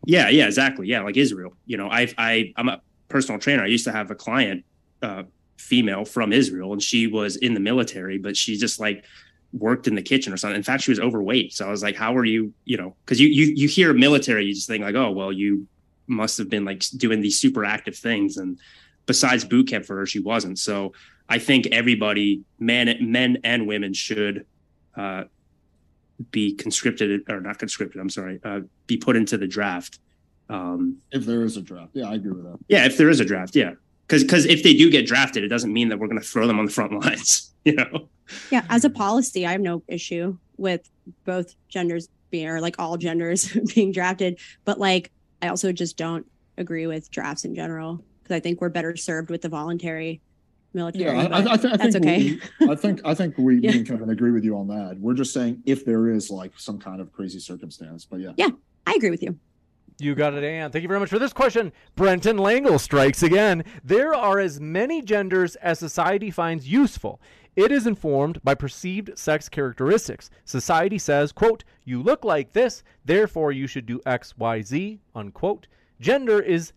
yeah, 0.05 0.29
yeah, 0.29 0.45
exactly, 0.47 0.87
yeah, 0.87 1.01
like 1.01 1.15
Israel. 1.15 1.53
You 1.65 1.77
know, 1.77 1.89
I 1.89 2.13
I 2.17 2.53
I'm 2.57 2.67
a 2.67 2.81
personal 3.07 3.39
trainer. 3.39 3.63
I 3.63 3.67
used 3.67 3.85
to 3.85 3.93
have 3.93 4.11
a 4.11 4.15
client, 4.15 4.65
uh, 5.01 5.23
female 5.57 6.03
from 6.03 6.33
Israel, 6.33 6.73
and 6.73 6.81
she 6.81 7.07
was 7.07 7.37
in 7.37 7.53
the 7.53 7.59
military, 7.61 8.17
but 8.17 8.35
she 8.35 8.57
just 8.57 8.81
like 8.81 9.05
worked 9.53 9.87
in 9.87 9.95
the 9.95 10.01
kitchen 10.01 10.33
or 10.33 10.37
something. 10.37 10.57
In 10.57 10.63
fact, 10.63 10.83
she 10.83 10.91
was 10.91 10.99
overweight. 10.99 11.53
So 11.53 11.67
I 11.67 11.71
was 11.71 11.83
like, 11.83 11.95
how 11.95 12.15
are 12.17 12.25
you, 12.25 12.53
you 12.65 12.75
know, 12.75 12.95
because 13.05 13.21
you 13.21 13.29
you 13.29 13.53
you 13.55 13.67
hear 13.69 13.93
military, 13.93 14.45
you 14.45 14.53
just 14.53 14.67
think 14.67 14.83
like, 14.83 14.95
oh, 14.95 15.11
well, 15.11 15.31
you 15.31 15.67
must 16.07 16.37
have 16.37 16.49
been 16.49 16.65
like 16.65 16.83
doing 16.97 17.21
these 17.21 17.39
super 17.39 17.63
active 17.65 17.95
things. 17.95 18.37
And 18.37 18.59
besides 19.05 19.43
boot 19.45 19.67
camp 19.67 19.85
for 19.85 19.97
her, 19.97 20.05
she 20.05 20.19
wasn't. 20.19 20.59
So 20.59 20.93
I 21.29 21.39
think 21.39 21.67
everybody, 21.67 22.41
men, 22.59 22.95
men 23.01 23.37
and 23.43 23.67
women 23.67 23.93
should 23.93 24.45
uh, 24.97 25.23
be 26.31 26.55
conscripted 26.55 27.21
or 27.29 27.39
not 27.41 27.57
conscripted. 27.59 27.99
I'm 28.01 28.09
sorry, 28.09 28.39
uh, 28.43 28.61
be 28.87 28.97
put 28.97 29.15
into 29.15 29.37
the 29.37 29.47
draft. 29.47 29.99
Um, 30.49 30.97
If 31.11 31.25
there 31.25 31.43
is 31.43 31.55
a 31.57 31.61
draft. 31.61 31.91
Yeah, 31.93 32.09
I 32.09 32.15
agree 32.15 32.31
with 32.33 32.43
that. 32.43 32.57
yeah, 32.67 32.85
if 32.85 32.97
there 32.97 33.09
is 33.09 33.19
a 33.19 33.25
draft, 33.25 33.55
yeah. 33.55 33.73
Because 34.07 34.23
because 34.23 34.45
if 34.45 34.63
they 34.63 34.73
do 34.73 34.89
get 34.91 35.05
drafted, 35.07 35.43
it 35.45 35.47
doesn't 35.47 35.71
mean 35.71 35.87
that 35.89 35.97
we're 35.99 36.07
going 36.07 36.19
to 36.19 36.27
throw 36.27 36.45
them 36.45 36.59
on 36.59 36.65
the 36.65 36.71
front 36.71 36.91
lines. 37.05 37.53
You 37.63 37.75
know. 37.75 38.09
Yeah, 38.49 38.63
as 38.69 38.83
a 38.83 38.89
policy, 38.89 39.45
I 39.45 39.51
have 39.53 39.61
no 39.61 39.83
issue 39.87 40.37
with 40.57 40.89
both 41.25 41.55
genders 41.69 42.09
being 42.29 42.47
or 42.47 42.59
like 42.59 42.75
all 42.79 42.97
genders 42.97 43.55
being 43.75 43.91
drafted, 43.93 44.39
but 44.65 44.79
like 44.79 45.11
I 45.41 45.47
also 45.47 45.71
just 45.71 45.97
don't 45.97 46.25
agree 46.57 46.87
with 46.87 47.09
drafts 47.11 47.45
in 47.45 47.55
general 47.55 48.03
because 48.21 48.35
I 48.35 48.39
think 48.39 48.61
we're 48.61 48.69
better 48.69 48.95
served 48.95 49.29
with 49.29 49.41
the 49.41 49.49
voluntary 49.49 50.21
military. 50.73 51.05
Yeah, 51.17 51.27
I, 51.27 51.39
I, 51.41 51.53
I, 51.53 51.57
th- 51.57 51.73
I 51.73 51.77
that's 51.77 51.93
think 51.93 52.05
okay. 52.05 52.39
we, 52.59 52.69
I 52.69 52.75
think 52.75 53.01
I 53.05 53.13
think 53.13 53.37
we, 53.37 53.57
Yeah. 53.59 53.71
me 53.71 53.77
and 53.79 53.87
Kevin 53.87 54.09
agree 54.09 54.31
with 54.31 54.43
you 54.43 54.57
on 54.57 54.67
that. 54.67 54.97
We're 54.99 55.13
just 55.13 55.33
saying 55.33 55.63
if 55.65 55.85
there 55.85 56.09
is 56.09 56.29
like 56.29 56.51
some 56.57 56.79
kind 56.79 57.01
of 57.01 57.11
crazy 57.11 57.39
circumstance, 57.39 58.05
but 58.05 58.19
yeah. 58.19 58.31
Yeah, 58.37 58.49
I 58.85 58.93
agree 58.93 59.09
with 59.09 59.23
you. 59.23 59.37
You 59.99 60.15
got 60.15 60.33
it, 60.33 60.43
Anne. 60.43 60.71
Thank 60.71 60.81
you 60.81 60.87
very 60.87 60.99
much 60.99 61.09
for 61.09 61.19
this 61.19 61.33
question. 61.33 61.71
Brenton 61.95 62.37
Langle 62.37 62.79
strikes 62.79 63.21
again. 63.21 63.63
There 63.83 64.15
are 64.15 64.39
as 64.39 64.59
many 64.59 65.03
genders 65.03 65.55
as 65.57 65.77
society 65.77 66.31
finds 66.31 66.67
useful. 66.67 67.21
It 67.55 67.71
is 67.71 67.85
informed 67.85 68.41
by 68.43 68.55
perceived 68.55 69.17
sex 69.17 69.49
characteristics. 69.49 70.29
Society 70.45 70.97
says, 70.97 71.31
quote, 71.31 71.63
you 71.83 72.01
look 72.01 72.23
like 72.23 72.53
this, 72.53 72.83
therefore 73.03 73.51
you 73.51 73.67
should 73.67 73.85
do 73.85 73.99
X, 74.05 74.37
Y, 74.37 74.61
Z, 74.61 75.01
unquote. 75.13 75.67
Gender 75.99 76.39
is 76.39 76.71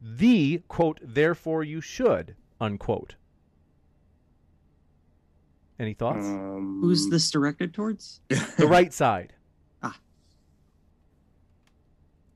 the, 0.00 0.62
quote, 0.68 0.98
therefore 1.02 1.62
you 1.64 1.80
should, 1.82 2.34
unquote. 2.60 3.16
Any 5.78 5.94
thoughts? 5.94 6.26
Um, 6.26 6.78
Who's 6.80 7.08
this 7.10 7.30
directed 7.30 7.74
towards? 7.74 8.20
the 8.28 8.66
right 8.66 8.92
side. 8.92 9.34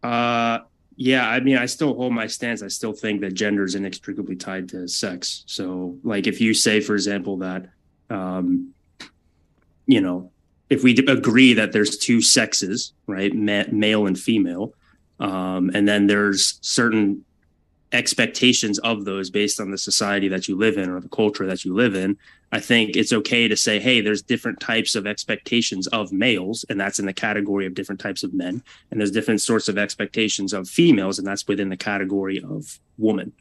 Uh, 0.03 0.59
yeah, 0.97 1.29
I 1.29 1.41
mean, 1.41 1.57
I 1.57 1.67
still 1.67 1.95
hold 1.95 2.13
my 2.13 2.27
stance. 2.27 2.63
I 2.63 2.69
still 2.69 2.93
think 2.93 3.21
that 3.21 3.35
gender 3.35 3.65
is 3.65 3.75
inextricably 3.75 4.37
tied 4.37 4.69
to 4.71 4.87
sex. 4.87 5.45
So, 5.47 5.99
like, 6.05 6.27
if 6.27 6.41
you 6.41 6.55
say, 6.55 6.81
for 6.81 6.95
example, 6.95 7.39
that, 7.39 7.69
um, 8.11 8.73
you 9.87 10.01
know, 10.01 10.31
if 10.71 10.83
we 10.83 10.97
agree 11.09 11.53
that 11.55 11.73
there's 11.73 11.99
two 11.99 12.21
sexes, 12.21 12.93
right, 13.07 13.35
ma- 13.35 13.65
male 13.71 14.07
and 14.07 14.19
female, 14.19 14.73
um, 15.21 15.71
and 15.75 15.87
then 15.87 16.07
there's 16.07 16.59
certain 16.61 17.25
expectations 17.95 18.79
of 18.81 19.05
those 19.05 19.31
based 19.31 19.61
on 19.61 19.71
the 19.71 19.79
society 19.79 20.29
that 20.29 20.49
you 20.49 20.57
live 20.57 20.77
in 20.77 20.91
or 20.91 21.01
the 21.01 21.09
culture 21.09 21.47
that 21.47 21.65
you 21.65 21.75
live 21.75 21.95
in, 21.95 22.19
I 22.53 22.61
think 22.61 22.97
it's 22.97 23.13
okay 23.13 23.49
to 23.49 23.57
say, 23.57 23.81
hey, 23.81 24.01
there's 24.01 24.23
different 24.23 24.61
types 24.61 24.95
of 24.95 25.07
expectations 25.07 25.87
of 25.89 26.13
males, 26.13 26.65
and 26.69 26.79
that's 26.79 26.99
in 26.99 27.07
the 27.07 27.13
category 27.13 27.67
of 27.67 27.75
different 27.75 28.01
types 28.01 28.23
of 28.23 28.35
men. 28.35 28.63
And 28.91 29.01
there's 29.01 29.11
different 29.11 29.41
sorts 29.41 29.69
of 29.69 29.79
expectations 29.79 30.53
of 30.53 30.69
females, 30.69 31.19
and 31.19 31.27
that's 31.27 31.49
within 31.49 31.69
the 31.69 31.77
category 31.77 32.43
of 32.43 32.79
woman. 32.99 33.33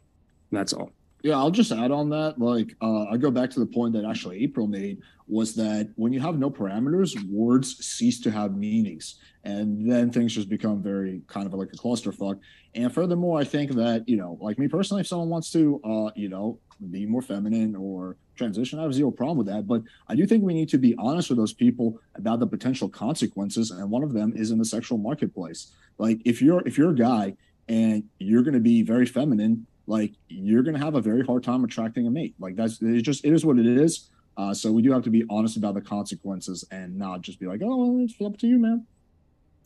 And 0.50 0.58
that's 0.58 0.72
all. 0.72 0.92
Yeah, 1.24 1.38
I'll 1.38 1.50
just 1.50 1.72
add 1.72 1.90
on 1.90 2.10
that. 2.10 2.38
Like, 2.38 2.76
uh, 2.82 3.06
I 3.06 3.16
go 3.16 3.30
back 3.30 3.48
to 3.52 3.60
the 3.60 3.64
point 3.64 3.94
that 3.94 4.04
actually 4.04 4.44
April 4.44 4.66
made 4.66 5.00
was 5.26 5.54
that 5.54 5.90
when 5.96 6.12
you 6.12 6.20
have 6.20 6.38
no 6.38 6.50
parameters, 6.50 7.18
words 7.30 7.78
cease 7.82 8.20
to 8.20 8.30
have 8.30 8.54
meanings. 8.54 9.14
And 9.42 9.90
then 9.90 10.10
things 10.10 10.34
just 10.34 10.50
become 10.50 10.82
very 10.82 11.22
kind 11.26 11.46
of 11.46 11.54
like 11.54 11.68
a 11.72 11.76
clusterfuck. 11.78 12.40
And 12.74 12.92
furthermore, 12.92 13.40
I 13.40 13.44
think 13.44 13.72
that, 13.72 14.06
you 14.06 14.18
know, 14.18 14.36
like 14.38 14.58
me 14.58 14.68
personally, 14.68 15.00
if 15.00 15.06
someone 15.06 15.30
wants 15.30 15.50
to, 15.52 15.80
uh, 15.82 16.10
you 16.14 16.28
know, 16.28 16.58
be 16.90 17.06
more 17.06 17.22
feminine 17.22 17.74
or 17.74 18.18
transition, 18.36 18.78
I 18.78 18.82
have 18.82 18.92
zero 18.92 19.10
problem 19.10 19.38
with 19.38 19.46
that. 19.46 19.66
But 19.66 19.80
I 20.08 20.14
do 20.14 20.26
think 20.26 20.44
we 20.44 20.52
need 20.52 20.68
to 20.70 20.78
be 20.78 20.94
honest 20.98 21.30
with 21.30 21.38
those 21.38 21.54
people 21.54 21.98
about 22.16 22.38
the 22.38 22.46
potential 22.46 22.90
consequences. 22.90 23.70
And 23.70 23.90
one 23.90 24.02
of 24.02 24.12
them 24.12 24.34
is 24.36 24.50
in 24.50 24.58
the 24.58 24.64
sexual 24.66 24.98
marketplace. 24.98 25.72
Like, 25.96 26.20
if 26.26 26.42
you're 26.42 26.60
if 26.66 26.76
you're 26.76 26.90
a 26.90 26.94
guy 26.94 27.34
and 27.66 28.04
you're 28.18 28.42
going 28.42 28.52
to 28.52 28.60
be 28.60 28.82
very 28.82 29.06
feminine 29.06 29.66
like 29.86 30.12
you're 30.28 30.62
going 30.62 30.74
to 30.74 30.84
have 30.84 30.94
a 30.94 31.00
very 31.00 31.22
hard 31.22 31.42
time 31.42 31.64
attracting 31.64 32.06
a 32.06 32.10
mate. 32.10 32.34
Like 32.38 32.56
that's 32.56 32.80
it 32.80 33.02
just 33.02 33.24
it 33.24 33.32
is 33.32 33.44
what 33.44 33.58
it 33.58 33.66
is. 33.66 34.10
Uh, 34.36 34.52
so 34.52 34.72
we 34.72 34.82
do 34.82 34.92
have 34.92 35.04
to 35.04 35.10
be 35.10 35.24
honest 35.30 35.56
about 35.56 35.74
the 35.74 35.80
consequences 35.80 36.64
and 36.70 36.96
not 36.96 37.20
just 37.20 37.38
be 37.38 37.46
like, 37.46 37.60
oh, 37.62 38.00
it's 38.02 38.14
up 38.20 38.36
to 38.38 38.46
you, 38.46 38.58
man. 38.58 38.86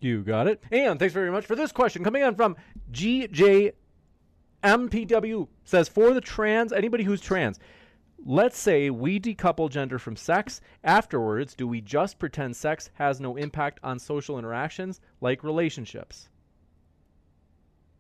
You 0.01 0.23
got 0.23 0.47
it. 0.47 0.63
And 0.71 0.99
thanks 0.99 1.15
very 1.15 1.31
much 1.31 1.47
for 1.47 1.57
this 1.57 1.73
question 1.73 2.05
coming 2.05 2.23
in 2.23 2.35
from 2.35 2.57
GJ 2.93 3.73
MPW 4.63 5.49
says 5.65 5.89
for 5.89 6.13
the 6.13 6.21
trans 6.21 6.73
anybody 6.73 7.05
who's 7.05 7.21
trans, 7.21 7.59
let's 8.25 8.59
say 8.59 8.91
we 8.91 9.19
decouple 9.19 9.71
gender 9.71 9.99
from 9.99 10.17
sex. 10.17 10.61
Afterwards, 10.85 11.55
do 11.55 11.67
we 11.67 11.81
just 11.81 12.19
pretend 12.19 12.57
sex 12.57 12.91
has 12.95 13.21
no 13.21 13.37
impact 13.37 13.81
on 13.83 13.99
social 13.99 14.39
interactions 14.39 15.01
like 15.21 15.45
relationships? 15.45 16.29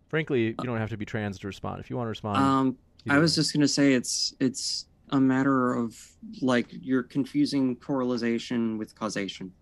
Frankly, 0.09 0.47
you 0.47 0.55
don't 0.55 0.79
have 0.79 0.91
to 0.91 0.97
be 0.97 1.05
trans 1.05 1.39
to 1.39 1.47
respond. 1.47 1.81
If 1.81 1.91
you 1.91 1.97
want 1.97 2.07
to 2.07 2.11
respond, 2.11 2.39
Um, 2.39 2.79
I 3.09 3.19
was 3.19 3.35
just 3.35 3.53
gonna 3.53 3.69
say 3.69 3.95
it's 3.95 4.35
it's 4.41 4.87
a 5.11 5.21
matter 5.21 5.75
of 5.75 5.97
like 6.43 6.67
you're 6.71 7.03
confusing 7.03 7.77
correlation 7.77 8.79
with 8.79 8.95
causation. 8.95 9.53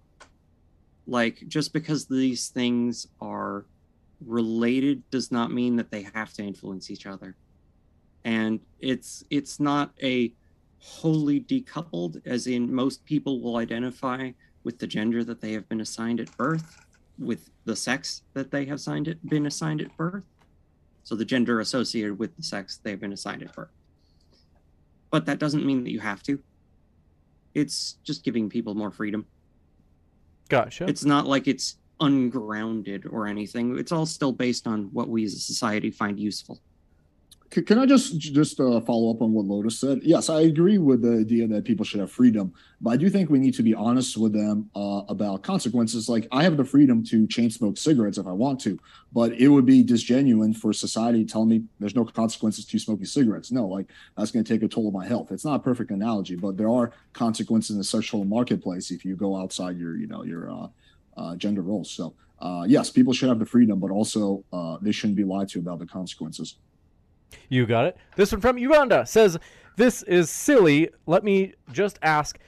Like 1.06 1.44
just 1.48 1.72
because 1.72 2.06
these 2.06 2.48
things 2.48 3.06
are 3.20 3.66
related 4.24 5.08
does 5.10 5.30
not 5.30 5.52
mean 5.52 5.76
that 5.76 5.90
they 5.90 6.02
have 6.02 6.32
to 6.34 6.42
influence 6.42 6.90
each 6.90 7.06
other. 7.06 7.36
And 8.24 8.60
it's 8.80 9.24
it's 9.30 9.60
not 9.60 9.92
a 10.02 10.32
wholly 10.78 11.40
decoupled, 11.40 12.24
as 12.26 12.46
in 12.46 12.72
most 12.72 13.04
people 13.04 13.40
will 13.40 13.56
identify 13.56 14.30
with 14.64 14.78
the 14.78 14.86
gender 14.86 15.22
that 15.24 15.40
they 15.40 15.52
have 15.52 15.68
been 15.68 15.80
assigned 15.80 16.20
at 16.20 16.36
birth, 16.36 16.84
with 17.18 17.50
the 17.64 17.76
sex 17.76 18.22
that 18.34 18.50
they 18.50 18.64
have 18.64 18.80
signed 18.80 19.06
it, 19.08 19.24
been 19.28 19.46
assigned 19.46 19.80
at 19.80 19.96
birth. 19.96 20.24
So 21.06 21.14
the 21.14 21.24
gender 21.24 21.60
associated 21.60 22.18
with 22.18 22.36
the 22.36 22.42
sex 22.42 22.80
they've 22.82 22.98
been 22.98 23.12
assigned 23.12 23.40
at 23.44 23.54
birth. 23.54 23.70
But 25.12 25.24
that 25.26 25.38
doesn't 25.38 25.64
mean 25.64 25.84
that 25.84 25.92
you 25.92 26.00
have 26.00 26.20
to. 26.24 26.40
It's 27.54 27.98
just 28.02 28.24
giving 28.24 28.48
people 28.48 28.74
more 28.74 28.90
freedom. 28.90 29.24
Gotcha. 30.48 30.88
It's 30.88 31.04
not 31.04 31.28
like 31.28 31.46
it's 31.46 31.76
ungrounded 32.00 33.06
or 33.06 33.28
anything. 33.28 33.78
It's 33.78 33.92
all 33.92 34.04
still 34.04 34.32
based 34.32 34.66
on 34.66 34.86
what 34.92 35.08
we 35.08 35.24
as 35.24 35.34
a 35.34 35.38
society 35.38 35.92
find 35.92 36.18
useful. 36.18 36.58
Can 37.50 37.78
I 37.78 37.86
just 37.86 38.18
just 38.18 38.58
uh, 38.60 38.80
follow 38.80 39.10
up 39.10 39.22
on 39.22 39.32
what 39.32 39.46
Lotus 39.46 39.78
said? 39.78 40.00
Yes, 40.02 40.28
I 40.28 40.42
agree 40.42 40.78
with 40.78 41.02
the 41.02 41.20
idea 41.20 41.46
that 41.48 41.64
people 41.64 41.84
should 41.84 42.00
have 42.00 42.10
freedom, 42.10 42.52
but 42.80 42.90
I 42.90 42.96
do 42.96 43.08
think 43.08 43.30
we 43.30 43.38
need 43.38 43.54
to 43.54 43.62
be 43.62 43.74
honest 43.74 44.16
with 44.16 44.32
them 44.32 44.68
uh, 44.74 45.02
about 45.08 45.42
consequences. 45.42 46.08
Like 46.08 46.26
I 46.32 46.42
have 46.42 46.56
the 46.56 46.64
freedom 46.64 47.04
to 47.04 47.26
chain 47.28 47.50
smoke 47.50 47.78
cigarettes 47.78 48.18
if 48.18 48.26
I 48.26 48.32
want 48.32 48.60
to, 48.60 48.78
but 49.12 49.32
it 49.32 49.48
would 49.48 49.64
be 49.64 49.84
disgenuine 49.84 50.56
for 50.56 50.72
society 50.72 51.24
to 51.24 51.32
tell 51.32 51.44
me 51.44 51.64
there's 51.78 51.94
no 51.94 52.04
consequences 52.04 52.64
to 52.66 52.78
smoking 52.78 53.06
cigarettes. 53.06 53.52
No, 53.52 53.66
like 53.66 53.86
that's 54.16 54.30
going 54.30 54.44
to 54.44 54.52
take 54.52 54.62
a 54.62 54.68
toll 54.68 54.88
on 54.88 54.92
my 54.92 55.06
health. 55.06 55.30
It's 55.30 55.44
not 55.44 55.56
a 55.56 55.62
perfect 55.62 55.90
analogy, 55.90 56.36
but 56.36 56.56
there 56.56 56.70
are 56.70 56.92
consequences 57.12 57.70
in 57.70 57.78
the 57.78 57.84
sexual 57.84 58.24
marketplace 58.24 58.90
if 58.90 59.04
you 59.04 59.14
go 59.14 59.36
outside 59.36 59.78
your 59.78 59.96
you 59.96 60.08
know 60.08 60.24
your 60.24 60.50
uh, 60.50 60.68
uh, 61.16 61.36
gender 61.36 61.62
roles. 61.62 61.90
So 61.90 62.14
uh, 62.40 62.64
yes, 62.66 62.90
people 62.90 63.12
should 63.12 63.28
have 63.28 63.38
the 63.38 63.46
freedom, 63.46 63.78
but 63.78 63.90
also 63.90 64.44
uh, 64.52 64.78
they 64.82 64.92
shouldn't 64.92 65.16
be 65.16 65.24
lied 65.24 65.48
to 65.50 65.60
about 65.60 65.78
the 65.78 65.86
consequences. 65.86 66.56
You 67.48 67.66
got 67.66 67.86
it. 67.86 67.96
This 68.16 68.32
one 68.32 68.40
from 68.40 68.58
Uganda 68.58 69.06
says, 69.06 69.38
This 69.76 70.02
is 70.04 70.30
silly. 70.30 70.90
Let 71.06 71.24
me 71.24 71.54
just 71.72 71.98
ask 72.02 72.38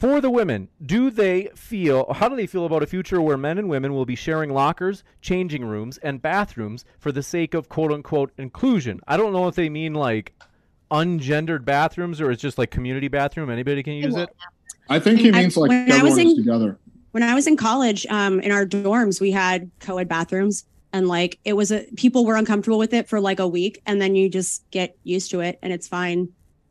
for 0.00 0.20
the 0.22 0.30
women, 0.30 0.68
do 0.86 1.10
they 1.10 1.50
feel, 1.54 2.10
how 2.14 2.26
do 2.30 2.34
they 2.34 2.46
feel 2.46 2.64
about 2.64 2.82
a 2.82 2.86
future 2.86 3.20
where 3.20 3.36
men 3.36 3.58
and 3.58 3.68
women 3.68 3.92
will 3.92 4.06
be 4.06 4.14
sharing 4.14 4.48
lockers, 4.50 5.04
changing 5.20 5.62
rooms, 5.62 5.98
and 5.98 6.22
bathrooms 6.22 6.86
for 6.98 7.12
the 7.12 7.22
sake 7.22 7.52
of 7.52 7.68
quote 7.68 7.92
unquote 7.92 8.32
inclusion? 8.38 9.00
I 9.06 9.18
don't 9.18 9.34
know 9.34 9.46
if 9.46 9.54
they 9.56 9.68
mean 9.68 9.92
like 9.92 10.32
ungendered 10.90 11.64
bathrooms 11.66 12.20
or 12.20 12.30
it's 12.30 12.40
just 12.40 12.56
like 12.56 12.70
community 12.70 13.08
bathroom. 13.08 13.50
Anybody 13.50 13.82
can 13.82 13.92
use 13.94 14.16
it. 14.16 14.30
I 14.88 14.98
think 14.98 15.20
he 15.20 15.30
means 15.30 15.56
like 15.56 15.68
when 15.68 15.92
I 15.92 16.02
was 16.02 16.12
everyone 16.12 16.30
in- 16.32 16.36
together. 16.36 16.78
when 17.12 17.22
I 17.22 17.34
was 17.34 17.46
in 17.46 17.56
college, 17.58 18.06
um, 18.06 18.40
in 18.40 18.52
our 18.52 18.64
dorms, 18.64 19.20
we 19.20 19.30
had 19.30 19.70
co-ed 19.80 20.08
bathrooms, 20.08 20.64
and 20.92 21.08
like 21.08 21.38
it 21.44 21.54
was 21.54 21.72
a 21.72 21.86
people 21.96 22.24
were 22.24 22.36
uncomfortable 22.36 22.78
with 22.78 22.92
it 22.92 23.08
for 23.08 23.20
like 23.20 23.38
a 23.40 23.48
week, 23.48 23.82
and 23.86 24.00
then 24.00 24.14
you 24.14 24.28
just 24.28 24.68
get 24.70 24.96
used 25.04 25.30
to 25.30 25.40
it, 25.40 25.58
and 25.62 25.72
it's 25.72 25.88
fine. 25.88 26.28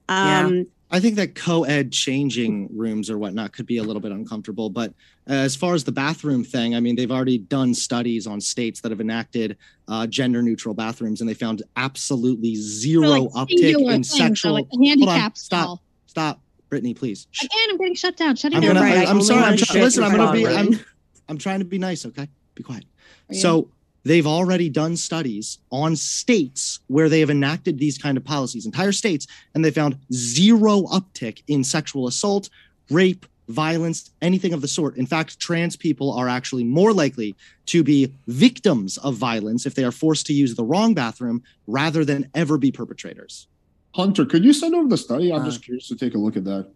Um, 0.08 0.68
I 0.92 1.00
think 1.00 1.16
that 1.18 1.36
co-ed 1.36 1.92
changing 1.92 2.70
rooms 2.76 3.12
or 3.12 3.18
whatnot 3.20 3.54
could 3.54 3.68
be 3.68 3.78
a 3.78 3.84
little 3.84 4.02
bit 4.02 4.12
uncomfortable, 4.12 4.72
but 4.72 4.92
uh, 5.30 5.34
as 5.34 5.56
far 5.56 5.76
as 5.76 5.84
the 5.84 5.92
bathroom 5.92 6.44
thing, 6.44 6.76
I 6.76 6.80
mean, 6.80 6.96
they've 6.96 7.12
already 7.12 7.38
done 7.38 7.76
studies 7.76 8.26
on 8.26 8.42
states 8.42 8.82
that 8.82 8.90
have 8.92 9.00
enacted 9.00 9.58
uh, 9.88 10.08
gender-neutral 10.08 10.74
bathrooms, 10.74 11.22
and 11.22 11.30
they 11.30 11.36
found 11.36 11.62
absolutely 11.76 12.56
zero 12.56 13.08
like 13.08 13.30
uptick 13.34 13.94
in 13.94 14.04
sexual. 14.04 14.54
like 14.54 14.66
a 14.74 14.78
Hold 14.78 15.10
on, 15.10 15.36
stop, 15.36 15.80
stop, 16.08 16.42
Brittany, 16.70 16.96
please. 16.96 17.28
Shh. 17.30 17.44
Again, 17.44 17.68
I'm 17.70 17.78
getting 17.78 17.94
shut 17.94 18.18
down. 18.18 18.36
Shutting 18.36 18.58
I'm 18.58 18.64
down. 18.64 18.74
gonna. 18.76 18.86
right, 18.88 18.98
I, 18.98 19.04
I 19.04 19.12
am 19.12 19.22
sorry. 19.22 19.40
I'm 19.40 19.46
wanted 19.46 19.60
to 19.60 19.66
trying. 19.66 19.84
Listen, 19.84 20.04
I'm 20.04 20.16
gonna 20.16 20.32
be. 20.32 20.48
I'm. 20.48 20.80
I'm 21.28 21.38
trying 21.38 21.60
to 21.60 21.66
be 21.66 21.78
nice. 21.78 22.04
Okay, 22.08 22.28
be 22.56 22.64
quiet. 22.64 22.86
So 23.32 23.70
they've 24.04 24.28
already 24.28 24.70
done 24.70 24.96
studies 24.98 25.60
on 25.72 25.96
states 25.96 26.80
where 26.88 27.10
they 27.10 27.20
have 27.20 27.30
enacted 27.30 27.78
these 27.80 27.98
kind 27.98 28.18
of 28.18 28.24
policies, 28.24 28.66
entire 28.66 28.92
states, 28.92 29.28
and 29.54 29.64
they 29.64 29.72
found 29.72 29.98
zero 30.14 30.82
uptick 30.84 31.44
in 31.48 31.64
sexual 31.64 32.08
assault, 32.08 32.50
rape, 32.90 33.26
violence, 33.50 34.12
anything 34.22 34.54
of 34.54 34.62
the 34.62 34.68
sort. 34.68 34.96
In 34.98 35.06
fact, 35.08 35.40
trans 35.40 35.76
people 35.76 36.14
are 36.14 36.30
actually 36.30 36.64
more 36.64 36.94
likely 36.94 37.36
to 37.66 37.84
be 37.84 38.14
victims 38.28 38.98
of 39.00 39.16
violence 39.16 39.66
if 39.66 39.74
they 39.76 39.84
are 39.84 39.92
forced 39.92 40.28
to 40.28 40.34
use 40.34 40.56
the 40.56 40.64
wrong 40.64 40.94
bathroom 40.94 41.42
rather 41.68 42.06
than 42.06 42.30
ever 42.36 42.58
be 42.58 42.72
perpetrators. 42.72 43.48
Hunter, 43.96 44.24
could 44.26 44.46
you 44.46 44.54
send 44.54 44.76
over 44.76 44.88
the 44.88 44.98
study? 44.98 45.34
I'm 45.34 45.42
Uh, 45.42 45.46
just 45.46 45.64
curious 45.64 45.88
to 45.88 45.96
take 45.96 46.14
a 46.14 46.18
look 46.20 46.38
at 46.38 46.44
that. 46.46 46.68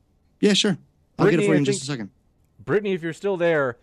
Yeah, 0.41 0.53
sure. 0.53 0.77
I'll 1.19 1.29
get 1.29 1.39
it 1.39 1.45
for 1.45 1.51
you 1.51 1.57
in 1.59 1.65
just 1.65 1.83
a 1.83 1.85
second. 1.85 2.09
Brittany, 2.65 2.93
if 2.93 3.03
you're 3.03 3.13
still 3.13 3.37
there, 3.37 3.77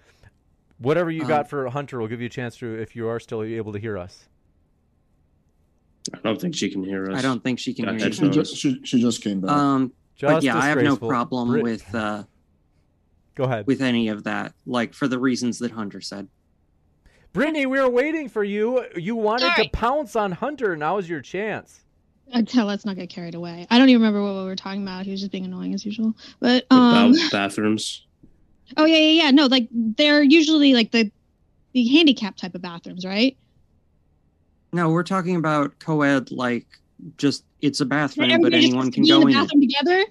whatever 0.80 1.10
you 1.10 1.22
Um, 1.22 1.28
got 1.28 1.48
for 1.48 1.68
Hunter 1.70 1.98
will 2.00 2.08
give 2.08 2.20
you 2.20 2.26
a 2.26 2.30
chance 2.30 2.56
to, 2.56 2.74
if 2.74 2.96
you 2.96 3.06
are 3.08 3.20
still 3.20 3.42
able 3.42 3.72
to 3.72 3.78
hear 3.78 3.96
us. 3.96 4.26
I 6.14 6.18
don't 6.24 6.40
think 6.40 6.54
she 6.56 6.70
can 6.70 6.82
hear 6.82 7.10
us. 7.10 7.18
I 7.18 7.22
don't 7.22 7.42
think 7.44 7.58
she 7.58 7.72
can 7.74 7.84
Got 7.84 8.00
hear 8.00 8.10
She 8.12 8.24
you. 8.24 8.30
just, 8.30 8.56
she, 8.56 8.80
she 8.84 9.00
just 9.00 9.22
came 9.22 9.40
back. 9.40 9.50
Um, 9.50 9.92
Just 10.16 10.32
but 10.34 10.42
yeah, 10.42 10.56
I 10.56 10.66
have 10.68 10.82
no 10.82 10.96
problem 10.96 11.50
Brit- 11.50 11.62
with 11.62 11.94
uh, 11.94 12.24
Go 13.34 13.44
ahead. 13.44 13.66
with 13.66 13.80
any 13.82 14.08
of 14.08 14.24
that. 14.24 14.54
Like 14.66 14.94
for 14.94 15.06
the 15.08 15.18
reasons 15.18 15.58
that 15.60 15.70
Hunter 15.70 16.00
said. 16.00 16.28
Brittany, 17.32 17.64
we 17.66 17.78
were 17.78 17.88
waiting 17.88 18.28
for 18.28 18.42
you. 18.42 18.84
You 18.96 19.14
wanted 19.14 19.52
Sorry. 19.52 19.64
to 19.66 19.70
pounce 19.70 20.16
on 20.16 20.32
Hunter. 20.32 20.74
Now 20.76 20.98
is 20.98 21.08
your 21.08 21.20
chance. 21.20 21.80
Tell 22.46 22.66
let's 22.66 22.84
not 22.84 22.96
get 22.96 23.08
carried 23.10 23.34
away. 23.34 23.66
I 23.70 23.78
don't 23.78 23.88
even 23.88 24.00
remember 24.02 24.22
what 24.22 24.34
we 24.40 24.44
were 24.44 24.56
talking 24.56 24.82
about. 24.82 25.04
He 25.04 25.10
was 25.12 25.20
just 25.20 25.32
being 25.32 25.44
annoying 25.44 25.74
as 25.74 25.84
usual. 25.84 26.14
But 26.40 26.64
um, 26.70 27.12
About 27.12 27.16
bathrooms. 27.32 28.06
Oh 28.76 28.84
yeah, 28.84 28.96
yeah, 28.96 29.24
yeah. 29.24 29.30
No, 29.30 29.46
like 29.46 29.68
they're 29.72 30.22
usually 30.22 30.74
like 30.74 30.90
the 30.92 31.10
the 31.72 31.86
handicap 31.88 32.36
type 32.36 32.54
of 32.54 32.62
bathrooms, 32.62 33.04
right? 33.04 33.36
No, 34.72 34.88
we're 34.90 35.02
talking 35.02 35.36
about 35.36 35.78
co-ed. 35.78 36.30
Like 36.30 36.66
just 37.16 37.44
it's 37.60 37.80
a 37.80 37.84
bathroom, 37.86 38.28
but 38.28 38.32
Everybody 38.34 38.56
just 38.60 38.68
anyone 38.68 38.90
can 38.92 39.02
be 39.04 39.10
in 39.10 39.20
go 39.20 39.26
the 39.28 39.48
in. 39.52 39.60
together. 39.60 40.04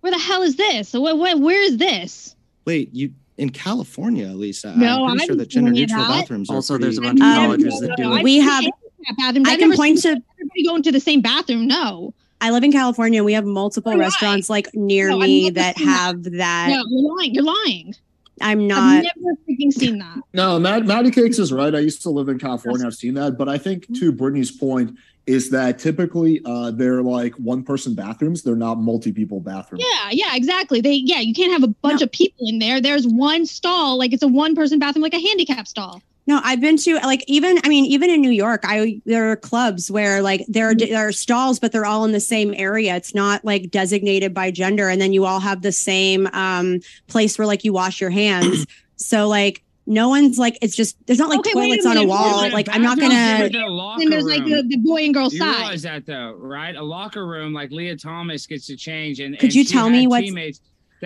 Where 0.00 0.12
the 0.12 0.18
hell 0.18 0.42
is 0.42 0.56
this? 0.56 0.88
So 0.88 1.00
what, 1.00 1.16
what 1.18 1.40
where 1.40 1.62
is 1.62 1.78
this? 1.78 2.36
Wait, 2.66 2.90
you 2.92 3.12
in 3.38 3.50
California, 3.50 4.28
Lisa? 4.28 4.76
No, 4.76 5.04
I'm 5.06 5.10
pretty 5.16 5.22
I 5.22 5.26
sure 5.26 5.36
that 5.36 5.48
gender 5.48 5.70
neutral 5.72 6.02
that. 6.02 6.08
bathrooms 6.20 6.50
are 6.50 6.56
Also, 6.56 6.78
there's 6.78 6.98
a 6.98 7.00
pretty- 7.00 7.20
bunch 7.20 7.36
of 7.36 7.38
Um, 7.38 7.46
colleges 7.46 7.80
that 7.80 7.96
do 7.96 8.12
I 8.12 8.18
it. 8.20 8.22
We 8.24 8.36
have- 8.38 8.62
see 8.64 8.70
handicap 9.06 9.16
bathrooms. 9.18 9.48
I 9.48 9.52
I've 9.52 9.58
can 9.58 9.72
point 9.76 10.02
to 10.02 10.08
everybody 10.08 10.64
going 10.66 10.82
to 10.82 10.92
the 10.92 11.00
same 11.00 11.20
bathroom. 11.20 11.66
No, 11.66 12.14
I 12.40 12.50
live 12.50 12.62
in 12.64 12.72
California. 12.72 13.20
And 13.20 13.26
we 13.26 13.32
have 13.34 13.44
multiple 13.44 13.92
So 13.92 13.96
do 13.96 14.02
I. 14.02 14.04
restaurants 14.04 14.50
like 14.50 14.68
near 14.74 15.08
No, 15.10 15.18
me 15.18 15.50
that 15.50 15.76
seen 15.76 15.86
that. 15.86 15.92
have 15.92 16.22
that. 16.38 16.68
no, 16.70 16.84
you're 16.88 17.16
lying. 17.16 17.34
You're 17.34 17.44
lying. 17.44 17.94
I'm 18.40 18.66
not. 18.66 18.78
I've 18.78 19.04
not. 19.04 19.12
never 19.22 19.36
freaking 19.48 19.72
seen 19.72 19.98
that. 19.98 20.18
No, 20.34 20.58
Matt, 20.58 20.84
Matty 20.86 21.10
Cakes 21.12 21.38
is 21.38 21.52
right. 21.52 21.72
I 21.74 21.78
used 21.78 22.02
to 22.02 22.10
live 22.10 22.28
in 22.28 22.38
California. 22.38 22.84
I've 22.86 22.94
seen 22.94 23.14
that. 23.14 23.38
But 23.38 23.48
I 23.48 23.56
think 23.58 23.86
to 23.98 24.10
Brittany's 24.12 24.50
point 24.50 24.98
is 25.26 25.48
that 25.50 25.78
typically 25.78 26.42
uh, 26.44 26.70
they're 26.72 27.00
like 27.02 27.32
one 27.36 27.62
person 27.62 27.94
bathrooms. 27.94 28.42
They're 28.42 28.56
not 28.56 28.78
multi 28.78 29.12
people 29.12 29.38
bathrooms. 29.40 29.84
Yeah, 29.88 30.08
yeah, 30.10 30.34
exactly. 30.36 30.80
They 30.80 30.94
yeah, 30.94 31.20
you 31.20 31.32
can't 31.32 31.52
have 31.52 31.62
a 31.62 31.68
bunch 31.68 32.00
No. 32.00 32.04
of 32.06 32.12
people 32.12 32.46
in 32.48 32.58
there. 32.58 32.80
There's 32.80 33.06
one 33.06 33.46
stall, 33.46 33.96
like 33.96 34.12
it's 34.12 34.24
a 34.24 34.28
one 34.28 34.54
person 34.56 34.78
bathroom, 34.80 35.02
like 35.04 35.14
a 35.14 35.20
handicap 35.26 35.66
stall. 35.68 36.02
No, 36.26 36.40
I've 36.42 36.60
been 36.60 36.78
to 36.78 36.94
like 37.00 37.22
even 37.26 37.58
I 37.64 37.68
mean 37.68 37.84
even 37.84 38.08
in 38.08 38.20
New 38.22 38.30
York, 38.30 38.62
I 38.64 39.00
there 39.04 39.30
are 39.30 39.36
clubs 39.36 39.90
where 39.90 40.22
like 40.22 40.44
there 40.48 40.70
are 40.70 40.74
there 40.74 41.08
are 41.08 41.12
stalls, 41.12 41.58
but 41.58 41.70
they're 41.70 41.84
all 41.84 42.04
in 42.06 42.12
the 42.12 42.20
same 42.20 42.54
area. 42.56 42.96
It's 42.96 43.14
not 43.14 43.44
like 43.44 43.70
designated 43.70 44.32
by 44.32 44.50
gender, 44.50 44.88
and 44.88 45.00
then 45.00 45.12
you 45.12 45.26
all 45.26 45.40
have 45.40 45.60
the 45.62 45.72
same 45.72 46.26
um 46.32 46.80
place 47.08 47.38
where 47.38 47.46
like 47.46 47.62
you 47.64 47.72
wash 47.72 48.00
your 48.00 48.10
hands. 48.10 48.66
so 48.96 49.28
like 49.28 49.62
no 49.86 50.08
one's 50.08 50.38
like 50.38 50.56
it's 50.62 50.74
just 50.74 50.96
there's 51.06 51.18
not 51.18 51.28
like 51.28 51.40
Okay, 51.40 51.50
wait 51.54 51.78
a 51.78 51.82
toilets 51.82 51.86
on 51.86 51.96
a 51.98 52.06
wall. 52.06 52.40
There's 52.40 52.54
Like 52.54 52.68
I'm 52.70 52.82
not 52.82 52.98
gonna. 52.98 53.40
with 53.42 53.54
a 53.54 53.98
and 54.00 54.10
there's 54.10 54.24
like 54.24 54.44
the, 54.44 54.64
the 54.66 54.78
boy 54.78 55.04
and 55.04 55.12
girl 55.12 55.28
You 55.30 55.38
side. 55.38 55.56
realize 55.58 55.82
that 55.82 56.06
though, 56.06 56.32
right? 56.38 56.74
A 56.74 56.82
locker 56.82 57.26
room 57.26 57.52
like 57.52 57.70
Lia 57.70 57.96
Thomas 57.96 58.46
gets 58.46 58.66
to 58.68 58.76
change, 58.76 59.20
and 59.20 59.34
Could 59.38 59.48
and 59.48 59.54
you 59.54 59.64
tell 59.64 59.90
me 59.90 60.06
what? 60.06 60.24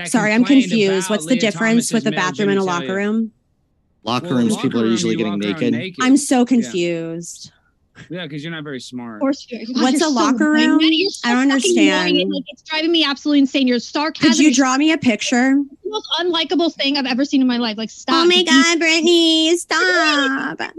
Sorry, 0.05 0.33
I'm 0.33 0.45
confused. 0.45 1.07
about 1.07 1.11
What's 1.11 1.25
the 1.25 1.33
Lia 1.33 1.41
difference 1.41 1.89
Thomas's 1.89 1.93
with 1.93 2.07
a 2.07 2.13
bathroom 2.13 2.51
and 2.51 2.59
a 2.61 2.63
locker 2.63 2.95
room? 2.95 3.33
Locker 4.09 4.27
Well, 4.29 4.37
rooms. 4.39 4.53
locker 4.53 4.63
people 4.69 4.83
are 4.83 4.87
usually 4.87 5.17
getting 5.17 5.33
walk 5.33 5.45
around 5.45 5.73
naked. 5.73 5.97
I'm 6.03 6.17
so 6.17 6.45
confused. 6.45 7.53
Yeah, 8.11 8.25
because 8.27 8.45
you're 8.45 8.53
not 8.53 8.65
very 8.65 8.81
smart. 8.81 9.17
Of 9.17 9.21
course, 9.21 9.47
What's 9.73 9.97
a 9.97 10.01
so 10.05 10.11
locker 10.11 10.55
annoying. 10.55 10.79
room? 10.79 11.11
So 11.11 11.29
I 11.29 11.33
don't 11.33 11.51
understand. 11.51 12.17
It, 12.17 12.29
like, 12.29 12.45
it's 12.47 12.63
driving 12.63 12.93
me 12.93 13.05
absolutely 13.05 13.41
insane. 13.41 13.67
Your 13.67 13.81
sarcasm 13.81 14.31
Could 14.31 14.39
you 14.39 14.55
draw 14.55 14.77
me 14.77 14.93
a 14.93 14.99
picture? 14.99 15.55
the 15.83 15.91
most 15.91 16.09
unlikable 16.21 16.73
thing 16.73 16.97
I've 16.97 17.07
ever 17.07 17.25
seen 17.25 17.41
in 17.41 17.49
my 17.49 17.57
life. 17.57 17.77
Like, 17.77 17.91
stop. 17.91 18.25
Oh 18.25 18.27
my 18.27 18.37
You- 18.37 18.45
God, 18.47 18.79
Brittany, 18.79 19.57
stop! 19.57 20.61
Like 20.61 20.71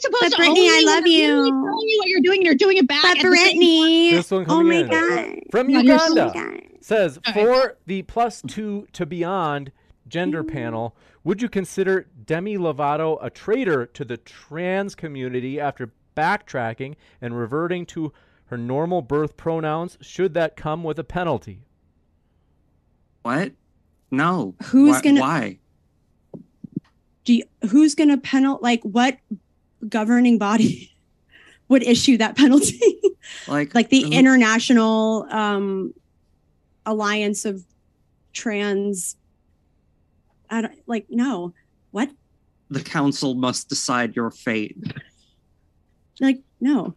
supposed 0.00 0.20
But 0.20 0.30
to 0.32 0.36
Brittany, 0.36 0.68
I 0.68 0.82
love 0.84 1.04
We're 1.04 1.08
you. 1.08 1.28
telling 1.28 1.88
you 1.88 1.98
what 1.98 2.08
you're 2.08 2.20
doing, 2.20 2.38
and 2.40 2.46
you're 2.46 2.54
doing 2.54 2.76
it 2.76 2.86
back. 2.86 3.02
But 3.02 3.10
at 3.12 3.14
the 3.16 3.20
same 3.22 3.30
Brittany, 3.30 4.10
This 4.12 4.30
one 4.30 4.42
oh 4.42 4.44
coming 4.46 4.68
my 4.68 4.74
in. 4.76 4.88
God, 4.88 5.42
From 5.50 5.72
God, 5.72 5.84
you're 5.84 5.94
Uganda. 5.94 6.26
Oh 6.28 6.32
God. 6.34 6.62
says 6.82 7.18
All 7.26 7.32
right. 7.32 7.46
for 7.46 7.76
the 7.86 8.02
plus 8.02 8.42
two 8.46 8.86
to 8.92 9.06
beyond 9.06 9.72
gender 10.08 10.42
mm-hmm. 10.44 10.54
panel 10.54 10.96
would 11.24 11.40
you 11.42 11.48
consider 11.48 12.06
demi 12.26 12.56
lovato 12.56 13.18
a 13.22 13.30
traitor 13.30 13.86
to 13.86 14.04
the 14.04 14.16
trans 14.16 14.94
community 14.94 15.58
after 15.60 15.92
backtracking 16.16 16.94
and 17.20 17.38
reverting 17.38 17.86
to 17.86 18.12
her 18.46 18.56
normal 18.58 19.00
birth 19.02 19.36
pronouns 19.36 19.96
should 20.00 20.34
that 20.34 20.56
come 20.56 20.82
with 20.82 20.98
a 20.98 21.04
penalty 21.04 21.62
What? 23.22 23.52
No. 24.10 24.54
Who's 24.64 24.96
Why- 24.96 25.02
gonna- 25.02 25.20
Why? 25.20 25.58
Do 27.24 27.34
you, 27.34 27.44
who's 27.70 27.94
going 27.94 28.08
to 28.08 28.16
penal? 28.16 28.58
Like, 28.62 28.82
what 28.82 29.18
governing 29.88 30.38
body 30.38 30.90
would 31.68 31.82
issue 31.82 32.16
that 32.18 32.36
penalty? 32.36 32.80
Like, 33.46 33.74
like 33.74 33.90
the 33.90 34.02
who- 34.02 34.10
international 34.10 35.26
um 35.30 35.94
alliance 36.84 37.44
of 37.44 37.64
trans 38.32 39.16
i 40.48 40.60
don't 40.62 40.74
like 40.88 41.06
no 41.10 41.52
what? 41.90 42.10
The 42.68 42.82
council 42.82 43.34
must 43.34 43.68
decide 43.68 44.14
your 44.14 44.30
fate. 44.30 44.76
like 46.20 46.40
no. 46.60 46.94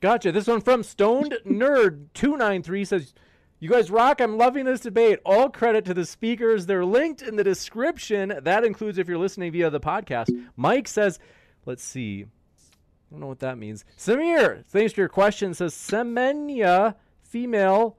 Gotcha. 0.00 0.32
This 0.32 0.46
one 0.46 0.60
from 0.60 0.82
stoned 0.82 1.36
nerd 1.46 2.06
293 2.14 2.84
says 2.84 3.14
you 3.58 3.68
guys 3.68 3.90
rock. 3.90 4.20
I'm 4.20 4.38
loving 4.38 4.64
this 4.64 4.80
debate. 4.80 5.20
All 5.24 5.50
credit 5.50 5.84
to 5.86 5.94
the 5.94 6.06
speakers. 6.06 6.66
They're 6.66 6.84
linked 6.84 7.22
in 7.22 7.36
the 7.36 7.44
description. 7.44 8.38
That 8.42 8.64
includes 8.64 8.98
if 8.98 9.08
you're 9.08 9.18
listening 9.18 9.52
via 9.52 9.70
the 9.70 9.80
podcast. 9.80 10.28
Mike 10.56 10.88
says 10.88 11.18
let's 11.66 11.84
see. 11.84 12.24
I 12.24 13.12
don't 13.12 13.20
know 13.20 13.26
what 13.26 13.40
that 13.40 13.58
means. 13.58 13.84
Samir, 13.98 14.64
thanks 14.66 14.92
for 14.92 15.00
your 15.00 15.08
question. 15.08 15.52
Says 15.52 15.74
Semenya, 15.74 16.94
female, 17.22 17.96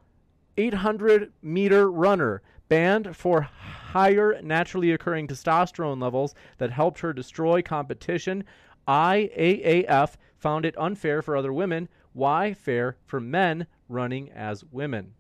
800 0.57 1.34
meter 1.41 1.91
runner, 1.91 2.41
banned 2.72 3.14
for 3.18 3.41
higher 3.41 4.41
naturally 4.41 4.93
occurring 4.93 5.27
testosterone 5.27 6.02
levels 6.02 6.34
that 6.57 6.72
helped 6.72 7.02
her 7.02 7.11
destroy 7.11 7.61
competition. 7.61 8.45
IAAF 8.88 10.14
found 10.38 10.65
it 10.65 10.73
unfair 10.80 11.22
for 11.22 11.35
other 11.35 11.52
women. 11.52 11.89
Why 12.14 12.53
fair 12.53 12.95
for 13.06 13.19
men 13.19 13.68
running 13.89 14.31
as 14.31 14.64
women? 14.72 15.14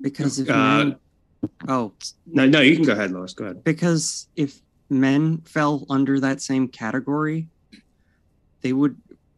Because 0.00 0.40
if 0.40 0.50
Uh, 0.50 0.54
men, 0.84 0.96
oh, 1.68 1.92
No, 2.26 2.44
no, 2.44 2.60
you 2.60 2.74
can 2.74 2.84
go 2.84 2.92
ahead, 2.92 3.12
Lois. 3.12 3.32
Go 3.32 3.44
ahead. 3.44 3.62
because 3.62 4.26
if 4.34 4.60
men 4.88 5.38
fell 5.42 5.86
under 5.88 6.18
that 6.18 6.42
same 6.42 6.66
category, 6.66 7.46
they 8.62 8.72
would. 8.72 8.96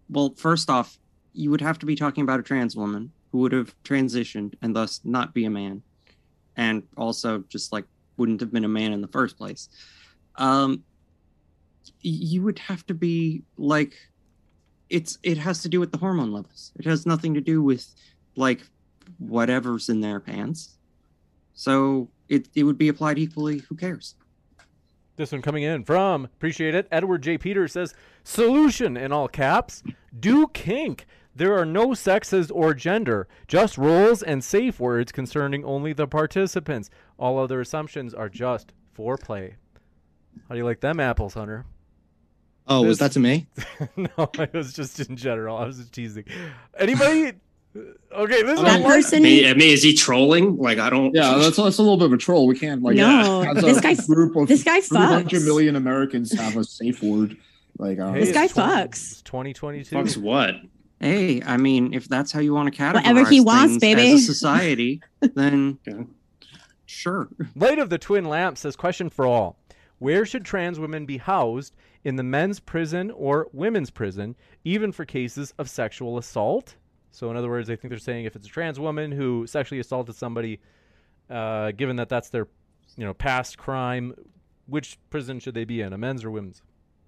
Well, 0.09 0.35
first 0.39 0.71
off, 0.71 0.99
you 1.35 1.51
would 1.51 1.61
have 1.61 1.79
to 1.81 1.87
be 1.87 1.97
talking 1.97 2.23
about 2.23 2.41
a 2.41 2.43
trans 2.43 2.75
woman 2.77 3.13
who 3.31 3.39
would 3.39 3.53
have 3.53 3.75
transitioned 3.83 4.55
and 4.63 4.75
thus 4.75 5.01
not 5.05 5.35
be 5.35 5.45
a 5.45 5.51
man, 5.51 5.83
and 6.57 6.83
also 6.97 7.45
just 7.49 7.73
like 7.73 7.85
wouldn't 8.17 8.41
have 8.41 8.53
been 8.53 8.65
a 8.65 8.69
man 8.69 8.93
in 8.93 9.01
the 9.01 9.09
first 9.09 9.37
place. 9.39 9.69
Um, 10.37 10.83
you 12.01 12.43
would 12.43 12.59
have 12.59 12.87
to 12.87 12.95
be 12.95 13.43
like, 13.57 13.95
it's 14.89 15.19
it 15.23 15.39
has 15.39 15.63
to 15.63 15.69
do 15.69 15.81
with 15.81 15.93
the 15.93 15.99
hormone 15.99 16.33
levels. 16.33 16.73
It 16.79 16.85
has 16.85 17.07
nothing 17.07 17.35
to 17.35 17.41
do 17.41 17.63
with 17.63 17.87
like 18.37 18.63
whatever's 19.19 19.89
in 19.89 20.01
their 20.01 20.21
pants. 20.21 20.79
So 21.55 22.09
it, 22.29 22.49
it 22.55 22.65
would 22.65 22.79
be 22.79 22.89
applied 22.89 23.19
equally. 23.19 23.59
Who 23.69 23.75
cares? 23.75 24.15
This 25.17 25.33
one 25.33 25.43
coming 25.43 25.63
in 25.63 25.85
from, 25.85 26.25
appreciate 26.25 26.75
it, 26.75 26.89
Edward 26.91 27.23
J. 27.23 27.37
Peters 27.37 27.73
says, 27.73 27.95
Solution 28.25 28.97
in 28.97 29.13
all 29.13 29.29
caps, 29.29 29.83
do 30.19 30.49
kink. 30.49 31.07
There 31.35 31.57
are 31.59 31.65
no 31.65 31.95
sexes 31.95 32.51
or 32.51 32.75
gender, 32.75 33.27
just 33.49 33.79
roles 33.79 34.23
and 34.23 34.45
safe 34.45 34.79
words 34.79 35.13
concerning 35.13 35.65
only 35.65 35.93
the 35.93 36.07
participants. 36.07 36.91
All 37.19 37.39
other 37.39 37.61
assumptions 37.61 38.13
are 38.13 38.29
just 38.29 38.73
foreplay. 38.97 39.55
How 40.49 40.55
do 40.55 40.59
you 40.59 40.65
like 40.65 40.81
them 40.81 41.01
apples, 41.01 41.35
Hunter? 41.35 41.65
Oh, 42.69 42.83
was 42.83 42.99
that 42.99 43.13
to 43.13 43.21
me? 43.21 43.47
no, 43.97 44.31
it 44.39 44.53
was 44.53 44.73
just 44.73 45.01
in 45.01 45.17
general. 45.17 45.57
I 45.57 45.65
was 45.67 45.79
just 45.79 45.93
teasing. 45.93 46.25
Anybody? 46.79 47.33
Okay, 48.15 48.43
this 48.43 48.61
That 48.61 48.83
one. 48.83 48.93
person- 48.93 49.21
I 49.21 49.23
mean, 49.23 49.47
I 49.47 49.55
mean, 49.55 49.71
is 49.73 49.83
he 49.83 49.95
trolling? 49.95 50.59
Like, 50.59 50.77
I 50.79 50.91
don't. 50.91 51.15
Yeah, 51.15 51.39
that's, 51.39 51.57
that's 51.57 51.79
a 51.79 51.83
little 51.83 51.97
bit 51.97 52.05
of 52.05 52.13
a 52.13 52.19
troll. 52.19 52.47
We 52.47 52.59
can't 52.59 52.83
like 52.83 52.97
No, 52.97 53.41
as 53.49 53.63
this 53.65 53.79
a 53.79 53.81
guy- 53.81 53.95
group 53.95 54.37
of 54.37 54.47
this 54.47 54.63
guy 54.63 54.83
300 54.83 55.27
fucks. 55.31 55.45
million 55.47 55.77
Americans 55.77 56.35
have 56.35 56.55
a 56.59 56.65
safe 56.65 57.03
word. 57.03 57.35
Like 57.79 57.99
uh, 57.99 58.13
Hey, 58.13 58.21
This 58.27 58.33
guy 58.35 58.47
20 58.47 58.69
fucks. 58.71 59.25
2022. 59.25 59.97
Fucks 59.97 60.19
what? 60.19 60.57
Hey, 61.03 61.43
I 61.43 61.57
mean, 61.57 61.93
if 61.93 62.09
that's 62.09 62.31
how 62.33 62.41
you 62.41 62.55
want 62.55 62.73
to 62.73 62.81
categorize 62.81 62.95
Whatever 62.95 63.29
he 63.31 63.41
wants, 63.41 63.77
things 63.79 63.81
baby. 63.97 64.13
as 64.13 64.21
a 64.23 64.25
society, 64.35 65.03
then 65.35 65.79
Yeah. 65.87 66.05
sure. 66.87 67.29
Light 67.57 67.79
of 67.79 67.91
the 67.91 67.99
Twin 67.99 68.25
Lamp 68.25 68.57
says, 68.57 68.77
question 68.77 69.11
for 69.11 69.27
all. 69.27 69.59
Where 69.99 70.25
should 70.25 70.45
trans 70.45 70.79
women 70.81 71.05
be 71.07 71.19
housed? 71.19 71.75
In 72.05 72.17
the 72.17 72.23
men's 72.25 72.59
prison 72.59 73.13
or 73.13 73.49
women's 73.53 73.91
prison, 73.91 74.35
even 74.65 74.91
for 74.91 75.05
cases 75.05 75.55
of 75.59 75.71
sexual 75.71 76.19
assault? 76.19 76.75
So, 77.13 77.31
in 77.31 77.37
other 77.37 77.49
words, 77.49 77.71
I 77.71 77.77
think 77.77 77.91
they're 77.91 77.99
saying 77.99 78.25
if 78.25 78.35
it's 78.35 78.47
a 78.47 78.51
trans 78.51 78.81
woman 78.81 79.13
who 79.13 79.47
sexually 79.47 79.79
assaulted 79.79 80.17
somebody, 80.17 80.61
uh, 81.31 81.71
given 81.73 81.97
that 81.97 82.09
that's 82.09 82.29
their, 82.31 82.49
you 82.97 83.05
know, 83.05 83.15
past 83.15 83.57
crime, 83.59 84.15
which 84.67 84.99
prison 85.11 85.39
should 85.39 85.55
they 85.55 85.65
be 85.65 85.81
in, 85.81 85.93
a 85.93 85.99
men's 85.99 86.25
or 86.25 86.31
women's? 86.33 86.63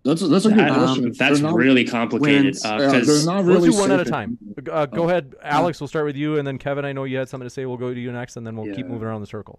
That's 0.04 0.22
a, 0.22 0.28
that's 0.28 0.44
a 0.44 0.50
good 0.50 0.58
That- 0.58 0.72
question. 0.74 1.12
that's 1.18 1.40
not- 1.40 1.54
really 1.54 1.84
complicated. 1.84 2.38
women's- 2.38 2.64
Uh, 2.64 2.76
yeah, 2.80 2.90
'cause- 2.92 3.06
they're 3.24 3.34
not 3.34 3.44
We'll 3.44 3.60
do 3.64 3.72
one 3.72 3.90
at 3.90 4.00
a 4.00 4.04
time. 4.04 4.38
Uh, 4.70 4.86
go 4.86 5.08
ahead, 5.08 5.34
Alex. 5.42 5.80
We'll 5.80 5.88
start 5.88 6.04
with 6.04 6.16
you, 6.16 6.38
and 6.38 6.46
then 6.46 6.58
Kevin. 6.58 6.84
I 6.84 6.92
know 6.92 7.04
you 7.04 7.16
had 7.16 7.28
something 7.28 7.46
to 7.46 7.50
say. 7.50 7.64
We'll 7.66 7.76
go 7.78 7.92
to 7.92 7.98
you 8.00 8.12
next, 8.12 8.36
and 8.36 8.46
then 8.46 8.56
we'll 8.56 8.74
keep 8.74 8.86
moving 8.86 9.06
around 9.08 9.22
the 9.22 9.26
circle. 9.26 9.58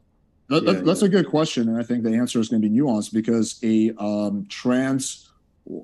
That, 0.50 0.64
that- 0.66 0.74
Yeah, 0.76 0.82
that's 0.82 1.02
yeah. 1.02 1.08
a 1.08 1.12
good 1.12 1.28
question, 1.28 1.68
and 1.70 1.78
I 1.78 1.84
think 1.84 2.04
the 2.04 2.14
answer 2.14 2.40
is 2.40 2.50
going 2.50 2.62
to 2.62 2.70
be 2.70 2.76
nuanced 2.76 3.12
because 3.12 3.60
a 3.64 3.92
um, 3.98 4.46
trans, 4.48 5.28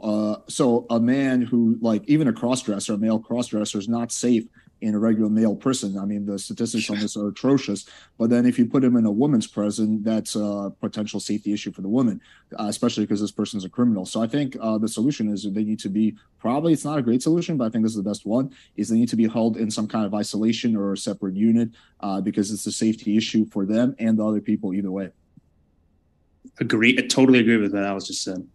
uh, 0.04 0.36
so 0.48 0.86
a 0.92 1.00
man 1.00 1.42
who 1.42 1.78
like 1.82 2.04
even 2.08 2.28
a 2.28 2.34
crossdresser, 2.34 2.94
a 2.94 2.98
male 2.98 3.20
crossdresser, 3.20 3.78
is 3.78 3.90
not 3.90 4.12
safe 4.12 4.44
in 4.82 4.96
a 4.96 5.00
regular 5.00 5.30
male 5.30 5.56
prison. 5.56 5.98
I 5.98 6.06
mean, 6.06 6.26
the 6.26 6.38
statistics 6.40 6.90
on 6.90 7.00
this 7.00 7.16
are 7.16 7.28
atrocious. 7.28 7.86
But 8.18 8.32
then 8.32 8.46
if 8.46 8.58
you 8.58 8.66
put 8.66 8.84
him 8.84 8.96
in 8.96 9.06
a 9.06 9.12
woman's 9.12 9.46
prison, 9.46 10.02
that's 10.02 10.36
a 10.36 10.74
potential 10.82 11.20
safety 11.20 11.54
issue 11.54 11.72
for 11.72 11.82
the 11.82 11.88
woman, 11.88 12.20
uh, 12.60 12.66
especially 12.66 13.06
because 13.06 13.22
this 13.22 13.32
person's 13.32 13.64
a 13.64 13.70
criminal. 13.70 14.06
So 14.06 14.22
I 14.22 14.28
think 14.28 14.58
uh, 14.60 14.80
the 14.80 14.88
solution 14.88 15.32
is 15.32 15.44
they 15.44 15.64
need 15.64 15.80
to 15.80 15.90
be 15.90 16.16
probably 16.40 16.74
it's 16.74 16.84
not 16.84 16.98
a 16.98 17.02
great 17.02 17.22
solution, 17.22 17.58
but 17.58 17.66
I 17.66 17.70
think 17.70 17.86
this 17.86 17.92
is 17.92 17.98
the 17.98 18.10
best 18.10 18.26
one. 18.26 18.54
Is 18.76 18.90
they 18.90 18.98
need 18.98 19.10
to 19.10 19.16
be 19.16 19.28
held 19.28 19.58
in 19.58 19.70
some 19.70 19.88
kind 19.88 20.06
of 20.06 20.14
isolation 20.16 20.76
or 20.76 20.94
a 20.94 20.98
separate 20.98 21.36
unit 21.36 21.70
uh, 22.00 22.20
because 22.20 22.52
it's 22.52 22.66
a 22.66 22.72
safety 22.72 23.16
issue 23.18 23.46
for 23.46 23.66
them 23.66 23.96
and 24.00 24.18
the 24.18 24.26
other 24.26 24.42
people 24.42 24.74
either 24.74 24.92
way. 24.92 25.12
Agree. 26.60 26.98
I 26.98 27.04
totally 27.04 27.40
agree 27.40 27.58
with 27.58 27.74
what 27.74 27.94
was 27.94 28.08
just 28.08 28.24
saying. 28.24 28.48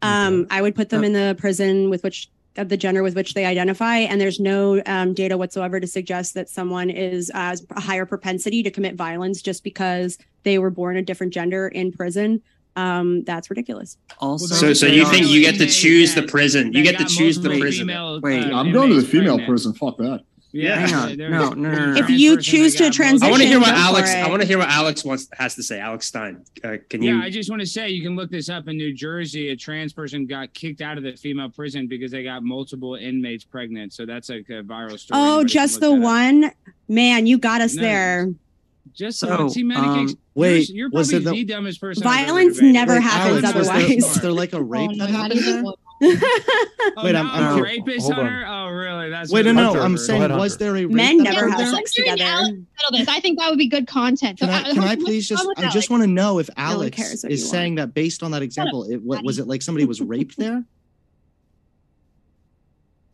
Um, 0.00 0.46
I 0.50 0.60
would 0.60 0.74
put 0.74 0.90
them 0.90 1.02
in 1.02 1.14
the 1.14 1.34
prison 1.38 1.88
with 1.88 2.02
which 2.02 2.28
of 2.56 2.68
the 2.68 2.76
gender 2.76 3.02
with 3.02 3.14
which 3.16 3.34
they 3.34 3.44
identify, 3.44 3.98
and 3.98 4.20
there's 4.20 4.40
no 4.40 4.82
um, 4.86 5.14
data 5.14 5.36
whatsoever 5.36 5.80
to 5.80 5.86
suggest 5.86 6.34
that 6.34 6.48
someone 6.48 6.90
is 6.90 7.30
uh, 7.34 7.56
a 7.70 7.80
higher 7.80 8.06
propensity 8.06 8.62
to 8.62 8.70
commit 8.70 8.94
violence 8.94 9.42
just 9.42 9.64
because 9.64 10.18
they 10.44 10.58
were 10.58 10.70
born 10.70 10.96
a 10.96 11.02
different 11.02 11.32
gender 11.32 11.68
in 11.68 11.92
prison. 11.92 12.42
Um, 12.76 13.22
that's 13.24 13.50
ridiculous. 13.50 13.96
Also, 14.18 14.54
So, 14.54 14.72
so 14.72 14.86
you 14.86 15.04
think 15.06 15.28
you 15.28 15.40
get 15.40 15.58
to 15.58 15.66
choose 15.66 16.14
the 16.14 16.22
prison? 16.24 16.72
You 16.72 16.82
get 16.82 16.98
to 16.98 17.04
choose 17.04 17.40
the 17.40 17.50
prison. 17.50 17.86
female, 17.86 18.20
Wait, 18.20 18.44
uh, 18.44 18.56
I'm 18.58 18.72
going 18.72 18.90
to 18.90 19.00
the 19.00 19.06
female 19.06 19.44
prison. 19.44 19.72
Fuck 19.74 19.98
that. 19.98 20.24
Yeah, 20.56 20.76
Hang 20.86 20.94
on. 20.94 21.16
there's 21.16 21.30
No, 21.32 21.48
no, 21.50 21.68
no, 21.68 21.92
no. 21.94 21.96
If 21.98 22.08
you 22.10 22.40
choose 22.40 22.74
to 22.76 22.84
got 22.84 22.92
transition- 22.92 23.26
I 23.26 23.30
want 23.30 23.42
to 23.42 23.48
hear 23.48 23.58
what 23.58 23.70
Alex. 23.74 24.08
I 24.14 24.28
want 24.28 24.40
to 24.40 24.46
hear 24.46 24.56
what 24.58 24.68
Alex 24.68 25.04
wants 25.04 25.26
has 25.36 25.56
to 25.56 25.64
say. 25.64 25.80
Alex 25.80 26.06
Stein, 26.06 26.44
uh, 26.62 26.76
can 26.88 27.02
you? 27.02 27.18
Yeah, 27.18 27.24
I 27.24 27.28
just 27.28 27.50
want 27.50 27.58
to 27.60 27.66
say 27.66 27.90
you 27.90 28.04
can 28.04 28.14
look 28.14 28.30
this 28.30 28.48
up 28.48 28.68
in 28.68 28.76
New 28.76 28.94
Jersey. 28.94 29.48
A 29.48 29.56
trans 29.56 29.92
person 29.92 30.26
got 30.26 30.54
kicked 30.54 30.80
out 30.80 30.96
of 30.96 31.02
the 31.02 31.16
female 31.16 31.50
prison 31.50 31.88
because 31.88 32.12
they 32.12 32.22
got 32.22 32.44
multiple 32.44 32.94
inmates 32.94 33.42
pregnant. 33.42 33.92
So 33.94 34.06
that's 34.06 34.28
like 34.28 34.48
a 34.48 34.62
viral 34.62 34.96
story. 34.96 35.20
Oh, 35.20 35.42
just 35.42 35.80
the 35.80 35.90
that 35.90 35.96
up. 35.96 36.02
one? 36.02 36.50
Man, 36.86 37.26
you 37.26 37.36
got 37.38 37.60
us 37.60 37.74
No, 37.74 37.82
there. 37.82 38.32
Just 38.92 39.18
So, 39.18 39.26
the 39.26 39.36
one. 39.36 39.50
See, 39.50 39.64
Maddie 39.64 39.80
um, 40.12 40.18
wait, 40.34 40.68
you're, 40.68 40.76
you're 40.76 40.90
was 40.90 41.10
probably 41.10 41.26
it 41.26 41.30
the, 41.34 41.44
the- 41.44 41.52
dumbest 41.52 41.80
person. 41.80 42.02
Violence 42.04 42.60
never 42.62 42.92
Wait, 42.94 43.02
happens 43.02 43.42
Alex, 43.42 43.58
was 43.58 43.66
there, 43.66 43.76
otherwise. 43.76 44.02
was 44.04 44.22
there 44.22 44.30
like 44.32 44.52
a 44.52 44.62
rape 44.62 44.90
Oh, 44.92 44.96
that 44.98 45.10
happened 45.10 45.40
there? 45.40 45.62
even 46.12 46.20
one. 46.20 46.92
Oh, 46.96 47.04
Wait, 47.04 47.14
I'm- 47.16 47.28
I'm 47.30 47.52
a 47.52 47.56
cur- 47.56 47.62
rapist 47.64 48.00
hold 48.06 48.18
on. 48.18 48.26
Hunter? 48.26 48.46
Oh, 48.48 48.68
really? 48.70 49.10
That's 49.10 49.32
Wait, 49.32 49.44
no, 49.44 49.52
what- 49.54 49.60
no. 49.60 49.64
Hunter, 49.68 49.80
I'm 49.82 49.94
go 49.96 50.02
saying, 50.02 50.22
ahead, 50.22 50.36
was 50.38 50.52
Hunter. 50.52 50.64
there 50.64 50.70
a 50.76 50.86
rape 50.86 50.90
Men 50.90 51.16
that 51.18 51.22
never 51.24 51.34
happened 51.36 51.52
have 51.54 51.58
there? 51.60 51.74
sex 51.76 51.94
I'm 51.98 52.04
hearing 52.04 52.18
together. 52.18 52.30
Alex 52.32 52.58
settle 52.80 52.98
this. 52.98 53.08
I 53.08 53.20
think 53.20 53.38
that 53.38 53.48
would 53.50 53.58
be 53.58 53.68
good 53.68 53.86
content. 53.86 54.38
So, 54.38 54.46
Can 54.46 54.54
I, 54.54 54.62
can 54.72 54.78
I 54.80 54.86
what's 54.94 55.04
please 55.04 55.28
just? 55.28 55.40
wrong 55.40 55.48
with 55.48 55.58
I 55.58 55.62
that? 55.62 55.72
just 55.72 55.90
want 55.90 56.02
to 56.02 56.06
know 56.06 56.38
if 56.38 56.48
one 56.48 56.54
Alex 56.58 56.96
cares 56.96 57.22
what 57.22 57.32
is 57.32 57.40
you 57.42 57.46
saying 57.48 57.74
that 57.76 57.94
based 57.94 58.22
on 58.22 58.30
that 58.32 58.42
example, 58.42 58.84
it 58.90 59.02
what, 59.02 59.24
was 59.24 59.38
it 59.38 59.46
like 59.46 59.62
somebody 59.62 59.84
was 59.86 60.00
raped 60.00 60.36
there? 60.36 60.64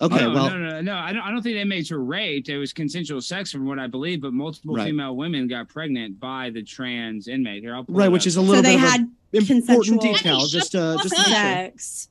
Okay, 0.03 0.19
no, 0.19 0.33
well, 0.33 0.49
no, 0.49 0.57
no, 0.57 0.81
no. 0.81 0.95
I 0.95 1.12
don't. 1.12 1.21
I 1.21 1.31
don't 1.31 1.43
think 1.43 1.57
inmates 1.57 1.91
were 1.91 2.03
raped. 2.03 2.49
It 2.49 2.57
was 2.57 2.73
consensual 2.73 3.21
sex, 3.21 3.53
from 3.53 3.67
what 3.67 3.79
I 3.79 3.87
believe. 3.87 4.23
But 4.23 4.33
multiple 4.33 4.75
Right. 4.75 4.87
female 4.87 5.15
women 5.15 5.47
got 5.47 5.69
pregnant 5.69 6.19
by 6.19 6.49
the 6.49 6.62
trans 6.62 7.29
inmate. 7.29 7.62
Here, 7.62 7.75
I'll 7.75 7.85
pull 7.85 7.97
right, 7.97 8.07
it 8.07 8.12
which 8.12 8.23
up. 8.23 8.29
is 8.29 8.37
a 8.37 8.41
little 8.41 8.55
So 8.55 8.61
little 8.62 8.71
they 8.71 8.77
bit 8.79 8.85
of 8.87 8.91
had 8.93 9.01
a 9.03 9.37
important 9.37 10.01
consensual- 10.01 10.15
detail. 10.15 10.47
Just, 10.47 10.75
uh, 10.75 10.95
Shut 10.97 11.03
just 11.03 11.17
the 11.17 11.23
to 11.23 11.29
make 11.29 11.37
sure. 11.37 11.45
sex. 11.45 12.09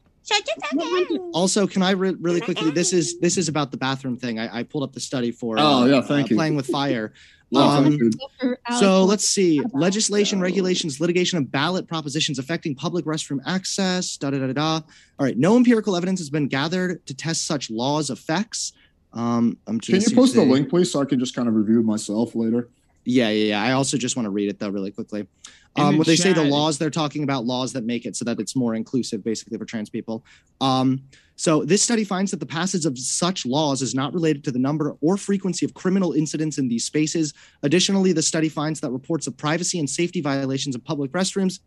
Also, 1.34 1.68
can 1.68 1.82
I 1.82 1.92
re- 1.92 2.16
really 2.20 2.42
quickly? 2.42 2.72
This 2.72 2.94
is 2.94 3.20
this 3.20 3.38
is 3.38 3.48
about 3.48 3.72
the 3.72 3.78
bathroom 3.78 4.18
thing. 4.18 4.40
I, 4.40 4.60
I 4.60 4.64
pulled 4.64 4.84
up 4.84 4.94
the 4.94 5.00
study 5.00 5.32
for. 5.32 5.58
Oh, 5.60 5.84
uh, 5.84 5.86
yeah, 5.86 6.02
thank 6.02 6.26
uh, 6.26 6.30
you. 6.30 6.36
Playing 6.36 6.56
with 6.56 6.68
fire. 6.68 7.14
Um, 7.56 7.86
thank 7.86 8.00
you. 8.00 8.12
Go 8.12 8.28
for 8.40 8.60
Alex. 8.68 8.80
So 8.80 9.04
let's 9.06 9.28
see. 9.28 9.60
Legislation, 9.74 10.40
regulations, 10.40 11.02
litigation 11.02 11.40
of 11.40 11.52
ballot 11.52 11.88
propositions 11.88 12.38
affecting 12.38 12.76
public 12.76 13.06
restroom 13.06 13.40
access. 13.44 14.18
Da 14.18 14.30
da 14.30 14.38
da 14.38 14.46
da 14.46 14.54
da. 14.54 14.74
All 15.18 15.26
right. 15.26 15.36
No 15.36 15.58
empirical 15.58 15.96
evidence 15.96 16.20
has 16.20 16.30
been 16.30 16.48
gathered 16.48 17.04
to 17.08 17.16
test 17.16 17.48
such 17.48 17.72
laws' 17.72 18.12
effects. 18.12 18.74
Um, 19.14 19.58
I'm 19.66 19.80
just. 19.80 20.06
Can 20.06 20.12
you 20.12 20.16
post 20.16 20.36
the 20.36 20.44
link, 20.44 20.70
please, 20.70 20.92
so 20.92 21.02
I 21.02 21.06
can 21.06 21.20
just 21.20 21.36
kind 21.36 21.48
of 21.48 21.56
review 21.56 21.80
it 21.80 21.86
myself 21.86 22.36
later? 22.36 22.70
Yeah, 23.06 23.30
yeah, 23.30 23.46
yeah. 23.46 23.64
I 23.64 23.72
also 23.72 23.98
just 23.98 24.16
want 24.16 24.28
to 24.28 24.30
read 24.30 24.50
it 24.50 24.60
though, 24.60 24.70
really 24.70 24.92
quickly. 24.92 25.28
Um, 25.76 25.98
when 25.98 26.06
they 26.06 26.16
say 26.16 26.34
the 26.34 26.44
laws, 26.44 26.78
they're 26.78 26.90
talking 26.90 27.24
about 27.24 27.46
laws 27.46 27.74
that 27.74 27.86
make 27.86 28.06
it 28.06 28.16
so 28.16 28.26
that 28.26 28.40
it's 28.40 28.56
more 28.56 28.76
inclusive, 28.76 29.24
basically, 29.24 29.58
for 29.58 29.66
trans 29.66 29.90
people. 29.90 30.26
Um, 30.62 31.04
so 31.36 31.64
this 31.64 31.82
study 31.82 32.04
finds 32.04 32.32
that 32.32 32.42
the 32.42 32.46
passage 32.46 32.86
of 32.86 32.98
such 33.00 33.46
laws 33.46 33.82
is 33.82 33.96
not 33.96 34.14
related 34.14 34.44
to 34.44 34.52
the 34.52 34.60
number 34.60 34.98
or 35.00 35.16
frequency 35.16 35.66
of 35.66 35.74
criminal 35.74 36.12
incidents 36.12 36.58
in 36.58 36.68
these 36.68 36.84
spaces. 36.84 37.34
Additionally, 37.64 38.12
the 38.12 38.22
study 38.22 38.50
finds 38.50 38.82
that 38.82 38.92
reports 38.92 39.26
of 39.26 39.38
privacy 39.38 39.80
and 39.80 39.90
safety 39.90 40.20
violations 40.20 40.76
in 40.76 40.82
public 40.82 41.12
restrooms, 41.14 41.60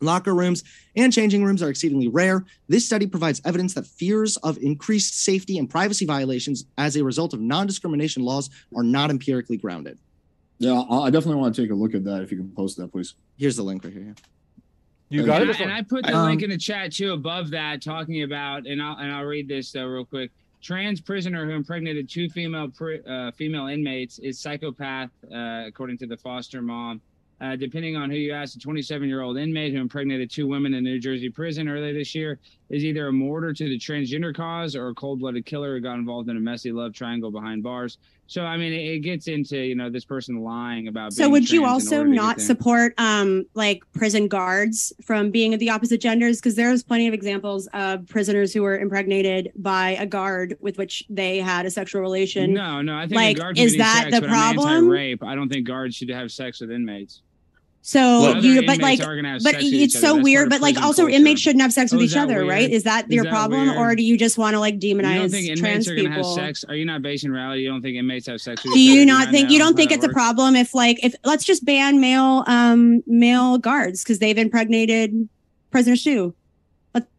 locker 0.00 0.34
rooms, 0.34 0.64
and 0.96 1.12
changing 1.12 1.44
rooms 1.44 1.62
are 1.62 1.68
exceedingly 1.68 2.08
rare. 2.08 2.44
This 2.68 2.84
study 2.84 3.06
provides 3.06 3.40
evidence 3.44 3.74
that 3.74 3.86
fears 3.86 4.38
of 4.38 4.58
increased 4.58 5.22
safety 5.22 5.58
and 5.58 5.70
privacy 5.70 6.04
violations 6.04 6.64
as 6.76 6.96
a 6.96 7.04
result 7.04 7.32
of 7.32 7.40
non-discrimination 7.40 8.24
laws 8.24 8.50
are 8.74 8.82
not 8.82 9.10
empirically 9.10 9.56
grounded. 9.56 10.00
Yeah, 10.58 10.80
I 10.90 10.96
I 11.06 11.10
definitely 11.10 11.40
want 11.40 11.54
to 11.54 11.62
take 11.62 11.70
a 11.70 11.74
look 11.74 11.94
at 11.94 12.04
that. 12.04 12.22
If 12.22 12.30
you 12.30 12.38
can 12.38 12.50
post 12.50 12.76
that, 12.78 12.92
please. 12.92 13.14
Here's 13.36 13.56
the 13.56 13.62
link 13.62 13.84
right 13.84 13.92
here. 13.92 14.14
You 15.08 15.24
got 15.24 15.42
And 15.42 15.50
it. 15.50 15.60
And 15.60 15.72
I 15.72 15.82
put 15.82 16.04
the 16.04 16.16
Um, 16.16 16.26
link 16.26 16.42
in 16.42 16.50
the 16.50 16.58
chat 16.58 16.92
too 16.92 17.12
above 17.12 17.50
that, 17.50 17.82
talking 17.82 18.22
about, 18.22 18.66
and 18.66 18.82
I'll 18.82 18.96
and 18.96 19.12
I'll 19.12 19.24
read 19.24 19.48
this 19.48 19.70
though 19.72 19.86
real 19.86 20.04
quick. 20.04 20.30
Trans 20.62 21.00
prisoner 21.00 21.44
who 21.44 21.52
impregnated 21.52 22.08
two 22.08 22.28
female 22.28 22.68
pri- 22.70 23.00
uh, 23.00 23.30
female 23.32 23.66
inmates 23.68 24.18
is 24.18 24.40
psychopath, 24.40 25.10
uh, 25.32 25.64
according 25.66 25.98
to 25.98 26.06
the 26.06 26.16
foster 26.16 26.60
mom. 26.62 27.00
Uh, 27.38 27.54
depending 27.54 27.96
on 27.96 28.08
who 28.08 28.16
you 28.16 28.32
ask, 28.32 28.56
a 28.56 28.58
27 28.58 29.06
year 29.08 29.20
old 29.20 29.36
inmate 29.36 29.74
who 29.74 29.78
impregnated 29.78 30.30
two 30.30 30.48
women 30.48 30.72
in 30.72 30.78
a 30.86 30.90
New 30.90 30.98
Jersey 30.98 31.28
prison 31.28 31.68
earlier 31.68 31.92
this 31.92 32.14
year 32.14 32.38
is 32.70 32.82
either 32.82 33.08
a 33.08 33.12
martyr 33.12 33.52
to 33.52 33.68
the 33.68 33.78
transgender 33.78 34.34
cause 34.34 34.74
or 34.74 34.88
a 34.88 34.94
cold 34.94 35.20
blooded 35.20 35.44
killer 35.44 35.74
who 35.74 35.80
got 35.82 35.96
involved 35.96 36.30
in 36.30 36.38
a 36.38 36.40
messy 36.40 36.72
love 36.72 36.94
triangle 36.94 37.30
behind 37.30 37.62
bars. 37.62 37.98
So, 38.28 38.42
I 38.42 38.56
mean, 38.56 38.72
it, 38.72 38.94
it 38.94 38.98
gets 39.00 39.28
into, 39.28 39.56
you 39.56 39.74
know, 39.74 39.88
this 39.88 40.04
person 40.04 40.40
lying 40.42 40.88
about 40.88 41.12
So 41.12 41.28
would 41.28 41.50
you 41.50 41.64
also 41.64 41.98
order 41.98 42.10
to 42.10 42.14
get 42.14 42.22
not 42.22 42.40
support 42.40 42.94
um 42.98 43.44
like 43.54 43.82
prison 43.92 44.28
guards 44.28 44.92
from 45.02 45.30
being 45.30 45.54
of 45.54 45.60
the 45.60 45.70
opposite 45.70 46.00
genders? 46.00 46.38
Because 46.38 46.56
there's 46.56 46.82
plenty 46.82 47.06
of 47.06 47.14
examples 47.14 47.68
of 47.72 48.06
prisoners 48.08 48.52
who 48.52 48.62
were 48.62 48.78
impregnated 48.78 49.52
by 49.56 49.90
a 49.90 50.06
guard 50.06 50.56
with 50.60 50.78
which 50.78 51.04
they 51.08 51.38
had 51.38 51.66
a 51.66 51.70
sexual 51.70 52.00
relation. 52.00 52.52
No, 52.52 52.82
no. 52.82 52.96
I 52.96 53.06
think 53.06 53.38
Like, 53.38 53.58
is 53.58 53.76
that 53.76 54.08
sex, 54.10 54.20
the 54.20 54.26
problem? 54.26 54.66
I'm 54.66 54.84
anti-rape. 54.84 55.22
I 55.22 55.34
don't 55.34 55.48
think 55.48 55.66
guards 55.66 55.94
should 55.94 56.10
have 56.10 56.32
sex 56.32 56.60
with 56.60 56.70
inmates. 56.70 57.22
So 57.88 58.00
Well, 58.00 58.44
you, 58.44 58.62
but 58.62 58.78
like, 58.80 58.98
inmates 58.98 59.00
are 59.02 59.14
gonna 59.14 59.28
have 59.34 59.44
but 59.44 59.54
it's 59.60 60.00
so 60.00 60.20
weird. 60.20 60.50
But 60.50 60.60
like, 60.60 60.76
also 60.76 61.02
culture. 61.02 61.14
inmates 61.14 61.40
shouldn't 61.40 61.62
have 61.62 61.72
sex 61.72 61.92
with 61.92 62.00
Oh, 62.00 62.02
is 62.04 62.10
each 62.10 62.14
that 62.16 62.24
other, 62.24 62.44
right? 62.44 62.68
Is 62.68 62.82
that 62.82 63.06
Is 63.08 63.14
your 63.14 63.22
that 63.22 63.30
problem, 63.30 63.70
or 63.78 63.94
do 63.94 64.02
you 64.02 64.18
just 64.18 64.36
want 64.36 64.54
to 64.54 64.58
like 64.58 64.82
You 64.82 64.92
don't 64.94 65.04
demonize 65.04 65.30
think 65.30 65.46
inmates 65.46 65.60
trans 65.60 65.88
are 65.88 65.94
gonna 65.94 66.08
have 66.08 66.16
people? 66.16 66.34
sex? 66.34 66.64
Are 66.68 66.74
you 66.74 66.84
not 66.84 67.02
based 67.02 67.22
in 67.22 67.30
reality? 67.30 67.62
You 67.62 67.68
don't 67.68 67.82
think 67.82 67.96
inmates 67.96 68.26
have 68.26 68.40
sex 68.40 68.64
with 68.64 68.72
Do 68.74 68.80
each 68.80 68.90
other? 68.90 68.98
you 68.98 69.06
not 69.06 69.30
think 69.30 69.50
you 69.50 69.60
don't 69.60 69.76
think 69.76 69.90
that 69.90 69.98
it's 69.98 70.04
a 70.04 70.08
problem 70.08 70.56
if 70.56 70.74
like 70.74 70.98
if 71.04 71.14
let's 71.22 71.44
just 71.44 71.64
ban 71.64 72.00
male 72.00 72.42
um 72.48 73.04
male 73.06 73.56
guards 73.56 74.02
because 74.02 74.18
they've 74.18 74.36
impregnated 74.36 75.28
prisoners 75.70 76.02
too? 76.02 76.34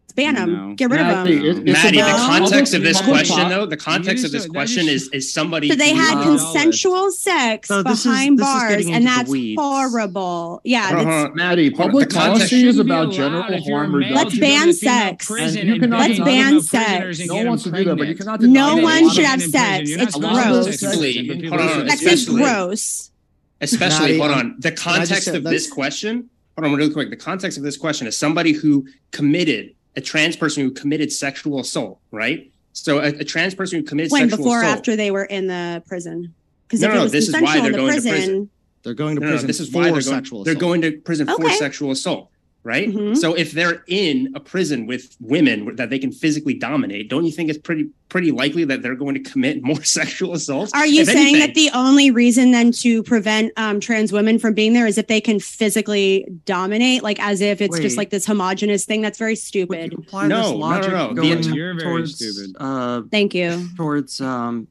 Let's 0.08 0.14
ban 0.16 0.36
them. 0.36 0.70
No. 0.70 0.74
Get 0.76 0.90
rid 0.90 1.02
Maddie, 1.02 1.50
of 1.50 1.56
them. 1.58 1.68
it's 1.68 1.84
Maddie, 1.84 1.98
the 1.98 2.04
context 2.04 2.74
of 2.74 2.82
this 2.82 3.02
question, 3.02 3.36
talk- 3.36 3.50
though, 3.50 3.66
the 3.66 3.76
context 3.76 4.24
of 4.24 4.32
this 4.32 4.44
don't- 4.46 4.54
question 4.54 4.88
is 4.88 5.10
is 5.10 5.34
somebody. 5.34 5.68
So 5.70 5.76
they 5.76 5.94
had 5.94 6.24
consensual 6.24 7.12
sex 7.12 7.68
So 7.68 7.84
this 7.84 8.00
is- 8.00 8.04
behind 8.06 8.40
this 8.40 8.48
is 8.48 8.54
bars, 8.54 8.70
getting 8.78 8.94
and 8.94 9.06
that's 9.06 9.30
horrible. 9.58 10.62
Yeah, 10.64 10.88
Hold 10.88 11.00
on, 11.00 11.06
that's, 11.06 11.28
hold. 11.28 11.36
Maddie, 11.36 11.70
public 11.72 12.10
policy 12.10 12.66
is 12.68 12.80
about 12.80 13.12
general 13.12 13.44
if 13.50 13.66
you're 13.66 13.76
a 13.76 13.80
harm 13.82 13.96
reduction. 13.96 14.16
Let's 14.16 14.34
to 14.36 14.40
go 14.40 14.46
to 14.48 14.54
ban 14.56 14.74
sex. 14.74 15.26
prison 15.26 15.58
And 15.60 15.68
you 15.68 15.74
and 15.74 15.84
cannot 15.84 16.00
bang 16.00 16.20
Let's 16.20 16.20
ban 16.26 16.62
sex. 16.62 17.20
No 17.28 17.36
one 17.44 17.58
them 17.58 17.74
do 17.74 17.84
that, 17.84 17.98
but 17.98 18.08
you 18.08 18.16
cannot 18.16 18.42
No 18.42 18.78
one 18.78 19.10
should 19.10 19.26
have 19.26 19.42
sex. 19.42 19.52
prison. 19.52 19.88
You're 19.88 19.98
not 19.98 20.04
It's 20.08 20.14
supposed 20.16 20.36
to 20.36 20.42
have 20.42 20.54
gross. 20.54 20.66
sex. 20.68 20.84
Especially, 20.84 21.28
But 21.28 21.36
people 21.42 21.50
hold 21.50 21.62
on, 21.62 21.68
do 21.68 21.74
hold 21.80 21.82
on, 21.82 21.98
Sex 21.98 22.02
is 22.14 22.26
gross. 22.30 23.12
especially, 23.60 24.18
hold 24.20 24.32
on. 24.32 24.56
The 24.60 24.72
context 24.72 25.28
of 25.28 25.44
this 25.44 25.68
question, 25.70 26.30
hold 26.58 26.72
on, 26.72 26.78
real 26.78 26.90
quick. 26.92 27.10
The 27.10 27.18
context 27.18 27.58
of 27.58 27.64
this 27.66 27.76
question 27.76 28.08
is 28.08 28.18
somebody 28.18 28.54
who 28.54 28.86
committed 29.12 29.72
a 29.96 30.02
trans 30.02 30.36
person 30.36 30.64
who 30.64 30.72
committed 30.72 31.12
sexual 31.12 31.60
assault, 31.60 32.00
right? 32.12 32.52
So 32.74 33.00
a, 33.00 33.08
a 33.08 33.24
trans 33.24 33.56
person 33.56 33.80
who 33.80 33.86
committed 33.86 34.12
When 34.12 34.30
sexual 34.30 34.38
before 34.38 34.60
or 34.60 34.64
assault. 34.64 34.78
after 34.78 34.96
they 34.96 35.12
were 35.12 35.26
in 35.26 35.48
the 35.48 35.84
prison? 35.88 36.34
Because 36.68 36.82
No, 36.82 36.90
if 36.90 36.94
no, 36.94 37.00
it 37.00 37.04
was 37.04 37.12
this 37.12 37.28
is 37.30 37.42
why 37.42 37.60
they're 37.62 37.72
the 37.72 37.78
going 37.78 37.88
to 37.88 37.94
prison, 37.94 38.12
prison. 38.12 38.50
They're 38.84 38.94
going 38.94 39.16
to 39.16 39.22
No, 39.22 39.28
no, 39.28 39.32
prison 39.34 39.48
this 39.48 39.60
is 39.60 39.70
for 39.70 39.78
why 39.78 39.84
they're 39.86 39.92
going, 39.94 40.04
sexual 40.04 40.44
they're 40.44 40.56
going 40.56 40.82
to 40.82 40.92
prison 40.92 41.28
for 41.28 41.50
sexual 41.52 41.92
assault, 41.92 42.30
right? 42.68 42.90
Mhm. 42.90 43.16
So 43.18 43.34
if 43.34 43.54
they're 43.54 43.82
in 43.88 44.32
a 44.36 44.40
prison 44.42 44.86
with 44.86 45.16
women 45.22 45.76
that 45.78 45.90
they 45.90 45.98
can 45.98 46.12
physically 46.12 46.54
dominate, 46.54 47.10
don't 47.10 47.24
you 47.26 47.32
think 47.32 47.50
it's 47.50 47.58
pretty 47.58 47.88
pretty 48.10 48.32
likely 48.32 48.64
that 48.66 48.82
they're 48.82 48.96
going 48.96 49.16
to 49.16 49.22
commit 49.32 49.64
more 49.70 49.82
sexual 49.84 50.34
assaults? 50.34 50.72
Are 50.74 50.86
you 50.86 51.02
If 51.02 51.08
saying 51.08 51.36
anything- 51.36 51.40
that 51.40 51.56
the 51.56 51.70
only 51.74 52.12
reason 52.12 52.52
then 52.52 52.72
to 52.84 53.02
prevent 53.04 53.54
um, 53.58 53.80
trans 53.80 54.12
women 54.12 54.38
from 54.38 54.54
being 54.54 54.74
there 54.74 54.86
is 54.86 54.98
if 54.98 55.08
they 55.08 55.22
can 55.22 55.40
physically 55.40 56.26
dominate, 56.46 57.04
like 57.04 57.20
as 57.22 57.40
if 57.42 57.62
it's 57.62 57.80
just 57.80 57.96
like 57.98 58.10
this 58.10 58.26
homogenous 58.26 58.86
thing? 58.86 59.02
That's 59.02 59.18
very 59.18 59.36
stupid. 59.38 59.94
you 59.94 60.00
apply 60.00 60.28
No, 60.28 60.38
this 60.38 60.46
no, 60.48 60.52
no, 60.52 60.58
logic 60.58 60.92
no. 60.92 61.08
The 61.14 61.22
going 61.22 61.44
You're 61.56 61.74
very 61.74 61.84
towards 61.84 62.16
stupid. 62.16 62.56
uh 62.60 63.02
Thank 63.10 63.34
you. 63.34 63.70
towards 63.78 64.20
um 64.22 64.68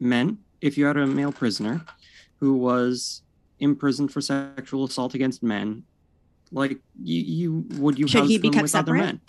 men? 0.00 0.38
If 0.62 0.78
you 0.78 0.86
had 0.86 0.96
a 0.96 1.06
male 1.06 1.32
prisoner 1.32 1.84
who 2.40 2.54
was 2.54 3.20
imprisoned 3.60 4.12
for 4.12 4.20
sexual 4.20 4.84
assault 4.84 5.14
against 5.14 5.42
men, 5.42 5.82
like 6.54 6.78
you, 7.02 7.20
you 7.22 7.64
would 7.80 7.98
you 7.98 8.08
Should 8.08 8.20
house 8.20 8.28
he 8.28 8.38
be 8.38 8.48
them 8.48 8.54
kept 8.54 8.62
with 8.62 8.74
other 8.74 8.92
separate? 8.92 8.98
men? 9.06 9.20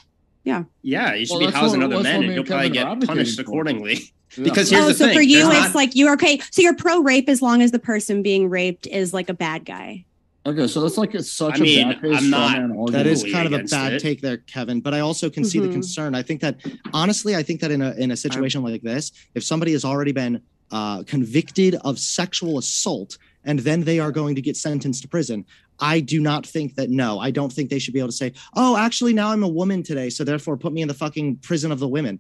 Yeah. 0.44 0.64
Yeah, 0.84 1.14
you 1.16 1.26
should 1.26 1.34
Well, 1.34 1.40
be 1.40 1.46
that's 1.48 1.58
housing 1.58 1.82
what- 1.82 1.92
other 1.94 2.04
men, 2.04 2.16
and 2.18 2.28
me 2.28 2.34
he'll 2.36 2.44
probably 2.44 2.70
get 2.70 3.02
punished 3.02 3.36
for. 3.36 3.42
accordingly. 3.42 4.00
Yeah. 4.38 4.44
Because 4.44 4.70
here's 4.70 4.84
oh, 4.86 4.88
the 4.90 4.94
so 4.94 5.06
thing: 5.06 5.16
for 5.16 5.22
you, 5.22 5.44
there's 5.44 5.54
it's 5.58 5.66
not- 5.68 5.76
like 5.76 5.96
you're 5.96 6.14
okay. 6.14 6.40
So 6.52 6.62
you're 6.62 6.76
pro 6.76 7.00
rape 7.02 7.30
as 7.30 7.42
long 7.42 7.62
as 7.62 7.72
the 7.72 7.80
person 7.80 8.22
being 8.22 8.50
raped 8.50 8.86
is 8.88 9.14
like 9.14 9.30
a 9.30 9.34
bad 9.34 9.66
guy. 9.66 10.06
Okay, 10.48 10.68
so 10.68 10.82
that's 10.82 10.98
like 10.98 11.16
it's 11.16 11.32
such 11.32 11.56
I 11.60 11.64
mean, 11.64 11.90
a 11.90 11.94
bad 11.94 12.02
case 12.04 12.18
I'm 12.20 12.30
not- 12.30 12.50
straw 12.52 12.62
man 12.62 12.72
argument. 12.72 12.92
That 12.92 13.08
is 13.08 13.24
kind 13.24 13.48
of 13.48 13.54
a 13.54 13.64
bad 13.64 13.94
it. 13.94 14.00
take 14.02 14.22
there, 14.22 14.38
Kevin. 14.38 14.80
But 14.82 14.94
I 14.94 15.00
also 15.00 15.30
can 15.30 15.44
see 15.44 15.60
the 15.60 15.68
Mhm. 15.68 15.72
concern. 15.74 16.14
I 16.16 16.22
think 16.22 16.42
that 16.42 16.58
honestly, 16.94 17.36
I 17.36 17.42
think 17.44 17.62
that 17.62 17.72
in 17.72 17.82
a 17.82 17.94
in 17.94 18.12
a 18.12 18.18
situation 18.18 18.62
like 18.62 18.82
this, 18.84 19.12
if 19.34 19.44
somebody 19.44 19.72
has 19.72 19.84
already 19.86 20.12
been 20.12 20.42
uh, 20.72 21.04
convicted 21.04 21.76
of 21.86 21.98
sexual 22.00 22.58
assault 22.58 23.18
and 23.46 23.60
then 23.60 23.82
they 23.82 24.00
are 24.00 24.12
going 24.12 24.34
to 24.36 24.42
get 24.42 24.58
sentenced 24.58 25.04
to 25.04 25.08
prison, 25.08 25.46
I 25.80 26.00
do 26.00 26.22
not 26.22 26.46
think 26.46 26.76
that. 26.76 26.90
No, 26.90 27.20
I 27.20 27.32
don't 27.32 27.52
think 27.52 27.70
they 27.70 27.80
should 27.80 27.94
be 27.94 28.00
able 28.00 28.10
to 28.10 28.16
say, 28.16 28.34
"Oh, 28.56 28.78
actually, 28.78 29.14
now 29.14 29.32
I'm 29.32 29.44
a 29.44 29.48
woman 29.48 29.84
today, 29.84 30.10
so 30.10 30.24
therefore 30.24 30.58
put 30.58 30.74
me 30.74 30.82
in 30.82 30.88
the 30.88 30.94
fucking 30.94 31.38
prison 31.38 31.72
of 31.72 31.80
the 31.80 31.88
women." 31.88 32.20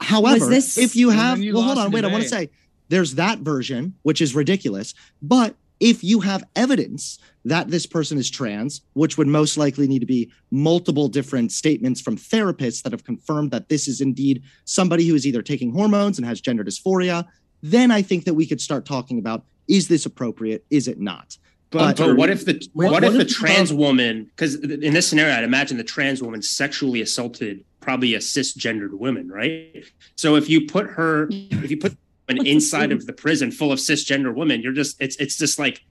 However, 0.00 0.46
this- 0.46 0.76
if 0.78 0.96
you 0.96 1.10
have, 1.10 1.40
you 1.40 1.54
well, 1.54 1.62
hold 1.62 1.78
on, 1.78 1.90
wait, 1.92 2.04
I 2.04 2.08
want 2.08 2.24
to 2.24 2.28
say 2.28 2.50
there's 2.88 3.14
that 3.14 3.40
version, 3.40 3.94
which 4.02 4.20
is 4.20 4.34
ridiculous. 4.34 4.94
But 5.22 5.56
if 5.80 6.04
you 6.04 6.20
have 6.20 6.44
evidence 6.54 7.18
that 7.44 7.68
this 7.68 7.86
person 7.86 8.16
is 8.16 8.30
trans, 8.30 8.82
which 8.92 9.18
would 9.18 9.26
most 9.26 9.56
likely 9.56 9.88
need 9.88 9.98
to 9.98 10.06
be 10.06 10.30
multiple 10.50 11.08
different 11.08 11.50
statements 11.50 12.00
from 12.00 12.16
therapists 12.16 12.82
that 12.82 12.92
have 12.92 13.02
confirmed 13.02 13.50
that 13.50 13.68
this 13.68 13.88
is 13.88 14.00
indeed 14.00 14.42
somebody 14.64 15.06
who 15.06 15.14
is 15.14 15.26
either 15.26 15.42
taking 15.42 15.72
hormones 15.72 16.18
and 16.18 16.26
has 16.26 16.40
gender 16.40 16.62
dysphoria, 16.62 17.26
then 17.62 17.90
I 17.90 18.02
think 18.02 18.24
that 18.24 18.34
we 18.34 18.46
could 18.46 18.60
start 18.60 18.84
talking 18.86 19.18
about 19.18 19.44
is 19.68 19.88
this 19.88 20.06
appropriate? 20.06 20.64
Is 20.70 20.86
it 20.88 21.00
not? 21.00 21.38
But, 21.72 21.96
But- 21.96 22.06
but 22.06 22.16
what 22.16 22.28
if 22.30 22.44
the 22.44 22.62
What- 22.74 22.92
what, 22.92 23.02
what 23.02 23.04
if 23.04 23.12
the 23.14 23.20
if- 23.22 23.28
trans 23.30 23.72
woman? 23.72 24.24
Because 24.36 24.56
in 24.56 24.92
this 24.92 25.06
scenario, 25.08 25.34
I'd 25.34 25.42
imagine 25.44 25.78
the 25.78 25.84
trans 25.84 26.22
woman 26.22 26.42
sexually 26.42 27.00
assaulted 27.00 27.64
probably 27.80 28.14
a 28.14 28.18
cisgendered 28.18 28.92
woman, 28.92 29.28
right? 29.28 29.84
So 30.14 30.36
if 30.36 30.48
you 30.48 30.66
put 30.66 30.86
her, 30.90 31.28
if 31.30 31.70
you 31.70 31.78
put 31.78 31.96
an 32.28 32.46
inside 32.46 32.92
of 32.92 33.06
the 33.06 33.12
prison 33.12 33.50
full 33.50 33.72
of 33.72 33.78
cisgender 33.78 34.32
women, 34.34 34.60
you're 34.60 34.72
just 34.74 34.96
it's 35.00 35.16
it's 35.16 35.36
just 35.36 35.58
like 35.58 35.82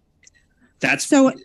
that's 0.79 1.05
So 1.05 1.29
in, 1.29 1.35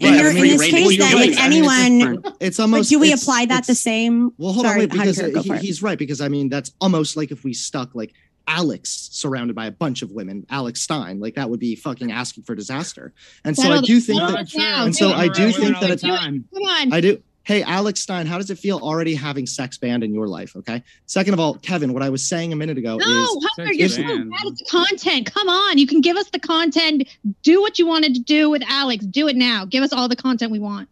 Yeah, 0.00 0.20
your, 0.20 0.30
in 0.30 0.34
mean, 0.34 0.56
this 0.58 0.62
case, 0.70 0.98
then, 0.98 1.10
doing 1.12 1.30
if 1.30 1.36
that. 1.36 1.44
I 1.44 1.48
mean, 1.48 1.62
it's 1.64 1.70
anyone, 1.72 2.22
It's 2.40 2.56
but 2.56 2.62
almost. 2.64 2.90
do 2.90 2.98
we 2.98 3.08
it's- 3.08 3.22
apply 3.22 3.46
that 3.46 3.66
the 3.68 3.74
same? 3.76 4.32
Well, 4.36 4.52
hold 4.52 4.66
Sorry, 4.66 4.74
on, 4.74 4.80
wait, 4.80 4.90
because 4.90 5.16
Hunter, 5.20 5.32
go 5.32 5.40
uh, 5.40 5.42
for 5.44 5.54
he, 5.56 5.66
he's 5.66 5.80
right. 5.82 5.96
Because 5.98 6.20
I 6.20 6.28
mean, 6.28 6.48
that's 6.48 6.72
almost 6.80 7.16
like 7.16 7.30
if 7.30 7.44
we 7.44 7.54
stuck 7.54 7.94
like 7.94 8.12
Alex 8.46 9.08
surrounded 9.12 9.56
by 9.56 9.66
a 9.66 9.70
bunch 9.70 10.02
of 10.02 10.12
women, 10.12 10.46
Alex 10.50 10.80
Stein, 10.82 11.20
like 11.20 11.34
that 11.34 11.50
would 11.50 11.60
be 11.60 11.74
fucking 11.74 12.12
asking 12.12 12.44
for 12.44 12.54
disaster. 12.54 13.12
And 13.44 13.56
so 13.56 13.70
I 13.70 13.80
do 13.80 14.00
think 14.00 14.20
that, 14.20 14.54
and 14.56 14.94
so 14.94 15.10
I 15.10 15.28
do 15.28 15.50
think 15.52 15.80
that 15.80 15.86
the 15.86 15.92
it's, 15.92 16.02
time. 16.02 16.44
Come 16.52 16.62
on. 16.62 16.92
I 16.92 17.00
do. 17.00 17.22
Hey, 17.46 17.62
Alex 17.62 18.00
Stein, 18.00 18.26
how 18.26 18.38
does 18.38 18.50
it 18.50 18.58
feel 18.58 18.78
already 18.78 19.14
having 19.14 19.46
sex 19.46 19.78
banned 19.78 20.02
in 20.02 20.12
your 20.12 20.26
life? 20.26 20.56
Okay. 20.56 20.82
Second 21.06 21.32
of 21.32 21.38
all, 21.38 21.54
Kevin, 21.54 21.92
what 21.92 22.02
I 22.02 22.08
was 22.08 22.28
saying 22.28 22.52
a 22.52 22.56
minute 22.56 22.76
ago 22.76 22.96
No, 22.96 23.06
is 23.06 23.46
Hunter, 23.56 23.72
Sex 23.72 23.78
you're 23.78 23.88
so 23.88 24.02
bad 24.02 24.46
at 24.46 24.56
the 24.56 24.64
content. 24.68 25.32
Come 25.32 25.48
on, 25.48 25.78
you 25.78 25.86
can 25.86 26.00
give 26.00 26.16
us 26.16 26.28
the 26.30 26.40
content. 26.40 27.08
Do 27.44 27.60
what 27.60 27.78
you 27.78 27.86
wanted 27.86 28.14
to 28.14 28.20
do 28.20 28.50
with 28.50 28.64
Alex. 28.68 29.06
Do 29.06 29.28
it 29.28 29.36
now. 29.36 29.64
Give 29.64 29.84
us 29.84 29.92
all 29.92 30.08
the 30.08 30.16
content 30.16 30.50
we 30.50 30.58
want. 30.58 30.88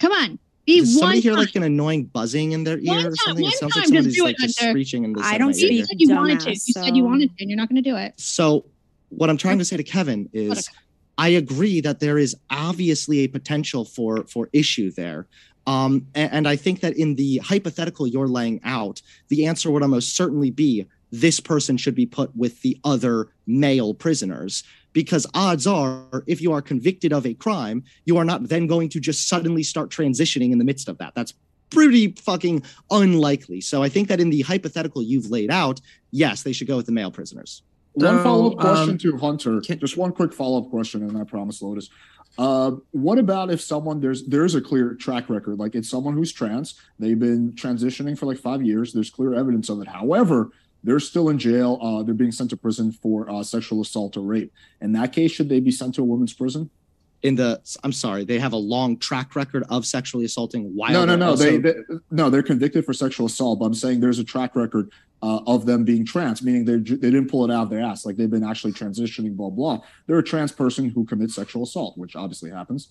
Come 0.00 0.12
on, 0.12 0.38
be 0.66 0.80
does 0.80 0.98
somebody 0.98 1.20
hear 1.20 1.32
time. 1.32 1.40
like 1.40 1.54
an 1.56 1.62
annoying 1.62 2.04
buzzing 2.04 2.52
in 2.52 2.64
their 2.64 2.78
ear 2.78 2.84
One 2.94 3.06
or 3.06 3.16
something? 3.16 3.42
one 3.44 3.52
It 3.52 3.58
sounds 3.58 3.76
like 3.76 3.84
somebody's 3.86 4.14
just 4.14 4.24
like 4.24 4.36
just 4.38 4.58
Hunter. 4.58 4.72
screeching 4.72 5.04
in 5.04 5.12
the 5.12 5.20
I 5.22 5.38
don't 5.38 5.50
my 5.52 5.56
ear 5.58 5.72
you 5.72 5.84
said 5.84 5.96
you 6.00 6.14
wanted 6.14 6.40
to. 6.40 6.50
Dumbass, 6.50 6.66
You 6.68 6.72
said 6.74 6.96
you 6.96 7.04
wanted 7.04 7.30
to, 7.36 7.42
and 7.42 7.50
you're 7.50 7.56
not 7.56 7.68
going 7.68 7.82
to 7.82 7.90
do 7.90 7.96
it. 7.96 8.14
So 8.16 8.64
what 9.10 9.30
I'm 9.30 9.36
trying 9.36 9.58
to 9.58 9.64
say 9.64 9.76
to 9.76 9.84
Kevin 9.84 10.28
is 10.32 10.68
I 11.16 11.28
agree 11.28 11.80
that 11.82 12.00
there 12.00 12.18
is 12.18 12.34
obviously 12.50 13.20
a 13.20 13.28
potential 13.28 13.84
for 13.84 14.24
for 14.26 14.48
issue 14.52 14.90
there. 14.90 15.26
Um, 15.66 16.06
a- 16.14 16.18
and, 16.34 16.46
I 16.46 16.56
think 16.56 16.80
that 16.80 16.94
in 16.96 17.14
the 17.14 17.38
hypothetical 17.38 18.06
you're 18.06 18.28
laying 18.28 18.60
out, 18.64 19.00
the 19.28 19.46
answer 19.46 19.70
would 19.70 19.82
almost 19.82 20.14
certainly 20.14 20.50
be 20.50 20.84
this 21.10 21.40
person 21.40 21.78
should 21.78 21.94
be 21.94 22.04
put 22.04 22.36
with 22.36 22.60
the 22.60 22.78
other 22.84 23.28
male 23.46 23.94
prisoners. 23.94 24.62
Because 24.94 25.26
odds 25.34 25.66
are, 25.66 26.24
if 26.26 26.40
you 26.40 26.52
are 26.52 26.62
convicted 26.62 27.12
of 27.12 27.26
a 27.26 27.34
crime, 27.34 27.84
you 28.06 28.16
are 28.16 28.24
not 28.24 28.48
then 28.48 28.66
going 28.66 28.88
to 28.90 29.00
just 29.00 29.28
suddenly 29.28 29.62
start 29.62 29.90
transitioning 29.90 30.52
in 30.52 30.58
the 30.58 30.64
midst 30.64 30.88
of 30.88 30.96
that. 30.98 31.14
That's 31.14 31.34
pretty 31.70 32.12
fucking 32.12 32.62
unlikely. 32.90 33.60
So 33.60 33.82
I 33.82 33.90
think 33.90 34.08
that 34.08 34.20
in 34.20 34.30
the 34.30 34.40
hypothetical 34.42 35.02
you've 35.02 35.30
laid 35.30 35.50
out, 35.50 35.80
yes, 36.12 36.42
they 36.42 36.52
should 36.52 36.68
go 36.68 36.76
with 36.76 36.86
the 36.86 36.92
male 36.92 37.10
prisoners. 37.10 37.62
One 37.94 38.22
follow 38.22 38.52
up 38.52 38.58
question 38.58 38.90
um, 38.90 38.98
to 38.98 39.16
Hunter. 39.18 39.60
can- 39.60 39.78
Just 39.78 39.96
one 39.96 40.12
quick 40.12 40.32
follow 40.32 40.62
up 40.62 40.70
question, 40.70 41.02
and 41.02 41.16
I 41.18 41.24
promise, 41.24 41.60
Lotus. 41.62 41.90
Uh, 42.36 42.72
what 42.90 43.18
about 43.18 43.52
if 43.52 43.60
someone 43.60 44.00
there's 44.00 44.24
there's 44.24 44.56
a 44.56 44.60
clear 44.60 44.94
track 44.94 45.30
record, 45.30 45.60
like 45.60 45.76
it's 45.76 45.88
someone 45.88 46.14
who's 46.14 46.32
trans, 46.32 46.74
they've 46.98 47.18
been 47.18 47.52
transitioning 47.52 48.18
for 48.18 48.26
like 48.26 48.38
five 48.38 48.62
years. 48.62 48.92
There's 48.92 49.10
clear 49.10 49.34
evidence 49.34 49.68
of 49.68 49.80
it. 49.80 49.86
However, 49.86 50.50
they're 50.84 51.00
still 51.00 51.28
in 51.30 51.38
jail. 51.38 51.78
Uh, 51.82 52.02
they're 52.04 52.14
being 52.14 52.30
sent 52.32 52.50
to 52.50 52.56
prison 52.56 52.92
for 52.92 53.28
uh, 53.30 53.42
sexual 53.42 53.80
assault 53.80 54.16
or 54.16 54.20
rape. 54.20 54.52
In 54.80 54.92
that 54.92 55.12
case, 55.12 55.32
should 55.32 55.48
they 55.48 55.58
be 55.58 55.70
sent 55.72 55.94
to 55.96 56.02
a 56.02 56.04
women's 56.04 56.32
prison? 56.34 56.70
in 57.22 57.34
the 57.36 57.58
I'm 57.82 57.90
sorry, 57.92 58.22
they 58.26 58.38
have 58.38 58.52
a 58.52 58.58
long 58.74 58.98
track 58.98 59.34
record 59.34 59.64
of 59.70 59.86
sexually 59.86 60.26
assaulting 60.26 60.64
while 60.76 60.92
no, 60.92 61.06
no, 61.06 61.16
no. 61.16 61.30
also- 61.30 61.44
They, 61.44 61.56
they 61.56 61.74
no, 62.10 62.28
they're 62.28 62.42
convicted 62.42 62.84
for 62.84 62.92
sexual 62.92 63.24
assault. 63.26 63.58
But 63.60 63.64
I'm 63.64 63.72
saying 63.74 64.00
there's 64.00 64.18
a 64.18 64.24
track 64.24 64.54
record 64.54 64.90
uh, 65.22 65.40
of 65.46 65.64
them 65.64 65.84
being 65.84 66.04
trans, 66.04 66.42
meaning 66.42 66.66
they 66.66 66.76
they 66.76 67.10
didn't 67.10 67.30
pull 67.30 67.42
it 67.46 67.50
out 67.50 67.62
of 67.62 67.70
their 67.70 67.80
ass, 67.80 68.04
like 68.04 68.16
they've 68.16 68.28
been 68.30 68.44
actually 68.44 68.74
transitioning. 68.74 69.34
Blah 69.34 69.48
blah. 69.48 69.80
They're 70.06 70.18
a 70.18 70.22
trans 70.22 70.52
person 70.52 70.90
who 70.90 71.06
commits 71.06 71.34
sexual 71.34 71.62
assault, 71.62 71.96
which 71.96 72.14
obviously 72.14 72.50
happens. 72.50 72.90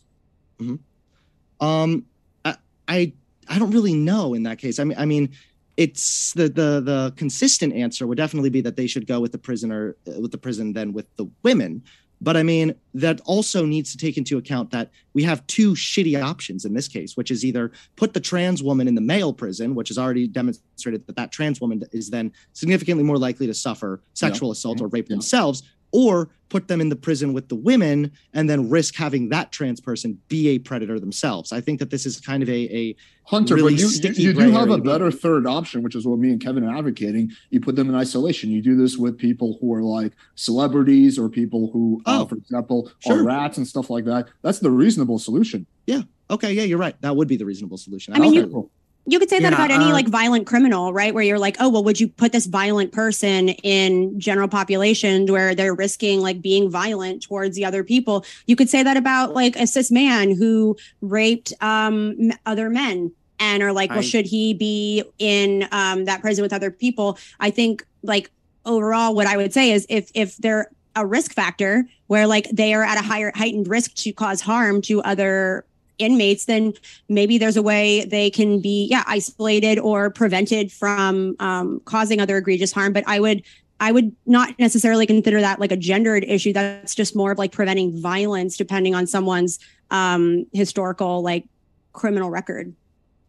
um 1.60 2.06
I, 2.44 2.56
I 2.88 3.14
I 3.48 3.60
don't 3.60 3.70
really 3.72 3.94
know 3.94 4.34
in 4.34 4.44
that 4.44 4.57
case. 4.57 4.80
I 4.80 4.84
mean 4.84 4.98
I 4.98 5.06
mean 5.06 5.30
it's 5.77 6.33
the 6.33 6.43
the 6.49 6.81
the 6.81 7.13
consistent 7.15 7.73
answer 7.73 8.05
would 8.07 8.17
definitely 8.17 8.49
be 8.49 8.61
that 8.61 8.75
they 8.75 8.87
should 8.87 9.07
go 9.07 9.19
with 9.19 9.31
the 9.31 9.37
prisoner 9.37 9.95
uh, 10.07 10.19
with 10.21 10.31
the 10.31 10.37
prison 10.37 10.73
than 10.73 10.93
with 10.93 11.07
the 11.17 11.25
women. 11.43 11.83
But 12.21 12.37
I 12.37 12.43
mean 12.43 12.75
that 12.93 13.19
also 13.25 13.65
needs 13.65 13.91
to 13.91 13.97
take 13.97 14.17
into 14.17 14.37
account 14.37 14.71
that 14.71 14.91
we 15.13 15.23
have 15.23 15.45
two 15.47 15.73
shitty 15.73 16.21
options 16.21 16.63
in 16.63 16.73
this 16.73 16.87
case, 16.87 17.17
which 17.17 17.31
is 17.31 17.43
either 17.43 17.71
put 17.97 18.13
the 18.13 18.21
trans 18.21 18.63
woman 18.63 18.87
in 18.87 18.95
the 18.95 19.01
male 19.01 19.33
prison, 19.33 19.75
which 19.75 19.89
has 19.89 19.97
already 19.97 20.27
demonstrated 20.27 21.05
that 21.07 21.15
that 21.17 21.31
trans 21.33 21.59
woman 21.59 21.83
is 21.91 22.11
then 22.11 22.31
significantly 22.53 23.03
more 23.03 23.17
likely 23.17 23.45
to 23.47 23.53
suffer 23.53 24.01
sexual 24.13 24.51
assault 24.51 24.79
or 24.79 24.87
rape 24.87 25.07
Yeah. 25.09 25.15
themselves, 25.15 25.63
or 25.94 26.30
put 26.49 26.68
them 26.68 26.82
in 26.82 26.90
the 26.90 26.95
prison 26.95 27.34
with 27.34 27.48
the 27.49 27.56
women 27.56 28.11
and 28.34 28.49
then 28.49 28.70
risk 28.70 28.95
having 28.95 29.30
that 29.30 29.52
trans 29.52 29.80
person 29.80 30.20
be 30.28 30.49
a 30.49 30.60
predator 30.60 30.99
themselves. 30.99 31.52
I 31.52 31.61
think 31.61 31.80
that 31.80 31.90
this 31.90 32.06
is 32.06 32.20
kind 32.20 32.44
of 32.44 32.49
a, 32.49 32.76
a 32.76 32.95
Hunter, 33.26 33.56
really 33.56 33.74
but 33.74 33.80
you, 33.80 33.86
you, 33.88 33.91
sticky 33.94 34.22
you 34.22 34.34
do 34.34 34.52
have 34.52 34.70
a 34.70 34.78
better 34.78 35.10
be. 35.10 35.15
third 35.15 35.48
option, 35.48 35.82
which 35.82 35.95
is 35.95 36.06
what 36.06 36.20
me 36.20 36.30
and 36.32 36.41
Kevin 36.41 36.64
are 36.65 36.78
advocating. 36.78 37.32
You 37.52 37.60
put 37.61 37.76
them 37.76 37.90
in 37.90 37.95
isolation. 37.95 38.52
You 38.52 38.61
do 38.61 38.76
this 38.76 38.98
with 38.98 39.18
people 39.18 39.57
who 39.61 39.74
are 39.74 39.82
like 39.82 40.11
celebrities 40.36 41.18
or 41.18 41.30
people 41.30 41.70
who, 41.72 42.02
uh, 42.06 42.22
Oh, 42.22 42.26
for 42.28 42.36
example, 42.36 42.91
sure. 42.99 43.20
are 43.22 43.24
rats 43.24 43.57
and 43.57 43.68
stuff 43.68 43.90
like 43.90 44.06
that. 44.06 44.28
That's 44.41 44.60
the 44.60 44.70
reasonable 44.72 45.20
solution. 45.20 45.65
Yeah. 45.88 46.02
Okay, 46.30 46.53
yeah, 46.53 46.64
you're 46.64 46.78
right. 46.78 46.99
That 47.02 47.15
would 47.15 47.28
be 47.28 47.38
the 47.38 47.45
reasonable 47.45 47.78
solution. 47.78 48.14
I 48.14 48.20
mean, 48.20 48.38
Okay. 48.38 48.49
you- 48.52 48.70
You 49.05 49.19
could 49.19 49.30
say 49.30 49.39
that 49.41 49.51
Yeah, 49.51 49.55
about 49.55 49.71
any 49.71 49.91
uh, 49.91 49.93
like 49.93 50.07
violent 50.07 50.47
criminal, 50.47 50.93
right? 50.93 51.13
Where 51.13 51.23
you're 51.23 51.39
like, 51.39 51.57
oh, 51.59 51.67
well, 51.69 51.84
would 51.84 51.99
you 51.99 52.07
put 52.07 52.31
this 52.31 52.45
violent 52.45 52.93
person 52.93 53.49
in 53.49 54.17
general 54.19 54.47
population 54.47 55.25
where 55.25 55.53
they're 55.53 55.73
risking 55.75 56.21
like 56.21 56.41
being 56.41 56.69
violent 56.69 57.23
towards 57.23 57.55
the 57.55 57.65
other 57.65 57.84
people? 57.84 58.25
You 58.47 58.55
could 58.55 58.69
say 58.69 58.81
that 58.81 58.95
about 58.95 59.34
like 59.34 59.57
a 59.57 59.67
cis 59.67 59.91
man 59.91 60.34
who 60.35 60.77
raped 61.01 61.51
um, 61.61 62.31
other 62.45 62.69
men 62.69 63.11
and 63.39 63.61
are 63.61 63.73
like, 63.73 63.89
well, 63.89 63.99
I- 63.99 64.03
should 64.03 64.25
he 64.25 64.53
be 64.53 65.03
in 65.19 65.67
um, 65.73 66.05
that 66.05 66.21
prison 66.21 66.41
with 66.41 66.53
other 66.53 66.71
people? 66.71 67.17
I 67.41 67.49
think 67.49 67.84
like 68.03 68.31
overall, 68.65 69.13
what 69.15 69.27
I 69.27 69.35
would 69.35 69.51
say 69.53 69.71
is 69.71 69.85
if 69.89 70.09
if 70.13 70.38
they're 70.38 70.69
a 70.95 71.05
risk 71.05 71.34
factor 71.34 71.85
where 72.07 72.27
like 72.27 72.47
they 72.53 72.73
are 72.73 72.84
at 72.84 72.97
a 72.97 73.01
higher 73.01 73.31
heightened 73.35 73.67
risk 73.67 73.95
to 73.95 74.13
cause 74.13 74.39
harm 74.41 74.81
to 74.84 75.01
other 75.01 75.65
inmates 75.98 76.45
then 76.45 76.74
maybe 77.10 77.38
there's 77.38 77.57
a 77.57 77.61
way 77.61 78.06
they 78.06 78.30
can 78.30 78.60
be 78.60 78.88
yeah 78.90 79.03
isolated 79.07 79.80
or 79.80 80.10
prevented 80.10 80.72
from 80.72 81.36
um, 81.40 81.80
causing 81.86 82.20
other 82.20 82.38
egregious 82.38 82.72
harm. 82.72 82.94
But 82.94 83.03
i 83.07 83.20
would 83.20 83.44
i 83.80 83.91
would 83.91 84.15
not 84.26 84.57
necessarily 84.60 85.05
consider 85.05 85.41
that 85.41 85.60
like 85.60 85.72
a 85.72 85.78
gendered 85.78 86.23
issue. 86.23 86.54
That's 86.54 86.96
just 86.96 87.15
more 87.15 87.31
of 87.31 87.38
like 87.38 87.52
preventing 87.52 87.99
violence 88.02 88.57
depending 88.57 88.96
on 88.96 89.07
someone's 89.07 89.60
um 89.91 90.46
historical 90.54 91.22
like 91.22 91.46
criminal 91.94 92.30
record 92.30 92.73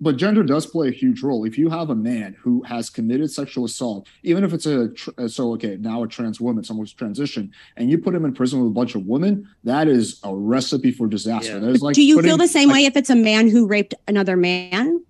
But 0.05 0.19
gender 0.19 0.43
does 0.43 0.67
play 0.67 0.89
a 0.89 0.91
huge 0.91 1.23
role. 1.23 1.47
If 1.47 1.57
you 1.57 1.71
have 1.71 1.89
a 1.89 1.95
man 1.95 2.37
who 2.39 2.63
has 2.65 2.91
committed 2.91 3.31
sexual 3.31 3.65
assault, 3.65 4.07
even 4.23 4.45
if 4.45 4.53
it's 4.53 4.67
a 4.67 4.91
tr- 4.91 5.11
uh, 5.17 5.29
so 5.29 5.53
okay 5.55 5.79
now 5.81 6.03
a 6.03 6.07
trans 6.07 6.39
woman, 6.43 6.63
someone 6.63 6.85
who's 6.85 6.93
transitioned, 6.93 7.51
and 7.79 7.91
you 7.91 7.97
put 7.97 8.15
him 8.15 8.27
in 8.27 8.35
prison 8.35 8.61
with 8.61 8.69
a 8.69 8.75
bunch 8.75 8.95
of 8.95 9.07
women, 9.07 9.49
that 9.65 9.89
is 9.89 10.21
a 10.23 10.37
recipe 10.37 10.91
for 10.93 11.07
disaster. 11.07 11.55
Yeah. 11.55 11.59
That 11.61 11.71
is 11.71 11.81
like 11.81 11.95
do 11.95 12.05
you 12.05 12.17
putting- 12.17 12.29
feel 12.29 12.37
the 12.37 12.47
same 12.47 12.69
like, 12.69 12.75
way 12.75 12.85
if 12.85 12.97
it's 12.99 13.09
a 13.09 13.17
man 13.17 13.49
who 13.49 13.67
raped 13.67 13.95
another 14.07 14.37
man 14.37 15.03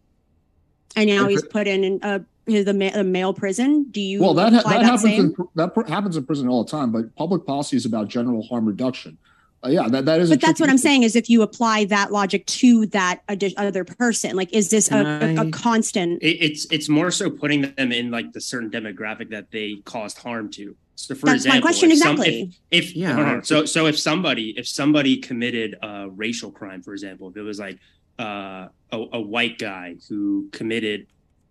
and 0.95 1.11
now 1.11 1.27
he's 1.27 1.43
put 1.45 1.67
in 1.67 1.99
a 2.05 2.25
his 2.47 2.69
a, 2.69 2.73
ma- 2.75 2.91
a 2.95 3.03
male 3.03 3.35
prison 3.35 3.87
do 3.91 4.01
you 4.01 4.23
Well, 4.23 4.35
that 4.35 4.53
ha- 4.53 4.63
that 4.63 4.69
that 4.69 4.83
happens 4.85 5.03
same? 5.03 5.21
in 5.25 5.35
pr- 5.35 5.43
that 5.57 5.75
pr- 5.75 5.87
happens 5.89 6.17
in 6.17 6.25
prison 6.25 6.47
all 6.47 6.63
the 6.63 6.71
time. 6.71 6.93
But 6.93 7.13
public 7.17 7.45
policy 7.47 7.77
is 7.77 7.85
about 7.85 8.07
general 8.07 8.43
harm 8.45 8.65
reduction. 8.65 9.19
Uh, 9.65 9.69
yeah, 9.69 9.89
that, 9.89 10.05
that 10.05 10.21
is. 10.21 10.31
a 10.31 10.35
But 10.35 10.43
that's 10.43 10.61
what 10.61 10.69
I'm 10.69 10.75
issue. 10.75 10.83
saying 10.83 11.03
is 11.05 11.17
if 11.17 11.31
you 11.31 11.43
apply 11.43 11.87
that 11.87 12.13
logic 12.13 12.45
to 12.47 12.87
that 12.87 13.27
addi- 13.29 13.55
other 13.57 13.85
person, 13.85 14.37
like, 14.37 14.53
is 14.53 14.69
this 14.71 14.89
a, 14.89 14.91
Can 14.91 15.39
a, 15.39 15.43
a 15.43 15.47
I- 15.47 15.51
constant? 15.51 16.23
It, 16.23 16.37
it's 16.43 16.67
it's 16.71 16.89
more 16.89 17.11
so 17.11 17.31
putting 17.31 17.63
them 17.63 17.93
in 17.93 18.11
like 18.11 18.33
the 18.33 18.41
certain 18.41 18.71
demographic 18.71 19.31
that 19.31 19.51
they 19.51 19.77
caused 19.85 20.19
harm 20.19 20.51
to. 20.53 20.77
So 20.97 21.15
for 21.15 21.27
That's 21.27 21.47
my 21.47 21.61
question 21.61 21.91
if 21.91 21.99
some- 21.99 22.13
exactly. 22.17 22.53
if, 22.71 22.91
if 22.91 22.97
Yeah. 22.97 23.31
hold 23.33 23.47
so 23.47 23.65
so 23.65 23.87
if 23.87 23.99
somebody 23.99 24.55
if 24.57 24.69
somebody 24.69 25.17
committed 25.17 25.77
a 25.83 26.09
racial 26.11 26.51
crime, 26.51 26.83
for 26.83 26.93
example, 26.93 27.31
if 27.31 27.37
it 27.37 27.43
was 27.43 27.59
like 27.59 27.79
uh, 28.19 28.69
a, 28.93 28.99
a 29.15 29.21
white 29.21 29.59
guy 29.59 29.97
who 30.09 30.49
committed 30.53 31.07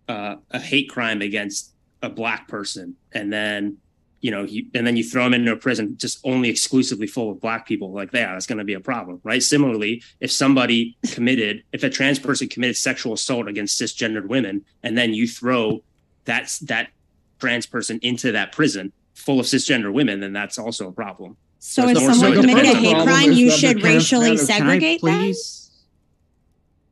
uh, 0.08 0.36
a 0.50 0.60
hate 0.60 0.88
crime 0.88 1.20
against 1.20 1.72
a 2.02 2.08
black 2.10 2.48
person, 2.48 2.96
and 3.12 3.32
then 3.32 3.78
you 4.24 4.30
know 4.30 4.46
he 4.46 4.66
and 4.74 4.86
then 4.86 4.96
you 4.96 5.04
throw 5.04 5.26
him 5.26 5.34
into 5.34 5.52
a 5.52 5.56
prison 5.56 5.98
just 5.98 6.18
only 6.24 6.48
exclusively 6.48 7.06
full 7.06 7.30
of 7.30 7.42
black 7.42 7.66
people, 7.66 7.92
like 7.92 8.10
yeah, 8.14 8.32
that's 8.32 8.46
going 8.46 8.56
to 8.56 8.64
be 8.64 8.72
a 8.72 8.80
problem, 8.80 9.20
right? 9.22 9.42
Similarly, 9.42 10.02
if 10.18 10.32
somebody 10.32 10.96
committed 11.12 11.62
if 11.72 11.84
a 11.84 11.90
trans 11.90 12.18
person 12.18 12.48
committed 12.48 12.78
sexual 12.78 13.12
assault 13.12 13.48
against 13.48 13.78
cisgendered 13.78 14.26
women, 14.26 14.64
and 14.82 14.96
then 14.96 15.12
you 15.12 15.28
throw 15.28 15.82
that 16.24 16.50
that 16.62 16.88
trans 17.38 17.66
person 17.66 17.98
into 18.00 18.32
that 18.32 18.50
prison 18.50 18.92
full 19.12 19.40
of 19.40 19.44
cisgender 19.44 19.92
women, 19.92 20.20
then 20.20 20.32
that's 20.32 20.58
also 20.58 20.88
a 20.88 20.92
problem. 20.92 21.36
So 21.58 21.86
it's 21.86 22.00
if 22.00 22.06
more 22.06 22.14
so 22.14 22.20
someone 22.20 22.40
committed 22.40 22.64
a 22.64 22.78
hate 22.78 23.02
crime, 23.02 23.32
you 23.32 23.50
should 23.50 23.82
racially 23.82 24.36
can 24.36 24.40
I 24.40 24.44
segregate 24.44 25.02
them? 25.02 25.34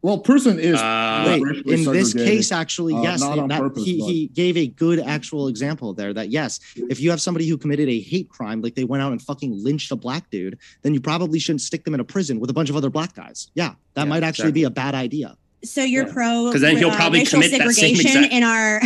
Please? 0.03 0.09
Well, 0.09 0.19
prison 0.19 0.59
is 0.59 0.79
Uh, 0.81 1.39
Wait, 1.41 1.67
in 1.67 1.85
this 1.93 2.13
case, 2.13 2.51
actually, 2.53 2.95
uh, 2.95 3.03
yes, 3.03 3.21
not 3.21 3.39
on 3.39 3.49
that- 3.49 3.61
purpose, 3.61 3.85
he, 3.85 3.99
but- 4.01 4.07
he 4.07 4.27
gave 4.29 4.57
a 4.57 4.67
good 4.67 4.99
actual 5.01 5.49
example 5.49 5.93
there 5.95 6.13
that 6.13 6.31
yes, 6.31 6.61
if 6.77 7.01
you 7.01 7.11
have 7.11 7.21
somebody 7.21 7.47
who 7.49 7.57
committed 7.57 7.89
a 7.89 8.01
hate 8.01 8.29
crime, 8.29 8.61
like 8.61 8.75
they 8.75 8.85
went 8.85 9.03
out 9.03 9.13
and 9.13 9.23
fucking 9.23 9.63
lynched 9.63 9.91
a 9.93 9.97
black 9.97 10.29
dude, 10.31 10.59
then 10.83 10.93
you 10.95 11.01
probably 11.01 11.39
shouldn't 11.39 11.61
stick 11.63 11.85
them 11.85 11.95
in 11.95 12.01
a 12.01 12.05
prison 12.05 12.41
with 12.41 12.51
a 12.51 12.53
bunch 12.53 12.69
of 12.71 12.77
other 12.77 12.91
black 12.91 13.15
guys. 13.15 13.49
Yeah, 13.55 13.75
that 13.95 14.03
Yeah, 14.03 14.05
might 14.09 14.23
actually 14.23 14.45
exactly. 14.49 14.61
be 14.61 14.65
a 14.65 14.71
bad 14.71 14.95
idea. 14.95 15.37
So 15.65 15.83
you're 15.85 16.07
Yeah. 16.09 16.13
pro 16.13 16.51
'Cause 16.53 16.61
then 16.61 16.77
he'll 16.77 16.91
uh, 16.91 16.97
probably 16.97 17.21
racial 17.21 17.41
commit 17.41 17.53
that 17.59 17.71
same 17.73 17.95
segregation 17.97 18.25
exact- 18.25 18.33
in 18.35 18.43
our 18.43 18.83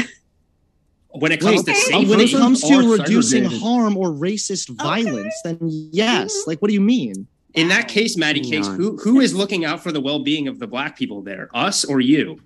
When 1.18 1.32
it 1.32 1.40
comes 1.40 1.64
Wait, 1.64 1.74
to 1.74 1.80
safety, 1.80 2.04
when 2.10 2.20
it 2.20 2.30
comes 2.30 2.60
to 2.60 2.92
reducing 2.92 3.44
harm 3.44 3.96
or 3.96 4.10
racist 4.10 4.68
violence, 4.76 5.32
then 5.44 5.56
yes. 5.90 6.44
Like, 6.46 6.60
what 6.60 6.68
do 6.68 6.74
you 6.74 6.80
mean? 6.82 7.26
In 7.56 7.68
that 7.68 7.88
case, 7.88 8.16
Maddie 8.16 8.42
Case, 8.42 8.66
who 8.66 8.96
who 8.98 9.20
is 9.20 9.34
looking 9.34 9.64
out 9.64 9.82
for 9.82 9.90
the 9.90 10.00
well 10.00 10.20
being 10.20 10.46
of 10.46 10.58
the 10.58 10.66
black 10.66 10.96
people 10.96 11.22
there, 11.22 11.48
us 11.54 11.84
or 11.84 12.00
you? 12.00 12.40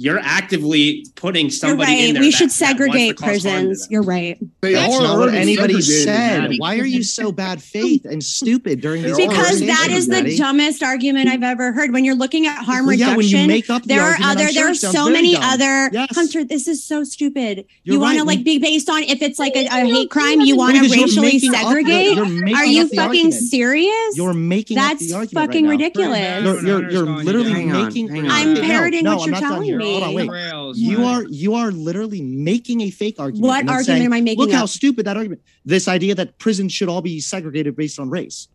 You're 0.00 0.20
actively 0.22 1.04
putting 1.16 1.46
You're 1.46 1.50
somebody 1.50 2.06
in 2.08 2.14
there. 2.14 2.22
We 2.22 2.30
that- 2.30 2.36
should 2.36 2.50
that 2.50 2.52
wants 2.52 2.58
to 2.58 2.66
segregate 2.66 3.16
cause 3.16 3.28
prisons. 3.28 3.88
You're 3.90 4.02
right. 4.02 4.38
They 4.60 4.74
That's 4.74 4.94
are 4.94 5.02
not 5.02 5.18
what 5.18 5.34
anybody 5.34 5.80
said. 5.82 6.52
Why 6.58 6.78
are 6.78 6.86
you 6.86 7.02
so 7.02 7.32
bad 7.32 7.60
faith 7.60 8.04
and 8.04 8.22
stupid 8.22 8.80
during 8.80 9.02
these 9.02 9.16
They 9.16 9.26
Because 9.26 9.58
that 9.66 9.88
is 9.90 10.06
the 10.06 10.36
dumbest 10.36 10.84
argument 10.84 11.28
I've 11.28 11.42
ever 11.42 11.72
heard. 11.72 11.92
When 11.92 12.04
you're 12.04 12.14
looking 12.14 12.46
at 12.46 12.58
harm 12.64 12.86
Well, 12.86 12.94
yeah, 12.94 13.16
when 13.16 13.26
you 13.26 13.38
reduction, 13.38 13.46
make 13.48 13.68
up 13.70 13.82
the 13.82 13.88
there 13.88 14.02
are 14.02 14.10
argument, 14.10 14.24
I'm 14.30 14.36
other 14.36 14.44
sure 14.52 14.62
there 14.62 14.70
are 14.70 14.74
so 14.76 15.10
many 15.10 15.32
dumb. 15.34 15.42
other 15.42 15.90
Yes. 15.92 16.14
Hunter, 16.14 16.44
this 16.44 16.68
is 16.68 16.84
so 16.84 17.02
stupid. 17.02 17.64
You're 17.82 17.94
you 17.94 18.00
want 18.00 18.18
to 18.18 18.24
like 18.24 18.44
be 18.44 18.60
based 18.60 18.88
on 18.88 19.02
if 19.02 19.20
it's 19.20 19.40
like 19.40 19.56
a, 19.56 19.66
a 19.66 19.84
hate 19.84 20.10
crime, 20.10 20.40
you 20.42 20.56
want 20.56 20.76
to 20.76 20.82
racially 20.82 21.26
making 21.32 21.50
the- 21.50 21.56
segregate? 21.58 22.14
you're 22.14 22.64
you 22.64 22.86
fucking 22.86 23.00
argument. 23.00 23.34
serious? 23.34 24.16
You're 24.16 24.32
making 24.32 24.76
That's 24.76 25.12
fucking 25.32 25.66
ridiculous. 25.66 26.44
You're, 26.44 26.62
you're, 26.64 26.90
you're 26.90 27.06
literally 27.24 27.64
making. 27.64 28.30
I'm 28.30 28.54
parroting 28.54 29.04
what 29.04 29.26
you're 29.26 29.40
telling 29.40 29.76
me. 29.76 29.87
Hold 29.92 30.02
on, 30.02 30.14
wait. 30.14 30.30
Rails, 30.30 30.78
You 30.78 30.98
man. 30.98 31.06
are 31.06 31.24
you 31.24 31.54
are 31.54 31.70
literally 31.70 32.22
making 32.22 32.80
a 32.82 32.90
fake 32.90 33.16
argument. 33.18 33.46
What 33.46 33.68
argument 33.68 33.86
saying, 33.86 34.04
am 34.04 34.12
I 34.12 34.20
making 34.20 34.38
Look 34.44 34.52
how 34.52 34.66
stupid 34.66 35.06
that 35.06 35.16
argument. 35.16 35.42
This 35.64 35.88
idea 35.88 36.14
that 36.14 36.38
prisons 36.38 36.72
should 36.72 36.88
all 36.88 37.02
be 37.02 37.20
segregated 37.20 37.76
based 37.76 37.98
on 37.98 38.10
race. 38.10 38.48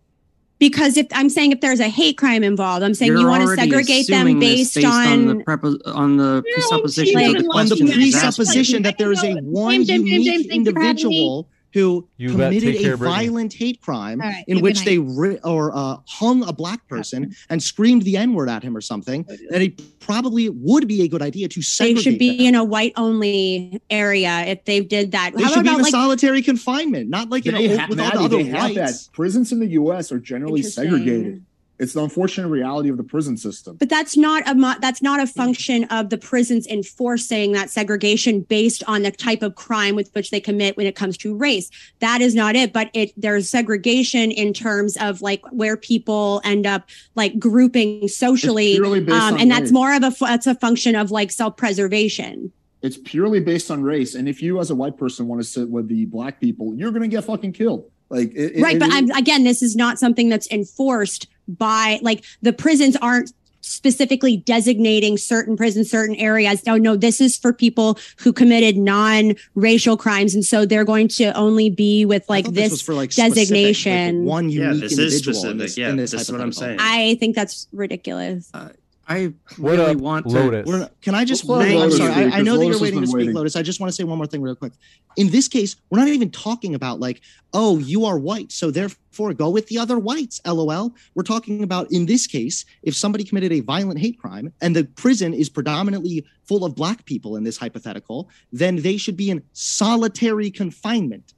Because 0.59 0.95
if 0.95 1.07
I'm 1.11 1.29
saying 1.29 1.51
if 1.51 1.59
there's 1.61 1.81
a 1.81 1.89
hate 1.89 2.17
crime 2.17 2.43
involved, 2.43 2.83
I'm 2.83 2.93
saying 2.93 3.11
You're 3.11 3.21
you 3.21 3.27
want 3.27 3.41
to 3.43 3.55
segregate 3.55 4.07
them 4.07 4.27
assuming 4.27 4.39
this 4.39 4.73
based, 4.73 4.85
on, 4.85 5.25
the 5.27 5.35
prepo- 5.43 5.79
on 5.93 6.17
the 6.17 6.43
presupposition 6.53 7.15
like- 7.15 7.35
of 7.35 7.43
the 7.43 7.49
on 7.49 7.65
the 7.67 7.75
that 7.75 7.93
presupposition 7.95 8.83
that 8.83 8.97
there 8.97 9.11
is 9.11 9.23
a 9.23 9.33
one 9.41 9.83
James, 9.83 9.87
James, 9.87 10.09
James, 10.09 10.25
unique 10.25 10.49
thank 10.49 10.65
you 10.67 10.71
for 10.73 10.79
having 10.79 10.95
me. 10.95 11.01
individual 11.01 11.49
who 11.74 12.08
You 12.18 12.38
bet. 12.38 12.52
Take 12.52 12.61
committed 12.61 12.82
care, 12.82 12.93
a 12.93 12.98
Brittany. 12.98 13.27
violent 13.27 13.53
hate 13.53 13.82
crime 13.82 14.22
All 14.22 14.27
right, 14.30 14.43
in 14.48 14.61
which 14.61 14.85
they 14.85 15.00
ri- 15.00 15.40
or 15.43 15.76
uh, 15.76 15.98
hung 16.08 16.43
a 16.48 16.53
black 16.53 16.88
person 16.88 17.35
and 17.50 17.61
screamed 17.61 18.03
the 18.03 18.16
n 18.18 18.34
word 18.34 18.48
at 18.50 18.64
him 18.64 18.77
or 18.77 18.82
something. 18.82 19.24
That 19.50 19.61
it 19.61 20.00
probably 20.00 20.50
would 20.50 20.88
be 20.88 21.02
a 21.02 21.08
good 21.08 21.22
idea 21.22 21.48
to 21.50 21.61
segregate. 21.61 21.95
they 21.98 22.02
should 22.03 22.19
be 22.19 22.38
them. 22.38 22.45
in 22.48 22.56
a 22.56 22.64
white 22.64 22.93
only 22.95 23.82
area 23.90 24.42
if 24.45 24.66
they 24.66 24.82
did 24.82 25.11
that. 25.14 25.34
They 25.35 25.43
How 25.43 25.50
should 25.50 25.64
be 25.64 25.69
about 25.69 25.76
in 25.76 25.80
a 25.80 25.84
like 25.84 25.92
solitary 25.92 26.42
confinement, 26.42 27.10
not 27.10 27.30
like 27.30 27.45
in 27.45 27.56
They 27.56 27.72
a, 27.74 27.77
ha- 27.77 27.88
with 27.90 28.00
all 28.00 28.11
the 28.11 28.19
other 28.19 28.43
whites. 28.43 29.08
that. 29.08 29.14
Prisons 29.14 29.52
in 29.52 29.60
the 29.60 29.68
U.S. 29.69 30.11
are 30.11 30.19
generally 30.19 30.61
segregated. 30.61 31.43
It's 31.80 31.93
the 31.93 32.03
unfortunate 32.03 32.50
reality 32.50 32.90
of 32.90 32.98
the 32.98 33.03
prison 33.03 33.35
system. 33.35 33.77
But 33.77 33.90
that's 33.90 34.16
not 34.16 34.48
a 34.48 34.77
that's 34.80 35.02
not 35.02 35.19
a 35.19 35.26
function 35.26 35.85
of 35.85 36.10
the 36.10 36.18
prisons 36.18 36.68
enforcing 36.68 37.53
that 37.53 37.72
segregation 37.72 38.42
based 38.42 38.84
on 38.88 39.02
the 39.02 39.11
type 39.11 39.42
of 39.42 39.56
crime 39.56 39.95
with 39.95 40.11
which 40.14 40.30
they 40.30 40.40
commit 40.40 40.77
when 40.77 40.85
it 40.85 40.95
comes 40.95 41.18
to 41.18 41.35
race. 41.35 41.72
That 42.00 42.22
is 42.22 42.35
not 42.35 42.56
it. 42.56 42.74
But 42.74 42.92
it 42.93 43.11
there's 43.18 43.50
segregation 43.50 44.32
in 44.32 44.53
terms 44.53 44.98
of 44.98 45.22
like 45.22 45.42
where 45.52 45.76
people 45.76 46.42
end 46.43 46.68
up 46.68 46.90
like 47.16 47.40
grouping 47.40 48.08
socially, 48.08 48.77
um, 48.77 49.38
and 49.38 49.50
that's 49.50 49.64
race. 49.64 49.72
more 49.72 49.93
of 49.93 50.03
a 50.03 50.14
that's 50.22 50.48
a 50.48 50.56
function 50.56 50.95
of 50.95 51.10
like 51.10 51.32
self 51.32 51.58
preservation. 51.58 52.52
It's 52.84 52.98
purely 52.98 53.40
based 53.40 53.72
on 53.72 53.82
race. 53.82 54.14
And 54.14 54.27
if 54.27 54.42
you, 54.42 54.60
as 54.60 54.69
a 54.69 54.76
white 54.76 54.98
person, 54.98 55.27
want 55.27 55.42
to 55.42 55.48
sit 55.48 55.69
with 55.69 55.88
the 55.88 56.03
black 56.06 56.42
people, 56.42 56.76
you're 56.76 56.92
going 56.92 57.03
to 57.03 57.08
get 57.08 57.24
fucking 57.24 57.53
killed. 57.53 57.90
Like, 58.10 58.32
it, 58.35 58.58
it- 58.58 58.61
right 58.61 58.76
it 58.76 58.80
but 58.80 58.90
I'm, 58.92 59.10
again 59.11 59.43
this 59.43 59.64
is 59.64 59.76
not 59.76 59.98
something 59.98 60.30
that's 60.30 60.50
enforced 60.52 61.27
by 61.47 61.99
like 62.01 62.23
the 62.41 62.53
prisons 62.53 62.95
aren't 62.97 63.31
specifically 63.65 64.35
designating 64.35 65.17
certain 65.17 65.55
prisons 65.55 65.89
certain 65.89 66.15
areas 66.17 66.61
oh 66.67 66.75
no 66.75 66.97
this 66.97 67.22
is 67.22 67.38
for 67.38 67.53
people 67.53 67.97
who 68.19 68.33
committed 68.33 68.75
non-racial 68.77 69.95
crimes 69.95 70.35
and 70.35 70.43
so 70.43 70.65
they're 70.65 70.83
going 70.83 71.07
to 71.07 71.31
only 71.38 71.69
be 71.69 72.03
with 72.05 72.27
like 72.27 72.43
thought 72.43 72.53
this, 72.55 72.72
was 72.72 72.81
for 72.81 72.93
like 72.93 73.11
specific, 73.13 73.38
like, 73.38 73.47
designation 73.47 74.25
one 74.25 74.49
Yeah, 74.49 74.67
unique 74.73 74.81
this 74.81 74.91
is 74.93 74.99
individual 74.99 75.33
specific. 75.33 75.51
in 75.51 75.57
this, 75.59 75.77
Yeah, 75.77 75.89
in 75.91 75.95
this, 75.95 76.11
this 76.11 76.22
is 76.23 76.31
what 76.31 76.41
I'm 76.41 76.51
saying. 76.51 76.77
i 76.81 77.15
think 77.22 77.35
that's 77.35 77.67
ridiculous 77.72 78.49
uh, 78.53 78.67
I 79.07 79.33
What 79.57 79.72
really 79.77 79.91
up, 79.91 79.98
want 79.98 80.30
to. 80.30 80.32
Lotus? 80.32 80.65
We're 80.65 80.90
can 81.01 81.14
I 81.14 81.25
just? 81.25 81.43
Let's 81.45 81.73
let 81.73 81.83
I'm 81.83 81.91
sorry. 81.91 82.11
I, 82.11 82.22
I 82.22 82.25
because 82.25 82.45
know 82.45 82.57
that 82.57 82.65
you're 82.67 82.80
waiting 82.80 83.01
to 83.01 83.07
speak, 83.07 83.17
waiting. 83.17 83.33
Lotus. 83.33 83.56
I 83.56 83.61
just 83.61 83.80
want 83.80 83.90
to 83.90 83.93
say 83.93 84.03
one 84.06 84.17
more 84.17 84.27
thing 84.27 84.41
real 84.41 84.56
quick. 84.56 84.73
In 85.17 85.30
this 85.30 85.48
case, 85.48 85.75
we're 85.90 85.99
not 85.99 86.07
even 86.07 86.32
talking 86.32 86.73
about 86.73 86.99
like, 86.99 87.22
oh, 87.53 87.80
you 87.80 88.06
are 88.06 88.17
white, 88.17 88.51
so 88.51 88.72
therefore 88.72 89.33
go 89.33 89.49
with 89.49 89.67
the 89.67 89.77
other 89.77 89.99
whites. 89.99 90.40
LOL. 90.45 90.93
We're 91.15 91.23
talking 91.23 91.64
about 91.64 91.91
in 91.91 92.06
this 92.06 92.27
case, 92.27 92.65
if 92.82 92.95
somebody 92.95 93.25
committed 93.25 93.51
a 93.51 93.59
violent 93.59 93.99
hate 93.99 94.17
crime 94.19 94.53
and 94.61 94.75
the 94.75 94.85
prison 94.85 95.33
is 95.33 95.49
predominantly 95.49 96.25
full 96.45 96.64
of 96.64 96.75
black 96.75 97.06
people 97.06 97.35
in 97.35 97.43
this 97.43 97.57
hypothetical, 97.57 98.30
then 98.53 98.77
they 98.77 98.95
should 98.95 99.17
be 99.17 99.30
in 99.30 99.43
solitary 99.51 100.49
confinement. 100.49 101.33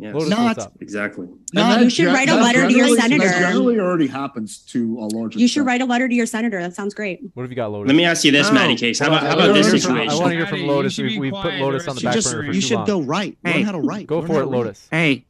Yes. 0.00 0.14
Lotus, 0.14 0.30
Not- 0.30 0.72
exactly. 0.80 1.26
And 1.26 1.38
Not- 1.54 1.70
that 1.78 1.84
You 1.84 1.90
should 1.90 2.04
gen- 2.04 2.14
write 2.14 2.28
a 2.28 2.36
letter 2.36 2.68
to 2.68 2.72
your 2.72 2.88
senator. 2.96 3.24
That 3.24 3.40
generally 3.50 3.80
already 3.80 4.06
happens 4.06 4.58
to 4.68 4.98
a 5.00 5.06
large 5.12 5.34
you 5.34 5.48
should 5.48 5.62
extent. 5.62 5.66
write 5.66 5.80
a 5.82 5.86
letter 5.86 6.08
to 6.08 6.14
your 6.14 6.26
senator 6.26 6.60
that 6.60 6.74
sounds 6.74 6.94
great 6.94 7.20
What 7.34 7.42
have 7.42 7.50
you 7.50 7.56
got, 7.56 7.72
Lotus? 7.72 7.88
Let 7.88 7.96
me 7.96 8.04
ask 8.04 8.24
you 8.24 8.30
this, 8.30 8.48
Oh, 8.48 8.52
Maddie 8.52 8.76
Case. 8.76 9.00
How 9.00 9.08
about 9.08 9.24
how 9.24 9.32
about 9.32 9.54
this 9.54 9.66
hear 9.70 9.78
situation? 9.80 10.10
I 10.10 10.14
want 10.14 10.26
to 10.26 10.30
hear 10.36 10.44
Maddie, 10.44 10.58
from 10.58 10.66
Lotus. 10.68 10.92
should 10.94 11.02
We, 11.06 11.08
be 11.14 11.18
we 11.18 11.30
put 11.32 11.54
Lotus 11.54 11.88
on 11.88 11.96
the 11.96 12.02
rest 12.02 12.04
back 12.04 12.14
Just 12.14 12.30
burner 12.32 12.42
for 12.42 12.46
you 12.46 12.52
too 12.54 12.60
should 12.60 12.74
long. 12.76 12.86
go 12.86 13.00
right. 13.02 13.36
Learn 13.44 13.62
how 13.64 13.72
to 13.72 13.80
write. 13.80 14.06
Go 14.06 14.18
Learn 14.20 14.26
for 14.28 14.42
it. 14.42 14.46
Lotus. 14.46 14.86
Hey, 14.90 15.24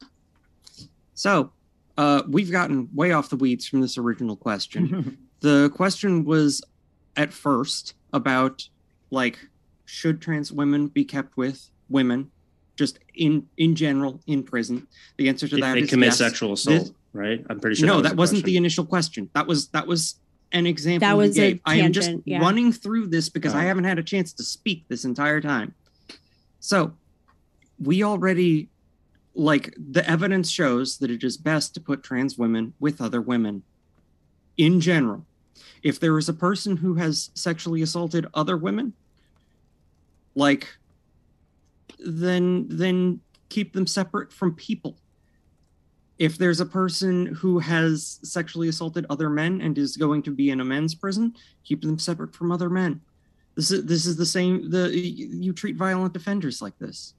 so 1.13 1.51
uh, 1.97 2.21
we've 2.27 2.51
gotten 2.51 2.89
way 2.93 3.11
off 3.11 3.29
the 3.29 3.35
weeds 3.35 3.67
from 3.67 3.81
this 3.81 3.97
original 3.97 4.35
question. 4.35 5.17
the 5.41 5.69
question 5.73 6.25
was 6.25 6.61
at 7.17 7.33
first 7.33 7.95
about 8.13 8.69
like 9.11 9.39
should 9.85 10.21
trans 10.21 10.51
women 10.51 10.87
be 10.87 11.03
kept 11.03 11.35
with 11.35 11.69
women 11.89 12.29
just 12.79 12.97
in 13.15 13.45
in 13.57 13.75
general 13.75 14.13
in 14.25 14.41
prison 14.41 14.87
the 15.17 15.27
answer 15.29 15.47
to 15.49 15.55
If 15.55 15.61
that 15.61 15.73
they 15.73 15.81
is 15.81 15.89
commit 15.89 16.07
yes. 16.07 16.17
sexual 16.17 16.53
assault, 16.53 16.79
This- 16.85 16.91
right? 17.13 17.45
I'm 17.49 17.59
pretty 17.59 17.75
sure. 17.75 17.87
no 17.87 17.95
was 17.97 18.03
that 18.03 18.15
wasn't 18.15 18.37
the 18.45 18.51
question. 18.53 18.63
initial 18.63 18.85
question 18.85 19.29
that 19.33 19.45
was 19.45 19.67
that 19.75 19.85
was 19.85 20.15
an 20.53 20.65
example 20.65 21.05
That 21.07 21.17
was 21.17 21.37
a 21.37 21.41
gave. 21.51 21.59
i 21.65 21.75
am 21.75 21.91
just 21.91 22.11
yeah. 22.25 22.39
running 22.39 22.71
through 22.71 23.07
this 23.15 23.27
because 23.29 23.53
i 23.53 23.63
haven't 23.63 23.83
had 23.83 23.99
a 23.99 24.03
chance 24.13 24.31
to 24.39 24.43
speak 24.43 24.79
this 24.87 25.03
entire 25.05 25.41
time 25.41 25.73
so 26.61 26.93
we 27.89 28.01
already 28.03 28.69
like 29.35 29.65
the 29.95 30.03
evidence 30.09 30.49
shows 30.49 30.97
that 30.99 31.11
it 31.11 31.23
is 31.29 31.35
best 31.37 31.73
to 31.75 31.79
put 31.81 32.01
trans 32.01 32.37
women 32.37 32.73
with 32.79 32.99
other 33.01 33.21
women 33.21 33.61
in 34.57 34.79
general 34.79 35.21
if 35.83 35.99
there 35.99 36.17
is 36.17 36.27
a 36.29 36.33
person 36.47 36.77
who 36.77 36.95
has 36.95 37.29
sexually 37.35 37.81
assaulted 37.81 38.25
other 38.33 38.55
women 38.57 38.93
like 40.35 40.77
then 41.99 42.65
then 42.69 43.19
keep 43.49 43.73
them 43.73 43.87
separate 43.87 44.31
from 44.31 44.55
people 44.55 44.97
if 46.17 46.37
there's 46.37 46.59
a 46.59 46.65
person 46.65 47.27
who 47.27 47.59
has 47.59 48.19
sexually 48.23 48.67
assaulted 48.67 49.05
other 49.09 49.29
men 49.29 49.61
and 49.61 49.77
is 49.77 49.95
going 49.95 50.21
to 50.21 50.31
be 50.31 50.49
in 50.49 50.59
a 50.59 50.65
men's 50.65 50.95
prison 50.95 51.33
keep 51.63 51.81
them 51.81 51.99
separate 51.99 52.33
from 52.33 52.51
other 52.51 52.69
men 52.69 53.01
this 53.55 53.71
is 53.71 53.85
this 53.85 54.05
is 54.05 54.15
the 54.15 54.25
same 54.25 54.69
the 54.69 54.89
you 54.95 55.53
treat 55.53 55.75
violent 55.75 56.15
offenders 56.15 56.61
like 56.61 56.77
this 56.79 57.13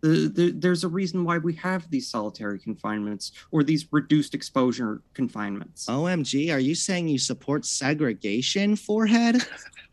The, 0.00 0.28
the, 0.28 0.50
there's 0.50 0.84
a 0.84 0.88
reason 0.88 1.24
why 1.24 1.38
we 1.38 1.54
have 1.54 1.88
these 1.90 2.08
solitary 2.08 2.58
confinements 2.58 3.32
or 3.50 3.62
these 3.64 3.86
reduced 3.90 4.34
exposure 4.34 5.00
confinements. 5.14 5.86
OMG, 5.86 6.52
are 6.52 6.60
you 6.60 6.74
saying 6.74 7.08
you 7.08 7.18
support 7.18 7.64
segregation, 7.64 8.76
forehead? 8.76 9.36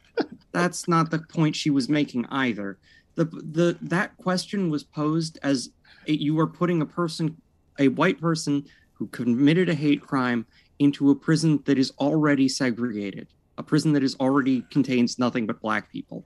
That's 0.52 0.88
not 0.88 1.12
the 1.12 1.20
point 1.20 1.56
she 1.56 1.70
was 1.70 1.88
making 1.88 2.26
either. 2.30 2.78
The 3.16 3.26
the 3.26 3.78
that 3.82 4.16
question 4.18 4.70
was 4.70 4.84
posed 4.84 5.38
as 5.44 5.70
a, 6.08 6.14
you 6.14 6.34
were 6.34 6.48
putting 6.48 6.82
a 6.82 6.86
person, 6.86 7.42
a 7.78 7.90
white 7.90 8.20
person 8.20 8.66
who 8.94 9.08
committed 9.08 9.70
a 9.70 9.74
hate 9.74 10.02
crime, 10.02 10.46
into 10.80 11.12
a 11.12 11.16
prison 11.16 11.62
that 11.66 11.78
is 11.78 11.92
already 12.00 12.48
segregated, 12.48 13.28
a 13.58 13.64
prison 13.64 13.94
that 13.94 14.04
is 14.04 14.16
already 14.20 14.64
contains 14.72 15.20
nothing 15.20 15.46
but 15.46 15.62
black 15.62 15.92
people, 15.92 16.26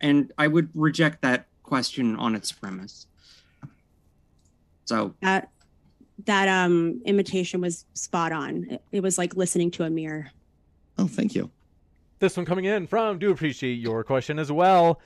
and 0.00 0.32
I 0.36 0.48
would 0.48 0.68
reject 0.74 1.22
that 1.22 1.46
question 1.62 2.16
on 2.16 2.34
its 2.34 2.52
premise. 2.52 3.06
So 4.84 5.14
That 5.22 5.50
that 6.26 6.48
um 6.48 7.00
imitation 7.04 7.60
was 7.60 7.86
spot 7.94 8.32
on. 8.32 8.66
It, 8.70 8.82
it 8.92 9.02
was 9.02 9.18
like 9.18 9.36
listening 9.36 9.70
to 9.72 9.84
a 9.84 9.90
mirror. 9.90 10.30
Oh, 10.98 11.06
thank 11.06 11.34
you. 11.34 11.50
This 12.18 12.36
one 12.36 12.46
coming 12.46 12.66
in 12.66 12.86
from 12.86 13.18
do 13.18 13.30
appreciate 13.30 13.74
your 13.74 14.04
question 14.04 14.38
as 14.38 14.52
well. 14.52 15.00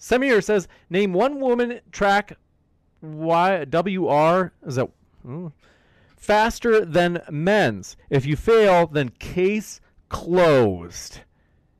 Samir 0.00 0.42
says, 0.42 0.66
name 0.88 1.12
one 1.12 1.40
woman 1.40 1.80
track 1.92 2.38
Y 3.02 3.64
W 3.66 4.06
R 4.06 4.52
is 4.66 4.76
that 4.76 4.88
ooh, 5.26 5.52
faster 6.16 6.84
than 6.84 7.22
men's. 7.30 7.96
If 8.08 8.24
you 8.26 8.36
fail, 8.36 8.86
then 8.86 9.10
case 9.10 9.80
closed. 10.08 11.20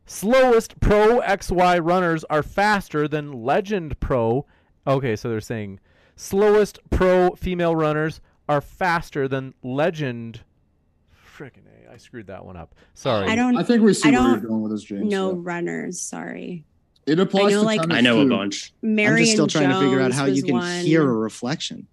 Slowest 0.07 0.81
Pro 0.81 1.21
XY 1.21 1.81
runners 1.83 2.25
are 2.29 2.43
faster 2.43 3.07
than 3.07 3.33
Legend 3.33 3.99
Pro. 4.01 4.45
Okay, 4.87 5.17
so 5.17 5.29
they're 5.29 5.41
saying 5.41 5.81
slowest 6.17 6.79
Pro 6.91 7.31
female 7.37 7.75
runners 7.75 8.21
are 8.49 8.61
faster 8.61 9.29
than 9.29 9.55
Legend. 9.63 10.41
Frickin' 11.37 11.67
A, 11.67 11.93
I 11.93 11.97
screwed 11.97 12.27
that 12.27 12.45
one 12.45 12.57
up. 12.57 12.75
Sorry. 12.95 13.29
I 13.29 13.37
don't. 13.37 13.57
I 13.57 13.63
think 13.63 13.83
we 13.83 13.95
see 13.95 14.09
I 14.09 14.13
where 14.13 14.21
you're 14.21 14.37
don't 14.39 14.49
going 14.49 14.63
with 14.63 14.73
this, 14.73 14.83
James. 14.83 15.11
No 15.11 15.31
yeah. 15.31 15.39
runners. 15.39 16.01
Sorry. 16.01 16.65
It 17.07 17.19
applies 17.19 17.53
I 17.53 17.57
know, 17.57 17.61
to 17.61 17.67
like- 17.67 17.91
I 17.93 18.01
know 18.01 18.20
a 18.20 18.27
bunch. 18.27 18.73
Marion 18.83 19.12
I'm 19.17 19.19
just 19.25 19.33
still 19.33 19.47
trying 19.47 19.70
to 19.70 19.81
figure 19.81 20.01
out 20.01 20.12
how 20.12 20.27
you 20.27 20.43
can 20.43 20.55
one. 20.57 20.85
hear 20.85 21.03
a 21.03 21.12
reflection. 21.12 21.87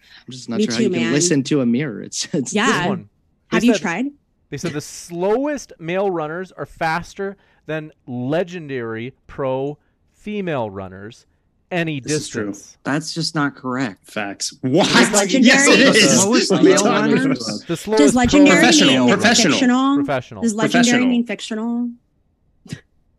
I'm 0.00 0.32
just 0.32 0.48
not 0.48 0.58
Me 0.58 0.64
sure 0.64 0.72
how 0.72 0.78
too, 0.78 0.84
you 0.84 0.90
can 0.90 1.12
listen 1.12 1.42
to 1.44 1.60
a 1.62 1.66
mirror. 1.66 2.02
It's 2.02 2.24
it's 2.26 2.32
This 2.32 2.54
Yeah. 2.54 2.88
one. 2.88 3.08
They 3.50 3.56
Have 3.56 3.64
you 3.64 3.72
said- 3.74 3.80
tried? 3.82 4.06
They 4.50 4.56
said 4.56 4.72
the 4.72 4.80
slowest 4.80 5.72
male 5.78 6.10
runners 6.10 6.52
are 6.52 6.66
faster 6.66 7.36
than 7.66 7.92
legendary 8.06 9.12
pro 9.26 9.78
female 10.14 10.70
runners 10.70 11.26
any 11.70 12.00
This 12.00 12.12
distance. 12.30 12.78
that's 12.82 13.12
just 13.12 13.34
not 13.34 13.54
correct. 13.54 14.06
Facts. 14.10 14.54
What? 14.62 14.88
legendary 15.12 15.44
Yes, 15.44 15.66
it 15.68 15.92
the 15.92 16.00
slowest 16.08 16.50
male 16.50 16.66
it's 16.72 16.82
runners? 16.82 17.64
The 17.68 17.76
slowest 17.76 18.02
Does 18.02 18.14
legendary 18.14 18.50
pro 18.50 18.60
Professional, 18.60 18.94
mean 19.06 19.08
professional. 19.14 19.52
fictional? 19.52 19.94
professional. 19.96 20.42
Does 20.42 20.54
legendary 20.54 20.82
Professional. 20.84 21.08
mean 21.08 21.26
fictional? 21.26 21.90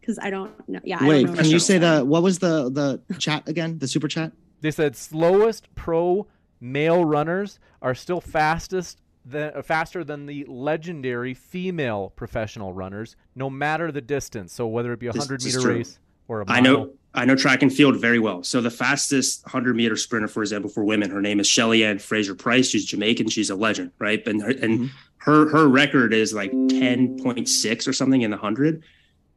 Because 0.09 0.25
I 0.25 0.31
don't 0.31 0.67
know. 0.67 0.79
Yeah. 0.83 0.97
I 0.99 1.07
Wait, 1.07 1.23
don't 1.27 1.35
know. 1.35 1.41
can 1.43 1.51
you 1.51 1.59
say 1.59 1.77
Professional. 1.77 1.99
the 1.99 2.05
what 2.05 2.23
was 2.23 2.39
the 2.39 2.71
the 2.71 3.15
chat 3.19 3.47
again? 3.47 3.77
The 3.77 3.87
super 3.87 4.07
chat? 4.07 4.31
They 4.61 4.71
said 4.71 4.95
slowest 4.95 5.67
pro 5.75 6.25
male 6.59 7.05
runners 7.05 7.59
are 7.83 7.93
still 7.93 8.19
fastest 8.19 9.01
than, 9.23 9.51
uh, 9.55 9.61
faster 9.61 10.03
than 10.03 10.25
the 10.25 10.45
legendary 10.49 11.35
female 11.35 12.11
professional 12.15 12.73
runners, 12.73 13.15
no 13.35 13.51
matter 13.51 13.91
the 13.91 14.01
distance. 14.01 14.51
So 14.51 14.65
whether 14.65 14.91
it 14.93 14.99
be 14.99 15.07
a 15.07 15.13
hundred 15.13 15.43
meter 15.43 15.61
true. 15.61 15.75
race 15.75 15.99
or 16.27 16.41
a 16.41 16.45
mile. 16.47 16.57
I 16.57 16.59
know 16.59 16.89
I 17.13 17.25
know 17.25 17.35
track 17.35 17.61
and 17.61 17.71
field 17.71 17.97
very 17.97 18.17
well. 18.19 18.41
So 18.43 18.61
the 18.61 18.71
fastest 18.71 19.43
100 19.45 19.75
meter 19.75 19.95
sprinter, 19.95 20.27
for 20.27 20.41
example, 20.41 20.71
for 20.71 20.83
women, 20.83 21.11
her 21.11 21.21
name 21.21 21.39
is 21.39 21.45
Shelly 21.47 21.85
Ann 21.85 21.99
Fraser 21.99 22.33
Pryce. 22.33 22.67
She's 22.69 22.85
Jamaican. 22.85 23.29
She's 23.29 23.51
a 23.51 23.55
legend, 23.55 23.91
right? 23.99 24.25
And 24.27 24.41
her, 24.41 24.49
and 24.49 24.79
Mhm. 24.79 24.89
her 25.17 25.49
her 25.49 25.67
record 25.67 26.13
is 26.15 26.33
like 26.33 26.51
10.6 26.51 27.87
or 27.87 27.93
something 27.93 28.23
in 28.23 28.31
the 28.31 28.37
hundred. 28.37 28.81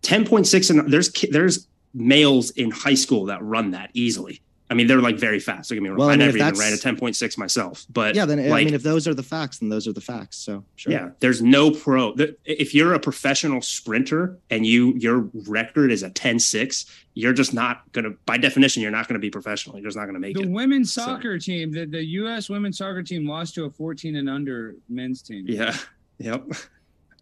10.6 0.02 0.70
and 0.70 0.92
there's 0.92 1.10
there's 1.30 1.66
males 1.94 2.50
in 2.50 2.70
high 2.70 2.94
school 2.94 3.26
that 3.26 3.42
run 3.42 3.70
that 3.72 3.90
easily. 3.94 4.40
I 4.70 4.74
mean, 4.74 4.86
they're 4.86 5.02
like 5.02 5.18
very 5.18 5.38
fast. 5.38 5.68
Don't 5.68 5.76
get 5.76 5.82
me 5.82 5.90
wrong. 5.90 5.98
Well, 5.98 6.08
I 6.08 6.14
I, 6.14 6.16
mean, 6.16 6.26
never 6.28 6.38
even 6.38 6.58
ran 6.58 6.72
a 6.72 6.76
10.6 6.76 7.36
myself, 7.36 7.84
but 7.92 8.14
Yeah, 8.14 8.24
then 8.24 8.38
I 8.50 8.64
mean, 8.64 8.72
if 8.72 8.82
those 8.82 9.06
are 9.06 9.12
the 9.12 9.22
facts, 9.22 9.58
then 9.58 9.68
those 9.68 9.86
are 9.86 9.92
the 9.92 10.00
facts. 10.00 10.38
So 10.38 10.64
sure. 10.76 10.90
yeah, 10.94 11.10
there's 11.20 11.42
no 11.42 11.70
pro. 11.72 12.14
If 12.46 12.74
you're 12.74 12.94
a 12.94 12.98
professional 12.98 13.60
sprinter 13.60 14.38
and 14.48 14.64
you 14.64 14.94
your 14.96 15.28
record 15.46 15.92
is 15.92 16.02
a 16.02 16.08
10-6, 16.08 16.86
you're 17.12 17.34
just 17.34 17.52
not 17.52 17.82
gonna. 17.92 18.12
By 18.24 18.38
definition, 18.38 18.80
you're 18.80 18.90
not 18.90 19.08
gonna 19.08 19.18
be 19.18 19.28
professional. 19.28 19.76
You're 19.76 19.84
just 19.88 19.96
not 19.98 20.06
gonna 20.06 20.18
make 20.18 20.36
The 20.36 20.44
it. 20.44 20.48
women's 20.50 20.90
So- 20.90 21.02
soccer 21.02 21.38
team, 21.38 21.70
the, 21.72 21.84
the 21.84 22.02
U.S. 22.22 22.48
women's 22.48 22.78
soccer 22.78 23.02
team 23.02 23.28
lost 23.28 23.54
to 23.56 23.64
a 23.66 23.70
14 23.70 24.16
and 24.16 24.30
under 24.30 24.76
men's 24.88 25.20
team. 25.22 25.44
Yeah. 25.48 25.76
Yep. 26.18 26.52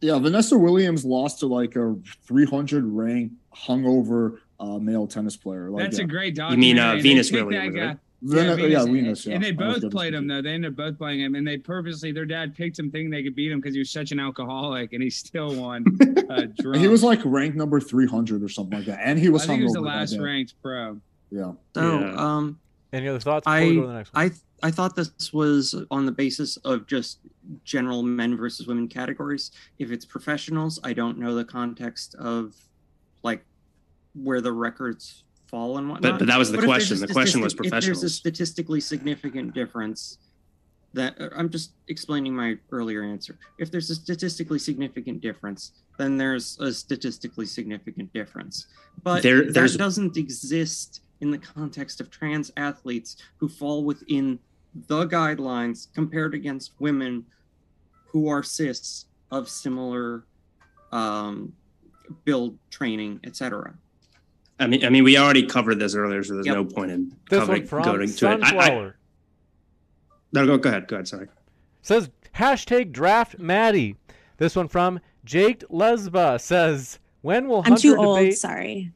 Yeah, 0.01 0.19
Vanessa 0.19 0.57
Williams 0.57 1.05
lost 1.05 1.41
to 1.41 1.47
like 1.47 1.77
a 1.77 1.95
300 2.27 2.85
ranked 2.87 3.35
hungover 3.55 4.39
uh, 4.59 4.79
male 4.79 5.07
tennis 5.07 5.37
player. 5.37 5.71
Like, 5.71 5.85
That's 5.85 5.99
yeah. 5.99 6.05
a 6.05 6.09
great 6.09 6.35
dog. 6.35 6.53
You 6.53 6.59
mean, 6.59 6.79
uh, 6.79 6.97
Venus 6.97 7.31
Williams, 7.31 7.75
that 7.75 7.79
guy- 7.79 7.87
right? 7.89 7.99
Venus. 8.23 8.59
yeah, 8.71 8.85
Venus. 8.85 9.27
Yeah, 9.27 9.35
And 9.37 9.45
they 9.45 9.53
both 9.53 9.91
played 9.91 10.13
him 10.13 10.27
though. 10.27 10.43
They 10.43 10.51
ended 10.51 10.73
up 10.73 10.77
both 10.77 10.99
playing 10.99 11.21
him, 11.21 11.35
and 11.35 11.47
they 11.47 11.57
purposely 11.57 12.13
their 12.13 12.27
dad 12.27 12.55
picked 12.55 12.79
him 12.79 12.91
thinking 12.91 13.09
they 13.11 13.23
could 13.23 13.35
beat 13.35 13.51
him 13.51 13.61
because 13.61 13.73
he 13.75 13.79
was 13.79 13.91
such 13.91 14.13
an 14.13 14.21
alcoholic, 14.21 14.93
and 14.93 15.03
he 15.03 15.11
still 15.11 15.55
won. 15.55 15.85
Uh, 16.31 16.47
drunk. 16.61 16.77
He 16.77 16.87
was 16.87 17.03
like 17.03 17.19
ranked 17.25 17.57
number 17.57 17.81
300 17.81 18.41
or 18.41 18.49
something 18.49 18.79
like 18.79 18.87
that, 18.87 19.01
and 19.03 19.19
he 19.19 19.29
was 19.29 19.43
I 19.43 19.47
think 19.49 19.59
he 19.59 19.65
was 19.65 19.73
the 19.73 19.81
last 19.81 20.17
ranked 20.17 20.55
pro. 20.63 21.01
Yeah. 21.29 21.55
So, 21.75 21.99
Yeah. 21.99 22.15
um, 22.15 22.61
Any 22.93 23.09
other 23.09 23.19
thoughts 23.19 23.45
before 23.45 23.61
we 23.61 23.75
go 23.75 23.81
to 23.81 23.87
the 23.89 23.93
I 23.93 23.97
next 23.97 24.15
one? 24.15 24.31
I 24.63 24.69
I 24.69 24.71
thought 24.71 24.95
this 24.95 25.33
was 25.33 25.75
on 25.91 26.07
the 26.07 26.13
basis 26.13 26.57
of 26.59 26.87
just 26.87 27.19
general 27.65 28.03
men 28.03 28.37
versus 28.37 28.67
women 28.67 28.89
categories. 28.89 29.51
If 29.79 29.91
it's 29.91 30.05
professionals, 30.05 30.79
I 30.85 30.93
don't 30.93 31.19
know 31.19 31.35
the 31.35 31.45
context 31.45 32.15
of 32.17 32.55
like 33.23 33.45
where 34.15 34.41
the 34.41 34.53
records 34.53 35.25
fall 35.47 35.79
and 35.79 35.89
whatnot. 35.89 36.13
But 36.13 36.19
but 36.21 36.27
that 36.29 36.39
was 36.39 36.51
the 36.51 36.59
But 36.59 36.67
question. 36.67 36.99
The 37.01 37.09
question 37.09 37.41
was 37.41 37.53
statistic- 37.53 37.79
If 37.79 37.85
there's 37.85 38.03
a 38.05 38.11
statistically 38.11 38.81
significant 38.81 39.55
difference, 39.55 40.19
that 40.93 41.21
uh, 41.21 41.29
I'm 41.37 41.49
just 41.49 41.73
explaining 41.89 42.35
my 42.35 42.57
earlier 42.73 43.03
answer. 43.03 43.39
If 43.59 43.71
there's 43.71 43.91
a 43.91 43.95
statistically 43.95 44.59
significant 44.59 45.21
difference, 45.21 45.73
then 45.99 46.17
there's 46.17 46.59
a 46.61 46.73
statistically 46.73 47.47
significant 47.47 48.13
difference. 48.13 48.67
But 49.03 49.23
There- 49.23 49.51
that 49.53 49.77
doesn't 49.79 50.17
exist 50.17 51.03
in 51.21 51.31
the 51.31 51.39
context 51.39 52.01
of 52.01 52.11
trans 52.11 52.51
athletes 52.57 53.17
who 53.37 53.49
fall 53.49 53.85
within 53.85 54.39
the 54.87 55.07
guidelines 55.07 55.93
compared 55.95 56.35
against 56.35 56.73
women 56.79 57.25
who 58.07 58.29
are 58.29 58.43
cis 58.43 59.07
of 59.31 59.49
similar 59.49 60.25
um, 60.93 61.53
build 62.25 62.57
training, 62.71 63.21
etc. 63.25 63.75
I 64.59 64.67
mean, 64.67 64.85
I 64.85 64.91
mean, 64.91 65.05
we 65.05 65.17
already 65.17 65.47
covered 65.47 65.79
this 65.79 65.95
earlier, 65.95 66.23
so 66.23 66.35
there's 66.35 66.47
Yep. 66.47 66.55
no 66.55 66.65
point 66.65 66.91
in 66.91 67.09
this 67.31 67.39
covering 67.41 67.67
one 67.67 67.83
going 67.83 68.09
to 68.09 68.27
it. 68.27 68.29
I, 68.29 68.35
I, 68.35 68.39
Sunflower 68.51 68.97
no, 70.33 70.47
go, 70.47 70.59
go 70.59 70.69
ahead. 70.69 70.87
Go 70.87 70.97
ahead. 70.97 71.09
Sorry. 71.09 71.27
says 71.83 72.11
hashtag 72.35 72.93
draft 72.93 73.39
Maddie. 73.39 73.97
This 74.37 74.55
one 74.57 74.69
from 74.69 75.01
Jake 75.25 75.61
Lesba 75.69 76.41
says 76.41 76.99
when 77.23 77.49
will 77.49 77.59
I'm 77.59 77.65
Hunter 77.73 77.81
too 77.83 77.97
old. 77.97 78.19
debate 78.19 78.39
Sorry. 78.39 78.93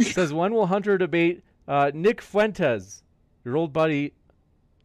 says 0.00 0.32
when 0.32 0.54
will 0.54 0.66
Hunter 0.66 0.96
debate 0.96 1.42
uh, 1.66 1.90
Nick 1.92 2.20
Fuentes, 2.22 3.02
your 3.44 3.56
old 3.56 3.72
buddy 3.72 4.12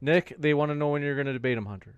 Nick? 0.04 0.36
They 0.38 0.54
want 0.54 0.70
to 0.70 0.76
know 0.76 0.90
when 0.90 1.02
you're 1.02 1.16
going 1.16 1.28
to 1.28 1.34
debate 1.34 1.58
him, 1.58 1.66
Hunter. 1.66 1.96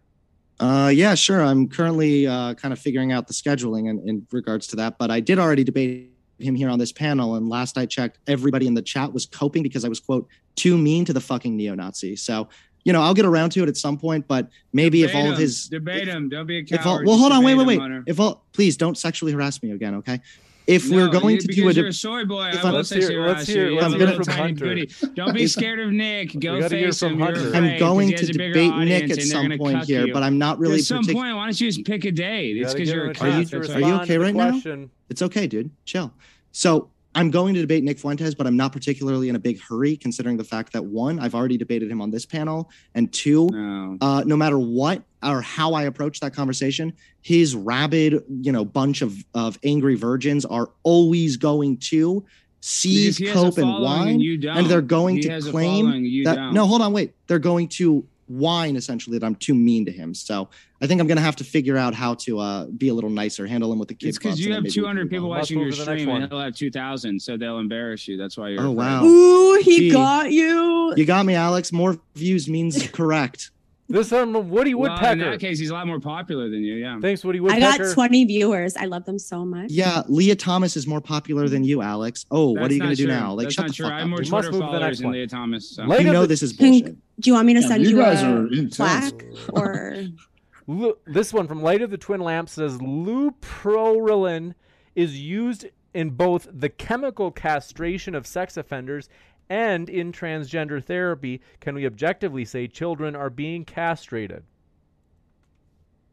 Uh, 0.59 0.92
yeah, 0.93 1.16
sure. 1.16 1.43
I'm 1.43 1.67
currently 1.67 2.27
uh, 2.27 2.53
kind 2.53 2.72
of 2.72 2.80
figuring 2.80 3.11
out 3.11 3.27
the 3.27 3.34
scheduling 3.34 3.90
in, 3.90 4.08
in 4.08 4.27
regards 4.32 4.67
to 4.67 4.75
that, 4.77 4.98
but 4.98 5.11
I 5.11 5.19
did 5.19 5.38
already 5.38 5.64
debate 5.64 6.11
him 6.40 6.56
here 6.56 6.69
on 6.69 6.80
this 6.80 6.92
panel. 6.92 7.35
And 7.35 7.50
last 7.50 7.77
I 7.77 7.85
checked, 7.85 8.19
everybody 8.27 8.67
in 8.67 8.74
the 8.74 8.82
chat 8.82 9.11
was 9.11 9.25
coping 9.25 9.64
because 9.64 9.84
I 9.84 9.90
was 9.90 10.00
quote 10.00 10.27
too 10.56 10.77
mean 10.77 11.03
to 11.06 11.14
the 11.14 11.19
fucking 11.19 11.58
neo-Nazi. 11.58 12.16
So 12.16 12.48
you 12.85 12.93
know, 12.93 13.01
I'll 13.01 13.16
get 13.16 13.25
around 13.25 13.50
to 13.53 13.64
it 13.64 13.67
at 13.67 13.77
some 13.77 13.98
point, 13.98 14.27
but 14.27 14.48
maybe 14.72 15.01
if 15.03 15.09
Debate 15.09 15.25
all 15.25 15.32
of 15.32 15.38
his 15.40 15.67
debate 15.67 16.08
him. 16.08 16.30
Don't 16.30 16.45
be 16.45 16.59
a 16.59 16.61
if 16.61 16.85
all, 16.85 16.98
coward. 16.98 17.08
well, 17.08 17.17
hold 17.17 17.32
on, 17.32 17.43
wait, 17.43 17.53
debate 17.53 17.67
wait, 17.67 17.74
him, 17.74 17.80
wait. 17.80 17.92
Hunter. 17.92 18.03
If 18.06 18.19
all, 18.19 18.45
please 18.53 18.77
don't 18.77 18.95
sexually 18.95 19.32
harass 19.32 19.61
me 19.64 19.72
again, 19.72 19.95
okay? 19.95 20.22
If 20.68 20.90
No, 20.90 20.98
we're 20.98 21.10
going 21.10 21.38
to 21.38 21.48
do 21.48 21.69
a, 21.69 21.74
you're 21.74 21.84
de- 21.84 21.90
a 21.90 21.94
soy 21.94 22.26
boy, 22.26 22.48
if 22.48 22.56
I 22.56 22.58
I'm- 22.60 22.68
will 22.69 22.74
Let's 22.77 22.90
sexually 22.90 23.14
hear- 23.16 23.27
let's 23.27 23.48
hear- 23.48 23.69
you. 23.69 23.76
Let's 23.76 23.94
a 23.94 23.98
hear 23.98 24.08
little 24.08 24.24
from 24.24 24.34
Hunter. 24.34 24.85
Don't 25.14 25.34
be 25.34 25.45
scared 25.45 25.80
of 25.80 25.92
Nick. 25.92 26.34
Go 26.40 26.60
gotta 26.60 26.76
hear 26.76 26.88
face 26.88 27.00
from 27.00 27.14
him. 27.14 27.19
Hunter. 27.19 27.56
I'm 27.56 27.77
going 27.77 28.16
to 28.16 28.26
debate 28.26 28.76
Nick 28.77 29.11
at 29.11 29.22
some 29.22 29.52
point 29.60 29.84
here, 29.85 30.08
you. 30.08 30.14
but 30.14 30.24
I'm 30.24 30.40
not 30.40 30.58
really 30.60 30.80
At 30.80 30.85
some 30.85 31.03
partic- 31.06 31.14
point, 31.14 31.35
why 31.35 31.45
don't 31.45 31.61
you 31.61 31.68
just 31.72 31.85
pick 31.85 32.03
a 32.06 32.11
date? 32.11 32.58
It's 32.58 32.74
because 32.74 32.88
give 32.90 32.95
you're 32.95 33.03
him 33.06 33.10
a 33.10 33.11
a 33.11 33.14
cat. 33.16 33.32
chance 33.50 33.53
Are 33.53 33.58
you 33.58 33.60
why. 33.60 33.61
respond 33.61 33.85
to 33.85 34.03
okay 34.14 34.18
right 34.18 34.35
now? 34.35 34.88
It's 35.10 35.22
okay, 35.22 35.45
dude. 35.45 35.69
Chill. 35.85 36.11
So 36.52 36.90
I'm 37.16 37.32
going 37.32 37.53
to 37.56 37.61
debate 37.61 37.84
Nick 37.84 37.98
Fuentes, 37.98 38.35
but 38.35 38.45
I'm 38.45 38.58
not 38.58 38.72
particularly 38.74 39.30
in 39.30 39.35
a 39.35 39.40
big 39.40 39.60
hurry, 39.61 39.95
considering 39.95 40.35
the 40.38 40.44
fact 40.44 40.74
that 40.74 40.84
one, 40.84 41.18
I've 41.19 41.34
already 41.34 41.58
debated 41.58 41.90
him 41.90 42.02
on 42.02 42.11
this 42.11 42.26
panel, 42.26 42.69
and 42.94 43.11
two, 43.14 43.50
No. 43.52 43.98
uh, 44.02 44.24
no 44.26 44.35
matter 44.35 44.60
what 44.60 45.02
or 45.24 45.42
how 45.42 45.74
I 45.74 45.84
approach 45.84 46.19
that 46.19 46.34
conversation, 46.35 46.94
his 47.22 47.56
rabid, 47.56 48.22
you 48.42 48.52
know, 48.52 48.66
bunch 48.66 49.02
of 49.02 49.16
of 49.34 49.58
angry 49.64 49.95
virgins 49.95 50.45
are 50.45 50.69
always 50.84 51.38
going 51.38 51.77
to 51.77 52.26
seize 52.60 53.19
cope 53.32 53.58
and 53.60 53.82
whine, 53.82 54.22
and 54.22 54.42
don't. 54.42 54.68
they're 54.68 54.82
going 54.82 55.16
He 55.18 55.22
to 55.24 55.30
has 55.30 55.48
a 55.48 55.52
following 55.52 55.85
claim 56.02 56.24
that 56.26 56.35
don't. 56.35 56.53
no, 56.53 56.66
hold 56.66 56.82
on, 56.82 56.94
wait, 56.94 57.14
they're 57.27 57.40
going 57.40 57.68
to 57.69 58.06
whine 58.27 58.75
essentially 58.75 59.17
that 59.17 59.25
I'm 59.25 59.35
too 59.35 59.53
mean 59.53 59.85
to 59.85 59.91
him. 59.91 60.13
So 60.13 60.49
I 60.81 60.87
think 60.87 60.99
I'm 61.01 61.07
gonna 61.07 61.21
have 61.21 61.35
to 61.37 61.43
figure 61.43 61.77
out 61.77 61.93
how 61.93 62.15
to 62.15 62.39
uh, 62.39 62.65
be 62.65 62.89
a 62.89 62.93
little 62.93 63.09
nicer, 63.09 63.45
handle 63.47 63.71
him 63.71 63.79
with 63.79 63.87
the 63.87 63.93
kids. 63.93 64.09
It's 64.09 64.17
because 64.17 64.39
you 64.39 64.53
have 64.53 64.65
200 64.67 65.09
people 65.09 65.29
watching 65.29 65.59
your 65.59 65.71
stream, 65.71 66.09
and 66.09 66.27
he'll 66.27 66.39
have 66.39 66.55
2,000, 66.55 67.21
so 67.21 67.37
they'll 67.37 67.59
embarrass 67.59 68.07
you. 68.07 68.17
That's 68.17 68.37
why 68.37 68.49
you're. 68.49 68.61
Oh 68.61 68.71
afraid. 68.71 68.75
wow! 68.77 69.03
Ooh, 69.05 69.59
he 69.61 69.77
Gee. 69.77 69.91
got 69.91 70.31
you. 70.31 70.93
You 70.95 71.05
got 71.05 71.25
me, 71.25 71.35
Alex. 71.35 71.71
More 71.71 71.97
views 72.15 72.47
means 72.49 72.87
correct. 72.91 73.51
This 73.87 74.11
um 74.11 74.49
Woody 74.49 74.73
Well, 74.73 74.97
in 75.11 75.19
that 75.19 75.39
case, 75.39 75.59
he's 75.59 75.69
a 75.69 75.73
lot 75.73 75.85
more 75.85 75.99
popular 75.99 76.49
than 76.49 76.63
you. 76.63 76.73
Yeah. 76.73 76.99
Thanks, 76.99 77.23
Woody 77.23 77.39
Woodpecker. 77.39 77.65
I 77.65 77.77
got 77.77 77.93
20 77.93 78.25
viewers. 78.25 78.75
I 78.75 78.85
love 78.85 79.05
them 79.05 79.19
so 79.19 79.45
much. 79.45 79.69
Yeah, 79.69 80.01
Lia 80.07 80.35
Thomas 80.35 80.75
is 80.75 80.87
more 80.87 81.01
popular 81.01 81.47
than 81.47 81.63
you, 81.63 81.83
Alex. 81.83 82.25
Oh, 82.31 82.49
what 82.49 82.71
are 82.71 82.73
you 82.73 82.79
gonna 82.79 82.91
not 82.91 82.97
do 82.97 83.05
now? 83.05 83.33
Like, 83.33 83.43
That's 83.45 83.53
shut 83.55 83.65
not 83.65 83.69
the 83.69 83.73
true. 83.75 83.85
fuck 83.85 83.93
I 83.93 84.01
up. 84.01 84.07
more 84.07 84.17
We 84.17 84.21
must 84.21 84.29
Twitter 84.31 84.51
move 84.51 84.51
to 84.53 84.57
the 84.57 84.65
followers 84.65 84.81
next 84.81 84.97
than 84.97 85.05
one. 85.05 85.13
Lia 85.13 85.27
Thomas. 85.27 85.69
So. 85.69 85.83
Light 85.83 86.03
You 86.03 86.11
know 86.11 86.21
the- 86.21 86.27
this 86.27 86.41
is 86.41 86.53
bullshit. 86.53 86.95
Do 87.19 87.30
you 87.30 87.34
want 87.34 87.45
me 87.48 87.53
to 87.53 87.61
Yeah, 87.61 87.68
send 87.68 87.84
you 87.84 87.90
you, 87.92 87.95
guys 87.98 88.22
a 88.22 88.26
are 88.27 88.48
intense. 88.48 88.76
plaque 88.77 89.26
or 89.53 89.95
Lu- 90.68 90.98
this 91.06 91.32
one 91.32 91.48
from 91.48 91.61
Light 91.61 91.82
of 91.82 91.92
the 91.92 91.98
Twin 91.98 92.19
Lamp 92.22 92.50
says 92.50 92.77
luprolin 92.80 94.53
is 94.95 95.19
used 95.19 95.68
in 95.94 96.10
both 96.10 96.48
the 96.52 96.69
chemical 96.69 97.32
castration 97.32 98.16
of 98.16 98.26
sex 98.27 98.58
offenders 98.58 99.08
and 99.50 99.90
in 99.90 100.11
transgender 100.11 100.84
therapy. 100.84 101.40
Can 101.61 101.76
we 101.76 101.85
objectively 101.85 102.44
say 102.45 102.68
children 102.68 103.16
are 103.16 103.30
being 103.30 103.64
castrated? 103.64 104.44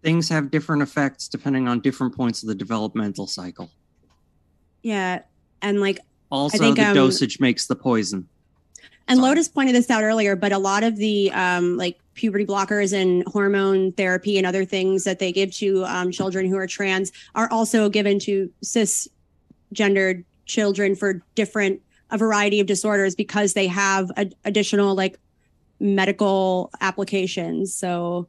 Things 0.03 0.29
have 0.29 0.51
different 0.51 0.83
effects 0.83 1.29
depending 1.29 1.67
on 1.67 1.81
different 1.81 2.15
points 2.15 2.43
of 2.43 2.49
the 2.49 2.55
developmental 2.55 3.27
cycle. 3.27 3.71
yeah? 4.83 5.23
And 5.63 5.81
like 5.81 6.01
Also, 6.31 6.59
think, 6.59 6.77
the 6.77 6.89
um, 6.89 6.95
dosage 6.95 7.39
makes 7.41 7.67
the 7.67 7.77
poison. 7.77 8.29
And 9.09 9.19
Sorry. 9.19 9.29
Lotus 9.31 9.49
pointed 9.49 9.75
this 9.75 9.91
out 9.91 10.03
earlier, 10.03 10.37
but 10.37 10.53
a 10.53 10.59
lot 10.59 10.83
of 10.85 10.97
the 10.97 11.31
um, 11.33 11.77
like 11.77 11.99
puberty 12.15 12.45
blockers 12.45 12.93
and 12.93 13.25
hormone 13.27 13.93
therapy 13.93 14.39
and 14.39 14.47
other 14.47 14.65
things 14.65 15.05
that 15.05 15.19
they 15.19 15.33
give 15.33 15.51
to 15.57 15.85
um, 15.87 16.11
children 16.11 16.47
who 16.47 16.57
are 16.57 16.67
trans 16.67 17.13
are 17.35 17.51
also 17.51 17.89
given 17.89 18.19
to 18.21 18.51
cisgendered 18.63 20.25
children 20.47 20.95
for 20.95 21.23
different 21.35 21.81
a 22.11 22.19
variety 22.19 22.61
of 22.61 22.67
disorders 22.67 23.15
because 23.15 23.55
they 23.55 23.67
have 23.67 24.11
a, 24.17 24.31
additional 24.45 24.95
like 24.95 25.19
medical 25.81 26.71
applications. 26.81 27.73
So 27.75 28.29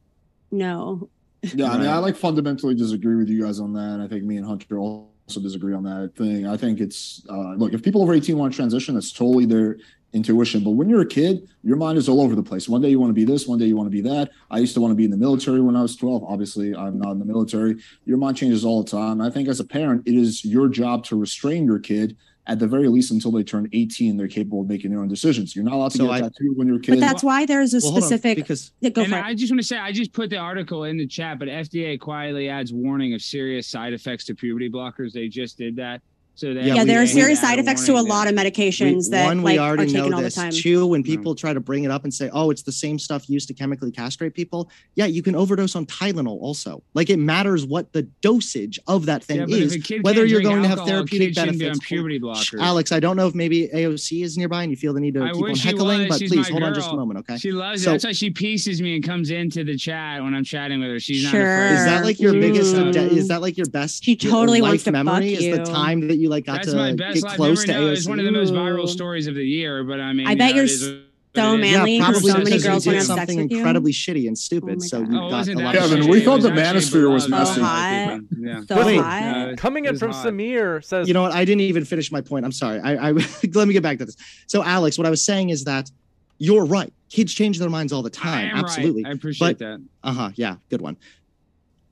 no, 0.50 1.10
Yeah, 1.54 1.72
I 1.72 1.78
mean, 1.78 1.88
I 1.88 1.98
like 1.98 2.16
fundamentally 2.16 2.74
disagree 2.74 3.16
with 3.16 3.28
you 3.28 3.42
guys 3.44 3.60
on 3.60 3.74
that. 3.74 4.00
I 4.00 4.08
think 4.08 4.24
me 4.24 4.36
and 4.38 4.46
Hunter 4.46 4.78
also 4.78 5.40
disagree 5.40 5.74
on 5.74 5.82
that 5.84 6.12
thing. 6.16 6.46
I 6.46 6.56
think 6.56 6.80
it's 6.80 7.22
uh, 7.28 7.54
look 7.54 7.72
if 7.72 7.82
people 7.82 8.02
over 8.02 8.14
eighteen 8.14 8.38
want 8.38 8.52
to 8.52 8.56
transition, 8.56 8.94
that's 8.94 9.12
totally 9.12 9.44
their 9.44 9.76
intuition. 10.18 10.62
But 10.64 10.70
when 10.70 10.88
you're 10.88 11.02
a 11.02 11.06
kid, 11.06 11.48
your 11.62 11.76
mind 11.76 11.98
is 11.98 12.08
all 12.08 12.20
over 12.22 12.34
the 12.34 12.42
place. 12.42 12.68
One 12.68 12.80
day 12.80 12.88
you 12.88 12.98
want 13.00 13.10
to 13.10 13.14
be 13.14 13.24
this, 13.24 13.46
one 13.46 13.58
day 13.58 13.66
you 13.66 13.76
want 13.76 13.88
to 13.88 13.90
be 13.90 14.00
that. 14.02 14.30
I 14.50 14.58
used 14.58 14.72
to 14.74 14.80
want 14.80 14.92
to 14.92 14.96
be 14.96 15.04
in 15.04 15.10
the 15.10 15.16
military 15.16 15.60
when 15.60 15.76
I 15.76 15.82
was 15.82 15.96
twelve. 15.96 16.24
Obviously, 16.24 16.74
I'm 16.74 16.98
not 16.98 17.12
in 17.12 17.18
the 17.18 17.24
military. 17.24 17.76
Your 18.06 18.16
mind 18.16 18.36
changes 18.36 18.64
all 18.64 18.82
the 18.82 18.90
time. 18.90 19.20
I 19.20 19.28
think 19.28 19.48
as 19.48 19.60
a 19.60 19.64
parent, 19.64 20.02
it 20.06 20.14
is 20.14 20.44
your 20.44 20.68
job 20.68 21.04
to 21.06 21.16
restrain 21.16 21.66
your 21.66 21.78
kid. 21.80 22.16
At 22.46 22.58
the 22.58 22.66
very 22.66 22.88
least, 22.88 23.10
until 23.10 23.32
they 23.32 23.42
turn 23.42 23.70
18, 23.72 24.18
they're 24.18 24.28
capable 24.28 24.60
of 24.60 24.68
making 24.68 24.90
their 24.90 25.00
own 25.00 25.08
decisions. 25.08 25.56
You're 25.56 25.64
not 25.64 25.72
allowed 25.72 25.92
to 25.92 25.96
So 25.96 26.04
get 26.08 26.12
I- 26.12 26.18
a 26.18 26.22
tattoo 26.24 26.52
when 26.56 26.66
you're 26.66 26.76
a 26.76 26.80
kid 26.80 26.90
but 26.92 27.00
that's 27.00 27.24
why 27.24 27.46
there's 27.46 27.72
a 27.72 27.78
Well, 27.78 27.92
hold 27.92 27.94
on, 27.94 28.00
specific. 28.02 28.36
because 28.36 28.70
Yeah, 28.82 28.90
go 28.90 29.00
and 29.00 29.12
for 29.12 29.18
it. 29.18 29.24
I 29.24 29.34
just 29.34 29.50
want 29.50 29.62
to 29.62 29.66
say, 29.66 29.78
I 29.78 29.92
just 29.92 30.12
put 30.12 30.28
the 30.28 30.36
article 30.36 30.84
in 30.84 30.98
the 30.98 31.06
chat, 31.06 31.38
but 31.38 31.48
FDA 31.48 31.98
quietly 31.98 32.50
adds 32.50 32.70
warning 32.70 33.14
of 33.14 33.22
serious 33.22 33.66
side 33.66 33.94
effects 33.94 34.26
to 34.26 34.34
puberty 34.34 34.68
blockers. 34.68 35.12
They 35.12 35.26
just 35.26 35.56
did 35.56 35.74
that. 35.76 36.02
So 36.36 36.52
they 36.52 36.62
Yeah, 36.62 36.74
yeah, 36.74 36.82
we- 36.82 36.88
there 36.88 37.00
are 37.02 37.06
serious 37.06 37.40
side 37.40 37.60
effects 37.60 37.86
to 37.86 37.92
a 37.92 38.00
lot 38.02 38.26
of 38.26 38.34
there. 38.34 38.44
medications 38.44 39.04
We- 39.04 39.10
that 39.10 39.26
one, 39.26 39.42
like 39.42 39.52
we 39.54 39.58
are 39.58 39.68
already 39.68 39.92
taken 39.92 40.10
know 40.10 40.16
all 40.16 40.22
this. 40.22 40.34
the 40.34 40.40
time. 40.40 40.50
Two, 40.52 40.84
when 40.86 41.02
people 41.04 41.34
try 41.36 41.52
to 41.54 41.60
bring 41.60 41.84
it 41.84 41.92
up 41.92 42.02
and 42.02 42.12
say, 42.12 42.28
"Oh, 42.32 42.50
it's 42.50 42.62
the 42.62 42.72
same 42.72 42.98
stuff 42.98 43.30
used 43.30 43.46
to 43.48 43.54
chemically 43.54 43.92
castrate 43.92 44.34
people," 44.34 44.68
yeah, 44.96 45.06
you 45.06 45.22
can 45.22 45.36
overdose 45.36 45.76
on 45.76 45.86
Tylenol 45.86 46.38
also. 46.42 46.82
Like 46.92 47.08
it 47.08 47.18
matters 47.18 47.64
what 47.66 47.92
the 47.92 48.02
dosage 48.20 48.80
of 48.88 49.06
that 49.06 49.22
thing 49.22 49.48
Yeah, 49.48 49.56
is, 49.56 49.74
if 49.76 49.80
a 49.80 49.84
kid 49.84 50.02
whether 50.02 50.24
you're 50.26 50.40
drink 50.40 50.54
going 50.54 50.62
to 50.62 50.68
have 50.68 50.80
therapeutic 50.86 51.28
kids 51.28 51.38
shouldn't 51.38 51.58
be 51.60 51.66
on 51.66 51.70
benefits. 51.70 51.86
puberty 51.88 52.18
blockers. 52.18 52.60
Alex, 52.60 52.90
I 52.90 52.98
don't 52.98 53.16
know 53.16 53.28
if 53.28 53.34
maybe 53.36 53.68
AOC 53.72 54.22
is 54.24 54.36
nearby 54.36 54.62
and 54.64 54.72
you 54.72 54.76
feel 54.76 54.92
the 54.92 55.00
need 55.00 55.14
to 55.14 55.22
I 55.22 55.26
keep 55.28 55.36
on 55.36 55.42
wish 55.42 55.60
she 55.60 55.68
heckling, 55.68 56.00
was. 56.00 56.08
but 56.08 56.18
She's 56.18 56.30
please 56.32 56.46
my 56.46 56.50
hold 56.50 56.62
on 56.64 56.74
just 56.74 56.90
a 56.90 56.96
moment, 56.96 57.20
okay? 57.20 57.38
She 57.38 57.52
loves 57.52 57.82
So- 57.84 57.90
it. 57.90 57.92
That's 57.94 58.04
why 58.06 58.12
she 58.12 58.30
pieces 58.30 58.82
me 58.82 58.96
and 58.96 59.04
comes 59.04 59.30
into 59.30 59.62
the 59.62 59.76
chat 59.76 60.20
when 60.22 60.34
I'm 60.34 60.42
chatting 60.44 60.80
with 60.80 60.88
her. 60.90 60.98
She's 60.98 61.22
not 61.22 61.30
Sure. 61.30 61.66
afraid. 61.68 61.78
Is 61.78 61.84
that 61.84 62.04
like 62.04 62.18
your 62.18 62.32
Mm. 62.34 62.40
biggest? 62.40 62.74
Mm. 62.74 63.12
Is 63.16 63.28
that 63.28 63.40
like 63.40 63.56
your 63.56 63.66
best? 63.66 64.04
She 64.04 64.16
totally 64.16 64.60
life 64.60 64.70
wants 64.70 64.84
to 64.84 64.92
memory. 64.92 65.34
fuck 65.36 65.44
Is 65.44 65.56
the 65.58 65.64
time 65.64 66.08
that 66.08 66.16
you 66.16 66.23
like 66.28 66.46
got 66.46 66.56
That's 66.56 66.70
to 66.70 66.76
my 66.76 66.92
best 66.94 67.14
get 67.14 67.24
life 67.24 67.36
close 67.36 67.66
memory. 67.66 67.80
to 67.82 67.86
No, 67.88 67.92
it's 67.92 68.06
one 68.08 68.18
of 68.18 68.24
the 68.24 68.32
most 68.32 68.52
viral 68.52 68.88
stories 68.88 69.26
of 69.26 69.34
the 69.34 69.44
year. 69.46 69.84
But 69.84 70.00
I 70.00 70.12
mean, 70.12 70.26
I 70.26 70.32
you 70.32 70.36
bet 70.36 70.50
know, 70.50 70.54
you're 70.56 70.64
it 70.64 70.70
is 70.70 70.88
what 70.88 71.00
so 71.36 71.56
manly 71.56 71.96
yeah, 71.96 72.04
probably 72.04 72.30
so 72.30 72.38
many 72.38 72.58
girls 72.60 72.86
wanna 72.86 72.98
have 72.98 73.06
sex 73.06 73.18
something 73.18 73.38
with 73.42 73.50
you? 73.50 73.56
incredibly 73.56 73.90
shitty 73.92 74.28
and 74.28 74.38
stupid. 74.38 74.76
Oh 74.76 74.86
so 74.86 74.98
you 75.00 75.04
Oh, 75.20 75.30
got 75.30 75.48
a 75.48 75.54
lot 75.54 75.72
that 75.72 75.74
of 75.74 75.90
Kevin, 75.90 76.04
shitty. 76.04 76.10
we 76.10 76.20
thought 76.20 76.42
the 76.42 76.52
actually 76.52 76.80
manosphere 77.02 77.12
was 77.12 77.26
beloved 77.26 77.60
messy. 77.60 77.60
So 77.60 78.20
people. 78.20 78.46
Yeah. 78.46 78.60
So 78.68 78.86
Wait, 78.86 79.00
hot. 79.00 79.56
Coming 79.56 79.84
in 79.86 79.98
from 79.98 80.12
hot. 80.12 80.26
Samir 80.26 80.84
says, 80.84 81.08
You 81.08 81.14
know 81.14 81.22
what? 81.22 81.32
I 81.32 81.44
didn't 81.44 81.62
even 81.62 81.84
finish 81.84 82.12
my 82.12 82.20
point. 82.20 82.44
I'm 82.44 82.52
sorry. 82.52 82.78
I, 82.80 83.08
I 83.08 83.12
let 83.54 83.66
me 83.66 83.72
get 83.74 83.82
back 83.82 83.98
to 83.98 84.04
this. 84.04 84.16
So, 84.46 84.62
Alex, 84.62 84.96
what 84.96 85.08
I 85.08 85.10
was 85.10 85.24
saying 85.24 85.50
is 85.50 85.64
that 85.64 85.90
you're 86.38 86.64
right. 86.64 86.92
Kids 87.10 87.34
change 87.34 87.58
their 87.58 87.68
minds 87.70 87.92
all 87.92 88.02
the 88.02 88.16
I 88.20 88.22
time. 88.24 88.44
am 88.50 88.54
right. 88.54 88.64
Absolutely. 88.64 89.04
I 89.04 89.10
appreciate 89.10 89.58
But- 89.58 89.58
that. 89.58 89.82
Uh 90.04 90.12
huh. 90.12 90.30
Yeah. 90.36 90.56
Good 90.70 90.82
one. 90.82 90.96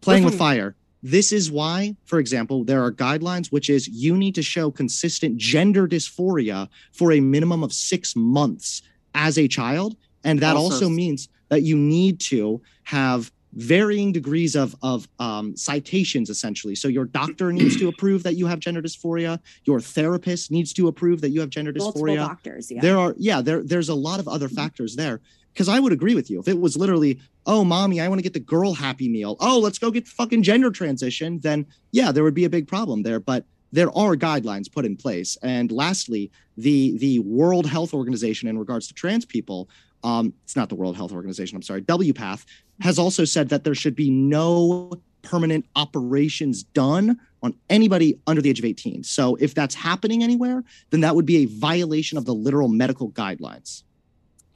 Playing 0.03 0.23
with 0.25 0.39
fire. 0.39 0.77
This 1.03 1.33
is 1.33 1.51
why, 1.51 1.97
for 2.05 2.19
example, 2.21 2.63
there 2.65 2.83
are 2.85 2.93
guidelines, 2.93 3.51
which 3.51 3.69
is 3.69 3.89
you 3.89 4.17
need 4.17 4.35
to 4.37 4.43
show 4.43 4.71
consistent 4.71 5.37
gender 5.37 5.89
dysphoria 5.89 6.69
for 6.93 7.13
a 7.13 7.21
minimum 7.21 7.65
of 7.65 7.73
six 7.73 8.15
months 8.15 8.83
as 9.15 9.37
a 9.37 9.49
child. 9.49 9.97
And 10.25 10.39
that 10.41 10.55
Also- 10.57 10.75
also, 10.75 10.89
means 10.89 11.29
that 11.49 11.63
you 11.63 11.77
need 11.77 12.21
to 12.21 12.63
have 12.85 13.33
varying 13.55 14.13
degrees 14.13 14.55
of, 14.57 14.75
of 14.83 15.07
um, 15.19 15.55
citations, 15.57 16.31
essentially. 16.31 16.75
So 16.75 16.89
your 16.89 17.05
doctor 17.05 17.53
needs 17.59 17.77
to 17.77 17.89
approve 17.89 18.23
that 18.23 18.37
you 18.37 18.47
have 18.47 18.61
gender 18.61 18.81
dysphoria. 18.81 19.39
Your 19.65 19.81
therapist 19.81 20.51
needs 20.51 20.73
to 20.75 20.89
approve 20.89 21.21
that 21.21 21.31
you 21.31 21.41
have 21.41 21.51
gender 21.51 21.73
dysphoria 21.73 21.95
Multiple 21.95 22.17
doctors. 22.17 22.71
Yeah. 22.71 22.81
there 22.81 22.99
are 22.99 23.15
yeah 23.19 23.43
there 23.43 23.63
there's 23.63 23.91
a 23.91 23.95
lot 23.95 24.21
of 24.21 24.29
other 24.29 24.49
factors 24.49 24.97
there 24.97 25.21
because 25.53 25.69
i 25.69 25.79
would 25.79 25.93
agree 25.93 26.15
with 26.15 26.31
you. 26.31 26.41
If 26.41 26.49
it 26.49 26.61
was 26.61 26.77
literally 26.77 27.19
oh 27.47 27.65
mommy 27.65 28.01
i 28.01 28.09
want 28.09 28.19
to 28.19 28.23
get 28.23 28.33
the 28.33 28.41
girl 28.41 28.75
happy 28.75 29.09
meal. 29.09 29.37
Oh 29.41 29.59
let's 29.59 29.79
go 29.79 29.91
get 29.91 30.07
fucking 30.09 30.43
gender 30.43 30.71
transition 30.71 31.41
then 31.41 31.67
yeah 31.93 32.13
there 32.13 32.25
would 32.25 32.35
be 32.35 32.45
a 32.45 32.51
big 32.51 32.69
problem 32.69 33.03
there. 33.03 33.21
But 33.21 33.45
there 33.73 33.97
are 33.97 34.15
guidelines 34.17 34.71
put 34.71 34.85
in 34.85 34.97
place. 34.97 35.39
And 35.43 35.73
lastly 35.73 36.31
the 36.57 36.97
the 36.99 37.19
world 37.21 37.67
health 37.67 37.95
organization 37.95 38.49
in 38.49 38.59
regards 38.59 38.87
to 38.89 38.95
trans 38.95 39.25
people 39.25 39.69
um 40.05 40.35
it's 40.45 40.57
not 40.57 40.69
the 40.69 40.75
world 40.75 40.97
health 40.97 41.13
organization 41.13 41.57
i'm 41.57 41.63
sorry 41.63 41.81
wpath 41.83 42.45
has 42.81 42.99
also 42.99 43.25
said 43.25 43.49
that 43.49 43.65
there 43.65 43.75
should 43.75 43.95
be 43.95 44.11
no 44.11 44.93
permanent 45.23 45.65
operations 45.77 46.63
done 46.63 47.19
on 47.43 47.55
anybody 47.71 48.19
under 48.27 48.43
the 48.43 48.51
age 48.51 48.59
of 48.59 48.65
18 48.65 49.03
so 49.03 49.37
if 49.37 49.55
that's 49.55 49.75
happening 49.75 50.23
anywhere 50.23 50.63
then 50.91 51.01
that 51.01 51.15
would 51.15 51.27
be 51.27 51.39
a 51.39 51.47
violation 51.47 52.19
of 52.19 52.25
the 52.25 52.35
literal 52.35 52.69
medical 52.69 53.11
guidelines. 53.11 53.83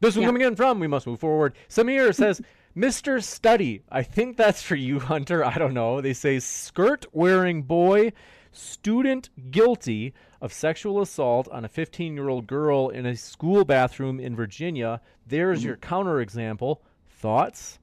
This 0.01 0.15
one 0.17 0.23
Yeah. 0.23 0.29
coming 0.29 0.43
in 0.43 0.57
from, 0.57 0.79
we 0.81 0.87
must 0.87 1.07
move 1.07 1.21
forward. 1.21 1.55
Samir 1.69 2.15
says, 2.15 2.41
Mr. 2.77 3.23
Study. 3.23 3.83
I 3.91 4.03
think 4.03 4.37
that's 4.37 4.63
for 4.63 4.75
you, 4.77 4.99
Hunter. 5.13 5.45
I 5.45 5.55
don't 5.59 5.75
know. 5.75 6.01
They 6.01 6.13
say 6.13 6.39
skirt 6.39 7.07
wearing 7.13 7.63
boy, 7.63 8.13
student 8.53 9.31
guilty 9.51 10.13
of 10.41 10.53
sexual 10.53 11.01
assault 11.01 11.49
on 11.51 11.65
a 11.65 11.69
15 11.69 12.15
year 12.15 12.29
old 12.29 12.47
girl 12.47 12.89
in 12.91 13.07
a 13.07 13.17
school 13.17 13.65
bathroom 13.65 14.21
in 14.21 14.37
Virginia. 14.37 15.01
There's 15.27 15.61
Mm-hmm. 15.61 15.67
your 15.69 15.77
counterexample. 15.79 16.77
Thoughts? 17.09 17.79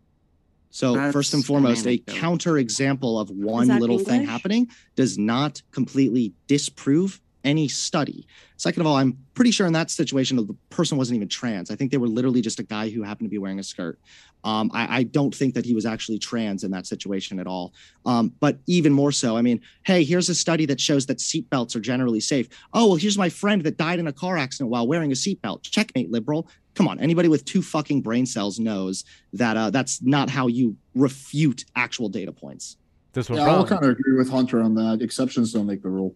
So 0.70 0.94
That's 0.96 1.14
first 1.14 1.34
and 1.34 1.46
foremost, 1.46 1.86
a 1.86 1.90
anecdote. 1.90 2.16
counter 2.16 2.58
example 2.58 3.20
of 3.20 3.30
one 3.30 3.68
that 3.68 3.80
little 3.82 4.00
thing 4.00 4.26
happening 4.26 4.70
does 4.96 5.18
not 5.20 5.62
completely 5.72 6.34
disprove 6.48 7.22
any 7.44 7.68
study. 7.68 8.28
Second 8.58 8.82
of 8.82 8.88
all, 8.88 8.96
I'm 8.96 9.18
pretty 9.34 9.52
sure 9.52 9.68
in 9.68 9.74
that 9.74 9.92
situation 9.92 10.38
the 10.38 10.56
person 10.70 10.98
wasn't 10.98 11.18
even 11.18 11.28
trans. 11.28 11.70
I 11.70 11.76
think 11.76 11.92
they 11.92 11.98
were 11.98 12.08
literally 12.08 12.42
just 12.42 12.60
a 12.60 12.64
guy 12.64 12.90
who 12.90 13.04
happened 13.04 13.26
to 13.26 13.32
be 13.32 13.38
wearing 13.38 13.60
a 13.60 13.64
skirt. 13.64 14.00
Um, 14.44 14.72
I, 14.74 15.00
I 15.00 15.04
don't 15.04 15.34
think 15.34 15.54
that 15.54 15.66
he 15.66 15.74
was 15.74 15.86
actually 15.86 16.20
trans 16.20 16.64
in 16.64 16.72
that 16.72 16.86
situation 16.86 17.40
at 17.40 17.48
all. 17.48 17.74
Um, 18.06 18.34
but 18.40 18.58
even 18.68 18.92
more 18.92 19.12
so, 19.12 19.38
I 19.38 19.42
mean, 19.42 19.62
hey, 19.84 20.04
here's 20.04 20.30
a 20.30 20.36
study 20.36 20.66
that 20.66 20.82
shows 20.82 21.06
that 21.06 21.20
seatbelts 21.20 21.76
are 21.76 21.80
generally 21.80 22.20
safe. 22.20 22.50
Oh, 22.74 22.88
well, 22.88 22.96
here's 22.96 23.18
my 23.18 23.30
friend 23.30 23.64
that 23.64 23.78
died 23.78 24.00
in 24.00 24.08
a 24.08 24.14
car 24.14 24.38
accident 24.38 24.70
while 24.70 24.88
wearing 24.88 25.12
a 25.12 25.16
seatbelt. 25.16 25.64
Checkmate, 25.64 26.12
liberal. 26.12 26.48
Come 26.76 26.88
on, 26.88 27.00
anybody 27.00 27.28
with 27.28 27.46
two 27.46 27.62
fucking 27.62 28.02
brain 28.02 28.26
cells 28.26 28.60
knows 28.60 29.06
that 29.34 29.56
uh, 29.56 29.70
that's 29.70 30.02
not 30.02 30.30
how 30.30 30.48
you 30.48 30.76
refute 30.96 31.66
actual 31.76 32.10
data 32.10 32.32
points. 32.32 32.78
This 33.14 33.30
one 33.30 33.40
Yeah, 33.40 33.46
I'll 33.46 33.66
kind 33.66 33.84
of 33.84 33.92
agree 33.92 34.18
with 34.18 34.30
Hunter 34.30 34.60
on 34.60 34.74
that. 34.76 35.02
Exceptions 35.02 35.54
don't 35.54 35.68
make 35.68 35.84
the 35.84 35.90
rule. 35.90 36.16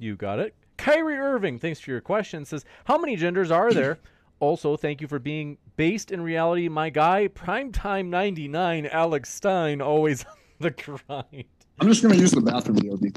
You 0.00 0.16
got 0.16 0.38
it. 0.38 0.54
Kyrie 0.78 1.16
Irving, 1.18 1.58
thanks 1.58 1.78
for 1.78 1.90
your 1.90 2.00
question, 2.00 2.46
says, 2.46 2.64
How 2.86 2.96
many 2.96 3.16
genders 3.16 3.50
are 3.50 3.70
there? 3.70 3.98
also, 4.40 4.76
thank 4.76 5.02
you 5.02 5.06
for 5.08 5.18
being 5.18 5.58
based 5.76 6.10
in 6.10 6.22
reality. 6.22 6.68
My 6.68 6.88
guy, 6.88 7.28
Primetime 7.28 8.06
99, 8.06 8.86
Alex 8.86 9.28
Stein, 9.32 9.82
always 9.82 10.24
on 10.24 10.36
the 10.58 10.70
grind. 10.70 11.44
I'm 11.80 11.88
just 11.88 12.02
going 12.02 12.14
to 12.14 12.20
use 12.20 12.30
the 12.30 12.40
bathroom, 12.40 12.78
Yogi. 12.78 13.12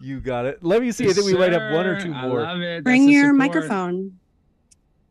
You 0.00 0.20
got 0.20 0.44
it. 0.44 0.62
Let 0.62 0.82
me 0.82 0.92
see. 0.92 1.08
I 1.08 1.12
think 1.14 1.26
we 1.26 1.34
might 1.34 1.52
have 1.52 1.72
one 1.72 1.86
or 1.86 1.98
Sir, 2.00 2.06
two 2.06 2.12
I 2.12 2.28
more. 2.28 2.42
love 2.42 2.60
it. 2.60 2.84
Bring 2.84 3.08
your 3.08 3.24
support. 3.24 3.36
microphone. 3.36 4.18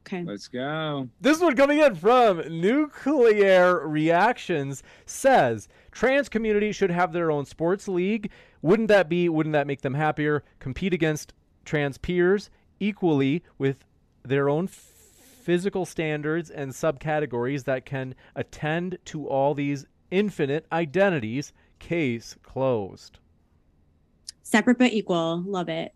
Okay. 0.08 0.24
Let's 0.24 0.48
go. 0.48 1.08
This 1.22 1.40
one 1.40 1.56
coming 1.56 1.80
in 1.80 1.94
from 1.96 2.38
Nuclear 2.62 3.88
Reactions 3.88 4.82
says 5.06 5.68
trans 5.92 6.30
community 6.30 6.72
should 6.72 6.92
have 6.92 7.14
their 7.14 7.32
own 7.32 7.46
sports 7.46 7.88
league. 7.88 8.32
Wouldn't 8.62 8.88
that 8.90 9.10
be 9.10 9.30
wouldn't 9.30 9.54
that 9.54 9.68
make 9.68 9.82
them 9.82 9.94
happier? 9.94 10.44
Compete 10.60 10.94
against 10.94 11.34
trans 11.66 11.98
peers 11.98 12.50
equally 12.80 13.44
with 13.58 13.86
their 14.24 14.50
own 14.50 14.68
physical 14.68 15.86
standards 15.86 16.50
and 16.50 16.72
subcategories 16.72 17.64
that 17.64 17.86
can 17.86 18.16
attend 18.36 18.98
to 19.06 19.28
all 19.28 19.54
these 19.54 19.86
infinite 20.12 20.66
identities. 20.72 21.54
Case 21.80 22.36
closed. 22.44 23.20
Separate 24.44 24.78
but 24.78 24.92
equal. 24.92 25.44
Love 25.46 25.70
it. 25.70 25.94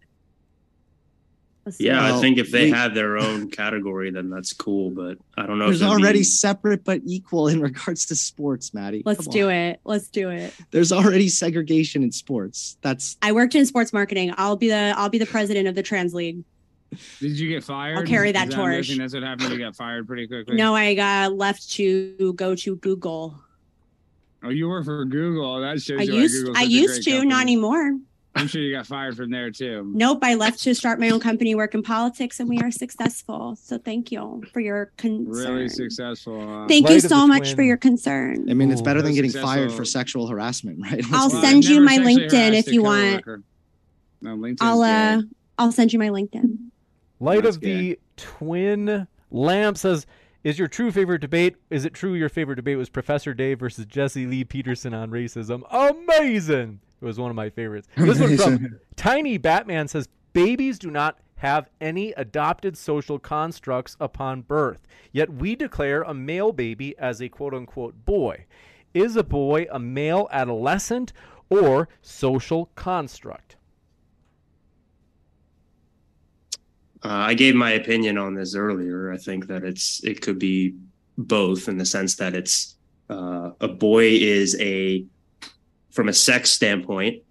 Let's. 1.65 1.79
Yeah, 1.79 2.15
I 2.15 2.19
think 2.19 2.37
if 2.37 2.51
they 2.51 2.65
we- 2.65 2.71
have 2.71 2.93
their 2.93 3.17
own 3.17 3.49
category, 3.49 4.11
then 4.11 4.29
that's 4.29 4.51
cool. 4.53 4.89
But 4.89 5.17
I 5.37 5.45
don't 5.45 5.59
know. 5.59 5.67
There's 5.67 5.81
if 5.81 5.87
already 5.87 6.19
be- 6.19 6.23
separate 6.23 6.83
but 6.83 7.01
equal 7.05 7.47
in 7.47 7.61
regards 7.69 8.05
to 8.07 8.15
sports, 8.15 8.73
Maddie. 8.73 9.01
Let's 9.05 9.27
do 9.27 9.49
it. 9.49 9.79
Let's 9.85 10.09
do 10.09 10.29
it. 10.29 10.53
There's 10.71 10.91
already 10.91 11.29
segregation 11.29 12.03
in 12.03 12.11
sports. 12.11 12.77
That's 12.81 13.17
I 13.21 13.31
worked 13.31 13.55
in 13.55 13.65
sports 13.65 13.93
marketing. 13.93 14.33
I'll 14.37 14.57
be 14.57 14.67
the 14.67 14.93
I'll 14.97 15.09
be 15.09 15.19
the 15.19 15.25
president 15.25 15.67
of 15.67 15.75
the 15.75 15.83
trans 15.83 16.13
league. 16.13 16.43
Did 17.19 17.39
you 17.39 17.49
get 17.49 17.63
fired? 17.63 17.97
I'll 17.97 18.03
carry 18.05 18.29
Is 18.29 18.33
that 18.33 18.43
I'm 18.43 18.49
torch. 18.49 18.75
guessing 18.87 18.99
That's 18.99 19.13
what 19.13 19.23
happened. 19.23 19.51
You 19.51 19.57
got 19.57 19.75
fired 19.75 20.05
pretty 20.05 20.27
quickly. 20.27 20.55
No, 20.57 20.75
I 20.75 20.93
got 20.93 21.33
left 21.35 21.71
to 21.71 22.33
go 22.33 22.53
to 22.55 22.75
Google. 22.75 23.39
Oh, 24.43 24.49
you 24.49 24.67
work 24.69 24.85
for 24.85 25.03
Google. 25.05 25.61
That 25.61 25.81
shows 25.81 26.01
I 26.01 26.03
you 26.03 26.13
used 26.15 26.35
Google's 26.35 26.57
I 26.57 26.63
used 26.63 27.03
great 27.05 27.19
to, 27.21 27.25
not 27.25 27.41
anymore. 27.41 27.97
I'm 28.35 28.47
sure 28.47 28.61
you 28.61 28.73
got 28.75 28.87
fired 28.87 29.15
from 29.15 29.29
there 29.29 29.51
too. 29.51 29.91
Nope, 29.93 30.19
I 30.23 30.33
left 30.33 30.59
to 30.63 30.73
start 30.73 30.99
my 30.99 31.09
own 31.11 31.19
company, 31.19 31.53
work 31.53 31.75
in 31.75 31.83
politics, 31.83 32.39
and 32.39 32.49
we 32.49 32.57
are 32.59 32.71
successful. 32.71 33.55
So 33.55 33.77
thank 33.77 34.11
you 34.11 34.43
for 34.51 34.59
your 34.59 34.91
concern. 34.97 35.27
Really 35.53 35.69
successful. 35.69 36.39
huh? 36.45 36.65
Thank 36.67 36.85
Light 36.85 36.95
you 36.95 36.99
so 37.01 37.27
much 37.27 37.53
for 37.53 37.61
your 37.61 37.77
concern. 37.77 38.49
I 38.49 38.55
mean, 38.55 38.71
it's 38.71 38.81
Ooh, 38.81 38.83
better 38.83 39.01
than 39.03 39.13
getting 39.13 39.29
successful. 39.29 39.53
fired 39.53 39.71
for 39.71 39.85
sexual 39.85 40.27
harassment, 40.27 40.79
right? 40.81 40.93
Let's 40.93 41.13
I'll 41.13 41.29
be 41.29 41.35
Well, 41.35 41.45
honest. 41.45 41.51
send 41.51 41.65
you 41.65 41.81
my 41.81 41.97
LinkedIn 41.99 42.53
if 42.53 42.67
you 42.67 42.81
want. 42.81 43.23
No, 44.21 44.35
LinkedIn's 44.35 44.57
I'll 44.61 44.81
uh. 44.81 45.21
I'll 45.59 45.71
send 45.71 45.93
you 45.93 45.99
my 45.99 46.09
LinkedIn. 46.09 46.57
Light 47.19 47.43
That's 47.43 47.57
of 47.57 47.61
the 47.61 47.99
twin 48.17 49.07
lamp 49.29 49.77
says, 49.77 50.07
"Is 50.43 50.57
your 50.57 50.67
true 50.67 50.91
favorite 50.91 51.21
debate? 51.21 51.55
Is 51.69 51.85
it 51.85 51.93
true 51.93 52.15
your 52.15 52.29
favorite 52.29 52.55
debate 52.55 52.77
was 52.79 52.89
Professor 52.89 53.35
Dave 53.35 53.59
versus 53.59 53.85
Jesse 53.85 54.25
Lee 54.25 54.43
Peterson 54.43 54.93
on 54.95 55.11
racism? 55.11 55.61
Amazing! 55.71 56.79
It 57.03 57.05
was 57.05 57.19
one 57.19 57.29
of 57.29 57.35
my 57.35 57.49
favorites. 57.49 57.89
This 57.97 58.17
one 58.17 58.37
from 58.37 58.79
Tiny 58.95 59.37
Batman 59.37 59.89
says, 59.89 60.07
"Babies 60.31 60.79
do 60.79 60.89
not 60.89 61.19
have 61.35 61.69
any 61.81 62.13
adopted 62.13 62.77
social 62.77 63.19
constructs 63.19 63.97
upon 63.99 64.43
birth. 64.43 64.87
Yet 65.11 65.33
we 65.33 65.57
declare 65.57 66.03
a 66.03 66.13
male 66.13 66.53
baby 66.53 66.97
as 66.97 67.21
a 67.21 67.27
quote 67.27 67.53
unquote 67.53 68.05
boy. 68.05 68.45
Is 68.93 69.17
a 69.17 69.23
boy 69.23 69.67
a 69.69 69.79
male 69.79 70.29
adolescent 70.31 71.11
or 71.49 71.89
social 72.01 72.69
construct?" 72.75 73.57
Uh, 77.03 77.09
I 77.09 77.33
gave 77.33 77.53
my 77.53 77.71
opinion 77.71 78.17
on 78.17 78.33
this 78.33 78.55
earlier. 78.55 79.11
I 79.11 79.17
think 79.17 79.47
that 79.47 79.65
it's 79.65 80.01
it 80.05 80.21
could 80.21 80.39
be 80.39 80.73
both 81.17 81.67
in 81.67 81.77
the 81.77 81.85
sense 81.85 82.15
that 82.15 82.33
it's 82.33 82.75
uh, 83.09 83.51
a 83.59 83.67
boy 83.67 84.05
is 84.05 84.55
a 84.61 85.05
from 85.93 86.09
a 86.09 86.13
sex 86.13 86.51
standpoint, 86.51 87.23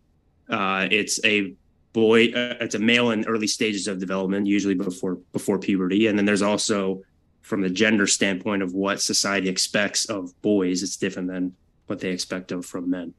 uh, 0.48 0.88
it's 0.90 1.22
a 1.24 1.54
boy. 1.92 2.28
Uh, 2.28 2.56
it's 2.60 2.74
a 2.74 2.78
male 2.78 3.10
in 3.10 3.26
early 3.26 3.46
stages 3.46 3.86
of 3.88 3.98
development, 3.98 4.46
usually 4.46 4.74
before 4.74 5.16
before 5.32 5.58
puberty, 5.58 6.06
and 6.06 6.16
then 6.16 6.24
there's 6.24 6.42
also 6.42 7.02
from 7.42 7.60
the 7.60 7.68
gender 7.68 8.06
standpoint 8.06 8.62
of 8.62 8.72
what 8.72 9.00
society 9.00 9.48
expects 9.48 10.06
of 10.06 10.40
boys. 10.42 10.82
It's 10.82 10.96
different 10.96 11.28
than 11.28 11.54
what 11.88 11.98
they 11.98 12.10
expect 12.10 12.52
of 12.52 12.64
from 12.64 12.88
men. 12.88 13.12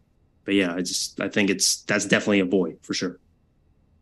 But 0.46 0.56
yeah, 0.56 0.74
I 0.74 0.80
just 0.80 1.20
I 1.22 1.30
think 1.30 1.50
it's 1.50 1.82
that's 1.84 2.06
definitely 2.06 2.40
a 2.40 2.46
boy 2.46 2.76
for 2.82 2.94
sure. 2.94 3.20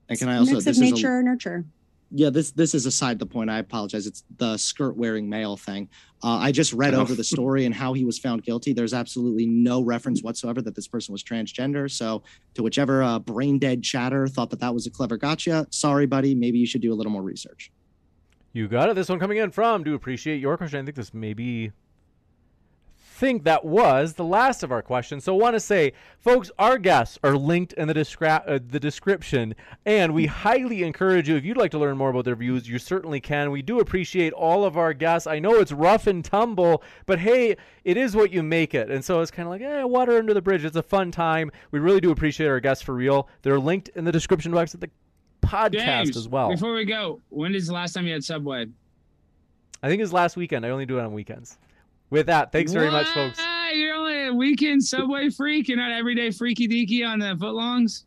And 0.08 0.18
can 0.18 0.30
I 0.30 0.38
also 0.38 0.54
Mix 0.54 0.66
this 0.66 0.78
of 0.78 0.84
is 0.84 0.92
a- 0.92 0.96
nature 0.96 1.18
or 1.18 1.24
nurture. 1.24 1.66
Yeah, 2.14 2.30
this 2.30 2.52
this 2.52 2.76
is 2.76 2.86
aside 2.86 3.20
the 3.20 3.26
point. 3.26 3.50
I 3.50 3.60
apologize. 3.60 4.06
It's 4.06 4.24
the 4.38 4.58
skirt 4.58 4.96
wearing 4.98 5.30
male 5.30 5.56
thing. 5.58 5.90
Uh, 6.24 6.38
I 6.38 6.52
just 6.52 6.74
read 6.74 6.94
Oh. 6.94 7.02
over 7.02 7.16
the 7.16 7.24
story 7.36 7.66
and 7.66 7.74
how 7.74 7.94
he 7.94 8.06
was 8.06 8.20
found 8.20 8.44
guilty. 8.44 8.74
There's 8.74 8.94
absolutely 8.94 9.46
no 9.48 9.82
reference 9.82 10.22
whatsoever 10.22 10.62
that 10.62 10.76
this 10.76 10.88
person 10.88 11.12
was 11.14 11.24
transgender. 11.24 11.90
So, 11.90 12.24
to 12.56 12.64
whichever 12.64 13.02
uh, 13.02 13.20
brain 13.20 13.58
dead 13.60 13.82
chatter 13.84 14.28
thought 14.28 14.50
that 14.52 14.60
that 14.60 14.74
was 14.74 14.86
a 14.88 14.92
clever 14.92 15.18
gotcha, 15.18 15.68
sorry, 15.72 16.06
buddy. 16.06 16.36
Maybe 16.36 16.60
you 16.60 16.66
should 16.68 16.82
do 16.82 16.94
a 16.94 16.96
little 16.96 17.12
more 17.12 17.24
research. 17.24 17.72
You 18.54 18.68
got 18.68 18.90
it. 18.90 18.96
This 18.96 19.08
one 19.08 19.18
coming 19.20 19.38
in 19.38 19.50
from. 19.52 19.84
Do 19.84 19.94
appreciate 19.96 20.42
your 20.42 20.58
question. 20.58 20.80
I 20.82 20.84
think 20.84 20.96
this 20.98 21.14
maybe 21.14 21.72
think 23.22 23.44
that 23.44 23.64
was 23.64 24.14
the 24.14 24.24
last 24.24 24.64
of 24.64 24.72
our 24.72 24.82
questions. 24.82 25.24
So 25.24 25.38
I 25.38 25.40
want 25.40 25.56
to 25.56 25.60
say, 25.60 25.94
folks, 26.18 26.50
our 26.58 26.80
guests 26.80 27.20
are 27.24 27.38
linked 27.38 27.72
in 27.74 27.88
the 27.88 27.94
descri- 27.94 28.42
uh, 28.48 28.58
the 28.68 28.80
description, 28.80 29.54
and 29.86 30.16
we 30.16 30.26
highly 30.26 30.82
encourage 30.82 31.30
you 31.30 31.36
if 31.36 31.46
you'd 31.46 31.56
like 31.56 31.70
to 31.72 31.78
learn 31.78 31.98
more 31.98 32.10
about 32.10 32.26
their 32.26 32.36
views, 32.36 32.68
you 32.68 32.80
certainly 32.80 33.22
can. 33.22 33.52
We 33.52 33.62
do 33.62 33.80
appreciate 33.80 34.34
all 34.34 34.66
of 34.66 34.76
our 34.76 34.92
guests. 34.96 35.28
I 35.28 35.38
know 35.38 35.54
it's 35.58 35.72
rough 35.72 36.08
and 36.08 36.26
tumble, 36.26 36.82
but 37.06 37.20
hey, 37.20 37.58
it 37.84 37.96
is 37.96 38.16
what 38.16 38.34
you 38.34 38.42
make 38.42 38.74
it. 38.74 38.90
And 38.90 39.06
so 39.06 39.22
it's 39.22 39.30
kind 39.30 39.46
of 39.46 39.52
like, 39.52 39.62
eh, 39.62 39.84
water 39.84 40.18
under 40.18 40.34
the 40.34 40.42
bridge. 40.42 40.66
It's 40.66 40.76
a 40.76 40.82
fun 40.82 41.12
time. 41.12 41.52
We 41.70 41.78
really 41.78 42.02
do 42.02 42.10
appreciate 42.10 42.48
our 42.48 42.60
guests 42.60 42.84
for 42.84 42.96
real. 42.96 43.30
They're 43.44 43.60
linked 43.60 43.90
in 43.90 44.04
the 44.04 44.12
description 44.12 44.52
box 44.52 44.74
of 44.74 44.80
the 44.80 44.90
podcast 45.44 46.06
James, 46.06 46.18
as 46.18 46.28
well. 46.28 46.50
Before 46.50 46.74
we 46.74 46.86
go, 46.86 47.22
when 47.30 47.54
is 47.54 47.68
the 47.68 47.74
last 47.74 47.94
time 47.94 48.08
you 48.08 48.14
had 48.14 48.24
Subway? 48.24 48.66
I 49.84 49.90
think 49.90 50.00
it 50.00 50.04
was 50.04 50.12
last 50.12 50.36
weekend. 50.38 50.66
I 50.66 50.70
only 50.70 50.88
do 50.88 50.98
it 50.98 51.04
on 51.04 51.14
weekends. 51.14 51.60
With 52.12 52.28
that, 52.28 52.52
thanks 52.52 52.72
very 52.74 52.92
much, 52.92 53.08
folks. 53.08 53.40
Why? 53.40 53.72
You're 53.74 53.96
only 53.96 54.28
a 54.28 54.34
weekend 54.34 54.84
Subway 54.84 55.30
freak. 55.30 55.68
You're 55.70 55.78
not 55.78 55.92
everyday 55.92 56.30
freaky 56.30 56.68
deaky 56.68 57.08
on 57.08 57.20
the 57.20 57.36
footlongs. 57.38 58.04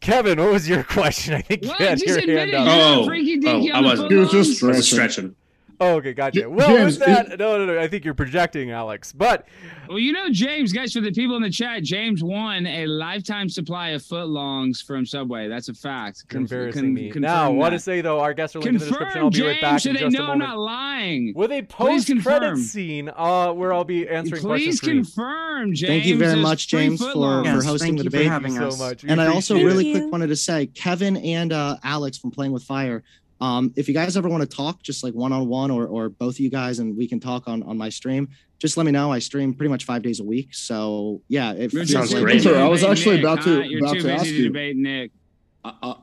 Kevin, 0.00 0.40
what 0.40 0.52
was 0.52 0.68
your 0.68 0.82
question? 0.88 1.34
I 1.34 1.40
think 1.42 1.64
What? 1.64 1.78
you 1.78 1.86
had 1.86 1.98
Just 1.98 2.08
your 2.08 2.18
admit 2.18 2.38
hand 2.38 2.50
it. 2.50 2.54
up. 2.56 2.66
You're 2.66 3.02
Oh, 3.02 3.06
freaky 3.06 3.38
oh, 3.38 3.40
deaky 3.48 3.72
I 3.72 3.76
on 3.76 3.82
the 3.84 3.88
wasn't. 3.88 4.10
He 4.10 4.16
was 4.18 4.30
just 4.30 4.60
footlongs? 4.60 4.64
I 4.64 4.76
was 4.76 4.86
Stretching. 4.86 5.12
stretching. 5.14 5.34
Oh, 5.80 5.94
okay, 5.98 6.12
gotcha. 6.12 6.50
Well, 6.50 6.68
James, 6.76 6.98
with 6.98 7.06
that, 7.06 7.38
no, 7.38 7.64
no, 7.64 7.66
no. 7.74 7.80
I 7.80 7.86
think 7.86 8.04
you're 8.04 8.12
projecting, 8.14 8.72
Alex. 8.72 9.12
But 9.12 9.46
Well, 9.88 9.98
you 9.98 10.12
know, 10.12 10.28
James, 10.30 10.72
guys, 10.72 10.92
for 10.92 11.00
the 11.00 11.12
people 11.12 11.36
in 11.36 11.42
the 11.42 11.50
chat, 11.50 11.82
James 11.82 12.22
won 12.22 12.66
a 12.66 12.86
lifetime 12.86 13.48
supply 13.48 13.90
of 13.90 14.02
footlongs 14.02 14.84
from 14.84 15.06
Subway. 15.06 15.48
That's 15.48 15.68
a 15.68 15.74
fact. 15.74 16.28
Conf- 16.28 16.50
embarrassing 16.52 16.82
con- 16.82 16.94
me. 16.94 17.10
confirm 17.10 17.22
Now, 17.22 17.50
want 17.52 17.72
to 17.72 17.78
say 17.80 18.00
though, 18.00 18.20
our 18.20 18.34
guests 18.34 18.54
are 18.56 18.60
linked 18.60 18.74
in 18.74 18.78
the 18.80 18.86
description. 18.86 19.22
I'll 19.22 19.30
be 19.30 19.42
right 19.42 19.60
back 19.60 19.80
so 19.80 19.90
in 19.90 19.96
they 19.96 20.02
just 20.02 20.14
a 20.16 20.18
know 20.18 20.26
I'm 20.32 20.38
not 20.38 20.58
lying. 20.58 21.32
With 21.34 21.50
a 21.52 21.62
post-credit 21.62 22.58
scene, 22.58 23.10
uh, 23.16 23.52
where 23.52 23.72
I'll 23.72 23.84
be 23.84 24.08
answering 24.08 24.42
Please 24.42 24.80
questions 24.80 24.80
for 24.80 24.86
you. 24.90 24.94
confirm, 25.02 25.74
James. 25.74 25.88
Thank 25.90 26.04
you 26.06 26.18
very 26.18 26.40
much, 26.40 26.68
James, 26.68 27.00
for, 27.00 27.06
footlongs. 27.12 27.42
for 27.44 27.54
Yes, 27.56 27.64
hosting 27.64 27.86
thank 27.96 27.98
the 27.98 28.04
you 28.04 28.10
for 28.10 28.16
debate. 28.16 28.28
having 28.28 28.52
Thank 28.52 28.60
you 28.62 28.68
us. 28.68 28.78
so 28.78 28.84
much. 28.84 29.02
We 29.04 29.08
and 29.10 29.20
I 29.20 29.26
also 29.28 29.54
appreciate 29.54 29.62
it. 29.62 29.66
really 29.88 29.92
quick 30.00 30.12
wanted 30.12 30.26
to 30.28 30.36
say, 30.36 30.66
Kevin 30.66 31.16
and 31.16 31.52
uh, 31.52 31.76
Alex 31.82 32.18
from 32.18 32.30
Playing 32.30 32.52
with 32.52 32.62
Fire, 32.62 33.02
um, 33.40 33.72
if 33.76 33.88
you 33.88 33.94
guys 33.94 34.16
ever 34.16 34.28
want 34.28 34.42
to 34.48 34.56
talk, 34.56 34.82
just 34.82 35.04
like 35.04 35.14
one 35.14 35.32
on 35.32 35.46
one, 35.48 35.70
or 35.70 35.86
or 35.86 36.08
both 36.08 36.34
of 36.36 36.40
you 36.40 36.50
guys, 36.50 36.78
and 36.78 36.96
we 36.96 37.06
can 37.08 37.20
talk 37.20 37.46
on 37.48 37.62
on 37.62 37.76
my 37.78 37.88
stream, 37.88 38.28
just 38.58 38.76
let 38.76 38.84
me 38.86 38.92
know. 38.92 39.12
I 39.12 39.18
stream 39.20 39.54
pretty 39.54 39.70
much 39.70 39.84
five 39.84 40.02
days 40.02 40.20
a 40.20 40.24
week, 40.24 40.54
so 40.54 41.22
yeah. 41.28 41.52
If 41.52 41.72
You're 41.72 41.84
Sounds 41.86 42.10
busy 42.12 42.22
great. 42.22 42.42
to 42.42 42.54
I 42.56 42.68
was 42.68 42.82
actually 42.84 43.16
Nick, 43.16 43.24
about 43.24 43.42
to- 43.44 43.54
huh? 43.56 43.60
You're 43.62 43.80
about 43.84 43.94
too 43.94 44.00
to 44.00 44.06
busy 44.08 44.14
ask 44.16 44.24
to 44.24 44.34
you. 44.34 44.44
debate 44.44 44.76
Nick. 44.76 45.12
Uh, 45.64 45.72
uh, 45.82 45.94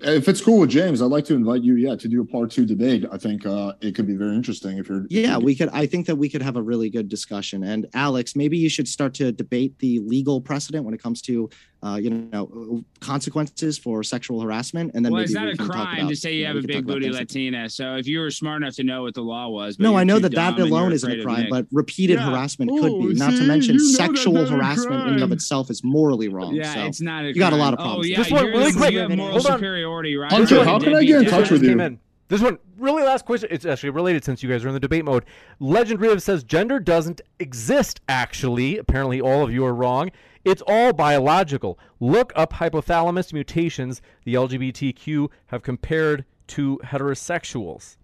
if 0.00 0.28
it's 0.28 0.40
cool 0.42 0.58
with 0.58 0.68
James, 0.70 1.00
I'd 1.00 1.06
like 1.06 1.24
to 1.26 1.34
invite 1.34 1.62
you, 1.62 1.76
yeah, 1.76 1.96
to 1.96 2.08
do 2.08 2.20
a 2.20 2.26
part 2.26 2.50
two 2.50 2.66
debate. 2.66 3.06
I 3.10 3.16
think 3.16 3.46
uh, 3.46 3.72
it 3.80 3.94
could 3.94 4.06
be 4.06 4.16
very 4.16 4.34
interesting 4.36 4.76
if 4.76 4.88
you're. 4.88 5.04
if 5.06 5.10
Yeah, 5.10 5.32
you're- 5.34 5.44
we 5.44 5.54
could. 5.54 5.70
I 5.70 5.86
think 5.86 6.06
that 6.06 6.16
we 6.16 6.28
could 6.28 6.42
have 6.42 6.56
a 6.56 6.62
really 6.62 6.90
good 6.90 7.08
discussion. 7.08 7.62
And 7.64 7.86
Alex, 7.94 8.36
maybe 8.36 8.58
you 8.58 8.68
should 8.68 8.86
start 8.86 9.14
to 9.14 9.32
debate 9.32 9.78
the 9.78 10.00
legal 10.00 10.40
precedent 10.42 10.84
when 10.84 10.92
it 10.94 11.02
comes 11.02 11.22
to, 11.22 11.48
uh, 11.84 11.96
you 11.96 12.10
know, 12.10 12.82
consequences 13.00 13.76
for 13.78 14.02
sexual 14.02 14.40
harassment. 14.40 14.92
And 14.94 15.04
then 15.04 15.12
well, 15.12 15.20
maybe 15.20 15.24
it's 15.26 15.34
not 15.34 15.44
we 15.46 15.52
a 15.52 15.56
crime 15.56 15.98
about, 15.98 16.08
to 16.08 16.16
say 16.16 16.34
you 16.34 16.44
know, 16.44 16.54
have 16.54 16.56
we 16.56 16.64
a 16.64 16.66
big 16.66 16.86
booty 16.86 17.10
Latina. 17.10 17.68
So 17.68 17.96
if 17.96 18.06
you 18.06 18.20
were 18.20 18.30
smart 18.30 18.62
enough 18.62 18.74
to 18.76 18.84
know 18.84 19.02
what 19.02 19.14
the 19.14 19.20
law 19.22 19.48
was, 19.48 19.76
but 19.76 19.84
No, 19.84 19.96
I 19.96 20.04
know 20.04 20.18
that 20.18 20.32
that 20.34 20.58
alone 20.58 20.92
isn't 20.92 21.20
a 21.20 21.22
crime, 21.22 21.48
but 21.50 21.66
repeated 21.72 22.14
Yeah. 22.18 22.30
harassment 22.30 22.70
Oh, 22.72 22.80
could 22.80 23.08
be. 23.08 23.14
Not 23.14 23.32
to 23.36 23.42
mention 23.44 23.74
you 23.74 23.80
know 23.80 23.86
that's 23.86 23.96
sexual 23.96 24.46
harassment 24.46 25.08
in 25.08 25.14
and 25.14 25.22
of 25.22 25.32
itself 25.32 25.70
is 25.70 25.84
morally 25.84 26.28
wrong. 26.28 26.54
Yeah, 26.54 26.72
so 26.74 26.86
it's 26.86 27.00
not. 27.00 27.24
A 27.24 27.28
you 27.28 27.34
got 27.34 27.52
a 27.52 27.56
lot 27.56 27.74
of 27.74 27.78
problems. 27.80 28.06
Oh, 28.06 28.08
yeah, 28.08 28.16
This 28.16 28.30
one 28.30 28.44
you're- 28.46 28.58
really 28.58 28.72
quick. 28.72 28.92
You 28.92 28.98
have 29.00 29.10
moral 29.10 29.34
on. 29.36 29.42
superiority, 29.42 30.16
right? 30.16 30.32
Hunter, 30.32 30.64
how 30.64 30.78
can 30.78 30.94
I 30.94 31.04
get 31.04 31.22
in 31.22 31.26
touch 31.26 31.50
with 31.50 31.62
Came 31.62 31.80
you? 31.80 31.84
in. 31.86 31.98
This 32.28 32.40
one, 32.40 32.56
really 32.78 33.02
last 33.02 33.26
question. 33.26 33.50
It's 33.52 33.66
actually 33.66 33.90
related 33.90 34.24
since 34.24 34.42
you 34.42 34.48
guys 34.48 34.64
are 34.64 34.68
in 34.68 34.74
the 34.74 34.80
debate 34.80 35.04
mode. 35.04 35.24
Legend 35.60 36.00
Riv 36.00 36.22
says 36.22 36.42
gender 36.42 36.80
doesn't 36.80 37.20
exist, 37.38 38.00
actually. 38.08 38.78
Apparently, 38.78 39.20
all 39.20 39.44
of 39.44 39.52
you 39.52 39.64
are 39.66 39.74
wrong. 39.74 40.10
It's 40.44 40.62
all 40.66 40.92
biological. 40.92 41.78
Look 42.00 42.32
up 42.36 42.54
hypothalamus 42.54 43.32
mutations 43.32 44.02
the 44.24 44.34
LGBTQ 44.34 45.28
have 45.46 45.62
compared 45.62 46.24
to 46.48 46.78
heterosexuals. 46.84 47.96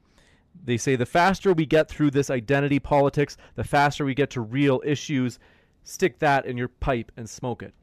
They 0.65 0.77
say 0.77 0.97
the 0.97 1.07
faster 1.07 1.53
we 1.53 1.67
get 1.67 1.89
through 1.89 2.11
this 2.11 2.31
identity 2.31 2.79
politics, 2.79 3.37
the 3.55 3.65
faster 3.65 4.05
we 4.05 4.15
get 4.15 4.31
to 4.31 4.41
real 4.41 4.83
issues. 4.85 5.39
Stick 5.85 6.19
that 6.19 6.47
in 6.47 6.57
your 6.57 6.69
pipe 6.69 7.13
and 7.17 7.29
smoke 7.29 7.63
it. 7.63 7.75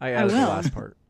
I 0.00 0.10
added 0.10 0.30
the 0.30 0.34
will. 0.34 0.48
last 0.48 0.74
part. 0.74 0.96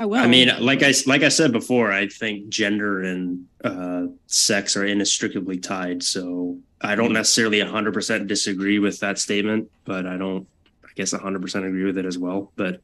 I 0.00 0.06
will. 0.06 0.18
I 0.18 0.26
mean, 0.26 0.50
like 0.60 0.82
I 0.82 0.94
like 1.06 1.22
I 1.22 1.28
said 1.28 1.52
before, 1.52 1.92
I 1.92 2.08
think 2.08 2.48
gender 2.48 3.02
and 3.02 3.46
uh, 3.62 4.06
sex 4.26 4.76
are 4.76 4.84
inextricably 4.84 5.58
tied. 5.58 6.02
So 6.02 6.58
I 6.80 6.94
don't 6.94 7.12
necessarily 7.12 7.58
100% 7.58 8.26
disagree 8.26 8.78
with 8.78 9.00
that 9.00 9.18
statement, 9.18 9.70
but 9.84 10.06
I 10.06 10.16
don't, 10.16 10.46
I 10.57 10.57
guess 10.98 11.14
100% 11.14 11.66
agree 11.66 11.84
with 11.84 11.96
it 11.96 12.04
as 12.04 12.18
well. 12.18 12.52
But 12.56 12.82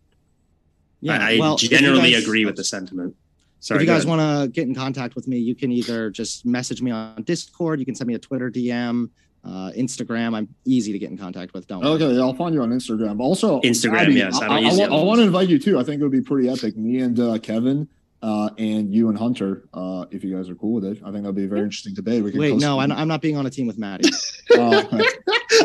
Yeah, 1.00 1.18
I, 1.18 1.34
I 1.34 1.38
well, 1.38 1.56
if 1.56 1.68
generally 1.68 2.12
guys- 2.12 2.22
agree 2.22 2.46
with 2.46 2.56
the 2.56 2.64
sentiment. 2.64 3.16
Sorry, 3.58 3.82
if 3.82 3.88
you 3.88 3.94
guys 3.94 4.04
want 4.04 4.20
to 4.20 4.48
get 4.48 4.68
in 4.68 4.74
contact 4.74 5.14
with 5.14 5.26
me, 5.26 5.38
you 5.38 5.54
can 5.54 5.72
either 5.72 6.10
just 6.10 6.44
message 6.44 6.82
me 6.82 6.90
on 6.90 7.22
Discord, 7.22 7.80
you 7.80 7.86
can 7.86 7.94
send 7.94 8.08
me 8.08 8.14
a 8.14 8.18
Twitter 8.18 8.50
DM, 8.50 9.08
uh, 9.42 9.70
Instagram. 9.74 10.36
I'm 10.36 10.54
easy 10.66 10.92
to 10.92 10.98
get 10.98 11.10
in 11.10 11.16
contact 11.16 11.54
with. 11.54 11.66
Don't 11.66 11.80
worry. 11.80 11.92
Okay, 11.92 12.20
I'll 12.20 12.34
find 12.34 12.54
you 12.54 12.60
on 12.60 12.70
Instagram. 12.70 13.20
Also, 13.20 13.62
Instagram, 13.62 14.00
Abby, 14.00 14.14
yes, 14.14 14.38
I, 14.40 14.58
I 14.58 14.60
don't 14.60 14.92
I, 14.92 14.96
I, 14.96 15.02
want 15.02 15.20
to 15.20 15.24
invite 15.24 15.48
you 15.48 15.58
too. 15.58 15.78
I 15.78 15.82
think 15.82 16.00
it 16.00 16.04
would 16.04 16.12
be 16.12 16.20
pretty 16.20 16.48
epic. 16.48 16.76
Me 16.76 17.00
and 17.00 17.18
uh, 17.18 17.38
Kevin, 17.38 17.88
uh, 18.24 18.48
and 18.56 18.90
you 18.90 19.10
and 19.10 19.18
Hunter, 19.18 19.68
uh, 19.74 20.06
if 20.10 20.24
you 20.24 20.34
guys 20.34 20.48
are 20.48 20.54
cool 20.54 20.72
with 20.72 20.84
it. 20.86 20.98
I 21.04 21.12
think 21.12 21.24
that'd 21.24 21.34
be 21.34 21.44
a 21.44 21.48
very 21.48 21.60
interesting 21.60 21.92
debate. 21.92 22.24
We 22.24 22.30
can 22.30 22.40
Wait, 22.40 22.56
no. 22.56 22.80
I'm, 22.80 22.90
I'm 22.90 23.06
not 23.06 23.20
being 23.20 23.36
on 23.36 23.44
a 23.44 23.50
team 23.50 23.66
with 23.66 23.78
Maddie. 23.78 24.08
Uh, 24.54 24.84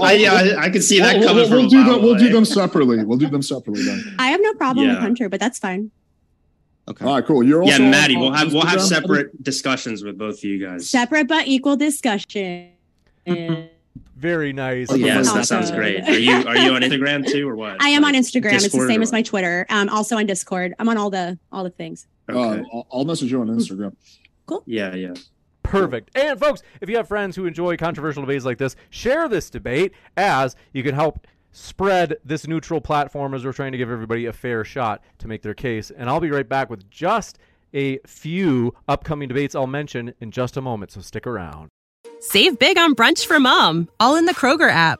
I, 0.02 0.14
yeah, 0.14 0.34
I, 0.34 0.64
I 0.64 0.70
can 0.70 0.82
see 0.82 1.00
that 1.00 1.18
we'll, 1.18 1.28
coming 1.28 1.42
we'll, 1.42 1.48
from 1.50 1.58
we'll 1.58 1.70
do 1.70 1.78
mile 1.84 1.94
them. 1.96 2.04
We'll 2.04 2.16
do 2.16 2.30
them 2.30 2.46
separately. 2.46 3.04
We'll 3.04 3.18
do 3.18 3.28
them 3.28 3.42
separately 3.42 3.84
then. 3.84 4.16
I 4.18 4.30
have 4.30 4.40
no 4.42 4.54
problem 4.54 4.88
with 4.88 4.98
Hunter, 4.98 5.28
but 5.30 5.40
that's 5.40 5.60
fine. 5.60 5.92
Okay. 6.88 7.06
All 7.06 7.16
right, 7.16 7.26
cool. 7.26 7.44
You're 7.44 7.62
Yeah, 7.64 7.74
also 7.74 7.84
on- 7.84 7.92
Maddie, 7.92 8.16
we'll 8.16 8.32
have 8.32 8.54
we'll 8.54 8.66
have 8.66 8.80
Instagram, 8.80 8.88
separate 8.88 9.44
discussions 9.44 10.04
with 10.04 10.18
both 10.18 10.38
of 10.38 10.44
you 10.46 10.66
guys. 10.66 10.90
Separate 10.90 11.28
but 11.28 11.48
equal 11.48 11.76
discussion. 11.76 12.72
Very 14.16 14.54
nice. 14.54 14.90
Okay. 14.90 15.02
Yes, 15.02 15.32
that 15.34 15.46
sounds 15.46 15.72
great. 15.72 16.08
Are 16.08 16.18
you 16.18 16.32
are 16.48 16.58
you 16.58 16.74
on 16.74 16.82
Instagram 16.82 17.30
too, 17.30 17.48
or 17.48 17.56
what? 17.56 17.82
I 17.82 17.90
am 17.90 18.06
on 18.06 18.14
Like, 18.14 18.24
Instagram. 18.24 18.54
it's 18.54 18.70
the 18.70 18.88
same 18.88 19.02
as 19.02 19.12
my? 19.12 19.22
Twitter. 19.22 19.66
Um, 19.70 19.90
also 19.90 20.18
on 20.18 20.26
Discord. 20.26 20.74
I'm 20.80 20.90
on 20.90 20.98
all 20.98 21.10
the 21.10 21.38
all 21.52 21.64
the 21.64 21.70
things. 21.70 22.08
Okay. 22.30 22.62
Uh, 22.62 22.64
I'll, 22.74 22.88
I'll 22.92 23.06
message 23.06 23.32
you 23.32 23.42
on 23.42 23.48
Instagram. 23.48 23.96
Cool. 24.46 24.64
Yeah, 24.66 24.96
yeah. 24.96 25.14
Perfect. 25.64 26.16
And 26.18 26.40
folks, 26.40 26.64
if 26.82 26.90
you 26.90 26.98
have 26.98 27.08
friends 27.08 27.36
who 27.36 27.46
enjoy 27.46 27.78
controversial 27.78 28.24
debates 28.24 28.46
like 28.46 28.58
this, 28.58 28.76
share 28.90 29.28
this 29.30 29.50
debate 29.50 29.94
as 30.18 30.56
you 30.74 30.84
can 30.84 30.96
help 30.96 31.28
spread 31.52 32.18
this 32.24 32.48
neutral 32.48 32.82
platform 32.82 33.34
as 33.34 33.46
we're 33.46 33.54
trying 33.54 33.72
to 33.72 33.78
give 33.78 33.90
everybody 33.92 34.26
a 34.26 34.34
fair 34.34 34.64
shot 34.64 35.04
to 35.20 35.28
make 35.28 35.42
their 35.42 35.54
case. 35.54 35.92
And 35.92 36.10
I'll 36.10 36.20
be 36.20 36.32
right 36.32 36.48
back 36.48 36.70
with 36.70 36.90
just 36.90 37.38
a 37.74 38.00
few 38.08 38.74
upcoming 38.88 39.28
debates 39.28 39.56
I'll 39.56 39.68
mention 39.68 40.14
in 40.20 40.32
just 40.32 40.58
a 40.58 40.62
moment, 40.62 40.92
so 40.92 41.02
stick 41.02 41.28
around. 41.28 41.70
Save 42.20 42.60
big 42.60 42.78
on 42.78 42.96
brunch 42.96 43.26
for 43.26 43.40
mom, 43.40 43.90
all 44.00 44.16
in 44.16 44.26
the 44.26 44.34
Kroger 44.34 44.70
app. 44.70 45.00